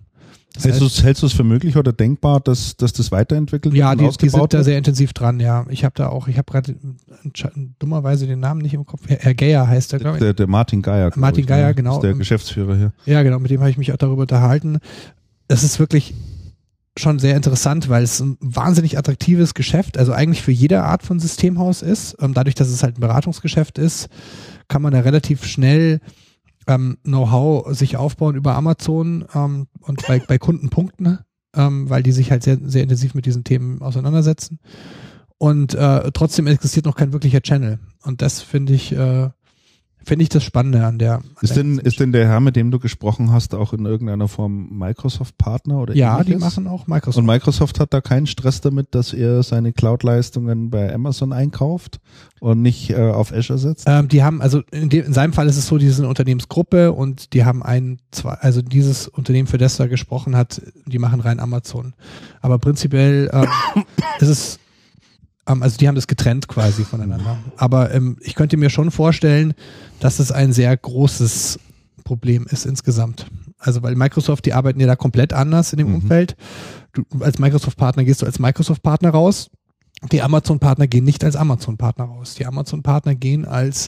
Das 0.54 0.66
Hältst 0.66 0.82
heißt- 0.82 1.00
du 1.00 1.04
hältst 1.06 1.24
du 1.24 1.28
es 1.28 1.34
für 1.34 1.44
möglich 1.44 1.78
oder 1.78 1.94
denkbar, 1.94 2.40
dass, 2.40 2.78
dass 2.78 2.94
das 2.94 3.12
weiterentwickelt 3.12 3.74
ja, 3.74 3.92
wird 3.92 4.02
die, 4.02 4.04
und 4.06 4.22
die 4.22 4.26
sind 4.26 4.34
ausgebaut 4.34 4.54
da 4.54 4.58
wird? 4.60 4.66
sehr 4.66 4.78
intensiv 4.78 5.14
dran, 5.14 5.40
ja. 5.40 5.66
Ich 5.70 5.84
habe 5.84 5.94
da 5.96 6.10
auch, 6.10 6.28
ich 6.28 6.38
habe 6.38 6.52
gerade 6.52 6.76
dummerweise 7.80 8.28
den 8.28 8.40
Namen 8.40 8.62
nicht 8.62 8.76
im 8.76 8.86
Kopf. 8.86 9.02
Herr, 9.08 9.18
Herr 9.20 9.34
Geyer 9.34 9.68
heißt 9.68 9.94
er, 9.94 10.00
glaube 10.00 10.18
ich. 10.18 10.22
Der, 10.22 10.34
der 10.34 10.48
Martin 10.48 10.82
Geier. 10.84 11.12
Martin 11.16 11.42
ich, 11.42 11.48
Geier, 11.48 11.70
ne? 11.70 11.76
genau. 11.76 11.96
Ist 11.96 12.04
der 12.04 12.14
Geschäftsführer 12.14 12.76
hier. 12.76 12.94
Ja, 13.06 13.24
genau, 13.24 13.40
mit 13.40 13.50
dem 13.50 13.62
habe 13.62 13.72
ich 13.72 13.78
mich 13.78 13.92
auch 13.94 13.98
darüber 13.98 14.24
unterhalten. 14.24 14.78
Es 15.48 15.64
ist 15.64 15.80
wirklich 15.80 16.14
schon 16.98 17.20
sehr 17.20 17.36
interessant, 17.36 17.90
weil 17.90 18.04
es 18.04 18.20
ein 18.20 18.38
wahnsinnig 18.40 18.98
attraktives 18.98 19.54
Geschäft, 19.54 19.98
also 19.98 20.12
eigentlich 20.14 20.44
für 20.44 20.52
jede 20.52 20.84
Art 20.84 21.04
von 21.04 21.20
Systemhaus 21.20 21.82
ist. 21.82 22.16
Ähm, 22.22 22.34
dadurch, 22.34 22.56
dass 22.56 22.70
es 22.70 22.84
halt 22.84 22.98
ein 22.98 23.02
Beratungsgeschäft 23.02 23.78
ist, 23.78 24.10
kann 24.68 24.82
man 24.82 24.94
da 24.94 25.00
relativ 25.00 25.46
schnell 25.46 26.02
ähm, 26.68 26.98
Know-how 27.04 27.76
sich 27.76 27.98
aufbauen 27.98 28.36
über 28.36 28.56
Amazon 28.56 29.26
ähm, 29.34 29.68
und 29.82 30.06
bei, 30.08 30.20
bei 30.20 30.38
Kunden 30.38 30.70
punkten, 30.70 31.20
ähm, 31.56 31.90
weil 31.90 32.04
die 32.04 32.12
sich 32.12 32.32
halt 32.32 32.44
sehr, 32.44 32.60
sehr 32.64 32.84
intensiv 32.84 33.16
mit 33.16 33.26
diesen 33.26 33.44
Themen 33.44 33.82
auseinandersetzen. 33.82 34.60
Und 35.38 35.74
äh, 35.74 36.12
trotzdem 36.14 36.48
existiert 36.48 36.86
noch 36.86 36.96
kein 36.96 37.12
wirklicher 37.12 37.42
Channel. 37.42 37.80
Und 38.04 38.22
das 38.22 38.42
finde 38.42 38.74
ich, 38.74 38.94
äh, 38.94 39.30
finde 40.06 40.24
ich 40.24 40.30
das 40.30 40.44
Spannende 40.44 40.86
an 40.86 41.00
der. 41.00 41.16
An 41.16 41.24
Ist 41.42 41.56
der 41.56 41.64
denn, 41.64 41.80
ist 41.80 42.00
denn 42.00 42.12
der 42.12 42.28
Herr, 42.28 42.40
mit 42.40 42.56
dem 42.56 42.72
du 42.72 42.80
gesprochen 42.80 43.32
hast, 43.32 43.56
auch 43.56 43.74
in 43.74 43.86
irgendeiner 43.86 44.28
Form 44.28 44.70
Microsoft-Partner 44.78 45.80
oder 45.80 45.96
Ja, 45.96 46.24
die 46.24 46.32
ähnliches? 46.34 46.42
machen 46.56 46.68
auch 46.68 46.88
Microsoft. 46.88 47.18
Und 47.18 47.26
Microsoft 47.26 47.80
hat 47.80 47.94
da 47.94 48.02
keinen 48.02 48.28
Stress 48.28 48.62
damit, 48.62 48.96
dass 48.96 49.14
er 49.14 49.44
seine 49.44 49.74
Cloud-Leistungen 49.74 50.70
bei 50.70 50.94
Amazon 50.94 51.34
einkauft 51.34 52.00
und 52.40 52.62
nicht 52.62 52.90
äh, 52.90 52.96
auf 53.12 53.32
Azure 53.34 53.60
setzt? 53.60 53.86
ähm, 53.88 54.08
die 54.08 54.24
haben, 54.24 54.42
also 54.42 54.62
in, 54.72 54.90
dem, 54.90 55.06
in 55.06 55.14
seinem 55.14 55.34
Fall 55.34 55.48
ist 55.48 55.58
es 55.58 55.68
so, 55.68 55.78
die 55.78 55.90
sind 55.90 56.06
Unternehmensgruppe 56.06 56.92
und 56.92 57.34
die 57.34 57.46
haben 57.46 57.64
ein, 57.64 58.00
zwei, 58.12 58.34
also 58.34 58.62
dieses 58.62 59.08
Unternehmen, 59.08 59.48
für 59.48 59.58
das 59.58 59.80
er 59.80 59.88
gesprochen 59.88 60.36
hat, 60.36 60.62
die 60.86 61.00
machen 61.00 61.20
rein 61.22 61.40
Amazon. 61.40 61.94
Aber 62.42 62.60
prinzipiell 62.60 63.30
ähm, 63.34 63.48
ist 64.20 64.28
es, 64.30 64.60
also 65.46 65.78
die 65.78 65.88
haben 65.88 65.96
das 65.96 66.08
getrennt 66.08 66.48
quasi 66.48 66.84
voneinander. 66.84 67.38
Aber 67.58 67.94
ähm, 67.94 68.18
ich 68.22 68.36
könnte 68.36 68.58
mir 68.58 68.70
schon 68.70 68.92
vorstellen, 68.92 69.54
dass 70.00 70.20
es 70.20 70.32
ein 70.32 70.54
sehr 70.54 70.76
großes 70.76 71.60
Problem 72.04 72.46
ist 72.50 72.66
insgesamt. 72.66 73.28
Also 73.58 73.82
weil 73.84 73.96
Microsoft, 73.96 74.46
die 74.46 74.54
arbeiten 74.54 74.80
ja 74.80 74.88
da 74.88 74.96
komplett 74.96 75.34
anders 75.34 75.72
in 75.74 75.78
dem 75.78 75.90
Mhm. 75.90 75.96
Umfeld. 75.96 76.36
Du 76.94 77.04
als 77.22 77.40
Microsoft-Partner 77.40 78.04
gehst 78.04 78.22
du 78.22 78.26
als 78.26 78.40
Microsoft-Partner 78.40 79.10
raus 79.10 79.50
Die 80.12 80.22
Amazon-Partner 80.22 80.88
gehen 80.88 81.06
nicht 81.06 81.24
als 81.24 81.38
Amazon-Partner 81.38 82.04
raus. 82.06 82.36
Die 82.36 82.46
Amazon-Partner 82.46 83.16
gehen 83.16 83.46
als 83.46 83.88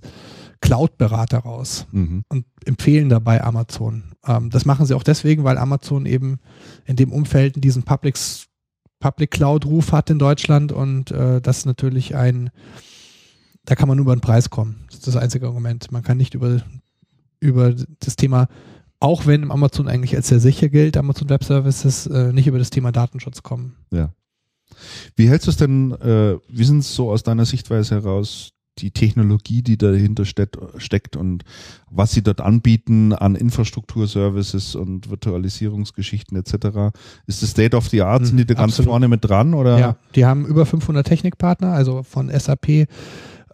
Cloud-Berater 0.61 1.39
raus 1.39 1.87
Mhm. 1.91 2.23
und 2.29 2.45
empfehlen 2.65 3.09
dabei 3.09 3.43
Amazon. 3.43 4.03
Ähm, 4.25 4.49
das 4.49 4.65
machen 4.65 4.85
sie 4.85 4.93
auch 4.95 5.03
deswegen, 5.03 5.43
weil 5.43 5.57
Amazon 5.57 6.05
eben 6.05 6.39
in 6.85 6.95
dem 6.95 7.11
Umfeld 7.11 7.61
diesen 7.63 7.83
Public, 7.83 8.15
Public 9.05 9.29
Cloud-Ruf 9.29 9.91
hat 9.91 10.09
in 10.09 10.17
Deutschland 10.17 10.71
und 10.71 11.11
äh, 11.11 11.39
das 11.39 11.59
ist 11.59 11.65
natürlich 11.67 12.15
ein, 12.15 12.49
da 13.63 13.75
kann 13.75 13.87
man 13.87 13.97
nur 13.97 14.05
über 14.05 14.15
den 14.15 14.21
Preis 14.21 14.49
kommen. 14.49 14.83
Das 14.87 14.95
ist 14.95 15.07
das 15.07 15.15
einzige 15.15 15.45
Argument. 15.45 15.91
Man 15.91 16.01
kann 16.01 16.17
nicht 16.17 16.33
über, 16.33 16.63
über 17.39 17.75
das 17.99 18.15
Thema, 18.15 18.47
auch 18.99 19.27
wenn 19.27 19.51
Amazon 19.51 19.87
eigentlich 19.87 20.15
als 20.15 20.29
sehr 20.29 20.39
sicher 20.39 20.69
gilt, 20.69 20.97
Amazon 20.97 21.29
Web 21.29 21.43
Services, 21.43 22.07
äh, 22.07 22.33
nicht 22.33 22.47
über 22.47 22.57
das 22.57 22.71
Thema 22.71 22.91
Datenschutz 22.91 23.43
kommen. 23.43 23.75
Wie 25.15 25.29
hältst 25.29 25.45
du 25.45 25.51
es 25.51 25.57
denn, 25.57 25.91
äh, 25.91 26.39
wie 26.49 26.63
sind 26.63 26.79
es 26.79 26.95
so 26.95 27.11
aus 27.11 27.21
deiner 27.21 27.45
Sichtweise 27.45 27.93
heraus, 27.93 28.53
die 28.77 28.91
Technologie, 28.91 29.61
die 29.61 29.77
dahinter 29.77 30.25
steht, 30.25 30.57
steckt 30.77 31.15
und 31.15 31.43
was 31.89 32.11
sie 32.11 32.21
dort 32.21 32.41
anbieten 32.41 33.13
an 33.13 33.35
Infrastrukturservices 33.35 34.75
und 34.75 35.09
Virtualisierungsgeschichten 35.09 36.37
etc. 36.37 36.95
Ist 37.25 37.41
das 37.41 37.51
State 37.51 37.75
of 37.75 37.87
the 37.89 38.01
Art? 38.01 38.21
Mhm, 38.21 38.25
Sind 38.25 38.37
die 38.37 38.45
da 38.45 38.53
ganz 38.55 38.73
absolut. 38.73 38.89
vorne 38.89 39.07
mit 39.07 39.27
dran? 39.27 39.53
Oder? 39.53 39.79
Ja, 39.79 39.95
die 40.15 40.25
haben 40.25 40.45
über 40.45 40.65
500 40.65 41.07
Technikpartner, 41.07 41.71
also 41.71 42.03
von 42.03 42.29
SAP 42.29 42.87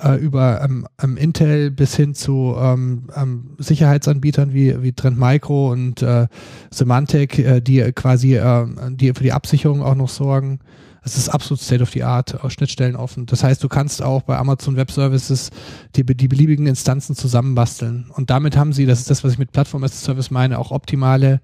äh, 0.01 0.15
über 0.15 0.61
ähm, 0.63 0.87
ähm, 1.01 1.17
Intel 1.17 1.71
bis 1.71 1.95
hin 1.95 2.13
zu 2.15 2.55
ähm, 2.57 3.03
ähm, 3.15 3.51
Sicherheitsanbietern 3.59 4.53
wie, 4.53 4.81
wie 4.81 4.93
Trend 4.93 5.19
Micro 5.19 5.71
und 5.71 6.01
äh, 6.01 6.27
Symantec, 6.71 7.39
äh, 7.39 7.61
die 7.61 7.91
quasi 7.93 8.35
äh, 8.35 8.65
die 8.89 9.13
für 9.13 9.23
die 9.23 9.33
Absicherung 9.33 9.83
auch 9.83 9.95
noch 9.95 10.09
sorgen. 10.09 10.59
Es 11.03 11.17
ist 11.17 11.29
absolut 11.29 11.59
State 11.59 11.81
of 11.81 11.89
the 11.89 12.03
Art, 12.03 12.43
auch 12.43 12.51
Schnittstellen 12.51 12.95
offen. 12.95 13.25
Das 13.25 13.43
heißt, 13.43 13.63
du 13.63 13.67
kannst 13.67 14.03
auch 14.03 14.21
bei 14.21 14.37
Amazon 14.37 14.75
Web 14.75 14.91
Services 14.91 15.49
die, 15.95 16.05
die 16.05 16.27
beliebigen 16.27 16.67
Instanzen 16.67 17.15
zusammenbasteln. 17.15 18.11
Und 18.15 18.29
damit 18.29 18.55
haben 18.55 18.71
sie, 18.71 18.85
das 18.85 18.99
ist 18.99 19.09
das, 19.09 19.23
was 19.23 19.33
ich 19.33 19.39
mit 19.39 19.51
Plattform 19.51 19.83
as 19.83 19.93
a 19.93 20.05
Service 20.05 20.29
meine, 20.29 20.59
auch 20.59 20.69
optimale 20.69 21.41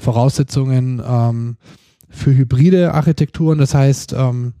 Voraussetzungen 0.00 1.00
ähm, 1.06 1.56
für 2.08 2.34
hybride 2.34 2.92
Architekturen. 2.92 3.58
Das 3.58 3.72
heißt, 3.72 4.14
ähm, 4.14 4.54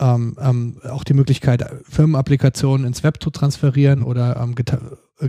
ähm, 0.00 0.36
ähm, 0.40 0.80
auch 0.88 1.04
die 1.04 1.14
Möglichkeit, 1.14 1.64
Firmenapplikationen 1.88 2.86
ins 2.86 3.02
Web 3.02 3.22
zu 3.22 3.30
transferieren 3.30 4.02
oder 4.02 4.36
ähm, 4.36 4.54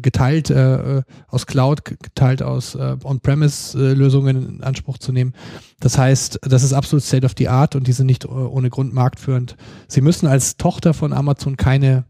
geteilt 0.02 0.50
äh, 0.50 1.02
aus 1.28 1.46
Cloud, 1.46 1.84
geteilt 1.86 2.42
aus 2.42 2.76
äh, 2.76 2.98
On-Premise-Lösungen 3.04 4.58
in 4.58 4.64
Anspruch 4.64 4.98
zu 4.98 5.12
nehmen. 5.12 5.34
Das 5.80 5.98
heißt, 5.98 6.40
das 6.44 6.64
ist 6.64 6.74
absolut 6.74 7.04
State 7.04 7.26
of 7.26 7.34
the 7.38 7.50
Art 7.50 7.76
und 7.76 7.88
die 7.88 7.94
sind 7.94 8.08
nicht 8.08 8.26
äh, 8.26 8.28
ohne 8.28 8.70
Grund 8.70 8.94
marktführend. 8.94 9.56
Sie 9.88 10.02
müssen 10.02 10.28
als 10.28 10.58
Tochter 10.58 10.94
von 10.94 11.14
Amazon 11.14 11.58
keine 11.58 12.06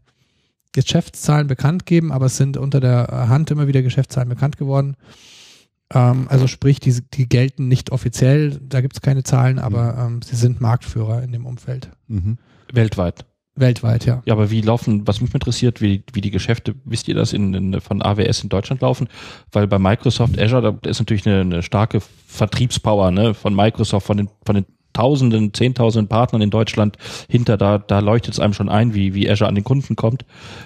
Geschäftszahlen 0.72 1.46
bekannt 1.46 1.86
geben, 1.86 2.12
aber 2.12 2.26
es 2.26 2.36
sind 2.36 2.56
unter 2.56 2.80
der 2.80 3.28
Hand 3.28 3.50
immer 3.50 3.66
wieder 3.66 3.82
Geschäftszahlen 3.82 4.28
bekannt 4.28 4.58
geworden. 4.58 4.96
Ähm, 5.92 6.26
also 6.28 6.46
sprich, 6.46 6.80
die, 6.80 7.00
die 7.14 7.28
gelten 7.28 7.68
nicht 7.68 7.92
offiziell, 7.92 8.58
da 8.62 8.80
gibt 8.80 8.94
es 8.94 9.00
keine 9.00 9.22
Zahlen, 9.22 9.58
aber 9.58 9.96
ähm, 9.98 10.22
sie 10.22 10.36
sind 10.36 10.60
Marktführer 10.60 11.22
in 11.22 11.32
dem 11.32 11.46
Umfeld. 11.46 11.90
Mhm. 12.08 12.38
Weltweit. 12.72 13.24
Weltweit, 13.56 14.04
ja. 14.04 14.22
Ja, 14.26 14.34
aber 14.34 14.50
wie 14.50 14.60
laufen, 14.60 15.06
was 15.06 15.20
mich 15.20 15.32
interessiert, 15.32 15.80
wie, 15.80 16.02
wie 16.12 16.20
die 16.20 16.30
Geschäfte, 16.30 16.74
wisst 16.84 17.08
ihr 17.08 17.14
das, 17.14 17.32
in, 17.32 17.54
in, 17.54 17.80
von 17.80 18.02
AWS 18.02 18.42
in 18.42 18.50
Deutschland 18.50 18.82
laufen? 18.82 19.08
Weil 19.50 19.66
bei 19.66 19.78
Microsoft 19.78 20.38
Azure, 20.38 20.62
da 20.62 20.88
ist 20.88 20.98
natürlich 20.98 21.26
eine, 21.26 21.40
eine 21.40 21.62
starke 21.62 22.00
Vertriebspower 22.26 23.10
ne, 23.10 23.34
von 23.34 23.54
Microsoft, 23.54 24.06
von 24.06 24.18
den, 24.18 24.28
von 24.44 24.56
den 24.56 24.66
Tausenden, 24.96 25.52
Zehntausenden 25.52 26.08
Partnern 26.08 26.40
in 26.40 26.48
Deutschland 26.48 26.96
hinter, 27.28 27.58
da, 27.58 27.76
da 27.76 27.98
leuchtet 27.98 28.32
es 28.32 28.40
einem 28.40 28.54
schon 28.54 28.70
ein, 28.70 28.94
wie, 28.94 29.12
wie 29.12 29.28
Azure 29.28 29.48
an 29.48 29.54
den 29.54 29.64
Kunden 29.64 29.94
kommt. 29.94 30.24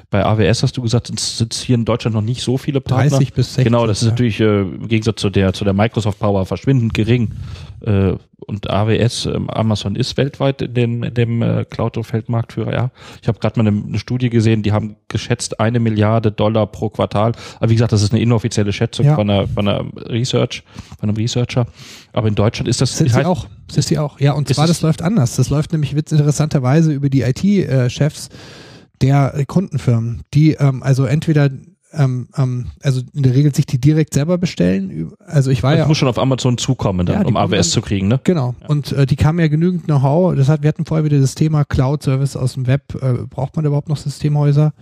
Bei 0.08 0.24
AWS 0.24 0.62
hast 0.62 0.76
du 0.76 0.82
gesagt, 0.82 1.08
sind 1.08 1.18
sind 1.18 1.52
hier 1.54 1.74
in 1.74 1.84
Deutschland 1.84 2.14
noch 2.14 2.22
nicht 2.22 2.42
so 2.42 2.56
viele 2.56 2.80
Partner. 2.80 3.10
30 3.10 3.32
bis 3.32 3.54
60. 3.54 3.64
Genau, 3.64 3.88
das 3.88 3.98
ist 3.98 4.04
ja. 4.04 4.10
natürlich 4.10 4.40
äh, 4.40 4.60
im 4.60 4.86
Gegensatz 4.86 5.20
zu 5.20 5.30
der 5.30 5.52
zu 5.52 5.64
der 5.64 5.72
Microsoft 5.72 6.20
Power 6.20 6.46
verschwindend 6.46 6.94
gering. 6.94 7.32
Äh, 7.84 8.12
und 8.46 8.68
AWS, 8.70 9.26
ähm, 9.26 9.50
Amazon 9.50 9.96
ist 9.96 10.16
weltweit 10.16 10.62
in 10.62 10.74
dem, 10.74 11.02
in 11.02 11.14
dem 11.14 11.42
äh, 11.42 11.64
Cloud-Umfeld 11.64 12.28
Marktführer, 12.28 12.72
ja. 12.72 12.90
Ich 13.22 13.28
habe 13.28 13.38
gerade 13.38 13.60
mal 13.60 13.68
eine, 13.68 13.82
eine 13.86 13.98
Studie 13.98 14.30
gesehen, 14.30 14.62
die 14.62 14.72
haben 14.72 14.96
geschätzt 15.08 15.60
eine 15.60 15.78
Milliarde 15.78 16.32
Dollar 16.32 16.66
pro 16.66 16.88
Quartal. 16.88 17.32
Aber 17.58 17.70
wie 17.70 17.74
gesagt, 17.74 17.92
das 17.92 18.02
ist 18.02 18.12
eine 18.12 18.20
inoffizielle 18.20 18.72
Schätzung 18.72 19.06
Ja. 19.06 19.14
von 19.14 19.28
einer, 19.30 19.46
von 19.46 19.68
einer 19.68 19.84
Research, 20.08 20.64
von 20.98 21.08
einem 21.08 21.16
Researcher. 21.16 21.66
Aber 22.12 22.28
in 22.28 22.34
Deutschland 22.34 22.68
ist 22.68 22.80
das 22.80 22.96
Sind 22.96 23.12
halt, 23.12 23.24
sie 23.24 23.30
auch. 23.30 23.46
Sind 23.70 23.84
sie 23.86 23.98
auch. 23.98 24.18
Ja, 24.20 24.32
und 24.32 24.48
zwar, 24.52 24.66
das 24.66 24.82
läuft 24.82 25.02
anders. 25.02 25.36
Das 25.36 25.50
läuft 25.50 25.72
nämlich 25.72 25.94
witz- 25.94 26.12
interessanterweise 26.12 26.92
über 26.92 27.08
die 27.10 27.22
IT-Chefs 27.22 28.28
der 29.00 29.44
Kundenfirmen, 29.46 30.22
die 30.34 30.52
ähm, 30.54 30.82
also 30.82 31.04
entweder 31.04 31.48
ähm, 31.92 32.28
ähm, 32.36 32.66
also 32.82 33.00
in 33.14 33.22
der 33.24 33.34
Regel 33.34 33.52
sich 33.54 33.66
die 33.66 33.80
direkt 33.80 34.14
selber 34.14 34.38
bestellen. 34.38 35.12
Also 35.26 35.50
ich 35.50 35.62
war 35.64 35.72
das 35.72 35.80
ja 35.80 35.86
muss 35.88 35.98
schon 35.98 36.06
auf 36.08 36.18
Amazon 36.18 36.56
zukommen, 36.58 37.04
dann, 37.06 37.16
Ja, 37.16 37.24
die 37.24 37.28
um 37.30 37.36
AWS 37.36 37.50
dann- 37.50 37.62
zu 37.64 37.80
kriegen, 37.80 38.06
ne? 38.08 38.20
Genau. 38.22 38.54
Und 38.68 38.92
äh, 38.92 39.06
die 39.06 39.16
kamen 39.16 39.40
ja 39.40 39.48
genügend 39.48 39.84
Know-how. 39.86 40.36
Das 40.36 40.48
hat, 40.48 40.62
wir 40.62 40.68
hatten 40.68 40.84
vorher 40.84 41.04
wieder 41.04 41.18
das 41.18 41.34
Thema 41.34 41.64
Cloud-Service 41.64 42.36
aus 42.36 42.54
dem 42.54 42.66
Web. 42.68 42.94
Äh, 43.02 43.24
braucht 43.28 43.56
man 43.56 43.64
überhaupt 43.64 43.88
noch 43.88 43.96
Systemhäuser? 43.96 44.72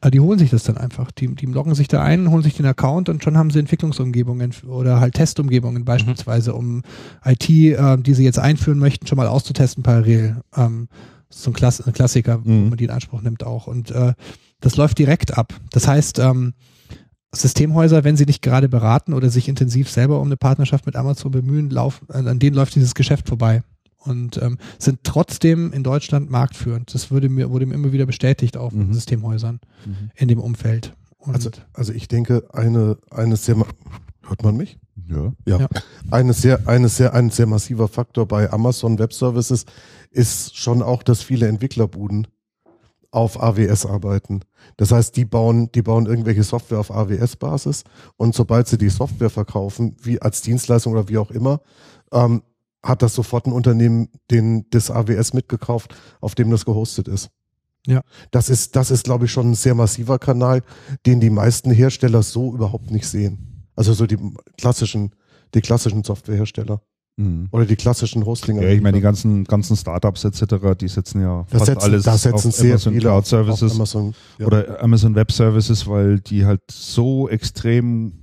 Äh, 0.00 0.10
die 0.10 0.20
holen 0.20 0.38
sich 0.38 0.50
das 0.50 0.62
dann 0.64 0.76
einfach. 0.76 1.10
Die, 1.10 1.34
die 1.34 1.46
loggen 1.46 1.74
sich 1.74 1.88
da 1.88 2.02
ein, 2.02 2.30
holen 2.30 2.42
sich 2.42 2.54
den 2.54 2.66
Account 2.66 3.08
und 3.08 3.22
schon 3.22 3.36
haben 3.36 3.50
sie 3.50 3.58
Entwicklungsumgebungen 3.58 4.52
oder 4.68 5.00
halt 5.00 5.14
Testumgebungen 5.14 5.84
beispielsweise, 5.84 6.54
um 6.54 6.82
IT, 7.24 7.48
äh, 7.50 7.96
die 7.98 8.14
sie 8.14 8.24
jetzt 8.24 8.38
einführen 8.38 8.78
möchten, 8.78 9.06
schon 9.06 9.16
mal 9.16 9.26
auszutesten 9.26 9.82
parallel. 9.82 10.36
Ähm, 10.56 10.88
so 11.28 11.50
ein, 11.50 11.54
Klass 11.54 11.80
ein 11.80 11.92
Klassiker, 11.92 12.44
wo 12.44 12.50
Mhm. 12.50 12.68
man 12.70 12.78
die 12.78 12.84
in 12.84 12.90
Anspruch 12.90 13.22
nimmt 13.22 13.44
auch. 13.44 13.66
Und 13.66 13.90
äh, 13.92 14.14
das 14.60 14.76
läuft 14.76 14.98
direkt 14.98 15.38
ab. 15.38 15.54
Das 15.70 15.86
heißt, 15.86 16.18
ähm, 16.18 16.54
Systemhäuser, 17.32 18.02
wenn 18.02 18.16
sie 18.16 18.24
nicht 18.24 18.42
gerade 18.42 18.68
beraten 18.68 19.12
oder 19.12 19.30
sich 19.30 19.48
intensiv 19.48 19.88
selber 19.88 20.20
um 20.20 20.26
eine 20.26 20.36
Partnerschaft 20.36 20.86
mit 20.86 20.96
Amazon 20.96 21.30
bemühen, 21.30 21.70
laufen, 21.70 22.06
an 22.10 22.26
an 22.26 22.38
denen 22.40 22.56
läuft 22.56 22.74
dieses 22.74 22.94
Geschäft 22.94 23.28
vorbei. 23.28 23.62
Und 24.02 24.40
ähm, 24.42 24.56
sind 24.78 25.00
trotzdem 25.04 25.72
in 25.72 25.82
Deutschland 25.84 26.30
marktführend. 26.30 26.94
Das 26.94 27.10
würde 27.10 27.28
mir, 27.28 27.50
wurde 27.50 27.66
mir 27.66 27.74
immer 27.74 27.92
wieder 27.92 28.06
bestätigt 28.06 28.56
auch 28.56 28.70
von 28.72 28.88
Mhm. 28.88 28.94
Systemhäusern 28.94 29.60
Mhm. 29.84 30.10
in 30.16 30.28
dem 30.28 30.40
Umfeld. 30.40 30.94
Und 31.18 31.34
Also, 31.34 31.50
also 31.74 31.92
ich 31.92 32.08
denke, 32.08 32.44
eine, 32.52 32.96
eine 33.10 33.36
sehr, 33.36 33.56
hört 33.56 34.42
man 34.42 34.56
mich? 34.56 34.78
Ja. 35.08 35.32
Ja. 35.44 35.58
Ja. 35.58 35.68
Eine 36.10 36.32
sehr, 36.32 36.66
eine 36.66 36.88
sehr, 36.88 37.12
ein 37.14 37.30
sehr 37.30 37.46
massiver 37.46 37.88
Faktor 37.88 38.26
bei 38.26 38.50
Amazon 38.50 38.98
Web 38.98 39.12
Services 39.12 39.64
ist 40.10 40.56
schon 40.56 40.82
auch, 40.82 41.02
dass 41.02 41.22
viele 41.22 41.46
Entwicklerbuden 41.48 42.26
auf 43.10 43.42
AWS 43.42 43.86
arbeiten. 43.86 44.40
Das 44.76 44.92
heißt, 44.92 45.16
die 45.16 45.24
bauen, 45.24 45.70
die 45.72 45.82
bauen 45.82 46.06
irgendwelche 46.06 46.44
Software 46.44 46.78
auf 46.78 46.90
AWS-Basis 46.92 47.82
und 48.16 48.34
sobald 48.34 48.68
sie 48.68 48.78
die 48.78 48.88
Software 48.88 49.30
verkaufen, 49.30 49.96
wie 50.02 50.22
als 50.22 50.42
Dienstleistung 50.42 50.92
oder 50.92 51.08
wie 51.08 51.18
auch 51.18 51.30
immer, 51.32 51.60
ähm, 52.12 52.42
hat 52.82 53.02
das 53.02 53.14
sofort 53.14 53.46
ein 53.46 53.52
Unternehmen 53.52 54.08
den, 54.30 54.66
das 54.70 54.90
AWS 54.90 55.34
mitgekauft, 55.34 55.94
auf 56.20 56.34
dem 56.34 56.50
das 56.50 56.64
gehostet 56.64 57.08
ist. 57.08 57.30
Ja. 57.86 58.02
Das 58.30 58.50
ist, 58.50 58.76
das 58.76 58.90
ist, 58.90 59.04
glaube 59.04 59.24
ich, 59.24 59.32
schon 59.32 59.50
ein 59.50 59.54
sehr 59.54 59.74
massiver 59.74 60.18
Kanal, 60.18 60.62
den 61.06 61.20
die 61.20 61.30
meisten 61.30 61.70
Hersteller 61.70 62.22
so 62.22 62.54
überhaupt 62.54 62.90
nicht 62.90 63.06
sehen. 63.06 63.66
Also 63.76 63.92
so 63.92 64.06
die 64.06 64.18
klassischen, 64.58 65.14
die 65.54 65.60
klassischen 65.60 66.04
Softwarehersteller 66.04 66.82
Mhm. 67.20 67.48
oder 67.52 67.66
die 67.66 67.76
klassischen 67.76 68.24
hosting 68.24 68.60
Ja, 68.62 68.68
ich 68.68 68.80
meine, 68.80 68.96
die 68.96 69.02
ganzen, 69.02 69.44
ganzen 69.44 69.76
Startups 69.76 70.24
etc., 70.24 70.74
die 70.80 70.88
setzen 70.88 71.20
ja 71.20 71.44
da 71.50 71.58
fast 71.58 71.66
setzen, 71.66 71.82
alles 71.82 72.04
da 72.04 72.16
setzen 72.16 72.48
auf 72.48 72.54
sehr 72.54 72.70
Amazon 72.72 72.92
viele 72.94 73.02
Cloud 73.02 73.26
Services 73.26 73.72
Amazon, 73.74 74.14
ja. 74.38 74.46
oder 74.46 74.82
Amazon 74.82 75.14
Web 75.14 75.30
Services, 75.30 75.86
weil 75.86 76.20
die 76.20 76.46
halt 76.46 76.62
so 76.70 77.28
extrem 77.28 78.19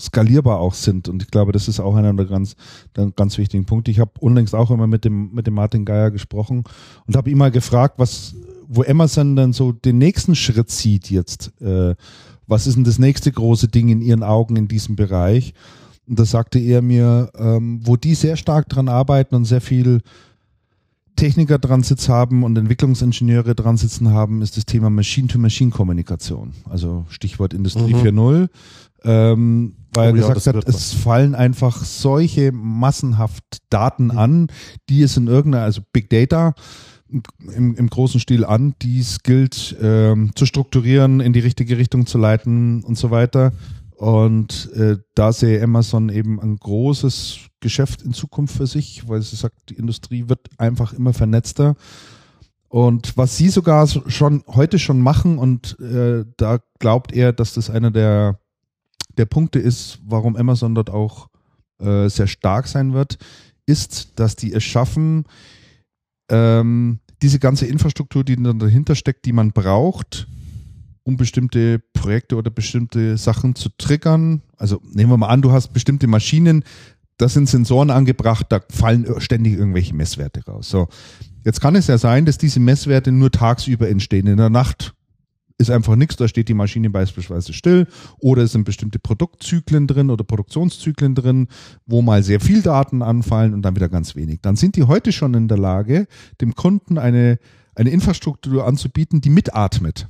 skalierbar 0.00 0.58
auch 0.58 0.74
sind. 0.74 1.08
Und 1.08 1.22
ich 1.22 1.30
glaube, 1.30 1.52
das 1.52 1.68
ist 1.68 1.80
auch 1.80 1.94
einer 1.94 2.12
der 2.14 2.26
ganz, 2.26 2.56
der 2.96 3.10
ganz 3.10 3.38
wichtigen 3.38 3.66
Punkte. 3.66 3.90
Ich 3.90 4.00
habe 4.00 4.12
unlängst 4.20 4.54
auch 4.54 4.70
immer 4.70 4.86
mit 4.86 5.04
dem, 5.04 5.32
mit 5.32 5.46
dem 5.46 5.54
Martin 5.54 5.84
Geier 5.84 6.10
gesprochen 6.10 6.64
und 7.06 7.16
habe 7.16 7.30
ihn 7.30 7.38
mal 7.38 7.50
gefragt, 7.50 7.94
was, 7.98 8.34
wo 8.68 8.82
Amazon 8.82 9.36
dann 9.36 9.52
so 9.52 9.72
den 9.72 9.98
nächsten 9.98 10.34
Schritt 10.34 10.70
sieht 10.70 11.10
jetzt. 11.10 11.52
Äh, 11.60 11.94
was 12.46 12.66
ist 12.66 12.76
denn 12.76 12.84
das 12.84 12.98
nächste 12.98 13.30
große 13.30 13.68
Ding 13.68 13.88
in 13.88 14.00
ihren 14.00 14.22
Augen 14.22 14.56
in 14.56 14.66
diesem 14.66 14.96
Bereich? 14.96 15.54
Und 16.08 16.18
da 16.18 16.24
sagte 16.24 16.58
er 16.58 16.82
mir, 16.82 17.30
ähm, 17.36 17.80
wo 17.84 17.96
die 17.96 18.14
sehr 18.16 18.36
stark 18.36 18.68
dran 18.68 18.88
arbeiten 18.88 19.36
und 19.36 19.44
sehr 19.44 19.60
viel 19.60 20.00
Techniker 21.14 21.58
dran 21.58 21.82
sitzen 21.82 22.12
haben 22.12 22.42
und 22.44 22.56
Entwicklungsingenieure 22.56 23.54
dran 23.54 23.76
sitzen 23.76 24.10
haben, 24.10 24.42
ist 24.42 24.56
das 24.56 24.64
Thema 24.64 24.90
Machine-to-Machine-Kommunikation. 24.90 26.54
Also 26.68 27.04
Stichwort 27.10 27.52
Industrie 27.52 27.94
Mhm. 27.94 28.00
4.0. 28.00 28.48
Ähm, 29.04 29.74
weil 29.92 30.12
Oh 30.12 30.16
er 30.16 30.22
ja, 30.22 30.34
gesagt 30.34 30.56
hat, 30.56 30.68
es 30.68 30.92
fallen 30.92 31.34
einfach 31.34 31.84
solche 31.84 32.52
massenhaft 32.52 33.44
Daten 33.70 34.06
Mhm. 34.06 34.18
an, 34.18 34.46
die 34.88 35.02
es 35.02 35.16
in 35.16 35.26
irgendeiner, 35.26 35.64
also 35.64 35.82
Big 35.92 36.10
Data 36.10 36.54
im, 37.08 37.74
im 37.74 37.90
großen 37.90 38.20
Stil 38.20 38.44
an, 38.44 38.74
die 38.82 39.00
es 39.00 39.22
gilt 39.22 39.76
ähm, 39.80 40.30
zu 40.34 40.46
strukturieren, 40.46 41.20
in 41.20 41.32
die 41.32 41.40
richtige 41.40 41.76
Richtung 41.76 42.06
zu 42.06 42.18
leiten 42.18 42.84
und 42.84 42.96
so 42.96 43.10
weiter. 43.10 43.52
Und 43.96 44.72
äh, 44.74 44.96
da 45.14 45.32
sehe 45.32 45.62
Amazon 45.62 46.08
eben 46.08 46.40
ein 46.40 46.56
großes 46.56 47.38
Geschäft 47.60 48.00
in 48.00 48.14
Zukunft 48.14 48.56
für 48.56 48.66
sich, 48.66 49.06
weil 49.08 49.20
sie 49.20 49.36
sagt, 49.36 49.68
die 49.68 49.74
Industrie 49.74 50.28
wird 50.28 50.48
einfach 50.56 50.94
immer 50.94 51.12
vernetzter. 51.12 51.74
Und 52.68 53.16
was 53.18 53.36
sie 53.36 53.50
sogar 53.50 53.86
schon 53.86 54.42
heute 54.46 54.78
schon 54.78 55.00
machen, 55.02 55.36
und 55.38 55.78
äh, 55.80 56.24
da 56.38 56.60
glaubt 56.78 57.12
er, 57.12 57.34
dass 57.34 57.52
das 57.52 57.68
einer 57.68 57.90
der, 57.90 58.39
der 59.16 59.26
Punkte 59.26 59.58
ist, 59.58 60.00
warum 60.04 60.36
Amazon 60.36 60.74
dort 60.74 60.90
auch 60.90 61.28
äh, 61.80 62.08
sehr 62.08 62.26
stark 62.26 62.66
sein 62.66 62.92
wird, 62.92 63.18
ist, 63.66 64.18
dass 64.18 64.36
die 64.36 64.52
es 64.52 64.64
schaffen, 64.64 65.24
ähm, 66.30 67.00
diese 67.22 67.38
ganze 67.38 67.66
Infrastruktur, 67.66 68.24
die 68.24 68.36
dahinter 68.36 68.94
steckt, 68.94 69.26
die 69.26 69.32
man 69.32 69.52
braucht, 69.52 70.26
um 71.02 71.16
bestimmte 71.16 71.80
Projekte 71.92 72.36
oder 72.36 72.50
bestimmte 72.50 73.16
Sachen 73.16 73.54
zu 73.54 73.68
triggern. 73.76 74.42
Also 74.56 74.80
nehmen 74.92 75.10
wir 75.10 75.16
mal 75.16 75.28
an, 75.28 75.42
du 75.42 75.52
hast 75.52 75.72
bestimmte 75.72 76.06
Maschinen, 76.06 76.64
da 77.18 77.28
sind 77.28 77.48
Sensoren 77.48 77.90
angebracht, 77.90 78.46
da 78.48 78.60
fallen 78.70 79.06
ständig 79.20 79.54
irgendwelche 79.54 79.94
Messwerte 79.94 80.42
raus. 80.46 80.70
So, 80.70 80.88
jetzt 81.44 81.60
kann 81.60 81.76
es 81.76 81.86
ja 81.86 81.98
sein, 81.98 82.24
dass 82.24 82.38
diese 82.38 82.60
Messwerte 82.60 83.12
nur 83.12 83.30
tagsüber 83.30 83.88
entstehen. 83.88 84.26
In 84.26 84.38
der 84.38 84.48
Nacht 84.48 84.94
ist 85.60 85.70
einfach 85.70 85.94
nichts, 85.94 86.16
da 86.16 86.26
steht 86.26 86.48
die 86.48 86.54
Maschine 86.54 86.90
beispielsweise 86.90 87.52
still 87.52 87.86
oder 88.18 88.42
es 88.42 88.52
sind 88.52 88.64
bestimmte 88.64 88.98
Produktzyklen 88.98 89.86
drin 89.86 90.10
oder 90.10 90.24
Produktionszyklen 90.24 91.14
drin, 91.14 91.48
wo 91.86 92.02
mal 92.02 92.22
sehr 92.22 92.40
viel 92.40 92.62
Daten 92.62 93.02
anfallen 93.02 93.52
und 93.52 93.62
dann 93.62 93.76
wieder 93.76 93.88
ganz 93.88 94.16
wenig. 94.16 94.40
Dann 94.40 94.56
sind 94.56 94.76
die 94.76 94.84
heute 94.84 95.12
schon 95.12 95.34
in 95.34 95.48
der 95.48 95.58
Lage, 95.58 96.06
dem 96.40 96.54
Kunden 96.54 96.98
eine, 96.98 97.38
eine 97.74 97.90
Infrastruktur 97.90 98.66
anzubieten, 98.66 99.20
die 99.20 99.30
mitatmet. 99.30 100.08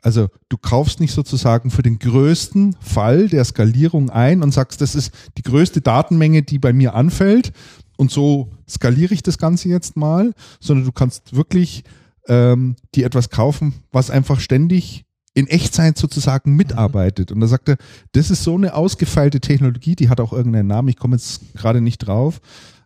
Also 0.00 0.28
du 0.48 0.56
kaufst 0.56 1.00
nicht 1.00 1.12
sozusagen 1.12 1.72
für 1.72 1.82
den 1.82 1.98
größten 1.98 2.76
Fall 2.80 3.28
der 3.28 3.44
Skalierung 3.44 4.10
ein 4.10 4.44
und 4.44 4.52
sagst, 4.52 4.80
das 4.80 4.94
ist 4.94 5.12
die 5.36 5.42
größte 5.42 5.80
Datenmenge, 5.80 6.42
die 6.42 6.60
bei 6.60 6.72
mir 6.72 6.94
anfällt 6.94 7.52
und 7.96 8.12
so 8.12 8.52
skaliere 8.68 9.12
ich 9.12 9.24
das 9.24 9.38
Ganze 9.38 9.68
jetzt 9.68 9.96
mal, 9.96 10.32
sondern 10.60 10.86
du 10.86 10.92
kannst 10.92 11.34
wirklich 11.34 11.82
ähm, 12.28 12.76
die 12.94 13.02
etwas 13.02 13.30
kaufen, 13.30 13.74
was 13.90 14.10
einfach 14.10 14.40
ständig 14.40 15.04
in 15.34 15.46
Echtzeit 15.46 15.96
sozusagen 15.98 16.56
mitarbeitet. 16.56 17.30
Und 17.32 17.40
da 17.40 17.46
sagt 17.46 17.68
er, 17.68 17.76
das 18.12 18.30
ist 18.30 18.42
so 18.42 18.54
eine 18.54 18.74
ausgefeilte 18.74 19.40
Technologie, 19.40 19.94
die 19.94 20.08
hat 20.08 20.20
auch 20.20 20.32
irgendeinen 20.32 20.66
Namen, 20.66 20.88
ich 20.88 20.96
komme 20.96 21.16
jetzt 21.16 21.54
gerade 21.54 21.80
nicht 21.80 21.98
drauf, 21.98 22.40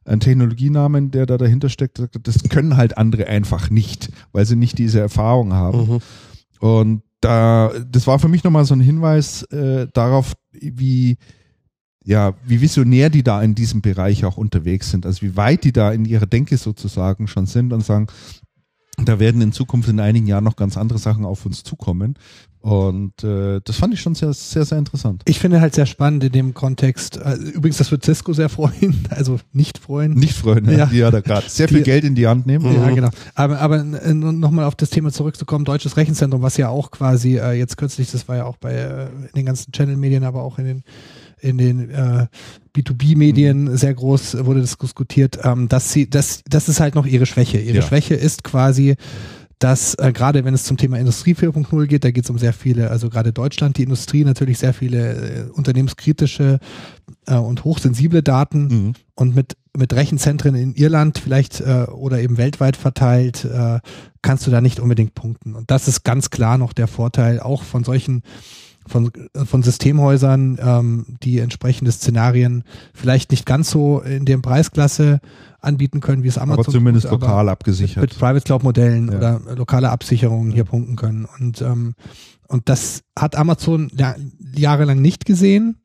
ein 0.05 0.21
Technologienamen, 0.21 1.11
der 1.11 1.27
da 1.27 1.39
dahinter 1.39 1.69
steckt, 1.69 2.03
das 2.23 2.43
können 2.49 2.77
halt 2.77 2.99
andere 2.99 3.27
einfach 3.27 3.71
nicht, 3.71 4.11
weil 4.33 4.45
sie 4.47 4.57
nicht 4.57 4.79
diese 4.79 5.01
Erfahrung 5.01 5.53
haben. 5.53 5.95
Mhm. 5.95 5.99
Und 6.61 7.03
da, 7.21 7.73
das 7.91 8.07
war 8.07 8.19
für 8.19 8.29
mich 8.29 8.45
nochmal 8.45 8.65
so 8.65 8.75
ein 8.75 8.81
Hinweis 8.81 9.45
äh, 9.45 9.87
darauf, 9.95 10.35
wie, 10.51 11.19
ja, 12.05 12.35
wie 12.45 12.61
visionär 12.61 13.11
die 13.11 13.23
da 13.23 13.41
in 13.43 13.55
diesem 13.55 13.81
Bereich 13.81 14.25
auch 14.25 14.37
unterwegs 14.37 14.91
sind, 14.91 15.07
also 15.07 15.23
wie 15.23 15.37
weit 15.37 15.65
die 15.65 15.73
da 15.73 15.93
in 15.93 16.05
ihrer 16.05 16.27
Denke 16.27 16.57
sozusagen 16.57 17.29
schon 17.29 17.47
sind 17.47 17.73
und 17.73 17.85
sagen, 17.85 18.09
da 19.09 19.19
werden 19.19 19.41
in 19.41 19.53
Zukunft 19.53 19.89
in 19.89 20.01
einigen 20.01 20.27
Jahren 20.27 20.45
noch 20.45 20.57
ganz 20.57 20.77
andere 20.77 20.99
Sachen 20.99 21.25
auf 21.25 21.47
uns 21.47 21.63
zukommen. 21.63 22.17
Und 22.63 23.25
äh, 23.25 23.61
das 23.65 23.75
fand 23.75 23.93
ich 23.93 24.01
schon 24.01 24.15
sehr, 24.15 24.33
sehr, 24.33 24.65
sehr 24.65 24.79
interessant. 24.79 25.23
Ich 25.27 25.41
finde 25.41 25.61
halt 25.61 25.75
sehr 25.75 25.85
spannend 25.85 26.23
in 26.23 26.31
dem 26.31 26.55
Kontext. 26.55 27.17
Äh, 27.17 27.35
übrigens, 27.35 27.79
das 27.79 27.91
wird 27.91 28.05
Cisco 28.05 28.33
sehr 28.33 28.49
freuen, 28.49 29.05
also 29.11 29.41
nicht 29.53 29.79
freuen. 29.79 30.15
Nicht 30.15 30.35
freuen, 30.35 30.71
ja. 30.71 30.87
die 30.87 30.99
ja 30.99 31.11
da 31.11 31.21
gerade 31.21 31.49
sehr 31.49 31.67
viel 31.67 31.79
die, 31.79 31.85
Geld 31.85 32.05
in 32.05 32.15
die 32.15 32.29
Hand 32.29 32.47
nehmen. 32.47 32.65
Ja, 32.73 32.87
mhm. 32.89 32.95
genau. 32.95 33.11
Aber, 33.35 33.59
aber 33.59 33.79
äh, 33.81 34.15
nochmal 34.15 34.67
auf 34.67 34.77
das 34.77 34.91
Thema 34.91 35.11
zurückzukommen, 35.11 35.65
deutsches 35.65 35.97
Rechenzentrum, 35.97 36.43
was 36.43 36.57
ja 36.57 36.69
auch 36.69 36.93
quasi 36.93 37.37
äh, 37.37 37.53
jetzt 37.55 37.77
kürzlich, 37.77 38.13
das 38.13 38.29
war 38.29 38.37
ja 38.37 38.45
auch 38.45 38.59
bei 38.59 38.75
äh, 38.75 39.07
in 39.07 39.35
den 39.35 39.47
ganzen 39.47 39.73
Channel-Medien, 39.73 40.23
aber 40.23 40.45
auch 40.45 40.61
in 40.61 40.65
den 40.65 40.83
in 41.43 41.59
den 41.59 41.91
äh, 41.91 42.27
B2B-Medien 42.75 43.65
mhm. 43.65 43.77
sehr 43.77 43.95
groß 43.95 44.45
wurde 44.45 44.61
das 44.61 44.79
diskutiert, 44.79 45.39
ähm, 45.43 45.69
dass 45.69 45.93
sie, 45.93 46.09
das, 46.09 46.43
das 46.49 46.69
ist 46.69 46.81
halt 46.81 46.95
noch 46.95 47.07
ihre 47.07 47.27
Schwäche. 47.27 47.59
Ihre 47.59 47.79
ja. 47.79 47.83
Schwäche 47.83 48.15
ist 48.15 48.45
quasi, 48.45 48.97
dass 49.59 49.95
äh, 49.95 50.13
gerade 50.13 50.45
wenn 50.45 50.55
es 50.55 50.65
zum 50.65 50.77
Thema 50.77 50.99
Industrie 50.99 51.35
4.0 51.35 51.87
geht, 51.87 52.05
da 52.05 52.11
geht 52.11 52.25
es 52.25 52.31
um 52.31 52.39
sehr 52.39 52.53
viele, 52.53 52.91
also 52.91 53.11
gerade 53.11 53.33
Deutschland, 53.33 53.77
die 53.77 53.83
Industrie 53.83 54.25
natürlich 54.25 54.59
sehr 54.59 54.75
viele 54.75 55.13
äh, 55.13 55.51
unternehmenskritische 55.51 56.59
äh, 57.27 57.35
und 57.35 57.65
hochsensible 57.65 58.23
Daten 58.23 58.63
mhm. 58.67 58.93
und 59.15 59.35
mit 59.35 59.57
mit 59.75 59.95
Rechenzentren 59.95 60.55
in 60.55 60.75
Irland 60.75 61.19
vielleicht 61.19 61.61
äh, 61.61 61.87
oder 61.91 62.21
eben 62.21 62.37
weltweit 62.37 62.77
verteilt, 62.77 63.45
äh, 63.47 63.81
kannst 64.21 64.47
du 64.47 64.51
da 64.51 64.61
nicht 64.61 64.81
unbedingt 64.81 65.15
punkten. 65.15 65.55
Und 65.55 65.71
das 65.71 65.89
ist 65.89 66.05
ganz 66.05 66.29
klar 66.29 66.59
noch 66.59 66.75
der 66.75 66.89
Vorteil 66.89 67.41
auch 67.41 67.63
von 67.63 67.83
solchen 67.83 68.23
von, 68.87 69.11
von 69.45 69.63
Systemhäusern, 69.63 70.59
ähm, 70.61 71.07
die 71.23 71.39
entsprechende 71.39 71.93
Szenarien 71.93 72.65
vielleicht 72.95 73.31
nicht 73.31 73.47
ganz 73.47 73.71
so 73.71 74.01
in 74.01 74.25
der 74.25 74.39
Preisklasse 74.39 75.21
anbieten 75.61 76.01
können, 76.01 76.23
wie 76.23 76.29
es 76.29 76.39
Amazon. 76.39 76.65
Aber 76.65 76.73
zumindest 76.73 77.09
tut, 77.09 77.21
lokal 77.21 77.41
aber 77.41 77.53
abgesichert. 77.53 78.03
Mit 78.03 78.19
Private 78.19 78.45
Cloud 78.45 78.63
Modellen 78.63 79.11
ja. 79.11 79.19
oder 79.19 79.41
lokale 79.57 79.91
Absicherungen 79.91 80.53
hier 80.53 80.65
punkten 80.65 80.97
können. 80.97 81.27
Und, 81.39 81.63
ähm, 81.63 81.95
und 82.49 82.69
das 82.69 83.03
hat 83.17 83.37
Amazon 83.37 83.91
ja, 83.97 84.17
jahrelang 84.55 85.01
nicht 85.01 85.25
gesehen. 85.25 85.77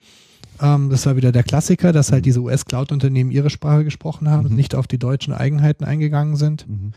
Ähm, 0.62 0.90
das 0.90 1.06
war 1.06 1.16
wieder 1.16 1.32
der 1.32 1.44
Klassiker, 1.44 1.94
dass 1.94 2.12
halt 2.12 2.26
diese 2.26 2.42
US-Cloud-Unternehmen 2.42 3.32
ihre 3.32 3.50
Sprache 3.50 3.84
gesprochen 3.84 4.30
haben 4.30 4.42
mhm. 4.42 4.50
und 4.50 4.56
nicht 4.56 4.76
auf 4.76 4.88
die 4.88 4.98
deutschen 4.98 5.34
Eigenheiten 5.34 5.84
eingegangen 5.84 6.36
sind. 6.36 6.68
Mhm. 6.68 6.94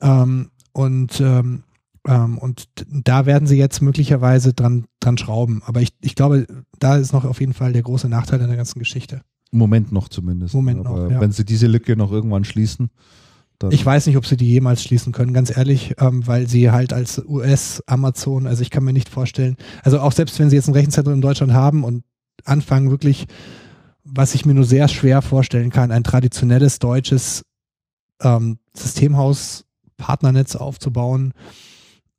Ähm, 0.00 0.50
und 0.72 1.20
ähm, 1.20 1.62
ähm, 2.06 2.38
und 2.38 2.68
da 2.76 3.26
werden 3.26 3.46
sie 3.46 3.56
jetzt 3.56 3.82
möglicherweise 3.82 4.52
dran, 4.52 4.86
dran 5.00 5.18
schrauben. 5.18 5.62
Aber 5.64 5.80
ich, 5.82 5.90
ich 6.00 6.14
glaube, 6.14 6.46
da 6.78 6.96
ist 6.96 7.12
noch 7.12 7.24
auf 7.24 7.40
jeden 7.40 7.54
Fall 7.54 7.72
der 7.72 7.82
große 7.82 8.08
Nachteil 8.08 8.40
an 8.40 8.48
der 8.48 8.56
ganzen 8.56 8.78
Geschichte. 8.78 9.22
Moment 9.50 9.92
noch 9.92 10.08
zumindest. 10.08 10.54
Moment 10.54 10.86
Aber 10.86 11.04
noch. 11.04 11.10
Ja. 11.10 11.20
Wenn 11.20 11.32
sie 11.32 11.44
diese 11.44 11.66
Lücke 11.66 11.96
noch 11.96 12.12
irgendwann 12.12 12.44
schließen. 12.44 12.90
Ich 13.68 13.84
weiß 13.84 14.06
nicht, 14.06 14.16
ob 14.16 14.24
sie 14.24 14.38
die 14.38 14.48
jemals 14.48 14.82
schließen 14.82 15.12
können, 15.12 15.34
ganz 15.34 15.54
ehrlich, 15.54 15.94
ähm, 15.98 16.26
weil 16.26 16.48
sie 16.48 16.70
halt 16.70 16.94
als 16.94 17.22
US-Amazon, 17.22 18.46
also 18.46 18.62
ich 18.62 18.70
kann 18.70 18.84
mir 18.84 18.94
nicht 18.94 19.10
vorstellen, 19.10 19.56
also 19.82 20.00
auch 20.00 20.12
selbst 20.12 20.38
wenn 20.38 20.48
sie 20.48 20.56
jetzt 20.56 20.68
ein 20.68 20.72
Rechenzentrum 20.72 21.12
in 21.12 21.20
Deutschland 21.20 21.52
haben 21.52 21.84
und 21.84 22.02
anfangen 22.46 22.90
wirklich, 22.90 23.26
was 24.02 24.34
ich 24.34 24.46
mir 24.46 24.54
nur 24.54 24.64
sehr 24.64 24.88
schwer 24.88 25.20
vorstellen 25.20 25.68
kann, 25.68 25.90
ein 25.90 26.04
traditionelles 26.04 26.78
deutsches 26.78 27.42
ähm, 28.22 28.60
Systemhaus, 28.74 29.66
Partnernetz 29.98 30.56
aufzubauen, 30.56 31.34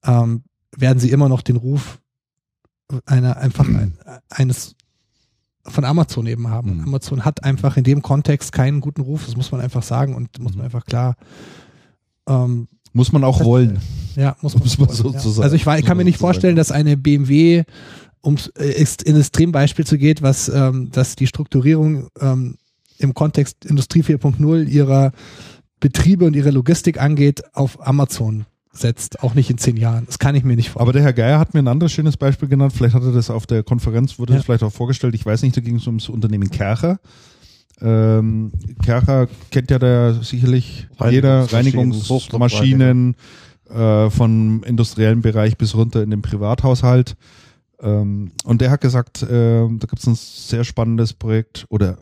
ähm, 0.06 0.44
werden 0.76 1.00
sie 1.00 1.12
immer 1.12 1.30
noch 1.30 1.42
den 1.42 1.58
Ruf 1.58 2.00
einer 3.06 3.38
einfach 3.38 3.68
ein, 3.68 3.98
eines 4.30 4.76
von 5.66 5.86
Amazon 5.86 6.26
eben 6.28 6.50
haben. 6.50 6.78
Mhm. 6.78 6.84
Amazon 6.86 7.26
hat 7.26 7.44
einfach 7.44 7.78
in 7.78 7.84
dem 7.84 8.02
Kontext 8.02 8.52
keinen 8.52 8.82
guten 8.82 9.02
Ruf, 9.02 9.26
das 9.26 9.36
muss 9.36 9.52
man 9.52 9.62
einfach 9.62 9.84
sagen 9.84 10.16
und 10.16 10.40
muss 10.40 10.54
man 10.54 10.60
mhm. 10.60 10.66
einfach 10.66 10.86
klar. 10.86 11.16
Ähm, 12.28 12.68
muss 12.94 13.12
man 13.12 13.24
auch 13.24 13.38
das, 13.38 13.48
wollen. 13.48 13.80
Ja, 14.16 14.36
muss 14.42 14.56
man, 14.56 14.64
muss 14.64 14.78
man 14.78 14.90
so 14.90 15.12
ja. 15.12 15.20
sagen. 15.20 15.44
Also 15.44 15.56
ich, 15.56 15.66
war, 15.66 15.80
ich 15.80 15.86
kann 15.86 15.98
mir 15.98 16.04
nicht 16.04 16.18
vorstellen, 16.18 16.56
dass 16.56 16.72
eine 16.72 16.98
BMW, 16.98 17.64
um 18.22 18.38
äh, 18.56 18.86
in 19.06 19.16
Extrembeispiel 19.16 19.86
zu 19.86 19.98
geht, 19.98 20.22
was 20.22 20.50
ähm, 20.50 20.90
dass 20.92 21.16
die 21.16 21.28
Strukturierung 21.28 22.08
ähm, 22.20 22.58
im 22.98 23.14
Kontext 23.14 23.66
Industrie 23.66 24.02
4.0 24.02 24.68
ihrer 24.68 25.12
Betriebe 25.80 26.26
und 26.26 26.36
ihre 26.36 26.52
Logistik 26.52 27.02
angeht, 27.02 27.44
auf 27.56 27.86
Amazon 27.86 28.46
setzt, 28.74 29.22
auch 29.24 29.34
nicht 29.34 29.50
in 29.50 29.58
zehn 29.58 29.78
Jahren. 29.78 30.06
Das 30.06 30.20
kann 30.20 30.36
ich 30.36 30.44
mir 30.44 30.56
nicht 30.56 30.70
vorstellen. 30.70 30.82
Aber 30.84 30.94
der 30.94 31.04
Herr 31.04 31.14
Geier 31.14 31.40
hat 31.40 31.54
mir 31.54 31.62
ein 31.62 31.68
anderes 31.68 31.92
schönes 31.92 32.18
Beispiel 32.18 32.48
genannt. 32.48 32.74
Vielleicht 32.76 32.96
hat 32.96 33.04
er 33.04 33.12
das 33.12 33.30
auf 33.30 33.46
der 33.46 33.64
Konferenz, 33.64 34.18
wurde 34.18 34.34
ja. 34.34 34.38
das 34.38 34.46
vielleicht 34.46 34.64
auch 34.64 34.72
vorgestellt. 34.72 35.16
Ich 35.16 35.26
weiß 35.26 35.42
nicht, 35.44 35.56
da 35.56 35.62
ging 35.62 35.76
es 35.76 35.88
ums 35.88 36.10
Unternehmen 36.10 36.50
Kercher. 36.50 37.00
Ähm, 37.82 38.52
Kercher 38.84 39.28
kennt 39.50 39.72
ja 39.72 39.80
da 39.80 40.14
sicherlich 40.14 40.88
jeder 41.10 41.52
Reinigungsmaschinen 41.52 43.16
äh, 43.70 44.10
von 44.10 44.64
industriellen 44.64 45.22
Bereich 45.22 45.58
bis 45.58 45.76
runter 45.76 46.04
in 46.04 46.12
den 46.12 46.22
Privathaushalt. 46.22 47.16
Ähm, 47.82 48.32
und 48.44 48.62
der 48.62 48.70
hat 48.70 48.82
gesagt, 48.82 49.24
äh, 49.24 49.28
da 49.28 49.88
gibt 49.88 50.00
es 50.00 50.08
ein 50.08 50.16
sehr 50.16 50.64
spannendes 50.64 51.14
Projekt 51.14 51.66
oder 51.70 51.98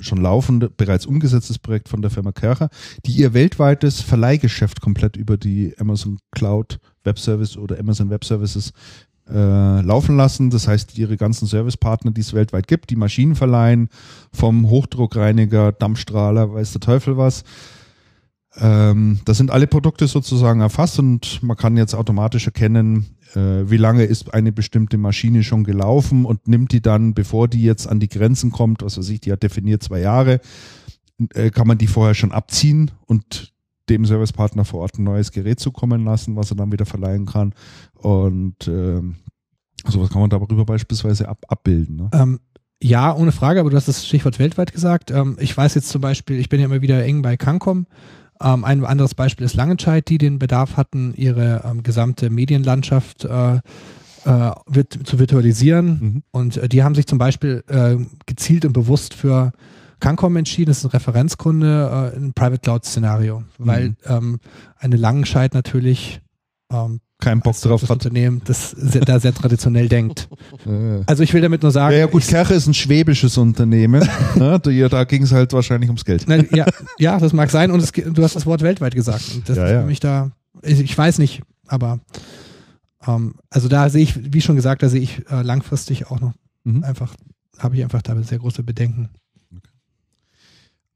schon 0.00 0.20
laufende, 0.20 0.70
bereits 0.70 1.06
umgesetztes 1.06 1.58
Projekt 1.58 1.88
von 1.88 2.02
der 2.02 2.10
Firma 2.10 2.32
Kercher, 2.32 2.68
die 3.06 3.12
ihr 3.12 3.34
weltweites 3.34 4.00
Verleihgeschäft 4.00 4.80
komplett 4.80 5.16
über 5.16 5.36
die 5.36 5.74
Amazon 5.78 6.18
Cloud 6.32 6.78
Web 7.04 7.18
Service 7.18 7.56
oder 7.56 7.78
Amazon 7.78 8.10
Web 8.10 8.24
Services 8.24 8.72
äh, 9.28 9.80
laufen 9.80 10.16
lassen. 10.16 10.50
Das 10.50 10.68
heißt, 10.68 10.98
ihre 10.98 11.16
ganzen 11.16 11.46
Servicepartner, 11.46 12.10
die 12.10 12.20
es 12.20 12.34
weltweit 12.34 12.66
gibt, 12.66 12.90
die 12.90 12.96
Maschinen 12.96 13.34
verleihen, 13.34 13.88
vom 14.32 14.68
Hochdruckreiniger, 14.68 15.72
Dampfstrahler, 15.72 16.52
weiß 16.52 16.72
der 16.72 16.80
Teufel 16.80 17.16
was. 17.16 17.44
Ähm, 18.56 19.20
da 19.24 19.34
sind 19.34 19.50
alle 19.50 19.66
Produkte 19.66 20.06
sozusagen 20.06 20.60
erfasst 20.60 20.98
und 20.98 21.42
man 21.42 21.56
kann 21.56 21.76
jetzt 21.76 21.94
automatisch 21.94 22.46
erkennen, 22.46 23.16
äh, 23.36 23.70
wie 23.70 23.76
lange 23.76 24.04
ist 24.04 24.32
eine 24.34 24.52
bestimmte 24.52 24.98
Maschine 24.98 25.42
schon 25.42 25.64
gelaufen 25.64 26.24
und 26.24 26.48
nimmt 26.48 26.72
die 26.72 26.82
dann, 26.82 27.14
bevor 27.14 27.48
die 27.48 27.62
jetzt 27.62 27.86
an 27.86 28.00
die 28.00 28.08
Grenzen 28.08 28.50
kommt, 28.50 28.82
was 28.82 28.98
weiß 28.98 29.08
ich, 29.10 29.20
die 29.20 29.32
hat 29.32 29.42
definiert 29.42 29.82
zwei 29.82 30.00
Jahre, 30.00 30.40
äh, 31.34 31.50
kann 31.50 31.66
man 31.66 31.78
die 31.78 31.86
vorher 31.86 32.14
schon 32.14 32.32
abziehen 32.32 32.90
und 33.06 33.52
dem 33.88 34.04
Servicepartner 34.06 34.64
vor 34.64 34.80
Ort 34.80 34.98
ein 34.98 35.04
neues 35.04 35.30
Gerät 35.30 35.60
zukommen 35.60 36.04
lassen, 36.04 36.36
was 36.36 36.50
er 36.50 36.56
dann 36.56 36.72
wieder 36.72 36.86
verleihen 36.86 37.26
kann. 37.26 37.54
Und 37.94 38.66
äh, 38.66 39.00
sowas 39.86 40.10
kann 40.10 40.20
man 40.20 40.30
darüber 40.30 40.64
beispielsweise 40.64 41.28
ab, 41.28 41.44
abbilden. 41.48 41.96
Ne? 41.96 42.10
Ähm, 42.12 42.40
ja, 42.82 43.14
ohne 43.14 43.32
Frage, 43.32 43.60
aber 43.60 43.70
du 43.70 43.76
hast 43.76 43.88
das 43.88 44.06
Stichwort 44.06 44.38
weltweit 44.38 44.72
gesagt. 44.72 45.10
Ähm, 45.10 45.36
ich 45.40 45.56
weiß 45.56 45.74
jetzt 45.74 45.88
zum 45.88 46.00
Beispiel, 46.00 46.38
ich 46.38 46.48
bin 46.48 46.60
ja 46.60 46.66
immer 46.66 46.82
wieder 46.82 47.04
eng 47.04 47.22
bei 47.22 47.36
Cancom 47.36 47.86
Ähm, 48.40 48.64
ein 48.64 48.84
anderes 48.84 49.14
Beispiel 49.14 49.46
ist 49.46 49.54
Langenscheid, 49.54 50.08
die 50.08 50.18
den 50.18 50.38
Bedarf 50.38 50.76
hatten, 50.76 51.14
ihre 51.16 51.62
ähm, 51.64 51.82
gesamte 51.82 52.30
Medienlandschaft 52.30 53.24
äh, 53.24 53.56
äh, 53.56 53.60
wird, 54.66 55.06
zu 55.06 55.18
virtualisieren. 55.18 55.86
Mhm. 55.86 56.22
Und 56.30 56.56
äh, 56.56 56.68
die 56.68 56.82
haben 56.82 56.94
sich 56.94 57.06
zum 57.06 57.18
Beispiel 57.18 57.62
äh, 57.68 57.96
gezielt 58.26 58.64
und 58.64 58.72
bewusst 58.72 59.14
für 59.14 59.52
Cancom 60.00 60.36
entschieden. 60.36 60.70
Das 60.70 60.78
ist 60.78 60.84
ein 60.84 60.90
Referenzkunde 60.90 62.12
äh, 62.14 62.16
ein 62.16 62.32
Private 62.34 62.58
Cloud 62.60 62.84
Szenario, 62.84 63.44
weil 63.58 63.90
Mhm. 63.90 63.96
ähm, 64.06 64.40
eine 64.78 64.96
Langenscheid 64.96 65.54
natürlich 65.54 66.20
ähm, 66.70 67.00
Keinen 67.24 67.40
Bock 67.40 67.58
drauf 67.60 67.80
das 67.80 67.90
hat. 67.90 67.96
Unternehmen, 68.04 68.42
das 68.44 68.70
sehr, 68.70 69.00
da 69.02 69.18
sehr 69.18 69.34
traditionell 69.34 69.88
denkt. 69.88 70.28
Ja, 70.66 71.00
Also 71.06 71.22
ich 71.22 71.32
will 71.34 71.40
damit 71.42 71.62
nur 71.62 71.72
sagen, 71.72 71.96
ja, 71.96 72.06
gut, 72.06 72.22
ich, 72.22 72.28
Kerche 72.28 72.54
ist 72.54 72.66
ein 72.66 72.74
schwäbisches 72.74 73.36
Unternehmen. 73.36 74.06
ne? 74.36 74.58
Da, 74.60 75.04
ging 75.04 75.22
es 75.24 75.32
halt 75.32 75.52
wahrscheinlich 75.52 75.88
ums 75.90 76.04
Geld. 76.04 76.24
Na, 76.26 76.36
ja, 76.54 76.66
ja, 76.98 77.18
das 77.18 77.32
mag 77.32 77.50
sein. 77.50 77.70
Und 77.70 77.80
es, 77.82 77.92
du 77.92 78.22
hast 78.22 78.36
das 78.36 78.46
Wort 78.46 78.62
weltweit 78.62 78.94
gesagt. 78.94 79.24
Das 79.46 79.56
Ja, 79.56 79.64
ist 79.64 79.70
ja. 79.72 79.80
für 79.80 79.86
mich 79.86 80.00
da, 80.00 80.30
ich, 80.62 80.80
ich 80.80 80.96
weiß 80.96 81.18
nicht, 81.18 81.42
aber 81.66 82.00
ähm, 83.06 83.34
also 83.50 83.68
da 83.68 83.88
sehe 83.90 84.02
ich, 84.02 84.32
wie 84.32 84.40
schon 84.40 84.56
gesagt, 84.56 84.82
da 84.82 84.88
sehe 84.88 85.00
ich 85.00 85.22
äh, 85.30 85.42
langfristig 85.42 86.10
auch 86.10 86.20
noch 86.20 86.32
Mhm. 86.64 86.82
einfach, 86.82 87.14
habe 87.58 87.76
ich 87.76 87.82
einfach 87.84 88.00
da 88.00 88.20
sehr 88.22 88.38
große 88.38 88.62
Bedenken. 88.62 89.10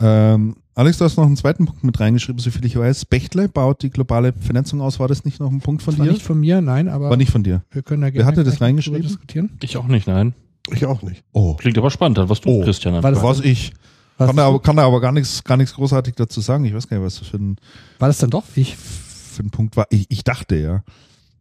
Ähm, 0.01 0.57
Alex, 0.79 0.99
du 0.99 1.05
hast 1.05 1.17
noch 1.17 1.27
einen 1.27 1.37
zweiten 1.37 1.67
Punkt 1.67 1.83
mit 1.83 1.99
reingeschrieben, 1.99 2.39
soviel 2.39 2.65
ich 2.65 2.79
weiß. 2.79 3.07
Bechtle 3.07 3.49
baut 3.49 3.83
die 3.83 3.91
globale 3.91 4.33
Vernetzung 4.33 4.81
aus. 4.81 5.01
War 5.01 5.09
das 5.09 5.25
nicht 5.25 5.41
noch 5.41 5.51
ein 5.51 5.61
Punkt 5.61 5.83
von 5.83 5.95
Das 5.95 5.99
war 5.99 6.07
dir? 6.07 6.13
nicht 6.13 6.23
von 6.25 6.39
mir, 6.39 6.61
nein, 6.61 6.87
aber 6.89 7.11
War 7.11 7.17
nicht 7.17 7.33
von 7.33 7.43
dir. 7.43 7.65
wir 7.73 7.83
können 7.83 8.03
da 8.03 8.07
Wer 8.07 8.13
gerne 8.13 8.27
hatte 8.27 8.45
das 8.45 8.61
reingeschrieben? 8.61 9.03
diskutieren. 9.03 9.51
Ich 9.61 9.77
auch 9.77 9.89
nicht, 9.89 10.07
nein. 10.07 10.35
Ich 10.71 10.87
auch 10.87 11.03
nicht. 11.03 11.25
Oh, 11.33 11.55
Klingt 11.55 11.77
aber 11.79 11.91
spannend. 11.91 12.21
Was 12.29 12.43
du, 12.43 12.49
Oh. 12.51 12.63
Christian? 12.63 12.95
War 12.95 13.03
da 13.03 13.11
das, 13.11 13.23
war's 13.25 13.41
ich. 13.41 13.73
was, 14.19 14.29
Kann 14.29 14.37
da, 14.37 14.47
aber, 14.47 14.63
kann 14.63 14.77
da 14.77 14.85
aber 14.87 15.01
gar 15.01 15.11
nichts, 15.11 15.43
gar 15.43 15.57
nichts 15.57 15.75
großartig 15.75 16.15
dazu 16.15 16.41
sagen. 16.41 16.65
Ich 16.65 16.73
weiß 16.73 16.87
gar 16.87 16.97
nicht, 16.99 17.07
was 17.07 17.19
das 17.19 17.27
für 17.27 17.39
ein, 17.39 17.57
war 17.99 18.07
das 18.07 18.19
dann 18.19 18.31
doch? 18.31 18.45
Wie 18.55 18.61
ich, 18.61 18.77
für 18.77 19.43
ein 19.43 19.51
Punkt 19.51 19.77
war. 19.77 19.87
Ich, 19.91 20.07
ich 20.11 20.23
dachte, 20.23 20.55
ja. 20.55 20.85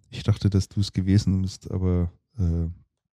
Ich 0.10 0.24
dachte, 0.24 0.50
dass 0.50 0.68
du 0.68 0.80
es 0.80 0.94
gewesen 0.94 1.44
bist, 1.44 1.70
aber 1.70 2.10
äh, 2.40 2.70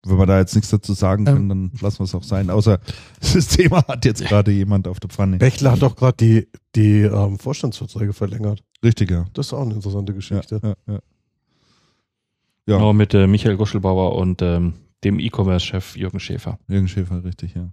wenn 0.03 0.18
wir 0.18 0.26
da 0.26 0.40
jetzt 0.40 0.56
nichts 0.56 0.69
dazu 0.72 0.94
sagen 0.94 1.26
können, 1.26 1.49
Ähm. 1.52 1.72
dann 1.72 1.72
lassen 1.82 1.99
wir 1.99 2.06
es 2.06 2.15
auch 2.15 2.23
sein. 2.23 2.49
Außer 2.49 2.80
das 3.19 3.48
Thema 3.48 3.84
hat 3.88 4.06
jetzt 4.06 4.23
gerade 4.26 4.52
jemand 4.52 4.88
auf 4.88 4.99
der 4.99 5.10
Pfanne. 5.10 5.38
Bechler 5.38 5.72
hat 5.73 5.82
doch 5.82 5.95
gerade 5.95 6.18
die, 6.18 6.48
die 6.76 7.02
ähm, 7.02 7.38
Vorstandsverträge 7.40 8.14
verlängert. 8.14 8.64
Richtig, 8.84 9.11
ja. 9.11 9.26
Das 9.34 9.48
ist 9.48 9.53
auch 9.53 9.61
eine 9.61 9.76
interessante 9.76 10.11
Ja, 10.11 10.15
Geschichte. 10.15 10.60
ja, 10.64 10.73
ja. 10.88 10.99
Ja. 12.68 12.78
Genau, 12.78 12.94
mit 12.94 13.14
äh, 13.14 13.28
Michael 13.28 13.57
Guschelbauer 13.57 14.15
und 14.15 14.41
ähm, 14.41 14.73
dem 15.03 15.19
E-Commerce-Chef 15.19 15.95
Jürgen 15.98 16.19
Schäfer. 16.19 16.60
Jürgen 16.68 16.88
Schäfer, 16.88 17.23
richtig, 17.23 17.56
ja. 17.56 17.72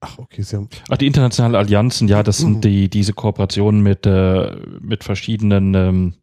Ach, 0.00 0.18
okay, 0.18 0.42
sie 0.42 0.56
haben. 0.56 0.68
Ach, 0.88 0.96
die 0.96 1.06
internationalen 1.06 1.54
Allianzen, 1.54 2.08
ja, 2.08 2.22
das 2.22 2.38
sind 2.38 2.64
die, 2.64 2.88
diese 2.88 3.12
Kooperationen 3.12 3.82
mit, 3.82 4.06
äh, 4.06 4.56
mit 4.80 5.04
verschiedenen 5.04 5.74
ähm, 5.74 6.14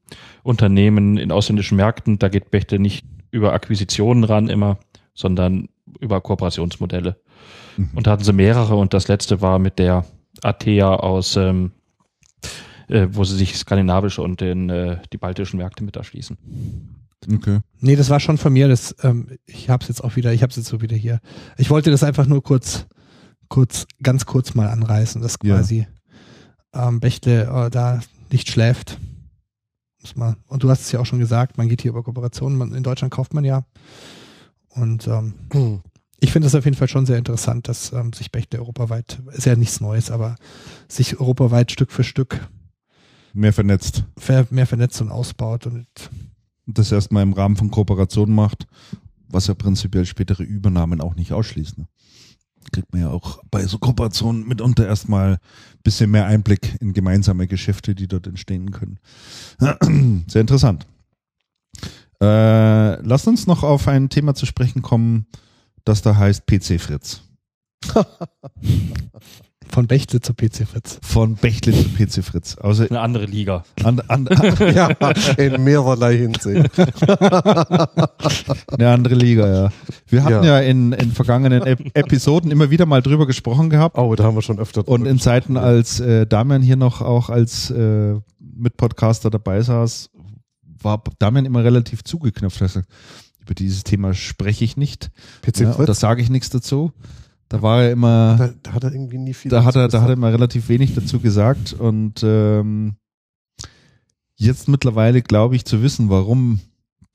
Unternehmen 0.43 1.17
in 1.17 1.31
ausländischen 1.31 1.77
Märkten. 1.77 2.17
Da 2.19 2.27
geht 2.29 2.49
Bechtle 2.51 2.79
nicht 2.79 3.05
über 3.35 3.53
Akquisitionen 3.53 4.23
ran 4.23 4.47
immer, 4.49 4.77
sondern 5.13 5.67
über 5.99 6.21
Kooperationsmodelle. 6.21 7.17
Mhm. 7.77 7.89
Und 7.93 8.07
da 8.07 8.11
hatten 8.11 8.23
sie 8.23 8.33
mehrere 8.33 8.75
und 8.75 8.93
das 8.93 9.07
letzte 9.07 9.41
war 9.41 9.59
mit 9.59 9.77
der 9.77 10.05
Atea 10.41 10.95
aus, 10.95 11.35
ähm, 11.35 11.71
äh, 12.87 13.07
wo 13.11 13.23
sie 13.23 13.35
sich 13.35 13.57
skandinavische 13.57 14.21
und 14.21 14.41
den, 14.41 14.69
äh, 14.69 14.97
die 15.11 15.17
baltischen 15.17 15.57
Märkte 15.57 15.83
mit 15.83 15.95
erschließen. 15.95 16.37
Okay. 17.33 17.59
nee, 17.79 17.95
das 17.95 18.09
war 18.09 18.19
schon 18.19 18.37
von 18.37 18.53
mir. 18.53 18.67
Das, 18.67 18.95
ähm, 19.01 19.37
ich 19.45 19.69
habe 19.69 19.81
es 19.81 19.87
jetzt 19.87 20.03
auch 20.03 20.15
wieder, 20.15 20.31
ich 20.31 20.43
habe 20.43 20.51
es 20.51 20.57
jetzt 20.57 20.67
so 20.67 20.81
wieder 20.81 20.95
hier. 20.95 21.19
Ich 21.57 21.69
wollte 21.69 21.89
das 21.89 22.03
einfach 22.03 22.27
nur 22.27 22.43
kurz, 22.43 22.85
kurz, 23.49 23.87
ganz 24.03 24.25
kurz 24.25 24.53
mal 24.53 24.67
anreißen, 24.67 25.21
dass 25.21 25.37
Ja. 25.43 25.55
quasi 25.55 25.87
ähm, 26.73 26.99
Bechtle 26.99 27.43
äh, 27.43 27.69
da 27.69 27.99
nicht 28.31 28.49
schläft. 28.49 28.99
Man, 30.15 30.37
und 30.47 30.63
du 30.63 30.69
hast 30.69 30.81
es 30.81 30.91
ja 30.91 30.99
auch 30.99 31.05
schon 31.05 31.19
gesagt, 31.19 31.57
man 31.57 31.67
geht 31.69 31.81
hier 31.81 31.91
über 31.91 32.03
Kooperationen. 32.03 32.57
Man, 32.57 32.73
in 32.73 32.83
Deutschland 32.83 33.13
kauft 33.13 33.33
man 33.33 33.43
ja. 33.43 33.65
Und 34.69 35.07
ähm, 35.07 35.33
Hm. 35.51 35.81
ich 36.19 36.31
finde 36.31 36.45
das 36.45 36.55
auf 36.55 36.65
jeden 36.65 36.77
Fall 36.77 36.87
schon 36.89 37.05
sehr 37.05 37.17
interessant, 37.17 37.67
dass 37.67 37.93
ähm, 37.93 38.13
sich 38.13 38.31
Bechtle 38.31 38.59
europaweit, 38.59 39.21
ist 39.31 39.45
ja 39.45 39.55
nichts 39.55 39.79
Neues, 39.81 40.11
aber 40.11 40.35
sich 40.87 41.19
europaweit 41.19 41.71
Stück 41.71 41.91
für 41.91 42.03
Stück 42.03 42.47
Mehr 43.33 43.53
vernetzt. 43.53 44.05
ver, 44.17 44.47
mehr 44.49 44.67
vernetzt 44.67 45.01
und 45.01 45.11
ausbaut. 45.11 45.65
Und 45.65 45.87
das 46.67 46.91
erstmal 46.91 47.23
im 47.23 47.33
Rahmen 47.33 47.55
von 47.57 47.69
Kooperationen 47.71 48.33
macht, 48.33 48.65
was 49.27 49.47
ja 49.47 49.53
prinzipiell 49.53 50.05
spätere 50.05 50.43
Übernahmen 50.43 51.01
auch 51.01 51.15
nicht 51.15 51.33
ausschließt. 51.33 51.77
Ne? 51.77 51.87
Kriegt 52.71 52.91
man 52.93 53.01
ja 53.01 53.09
auch 53.09 53.39
bei 53.51 53.65
so 53.65 53.77
Kooperationen 53.77 54.47
mitunter 54.47 54.87
erstmal 54.87 55.39
bisschen 55.85 56.11
mehr 56.11 56.25
Einblick 56.25 56.75
in 56.81 56.91
gemeinsame 56.91 57.47
Geschäfte, 57.47 57.95
die 57.95 58.09
dort 58.09 58.27
entstehen 58.27 58.71
können. 58.71 58.99
Sehr 60.27 60.41
interessant. 60.41 60.85
Äh, 62.21 63.01
lasst 63.01 63.27
uns 63.27 63.47
noch 63.47 63.63
auf 63.63 63.87
ein 63.87 64.09
Thema 64.09 64.35
zu 64.35 64.45
sprechen 64.45 64.81
kommen, 64.81 65.27
das 65.85 66.01
da 66.01 66.17
heißt 66.17 66.45
PC 66.45 66.81
Fritz. 66.81 67.21
von 69.69 69.87
Bechtle 69.87 70.21
zu 70.21 70.33
PC 70.33 70.67
Fritz. 70.67 70.99
Von 71.01 71.35
Bechtle 71.35 71.73
zu 71.73 71.89
PC 71.89 72.23
Fritz. 72.23 72.55
Also 72.59 72.83
Eine 72.87 73.01
andere 73.01 73.25
Liga. 73.25 73.63
an, 73.83 73.99
an, 74.07 74.27
ja, 74.75 74.89
in 75.37 75.63
mehrerlei 75.63 76.17
Hinsicht. 76.17 76.69
Eine 78.71 78.89
andere 78.89 79.15
Liga, 79.15 79.47
ja. 79.47 79.69
Wir 80.07 80.23
hatten 80.23 80.45
ja, 80.45 80.59
Ja. 80.61 80.67
in, 80.67 80.91
in 80.93 81.11
vergangenen 81.11 81.63
Ep 81.63 81.81
Episoden 81.95 82.51
immer 82.51 82.69
wieder 82.69 82.85
mal 82.85 83.01
drüber 83.01 83.25
gesprochen 83.27 83.69
gehabt. 83.69 83.97
Oh, 83.97 84.13
da 84.15 84.23
haben 84.23 84.35
wir 84.35 84.41
schon 84.41 84.59
öfter. 84.59 84.87
Und 84.87 85.01
drüber 85.01 85.09
in 85.11 85.19
Zeiten, 85.19 85.57
als 85.57 85.99
äh, 85.99 86.25
Damian 86.27 86.61
hier 86.61 86.75
noch 86.75 87.01
auch 87.01 87.29
als 87.29 87.69
äh, 87.71 88.15
Mitpodcaster 88.39 89.29
dabei 89.29 89.61
saß, 89.61 90.09
war 90.81 91.03
Damian 91.19 91.45
immer 91.45 91.63
relativ 91.63 92.03
zugeknöpft. 92.03 92.61
Also, 92.61 92.81
über 93.41 93.53
dieses 93.53 93.83
Thema 93.83 94.13
spreche 94.13 94.63
ich 94.65 94.77
nicht. 94.77 95.11
PC 95.41 95.59
Ja, 95.61 95.67
und 95.69 95.73
Fritz, 95.75 95.87
da 95.87 95.93
sage 95.93 96.21
ich 96.21 96.29
nichts 96.29 96.49
dazu. 96.49 96.91
Da 97.49 97.61
war 97.61 97.83
er 97.83 97.91
immer, 97.91 98.35
da, 98.37 98.49
da 98.63 98.73
hat 98.73 98.83
er 98.83 98.91
irgendwie 98.93 99.17
nie 99.19 99.33
viel. 99.33 99.51
da 99.51 99.63
hat 99.63 99.75
er, 99.75 99.83
dazu 99.83 99.97
da 99.97 100.01
hat 100.01 100.09
er 100.09 100.15
gesagt. 100.15 100.17
immer 100.17 100.31
relativ 100.33 100.67
wenig 100.69 100.95
dazu 100.95 101.19
gesagt. 101.19 101.73
Und 101.73 102.21
ähm, 102.23 102.95
jetzt 104.35 104.67
mittlerweile 104.67 105.21
glaube 105.21 105.55
ich 105.55 105.65
zu 105.65 105.81
wissen, 105.81 106.09
warum 106.09 106.59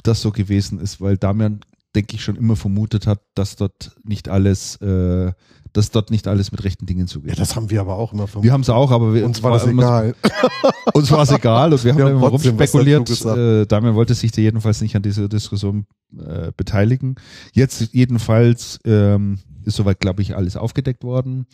das 0.02 0.20
so 0.22 0.30
gewesen 0.30 0.80
ist, 0.80 1.00
weil 1.00 1.16
Damian, 1.16 1.60
denke 1.94 2.14
ich, 2.16 2.22
schon 2.24 2.36
immer 2.36 2.56
vermutet 2.56 3.06
hat, 3.06 3.20
dass 3.34 3.56
dort 3.56 3.96
nicht 4.04 4.28
alles, 4.28 4.76
äh, 4.76 5.32
dass 5.72 5.90
dort 5.90 6.10
nicht 6.10 6.26
alles 6.28 6.52
mit 6.52 6.64
rechten 6.64 6.86
Dingen 6.86 7.06
zugeht. 7.08 7.30
Ja, 7.30 7.36
das 7.36 7.54
haben 7.56 7.68
wir 7.70 7.80
aber 7.80 7.96
auch 7.96 8.12
immer 8.12 8.26
vermutet. 8.26 8.44
Wir 8.48 8.52
haben 8.52 8.60
es 8.62 8.70
auch, 8.70 8.90
aber 8.92 9.12
wir, 9.12 9.26
Uns 9.26 9.42
war 9.42 9.50
das 9.52 9.66
egal. 9.66 10.14
Uns 10.94 11.10
war 11.10 11.22
es 11.22 11.30
egal 11.32 11.72
und 11.72 11.84
wir 11.84 11.92
haben 11.92 11.98
Wir 11.98 12.04
da 12.04 12.10
haben 12.12 12.18
immer 12.18 12.28
rumspekuliert. 12.28 13.06
gesagt. 13.06 13.36
Äh, 13.36 13.66
Damian 13.66 13.94
wollte 13.96 14.14
sich 14.14 14.30
da 14.32 14.40
jedenfalls 14.40 14.80
nicht 14.80 14.94
an 14.96 15.02
dieser 15.02 15.28
Diskussion 15.28 15.86
äh, 16.16 16.52
beteiligen. 16.56 17.16
Jetzt 17.52 17.92
jedenfalls 17.92 18.78
ähm, 18.84 19.38
ist 19.64 19.76
soweit, 19.76 20.00
glaube 20.00 20.22
ich, 20.22 20.34
alles 20.36 20.56
aufgedeckt 20.56 21.04
worden. 21.04 21.46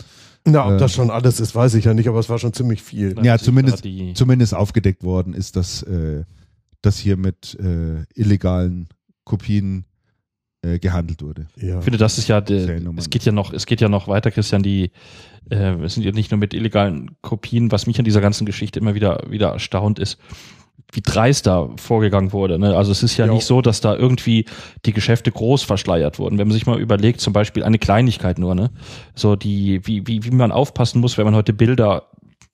Na, 0.45 0.67
ob 0.67 0.73
Äh, 0.75 0.77
das 0.79 0.93
schon 0.95 1.11
alles 1.11 1.41
ist, 1.41 1.55
weiß 1.55 1.75
ich 1.75 1.85
ja 1.85 1.95
nicht, 1.95 2.09
aber 2.09 2.19
es 2.19 2.29
war 2.29 2.39
schon 2.39 2.53
ziemlich 2.53 2.83
viel. 2.83 3.15
Ja, 3.23 3.39
zumindest- 3.39 3.85
Zumindest 4.15 4.55
aufgedeckt 4.55 5.03
worden 5.03 5.35
ist, 5.35 5.57
dass, 5.57 5.83
äh, 5.83 6.25
dass 6.83 6.99
hier 6.99 7.17
mit 7.17 7.57
äh, 7.61 8.05
illegalen 8.15 8.89
Kopien 9.25 9.85
äh, 10.63 10.79
gehandelt 10.79 11.23
wurde. 11.23 11.47
Ja. 11.57 11.79
ich 11.79 11.85
finde, 11.85 11.99
das 11.99 12.19
ist 12.19 12.29
ja, 12.29 12.45
Seriennummern. 12.47 12.99
es 12.99 13.11
geht 13.11 13.25
ja 13.25 13.33
noch, 13.33 13.53
es 13.53 13.67
geht 13.67 13.81
ja 13.81 13.89
noch 13.89 14.09
weiter, 14.09 14.31
Christian, 14.31 14.63
die, 14.63 14.91
äh, 15.51 15.75
es 15.83 15.95
sind 15.95 16.03
ja 16.05 16.13
nicht 16.13 16.31
nur 16.31 16.39
mit 16.39 16.55
illegalen 16.55 17.17
Kopien, 17.23 17.71
was 17.73 17.87
mich 17.87 17.99
an 17.99 18.05
dieser 18.05 18.21
ganzen 18.21 18.47
Geschichte 18.47 18.79
immer 18.81 18.95
wieder, 18.95 19.25
wieder 19.29 19.49
erstaunt 19.51 19.99
ist, 19.99 20.19
wie 20.93 21.03
dreist 21.03 21.47
da 21.47 21.69
vorgegangen 21.77 22.33
wurde. 22.33 22.59
Ne? 22.59 22.77
Also 22.77 22.93
es 22.93 23.03
ist 23.03 23.17
ja 23.17 23.27
Ja. 23.27 23.33
nicht 23.33 23.45
so, 23.45 23.61
dass 23.61 23.81
da 23.81 23.95
irgendwie 23.95 24.47
die 24.85 24.93
Geschäfte 24.93 25.31
groß 25.31 25.63
verschleiert 25.63 26.19
wurden. 26.19 26.39
Wenn 26.39 26.49
man 26.49 26.55
sich 26.55 26.67
mal 26.67 26.81
überlegt, 26.81 27.21
zum 27.21 27.33
Beispiel 27.33 27.65
eine 27.65 27.79
Kleinigkeit 27.79 28.39
nur, 28.39 28.55
ne? 28.55 28.71
So 29.15 29.37
die, 29.37 29.81
wie, 29.87 30.07
wie, 30.07 30.25
wie 30.25 30.31
man 30.31 30.53
aufpassen 30.53 31.01
muss, 31.01 31.19
wenn 31.19 31.25
man 31.25 31.35
heute 31.35 31.53
Bilder 31.53 32.05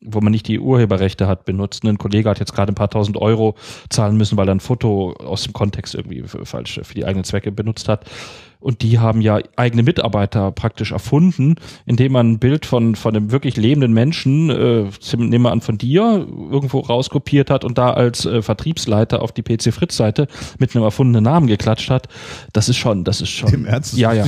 wo 0.05 0.21
man 0.21 0.33
nicht 0.33 0.49
die 0.49 0.59
Urheberrechte 0.59 1.29
hat, 1.29 1.45
benutzt. 1.45 1.85
Ein 1.85 1.97
Kollege 1.97 2.29
hat 2.29 2.41
jetzt 2.41 2.53
gerade 2.53 2.73
ein 2.73 2.75
paar 2.75 2.91
tausend 2.91 3.17
Euro 3.17 3.55
zahlen 3.89 4.17
müssen, 4.17 4.37
weil 4.37 4.49
er 4.49 4.55
ein 4.57 4.59
Foto 4.61 5.13
aus 5.13 5.45
dem 5.45 5.53
Kontext 5.53 5.95
irgendwie 5.95 6.25
falsch 6.27 6.81
für 6.83 6.95
die 6.95 7.05
eigenen 7.05 7.23
Zwecke 7.23 7.53
benutzt 7.53 7.89
hat. 7.89 8.05
Und 8.63 8.83
die 8.83 8.99
haben 8.99 9.21
ja 9.21 9.41
eigene 9.57 9.83
Mitarbeiter 9.83 10.53
praktisch 10.53 10.93
erfunden, 10.93 11.57
indem 11.87 12.13
man 12.13 12.33
ein 12.33 12.39
Bild 12.39 12.67
von, 12.67 12.95
von 12.95 13.17
einem 13.17 13.31
wirklich 13.31 13.57
lebenden 13.57 13.93
Menschen, 13.93 14.51
äh, 14.51 14.85
nehmen 15.17 15.43
wir 15.43 15.51
an 15.53 15.61
von 15.61 15.79
dir, 15.79 16.27
irgendwo 16.51 16.81
rauskopiert 16.81 17.51
hat 17.51 17.65
und 17.65 17.79
da 17.79 17.93
als 17.93 18.25
äh, 18.25 18.43
Vertriebsleiter 18.43 19.23
auf 19.23 19.33
die 19.33 19.43
PC 19.43 19.73
Fritz 19.73 19.97
Seite 19.97 20.29
mit 20.59 20.75
einem 20.75 20.85
erfundenen 20.85 21.25
Namen 21.25 21.47
geklatscht 21.47 21.91
hat. 21.91 22.09
Das 22.53 22.69
ist 22.69 22.77
schon, 22.77 23.05
das 23.05 23.21
ist 23.21 23.31
schon. 23.31 23.53
Im 23.53 23.67
Ernst? 23.67 23.97
Ja, 23.97 24.13
ja. 24.13 24.27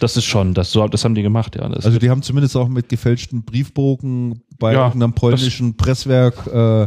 Das 0.00 0.16
ist 0.16 0.24
schon, 0.24 0.54
das, 0.54 0.70
so, 0.72 0.86
das 0.88 1.04
haben 1.04 1.14
die 1.14 1.22
gemacht, 1.22 1.56
ja. 1.56 1.68
Das 1.68 1.84
Also 1.84 1.98
die 1.98 2.10
haben 2.10 2.22
zumindest 2.22 2.56
auch 2.56 2.68
mit 2.68 2.88
gefälschten 2.88 3.44
Briefbogen 3.44 4.42
bei 4.58 4.72
Ja, 4.72 4.86
irgendeinem 4.86 5.14
polnischen 5.14 5.76
Presswerk 5.76 6.46
äh, 6.46 6.86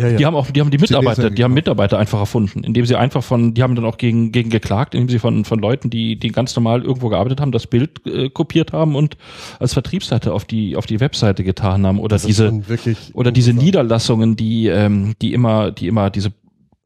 Ja, 0.00 0.08
ja. 0.08 0.16
Die 0.16 0.26
haben 0.26 0.34
auch, 0.34 0.50
die 0.50 0.60
haben 0.60 0.70
die 0.70 0.78
Mitarbeiter, 0.78 1.30
die 1.30 1.44
haben. 1.44 1.52
Mitarbeiter 1.52 1.98
einfach 1.98 2.20
erfunden, 2.20 2.64
indem 2.64 2.86
sie 2.86 2.96
einfach 2.96 3.22
von, 3.22 3.54
die 3.54 3.62
haben 3.62 3.74
dann 3.74 3.84
auch 3.84 3.98
gegen, 3.98 4.32
gegen 4.32 4.48
geklagt, 4.48 4.94
indem 4.94 5.08
sie 5.10 5.18
von, 5.18 5.44
von 5.44 5.58
Leuten, 5.58 5.90
die, 5.90 6.16
die 6.16 6.28
ganz 6.28 6.56
normal 6.56 6.82
irgendwo 6.82 7.08
gearbeitet 7.08 7.40
haben, 7.40 7.52
das 7.52 7.66
Bild 7.66 8.06
äh, 8.06 8.30
kopiert 8.30 8.72
haben 8.72 8.96
und 8.96 9.16
als 9.58 9.74
Vertriebsseite 9.74 10.32
auf 10.32 10.44
die, 10.44 10.76
auf 10.76 10.86
die 10.86 11.00
Webseite 11.00 11.44
getan 11.44 11.86
haben 11.86 11.98
oder 11.98 12.16
Das 12.16 12.22
diese, 12.22 12.62
oder 13.12 13.30
diese. 13.30 13.50
Niederlassungen, 13.52 14.36
die, 14.36 14.68
ähm, 14.68 15.14
die 15.20 15.34
immer, 15.34 15.70
die 15.70 15.88
immer 15.88 16.08
diese 16.08 16.32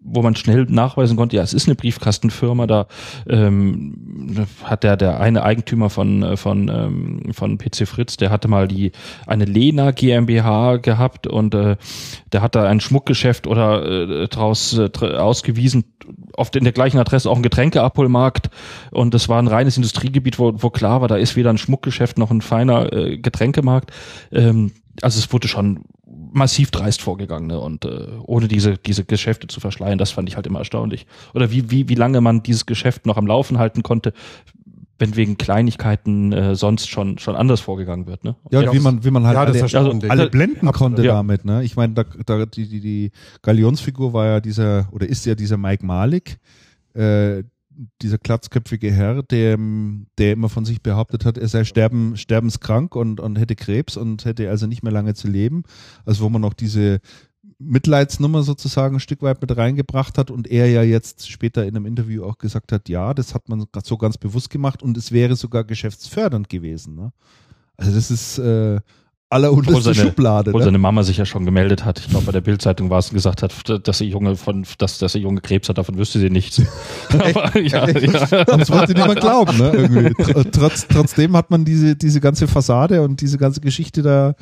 wo 0.05 0.23
man 0.23 0.37
schnell 0.37 0.67
nachweisen 0.69 1.17
konnte, 1.17 1.37
ja, 1.37 1.43
es 1.43 1.55
ist 1.55 1.67
eine 1.67 1.75
Briefkastenfirma, 1.75 2.67
da 2.67 2.87
ähm, 3.29 4.37
hat 4.63 4.85
der 4.85 4.97
der 4.97 5.19
eine 5.19 5.43
Eigentümer 5.43 5.91
von 5.91 6.23
äh, 6.23 6.37
von 6.37 6.69
ähm, 6.69 7.33
von 7.33 7.59
PC 7.59 7.89
Fritz, 7.89 8.17
der 8.17 8.31
hatte 8.31 8.49
mal 8.49 8.69
die 8.69 8.93
eine 9.27 9.47
Lena 9.47 9.91
GmbH 9.91 10.77
gehabt 10.77 11.27
und 11.27 11.55
äh, 11.55 11.77
der 12.33 12.43
hat 12.43 12.55
da 12.55 12.69
ein 12.69 12.81
Schmuckgeschäft 12.81 13.47
oder 13.47 13.85
äh, 13.85 14.29
draus 14.29 14.79
äh, 14.79 14.91
ausgewiesen, 15.01 15.85
oft 16.35 16.55
in 16.57 16.65
der 16.65 16.73
gleichen 16.73 16.99
Adresse 16.99 17.31
auch 17.31 17.37
ein 17.37 17.43
Getränkeabholmarkt 17.43 18.51
und 18.91 19.15
das 19.15 19.29
war 19.29 19.41
ein 19.41 19.49
reines 19.49 19.77
Industriegebiet, 19.77 20.39
wo, 20.39 20.53
wo 20.63 20.71
klar 20.71 21.01
war, 21.01 21.09
da 21.09 21.17
ist 21.17 21.35
weder 21.37 21.51
ein 21.51 21.59
Schmuckgeschäft 21.59 22.19
noch 22.19 22.31
ein 22.31 22.43
feiner 22.43 22.93
äh, 22.93 23.17
Getränkemarkt. 23.19 23.91
Ähm, 24.33 24.73
also 25.03 25.19
es 25.19 25.33
wurde 25.33 25.49
schon 25.49 25.85
massiv 26.35 26.71
dreist 26.71 27.01
vorgegangen 27.03 27.47
ne? 27.47 27.59
und 27.59 27.85
äh, 27.85 28.07
ohne 28.25 28.49
diese 28.49 28.77
diese 28.77 29.05
Geschäfte 29.05 29.47
zu 29.47 29.61
verschleiern, 29.61 29.99
das 29.99 30.11
fand 30.11 30.29
ich 30.29 30.37
halt 30.37 30.47
immer 30.47 30.59
erstaunlich. 30.61 31.07
Oder 31.35 31.51
wie 31.51 31.71
wie 31.71 31.89
wie 31.89 31.95
lange 31.95 32.21
man 32.21 32.43
dieses 32.43 32.67
Geschäft 32.67 33.07
noch 33.07 33.17
am 33.17 33.27
Laufen 33.27 33.59
halten 33.59 33.83
konnte, 33.83 34.13
wenn 34.99 35.17
wegen 35.17 35.37
Kleinigkeiten 35.39 36.33
äh, 36.33 36.55
sonst 36.55 36.89
schon 36.89 37.19
schon 37.19 37.35
anders 37.37 37.61
vorgegangen 37.61 38.07
wird. 38.07 38.25
Ne? 38.25 38.37
Ja, 38.51 38.61
Ja, 38.63 38.71
und 38.71 38.77
wie 38.77 38.81
man, 38.81 39.05
wie 39.05 39.11
man 39.11 39.25
halt 39.27 39.35
ja, 39.37 39.43
alle, 39.45 39.59
erstaunlich. 39.59 40.11
alle 40.11 40.31
blenden 40.31 40.71
konnte 40.73 41.03
Ja. 41.05 41.15
damit, 41.15 41.45
ne? 41.45 41.65
Ich 41.65 41.75
meine, 41.77 41.95
da, 41.95 42.05
da, 42.27 42.47
die, 42.47 42.69
die, 42.69 42.81
die 42.81 43.11
Galionsfigur 43.43 44.13
war 44.13 44.27
ja 44.27 44.41
dieser, 44.41 44.89
oder 44.93 45.09
ist 45.09 45.27
ja 45.27 45.35
dieser 45.35 45.57
Mike 45.57 45.85
Malik, 45.85 46.39
äh, 46.95 47.43
dieser 48.03 48.19
glatzköpfige 48.19 48.93
Herr, 48.93 49.23
der, 49.23 49.59
der 50.19 50.33
immer 50.33 50.49
von 50.49 50.65
sich 50.65 50.83
behauptet 50.83 51.25
hat, 51.25 51.39
er 51.39 51.49
sei 51.49 51.65
sterben, 51.65 52.17
sterbenskrank 52.17 52.95
und, 52.97 53.21
und 53.21 53.37
hätte 53.37 53.57
Krebs 53.57 53.97
und 53.97 54.25
hätte 54.25 54.49
also 54.51 54.67
nicht 54.67 54.83
mehr 54.83 54.93
lange 54.93 55.15
zu 55.15 55.29
leben. 55.29 55.65
Also 56.05 56.25
wo 56.25 56.29
man 56.29 56.41
noch 56.41 56.55
diese 56.55 57.01
Mitleidsnummer 57.59 58.43
sozusagen 58.43 58.97
ein 58.97 59.01
Stück 59.01 59.23
weit 59.23 59.41
mit 59.41 59.57
reingebracht 59.57 60.19
hat 60.19 60.31
und 60.31 60.47
er 60.49 60.69
ja 60.69 60.83
jetzt 60.83 61.31
später 61.31 61.65
in 61.65 61.77
einem 61.77 61.87
Interview 61.87 62.25
auch 62.25 62.39
gesagt 62.39 62.73
hat, 62.73 62.89
ja, 62.89 63.15
das 63.15 63.35
hat 63.35 63.49
man 63.49 63.67
so 63.83 63.97
ganz 63.97 64.19
bewusst 64.19 64.51
gemacht 64.51 64.83
und 64.83 64.97
es 64.97 65.13
wäre 65.13 65.37
sogar 65.37 65.65
geschäftsfördernd 65.65 66.49
gewesen. 66.49 66.95
Ne? 66.95 67.13
Also 67.77 67.93
das 67.93 68.11
ist 68.11 68.39
äh, 68.39 68.81
allerunterste 69.35 69.95
seine- 69.95 70.09
Schublade. 70.09 70.51
Obwohl 70.51 70.61
Ne? 70.61 70.65
seine 70.67 70.79
Mama 70.79 71.03
sich 71.03 71.17
ja 71.19 71.27
schon 71.27 71.45
gemeldet 71.45 71.85
hat. 71.85 71.99
Ich 71.99 72.09
glaube, 72.09 72.27
bei 72.27 72.33
der 72.33 72.41
Bildzeitung 72.41 72.89
war 72.91 72.99
es 72.99 73.09
und 73.11 73.15
gesagt 73.15 73.43
hat, 73.43 73.53
dass 73.87 73.99
sie 73.99 74.07
Junge 74.07 74.37
von, 74.37 74.65
dass, 74.79 74.99
dass 74.99 75.13
sie 75.13 75.19
Junge 75.19 75.41
Krebs 75.41 75.69
hat, 75.69 75.79
davon 75.79 75.99
wüsste 75.99 76.19
sie 76.21 76.31
nichts. 76.31 76.63
Aber, 77.11 77.59
ja, 77.61 77.89
ja. 77.89 78.45
Das 78.45 78.71
wollte 78.71 78.93
niemand 78.95 79.21
glauben, 79.21 79.59
ne? 79.59 79.71
Irgendwie. 79.75 80.09
Tr- 80.23 80.51
Trotz, 80.51 80.87
trotzdem 80.89 81.37
hat 81.37 81.51
man 81.51 81.65
diese, 81.65 81.97
diese 81.97 82.21
ganze 82.21 82.47
Fassade 82.49 83.03
und 83.03 83.21
diese 83.21 83.37
ganze 83.39 83.61
Geschichte 83.61 84.03
da 84.03 84.35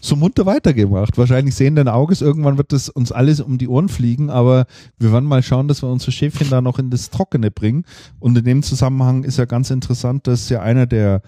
so 0.00 0.14
munter 0.14 0.46
weitergemacht. 0.46 1.18
Wahrscheinlich 1.18 1.56
sehenden 1.56 1.88
Auges, 1.88 2.20
irgendwann 2.22 2.56
wird 2.56 2.72
das 2.72 2.88
uns 2.88 3.10
alles 3.10 3.40
um 3.40 3.58
die 3.58 3.66
Ohren 3.66 3.88
fliegen, 3.88 4.30
aber 4.30 4.66
wir 4.98 5.12
werden 5.12 5.24
mal 5.28 5.42
schauen, 5.42 5.66
dass 5.66 5.82
wir 5.82 5.88
unsere 5.88 6.12
Schäfchen 6.12 6.48
da 6.50 6.60
noch 6.60 6.78
in 6.78 6.88
das 6.90 7.10
Trockene 7.10 7.50
bringen. 7.50 7.84
Und 8.20 8.38
in 8.38 8.44
dem 8.44 8.62
Zusammenhang 8.62 9.24
ist 9.24 9.38
ja 9.38 9.44
ganz 9.44 9.70
interessant, 9.70 10.28
dass 10.28 10.48
ja 10.50 10.60
einer 10.60 10.86
der, 10.86 11.22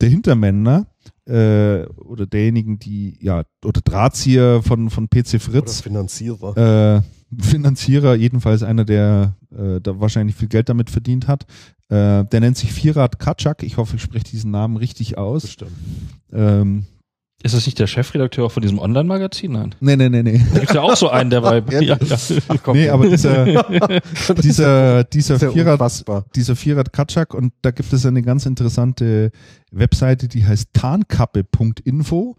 der 0.00 0.08
Hintermänner 0.08 0.86
äh, 1.26 1.84
oder 1.86 2.26
derjenigen, 2.26 2.78
die, 2.78 3.16
ja, 3.20 3.44
oder 3.64 3.80
Drahtzieher 3.80 4.62
von, 4.62 4.90
von 4.90 5.08
PC 5.08 5.34
Oder 5.34 5.40
Fritz, 5.40 5.80
Finanzierer. 5.80 6.56
äh, 6.98 7.02
Finanzierer, 7.42 8.14
jedenfalls 8.14 8.62
einer, 8.62 8.84
der 8.84 9.36
äh, 9.56 9.80
da 9.80 10.00
wahrscheinlich 10.00 10.36
viel 10.36 10.48
Geld 10.48 10.68
damit 10.68 10.90
verdient 10.90 11.28
hat. 11.28 11.44
Äh, 11.88 12.24
der 12.24 12.40
nennt 12.40 12.56
sich 12.56 12.72
Firat 12.72 13.18
Kaczak. 13.18 13.62
Ich 13.62 13.76
hoffe, 13.76 13.96
ich 13.96 14.02
spreche 14.02 14.24
diesen 14.24 14.50
Namen 14.50 14.76
richtig 14.76 15.16
aus. 15.18 15.42
Bestimmt. 15.42 15.72
Ähm, 16.32 16.86
Ist 17.42 17.54
das 17.54 17.66
nicht 17.66 17.78
der 17.78 17.88
Chefredakteur 17.88 18.50
von 18.50 18.62
diesem 18.62 18.78
Online-Magazin? 18.78 19.52
Nein. 19.52 19.74
nee, 19.80 19.96
nee, 19.96 20.08
nee, 20.08 20.22
nee. 20.22 20.40
Da 20.52 20.60
gibt's 20.60 20.74
ja 20.74 20.82
auch 20.82 20.96
so 20.96 21.08
einen, 21.08 21.30
der 21.30 21.40
bei. 21.40 21.58
ja, 21.80 21.80
ja. 22.00 22.18
Komm, 22.62 22.76
Nee, 22.76 22.88
aber 22.88 23.08
dieser, 23.08 23.44
dieser, 24.42 25.04
dieser 25.04 25.52
ja 25.54 25.72
unfassbar. 25.72 26.24
dieser 26.36 26.54
Firat 26.54 26.92
Kaczak 26.92 27.34
und 27.34 27.52
da 27.62 27.72
gibt 27.72 27.92
es 27.92 28.06
eine 28.06 28.22
ganz 28.22 28.46
interessante 28.46 29.32
Webseite, 29.72 30.28
die 30.28 30.46
heißt 30.46 30.68
tarnkappe.info. 30.72 32.36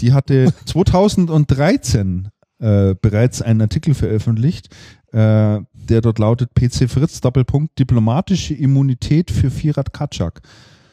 Die 0.00 0.12
hatte 0.12 0.52
2013 0.66 2.28
äh, 2.58 2.94
bereits 3.00 3.40
einen 3.40 3.62
Artikel 3.62 3.94
veröffentlicht, 3.94 4.68
äh, 5.12 5.60
der 5.72 6.00
dort 6.02 6.18
lautet 6.18 6.54
PC 6.54 6.90
Fritz 6.90 7.20
Doppelpunkt 7.20 7.78
diplomatische 7.78 8.54
Immunität 8.54 9.30
für 9.30 9.50
Firat 9.50 9.94
Kaczak. 9.94 10.42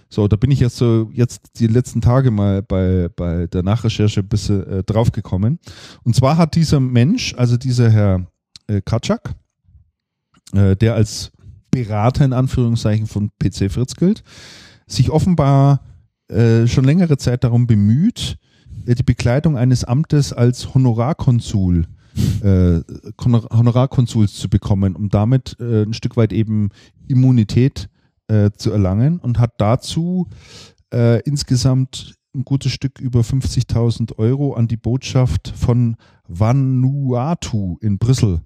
So, 0.09 0.27
da 0.27 0.35
bin 0.35 0.49
ich 0.49 0.59
jetzt 0.59 0.77
so 0.77 1.09
jetzt 1.13 1.59
die 1.59 1.67
letzten 1.67 2.01
Tage 2.01 2.31
mal 2.31 2.63
bei, 2.63 3.09
bei 3.15 3.45
der 3.47 3.61
Nachrecherche 3.61 4.21
ein 4.21 4.27
bisschen 4.27 4.65
äh, 4.67 4.83
draufgekommen. 4.83 5.59
Und 6.03 6.15
zwar 6.15 6.37
hat 6.37 6.55
dieser 6.55 6.79
Mensch, 6.79 7.35
also 7.37 7.57
dieser 7.57 7.91
Herr 7.91 8.25
äh, 8.67 8.81
Kaczak, 8.81 9.35
äh, 10.53 10.75
der 10.75 10.95
als 10.95 11.31
Berater 11.69 12.25
in 12.25 12.33
Anführungszeichen 12.33 13.05
von 13.05 13.29
PC 13.37 13.71
Fritz 13.71 13.95
gilt, 13.95 14.23
sich 14.87 15.11
offenbar 15.11 15.81
äh, 16.27 16.65
schon 16.65 16.85
längere 16.85 17.17
Zeit 17.17 17.43
darum 17.43 17.67
bemüht, 17.67 18.37
äh, 18.87 18.95
die 18.95 19.03
Bekleidung 19.03 19.57
eines 19.57 19.83
Amtes 19.83 20.33
als 20.33 20.73
Honorarkonsul 20.73 21.85
äh, 22.43 22.81
Honor- 23.23 23.49
Honorarkonsuls 23.51 24.33
zu 24.33 24.49
bekommen, 24.49 24.95
um 24.95 25.09
damit 25.09 25.55
äh, 25.59 25.83
ein 25.83 25.93
Stück 25.93 26.17
weit 26.17 26.33
eben 26.33 26.69
Immunität 27.07 27.89
äh, 28.29 28.51
zu 28.55 28.71
erlangen 28.71 29.19
und 29.19 29.39
hat 29.39 29.53
dazu 29.57 30.27
äh, 30.93 31.21
insgesamt 31.23 32.15
ein 32.35 32.45
gutes 32.45 32.71
Stück 32.71 32.99
über 32.99 33.21
50.000 33.21 34.17
Euro 34.17 34.53
an 34.53 34.67
die 34.67 34.77
Botschaft 34.77 35.53
von 35.55 35.95
Vanuatu 36.27 37.77
in 37.81 37.97
Brüssel 37.97 38.41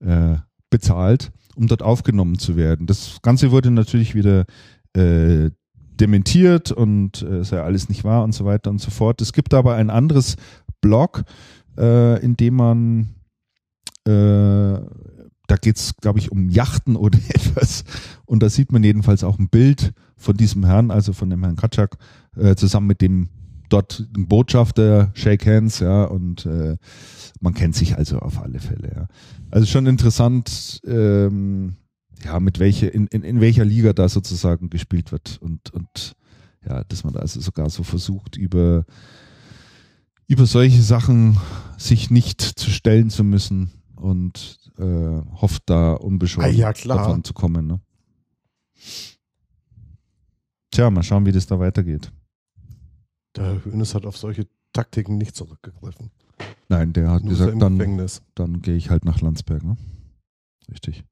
äh, 0.00 0.36
bezahlt, 0.68 1.30
um 1.54 1.66
dort 1.68 1.82
aufgenommen 1.82 2.38
zu 2.38 2.56
werden. 2.56 2.86
Das 2.86 3.20
Ganze 3.22 3.50
wurde 3.50 3.70
natürlich 3.70 4.14
wieder 4.14 4.46
äh, 4.94 5.50
dementiert 6.00 6.72
und 6.72 7.22
äh, 7.22 7.44
sei 7.44 7.60
alles 7.60 7.88
nicht 7.88 8.04
wahr 8.04 8.24
und 8.24 8.32
so 8.32 8.44
weiter 8.44 8.70
und 8.70 8.80
so 8.80 8.90
fort. 8.90 9.20
Es 9.20 9.32
gibt 9.32 9.54
aber 9.54 9.74
ein 9.74 9.90
anderes 9.90 10.36
Blog, 10.80 11.22
äh, 11.78 12.20
in 12.24 12.36
dem 12.36 12.54
man 12.54 13.14
äh, 14.06 14.80
da 15.50 15.56
geht's, 15.56 15.96
glaube 15.96 16.20
ich, 16.20 16.30
um 16.30 16.48
Yachten 16.48 16.96
oder 16.96 17.18
etwas. 17.28 17.84
Und 18.24 18.42
da 18.42 18.48
sieht 18.48 18.72
man 18.72 18.84
jedenfalls 18.84 19.24
auch 19.24 19.38
ein 19.38 19.48
Bild 19.48 19.92
von 20.16 20.36
diesem 20.36 20.64
Herrn, 20.64 20.90
also 20.90 21.12
von 21.12 21.30
dem 21.30 21.42
Herrn 21.42 21.56
Kaczak, 21.56 21.96
äh, 22.36 22.54
zusammen 22.54 22.86
mit 22.86 23.00
dem 23.00 23.28
dort 23.68 24.08
Botschafter, 24.12 25.10
Shake 25.14 25.46
Hands, 25.46 25.78
ja, 25.78 26.04
und 26.04 26.44
äh, 26.46 26.76
man 27.40 27.54
kennt 27.54 27.76
sich 27.76 27.96
also 27.96 28.18
auf 28.18 28.40
alle 28.40 28.58
Fälle, 28.58 28.92
ja. 28.94 29.08
Also 29.50 29.66
schon 29.66 29.86
interessant, 29.86 30.80
ähm, 30.86 31.76
ja, 32.24 32.38
mit 32.40 32.58
welcher, 32.58 32.92
in, 32.92 33.06
in, 33.06 33.22
in 33.22 33.40
welcher 33.40 33.64
Liga 33.64 33.92
da 33.92 34.08
sozusagen 34.08 34.70
gespielt 34.70 35.12
wird 35.12 35.38
und, 35.40 35.70
und 35.70 36.16
ja, 36.68 36.84
dass 36.84 37.04
man 37.04 37.14
da 37.14 37.20
also 37.20 37.40
sogar 37.40 37.70
so 37.70 37.82
versucht, 37.82 38.36
über, 38.36 38.84
über 40.26 40.46
solche 40.46 40.82
Sachen 40.82 41.38
sich 41.78 42.10
nicht 42.10 42.40
zu 42.40 42.70
stellen 42.70 43.08
zu 43.08 43.24
müssen 43.24 43.70
und 43.96 44.59
äh, 44.80 45.22
hofft 45.40 45.62
da 45.66 45.92
unbeschoren 45.94 46.48
Ah, 46.48 46.52
ja, 46.52 46.72
klar. 46.72 46.98
davon 46.98 47.22
zu 47.24 47.32
kommen. 47.34 47.66
Ne? 47.66 47.80
Tja, 50.70 50.90
mal 50.90 51.02
schauen, 51.02 51.26
wie 51.26 51.32
das 51.32 51.46
da 51.46 51.58
weitergeht. 51.58 52.12
Der 53.36 53.64
Hönes 53.64 53.94
hat 53.94 54.06
auf 54.06 54.16
solche 54.16 54.46
Taktiken 54.72 55.18
nicht 55.18 55.34
zurückgegriffen. 55.34 56.10
Nein, 56.68 56.92
der 56.92 57.10
hat 57.10 57.22
Nur 57.22 57.30
gesagt, 57.30 57.60
dann, 57.60 58.08
dann 58.34 58.62
gehe 58.62 58.76
ich 58.76 58.90
halt 58.90 59.04
nach 59.04 59.20
Landsberg. 59.20 59.62
Ne? 59.64 59.76
Richtig. 60.70 61.04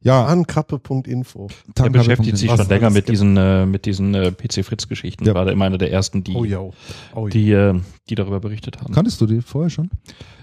Ja, 0.00 0.26
Ankappe.info. 0.26 1.46
Er 1.68 1.74
Tankabe- 1.74 1.98
beschäftigt 1.98 2.36
sich 2.36 2.50
schon 2.50 2.68
länger 2.68 2.90
mit 2.90 3.08
diesen, 3.08 3.36
äh, 3.36 3.64
mit 3.66 3.86
diesen 3.86 4.14
äh, 4.14 4.32
PC 4.32 4.64
Fritz-Geschichten. 4.64 5.24
Ja. 5.24 5.34
War 5.34 5.44
da 5.44 5.52
immer 5.52 5.64
einer 5.64 5.78
der 5.78 5.92
ersten, 5.92 6.24
die, 6.24 6.34
Oh 6.34 6.44
ja. 6.44 6.58
Oh 6.58 6.72
ja. 7.14 7.28
die, 7.28 7.50
äh, 7.52 7.80
die 8.08 8.14
darüber 8.16 8.40
berichtet 8.40 8.80
haben. 8.80 8.92
Kanntest 8.92 9.20
du 9.20 9.26
die 9.26 9.40
vorher 9.40 9.70
schon? 9.70 9.90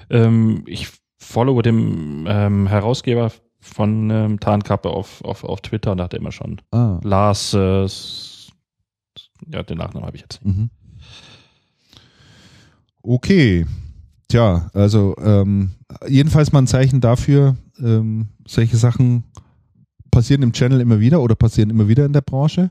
Ähm, 0.09 0.63
ich 0.65 0.87
followe 1.19 1.61
dem 1.61 2.25
ähm, 2.27 2.67
Herausgeber 2.67 3.31
von 3.61 4.09
ähm, 4.09 4.39
Tarnkappe 4.39 4.89
auf, 4.89 5.23
auf, 5.23 5.43
auf 5.43 5.61
Twitter 5.61 5.91
und 5.91 5.97
da 5.99 6.05
hat 6.05 6.13
er 6.13 6.19
immer 6.19 6.31
schon 6.31 6.61
Ah. 6.71 6.99
Lars, 7.03 7.53
äh, 7.53 7.85
ja, 9.51 9.63
den 9.63 9.77
Nachnamen 9.77 10.05
habe 10.05 10.15
ich 10.15 10.21
jetzt. 10.21 10.43
Mhm. 10.45 10.69
Okay. 13.03 13.65
Tja, 14.27 14.69
also 14.73 15.15
ähm, 15.21 15.71
jedenfalls 16.07 16.51
mal 16.51 16.59
ein 16.59 16.67
Zeichen 16.67 17.01
dafür, 17.01 17.57
ähm, 17.79 18.27
solche 18.47 18.77
Sachen 18.77 19.23
passieren 20.11 20.43
im 20.43 20.53
Channel 20.53 20.81
immer 20.81 20.99
wieder 20.99 21.21
oder 21.21 21.35
passieren 21.35 21.69
immer 21.71 21.87
wieder 21.87 22.05
in 22.05 22.13
der 22.13 22.21
Branche. 22.21 22.69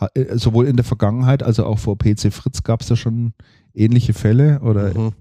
Ha, 0.00 0.08
äh, 0.14 0.36
sowohl 0.36 0.66
in 0.66 0.76
der 0.76 0.84
Vergangenheit, 0.84 1.42
also 1.42 1.64
auch 1.64 1.78
vor 1.78 1.96
PC 1.96 2.32
Fritz 2.32 2.62
gab 2.64 2.80
es 2.82 2.88
ja 2.88 2.96
schon 2.96 3.32
ähnliche 3.72 4.12
Fälle 4.14 4.60
oder 4.60 4.92
Mhm. 4.98 5.12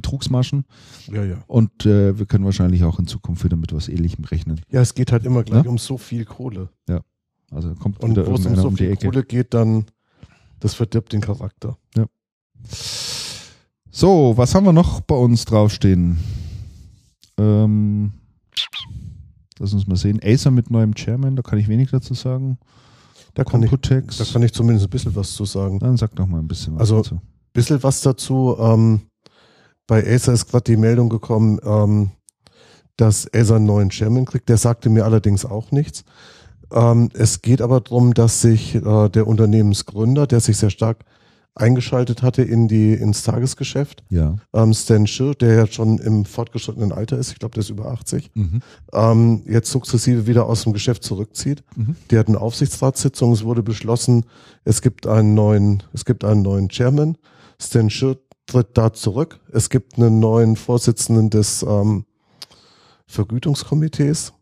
Betrugsmaschen. 0.00 0.64
Ja, 1.10 1.24
ja. 1.24 1.42
Und 1.46 1.86
äh, 1.86 2.18
wir 2.18 2.26
können 2.26 2.44
wahrscheinlich 2.44 2.84
auch 2.84 2.98
in 2.98 3.06
Zukunft 3.06 3.42
wieder 3.44 3.56
mit 3.56 3.72
was 3.72 3.88
Ähnlichem 3.88 4.24
rechnen. 4.24 4.60
Ja, 4.70 4.82
es 4.82 4.94
geht 4.94 5.10
halt 5.10 5.24
immer 5.24 5.42
gleich 5.42 5.64
Ja? 5.64 5.70
um 5.70 5.78
so 5.78 5.96
viel 5.98 6.24
Kohle. 6.24 6.68
Also 7.52 7.74
kommt 7.76 8.02
Und 8.02 8.10
wieder 8.10 8.26
wo 8.26 8.34
es 8.34 8.44
um 8.44 8.56
so 8.56 8.68
um 8.68 8.76
viel 8.76 8.90
Ecke. 8.90 9.06
Kohle 9.08 9.22
geht, 9.24 9.54
dann 9.54 9.86
das 10.60 10.74
verdirbt 10.74 11.12
den 11.12 11.20
Charakter. 11.20 11.78
So, 13.90 14.32
was 14.36 14.54
haben 14.54 14.66
wir 14.66 14.72
noch 14.72 15.00
bei 15.00 15.14
uns 15.14 15.44
draufstehen? 15.44 16.18
Ähm, 17.38 18.12
lass 19.58 19.72
uns 19.72 19.86
mal 19.86 19.96
sehen. 19.96 20.20
Acer 20.22 20.50
mit 20.50 20.70
neuem 20.70 20.94
Chairman, 20.94 21.36
da 21.36 21.42
kann 21.42 21.58
ich 21.58 21.68
wenig 21.68 21.90
dazu 21.90 22.14
sagen. 22.14 22.58
Da 23.34 23.44
kann, 23.44 23.62
ich, 23.62 23.70
da 23.70 24.00
kann 24.32 24.42
ich 24.42 24.52
zumindest 24.52 24.86
ein 24.86 24.90
bisschen 24.90 25.14
was 25.14 25.32
zu 25.34 25.44
sagen. 25.44 25.78
Dann 25.78 25.96
sag 25.96 26.16
doch 26.16 26.26
mal 26.26 26.38
ein 26.40 26.48
bisschen 26.48 26.74
was 26.74 26.80
Also- 26.80 26.96
dazu. 26.96 27.20
bisschen 27.52 27.82
was 27.82 28.00
dazu. 28.00 28.56
Ähm, 28.58 29.02
bei 29.86 30.04
Acer 30.06 30.32
ist 30.32 30.48
gerade 30.50 30.64
die 30.64 30.76
Meldung 30.76 31.08
gekommen, 31.08 31.58
ähm, 31.64 32.10
dass 32.96 33.32
Acer 33.34 33.56
einen 33.56 33.66
neuen 33.66 33.90
Chairman 33.90 34.24
kriegt. 34.24 34.48
Der 34.48 34.56
sagte 34.56 34.88
mir 34.90 35.04
allerdings 35.04 35.44
auch 35.44 35.70
nichts. 35.70 36.04
Ähm, 36.72 37.10
es 37.14 37.42
geht 37.42 37.60
aber 37.62 37.80
darum, 37.80 38.14
dass 38.14 38.40
sich 38.40 38.74
äh, 38.74 39.08
der 39.08 39.26
Unternehmensgründer, 39.26 40.26
der 40.26 40.40
sich 40.40 40.56
sehr 40.56 40.70
stark 40.70 41.04
eingeschaltet 41.54 42.22
hatte 42.22 42.42
in 42.42 42.68
die 42.68 42.92
ins 42.92 43.22
Tagesgeschäft, 43.22 44.04
Ja. 44.10 44.36
ähm, 44.52 44.74
Stan 44.74 45.06
Schirr, 45.06 45.34
der 45.34 45.54
ja 45.54 45.66
schon 45.66 45.96
im 45.98 46.26
fortgeschrittenen 46.26 46.92
Alter 46.92 47.16
ist, 47.16 47.32
ich 47.32 47.38
glaube, 47.38 47.54
der 47.54 47.62
ist 47.62 47.70
über 47.70 47.86
80, 47.86 48.30
Mhm. 48.34 48.60
ähm, 48.92 49.42
jetzt 49.46 49.70
sukzessive 49.70 50.26
wieder 50.26 50.46
aus 50.46 50.64
dem 50.64 50.74
Geschäft 50.74 51.02
zurückzieht. 51.02 51.64
Mhm. 51.74 51.96
Die 52.10 52.18
hatten 52.18 52.36
Aufsichtsratssitzung, 52.36 53.32
es 53.32 53.42
wurde 53.44 53.62
beschlossen, 53.62 54.26
es 54.64 54.82
gibt 54.82 55.06
einen 55.06 55.32
neuen, 55.34 55.82
es 55.94 56.04
gibt 56.04 56.24
einen 56.24 56.42
neuen 56.42 56.68
Chairman. 56.68 57.16
Stan 57.58 57.88
Schirr 57.88 58.18
tritt 58.46 58.76
da 58.78 58.92
zurück. 58.92 59.40
Es 59.52 59.70
gibt 59.70 59.96
einen 59.96 60.20
neuen 60.20 60.56
Vorsitzenden 60.56 61.30
des 61.30 61.62
ähm, 61.62 62.04
Vergütungskomitees 63.06 64.32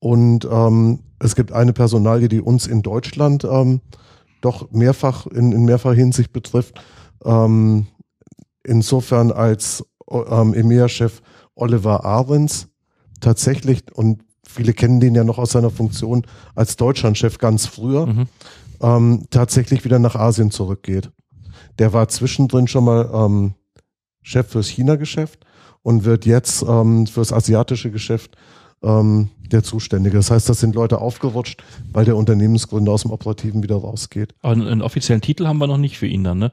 und 0.00 0.46
ähm, 0.50 1.00
es 1.18 1.34
gibt 1.34 1.52
eine 1.52 1.72
Personalie, 1.72 2.28
die 2.28 2.40
uns 2.40 2.66
in 2.66 2.82
Deutschland 2.82 3.44
ähm, 3.44 3.80
doch 4.40 4.70
mehrfach 4.70 5.26
in, 5.26 5.52
in 5.52 5.64
mehrfacher 5.64 5.96
Hinsicht 5.96 6.32
betrifft. 6.32 6.80
Ähm, 7.24 7.86
insofern 8.62 9.32
als 9.32 9.84
ähm, 10.10 10.54
EMEA-Chef 10.54 11.20
Oliver 11.54 12.04
Ahrens 12.04 12.68
tatsächlich 13.20 13.82
und 13.92 14.22
viele 14.46 14.72
kennen 14.72 15.00
den 15.00 15.14
ja 15.14 15.24
noch 15.24 15.38
aus 15.38 15.52
seiner 15.52 15.70
Funktion 15.70 16.24
als 16.54 16.76
Deutschlandchef 16.76 17.38
ganz 17.38 17.66
früher, 17.66 18.06
Mhm. 18.06 18.26
ähm, 18.80 19.26
tatsächlich 19.30 19.84
wieder 19.84 19.98
nach 19.98 20.14
Asien 20.14 20.50
zurückgeht. 20.50 21.10
Der 21.78 21.92
war 21.92 22.08
zwischendrin 22.08 22.66
schon 22.68 22.84
mal 22.84 23.10
ähm, 23.12 23.54
Chef 24.22 24.48
fürs 24.48 24.68
China-Geschäft 24.68 25.44
und 25.82 26.04
wird 26.04 26.26
jetzt 26.26 26.62
ähm, 26.62 27.06
fürs 27.06 27.32
asiatische 27.32 27.90
Geschäft 27.90 28.36
ähm, 28.82 29.30
der 29.50 29.62
Zuständige. 29.62 30.16
Das 30.16 30.30
heißt, 30.30 30.48
das 30.48 30.60
sind 30.60 30.74
Leute 30.74 31.00
aufgerutscht, 31.00 31.62
weil 31.92 32.04
der 32.04 32.16
Unternehmensgründer 32.16 32.92
aus 32.92 33.02
dem 33.02 33.10
Operativen 33.10 33.62
wieder 33.62 33.76
rausgeht. 33.76 34.34
Aber 34.42 34.52
einen, 34.52 34.82
offiziellen 34.82 35.22
Titel 35.22 35.46
haben 35.46 35.58
wir 35.58 35.66
noch 35.66 35.78
nicht 35.78 35.98
für 35.98 36.06
ihn 36.06 36.24
dann, 36.24 36.38
ne? 36.38 36.52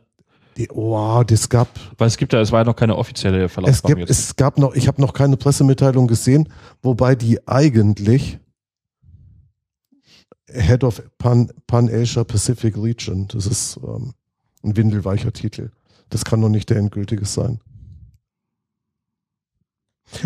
Die, 0.57 0.69
oh, 0.69 1.21
das 1.27 1.49
gab 1.49 1.67
Weil 1.97 2.07
es 2.07 2.15
gibt 2.15 2.31
ja, 2.31 2.39
es 2.39 2.53
war 2.53 2.61
ja 2.61 2.63
noch 2.63 2.77
keine 2.77 2.95
offizielle 2.95 3.43
es, 3.43 3.51
Verlagsform 3.51 3.95
gibt, 3.95 4.09
es 4.09 4.37
gab 4.37 4.57
noch, 4.57 4.73
ich 4.73 4.87
habe 4.87 5.01
noch 5.01 5.11
keine 5.11 5.35
Pressemitteilung 5.35 6.07
gesehen, 6.07 6.47
wobei 6.81 7.15
die 7.15 7.45
eigentlich 7.45 8.39
Head 10.47 10.85
of 10.85 11.03
Pan, 11.17 11.51
Pan 11.67 11.89
Asia 11.89 12.23
Pacific 12.23 12.77
Region, 12.77 13.27
das 13.27 13.47
ist 13.47 13.77
ähm, 13.83 14.13
ein 14.65 14.77
windelweicher 14.77 15.31
Titel. 15.31 15.71
Das 16.09 16.25
kann 16.25 16.39
noch 16.39 16.49
nicht 16.49 16.69
der 16.69 16.77
endgültige 16.77 17.25
sein. 17.25 17.59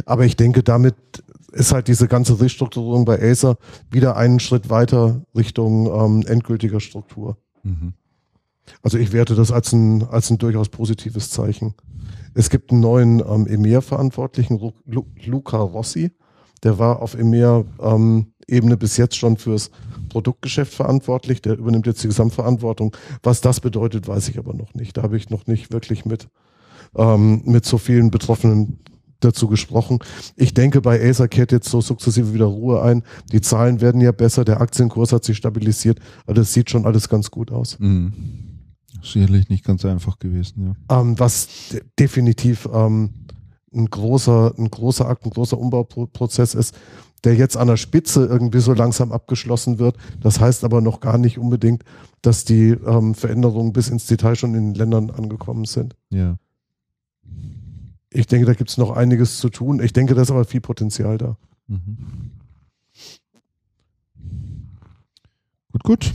Aber 0.05 0.25
ich 0.25 0.35
denke, 0.35 0.63
damit 0.63 0.95
ist 1.51 1.71
halt 1.71 1.87
diese 1.87 2.07
ganze 2.07 2.39
Restrukturierung 2.39 3.05
bei 3.05 3.21
Acer 3.21 3.57
wieder 3.89 4.17
einen 4.17 4.39
Schritt 4.39 4.69
weiter 4.69 5.21
Richtung 5.35 5.87
ähm, 5.87 6.23
endgültiger 6.27 6.79
Struktur. 6.79 7.37
Mhm. 7.63 7.93
Also 8.83 8.97
ich 8.97 9.13
werte 9.13 9.35
das 9.35 9.51
als 9.51 9.73
ein, 9.73 10.03
als 10.03 10.29
ein 10.29 10.37
durchaus 10.37 10.69
positives 10.69 11.31
Zeichen. 11.31 11.73
Es 12.35 12.49
gibt 12.49 12.71
einen 12.71 12.81
neuen 12.81 13.19
ähm, 13.19 13.47
EMEA-Verantwortlichen, 13.47 14.59
Lu 14.59 14.73
Lu 14.85 15.05
Luca 15.25 15.57
Rossi. 15.57 16.11
Der 16.63 16.79
war 16.79 17.01
auf 17.01 17.15
EMEA-Ebene 17.15 18.77
bis 18.77 18.97
jetzt 18.97 19.15
schon 19.15 19.37
fürs 19.37 19.71
Produktgeschäft 20.09 20.73
verantwortlich. 20.73 21.41
Der 21.41 21.57
übernimmt 21.57 21.87
jetzt 21.87 22.03
die 22.03 22.07
Gesamtverantwortung. 22.07 22.95
Was 23.23 23.41
das 23.41 23.59
bedeutet, 23.59 24.07
weiß 24.07 24.29
ich 24.29 24.37
aber 24.37 24.53
noch 24.53 24.73
nicht. 24.73 24.97
Da 24.97 25.03
habe 25.03 25.17
ich 25.17 25.29
noch 25.29 25.47
nicht 25.47 25.71
wirklich 25.71 26.05
mit, 26.05 26.27
ähm, 26.95 27.41
mit 27.45 27.65
so 27.65 27.77
vielen 27.77 28.11
Betroffenen 28.11 28.79
dazu 29.19 29.47
gesprochen. 29.47 29.99
Ich 30.35 30.53
denke, 30.53 30.81
bei 30.81 31.01
Acer 31.01 31.27
kehrt 31.27 31.51
jetzt 31.51 31.69
so 31.69 31.81
sukzessive 31.81 32.33
wieder 32.33 32.45
Ruhe 32.45 32.81
ein. 32.81 33.03
Die 33.31 33.41
Zahlen 33.41 33.81
werden 33.81 34.01
ja 34.01 34.11
besser, 34.11 34.45
der 34.45 34.61
Aktienkurs 34.61 35.11
hat 35.11 35.23
sich 35.23 35.37
stabilisiert. 35.37 35.99
Also 36.25 36.41
das 36.41 36.53
sieht 36.53 36.69
schon 36.69 36.85
alles 36.85 37.09
ganz 37.09 37.29
gut 37.31 37.51
aus. 37.51 37.77
Mhm. 37.79 38.13
Sicherlich 39.01 39.49
nicht 39.49 39.63
ganz 39.63 39.85
einfach 39.85 40.19
gewesen, 40.19 40.75
ja. 40.89 40.99
Ähm, 41.01 41.17
was 41.17 41.47
de 41.71 41.81
definitiv 41.97 42.67
ähm, 42.73 43.11
ein 43.73 43.89
großer, 43.89 44.53
ein 44.57 44.69
großer 44.69 45.07
Akt, 45.07 45.25
ein 45.25 45.31
großer 45.31 45.57
Umbauprozess 45.57 46.55
ist, 46.55 46.75
der 47.23 47.35
jetzt 47.35 47.57
an 47.57 47.67
der 47.67 47.77
Spitze 47.77 48.25
irgendwie 48.25 48.59
so 48.59 48.73
langsam 48.73 49.11
abgeschlossen 49.11 49.79
wird. 49.79 49.97
Das 50.21 50.39
heißt 50.39 50.63
aber 50.63 50.81
noch 50.81 50.99
gar 50.99 51.17
nicht 51.17 51.37
unbedingt, 51.37 51.83
dass 52.21 52.45
die 52.45 52.69
ähm, 52.69 53.15
Veränderungen 53.15 53.73
bis 53.73 53.89
ins 53.89 54.05
Detail 54.07 54.35
schon 54.35 54.55
in 54.55 54.73
den 54.73 54.75
Ländern 54.75 55.09
angekommen 55.09 55.65
sind. 55.65 55.95
Ja. 56.09 56.37
Ich 58.11 58.27
denke, 58.27 58.45
da 58.45 58.53
gibt 58.53 58.69
es 58.69 58.77
noch 58.77 58.91
einiges 58.91 59.37
zu 59.37 59.49
tun. 59.49 59.81
Ich 59.81 59.93
denke, 59.93 60.15
da 60.15 60.21
ist 60.21 60.31
aber 60.31 60.45
viel 60.45 60.61
Potenzial 60.61 61.17
da. 61.17 61.37
Mhm. 61.67 62.31
Gut, 65.71 65.83
gut. 65.83 66.13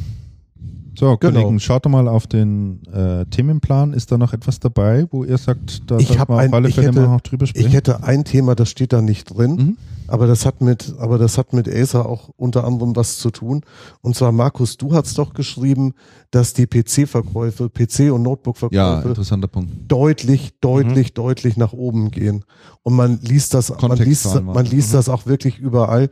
So, 0.97 1.16
Genau. 1.16 1.40
Kollegen, 1.40 1.60
schaut 1.60 1.84
doch 1.86 1.90
mal 1.90 2.06
auf 2.08 2.26
den 2.26 2.82
äh, 2.92 3.24
Themenplan. 3.26 3.92
Ist 3.92 4.12
da 4.12 4.18
noch 4.18 4.32
etwas 4.32 4.60
dabei, 4.60 5.06
wo 5.10 5.24
ihr 5.24 5.39
sagt, 5.39 5.90
da 5.90 5.98
Ich 5.98 6.20
auf 6.20 6.31
alle 6.31 6.68
ich 6.68 6.74
Fälle 6.76 6.89
hätte- 6.89 7.00
noch 7.02 7.20
drüber 7.20 7.47
sprechen? 7.47 7.66
Ich 7.66 7.74
hätte 7.74 8.05
ein 8.05 8.24
Thema, 8.24 8.55
das 8.55 8.68
steht 8.70 8.92
da 8.92 9.02
nicht 9.02 9.24
drin, 9.36 9.50
Mhm. 9.56 9.76
aber 10.06 10.26
das 10.28 10.47
hat 10.47 10.60
mit, 10.60 10.94
aber 10.98 11.18
das 11.18 11.36
hat 11.36 11.52
mit 11.52 11.68
Acer 11.68 12.06
auch 12.06 12.31
unter 12.36 12.64
anderem 12.64 12.94
was 12.94 13.18
zu 13.18 13.31
tun. 13.31 13.62
Und 14.02 14.14
zwar, 14.14 14.31
Markus, 14.31 14.76
du 14.76 14.92
hast 14.94 15.18
doch 15.18 15.34
geschrieben, 15.34 15.94
dass 16.31 16.52
die 16.55 16.66
PC-Verkäufe, 16.66 17.64
PC- 17.70 18.10
und 18.12 18.20
ja, 18.20 18.28
Notebook-Verkäufe 18.31 19.48
Punkt. 19.48 19.70
deutlich, 19.89 20.55
deutlich, 20.60 21.12
deutlich 21.14 21.56
nach 21.56 21.73
oben 21.73 22.10
gehen. 22.12 22.44
Und 22.84 22.94
man 22.94 23.18
liest 23.20 23.52
das, 23.55 23.73
man 23.81 23.97
liest, 23.98 24.42
man 24.42 24.64
liest 24.66 24.94
das 24.94 25.08
auch 25.08 25.26
wirklich 25.26 25.58
überall. 25.58 26.08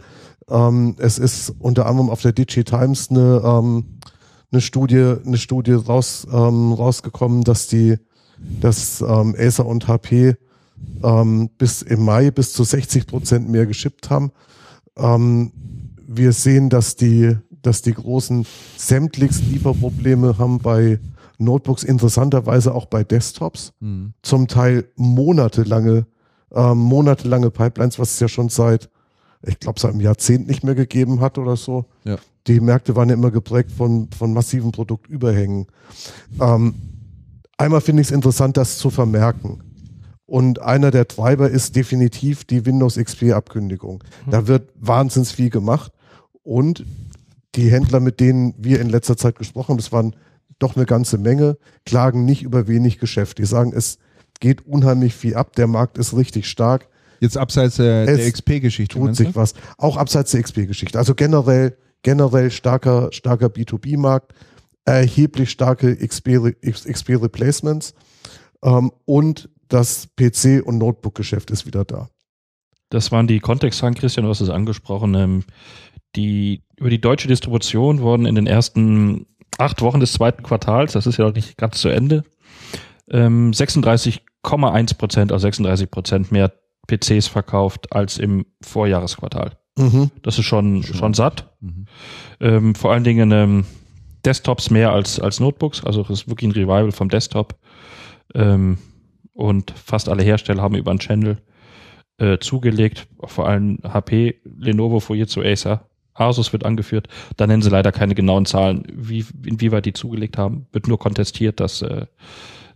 Ähm, 0.50 0.96
es 0.98 1.18
ist 1.18 1.54
unter 1.60 1.86
anderem 1.86 2.10
auf 2.10 2.20
der 2.20 2.32
Digi 2.32 2.64
Times 2.64 3.10
eine, 3.10 3.40
ähm, 3.44 3.84
eine 4.52 4.60
Studie, 4.60 5.14
eine 5.24 5.38
Studie 5.38 5.72
raus, 5.72 6.26
ähm, 6.30 6.72
rausgekommen, 6.72 7.42
dass 7.42 7.66
die, 7.66 7.96
dass 8.60 9.00
ähm, 9.00 9.34
Acer 9.38 9.66
und 9.66 9.88
HP 9.88 10.36
ähm, 11.02 11.50
bis 11.58 11.82
im 11.82 12.04
Mai 12.04 12.30
bis 12.30 12.52
zu 12.52 12.64
60 12.64 13.06
Prozent 13.06 13.48
mehr 13.48 13.66
geschippt 13.66 14.10
haben. 14.10 14.30
Ähm, 14.96 15.52
wir 16.06 16.32
sehen, 16.32 16.68
dass 16.68 16.96
die, 16.96 17.36
dass 17.62 17.82
die 17.82 17.94
großen 17.94 18.46
sämtlichst 18.76 19.42
Lieferprobleme 19.50 20.36
haben 20.38 20.58
bei 20.58 20.98
Notebooks, 21.38 21.82
interessanterweise 21.82 22.74
auch 22.74 22.86
bei 22.86 23.04
Desktops 23.04 23.72
Mhm. 23.80 24.12
zum 24.22 24.48
Teil 24.48 24.84
monatelange, 24.96 26.06
ähm, 26.52 26.78
monatelange 26.78 27.50
Pipelines, 27.50 27.98
was 27.98 28.14
es 28.14 28.20
ja 28.20 28.28
schon 28.28 28.48
seit, 28.48 28.90
ich 29.44 29.58
glaube, 29.58 29.80
seit 29.80 29.92
einem 29.92 30.00
Jahrzehnt 30.00 30.46
nicht 30.46 30.62
mehr 30.62 30.74
gegeben 30.74 31.20
hat 31.20 31.38
oder 31.38 31.56
so. 31.56 31.86
Ja. 32.04 32.16
Die 32.46 32.60
Märkte 32.60 32.96
waren 32.96 33.08
ja 33.08 33.14
immer 33.14 33.30
geprägt 33.30 33.70
von, 33.70 34.08
von 34.16 34.32
massiven 34.32 34.72
Produktüberhängen. 34.72 35.66
Ähm, 36.40 36.74
einmal 37.56 37.80
finde 37.80 38.02
ich 38.02 38.08
es 38.08 38.12
interessant, 38.12 38.56
das 38.56 38.78
zu 38.78 38.90
vermerken. 38.90 39.62
Und 40.26 40.60
einer 40.60 40.90
der 40.90 41.06
Treiber 41.08 41.50
ist 41.50 41.76
definitiv 41.76 42.44
die 42.44 42.64
Windows 42.64 42.96
XP-Abkündigung. 42.96 44.02
Da 44.28 44.46
wird 44.46 44.70
wahnsinns 44.74 45.30
viel 45.30 45.50
gemacht. 45.50 45.92
Und 46.42 46.84
die 47.54 47.70
Händler, 47.70 48.00
mit 48.00 48.18
denen 48.18 48.54
wir 48.56 48.80
in 48.80 48.88
letzter 48.88 49.16
Zeit 49.16 49.36
gesprochen 49.36 49.72
haben, 49.72 49.76
das 49.76 49.92
waren 49.92 50.16
doch 50.58 50.74
eine 50.76 50.86
ganze 50.86 51.18
Menge, 51.18 51.58
klagen 51.84 52.24
nicht 52.24 52.42
über 52.42 52.66
wenig 52.66 52.98
Geschäft. 52.98 53.38
Die 53.38 53.44
sagen, 53.44 53.72
es 53.76 53.98
geht 54.40 54.66
unheimlich 54.66 55.14
viel 55.14 55.36
ab, 55.36 55.54
der 55.54 55.66
Markt 55.66 55.98
ist 55.98 56.16
richtig 56.16 56.48
stark, 56.48 56.88
Jetzt 57.22 57.38
abseits 57.38 57.76
der, 57.76 58.06
der 58.06 58.32
XP-Geschichte. 58.32 58.98
tut 58.98 59.14
sich 59.14 59.36
was. 59.36 59.54
Auch 59.78 59.96
abseits 59.96 60.32
der 60.32 60.42
XP-Geschichte. 60.42 60.98
Also 60.98 61.14
generell, 61.14 61.76
generell 62.02 62.50
starker, 62.50 63.08
starker 63.12 63.46
B2B-Markt, 63.46 64.34
erheblich 64.84 65.50
starke 65.50 65.96
XP-Replacements 65.96 67.94
ähm, 68.64 68.92
und 69.04 69.48
das 69.68 70.08
PC- 70.18 70.62
und 70.62 70.78
Notebook-Geschäft 70.78 71.50
ist 71.50 71.66
wieder 71.66 71.84
da. 71.84 72.08
Das 72.90 73.10
waren 73.10 73.26
die 73.26 73.40
Kontextfragen, 73.40 73.96
Christian, 73.96 74.24
du 74.24 74.30
hast 74.30 74.40
es 74.40 74.50
angesprochen. 74.50 75.14
Ähm, 75.14 75.44
die, 76.14 76.62
über 76.76 76.90
die 76.90 77.00
deutsche 77.00 77.28
Distribution 77.28 78.00
wurden 78.00 78.26
in 78.26 78.34
den 78.34 78.46
ersten 78.46 79.26
acht 79.56 79.80
Wochen 79.80 80.00
des 80.00 80.12
zweiten 80.12 80.42
Quartals, 80.42 80.92
das 80.92 81.06
ist 81.06 81.16
ja 81.16 81.24
noch 81.24 81.34
nicht 81.34 81.56
ganz 81.56 81.80
zu 81.80 81.88
Ende, 81.88 82.24
ähm, 83.10 83.54
36 83.54 84.22
0,1 84.42 84.98
Prozent, 84.98 85.32
also 85.32 85.42
36 85.42 85.90
Prozent 85.90 86.32
mehr 86.32 86.52
PCs 86.88 87.28
verkauft 87.28 87.92
als 87.92 88.18
im 88.18 88.46
Vorjahresquartal. 88.60 89.56
Mhm. 89.76 90.10
Das 90.22 90.38
ist 90.38 90.44
schon, 90.44 90.82
Schon. 90.82 90.96
schon 90.96 91.14
satt. 91.14 91.50
Mhm. 91.60 91.86
Ähm, 92.40 92.74
vor 92.74 92.92
allen 92.92 93.04
Dingen 93.04 93.30
ähm, 93.32 93.64
Desktops 94.24 94.70
mehr 94.70 94.92
als, 94.92 95.18
als 95.18 95.40
Notebooks, 95.40 95.84
also 95.84 96.02
das 96.02 96.22
ist 96.22 96.28
wirklich 96.28 96.48
ein 96.48 96.52
Revival 96.52 96.92
vom 96.92 97.08
Desktop. 97.08 97.56
Ähm, 98.34 98.78
und 99.32 99.72
fast 99.72 100.08
alle 100.08 100.22
Hersteller 100.22 100.62
haben 100.62 100.74
über 100.74 100.90
einen 100.90 101.00
Channel 101.00 101.38
äh, 102.18 102.38
zugelegt, 102.38 103.08
vor 103.24 103.48
allem 103.48 103.78
HP, 103.82 104.40
Lenovo, 104.44 105.00
Fujitsu, 105.00 105.42
Acer. 105.42 105.88
Asus 106.14 106.52
wird 106.52 106.66
angeführt. 106.66 107.08
Da 107.38 107.46
nennen 107.46 107.62
sie 107.62 107.70
leider 107.70 107.90
keine 107.90 108.14
genauen 108.14 108.44
Zahlen, 108.44 108.86
wie, 108.92 109.24
inwieweit 109.46 109.86
die 109.86 109.94
zugelegt 109.94 110.36
haben. 110.36 110.66
Wird 110.70 110.86
nur 110.86 110.98
kontestiert, 110.98 111.58
dass, 111.58 111.80
äh, 111.80 112.06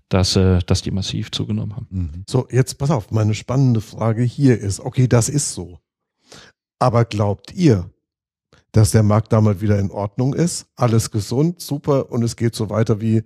dass, 0.09 0.37
äh, 0.37 0.61
dass 0.67 0.81
die 0.81 0.91
massiv 0.91 1.31
zugenommen 1.31 1.77
haben. 1.77 1.87
Mhm. 1.91 2.25
So, 2.27 2.49
jetzt 2.51 2.79
pass 2.79 2.91
auf, 2.91 3.11
meine 3.11 3.35
spannende 3.35 3.83
Frage 3.83 4.23
hier 4.23 4.59
ist, 4.59 4.81
okay, 4.81 5.07
das 5.07 5.29
ist 5.29 5.53
so. 5.53 5.81
Aber 6.79 7.05
glaubt 7.05 7.55
ihr, 7.55 7.91
dass 8.73 8.91
der 8.91 9.03
Markt 9.03 9.33
damit 9.33 9.61
wieder 9.61 9.79
in 9.79 9.91
Ordnung 9.91 10.35
ist? 10.35 10.67
Alles 10.77 11.11
gesund, 11.11 11.61
super 11.61 12.11
und 12.11 12.23
es 12.23 12.37
geht 12.37 12.55
so 12.55 12.69
weiter 12.71 13.01
wie 13.01 13.23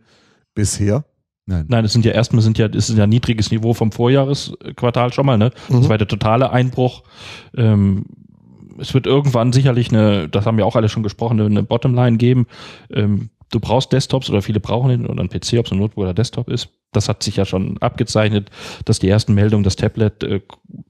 bisher? 0.55 1.05
Nein. 1.47 1.65
Nein, 1.69 1.85
es 1.85 1.93
sind 1.93 2.05
ja 2.05 2.13
erstmal 2.13 2.43
sind 2.43 2.59
ja, 2.59 2.67
es 2.67 2.89
ist 2.91 2.97
ja 2.97 3.05
ein 3.05 3.09
niedriges 3.11 3.51
Niveau 3.51 3.75
vom 3.75 3.91
Vorjahresquartal 3.91 5.13
schon 5.13 5.27
mal, 5.27 5.37
ne? 5.39 5.51
Das 5.69 5.81
Mhm. 5.81 5.89
war 5.89 5.99
der 5.99 6.07
totale 6.07 6.51
Einbruch. 6.51 7.03
Ähm, 7.57 8.05
es 8.79 8.95
wird 8.95 9.07
irgendwann 9.07 9.53
sicherlich 9.53 9.91
eine, 9.91 10.29
das 10.29 10.47
haben 10.47 10.57
wir 10.57 10.65
auch 10.67 10.77
alle 10.77 10.89
schon 10.89 11.03
gesprochen, 11.03 11.41
eine 11.41 11.63
Bottomline 11.65 12.19
geben. 12.19 12.47
Ähm, 12.91 13.31
du 13.51 13.61
brauchst 13.61 13.93
Desktops 13.93 14.31
oder 14.31 14.43
viele 14.43 14.61
brauchen 14.61 14.89
den 14.91 15.07
oder 15.07 15.23
ein 15.23 15.29
PC, 15.29 15.55
ob 15.59 15.67
es 15.67 15.73
ein 15.73 15.79
Notebook 15.79 16.05
oder 16.05 16.15
Desktop 16.15 16.49
ist. 16.49 16.71
Das 16.93 17.09
hat 17.09 17.23
sich 17.23 17.37
ja 17.37 17.45
schon 17.45 17.79
abgezeichnet, 17.79 18.51
dass 18.85 18.99
die 18.99 19.09
ersten 19.09 19.35
Meldungen, 19.35 19.63
das 19.63 19.77
Tablet 19.77 20.23
äh, 20.25 20.41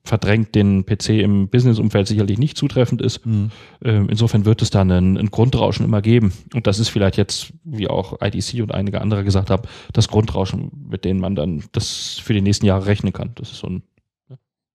verdrängt 0.03 0.55
den 0.55 0.87
PC 0.87 1.11
im 1.21 1.49
Businessumfeld 1.49 2.07
sicherlich 2.09 2.39
nicht 2.39 2.57
zutreffend 2.57 3.03
ist. 3.03 3.27
Mhm. 3.27 3.51
Ähm, 3.83 4.09
insofern 4.09 4.45
wird 4.47 4.63
es 4.63 4.71
da 4.71 4.81
einen, 4.81 5.19
einen 5.19 5.31
Grundrauschen 5.31 5.85
immer 5.85 6.01
geben. 6.01 6.33
Und 6.55 6.67
das 6.67 6.79
ist 6.79 6.89
vielleicht 6.89 7.17
jetzt, 7.19 7.53
wie 7.65 7.89
auch 7.89 8.19
IDC 8.23 8.63
und 8.63 8.73
einige 8.73 9.01
andere 9.01 9.25
gesagt 9.25 9.51
haben, 9.51 9.63
das 9.93 10.09
Grundrauschen, 10.09 10.71
mit 10.89 11.05
dem 11.05 11.19
man 11.19 11.35
dann 11.35 11.65
das 11.73 12.19
für 12.23 12.33
die 12.33 12.41
nächsten 12.43 12.65
Jahre 12.67 12.87
rechnen 12.87 13.13
kann. 13.13 13.33
Das 13.35 13.51
ist 13.51 13.59
so 13.59 13.67
ein, 13.67 13.83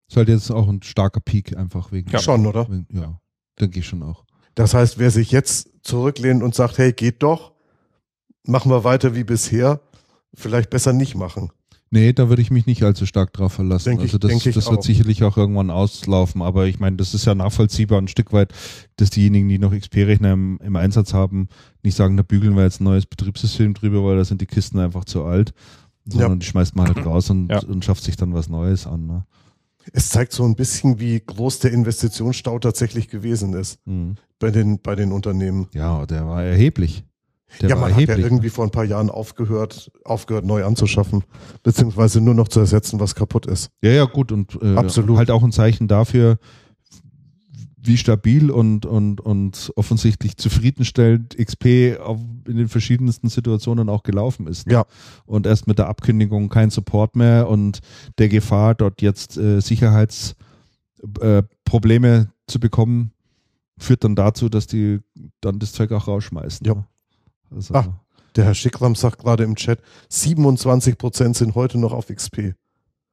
Ist 0.07 0.17
halt 0.17 0.29
jetzt 0.29 0.51
auch 0.51 0.67
ein 0.67 0.83
starker 0.83 1.21
Peak 1.21 1.57
einfach 1.57 1.91
wegen. 1.91 2.11
Ja. 2.11 2.19
Schon, 2.19 2.45
oder? 2.45 2.69
wegen- 2.69 2.85
Ja, 2.93 3.19
denke 3.59 3.79
ich 3.79 3.87
schon 3.87 4.03
auch. 4.03 4.25
Das 4.53 4.73
heißt, 4.75 4.99
wer 4.99 5.09
sich 5.09 5.31
jetzt 5.31 5.69
zurücklehnt 5.81 6.43
und 6.43 6.53
sagt, 6.53 6.77
hey, 6.77 6.93
geht 6.93 7.23
doch, 7.23 7.54
machen 8.47 8.71
wir 8.71 8.83
weiter 8.83 9.15
wie 9.15 9.23
bisher, 9.23 9.81
vielleicht 10.33 10.69
besser 10.69 10.93
nicht 10.93 11.15
machen. 11.15 11.51
Nee, 11.91 12.13
da 12.13 12.27
würde 12.29 12.41
ich 12.41 12.51
mich 12.51 12.65
nicht 12.65 12.83
allzu 12.83 13.05
stark 13.05 13.31
drauf 13.31 13.53
verlassen. 13.53 13.89
Denke 13.89 14.03
ich- 14.05 14.09
also 14.13 14.17
das, 14.17 14.31
ich 14.45 14.53
das 14.55 14.69
wird 14.69 14.79
auch. 14.79 14.83
sicherlich 14.83 15.23
auch 15.23 15.37
irgendwann 15.37 15.69
auslaufen, 15.69 16.41
aber 16.41 16.65
ich 16.65 16.79
meine, 16.79 16.97
das 16.97 17.13
ist 17.13 17.25
ja 17.25 17.35
nachvollziehbar 17.35 18.01
ein 18.01 18.07
Stück 18.07 18.33
weit, 18.33 18.51
dass 18.97 19.11
diejenigen, 19.11 19.47
die 19.47 19.59
noch 19.59 19.71
XP-Rechner 19.71 20.33
im, 20.33 20.59
im 20.63 20.75
Einsatz 20.75 21.13
haben, 21.13 21.47
nicht 21.83 21.95
sagen, 21.95 22.17
da 22.17 22.23
bügeln 22.23 22.55
wir 22.55 22.63
jetzt 22.63 22.81
ein 22.81 22.85
neues 22.85 23.05
Betriebssystem 23.05 23.73
drüber, 23.75 24.03
weil 24.03 24.17
da 24.17 24.25
sind 24.25 24.41
die 24.41 24.45
Kisten 24.47 24.79
einfach 24.79 25.05
zu 25.05 25.23
alt, 25.23 25.53
sondern 26.05 26.31
Ja. 26.31 26.35
die 26.37 26.45
schmeißt 26.45 26.75
man 26.75 26.87
halt 26.87 27.05
raus 27.05 27.29
und, 27.29 27.49
Ja. 27.49 27.59
und 27.63 27.85
schafft 27.85 28.03
sich 28.03 28.15
dann 28.17 28.33
was 28.33 28.49
Neues 28.49 28.87
an. 28.87 29.05
Ne? 29.05 29.25
Es 29.93 30.09
zeigt 30.09 30.33
so 30.33 30.43
ein 30.43 30.55
bisschen, 30.55 30.99
wie 30.99 31.19
groß 31.23 31.59
der 31.59 31.71
Investitionsstau 31.71 32.57
tatsächlich 32.59 33.07
gewesen 33.09 33.53
ist 33.53 33.79
Mhm. 33.85 34.15
bei 34.39 34.49
den, 34.51 34.81
bei 34.81 34.95
den 34.95 35.11
Unternehmen. 35.11 35.67
Ja, 35.73 36.05
der 36.07 36.25
war 36.27 36.43
erheblich. 36.43 37.03
Der 37.61 37.69
ja, 37.69 37.75
man 37.75 37.93
hat 37.93 38.01
ja 38.01 38.07
erheblich. 38.07 38.25
irgendwie 38.25 38.49
vor 38.49 38.65
ein 38.65 38.71
paar 38.71 38.83
Jahren 38.83 39.09
aufgehört, 39.09 39.91
aufgehört, 40.03 40.45
neu 40.45 40.65
anzuschaffen, 40.65 41.23
beziehungsweise 41.63 42.21
nur 42.21 42.33
noch 42.33 42.47
zu 42.47 42.59
ersetzen, 42.59 42.99
was 42.99 43.15
kaputt 43.15 43.45
ist. 43.45 43.69
Ja, 43.81 43.91
ja, 43.91 44.05
gut. 44.05 44.31
Und 44.31 44.57
äh, 44.61 44.75
Absolut. 44.75 45.17
halt 45.17 45.31
auch 45.31 45.43
ein 45.43 45.51
Zeichen 45.51 45.87
dafür, 45.87 46.37
wie 47.87 47.97
stabil 47.97 48.51
und, 48.51 48.85
und, 48.85 49.21
und 49.21 49.71
offensichtlich 49.75 50.37
zufriedenstellend 50.37 51.35
XP 51.37 51.65
in 52.47 52.57
den 52.57 52.67
verschiedensten 52.67 53.29
Situationen 53.29 53.89
auch 53.89 54.03
gelaufen 54.03 54.47
ist. 54.47 54.67
Ne? 54.67 54.73
Ja. 54.73 54.85
Und 55.25 55.45
erst 55.45 55.67
mit 55.67 55.79
der 55.79 55.87
Abkündigung 55.87 56.49
kein 56.49 56.69
Support 56.69 57.15
mehr 57.15 57.47
und 57.47 57.79
der 58.17 58.27
Gefahr, 58.29 58.75
dort 58.75 59.01
jetzt 59.01 59.37
äh, 59.37 59.61
Sicherheitsprobleme 59.61 62.17
äh, 62.17 62.25
zu 62.47 62.59
bekommen, 62.59 63.11
führt 63.77 64.03
dann 64.03 64.15
dazu, 64.15 64.49
dass 64.49 64.67
die 64.67 64.99
dann 65.41 65.59
das 65.59 65.73
Zeug 65.73 65.91
auch 65.91 66.07
rausschmeißen. 66.07 66.65
Ja. 66.65 66.75
ne? 66.75 66.85
Also, 67.53 67.73
Ah. 67.73 67.99
Der 68.35 68.43
Herr 68.45 68.53
Schickram 68.53 68.95
sagt 68.95 69.19
gerade 69.19 69.43
im 69.43 69.55
Chat, 69.55 69.79
27 70.09 70.97
Prozent 70.97 71.37
sind 71.37 71.55
heute 71.55 71.77
noch 71.77 71.93
auf 71.93 72.07
XP. 72.07 72.53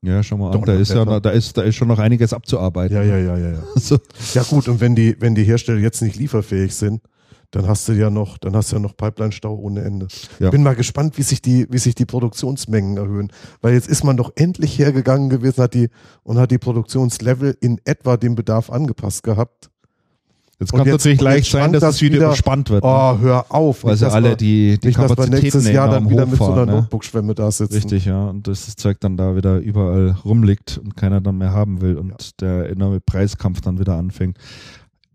ja, 0.03 0.21
schau 0.23 0.37
mal 0.37 0.53
an, 0.53 0.63
da 0.63 0.75
ist 0.75 0.93
ja 0.93 1.05
da 1.21 1.31
ist, 1.31 1.57
da 1.57 1.63
ist 1.63 1.77
schon 1.77 1.87
noch 1.89 2.01
einiges 2.01 2.33
abzuarbeiten. 2.33 2.97
Ja, 2.97 3.05
ja, 3.05 3.19
ja, 3.19 3.37
ja, 3.37 3.51
ja. 3.53 3.63
Also, 3.75 3.99
Ja 4.35 4.43
gut, 4.43 4.67
und 4.67 4.81
wenn 4.81 4.97
die, 4.97 5.15
wenn 5.21 5.37
die 5.37 5.45
Hersteller 5.45 5.79
jetzt 5.79 6.03
nicht 6.03 6.17
lieferfähig 6.17 6.75
sind, 6.75 7.03
dann 7.53 7.69
hast 7.69 7.87
du 7.87 7.93
ja 7.93 8.09
noch, 8.11 8.39
dann 8.39 8.57
hast 8.57 8.73
du 8.73 8.77
ja 8.77 8.81
noch 8.81 8.97
Pipeline-Stau 8.97 9.55
ohne 9.55 9.83
Ende. 9.83 10.09
Ja. 10.41 10.51
Bin 10.51 10.63
mal 10.63 10.75
gespannt, 10.75 11.19
wie 11.19 11.23
sich 11.23 11.41
die, 11.43 11.67
wie 11.71 11.79
sich 11.79 11.95
die 11.95 12.07
Produktionsmengen 12.07 12.97
erhöhen. 12.97 13.31
Weil 13.61 13.75
jetzt 13.75 13.89
ist 13.89 14.05
man 14.05 14.17
doch 14.17 14.33
endlich 14.37 14.79
hergegangen 14.79 15.29
gewesen, 15.29 15.63
hat 15.63 15.75
die, 15.75 15.91
und 16.23 16.39
hat 16.39 16.51
die 16.51 16.59
Produktionslevel 16.59 17.57
in 17.61 17.79
etwa 17.85 18.17
dem 18.17 18.35
Bedarf 18.35 18.71
angepasst 18.71 19.23
gehabt. 19.23 19.71
Jetzt 20.63 20.73
kann 20.73 20.81
es 20.87 20.93
natürlich 20.93 21.21
leicht 21.21 21.51
sein, 21.51 21.73
dass 21.73 21.81
das 21.81 21.95
es 21.97 22.03
wieder, 22.03 22.15
wieder- 22.17 22.27
überspannt 22.27 22.71
wird. 22.71 22.85
ne? 22.85 22.91
Oh, 22.91 23.19
hör 23.19 23.47
auf. 23.49 23.85
Weil 23.85 23.97
sie 23.97 24.11
alle 24.11 24.31
wir- 24.31 24.37
die, 24.37 24.79
die 24.79 24.87
nicht, 24.89 24.99
dass 24.99 25.09
wir 25.11 25.17
Kapazitäten 25.17 25.43
nächstes 25.43 25.69
Jahr 25.71 25.89
dann 25.91 26.09
wieder 26.09 26.25
mit 26.27 26.39
so 26.39 26.53
einer 26.53 26.67
ne? 26.67 26.73
Notebook-Schwemme 26.73 27.35
da 27.35 27.51
sitzen. 27.51 27.75
Richtig, 27.75 28.05
ja. 28.05 28.29
Und 28.29 28.47
das, 28.49 28.67
das 28.67 28.77
Zeug 28.77 28.99
dann 29.01 29.17
da 29.17 29.35
wieder 29.37 29.59
überall 29.59 30.17
rumliegt 30.25 30.79
und 30.83 30.97
keiner 30.97 31.21
dann 31.21 31.39
mehr 31.39 31.53
haben 31.53 31.81
will 31.81 31.97
und 31.99 32.41
der 32.41 32.71
enorme 32.71 33.01
Preiskampf 33.01 33.61
dann 33.61 33.79
wieder 33.79 33.97
anfängt. 33.97 34.39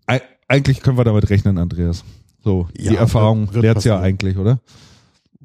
Ei- 0.06 0.22
eigentlich 0.48 0.82
können 0.82 0.98
wir 0.98 1.04
damit 1.04 1.30
rechnen, 1.30 1.58
Andreas. 1.58 2.04
So, 2.44 2.68
Ja, 2.78 2.92
die 2.92 2.98
Erfahrung 2.98 3.50
lehrt 3.54 3.64
ja 3.66 3.74
passieren. 3.74 4.02
eigentlich, 4.02 4.38
oder? 4.38 4.60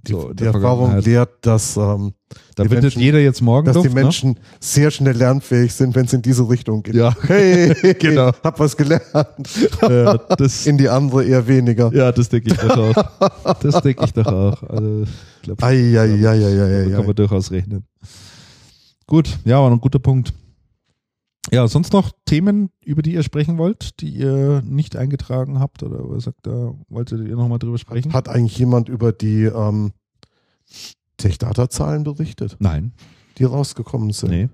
Die, 0.06 0.12
So, 0.12 0.32
die 0.32 0.44
Erfahrung 0.44 0.98
lehrt, 0.98 1.30
dass, 1.42 1.76
ähm, 1.76 2.12
Da 2.56 2.64
Die 2.64 2.70
wird 2.70 2.82
Menschen- 2.82 3.00
jeder 3.02 3.20
jetzt 3.20 3.40
morgen 3.40 3.66
dass 3.66 3.76
die 3.76 3.82
Luft, 3.84 3.94
ne? 3.94 4.02
Menschen 4.02 4.38
sehr 4.58 4.90
schnell 4.90 5.14
lernfähig 5.16 5.72
sind, 5.72 5.94
wenn 5.94 6.06
es 6.06 6.12
in 6.12 6.22
diese 6.22 6.48
Richtung 6.48 6.82
geht. 6.82 6.94
Ja. 6.94 7.14
Hey, 7.28 7.94
Genau. 8.00 8.32
hab 8.42 8.58
was 8.58 8.76
gelernt. 8.76 9.04
Ja, 9.82 10.16
das, 10.16 10.66
In 10.66 10.76
die 10.78 10.88
andere 10.88 11.24
eher 11.24 11.46
weniger. 11.46 11.92
ja, 11.94 12.10
das 12.10 12.28
denke 12.28 12.50
ich 12.52 12.56
doch 12.58 12.76
auch. 12.96 13.54
Das 13.60 13.80
denke 13.82 14.04
ich 14.04 14.12
doch 14.12 14.26
auch. 14.26 14.62
Also, 14.64 15.02
ich 15.04 15.42
glaub, 15.42 15.62
Ei, 15.62 15.98
ei, 15.98 15.98
ei, 15.98 16.26
ei, 16.26 16.44
ei, 16.46 16.86
ei, 16.86 16.90
kann 16.90 17.06
man 17.06 17.14
durchaus 17.14 17.50
rechnen. 17.50 17.84
Gut, 19.06 19.38
ja, 19.44 19.60
war 19.60 19.70
ein 19.70 19.80
guter 19.80 19.98
Punkt. 19.98 20.32
Ja, 21.50 21.66
sonst 21.66 21.92
noch 21.92 22.12
Themen, 22.24 22.70
über 22.84 23.02
die 23.02 23.14
ihr 23.14 23.22
sprechen 23.22 23.58
wollt, 23.58 24.00
die 24.00 24.10
ihr 24.10 24.62
nicht 24.64 24.94
eingetragen 24.96 25.58
habt 25.58 25.82
oder 25.82 25.98
ihr 26.14 26.20
sagt, 26.20 26.46
da 26.46 26.72
wolltet 26.88 27.26
ihr 27.26 27.34
nochmal 27.36 27.58
drüber 27.58 27.78
sprechen? 27.78 28.12
Hat 28.12 28.28
eigentlich 28.28 28.56
jemand 28.58 28.88
über 28.88 29.12
die 29.12 29.44
ähm, 29.44 29.92
Tech-Data-Zahlen 31.16 32.04
berichtet, 32.04 32.56
Nein, 32.58 32.92
die 33.38 33.44
rausgekommen 33.44 34.12
sind? 34.12 34.30
nee. 34.30 34.48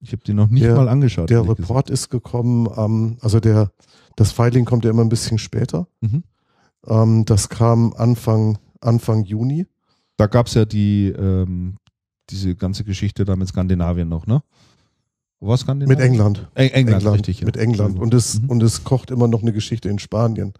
Ich 0.00 0.12
habe 0.12 0.22
die 0.24 0.32
noch 0.32 0.48
nicht 0.48 0.62
Der- 0.64 0.76
mal 0.76 0.88
angeschaut. 0.88 1.28
Der 1.28 1.46
Report 1.48 1.90
ist 1.90 2.08
gekommen, 2.08 2.68
ähm, 2.76 3.16
also 3.20 3.40
der, 3.40 3.72
das 4.14 4.30
Filing 4.30 4.64
kommt 4.64 4.84
ja 4.84 4.90
immer 4.92 5.02
ein 5.02 5.08
bisschen 5.08 5.38
später. 5.38 5.88
Mhm. 6.00 6.22
Ähm, 6.86 7.24
das 7.24 7.48
kam 7.48 7.92
Anfang, 7.94 8.58
Anfang 8.80 9.24
Juni. 9.24 9.66
Da 10.16 10.28
gab's 10.28 10.54
ja 10.54 10.64
die, 10.64 11.08
ähm, 11.08 11.78
diese 12.30 12.54
ganze 12.54 12.84
Geschichte 12.84 13.24
da 13.24 13.34
mit 13.34 13.48
Skandinavien 13.48 14.08
noch, 14.08 14.28
ne? 14.28 14.40
Wo 15.40 15.48
war 15.48 15.56
Skandinavien? 15.56 15.98
Mit 15.98 16.04
England. 16.04 16.48
Eng 16.54 16.70
England, 16.70 17.06
richtig. 17.06 17.40
Ja. 17.40 17.46
Mit 17.46 17.56
England. 17.56 17.98
Und 17.98 18.12
es, 18.14 18.40
Mhm. 18.40 18.50
und 18.50 18.62
es 18.62 18.84
kocht 18.84 19.10
immer 19.10 19.28
noch 19.28 19.42
eine 19.42 19.52
Geschichte 19.52 19.88
in 19.88 19.98
Spanien. 19.98 20.52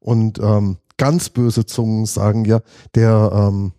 Und 0.00 0.38
ähm, 0.40 0.78
ganz 0.96 1.28
böse 1.28 1.66
Zungen 1.66 2.06
sagen 2.06 2.44
ja, 2.44 2.60
der, 2.94 3.30
ähm, 3.32 3.72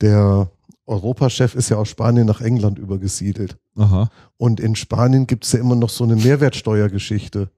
der 0.00 0.50
Europachef 0.86 1.54
ist 1.54 1.68
ja 1.68 1.76
aus 1.76 1.88
Spanien 1.88 2.26
nach 2.26 2.40
England 2.40 2.78
übergesiedelt. 2.78 3.58
Aha. 3.76 4.10
Und 4.36 4.58
in 4.58 4.74
Spanien 4.74 5.26
gibt 5.26 5.44
es 5.44 5.52
ja 5.52 5.60
immer 5.60 5.76
noch 5.76 5.90
so 5.90 6.04
eine 6.04 6.16
Mehrwertsteuergeschichte, 6.16 7.50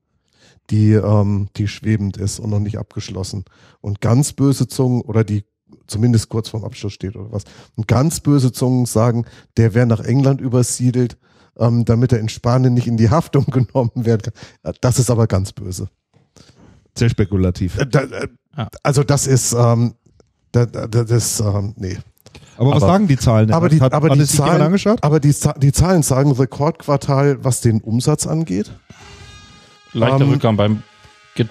die, 0.70 0.92
ähm, 0.92 1.48
die 1.56 1.68
schwebend 1.68 2.16
ist 2.16 2.40
und 2.40 2.50
noch 2.50 2.60
nicht 2.60 2.78
abgeschlossen. 2.78 3.44
Und 3.80 4.00
ganz 4.00 4.32
böse 4.32 4.66
Zungen, 4.66 5.00
oder 5.02 5.24
die 5.24 5.44
zumindest 5.86 6.28
kurz 6.28 6.48
vorm 6.48 6.64
Abschluss 6.64 6.92
steht 6.92 7.16
oder 7.16 7.32
was, 7.32 7.44
und 7.76 7.88
ganz 7.88 8.20
böse 8.20 8.52
Zungen 8.52 8.86
sagen, 8.86 9.24
der 9.56 9.74
wäre 9.74 9.86
nach 9.86 10.00
England 10.00 10.40
übersiedelt, 10.40 11.16
ähm, 11.58 11.84
damit 11.84 12.12
er 12.12 12.18
in 12.20 12.28
Spanien 12.28 12.74
nicht 12.74 12.86
in 12.86 12.96
die 12.96 13.10
Haftung 13.10 13.44
genommen 13.50 13.90
werden 13.94 14.32
kann. 14.62 14.74
Das 14.80 14.98
ist 14.98 15.10
aber 15.10 15.26
ganz 15.26 15.52
böse. 15.52 15.88
Sehr 16.96 17.08
spekulativ. 17.08 17.78
Äh, 17.78 17.86
da, 17.86 18.00
äh, 18.02 18.28
Ja. 18.56 18.68
Also 18.82 19.02
das 19.02 19.26
ist, 19.26 19.52
ähm, 19.54 19.94
da, 20.52 20.66
da, 20.66 20.86
das, 20.86 21.40
ähm, 21.40 21.74
nee. 21.76 21.96
Aber 22.58 22.70
was 22.72 22.82
Aber- 22.82 22.92
sagen 22.92 23.08
die 23.08 23.16
Zahlen 23.16 23.46
denn? 23.48 23.54
aber 23.56 23.68
die- 23.70 23.80
hat, 23.80 23.94
aber 23.94 24.10
hat 24.10 24.18
die 24.18 24.24
Zahlen- 24.26 24.60
angeschaut? 24.62 24.98
Aber 25.02 25.18
die, 25.20 25.34
die 25.58 25.72
Zahlen 25.72 26.02
sagen 26.02 26.32
Rekordquartal, 26.32 27.42
was 27.44 27.62
den 27.62 27.80
Umsatz 27.80 28.26
angeht. 28.26 28.70
Leichter 29.94 30.20
Ähm, 30.24 30.30
Rückgang 30.30 30.56
beim 30.56 30.82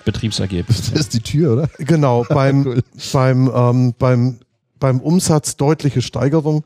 Betriebsergebnis. 0.06 0.92
Das 0.92 1.00
ist 1.00 1.14
die 1.14 1.22
Tür, 1.22 1.54
oder? 1.54 1.70
Genau, 1.80 2.24
beim, 2.30 2.66
Cool. 2.66 2.84
beim, 3.14 3.52
ähm, 3.54 3.94
beim, 3.98 4.40
beim 4.80 5.00
Umsatz 5.00 5.58
deutliche 5.58 6.02
Steigerung. 6.04 6.64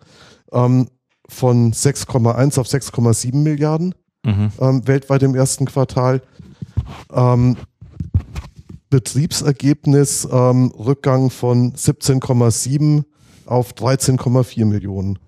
Ähm, 0.51 0.89
von 1.27 1.73
6,1 1.73 2.59
auf 2.59 2.67
6,7 2.67 3.35
Milliarden 3.35 3.95
Mhm. 4.25 4.51
ähm, 4.59 4.87
weltweit 4.87 5.23
im 5.23 5.35
ersten 5.35 5.65
Quartal. 5.65 6.21
Ähm, 7.13 7.57
Betriebsergebnis 8.89 10.27
ähm, 10.31 10.71
Rückgang 10.77 11.29
von 11.29 11.73
17,7 11.73 13.03
auf 13.45 13.73
13,4 13.73 14.65
Millionen. 14.65 15.19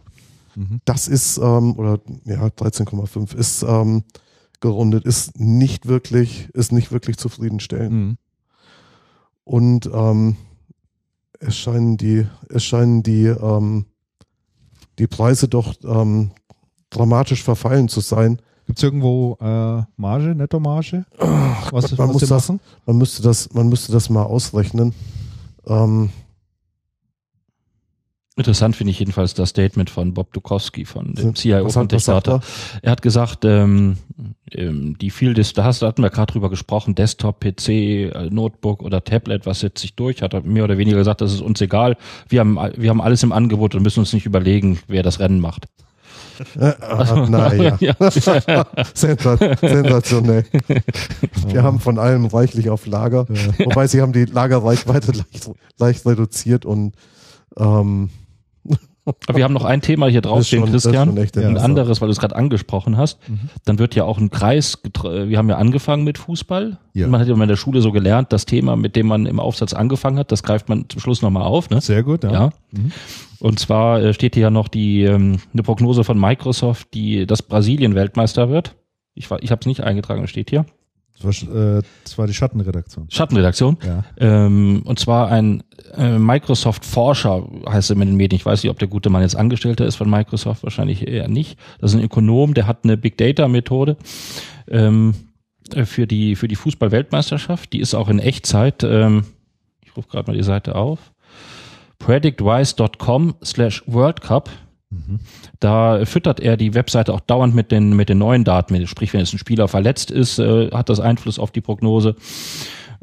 Mhm. 0.56 0.82
Das 0.86 1.08
ist, 1.08 1.38
ähm, 1.38 1.78
oder 1.78 2.00
ja, 2.26 2.46
13,5 2.48 3.36
ist 3.36 3.64
ähm, 3.64 4.04
gerundet, 4.62 5.06
ist 5.06 5.40
nicht 5.40 5.88
wirklich, 5.88 6.50
ist 6.54 6.72
nicht 6.72 6.92
wirklich 6.92 7.18
zufriedenstellend. 7.18 7.94
Mhm. 7.94 8.18
Und 9.44 9.90
ähm, 9.94 10.38
es 11.40 11.56
scheinen 11.56 11.98
die, 11.98 12.26
es 12.50 12.64
scheinen 12.64 13.04
die, 13.04 13.26
ähm, 13.26 13.86
die 15.00 15.08
Preise 15.08 15.48
doch 15.48 15.76
ähm, 15.84 16.32
dramatisch 16.90 17.44
verfallen 17.44 17.88
zu 17.90 18.00
sein. 18.00 18.40
Gibt 18.66 18.80
es 18.80 18.84
irgendwo 18.84 19.38
äh, 19.40 19.84
Marge, 19.96 20.36
Nettomarge? 20.36 21.06
Was, 21.72 21.98
man 21.98 22.10
was 22.10 22.14
muss 22.14 22.28
das-? 22.28 22.54
Man 22.86 22.98
müsste 22.98 23.22
das, 23.24 23.54
man 23.54 23.70
müsste 23.70 23.92
das 23.92 24.10
mal 24.10 24.24
ausrechnen. 24.24 24.94
Ähm, 25.66 26.10
Interessant 28.38 28.76
finde 28.76 28.92
ich 28.92 29.00
jedenfalls 29.00 29.34
das 29.34 29.50
Statement 29.50 29.90
von 29.90 30.14
Bob 30.14 30.32
Dukowski, 30.32 30.86
von 30.86 31.14
dem 31.16 31.36
CIO 31.36 31.66
was 31.66 31.74
von 31.74 31.90
Techdata. 31.90 32.40
Er 32.84 32.92
hat 32.92 33.02
gesagt, 33.02 33.44
ähm, 33.46 33.98
ähm, 34.52 34.96
die 35.00 35.10
viel, 35.10 35.34
des, 35.34 35.54
da 35.54 35.64
hast- 35.64 35.82
da 35.82 35.88
hatten 35.88 36.04
wir 36.04 36.12
gerade 36.12 36.32
drüber 36.34 36.50
gesprochen, 36.52 36.94
Desktop, 36.94 37.40
PC, 37.40 37.70
äh, 37.70 38.30
Notebook 38.30 38.84
oder 38.84 39.04
Tablet, 39.04 39.46
was 39.48 39.62
setzt 39.62 39.82
sich 39.82 39.96
durch, 39.96 40.22
hat 40.22 40.34
er 40.36 40.42
mehr 40.44 40.64
oder 40.64 40.78
weniger 40.78 40.98
gesagt, 40.98 41.22
das 41.22 41.34
ist 41.34 41.42
uns 41.42 41.60
egal. 41.62 41.98
Wir 42.30 42.40
haben, 42.42 42.58
wir 42.78 42.90
haben 42.92 43.02
alles 43.02 43.24
im 43.24 43.32
Angebot 43.32 43.74
und 43.74 43.82
müssen 43.82 44.00
uns 44.02 44.14
nicht 44.14 44.28
überlegen, 44.28 44.80
wer 44.88 45.02
das 45.02 45.20
Rennen 45.20 45.40
macht. 45.40 45.66
Äh, 46.60 46.68
äh, 46.70 47.30
naja, 47.30 47.76
Ja. 47.80 47.96
Sensa 48.94 49.36
sensationell. 49.60 50.46
Wir 51.48 51.64
haben 51.64 51.80
von 51.80 51.98
allem 51.98 52.28
reichlich 52.28 52.70
auf 52.70 52.86
Lager. 52.86 53.26
Wobei 53.58 53.88
sie 53.88 54.02
haben 54.02 54.14
die 54.14 54.26
Lagerreichweite 54.26 55.12
leicht, 55.14 55.50
leicht 55.80 56.06
reduziert 56.06 56.64
und 56.66 56.94
ähm, 57.58 58.12
Aber 59.28 59.38
wir 59.38 59.44
haben 59.44 59.54
noch 59.54 59.64
ein 59.66 59.82
Thema 59.82 60.08
hier 60.08 60.22
das 60.22 60.32
das 60.74 60.86
ist 60.86 60.92
Christian. 60.92 61.16
ein 61.48 61.54
anderes, 61.64 62.02
weil 62.02 62.08
du 62.08 62.12
es 62.12 62.20
gerade 62.20 62.36
angesprochen 62.36 62.98
hast. 62.98 63.20
Dann 63.66 63.80
wird 63.80 63.96
ja 63.96 64.04
auch 64.04 64.18
ein 64.18 64.30
Kreis, 64.30 64.82
getr- 64.84 65.30
wir 65.30 65.38
haben 65.38 65.50
ja 65.50 65.56
angefangen 65.58 66.04
mit 66.04 66.18
Fußball. 66.18 66.78
Ja. 66.94 67.08
Man 67.08 67.20
hat 67.22 67.28
ja 67.28 67.34
immer 67.34 67.44
in 67.46 67.50
der 67.50 67.56
Schule 67.56 67.82
so 67.82 67.92
gelernt, 67.92 68.34
das 68.34 68.46
Thema, 68.46 68.76
mit 68.76 68.96
dem 68.96 69.08
man 69.08 69.26
im 69.26 69.40
Aufsatz 69.40 69.74
angefangen 69.74 70.18
hat, 70.20 70.32
das 70.32 70.44
greift 70.44 70.68
man 70.70 70.86
zum 70.90 71.00
Schluss 71.02 71.22
nochmal 71.22 71.44
auf. 71.44 71.70
Ne? 71.70 71.80
Sehr 71.82 72.04
gut, 72.04 72.24
ja. 72.24 72.32
Ja. 72.32 72.50
Und 73.40 73.60
zwar 73.60 74.02
äh, 74.02 74.14
steht 74.14 74.34
hier 74.36 74.44
ja 74.44 74.50
noch 74.50 74.68
die 74.68 75.04
ähm, 75.04 75.38
eine 75.54 75.64
Prognose 75.64 76.04
von 76.04 76.20
Microsoft, 76.20 76.94
die 76.94 77.26
dass 77.26 77.42
Brasilien 77.44 77.96
Weltmeister 77.96 78.50
wird. 78.50 78.76
Ich, 79.14 79.30
war- 79.32 79.42
ich 79.42 79.52
habe 79.52 79.60
es 79.62 79.68
nicht 79.68 79.82
eingetragen, 79.82 80.22
das 80.22 80.30
steht 80.30 80.50
hier. 80.50 80.66
Das, 81.22 81.48
war, 81.48 81.78
äh, 81.78 81.82
das 82.04 82.18
war 82.18 82.28
die 82.28 82.34
Schattenredaktion. 82.34 83.08
Schattenredaktion. 83.10 83.78
Ja. 83.86 84.04
Ähm, 84.18 84.84
und 84.86 85.00
zwar 85.00 85.30
ein 85.30 85.64
äh, 85.96 86.18
Microsoft-Forscher, 86.18 87.48
heißt 87.68 87.90
es 87.90 87.96
in 87.96 88.00
den 88.00 88.16
Medien. 88.16 88.38
Ich 88.38 88.46
weiß 88.46 88.64
nicht, 88.64 88.70
ob 88.70 88.80
der 88.80 88.88
gute 88.88 89.10
Mann 89.10 89.22
jetzt 89.22 89.36
Angestellter 89.36 89.86
ist 89.86 89.96
von 89.96 90.10
Microsoft, 90.10 90.64
wahrscheinlich 90.64 91.08
eher 91.08 91.28
nicht. 91.28 91.58
Das 91.80 91.92
ist 91.92 91.98
ein 91.98 92.04
Ökonom, 92.04 92.54
der 92.54 92.68
hat 92.68 92.84
eine 92.84 92.98
Big 92.98 93.18
Data-Methode 93.18 93.98
ähm, 94.70 95.14
äh, 95.74 95.86
für 95.86 96.08
die, 96.08 96.36
für 96.36 96.48
die 96.48 96.56
Fußball-Weltmeisterschaft. 96.56 97.74
Die 97.74 97.80
ist 97.80 97.94
auch 97.96 98.10
in 98.10 98.20
Echtzeit. 98.20 98.84
Ähm, 98.84 99.24
ich 99.84 99.96
rufe 99.98 100.10
gerade 100.10 100.32
mal 100.32 100.38
die 100.38 100.44
Seite 100.44 100.76
auf. 100.76 101.00
predictwise.com 102.00 103.36
slash 103.44 103.84
World 103.88 104.22
Cup. 104.22 104.50
Da 105.60 106.06
füttert 106.06 106.40
er 106.40 106.56
die 106.56 106.74
Webseite 106.74 107.14
auch 107.14 107.20
dauernd 107.20 107.54
mit 107.54 107.72
den, 107.72 107.96
mit 107.96 108.10
den 108.10 108.20
neuen 108.20 108.44
Daten. 108.44 108.88
Sprich, 108.88 109.14
wenn 109.14 109.20
jetzt 109.20 109.34
ein 109.34 109.40
Spieler 109.40 109.68
verletzt 109.68 110.12
ist, 110.12 110.40
äh, 110.40 110.70
hat 110.72 110.90
das 110.90 111.00
Einfluss 111.00 111.40
auf 111.40 111.52
die 111.52 111.62
Prognose. 111.62 112.16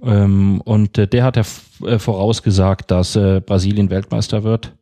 Ähm, 0.03 0.61
und 0.63 0.97
äh, 0.97 1.07
der 1.07 1.25
hat 1.25 1.37
ja 1.37 1.43
äh, 1.87 1.99
vorausgesagt, 1.99 2.91
dass 2.91 3.17
äh, 3.17 3.41
Brasilien 3.41 3.91
Weltmeister 3.91 4.45
wird. 4.45 4.73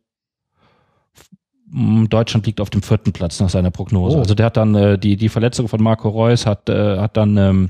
Deutschland 1.75 2.45
liegt 2.45 2.61
auf 2.61 2.69
dem 2.69 2.83
vierten 2.83 3.13
Platz 3.13 3.39
nach 3.39 3.49
seiner 3.49 3.71
Prognose. 3.71 4.17
Oh. 4.17 4.19
Also 4.19 4.35
der 4.35 4.45
hat 4.45 4.57
dann 4.57 4.75
äh, 4.75 4.97
die 4.99 5.17
die 5.17 5.29
Verletzung 5.29 5.67
von 5.67 5.81
Marco 5.81 6.07
Reus 6.07 6.45
hat 6.45 6.69
äh, 6.69 6.99
hat 6.99 7.17
dann 7.17 7.35
ähm, 7.37 7.69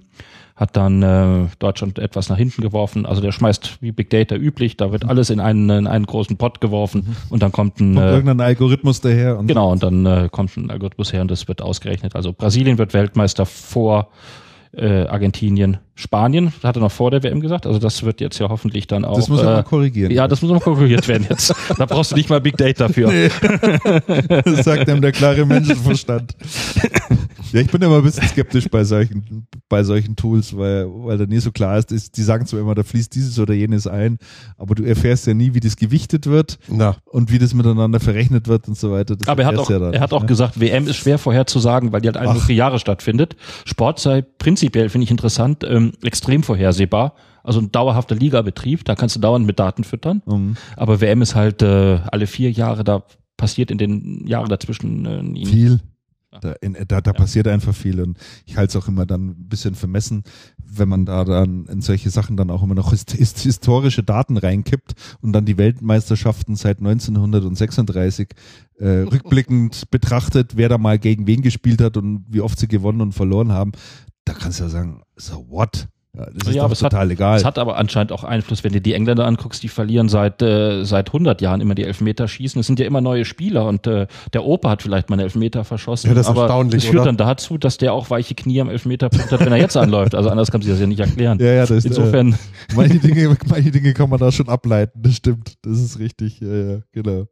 hat 0.55 0.75
dann 0.77 1.01
äh, 1.01 1.47
Deutschland 1.59 1.97
etwas 1.97 2.29
nach 2.29 2.37
hinten 2.37 2.61
geworfen. 2.61 3.05
Also 3.05 3.21
der 3.21 3.31
schmeißt 3.31 3.77
wie 3.81 3.91
Big 3.91 4.09
Data 4.09 4.35
üblich, 4.35 4.77
da 4.77 4.91
wird 4.91 5.05
alles 5.05 5.29
in 5.29 5.39
einen 5.39 5.69
in 5.69 5.87
einen 5.87 6.05
großen 6.05 6.37
Pot 6.37 6.61
geworfen 6.61 7.15
und 7.29 7.41
dann 7.41 7.51
kommt 7.51 7.79
ein 7.79 7.95
Kommt 7.95 8.05
äh, 8.05 8.11
irgendein 8.11 8.41
Algorithmus 8.41 9.01
daher 9.01 9.39
und 9.39 9.47
Genau, 9.47 9.71
und 9.71 9.81
dann 9.81 10.05
äh, 10.05 10.29
kommt 10.31 10.55
ein 10.57 10.69
Algorithmus 10.69 11.11
her 11.11 11.21
und 11.21 11.31
das 11.31 11.47
wird 11.47 11.61
ausgerechnet. 11.61 12.15
Also 12.15 12.33
Brasilien 12.33 12.77
wird 12.77 12.93
Weltmeister 12.93 13.45
vor 13.45 14.09
äh, 14.75 15.05
Argentinien, 15.05 15.77
Spanien, 15.95 16.51
hat 16.63 16.75
er 16.77 16.79
noch 16.79 16.91
vor 16.91 17.11
der 17.11 17.21
WM 17.21 17.39
gesagt. 17.41 17.67
Also 17.67 17.77
das 17.79 18.03
wird 18.03 18.21
jetzt 18.21 18.39
ja 18.39 18.49
hoffentlich 18.49 18.87
dann 18.87 19.05
auch. 19.05 19.15
das 19.15 19.29
muss 19.29 19.41
er 19.41 19.59
äh, 19.59 19.63
korrigieren. 19.63 20.11
ja, 20.11 20.27
das 20.27 20.41
muss 20.41 20.51
noch 20.51 20.63
korrigiert 20.63 21.07
werden 21.07 21.27
jetzt. 21.29 21.53
Da 21.77 21.85
brauchst 21.85 22.11
du 22.11 22.15
nicht 22.15 22.29
mal 22.29 22.41
Big 22.41 22.57
Data 22.57 22.89
für. 22.89 23.11
das 24.45 24.63
sagt 24.63 24.89
einem 24.89 25.01
der 25.01 25.11
klare 25.11 25.45
Menschenverstand. 25.45 26.35
ja, 27.53 27.59
ich 27.59 27.69
bin 27.69 27.81
immer 27.81 27.97
ein 27.97 28.03
bisschen 28.03 28.27
skeptisch 28.27 28.67
bei 28.69 28.83
solchen, 28.83 29.47
bei 29.69 29.83
solchen 29.83 30.15
Tools, 30.15 30.57
weil, 30.57 30.87
weil 30.87 31.17
da 31.17 31.25
nie 31.25 31.37
so 31.37 31.51
klar 31.51 31.77
ist, 31.77 31.91
ist, 31.91 32.17
die 32.17 32.23
sagen 32.23 32.47
zwar 32.47 32.59
immer, 32.59 32.73
da 32.73 32.83
fließt 32.83 33.13
dieses 33.13 33.37
oder 33.37 33.53
jenes 33.53 33.85
ein, 33.85 34.17
aber 34.57 34.73
du 34.73 34.83
erfährst 34.83 35.27
ja 35.27 35.35
nie, 35.35 35.53
wie 35.53 35.59
das 35.59 35.75
gewichtet 35.75 36.25
wird 36.25 36.57
na, 36.67 36.95
und 37.05 37.31
wie 37.31 37.37
das 37.37 37.53
miteinander 37.53 37.99
verrechnet 37.99 38.47
wird 38.47 38.67
und 38.67 38.77
so 38.77 38.91
weiter. 38.91 39.15
Das 39.15 39.27
Aber 39.27 39.43
er 39.43 39.47
hat 39.49 39.57
auch, 39.57 39.69
ja 39.69 39.77
dann 39.77 39.93
er 39.93 40.01
hat 40.01 40.13
auch 40.13 40.21
ne? 40.21 40.27
gesagt, 40.27 40.59
WM 40.59 40.87
ist 40.87 40.95
schwer 40.95 41.19
vorherzusagen, 41.19 41.91
weil 41.91 42.01
die 42.01 42.07
halt 42.07 42.17
alle 42.17 42.33
nur 42.33 42.41
Ach. 42.41 42.45
vier 42.45 42.55
Jahre 42.55 42.79
stattfindet. 42.79 43.35
Sport 43.65 43.99
sei 43.99 44.23
prinzipiell, 44.23 44.89
finde 44.89 45.05
ich 45.05 45.11
interessant, 45.11 45.63
ähm, 45.63 45.93
extrem 46.01 46.41
vorhersehbar. 46.41 47.13
Also 47.43 47.59
ein 47.59 47.71
dauerhafter 47.71 48.15
Ligabetrieb, 48.15 48.85
da 48.85 48.95
kannst 48.95 49.15
du 49.15 49.19
dauernd 49.19 49.45
mit 49.45 49.59
Daten 49.59 49.83
füttern. 49.83 50.23
Mhm. 50.25 50.55
Aber 50.75 51.01
WM 51.01 51.21
ist 51.21 51.35
halt 51.35 51.61
äh, 51.61 51.99
alle 52.11 52.25
vier 52.25 52.49
Jahre, 52.51 52.83
da 52.83 53.03
passiert 53.37 53.69
in 53.69 53.77
den 53.77 54.25
Jahren 54.25 54.49
dazwischen 54.49 55.05
äh, 55.05 55.21
nie. 55.21 55.45
Viel. 55.45 55.79
Da, 56.41 56.53
in, 56.61 56.75
da, 56.87 57.01
da 57.01 57.13
passiert 57.13 57.47
einfach 57.47 57.75
viel 57.75 58.01
und 58.01 58.17
ich 58.45 58.57
halte 58.57 58.77
es 58.77 58.83
auch 58.83 58.87
immer 58.87 59.05
dann 59.05 59.29
ein 59.29 59.47
bisschen 59.47 59.75
vermessen, 59.75 60.23
wenn 60.57 60.89
man 60.89 61.05
da 61.05 61.23
dann 61.25 61.65
in 61.65 61.81
solche 61.81 62.09
Sachen 62.09 62.37
dann 62.37 62.49
auch 62.49 62.63
immer 62.63 62.75
noch 62.75 62.91
hist 62.91 63.11
hist 63.11 63.39
historische 63.39 64.03
Daten 64.03 64.37
reinkippt 64.37 64.93
und 65.21 65.33
dann 65.33 65.45
die 65.45 65.57
Weltmeisterschaften 65.57 66.55
seit 66.55 66.79
1936 66.79 68.29
äh, 68.79 68.87
rückblickend 68.87 69.91
betrachtet, 69.91 70.55
wer 70.55 70.69
da 70.69 70.77
mal 70.77 70.99
gegen 70.99 71.27
wen 71.27 71.41
gespielt 71.41 71.81
hat 71.81 71.97
und 71.97 72.25
wie 72.27 72.41
oft 72.41 72.59
sie 72.59 72.67
gewonnen 72.67 73.01
und 73.01 73.13
verloren 73.13 73.51
haben. 73.51 73.71
Da 74.25 74.33
kannst 74.33 74.59
du 74.59 74.63
ja 74.63 74.69
sagen, 74.69 75.01
so 75.15 75.45
what? 75.49 75.87
Ja, 76.15 76.27
das 76.31 76.47
ist 76.49 76.55
Ja, 76.55 76.63
aber 76.65 76.73
es 76.73 76.83
hat- 76.83 76.91
total 76.91 77.09
egal. 77.09 77.37
Es 77.37 77.43
hat 77.43 77.57
aber 77.57 77.77
anscheinend 77.77 78.11
auch 78.11 78.23
Einfluss, 78.23 78.63
wenn 78.63 78.71
du 78.71 78.79
die 78.79 78.93
Engländer 78.93 79.25
anguckst, 79.25 79.63
die 79.63 79.67
verlieren 79.67 80.09
seit 80.09 80.43
äh, 80.43 80.83
seit 80.83 81.09
100 81.09 81.41
Jahren 81.41 81.59
immer 81.59 81.73
die 81.73 81.83
Elfmeter 81.83 82.27
schießen. 82.27 82.59
Es 82.59 82.67
sind 82.67 82.79
ja 82.79 82.85
immer 82.85 83.01
neue 83.01 83.25
Spieler 83.25 83.65
und 83.65 83.87
äh, 83.87 84.05
der 84.31 84.43
Opa 84.45 84.69
hat 84.69 84.83
vielleicht 84.83 85.09
mal 85.09 85.15
einen 85.15 85.23
Elfmeter 85.23 85.63
verschossen. 85.63 86.09
Ja, 86.09 86.13
das 86.13 86.27
ist 86.27 86.29
aber 86.29 86.41
erstaunlich, 86.43 86.83
es 86.83 86.89
führt 86.89 87.01
oder? 87.01 87.05
dann 87.05 87.17
dazu, 87.17 87.57
dass 87.57 87.77
der 87.79 87.93
auch 87.93 88.11
weiche 88.11 88.35
Knie 88.35 88.61
am 88.61 88.69
Elfmeterpunkt 88.69 89.31
hat, 89.31 89.39
wenn 89.39 89.51
er 89.51 89.57
jetzt 89.57 89.75
anläuft. 89.75 90.13
Also 90.13 90.29
anders 90.29 90.51
kann 90.51 90.61
sich 90.61 90.69
das 90.69 90.79
ja 90.79 90.85
nicht 90.85 90.99
erklären. 90.99 91.39
ja, 91.39 91.47
ja, 91.53 91.61
das 91.61 91.71
ist, 91.71 91.85
äh, 91.85 91.87
Insofern, 91.87 92.37
manche, 92.75 92.99
Dinge, 92.99 93.35
manche 93.49 93.71
Dinge 93.71 93.93
kann 93.93 94.09
man 94.11 94.19
da 94.19 94.31
schon 94.31 94.49
ableiten, 94.49 95.01
das 95.01 95.15
stimmt. 95.15 95.55
Das 95.63 95.79
ist 95.79 95.97
richtig, 95.97 96.39
ja, 96.41 96.53
ja, 96.53 96.79
genau. 96.91 97.25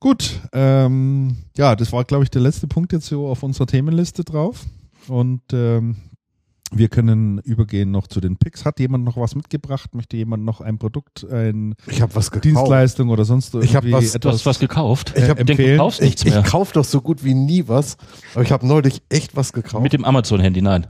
Gut, 0.00 0.38
ähm, 0.52 1.36
ja, 1.56 1.74
das 1.74 1.92
war, 1.92 2.04
glaube 2.04 2.24
ich, 2.24 2.30
der 2.30 2.42
letzte 2.42 2.68
Punkt 2.68 2.92
jetzt 2.92 3.06
so 3.06 3.26
auf 3.26 3.42
unserer 3.42 3.66
Themenliste 3.66 4.22
drauf. 4.22 4.64
Und 5.08 5.40
ähm, 5.52 5.96
wir 6.70 6.88
können 6.88 7.38
übergehen 7.38 7.90
noch 7.90 8.06
zu 8.08 8.20
den 8.20 8.36
Picks. 8.36 8.64
Hat 8.64 8.78
jemand 8.78 9.04
noch 9.04 9.16
was 9.16 9.34
mitgebracht? 9.34 9.94
Möchte 9.94 10.16
jemand 10.18 10.44
noch 10.44 10.60
ein 10.60 10.78
Produkt, 10.78 11.26
eine 11.30 11.74
ich 11.86 12.02
habe 12.02 12.14
was 12.14 12.30
gekauft. 12.30 12.44
Dienstleistung 12.44 13.08
oder 13.08 13.24
sonst 13.24 13.54
Ich 13.54 13.74
hab 13.74 13.84
irgendwie 13.84 14.04
was- 14.06 14.12
du 14.12 14.28
hast 14.28 14.34
etwas? 14.40 14.46
was 14.46 14.58
gekauft. 14.58 15.14
Ich 15.16 15.22
hab 15.28 15.36
denke, 15.38 15.44
du 15.46 15.52
empfehlen. 15.52 15.78
kaufst 15.78 16.00
Ich, 16.00 16.06
nichts 16.06 16.24
mehr. 16.24 16.40
ich 16.40 16.44
kaufe 16.44 16.74
doch 16.74 16.84
so 16.84 17.00
gut 17.00 17.24
wie 17.24 17.34
nie 17.34 17.64
was, 17.68 17.96
aber 18.34 18.42
ich 18.42 18.52
habe 18.52 18.66
neulich 18.66 19.00
echt 19.08 19.34
was 19.34 19.52
gekauft. 19.52 19.82
Mit 19.82 19.92
dem 19.94 20.04
Amazon-Handy, 20.04 20.60
nein. 20.62 20.86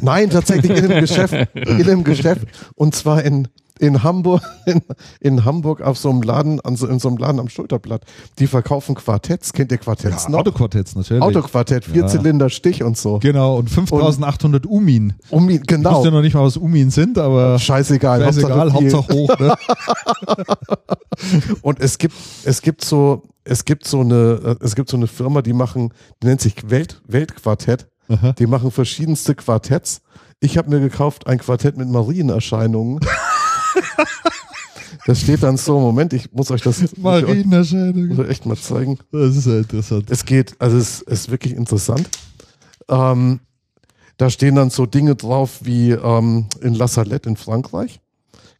Nein, 0.00 0.30
tatsächlich 0.30 0.70
in 0.78 0.84
einem 0.90 1.00
Geschäft, 1.06 1.34
in 1.54 1.68
einem 1.82 2.04
Geschäft 2.04 2.46
und 2.74 2.94
zwar 2.94 3.22
in 3.22 3.48
in 3.80 4.02
Hamburg, 4.02 4.42
in, 4.66 4.82
in 5.20 5.44
Hamburg 5.44 5.80
auf 5.80 5.98
so 5.98 6.10
einem 6.10 6.22
Laden, 6.22 6.60
an 6.60 6.76
so, 6.76 6.86
in 6.86 6.98
so 6.98 7.08
einem 7.08 7.16
Laden 7.16 7.40
am 7.40 7.48
Schulterblatt. 7.48 8.02
Die 8.38 8.46
verkaufen 8.46 8.94
Quartetts. 8.94 9.52
Kennt 9.52 9.72
ihr 9.72 9.78
Quartetts 9.78 10.24
ja, 10.24 10.30
noch? 10.30 10.40
Autoquartetts 10.40 10.94
natürlich. 10.94 11.22
Autoquartett, 11.22 11.86
Ja. 11.86 11.94
Vierzylinder 11.94 12.50
Stich 12.50 12.82
und 12.82 12.96
so. 12.96 13.18
Genau, 13.18 13.56
und 13.56 13.70
5800 13.70 14.66
Umin. 14.66 15.14
Um, 15.30 15.48
Ich 15.48 15.62
genau. 15.66 15.96
wusste 15.96 16.10
noch 16.10 16.22
nicht 16.22 16.34
mal, 16.34 16.44
was 16.44 16.56
Umin 16.56 16.90
sind, 16.90 17.18
aber 17.18 17.58
Scheißegal. 17.58 18.22
scheißegal, 18.22 18.70
viel. 18.70 18.92
Hauptsache 18.92 19.14
hoch. 19.14 19.38
Ne? 19.38 19.54
Und 21.62 21.80
es 21.80 21.98
gibt, 21.98 22.14
es 22.44 22.62
gibt 22.62 22.84
so, 22.84 23.22
es 23.44 23.64
gibt 23.64 23.86
so 23.86 24.00
eine, 24.00 24.56
äh, 24.60 24.64
es 24.64 24.74
gibt 24.74 24.88
so 24.88 24.96
eine 24.96 25.06
Firma, 25.06 25.42
die 25.42 25.52
machen, 25.52 25.92
die 26.22 26.26
nennt 26.26 26.40
sich 26.40 26.70
Welt, 26.70 27.00
Weltquartett. 27.06 27.86
Aha. 28.08 28.32
Die 28.32 28.46
machen 28.46 28.70
verschiedenste 28.70 29.34
Quartetts. 29.34 30.00
Ich 30.40 30.56
habe 30.56 30.70
mir 30.70 30.80
gekauft 30.80 31.26
ein 31.26 31.38
Quartett 31.38 31.76
mit 31.76 31.88
Marienerscheinungen. 31.88 33.00
Das 35.06 35.20
steht 35.20 35.42
dann 35.42 35.56
so, 35.56 35.80
Moment, 35.80 36.12
ich 36.12 36.30
muss 36.32 36.50
euch 36.50 36.60
das 36.62 36.80
muss 38.08 38.18
euch 38.18 38.28
echt 38.28 38.46
mal 38.46 38.56
zeigen. 38.56 38.98
Das 39.10 39.34
ist 39.34 39.46
ja 39.46 39.58
interessant. 39.58 40.10
Es 40.10 40.24
geht, 40.24 40.54
also 40.60 40.76
es 40.76 41.00
ist 41.00 41.30
wirklich 41.30 41.54
interessant. 41.54 42.08
Ähm, 42.88 43.40
da 44.18 44.28
stehen 44.28 44.56
dann 44.56 44.70
so 44.70 44.84
Dinge 44.86 45.16
drauf 45.16 45.60
wie 45.62 45.92
ähm, 45.92 46.46
in 46.60 46.74
La 46.74 46.86
Salette 46.86 47.28
in 47.28 47.36
Frankreich 47.36 48.00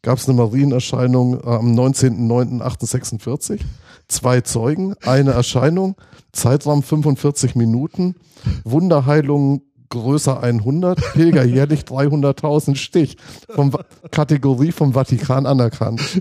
gab 0.03 0.19
es 0.19 0.29
eine 0.29 0.37
Marienerscheinung 0.37 1.41
äh, 1.41 1.47
am 1.47 1.75
19.09.1846. 1.75 3.61
Zwei 4.09 4.41
Zeugen, 4.41 4.95
eine 5.03 5.33
Erscheinung, 5.33 5.97
Zeitraum 6.33 6.83
45 6.83 7.55
Minuten, 7.55 8.17
Wunderheilung 8.65 9.63
größer 9.91 10.41
100, 10.43 10.99
Pilger 11.13 11.45
jährlich 11.45 11.83
300.000 11.83 12.77
Stich, 12.77 13.17
vom 13.49 13.77
Kategorie 14.11 14.73
vom 14.73 14.93
Vatikan 14.95 15.47
anerkannt. 15.47 16.21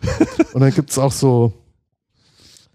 Und 0.53 0.61
dann 0.61 0.73
gibt's 0.73 0.97
auch 0.97 1.11
so, 1.11 1.53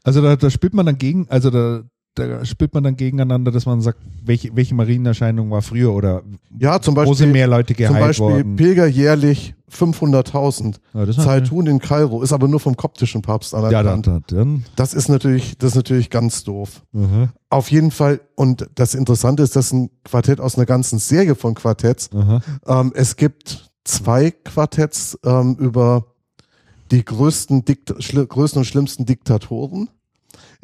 Also 0.05 0.21
da, 0.21 0.37
da 0.37 0.51
spielt 0.51 0.75
man 0.75 0.87
dann 0.87 0.99
gegen, 0.99 1.27
also 1.31 1.51
da, 1.51 1.83
da 2.15 2.45
spielt 2.45 2.75
man 2.75 2.85
dann 2.85 2.97
gegeneinander, 2.97 3.51
dass 3.51 3.67
man 3.67 3.81
sagt, 3.81 3.99
welche, 4.25 4.55
welche 4.55 4.75
Marienerscheinung 4.75 5.51
war 5.51 5.63
früher 5.63 5.93
oder 5.93 6.23
ja, 6.59 6.81
zum 6.81 6.95
wo 6.95 7.01
sind 7.01 7.09
Beispiel, 7.09 7.27
mehr 7.33 7.47
Leute 7.49 7.75
zum 7.75 7.87
geheilt 7.87 8.07
Beispiel 8.07 8.27
worden. 8.27 8.57
Pilger 8.57 8.87
jährlich 8.87 9.55
500.000. 9.71 10.77
Ja, 10.93 11.11
Zaitun 11.11 11.67
in 11.67 11.81
Kairo 11.81 12.23
ist 12.23 12.33
aber 12.33 12.47
nur 12.47 12.61
vom 12.61 12.77
koptischen 12.77 13.23
Papst 13.23 13.53
ja, 13.53 13.59
anerkannt. 13.59 14.07
dann, 14.07 14.25
dann, 14.29 14.65
Das 14.77 14.95
ist 14.95 15.09
natürlich, 15.09 15.59
das 15.59 15.71
ist 15.71 15.77
natürlich 15.77 16.11
ganz 16.11 16.45
doof. 16.45 16.83
dann. 16.93 17.31
Auf 17.51 17.71
jeden 17.71 17.91
Fall, 17.91 18.21
und 18.37 18.69
das 18.77 18.95
Interessante 18.95 19.43
ist, 19.43 19.57
das 19.57 19.67
ist 19.67 19.73
ein 19.73 19.91
Quartett 20.05 20.41
aus 20.41 20.57
einer 20.57 20.67
ganzen 20.67 21.01
Serie 21.01 21.35
von 21.35 21.55
Quartetts. 21.55 22.11
Aha. 22.15 22.41
Ähm, 22.67 22.93
es 22.95 23.17
gibt 23.17 23.71
zwei 23.83 24.31
Quartetts 24.31 25.19
ähm, 25.25 25.57
über 25.59 26.07
die 26.93 27.05
größten, 27.05 27.65
Dikt 27.65 27.93
größten 28.29 28.61
und 28.61 28.65
schlimmsten 28.65 29.05
Diktatoren. 29.05 29.89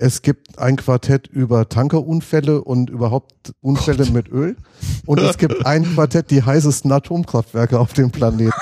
Es 0.01 0.23
gibt 0.23 0.59
ein 0.59 0.77
Quartett 0.77 1.27
über 1.27 1.69
Tankerunfälle 1.69 2.65
und 2.65 2.89
überhaupt 2.89 3.53
Unfälle 3.61 4.11
mit 4.11 4.31
Öl. 4.31 4.57
Und 5.05 5.21
es 5.21 5.37
gibt 5.37 5.67
ein 5.67 5.85
Quartett, 5.95 6.31
die 6.31 6.43
heißesten 6.43 6.91
Atomkraftwerke 6.91 7.79
auf 7.79 7.93
dem 7.93 8.11
Planeten. 8.11 8.53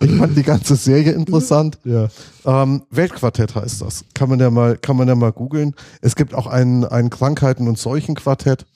Ich 0.00 0.10
fand 0.16 0.36
die 0.36 0.42
ganze 0.42 0.74
Serie 0.74 1.12
interessant. 1.12 1.78
Ja. 1.84 2.08
Ähm, 2.44 2.82
Weltquartett 2.90 3.54
heißt 3.54 3.80
das. 3.80 4.04
Kann 4.14 4.28
man 4.28 4.40
ja 4.40 4.50
mal, 4.50 4.76
kann 4.76 4.96
man 4.96 5.06
ja 5.06 5.14
mal 5.14 5.30
googeln. 5.30 5.76
Es 6.00 6.16
gibt 6.16 6.34
auch 6.34 6.48
ein, 6.48 6.84
ein 6.84 7.08
Krankheiten- 7.08 7.68
und 7.68 7.78
Seuchenquartett. 7.78 8.66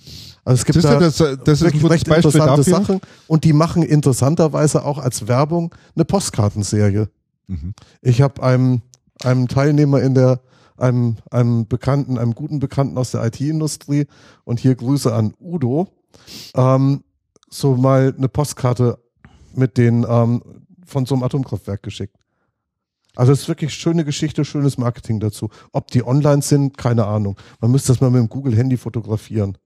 Also 0.45 0.61
es 0.61 0.65
gibt 0.65 0.85
da 0.85 1.01
das, 1.01 1.17
das 1.17 1.61
wirklich 1.63 1.83
gutes 1.83 1.91
recht 1.91 2.09
Beispiel 2.09 2.27
interessante 2.27 2.71
dafür. 2.71 2.77
Sachen. 2.77 3.01
Und 3.27 3.43
die 3.43 3.53
machen 3.53 3.83
interessanterweise 3.83 4.85
auch 4.85 4.99
als 4.99 5.27
Werbung 5.27 5.75
eine 5.97 6.05
Postkartenserie. 6.05 7.09
Mhm. 7.49 7.75
Ich 8.03 8.23
habe 8.23 8.43
einem, 8.43 8.83
einem 9.25 9.49
Teilnehmer 9.49 10.03
in 10.03 10.15
der, 10.15 10.41
einem, 10.77 11.17
einem 11.31 11.67
Bekannten, 11.67 12.19
einem 12.19 12.35
guten 12.35 12.59
Bekannten 12.59 12.99
aus 12.99 13.13
der 13.13 13.25
IT-Industrie 13.25 14.07
und 14.45 14.61
hier 14.61 14.75
Grüße 14.75 15.13
an 15.13 15.35
Udo, 15.41 15.89
ähm, 16.55 17.03
so 17.51 17.77
mal 17.77 18.15
eine 18.17 18.29
Postkarte 18.29 18.99
mit 19.55 19.79
den 19.79 20.05
ähm, 20.09 20.43
von 20.85 21.07
so 21.07 21.15
einem 21.15 21.25
Atomkraftwerk 21.25 21.83
geschickt. 21.83 22.17
Also 23.15 23.33
es 23.33 23.41
ist 23.43 23.49
wirklich 23.49 23.73
schöne 23.73 24.05
Geschichte, 24.05 24.45
schönes 24.45 24.77
Marketing 24.77 25.21
dazu. 25.21 25.49
Ob 25.73 25.91
die 25.91 26.07
online 26.07 26.43
sind, 26.43 26.77
keine 26.77 27.07
Ahnung. 27.07 27.37
Man 27.61 27.71
müsste 27.71 27.89
das 27.89 28.01
mal 28.03 28.11
mit 28.11 28.21
dem 28.21 28.29
Google-Handy 28.29 28.77
fotografieren. 28.77 29.57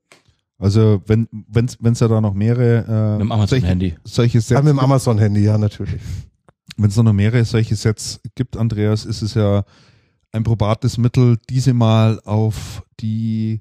Also 0.56 1.02
wenn 1.06 1.26
wenn's 1.48 1.78
wenn's 1.80 2.00
ja 2.00 2.06
da 2.06 2.20
noch 2.20 2.34
mehrere 2.34 2.84
äh, 2.86 3.12
Mit 3.12 3.20
dem 3.22 3.32
Amazon-Handy. 3.32 3.96
solche, 4.04 4.04
solche 4.04 4.38
Ja, 4.38 4.42
Sets 4.42 4.62
mit 4.62 4.70
dem 4.70 4.78
Amazon-Handy, 4.78 5.42
ja, 5.42 5.58
natürlich. 5.58 6.00
Wenn 6.82 6.90
es 6.90 6.96
noch 6.96 7.12
mehrere 7.12 7.44
solche 7.44 7.76
Sets 7.76 8.20
gibt, 8.34 8.56
Andreas, 8.56 9.04
ist 9.04 9.22
es 9.22 9.34
ja 9.34 9.64
ein 10.32 10.42
probates 10.44 10.96
Mittel, 10.98 11.38
diese 11.48 11.74
mal 11.74 12.20
auf 12.24 12.82
die 13.00 13.60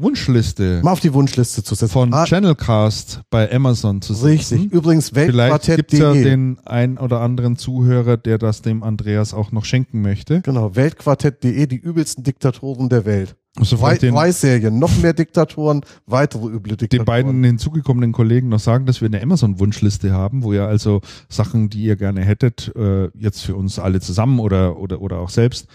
Wunschliste 0.00 0.80
Mal 0.84 0.92
auf 0.92 1.00
die 1.00 1.12
Wunschliste 1.12 1.64
zu 1.64 1.74
setzen. 1.74 1.92
von 1.92 2.14
Ah, 2.14 2.24
Channelcast 2.24 3.22
bei 3.30 3.52
Amazon 3.52 4.00
zu 4.00 4.14
setzen. 4.14 4.26
richtig. 4.28 4.72
Übrigens, 4.72 5.10
Vielleicht 5.10 5.64
gibt 5.74 5.92
es 5.92 5.98
ja 5.98 6.12
den 6.12 6.60
ein 6.64 6.98
oder 6.98 7.20
anderen 7.20 7.56
Zuhörer, 7.56 8.16
der 8.16 8.38
das 8.38 8.62
dem 8.62 8.84
Andreas 8.84 9.34
auch 9.34 9.50
noch 9.50 9.64
schenken 9.64 10.00
möchte. 10.00 10.40
genau, 10.42 10.76
Weltquartett.de, 10.76 11.66
die 11.66 11.76
übelsten 11.76 12.22
Diktatoren 12.22 12.88
der 12.88 13.04
Welt. 13.06 13.34
Also 13.58 13.76
Drei, 13.76 13.86
vielleicht 13.88 14.02
den, 14.02 14.14
drei 14.14 14.30
Serien, 14.32 14.78
noch 14.78 14.96
mehr 14.98 15.12
Diktatoren, 15.12 15.82
weitere 16.06 16.46
üble 16.46 16.76
den 16.76 16.88
Diktatoren. 16.88 17.06
beiden 17.06 17.44
hinzugekommenen 17.44 18.12
Kollegen 18.12 18.48
noch 18.48 18.60
sagen, 18.60 18.86
dass 18.86 19.00
wir 19.00 19.06
eine 19.06 19.20
Amazon-Wunschliste 19.22 20.12
haben, 20.12 20.42
wo 20.42 20.52
ihr 20.52 20.66
also 20.66 21.00
Sachen, 21.28 21.68
die 21.68 21.82
ihr 21.82 21.96
gerne 21.96 22.20
hättet, 22.24 22.72
äh, 22.76 23.08
jetzt 23.18 23.42
für 23.42 23.56
uns 23.56 23.78
alle 23.78 24.00
zusammen 24.00 24.38
oder, 24.38 24.78
oder, 24.78 25.00
oder 25.00 25.18
auch 25.18 25.30
selbst 25.30 25.66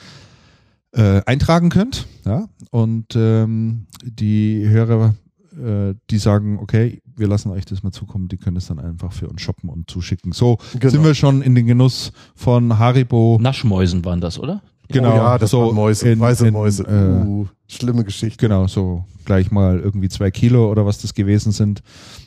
äh, 0.93 1.21
eintragen 1.25 1.69
könnt. 1.69 2.07
Ja? 2.25 2.47
Und 2.71 3.15
ähm, 3.15 3.87
die 4.03 4.67
Hörer, 4.67 5.15
äh, 5.53 5.95
die 6.09 6.17
sagen, 6.19 6.59
okay, 6.59 7.01
wir 7.15 7.27
lassen 7.27 7.51
euch 7.51 7.65
das 7.65 7.83
mal 7.83 7.91
zukommen, 7.91 8.27
die 8.27 8.37
können 8.37 8.57
es 8.57 8.67
dann 8.67 8.79
einfach 8.79 9.11
für 9.11 9.27
uns 9.27 9.41
shoppen 9.41 9.69
und 9.69 9.89
zuschicken. 9.89 10.31
So 10.31 10.57
Genau. 10.79 10.91
sind 10.91 11.03
wir 11.03 11.15
schon 11.15 11.41
in 11.41 11.53
den 11.55 11.67
Genuss 11.67 12.11
von 12.35 12.79
Haribo. 12.79 13.37
Naschmäusen 13.41 14.03
waren 14.05 14.21
das, 14.21 14.39
oder? 14.39 14.61
Genau, 14.89 15.13
oh 15.13 15.15
ja, 15.15 15.37
das 15.37 15.49
so 15.51 15.71
Mäuse, 15.71 16.09
in- 16.09 16.19
weiße 16.19 16.47
in, 16.47 16.53
Mäuse. 16.53 16.83
äh, 16.83 17.25
uh, 17.25 17.47
schlimme 17.67 18.03
Geschichte. 18.03 18.37
Genau, 18.37 18.67
so 18.67 19.05
gleich 19.25 19.49
mal 19.51 19.79
irgendwie 19.79 20.09
zwei 20.09 20.29
Kilo 20.29 20.69
oder 20.69 20.85
was 20.85 20.99
das 21.01 21.13
gewesen 21.13 21.51
sind. 21.51 21.81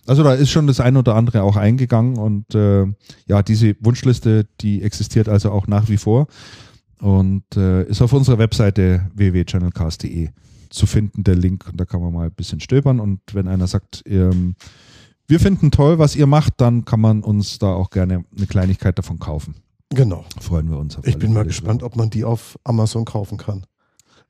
Also 0.06 0.22
da 0.22 0.32
ist 0.34 0.50
schon 0.50 0.66
das 0.66 0.80
ein 0.80 0.96
oder 0.96 1.14
andere 1.14 1.42
auch 1.42 1.56
eingegangen 1.56 2.16
und 2.16 2.54
äh, 2.54 2.86
ja, 3.26 3.42
diese 3.42 3.76
Wunschliste, 3.80 4.46
die 4.60 4.82
existiert 4.82 5.28
also 5.28 5.50
auch 5.50 5.66
nach 5.66 5.88
wie 5.88 5.98
vor 5.98 6.26
und 7.00 7.44
äh, 7.56 7.84
ist 7.84 8.00
auf 8.00 8.12
unserer 8.14 8.38
Webseite 8.38 9.10
www.channelcast.de 9.14 10.30
zu 10.70 10.86
finden, 10.86 11.24
der 11.24 11.36
Link. 11.36 11.66
Und 11.70 11.78
da 11.78 11.84
kann 11.84 12.00
man 12.00 12.12
mal 12.12 12.26
ein 12.26 12.32
bisschen 12.34 12.60
stöbern 12.60 12.98
und 13.00 13.20
wenn 13.32 13.48
einer 13.48 13.66
sagt, 13.66 14.02
ähm, 14.06 14.56
wir 15.28 15.40
finden 15.40 15.70
toll, 15.70 15.98
was 15.98 16.16
ihr 16.16 16.26
macht, 16.26 16.54
dann 16.58 16.84
kann 16.84 17.00
man 17.00 17.22
uns 17.22 17.58
da 17.58 17.72
auch 17.72 17.90
gerne 17.90 18.24
eine 18.36 18.46
Kleinigkeit 18.46 18.96
davon 18.98 19.18
kaufen. 19.18 19.56
Genau. 19.90 20.24
Freuen 20.40 20.68
wir 20.70 20.78
uns. 20.78 20.96
auf 20.98 21.06
Ich 21.06 21.18
bin 21.18 21.32
mal 21.32 21.40
Fälle 21.40 21.48
gespannt, 21.48 21.82
ob 21.82 21.96
man 21.96 22.10
die 22.10 22.24
auf 22.24 22.58
Amazon 22.64 23.04
kaufen 23.04 23.38
kann. 23.38 23.64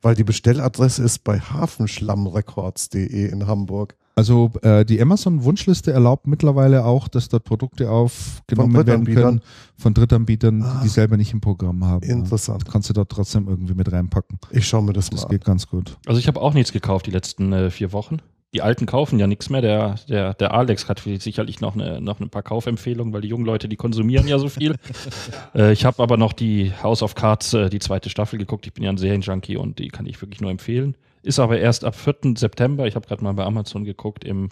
Weil 0.02 0.14
die 0.14 0.24
Bestelladresse 0.24 1.02
ist 1.02 1.24
bei 1.24 1.40
hafenschlammrecords.de 1.40 3.28
in 3.30 3.46
Hamburg. 3.46 3.96
Also 4.14 4.50
äh, 4.62 4.84
die 4.84 5.00
Amazon-Wunschliste 5.00 5.92
erlaubt 5.92 6.26
mittlerweile 6.26 6.84
auch, 6.86 7.06
dass 7.08 7.28
dort 7.28 7.44
Produkte 7.44 7.90
aufgenommen 7.90 8.86
werden 8.86 9.04
können 9.06 9.40
von 9.76 9.92
Drittanbietern, 9.92 10.62
Ah. 10.62 10.80
die 10.82 10.88
selber 10.88 11.16
nicht 11.18 11.32
im 11.34 11.40
Programm 11.42 11.84
haben. 11.84 12.02
Interessant. 12.06 12.62
Ja. 12.66 12.72
Kannst 12.72 12.88
du 12.88 12.94
dort 12.94 13.10
trotzdem 13.10 13.46
irgendwie 13.48 13.74
mit 13.74 13.90
reinpacken. 13.92 14.38
Ich 14.50 14.66
schaue 14.66 14.82
mir 14.82 14.94
das 14.94 15.10
mal 15.10 15.16
Das 15.16 15.24
an. 15.24 15.30
geht 15.30 15.44
ganz 15.44 15.66
gut. 15.66 15.98
Also 16.06 16.18
ich 16.18 16.28
habe 16.28 16.40
auch 16.40 16.54
nichts 16.54 16.72
gekauft 16.72 17.06
die 17.06 17.10
letzten 17.10 17.52
äh, 17.52 17.70
vier 17.70 17.92
Wochen. 17.92 18.18
Die 18.54 18.62
Alten 18.62 18.86
kaufen 18.86 19.18
ja 19.18 19.26
nichts 19.26 19.50
mehr. 19.50 19.60
Der, 19.60 19.96
der, 20.08 20.34
der 20.34 20.54
Alex 20.54 20.88
hat 20.88 21.00
sicherlich 21.00 21.60
noch 21.60 21.74
eine, 21.74 22.00
noch 22.00 22.20
ein 22.20 22.30
paar 22.30 22.42
Kaufempfehlungen, 22.42 23.12
weil 23.12 23.20
die 23.20 23.28
jungen 23.28 23.44
Leute, 23.44 23.68
die 23.68 23.76
konsumieren 23.76 24.28
ja 24.28 24.38
so 24.38 24.48
viel. 24.48 24.76
äh, 25.54 25.72
ich 25.72 25.84
habe 25.84 26.02
aber 26.02 26.16
noch 26.16 26.32
die 26.32 26.72
House 26.82 27.02
of 27.02 27.14
Cards, 27.14 27.52
äh, 27.54 27.68
die 27.68 27.80
zweite 27.80 28.08
Staffel 28.08 28.38
geguckt. 28.38 28.66
Ich 28.66 28.72
bin 28.72 28.84
ja 28.84 28.90
ein 28.90 28.98
Serienjunkie 28.98 29.56
und 29.56 29.78
die 29.78 29.88
kann 29.88 30.06
ich 30.06 30.20
wirklich 30.22 30.40
nur 30.40 30.50
empfehlen. 30.50 30.96
Ist 31.22 31.38
aber 31.38 31.58
erst 31.58 31.84
ab 31.84 31.96
4. 31.96 32.36
September, 32.36 32.86
ich 32.86 32.94
habe 32.94 33.06
gerade 33.06 33.22
mal 33.24 33.32
bei 33.32 33.44
Amazon 33.44 33.84
geguckt, 33.84 34.24
im 34.24 34.50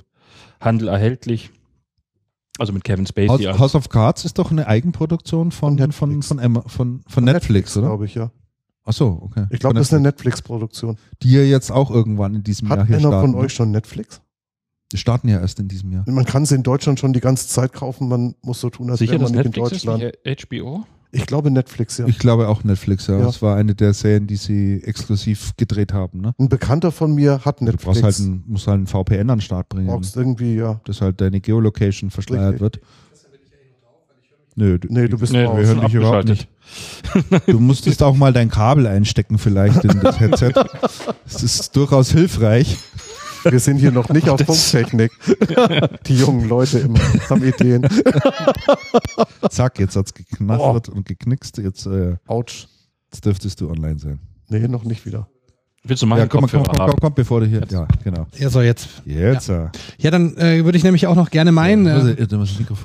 Handel 0.61 0.89
erhältlich. 0.89 1.51
Also 2.59 2.73
mit 2.73 2.85
Kevin 2.85 3.07
Spacey. 3.07 3.45
House, 3.45 3.59
House 3.59 3.75
of 3.75 3.89
Cards 3.89 4.25
ist 4.25 4.39
doch 4.39 4.51
eine 4.51 4.67
Eigenproduktion 4.67 5.51
von, 5.51 5.79
Von 5.79 5.93
von, 5.93 6.09
Netflix. 6.11 6.29
von, 6.29 6.63
von, 6.69 7.01
von 7.07 7.25
Netflix, 7.25 7.77
oder? 7.77 7.89
Glaube 7.89 8.07
ich, 8.07 8.15
ja. 8.15 8.31
Ach 8.85 8.93
so, 8.93 9.19
okay. 9.23 9.47
Ich 9.51 9.61
glaube, 9.61 9.75
das 9.77 9.87
ist 9.89 9.93
eine 9.95 10.03
Netflix. 10.03 10.37
Netflix-Produktion. 10.39 10.97
Die 11.23 11.33
ja 11.33 11.43
jetzt 11.43 11.71
auch 11.73 11.91
irgendwann 11.91 12.35
in 12.35 12.43
diesem 12.43 12.69
Hat 12.69 12.79
Jahr 12.79 12.87
hier 12.87 12.97
einer 12.99 13.09
starten. 13.09 13.33
von 13.33 13.41
euch 13.41 13.53
schon 13.53 13.71
Netflix? 13.71 14.21
Die 14.93 14.99
starten 14.99 15.29
ja 15.29 15.41
erst 15.41 15.59
in 15.59 15.69
diesem 15.69 15.91
Jahr. 15.93 16.05
Man 16.07 16.25
kann 16.27 16.45
sie 16.45 16.55
in 16.55 16.63
Deutschland 16.63 17.01
schon 17.01 17.13
die 17.15 17.21
ganze 17.21 17.49
Zeit 17.49 17.73
kaufen. 17.73 18.09
Man 18.09 18.35
muss 18.43 18.61
so 18.61 18.69
tun, 18.71 18.91
als 18.91 18.99
Sicher, 18.99 19.13
wäre 19.13 19.23
man 19.23 19.33
nicht 19.33 19.41
in 19.47 19.51
Netflix 19.53 19.73
ist, 19.73 19.87
Deutschland. 19.87 20.15
nicht 20.27 20.49
HBO? 20.51 20.85
Ich 21.13 21.27
glaube 21.27 21.51
Netflix, 21.51 21.97
ja. 21.99 22.07
Ich 22.07 22.19
glaube 22.19 22.49
auch 22.49 22.65
Netflix, 22.65 23.07
ja. 23.07 23.19
Ja. 23.19 23.25
Das 23.25 23.41
war 23.41 23.57
eine 23.57 23.75
der 23.75 23.95
Serien, 23.95 24.27
die 24.27 24.37
sie 24.37 24.83
exklusiv 24.85 25.53
gedreht 25.57 25.93
haben. 25.93 26.21
Ne? 26.21 26.35
Ein 26.39 26.49
Bekannter 26.49 26.93
von 26.93 27.15
mir 27.15 27.41
hat 27.45 27.61
Du 27.61 27.65
Netflix. 27.65 27.85
brauchst 27.85 28.03
halt 28.03 28.19
ein, 28.19 28.45
musst 28.47 28.67
halt 28.67 28.81
ein 28.81 28.87
VPN 28.87 29.31
an 29.31 29.39
den 29.39 29.41
Start 29.41 29.69
bringen. 29.69 29.87
brauchst 29.87 30.17
irgendwie, 30.17 30.57
ja. 30.57 30.81
dass 30.85 31.01
halt 31.01 31.21
deine 31.21 31.41
Geolocation 31.41 32.11
verschleiert 32.11 32.61
Richtig. 32.61 32.61
wird. 32.61 32.81
Nö, 34.57 34.79
du, 34.79 34.89
Nee, 34.93 35.09
du 35.09 35.19
bist 35.19 35.33
Nee, 35.33 35.45
raus. 35.45 35.57
wir 35.59 35.67
hören 35.67 35.81
dich 35.81 35.95
überhaupt 35.95 36.29
nicht. 36.29 36.49
Du 37.47 37.61
musstest 37.61 38.03
auch 38.03 38.15
mal 38.15 38.33
dein 38.33 38.51
Kabel 38.51 38.87
einstecken 38.87 39.39
vielleicht 39.39 39.85
in 39.85 40.01
das 40.01 40.19
Headset. 40.21 40.53
Das 41.25 41.43
ist 41.43 41.77
durchaus 41.77 42.11
hilfreich. 42.11 42.77
Wir 43.45 43.61
sind 43.61 43.79
hier 43.79 43.93
noch 43.93 44.09
nicht 44.09 44.29
auf 44.29 44.41
Funktechnik. 44.41 45.13
Die 46.07 46.17
jungen 46.17 46.49
Leute 46.49 46.79
immer 46.79 46.99
haben 47.29 47.45
Ideen. 47.45 47.87
Zack, 49.51 49.79
jetzt 49.79 49.97
hat's 49.97 50.15
geknattert 50.15 50.89
und 50.89 51.07
geknickst. 51.07 51.59
Jetzt, 51.59 51.87
äh, 51.87 52.17
Autsch. 52.27 52.69
jetzt 53.13 53.25
dürftest 53.25 53.61
du 53.61 53.71
online 53.71 53.99
sein. 53.99 54.19
Nee, 54.49 54.67
noch 54.67 54.85
nicht 54.85 55.05
wieder. 55.05 55.29
Willst 55.87 56.03
du 56.03 56.07
meinen 56.07 56.21
Ja, 56.21 56.27
komm, 56.27 56.49
komm, 56.49 56.63
komm, 56.63 56.95
komm, 56.99 57.15
bevor 57.15 57.41
du 57.41 57.47
hier. 57.47 57.63
Ja, 57.71 57.87
genau. 58.03 58.27
Ja, 58.39 58.49
so 58.49 58.63
jetzt. 58.63 58.89
Jetzt. 59.05 59.49
Ja. 59.49 59.71
Ja, 59.99 60.11
dann 60.11 60.35
äh, 60.39 60.65
würde 60.65 60.79
ich 60.79 60.85
nämlich 60.85 61.07
auch 61.07 61.15
noch 61.15 61.31
gerne 61.31 61.53
meinen, 61.53 61.87
Ja, 61.87 62.09
äh, 62.09 62.27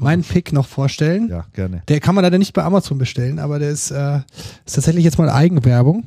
meinen 0.02 0.24
Pick 0.24 0.52
noch 0.52 0.68
vorstellen. 0.68 1.30
Ja, 1.30 1.46
gerne. 1.54 1.82
Der 1.88 2.02
kann 2.02 2.14
man 2.14 2.26
leider 2.26 2.38
nicht 2.38 2.52
bei 2.52 2.62
Amazon 2.62 2.98
bestellen, 2.98 3.40
aber 3.40 3.58
der 3.58 3.70
ist, 3.70 3.92
äh, 3.92 4.18
ist 4.66 4.76
tatsächlich 4.76 5.06
jetzt 5.06 5.18
mal 5.18 5.30
Eigenwerbung. 5.30 6.04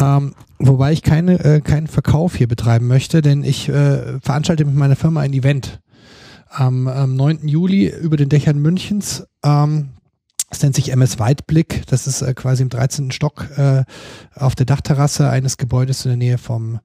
Ähm, 0.00 0.34
wobei 0.58 0.92
ich 0.92 1.02
keine, 1.02 1.38
äh, 1.44 1.60
keinen 1.60 1.86
Verkauf 1.86 2.34
hier 2.34 2.48
betreiben 2.48 2.86
möchte, 2.86 3.20
denn 3.20 3.44
ich 3.44 3.68
äh, 3.68 4.18
veranstalte 4.20 4.64
mit 4.64 4.74
meiner 4.74 4.96
Firma 4.96 5.20
ein 5.20 5.34
Event 5.34 5.80
am, 6.48 6.88
am 6.88 7.14
9. 7.14 7.46
Juli 7.46 7.88
über 7.88 8.16
den 8.16 8.30
Dächern 8.30 8.58
Münchens. 8.58 9.26
Ähm, 9.44 9.90
das 10.50 10.62
nennt 10.62 10.74
sich 10.76 10.92
MS 10.92 11.18
Weitblick. 11.18 11.86
Das 11.88 12.06
ist 12.06 12.22
äh, 12.22 12.34
quasi 12.34 12.62
im 12.62 12.68
13. 12.68 13.10
Stock 13.10 13.48
äh, 13.56 13.84
auf 14.34 14.54
der 14.54 14.66
Dachterrasse 14.66 15.28
eines 15.28 15.56
Gebäudes 15.56 16.04
in 16.04 16.10
der 16.10 16.18
Nähe 16.18 16.38
vom 16.38 16.80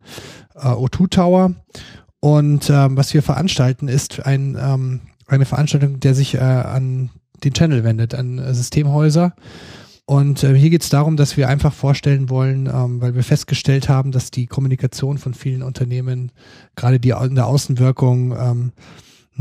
äh, 0.56 0.68
O2 0.68 1.10
Tower. 1.10 1.54
Und 2.20 2.70
ähm, 2.70 2.98
was 2.98 3.14
wir 3.14 3.24
veranstalten, 3.24 3.88
ist 3.88 4.26
ein, 4.26 4.58
ähm, 4.60 5.02
eine 5.28 5.46
Veranstaltung, 5.46 6.00
der 6.00 6.16
sich 6.16 6.36
äh, 6.36 6.40
an 6.40 7.10
den 7.44 7.54
Channel 7.54 7.84
wendet, 7.84 8.14
an 8.14 8.40
äh, 8.40 8.54
Systemhäuser. 8.54 9.34
Und 10.06 10.44
äh, 10.44 10.56
hier 10.56 10.70
geht 10.70 10.84
es 10.84 10.90
darum, 10.90 11.16
dass 11.16 11.38
wir 11.38 11.48
einfach 11.48 11.74
vorstellen 11.74 12.30
wollen, 12.30 12.68
ähm, 12.68 13.02
weil 13.02 13.16
wir 13.16 13.24
festgestellt 13.24 13.90
haben, 13.90 14.12
dass 14.12 14.32
die 14.32 14.48
Kommunikation 14.48 15.18
von 15.18 15.34
vielen 15.34 15.64
Unternehmen, 15.64 16.32
gerade 16.76 17.00
die 17.00 17.10
in 17.12 17.36
der 17.36 17.48
Außenwirkung, 17.48 18.36
ähm, 18.38 18.72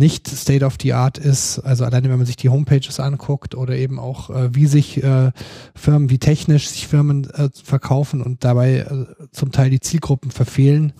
nicht 0.01 0.27
State 0.27 0.65
of 0.65 0.77
the 0.81 0.95
Art 0.95 1.19
ist. 1.19 1.61
Also 1.61 1.85
alleine, 1.85 2.09
wenn 2.09 2.17
man 2.17 2.27
sich 2.27 2.37
die 2.37 2.49
Homepages 2.49 2.99
anguckt 2.99 3.55
oder 3.55 3.77
eben 3.77 4.01
auch, 4.01 4.31
äh, 4.31 4.55
wie 4.55 4.67
sich 4.67 5.03
äh, 5.05 5.31
Firmen, 5.75 6.11
wie 6.11 6.19
technisch 6.19 6.69
sich 6.69 6.89
Firmen 6.89 7.29
äh, 7.31 7.51
verkaufen 7.63 8.23
und 8.23 8.43
dabei 8.43 8.79
äh, 8.79 9.07
zum 9.31 9.53
Teil 9.53 9.71
die 9.71 9.81
Zielgruppen 9.81 10.31
verfehlen, 10.31 10.95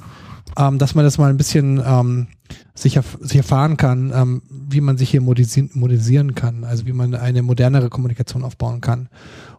ähm, 0.57 0.79
dass 0.79 0.95
man 0.95 1.05
das 1.05 1.17
mal 1.17 1.31
ein 1.31 1.39
bisschen 1.39 1.83
ähm, 1.85 2.29
sich, 2.75 2.97
erf 2.97 3.19
sich 3.21 3.39
erfahren 3.39 3.77
kann, 3.77 4.13
ähm, 4.15 4.43
wie 4.51 4.81
man 4.81 4.99
sich 4.99 5.11
hier 5.11 5.21
modisi 5.21 5.71
modisieren 5.73 6.35
kann, 6.35 6.65
also 6.65 6.87
wie 6.87 6.93
man 6.93 7.15
eine 7.15 7.43
modernere 7.43 7.89
Kommunikation 7.89 8.45
aufbauen 8.45 8.81
kann. 8.81 9.09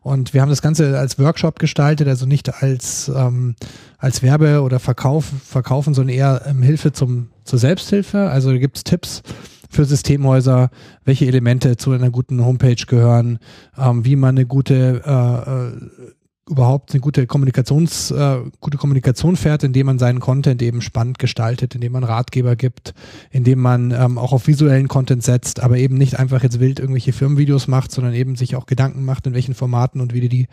Und 0.02 0.34
wir 0.34 0.42
haben 0.42 0.50
das 0.50 0.62
Ganze 0.62 0.98
als 0.98 1.20
Workshop 1.20 1.60
gestaltet, 1.60 2.08
also 2.08 2.26
nicht 2.26 2.62
als, 2.64 3.12
ähm, 3.16 3.56
als 3.98 4.24
Werbe- 4.24 4.62
oder 4.62 4.80
Verkauf, 4.80 5.26
Verkaufen, 5.46 5.94
sondern 5.94 6.16
eher 6.16 6.42
ähm, 6.48 6.64
Hilfe 6.64 6.92
zum, 6.92 7.30
zur 7.52 7.60
Selbsthilfe. 7.60 8.30
Also 8.30 8.50
da 8.52 8.58
gibt's 8.58 8.86
Tipps 8.86 9.24
für 9.70 9.84
Systemhäuser, 9.84 10.70
welche 11.04 11.26
Elemente 11.26 11.76
zu 11.76 11.92
einer 11.92 12.10
guten 12.10 12.46
Homepage 12.46 12.86
gehören, 12.88 13.40
ähm, 13.78 14.06
wie 14.06 14.16
man 14.16 14.38
eine 14.38 14.46
gute 14.46 15.02
äh, 15.06 15.52
äh, 15.52 16.12
überhaupt 16.50 16.92
eine 16.92 17.02
gute 17.02 17.28
Kommunikations, 17.28 18.12
äh, 18.12 18.38
gute 18.62 18.78
Kommunikation 18.78 19.36
fährt, 19.36 19.64
indem 19.64 19.88
man 19.88 20.00
seinen 20.00 20.22
Content 20.22 20.62
eben 20.62 20.82
spannend 20.82 21.20
gestaltet, 21.20 21.76
indem 21.76 21.92
man 21.92 22.06
Ratgeber 22.06 22.56
gibt, 22.56 22.94
indem 23.32 23.60
man 23.60 23.92
ähm, 23.92 24.18
auch 24.18 24.32
auf 24.32 24.48
visuellen 24.48 24.88
Content 24.88 25.22
setzt, 25.22 25.62
aber 25.62 25.78
eben 25.78 25.98
nicht 25.98 26.20
einfach 26.20 26.44
jetzt 26.44 26.62
wild 26.62 26.80
irgendwelche 26.80 27.12
Firmenvideos 27.12 27.68
macht, 27.68 27.92
sondern 27.92 28.14
eben 28.14 28.38
sich 28.38 28.56
auch 28.56 28.66
Gedanken 28.66 29.04
macht, 29.04 29.28
in 29.28 29.34
welchen 29.34 29.56
Formaten 29.56 30.00
und 30.00 30.14
wie 30.14 30.28
die 30.30 30.48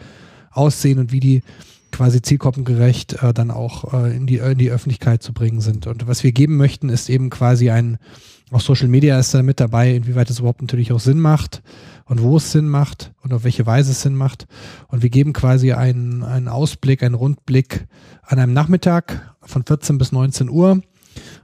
aussehen 0.50 0.98
und 0.98 1.12
wie 1.12 1.20
die 1.20 1.42
quasi 1.98 2.22
zielgruppengerecht 2.22 3.24
äh, 3.24 3.34
dann 3.34 3.50
auch 3.50 3.92
äh, 3.92 4.16
in, 4.16 4.28
die, 4.28 4.36
in 4.36 4.56
die 4.56 4.70
Öffentlichkeit 4.70 5.20
zu 5.20 5.32
bringen 5.32 5.60
sind. 5.60 5.88
Und 5.88 6.06
was 6.06 6.22
wir 6.22 6.30
geben 6.30 6.56
möchten, 6.56 6.90
ist 6.90 7.10
eben 7.10 7.28
quasi 7.28 7.70
ein, 7.70 7.98
auch 8.52 8.60
Social 8.60 8.86
Media 8.86 9.18
ist 9.18 9.34
da 9.34 9.42
mit 9.42 9.58
dabei, 9.58 9.96
inwieweit 9.96 10.30
es 10.30 10.38
überhaupt 10.38 10.62
natürlich 10.62 10.92
auch 10.92 11.00
Sinn 11.00 11.18
macht 11.18 11.60
und 12.04 12.22
wo 12.22 12.36
es 12.36 12.52
Sinn 12.52 12.68
macht 12.68 13.12
und 13.20 13.34
auf 13.34 13.42
welche 13.42 13.66
Weise 13.66 13.90
es 13.90 14.02
Sinn 14.02 14.14
macht. 14.14 14.46
Und 14.86 15.02
wir 15.02 15.10
geben 15.10 15.32
quasi 15.32 15.72
einen, 15.72 16.22
einen 16.22 16.46
Ausblick, 16.46 17.02
einen 17.02 17.16
Rundblick 17.16 17.88
an 18.22 18.38
einem 18.38 18.52
Nachmittag 18.52 19.34
von 19.42 19.64
14 19.64 19.98
bis 19.98 20.12
19 20.12 20.50
Uhr. 20.50 20.82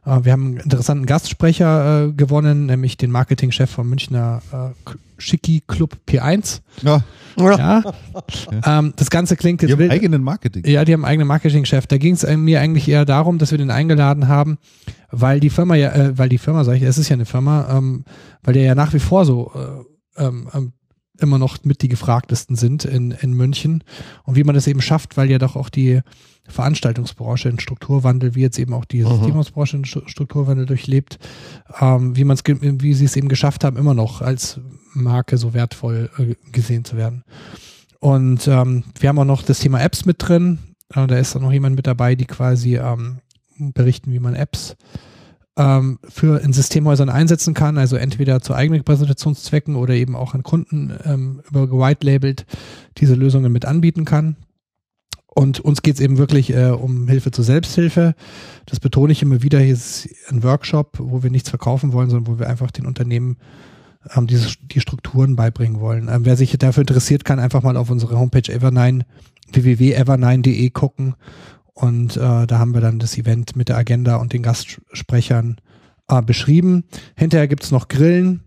Äh, 0.06 0.20
wir 0.22 0.30
haben 0.30 0.46
einen 0.46 0.56
interessanten 0.58 1.06
Gastsprecher 1.06 2.04
äh, 2.04 2.12
gewonnen, 2.12 2.66
nämlich 2.66 2.96
den 2.96 3.10
Marketingchef 3.10 3.70
vom 3.70 3.88
Münchner 3.88 4.40
äh, 4.52 4.92
Schicki 5.24 5.62
Club 5.66 5.96
P1. 6.08 6.60
Ja, 6.82 7.02
Ja. 7.36 7.82
ähm, 8.66 8.92
das 8.96 9.10
Ganze 9.10 9.36
klingt 9.36 9.60
die 9.62 9.66
jetzt 9.66 9.72
haben 9.72 9.78
wild. 9.80 9.90
eigenen 9.90 10.22
Marketing. 10.22 10.64
Ja, 10.66 10.84
die 10.84 10.92
haben 10.92 11.04
einen 11.04 11.10
eigenen 11.12 11.28
Marketingchef. 11.28 11.86
Da 11.86 11.98
ging 11.98 12.14
es 12.14 12.24
mir 12.36 12.60
eigentlich 12.60 12.88
eher 12.88 13.04
darum, 13.04 13.38
dass 13.38 13.50
wir 13.50 13.58
den 13.58 13.70
eingeladen 13.70 14.28
haben, 14.28 14.58
weil 15.10 15.40
die 15.40 15.50
Firma 15.50 15.74
ja, 15.74 15.90
äh, 15.92 16.16
weil 16.18 16.28
die 16.28 16.38
Firma, 16.38 16.62
sag 16.64 16.74
ich, 16.76 16.82
es 16.82 16.98
ist 16.98 17.08
ja 17.08 17.14
eine 17.14 17.24
Firma, 17.24 17.68
ähm, 17.76 18.04
weil 18.42 18.54
der 18.54 18.62
ja 18.64 18.74
nach 18.74 18.92
wie 18.92 18.98
vor 19.00 19.24
so 19.24 19.50
äh, 20.16 20.22
ähm, 20.24 20.48
ähm, 20.54 20.72
immer 21.18 21.38
noch 21.38 21.62
mit 21.64 21.82
die 21.82 21.88
gefragtesten 21.88 22.56
sind 22.56 22.84
in, 22.84 23.12
in 23.12 23.32
München. 23.34 23.84
Und 24.24 24.36
wie 24.36 24.44
man 24.44 24.54
das 24.54 24.66
eben 24.66 24.80
schafft, 24.82 25.16
weil 25.16 25.30
ja 25.30 25.38
doch 25.38 25.56
auch 25.56 25.68
die 25.68 26.00
Veranstaltungsbranche 26.48 27.48
in 27.48 27.58
Strukturwandel, 27.58 28.34
wie 28.34 28.42
jetzt 28.42 28.58
eben 28.58 28.74
auch 28.74 28.84
die 28.84 29.02
Mhm. 29.02 29.08
Systemhausbranche 29.08 29.76
in 29.78 29.84
Stru- 29.84 30.06
Strukturwandel 30.08 30.66
durchlebt, 30.66 31.18
ähm, 31.80 32.16
wie 32.16 32.24
man 32.24 32.36
es, 32.36 32.42
wie 32.46 32.94
sie 32.94 33.04
es 33.04 33.16
eben 33.16 33.28
geschafft 33.28 33.64
haben, 33.64 33.76
immer 33.76 33.94
noch 33.94 34.20
als 34.20 34.60
Marke 34.92 35.38
so 35.38 35.54
wertvoll 35.54 36.10
äh, 36.18 36.34
gesehen 36.52 36.84
zu 36.84 36.96
werden. 36.96 37.24
Und 38.00 38.46
ähm, 38.48 38.84
wir 39.00 39.08
haben 39.08 39.18
auch 39.18 39.24
noch 39.24 39.42
das 39.42 39.60
Thema 39.60 39.80
Apps 39.80 40.04
mit 40.04 40.16
drin. 40.18 40.58
Äh, 40.94 41.06
da 41.06 41.16
ist 41.16 41.34
auch 41.34 41.40
noch 41.40 41.52
jemand 41.52 41.76
mit 41.76 41.86
dabei, 41.86 42.14
die 42.14 42.26
quasi 42.26 42.76
ähm, 42.76 43.18
berichten, 43.58 44.12
wie 44.12 44.20
man 44.20 44.34
Apps 44.34 44.76
ähm, 45.56 45.98
für 46.08 46.40
in 46.40 46.52
Systemhäusern 46.52 47.08
einsetzen 47.08 47.54
kann, 47.54 47.78
also 47.78 47.96
entweder 47.96 48.40
zu 48.40 48.54
eigenen 48.54 48.84
Präsentationszwecken 48.84 49.76
oder 49.76 49.94
eben 49.94 50.16
auch 50.16 50.34
an 50.34 50.42
Kunden 50.42 50.92
ähm, 51.04 51.42
über 51.48 51.68
gewitelabelt 51.68 52.46
diese 52.98 53.14
Lösungen 53.14 53.52
mit 53.52 53.64
anbieten 53.64 54.04
kann. 54.04 54.36
Und 55.26 55.60
uns 55.60 55.82
geht 55.82 55.96
es 55.96 56.00
eben 56.00 56.16
wirklich 56.18 56.54
äh, 56.54 56.70
um 56.70 57.08
Hilfe 57.08 57.32
zur 57.32 57.44
Selbsthilfe. 57.44 58.14
Das 58.66 58.78
betone 58.78 59.12
ich 59.12 59.22
immer 59.22 59.42
wieder. 59.42 59.58
Hier 59.58 59.74
ist 59.74 60.08
ein 60.28 60.44
Workshop, 60.44 60.96
wo 61.00 61.24
wir 61.24 61.30
nichts 61.30 61.50
verkaufen 61.50 61.92
wollen, 61.92 62.08
sondern 62.08 62.32
wo 62.32 62.38
wir 62.38 62.48
einfach 62.48 62.70
den 62.70 62.86
Unternehmen 62.86 63.36
ähm, 64.14 64.26
diese, 64.28 64.56
die 64.60 64.80
Strukturen 64.80 65.34
beibringen 65.34 65.80
wollen. 65.80 66.08
Ähm, 66.08 66.24
wer 66.24 66.36
sich 66.36 66.56
dafür 66.58 66.82
interessiert, 66.82 67.24
kann 67.24 67.40
einfach 67.40 67.62
mal 67.62 67.76
auf 67.76 67.90
unsere 67.90 68.18
Homepage 68.18 68.52
Everline 68.52 69.04
www.ever9.de 69.52 70.70
gucken 70.70 71.14
und 71.74 72.16
äh, 72.16 72.46
da 72.46 72.58
haben 72.58 72.72
wir 72.72 72.80
dann 72.80 72.98
das 72.98 73.18
Event 73.18 73.56
mit 73.56 73.68
der 73.68 73.76
Agenda 73.76 74.16
und 74.16 74.32
den 74.32 74.42
Gastsprechern 74.42 75.56
äh, 76.08 76.22
beschrieben. 76.22 76.84
Hinterher 77.16 77.48
gibt's 77.48 77.70
noch 77.70 77.88
Grillen. 77.88 78.44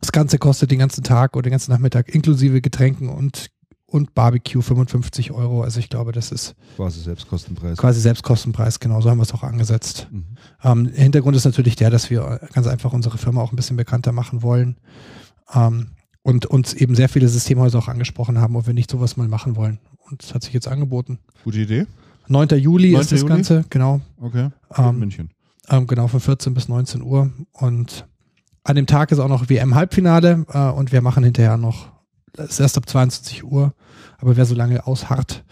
Das 0.00 0.12
Ganze 0.12 0.38
kostet 0.38 0.70
den 0.70 0.78
ganzen 0.78 1.02
Tag 1.02 1.36
oder 1.36 1.44
den 1.48 1.52
ganzen 1.52 1.72
Nachmittag 1.72 2.14
inklusive 2.14 2.60
Getränken 2.60 3.08
und, 3.08 3.50
und 3.86 4.14
Barbecue 4.14 4.60
55 4.62 5.32
Euro. 5.32 5.62
Also 5.62 5.80
ich 5.80 5.88
glaube, 5.88 6.12
das 6.12 6.30
ist 6.30 6.54
Quasi 6.76 7.00
Selbstkostenpreis. 7.00 7.78
quasi 7.78 8.00
Selbstkostenpreis. 8.00 8.78
Genau, 8.80 9.00
so 9.00 9.10
haben 9.10 9.18
wir 9.18 9.22
es 9.22 9.32
auch 9.34 9.42
angesetzt. 9.42 10.08
Mhm. 10.12 10.24
Ähm, 10.62 10.86
Hintergrund 10.94 11.36
ist 11.36 11.44
natürlich 11.46 11.74
der, 11.76 11.90
dass 11.90 12.10
wir 12.10 12.40
ganz 12.52 12.66
einfach 12.66 12.92
unsere 12.92 13.18
Firma 13.18 13.40
auch 13.40 13.52
ein 13.52 13.56
bisschen 13.56 13.76
bekannter 13.76 14.12
machen 14.12 14.42
wollen. 14.42 14.76
Ähm, 15.52 15.88
und 16.22 16.46
uns 16.46 16.72
eben 16.72 16.94
sehr 16.94 17.08
viele 17.10 17.28
Systemhäuser 17.28 17.78
auch 17.78 17.88
angesprochen 17.88 18.38
haben, 18.38 18.56
ob 18.56 18.66
wir 18.66 18.72
nicht 18.74 18.90
sowas 18.90 19.16
mal 19.16 19.28
machen 19.28 19.56
wollen. 19.56 19.78
Und 20.10 20.22
das 20.22 20.34
hat 20.34 20.42
sich 20.42 20.54
jetzt 20.54 20.68
angeboten. 20.68 21.18
Gute 21.44 21.58
Idee. 21.58 21.86
9. 22.28 22.48
Juli 22.58 22.92
9. 22.92 23.00
ist 23.00 23.12
das 23.12 23.20
Juli? 23.20 23.32
Ganze, 23.34 23.64
genau. 23.70 24.00
Okay. 24.20 24.50
in 24.78 24.84
Ähm, 24.84 24.98
München. 24.98 25.30
ähm, 25.68 25.86
genau, 25.86 26.08
von 26.08 26.20
14 26.20 26.54
bis 26.54 26.68
19 26.68 27.02
Uhr. 27.02 27.32
Und 27.52 28.06
an 28.64 28.76
dem 28.76 28.86
Tag 28.86 29.12
ist 29.12 29.18
auch 29.18 29.28
noch 29.28 29.48
WM-Halbfinale 29.48 30.46
äh, 30.48 30.70
und 30.70 30.92
wir 30.92 31.00
machen 31.02 31.22
hinterher 31.24 31.56
noch, 31.56 31.92
das 32.32 32.50
ist 32.50 32.60
erst 32.60 32.76
ab 32.78 32.88
22 32.88 33.44
Uhr, 33.44 33.74
aber 34.18 34.36
wer 34.36 34.46
so 34.46 34.54
lange 34.54 34.86
ausharrt, 34.86 35.44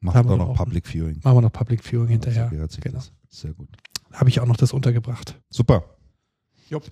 Macht 0.00 0.16
haben 0.16 0.28
wir 0.28 0.34
auch 0.34 0.38
noch 0.38 0.48
auch- 0.50 0.56
Public 0.56 0.86
Viewing. 0.86 1.20
machen 1.22 1.36
wir 1.36 1.42
noch 1.42 1.52
Public 1.52 1.82
Viewing 1.84 2.08
hinterher. 2.08 2.48
Sich 2.68 2.80
Genau. 2.80 2.96
das. 2.96 3.12
Sehr 3.28 3.52
gut. 3.52 3.68
Habe 4.12 4.28
ich 4.30 4.40
auch 4.40 4.46
noch 4.46 4.56
das 4.56 4.72
untergebracht. 4.72 5.40
Super. 5.50 5.84
Jupp. 6.70 6.84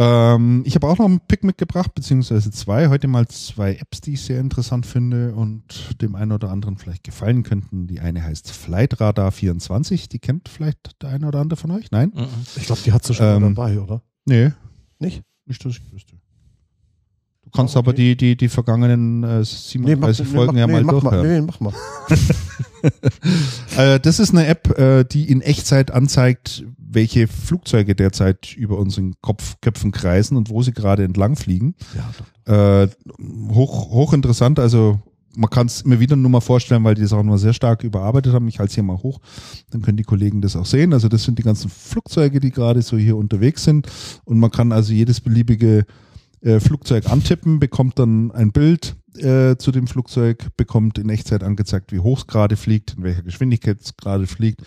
Ähm, 0.00 0.62
ich 0.64 0.76
habe 0.76 0.86
auch 0.86 0.96
noch 0.98 1.06
einen 1.06 1.18
Pick 1.20 1.42
mitgebracht, 1.42 1.92
beziehungsweise 1.94 2.52
zwei. 2.52 2.88
Heute 2.88 3.08
mal 3.08 3.26
zwei 3.26 3.74
Apps, 3.74 4.00
die 4.00 4.12
ich 4.12 4.22
sehr 4.22 4.38
interessant 4.40 4.86
finde 4.86 5.34
und 5.34 6.00
dem 6.00 6.14
einen 6.14 6.30
oder 6.32 6.50
anderen 6.50 6.78
vielleicht 6.78 7.02
gefallen 7.02 7.42
könnten. 7.42 7.88
Die 7.88 7.98
eine 7.98 8.22
heißt 8.22 8.50
Flightradar 8.52 9.32
24. 9.32 10.08
Die 10.08 10.20
kennt 10.20 10.48
vielleicht 10.48 11.02
der 11.02 11.10
eine 11.10 11.26
oder 11.26 11.40
andere 11.40 11.58
von 11.58 11.72
euch? 11.72 11.90
Nein? 11.90 12.12
Mhm. 12.14 12.26
Ich 12.56 12.66
glaube, 12.66 12.80
die 12.84 12.92
hat 12.92 13.04
sie 13.04 13.14
schon 13.14 13.26
Ähm, 13.26 13.42
mal 13.42 13.54
dabei, 13.54 13.80
oder? 13.80 14.02
Nee, 14.24 14.52
Nicht? 15.00 15.22
nicht, 15.46 15.64
dass 15.64 15.72
ich 15.72 15.92
wüsste. 15.92 16.14
Du 17.42 17.50
kannst 17.50 17.74
Ah, 17.76 17.78
aber 17.80 17.92
okay. 17.92 18.14
die, 18.14 18.16
die, 18.16 18.36
die 18.36 18.48
vergangenen 18.48 19.24
äh, 19.24 19.42
37 19.42 20.28
Folgen 20.28 20.58
ja 20.58 20.66
mal 20.66 20.84
mach 20.84 21.00
durchhören. 21.00 21.26
nee, 21.26 21.40
mach 21.40 21.58
mal. 21.60 21.72
Äh, 23.76 24.00
das 24.00 24.18
ist 24.18 24.30
eine 24.30 24.46
App, 24.46 24.76
äh, 24.78 25.04
die 25.04 25.30
in 25.30 25.40
Echtzeit 25.40 25.90
anzeigt, 25.90 26.64
welche 26.90 27.28
Flugzeuge 27.28 27.94
derzeit 27.94 28.54
über 28.56 28.78
unseren 28.78 29.14
Kopf, 29.20 29.56
Köpfen 29.60 29.92
kreisen 29.92 30.36
und 30.36 30.50
wo 30.50 30.62
sie 30.62 30.72
gerade 30.72 31.04
entlang 31.04 31.36
fliegen. 31.36 31.74
Ja. 32.46 32.82
Äh, 32.82 32.88
hoch, 33.52 33.90
hoch 33.90 34.12
interessant, 34.12 34.58
also 34.58 34.98
man 35.36 35.50
kann 35.50 35.66
es 35.66 35.84
mir 35.84 36.00
wieder 36.00 36.16
nur 36.16 36.30
mal 36.30 36.40
vorstellen, 36.40 36.82
weil 36.84 36.94
die 36.94 37.02
das 37.02 37.12
auch 37.12 37.22
nur 37.22 37.38
sehr 37.38 37.52
stark 37.52 37.84
überarbeitet 37.84 38.32
haben. 38.32 38.48
Ich 38.48 38.58
halte 38.58 38.70
es 38.70 38.74
hier 38.74 38.82
mal 38.82 38.96
hoch, 38.96 39.20
dann 39.70 39.82
können 39.82 39.96
die 39.96 40.02
Kollegen 40.02 40.40
das 40.40 40.56
auch 40.56 40.66
sehen. 40.66 40.92
Also 40.92 41.08
das 41.08 41.22
sind 41.22 41.38
die 41.38 41.44
ganzen 41.44 41.70
Flugzeuge, 41.70 42.40
die 42.40 42.50
gerade 42.50 42.82
so 42.82 42.96
hier 42.96 43.16
unterwegs 43.16 43.62
sind. 43.62 43.86
Und 44.24 44.40
man 44.40 44.50
kann 44.50 44.72
also 44.72 44.92
jedes 44.92 45.20
beliebige 45.20 45.86
äh, 46.40 46.58
Flugzeug 46.60 47.08
antippen, 47.10 47.60
bekommt 47.60 47.98
dann 47.98 48.32
ein 48.32 48.50
Bild, 48.50 48.96
äh, 49.22 49.56
zu 49.58 49.72
dem 49.72 49.86
Flugzeug, 49.86 50.48
bekommt 50.56 50.98
in 50.98 51.08
Echtzeit 51.08 51.42
angezeigt, 51.42 51.92
wie 51.92 52.00
hoch 52.00 52.18
es 52.18 52.26
gerade 52.26 52.56
fliegt, 52.56 52.94
in 52.96 53.02
welcher 53.02 53.22
Geschwindigkeit 53.22 53.80
es 53.80 53.96
gerade 53.96 54.26
fliegt, 54.26 54.62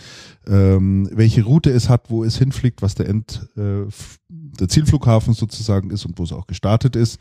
ähm, 0.47 1.09
welche 1.11 1.43
Route 1.43 1.71
es 1.71 1.89
hat, 1.89 2.09
wo 2.09 2.23
es 2.23 2.37
hinfliegt, 2.37 2.81
was 2.81 2.95
der 2.95 3.09
End, 3.09 3.47
äh, 3.57 3.85
der 4.29 4.69
Zielflughafen 4.69 5.33
sozusagen 5.33 5.91
ist 5.91 6.05
und 6.05 6.17
wo 6.19 6.23
es 6.23 6.33
auch 6.33 6.47
gestartet 6.47 6.95
ist. 6.95 7.19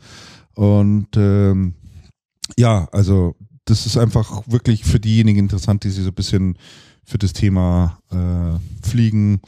Und 0.53 1.07
ähm, 1.15 1.75
ja, 2.57 2.87
also 2.91 3.35
das 3.65 3.85
ist 3.85 3.97
einfach 3.97 4.43
wirklich 4.47 4.83
für 4.83 4.99
diejenigen 4.99 5.39
interessant, 5.39 5.83
die 5.83 5.89
sich 5.89 6.03
so 6.03 6.09
ein 6.09 6.15
bisschen 6.15 6.57
für 7.03 7.17
das 7.17 7.33
Thema 7.33 7.99
äh, 8.11 8.87
Fliegen 8.87 9.41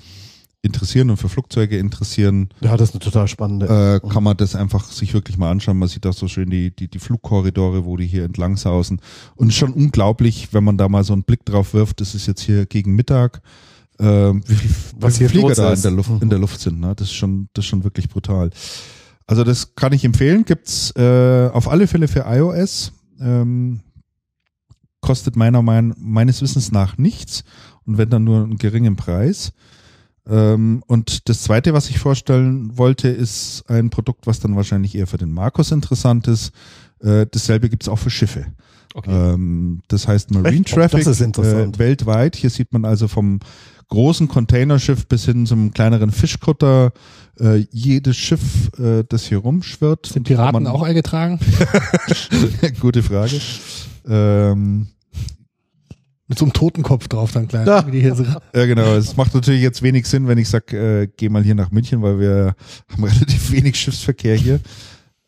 interessieren 0.63 1.09
und 1.09 1.17
für 1.17 1.27
Flugzeuge 1.29 1.77
interessieren, 1.77 2.49
Ja, 2.61 2.75
das 2.77 2.89
ist 2.89 2.95
eine 2.95 3.01
total 3.01 3.27
spannende. 3.27 3.99
äh, 4.03 4.09
kann 4.09 4.23
man 4.23 4.35
das 4.37 4.55
einfach 4.55 4.89
sich 4.89 5.13
wirklich 5.13 5.37
mal 5.37 5.51
anschauen. 5.51 5.77
Man 5.77 5.89
sieht 5.89 6.07
auch 6.07 6.13
so 6.13 6.27
schön 6.27 6.49
die, 6.49 6.73
die, 6.75 6.87
die 6.87 6.99
Flugkorridore, 6.99 7.85
wo 7.85 7.97
die 7.97 8.07
hier 8.07 8.23
entlang 8.23 8.55
sausen. 8.57 9.01
Und 9.35 9.53
schon 9.53 9.73
unglaublich, 9.73 10.49
wenn 10.53 10.63
man 10.63 10.77
da 10.77 10.87
mal 10.87 11.03
so 11.03 11.13
einen 11.13 11.23
Blick 11.23 11.43
drauf 11.45 11.73
wirft, 11.73 11.99
das 11.99 12.15
ist 12.15 12.27
jetzt 12.27 12.41
hier 12.41 12.65
gegen 12.65 12.95
Mittag, 12.95 13.41
äh, 13.99 14.05
wie 14.05 14.55
viel 14.55 14.71
Was 14.97 15.19
wie 15.19 15.27
Flieger 15.27 15.53
da 15.53 15.73
in 15.73 15.81
der 15.81 15.91
Luft, 15.91 16.11
in 16.21 16.29
der 16.29 16.39
Luft 16.39 16.59
sind. 16.61 16.79
Ne? 16.79 16.93
Das 16.95 17.09
ist 17.09 17.13
schon, 17.13 17.49
das 17.53 17.65
ist 17.65 17.69
schon 17.69 17.83
wirklich 17.83 18.07
brutal. 18.07 18.49
Also 19.27 19.43
das 19.43 19.75
kann 19.75 19.91
ich 19.91 20.05
empfehlen. 20.05 20.45
Gibt's 20.45 20.91
äh, 20.95 21.49
auf 21.51 21.67
alle 21.69 21.87
Fälle 21.87 22.07
für 22.07 22.21
iOS. 22.25 22.93
Ähm, 23.19 23.81
kostet 25.01 25.35
meiner 25.35 25.61
Meinung 25.61 25.95
meines 25.99 26.41
Wissens 26.41 26.71
nach 26.71 26.97
nichts 26.97 27.43
und 27.85 27.97
wenn 27.97 28.09
dann 28.09 28.23
nur 28.23 28.43
einen 28.43 28.57
geringen 28.57 28.95
Preis. 28.95 29.51
Ähm, 30.29 30.83
und 30.87 31.27
das 31.29 31.43
zweite, 31.43 31.73
was 31.73 31.89
ich 31.89 31.99
vorstellen 31.99 32.77
wollte, 32.77 33.09
ist 33.09 33.65
ein 33.67 33.89
Produkt, 33.89 34.25
was 34.25 34.39
dann 34.39 34.55
wahrscheinlich 34.55 34.95
eher 34.95 35.07
für 35.07 35.17
den 35.17 35.31
Markus 35.31 35.71
interessant 35.71 36.27
ist. 36.27 36.51
Äh, 37.01 37.25
dasselbe 37.29 37.69
gibt's 37.69 37.89
auch 37.89 37.99
für 37.99 38.09
Schiffe. 38.09 38.45
Okay. 38.93 39.11
Ähm, 39.11 39.81
das 39.87 40.07
heißt 40.07 40.31
Marine 40.31 40.61
Echt? 40.61 40.73
Oh, 40.73 40.75
Traffic 40.75 41.03
das 41.03 41.19
ist 41.19 41.21
interessant. 41.21 41.75
Äh, 41.75 41.79
weltweit. 41.79 42.35
Hier 42.35 42.49
sieht 42.49 42.71
man 42.71 42.85
also 42.85 43.07
vom 43.07 43.39
großen 43.89 44.27
Containerschiff 44.27 45.07
bis 45.07 45.25
hin 45.25 45.45
zum 45.45 45.73
kleineren 45.73 46.11
Fischkutter 46.11 46.93
äh, 47.39 47.65
jedes 47.71 48.15
Schiff, 48.15 48.71
äh, 48.79 49.03
das 49.07 49.25
hier 49.25 49.39
rumschwirrt. 49.39 50.05
Sind 50.05 50.23
Piraten 50.23 50.67
auch 50.67 50.83
eingetragen? 50.83 51.39
Gute 52.79 53.03
Frage. 53.03 53.39
Ähm, 54.07 54.87
Mit 56.33 56.39
so 56.39 56.45
einem 56.45 56.53
Totenkopf 56.53 57.07
drauf 57.09 57.31
dann 57.31 57.47
klein. 57.47 57.67
Ja. 57.67 57.85
Wie 57.85 57.91
die 57.91 58.01
hier 58.01 58.15
so. 58.15 58.23
ja, 58.23 58.65
genau. 58.65 58.95
Es 58.95 59.15
macht 59.15 59.35
natürlich 59.35 59.61
jetzt 59.61 59.83
wenig 59.83 60.07
Sinn, 60.07 60.27
wenn 60.27 60.39
ich 60.39 60.49
sage, 60.49 61.03
äh, 61.03 61.07
geh 61.15 61.29
mal 61.29 61.43
hier 61.43 61.53
nach 61.53 61.69
München, 61.69 62.01
weil 62.01 62.19
wir 62.19 62.55
haben 62.91 63.03
relativ 63.03 63.51
wenig 63.51 63.75
Schiffsverkehr 63.75 64.35
hier. 64.35 64.59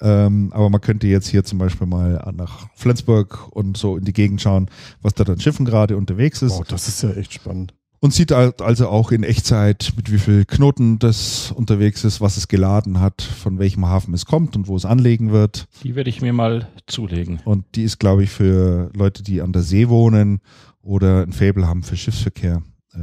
Ähm, 0.02 0.52
aber 0.52 0.68
man 0.72 0.82
könnte 0.82 1.06
jetzt 1.06 1.28
hier 1.28 1.44
zum 1.44 1.60
Beispiel 1.60 1.86
mal 1.86 2.28
nach 2.36 2.70
Flensburg 2.74 3.50
und 3.52 3.78
so 3.78 3.98
in 3.98 4.04
die 4.04 4.14
Gegend 4.14 4.42
schauen, 4.42 4.68
was 5.04 5.14
da 5.14 5.24
dann 5.24 5.40
Schiffen 5.40 5.64
gerade 5.64 5.96
unterwegs 5.96 6.42
ist. 6.42 6.54
oh, 6.54 6.64
das 6.68 6.88
ist 6.88 7.04
ja 7.04 7.12
echt 7.12 7.34
spannend. 7.34 7.75
Und 8.00 8.14
sieht 8.14 8.32
halt 8.32 8.62
also 8.62 8.88
auch 8.90 9.12
in 9.12 9.24
Echtzeit, 9.24 9.94
mit 9.96 10.12
wie 10.12 10.20
viel 10.20 10.46
Knoten 10.46 11.00
das 11.00 11.52
unterwegs 11.52 12.04
ist, 12.04 12.22
was 12.22 12.38
es 12.38 12.48
geladen 12.48 13.00
hat, 13.00 13.22
von 13.22 13.58
welchem 13.58 13.86
Hafen 13.88 14.14
es 14.14 14.26
kommt 14.26 14.56
und 14.56 14.68
wo 14.68 14.76
es 14.76 14.86
anlegen 14.86 15.32
wird. 15.32 15.68
Die 15.84 15.96
werde 15.96 16.10
ich 16.10 16.22
mir 16.22 16.34
mal 16.34 16.68
zulegen. 16.88 17.40
Und 17.46 17.66
die 17.76 17.84
ist, 17.84 18.00
glaube 18.00 18.24
ich, 18.24 18.30
für 18.30 18.92
Leute, 18.96 19.24
die 19.24 19.42
an 19.42 19.54
der 19.54 19.64
See 19.64 19.90
wohnen 19.90 20.40
oder 20.84 21.24
ein 21.24 21.34
Faible 21.34 21.68
haben 21.68 21.82
für 21.84 21.98
Schiffsverkehr, 21.98 22.62
äh, 22.94 22.98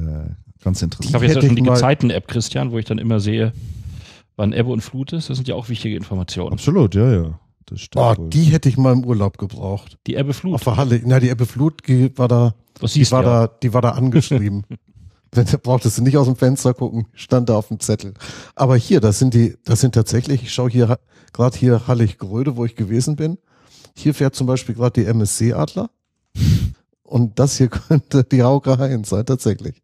ganz 0.62 0.78
Ich 0.78 0.82
interessant. 0.84 1.14
habe 1.14 1.24
jetzt 1.26 1.34
ja 1.36 1.40
schon 1.42 1.50
ich 1.50 1.56
die 1.56 1.68
Gezeiten-App, 1.68 2.28
Christian, 2.28 2.70
wo 2.70 2.78
ich 2.78 2.84
dann 2.84 2.98
immer 2.98 3.18
sehe, 3.18 3.52
wann 4.36 4.52
Ebbe 4.52 4.70
und 4.70 4.82
Flut 4.82 5.12
ist. 5.12 5.28
Das 5.30 5.36
sind 5.36 5.48
ja 5.48 5.56
auch 5.56 5.68
wichtige 5.68 5.96
Informationen. 5.96 6.52
Absolut, 6.52 6.94
ja, 6.94 7.10
ja. 7.10 7.38
Das 7.66 7.80
stimmt 7.80 8.04
Oh, 8.04 8.16
wohl. 8.22 8.30
die 8.30 8.42
hätte 8.44 8.68
ich 8.68 8.76
mal 8.76 8.92
im 8.92 9.04
Urlaub 9.04 9.38
gebraucht. 9.38 9.96
Die 10.06 10.14
Ebbe 10.14 10.30
Auf 10.30 10.36
Flut. 10.36 10.66
der 10.66 10.76
Halle. 10.76 11.00
Na, 11.04 11.18
die 11.18 11.28
Ebbe 11.30 11.46
Flut 11.46 11.80
war 12.16 12.28
da, 12.28 12.54
Was 12.82 12.92
die 12.92 13.10
war 13.10 13.22
ja. 13.22 13.46
da, 13.46 13.54
die 13.62 13.72
war 13.72 13.80
da 13.82 13.90
angeschrieben. 13.92 14.64
Wenn 15.34 15.46
du 15.46 15.56
brauchtest 15.56 15.96
du 15.96 16.02
nicht 16.02 16.18
aus 16.18 16.26
dem 16.26 16.36
Fenster 16.36 16.74
gucken, 16.74 17.06
stand 17.14 17.48
da 17.48 17.56
auf 17.56 17.68
dem 17.68 17.80
Zettel. 17.80 18.12
Aber 18.54 18.76
hier, 18.76 19.00
das 19.00 19.18
sind 19.18 19.32
die, 19.32 19.56
das 19.64 19.80
sind 19.80 19.94
tatsächlich, 19.94 20.42
ich 20.42 20.52
schaue 20.52 20.68
hier 20.68 20.98
gerade 21.32 21.56
hier 21.56 21.86
Hallig-Gröde, 21.86 22.56
wo 22.56 22.66
ich 22.66 22.76
gewesen 22.76 23.16
bin. 23.16 23.38
Hier 23.96 24.12
fährt 24.12 24.34
zum 24.34 24.46
Beispiel 24.46 24.74
gerade 24.74 25.00
die 25.00 25.06
MSC 25.06 25.54
Adler. 25.54 25.88
Und 27.02 27.38
das 27.38 27.56
hier 27.56 27.68
könnte 27.88 28.24
die 28.24 28.42
Hauke 28.42 28.76
Heinz 28.78 29.08
sein, 29.08 29.24
tatsächlich. 29.24 29.82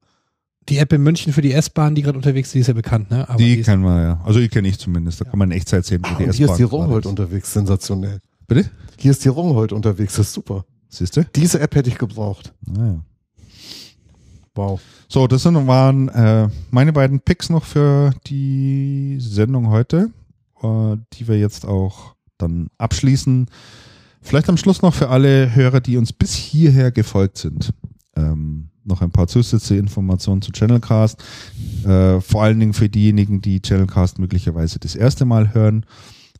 Die 0.69 0.77
App 0.79 0.93
in 0.93 1.03
München 1.03 1.33
für 1.33 1.41
die 1.41 1.53
S-Bahn, 1.53 1.95
die 1.95 2.03
gerade 2.03 2.19
unterwegs 2.19 2.49
ist, 2.49 2.55
die 2.55 2.59
ist 2.61 2.67
ja 2.67 2.75
bekannt, 2.75 3.11
ne? 3.11 3.27
Die 3.39 3.55
ist- 3.61 3.65
kennen 3.67 3.83
wir 3.85 4.03
ja. 4.03 4.21
Also 4.25 4.41
die 4.41 4.49
kenne 4.49 4.69
ich 4.69 4.79
zumindest. 4.79 5.21
Da 5.23 5.25
kann 5.25 5.39
man 5.39 5.51
in 5.51 5.57
Echtzeit 5.57 5.87
sehen, 5.87 6.03
wo 6.05 6.09
Ah, 6.09 6.17
die 6.19 6.25
und 6.25 6.33
hier 6.35 6.47
ist 6.51 6.59
die 6.59 6.63
S-Bahn 6.65 6.81
Rungholt 6.81 7.05
ist. 7.07 7.11
unterwegs, 7.11 7.53
sensationell. 7.55 8.19
Bitte? 8.47 8.69
Hier 8.99 9.13
ist 9.13 9.25
die 9.25 9.29
Rungholt 9.29 9.73
unterwegs, 9.73 10.17
das 10.17 10.27
ist 10.27 10.35
super. 10.35 10.67
Siehst 10.89 11.17
du? 11.17 11.25
Diese 11.25 11.61
App 11.61 11.75
hätte 11.75 11.91
ich 11.91 11.99
gebraucht. 11.99 12.55
Naja. 12.67 13.01
Wow. 14.55 14.81
So, 15.09 15.27
das 15.27 15.45
sind, 15.45 15.67
waren 15.67 16.09
äh, 16.09 16.49
meine 16.71 16.93
beiden 16.93 17.21
Picks 17.21 17.49
noch 17.49 17.65
für 17.65 18.13
die 18.27 19.19
Sendung 19.21 19.69
heute, 19.69 20.11
äh, 20.63 20.97
die 21.13 21.29
wir 21.29 21.39
jetzt 21.39 21.65
auch 21.65 22.15
dann 22.39 22.69
abschließen. 22.79 23.47
Vielleicht 24.21 24.49
am 24.49 24.57
Schluss 24.57 24.83
noch 24.83 24.95
für 24.95 25.11
alle 25.11 25.55
Hörer, 25.55 25.81
die 25.81 25.97
uns 25.97 26.13
bis 26.13 26.35
hierher 26.35 26.91
gefolgt 26.91 27.39
sind. 27.39 27.73
Ähm, 28.17 28.71
noch 28.85 29.01
ein 29.01 29.11
paar 29.11 29.29
zusätzliche 29.29 29.81
Informationen 29.81 30.43
zu 30.43 30.51
Channelcast. 30.51 31.23
Äh, 31.85 32.21
vor 32.21 32.43
allen 32.43 32.59
Dingen 32.59 32.73
für 32.73 32.89
diejenigen, 32.89 33.41
die 33.41 33.61
Channelcast 33.63 34.19
möglicherweise 34.19 34.79
das 34.79 34.97
erste 34.97 35.25
Mal 35.25 35.55
hören 35.55 35.87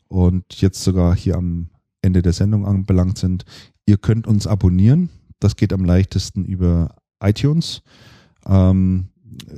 und 0.07 0.43
jetzt 0.59 0.83
sogar 0.83 1.15
hier 1.15 1.35
am 1.35 1.69
Ende 2.01 2.21
der 2.21 2.33
Sendung 2.33 2.65
anbelangt 2.65 3.17
sind. 3.17 3.45
Ihr 3.89 3.97
könnt 3.97 4.27
uns 4.27 4.45
abonnieren. 4.45 5.09
Das 5.39 5.55
geht 5.55 5.73
am 5.73 5.83
leichtesten 5.83 6.45
über 6.45 6.93
iTunes. 7.19 7.81
Ähm, 8.45 9.07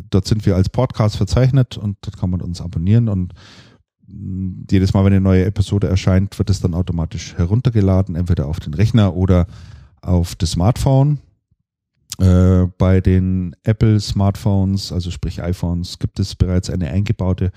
dort 0.09 0.25
sind 0.25 0.45
wir 0.45 0.55
als 0.55 0.69
Podcast 0.69 1.17
verzeichnet 1.17 1.77
und 1.77 1.97
dort 1.99 2.17
kann 2.17 2.29
man 2.29 2.39
uns 2.39 2.61
abonnieren 2.61 3.09
und 3.09 3.33
jedes 4.69 4.93
Mal, 4.93 5.03
wenn 5.03 5.11
eine 5.11 5.19
neue 5.19 5.43
Episode 5.43 5.87
erscheint, 5.87 6.39
wird 6.39 6.49
es 6.49 6.61
dann 6.61 6.73
automatisch 6.73 7.35
heruntergeladen, 7.35 8.15
entweder 8.15 8.45
auf 8.45 8.61
den 8.61 8.73
Rechner 8.73 9.15
oder 9.17 9.47
auf 10.01 10.35
das 10.35 10.51
Smartphone. 10.51 11.19
Äh, 12.19 12.67
bei 12.77 13.01
den 13.01 13.55
Apple 13.63 13.99
Smartphones, 13.99 14.91
also 14.91 15.11
sprich 15.11 15.41
iPhones, 15.41 15.97
gibt 15.97 16.19
es 16.19 16.35
bereits 16.35 16.69
eine 16.69 16.89
eingebaute 16.91 17.51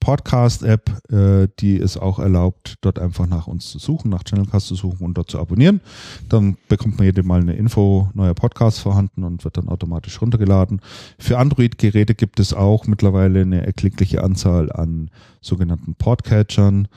Podcast-App, 0.00 1.12
äh, 1.12 1.48
die 1.58 1.78
es 1.78 1.96
auch 1.96 2.18
erlaubt, 2.18 2.76
dort 2.80 2.98
einfach 2.98 3.26
nach 3.26 3.46
uns 3.46 3.70
zu 3.70 3.78
suchen, 3.78 4.10
nach 4.10 4.24
Channelcast 4.24 4.66
zu 4.66 4.74
suchen 4.74 5.04
und 5.04 5.14
dort 5.14 5.30
zu 5.30 5.38
abonnieren. 5.38 5.80
Dann 6.28 6.56
bekommt 6.68 6.96
man 6.96 7.06
jedes 7.06 7.24
Mal 7.24 7.40
eine 7.40 7.54
Info, 7.54 8.10
neuer 8.14 8.34
Podcast 8.34 8.80
vorhanden 8.80 9.24
und 9.24 9.44
wird 9.44 9.58
dann 9.58 9.68
automatisch 9.68 10.20
runtergeladen. 10.20 10.80
Für 11.18 11.38
Android-Geräte 11.38 12.14
gibt 12.14 12.40
es 12.40 12.52
auch 12.54 12.86
mittlerweile 12.86 13.42
eine 13.42 13.64
erklickliche 13.64 14.24
Anzahl 14.24 14.72
an 14.72 15.10
sogenannten 15.40 15.94
Podcatchern, 15.94 16.88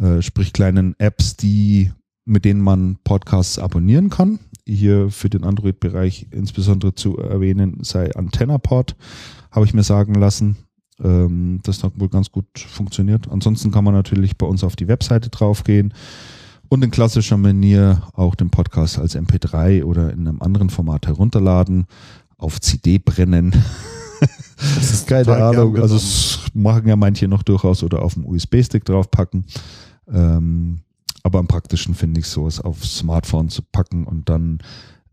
äh, 0.00 0.20
sprich 0.20 0.52
kleinen 0.52 0.94
Apps, 0.98 1.36
die 1.36 1.92
mit 2.28 2.44
denen 2.44 2.60
man 2.60 2.98
Podcasts 3.04 3.58
abonnieren 3.58 4.10
kann. 4.10 4.38
Hier 4.68 5.10
für 5.10 5.30
den 5.30 5.44
Android-Bereich 5.44 6.28
insbesondere 6.30 6.94
zu 6.94 7.16
erwähnen 7.16 7.78
sei 7.82 8.14
AntennaPod, 8.14 8.96
habe 9.50 9.64
ich 9.64 9.72
mir 9.72 9.82
sagen 9.82 10.14
lassen. 10.14 10.56
Ähm, 11.02 11.60
das 11.62 11.82
hat 11.82 11.98
wohl 11.98 12.08
ganz 12.08 12.30
gut 12.30 12.46
funktioniert. 12.58 13.30
Ansonsten 13.30 13.70
kann 13.70 13.84
man 13.84 13.94
natürlich 13.94 14.36
bei 14.36 14.46
uns 14.46 14.64
auf 14.64 14.76
die 14.76 14.88
Webseite 14.88 15.30
draufgehen 15.30 15.94
und 16.68 16.84
in 16.84 16.90
klassischer 16.90 17.36
Manier 17.36 18.02
auch 18.12 18.34
den 18.34 18.50
Podcast 18.50 18.98
als 18.98 19.16
MP3 19.16 19.84
oder 19.84 20.12
in 20.12 20.28
einem 20.28 20.42
anderen 20.42 20.70
Format 20.70 21.06
herunterladen, 21.06 21.86
auf 22.36 22.60
CD 22.60 22.98
brennen. 22.98 23.52
Das 24.20 24.90
ist 24.92 25.06
Keine 25.06 25.34
Ahnung. 25.36 25.76
Also 25.78 25.98
machen 26.54 26.86
ja 26.86 26.96
manche 26.96 27.26
noch 27.26 27.42
durchaus 27.42 27.82
oder 27.82 28.02
auf 28.02 28.14
dem 28.14 28.26
USB-Stick 28.26 28.84
draufpacken. 28.84 29.44
Ähm, 30.12 30.80
aber 31.22 31.38
am 31.38 31.46
praktischen 31.46 31.94
finde 31.94 32.20
ich 32.20 32.26
sowas 32.26 32.60
aufs 32.60 32.98
Smartphone 32.98 33.48
zu 33.48 33.62
packen 33.62 34.04
und 34.04 34.28
dann 34.28 34.58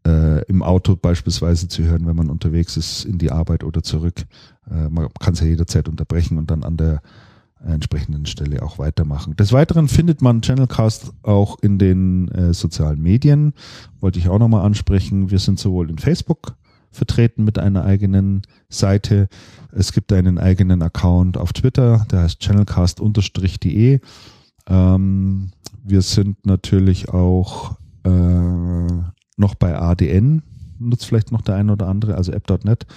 äh, 0.06 0.44
im 0.46 0.62
Auto 0.62 0.96
beispielsweise 0.96 1.68
zu 1.68 1.84
hören, 1.84 2.06
wenn 2.06 2.16
man 2.16 2.30
unterwegs 2.30 2.78
ist, 2.78 3.06
in 3.06 3.18
die 3.18 3.32
Arbeit 3.32 3.64
oder 3.64 3.84
zurück. 3.84 4.26
Äh, 4.70 4.90
man 4.90 5.10
kann 5.20 5.34
es 5.34 5.40
ja 5.40 5.48
jederzeit 5.48 5.90
unterbrechen 5.90 6.38
und 6.38 6.52
dann 6.52 6.64
an 6.64 6.78
der 6.78 7.02
entsprechenden 7.64 8.26
Stelle 8.26 8.62
auch 8.62 8.78
weitermachen. 8.78 9.36
Des 9.36 9.52
Weiteren 9.52 9.88
findet 9.88 10.22
man 10.22 10.42
Channelcast 10.42 11.14
auch 11.24 11.58
in 11.60 11.80
den 11.80 12.28
äh, 12.30 12.54
sozialen 12.54 13.02
Medien. 13.02 13.54
Wollte 14.00 14.20
ich 14.20 14.30
auch 14.30 14.40
nochmal 14.40 14.66
ansprechen. 14.66 15.32
Wir 15.32 15.40
sind 15.40 15.60
sowohl 15.60 15.90
in 15.90 15.98
Facebook 15.98 16.56
vertreten 16.92 17.44
mit 17.44 17.60
einer 17.60 17.84
eigenen 17.84 18.44
Seite. 18.70 19.28
Es 19.72 19.92
gibt 19.92 20.14
einen 20.14 20.38
eigenen 20.38 20.82
Account 20.82 21.38
auf 21.38 21.54
Twitter, 21.54 22.06
der 22.12 22.22
heißt 22.22 22.40
channelcast-de. 22.40 24.00
Ähm, 24.68 25.52
wir 25.86 26.02
sind 26.02 26.46
natürlich 26.46 27.10
auch 27.10 27.78
äh, 28.04 28.10
noch 29.38 29.56
bei 29.56 29.78
ADN, 29.80 30.42
nutzt 30.80 31.06
vielleicht 31.06 31.32
noch 31.32 31.42
der 31.42 31.56
eine 31.56 31.74
oder 31.74 31.88
andere, 31.88 32.16
also 32.16 32.32
app.net. 32.32 32.88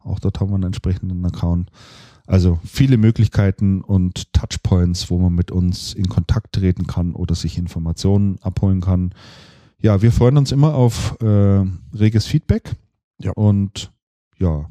Auch 0.00 0.18
dort 0.18 0.40
haben 0.40 0.50
wir 0.50 0.54
einen 0.54 0.64
entsprechenden 0.64 1.24
Account. 1.26 1.70
Also 2.26 2.58
viele 2.64 2.96
Möglichkeiten 2.96 3.82
und 3.82 4.32
Touchpoints, 4.32 5.10
wo 5.10 5.18
man 5.18 5.34
mit 5.34 5.50
uns 5.50 5.94
in 5.94 6.08
Kontakt 6.08 6.54
treten 6.54 6.86
kann 6.86 7.14
oder 7.14 7.34
sich 7.34 7.58
Informationen 7.58 8.38
abholen 8.42 8.80
kann. 8.80 9.14
Ja, 9.80 10.02
wir 10.02 10.12
freuen 10.12 10.36
uns 10.36 10.52
immer 10.52 10.74
auf 10.74 11.16
äh, 11.20 11.64
reges 11.94 12.26
Feedback. 12.26 12.76
Ja. 13.18 13.32
Und 13.32 13.92
ja, 14.38 14.68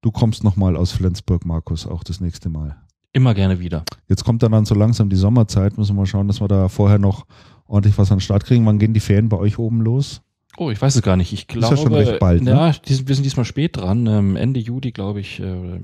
du 0.00 0.10
kommst 0.10 0.44
nochmal 0.44 0.76
aus 0.76 0.92
Flensburg, 0.92 1.44
Markus, 1.44 1.86
auch 1.86 2.04
das 2.04 2.20
nächste 2.20 2.48
Mal. 2.48 2.76
Immer 3.14 3.32
gerne 3.32 3.60
wieder. 3.60 3.84
Jetzt 4.08 4.24
kommt 4.24 4.42
dann, 4.42 4.52
dann 4.52 4.64
so 4.64 4.74
langsam 4.74 5.08
die 5.08 5.16
Sommerzeit. 5.16 5.78
Müssen 5.78 5.94
wir 5.94 6.00
mal 6.00 6.06
schauen, 6.06 6.26
dass 6.26 6.40
wir 6.40 6.48
da 6.48 6.68
vorher 6.68 6.98
noch 6.98 7.26
ordentlich 7.66 7.96
was 7.96 8.10
an 8.10 8.18
den 8.18 8.22
Start 8.22 8.44
kriegen. 8.44 8.66
Wann 8.66 8.80
gehen 8.80 8.92
die 8.92 9.00
Ferien 9.00 9.28
bei 9.28 9.38
euch 9.38 9.56
oben 9.56 9.80
los? 9.80 10.20
Oh, 10.56 10.70
ich 10.70 10.82
weiß 10.82 10.96
es 10.96 11.02
gar 11.02 11.16
nicht. 11.16 11.32
Ich 11.32 11.46
ja 11.48 11.58
glaube, 11.60 11.76
schon 11.76 11.94
recht 11.94 12.18
bald, 12.18 12.42
ne? 12.42 12.50
ja, 12.50 12.74
wir 12.84 13.14
sind 13.14 13.24
diesmal 13.24 13.44
spät 13.44 13.76
dran. 13.76 14.06
Ähm, 14.06 14.34
Ende 14.36 14.58
Juli, 14.58 14.90
glaube 14.90 15.20
ich, 15.20 15.38
äh, 15.38 15.80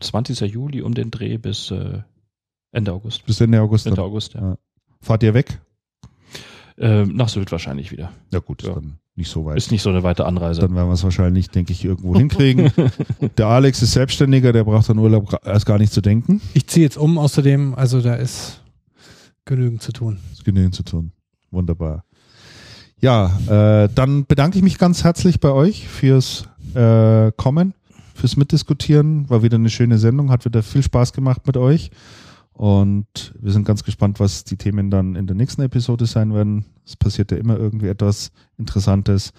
20. 0.00 0.40
Juli 0.40 0.80
um 0.80 0.94
den 0.94 1.10
Dreh 1.10 1.36
bis 1.36 1.70
äh, 1.70 2.00
Ende 2.72 2.92
August. 2.92 3.26
Bis 3.26 3.40
Ende 3.40 3.60
August. 3.60 3.86
Ende. 3.86 4.02
August, 4.02 4.34
ja. 4.34 4.40
Ja. 4.40 4.58
Fahrt 5.02 5.22
ihr 5.22 5.34
weg? 5.34 5.60
Ähm, 6.78 7.14
nach 7.16 7.28
Sylt 7.28 7.52
wahrscheinlich 7.52 7.92
wieder. 7.92 8.10
Ja 8.32 8.38
gut, 8.40 8.62
ist 8.62 8.68
Ja. 8.68 8.74
dann 8.74 8.94
nicht 9.14 9.28
so 9.30 9.44
weit. 9.44 9.56
Ist 9.58 9.70
nicht 9.70 9.82
so 9.82 9.90
eine 9.90 10.02
weite 10.02 10.24
Anreise. 10.24 10.60
Dann 10.62 10.74
werden 10.74 10.88
wir 10.88 10.94
es 10.94 11.04
wahrscheinlich, 11.04 11.50
denke 11.50 11.72
ich, 11.72 11.84
irgendwo 11.84 12.16
hinkriegen. 12.16 12.70
der 13.36 13.46
Alex 13.46 13.82
ist 13.82 13.92
Selbstständiger, 13.92 14.52
der 14.52 14.64
braucht 14.64 14.88
an 14.88 14.98
Urlaub 14.98 15.38
erst 15.44 15.66
gar 15.66 15.78
nicht 15.78 15.92
zu 15.92 16.00
denken. 16.00 16.40
Ich 16.54 16.66
ziehe 16.66 16.84
jetzt 16.84 16.96
um 16.96 17.18
außerdem, 17.18 17.74
also 17.74 18.00
da 18.00 18.14
ist 18.14 18.62
genügend 19.44 19.82
zu 19.82 19.92
tun. 19.92 20.18
ist 20.32 20.44
genügend 20.44 20.74
zu 20.74 20.82
tun. 20.82 21.12
Wunderbar. 21.50 22.04
Ja, 23.00 23.36
äh, 23.84 23.88
dann 23.94 24.26
bedanke 24.26 24.56
ich 24.56 24.64
mich 24.64 24.78
ganz 24.78 25.02
herzlich 25.04 25.40
bei 25.40 25.50
euch 25.50 25.88
fürs 25.88 26.48
äh, 26.74 27.32
Kommen, 27.36 27.74
fürs 28.14 28.36
Mitdiskutieren. 28.36 29.28
War 29.28 29.42
wieder 29.42 29.56
eine 29.56 29.70
schöne 29.70 29.98
Sendung, 29.98 30.30
hat 30.30 30.44
wieder 30.44 30.62
viel 30.62 30.82
Spaß 30.82 31.12
gemacht 31.12 31.46
mit 31.46 31.56
euch. 31.56 31.90
Und 32.52 33.34
wir 33.40 33.52
sind 33.52 33.66
ganz 33.66 33.82
gespannt, 33.82 34.20
was 34.20 34.44
die 34.44 34.56
Themen 34.56 34.90
dann 34.90 35.16
in 35.16 35.26
der 35.26 35.36
nächsten 35.36 35.62
Episode 35.62 36.06
sein 36.06 36.34
werden. 36.34 36.66
Es 36.84 36.96
passiert 36.96 37.30
ja 37.30 37.38
immer 37.38 37.56
irgendwie 37.56 37.88
etwas 37.88 38.30
Interessantes. 38.58 39.32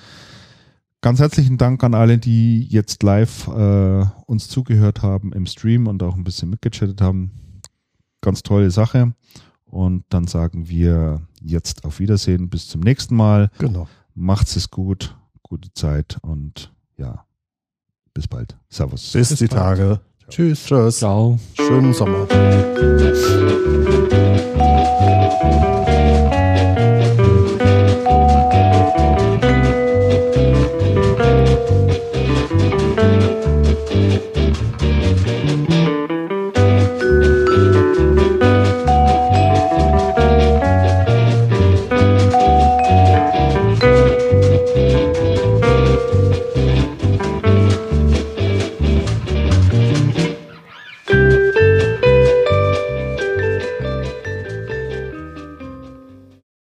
Ganz 1.01 1.19
herzlichen 1.19 1.58
Dank 1.58 1.83
an 1.83 1.93
alle, 1.93 2.17
die 2.17 2.64
jetzt 2.64 3.03
live 3.03 3.48
äh, 3.50 4.06
uns 4.25 4.48
zugehört 4.48 5.01
haben 5.01 5.33
im 5.33 5.45
Stream 5.45 5.88
und 5.88 6.01
auch 6.01 6.16
ein 6.16 6.24
bisschen 6.24 6.50
mitgechattet 6.50 7.01
haben. 7.01 7.32
Ganz 8.22 8.42
tolle 8.42 8.72
Sache. 8.72 9.14
Und 9.66 10.06
dann 10.09 10.27
sagen 10.27 10.69
wir 10.69 11.22
jetzt 11.42 11.83
auf 11.83 12.00
Wiedersehen. 12.00 12.50
Bis 12.50 12.67
zum 12.67 12.82
nächsten 12.82 13.16
Mal. 13.16 13.51
Genau. 13.59 13.88
Macht's 14.16 14.56
es 14.56 14.72
gut. 14.72 15.17
Gute 15.42 15.74
Zeit 15.74 16.17
und 16.22 16.74
ja, 16.98 17.25
bis 18.14 18.27
bald. 18.27 18.58
Servus. 18.69 19.11
Bis, 19.11 19.30
Bis 19.30 19.40
die 19.40 19.48
bald. 19.48 19.61
Tage. 19.77 20.01
Tschüss. 20.30 20.66
Tschüss. 20.66 21.00
Ciao. 21.00 21.40
Schönen 21.56 21.93
Sommer. 21.93 22.27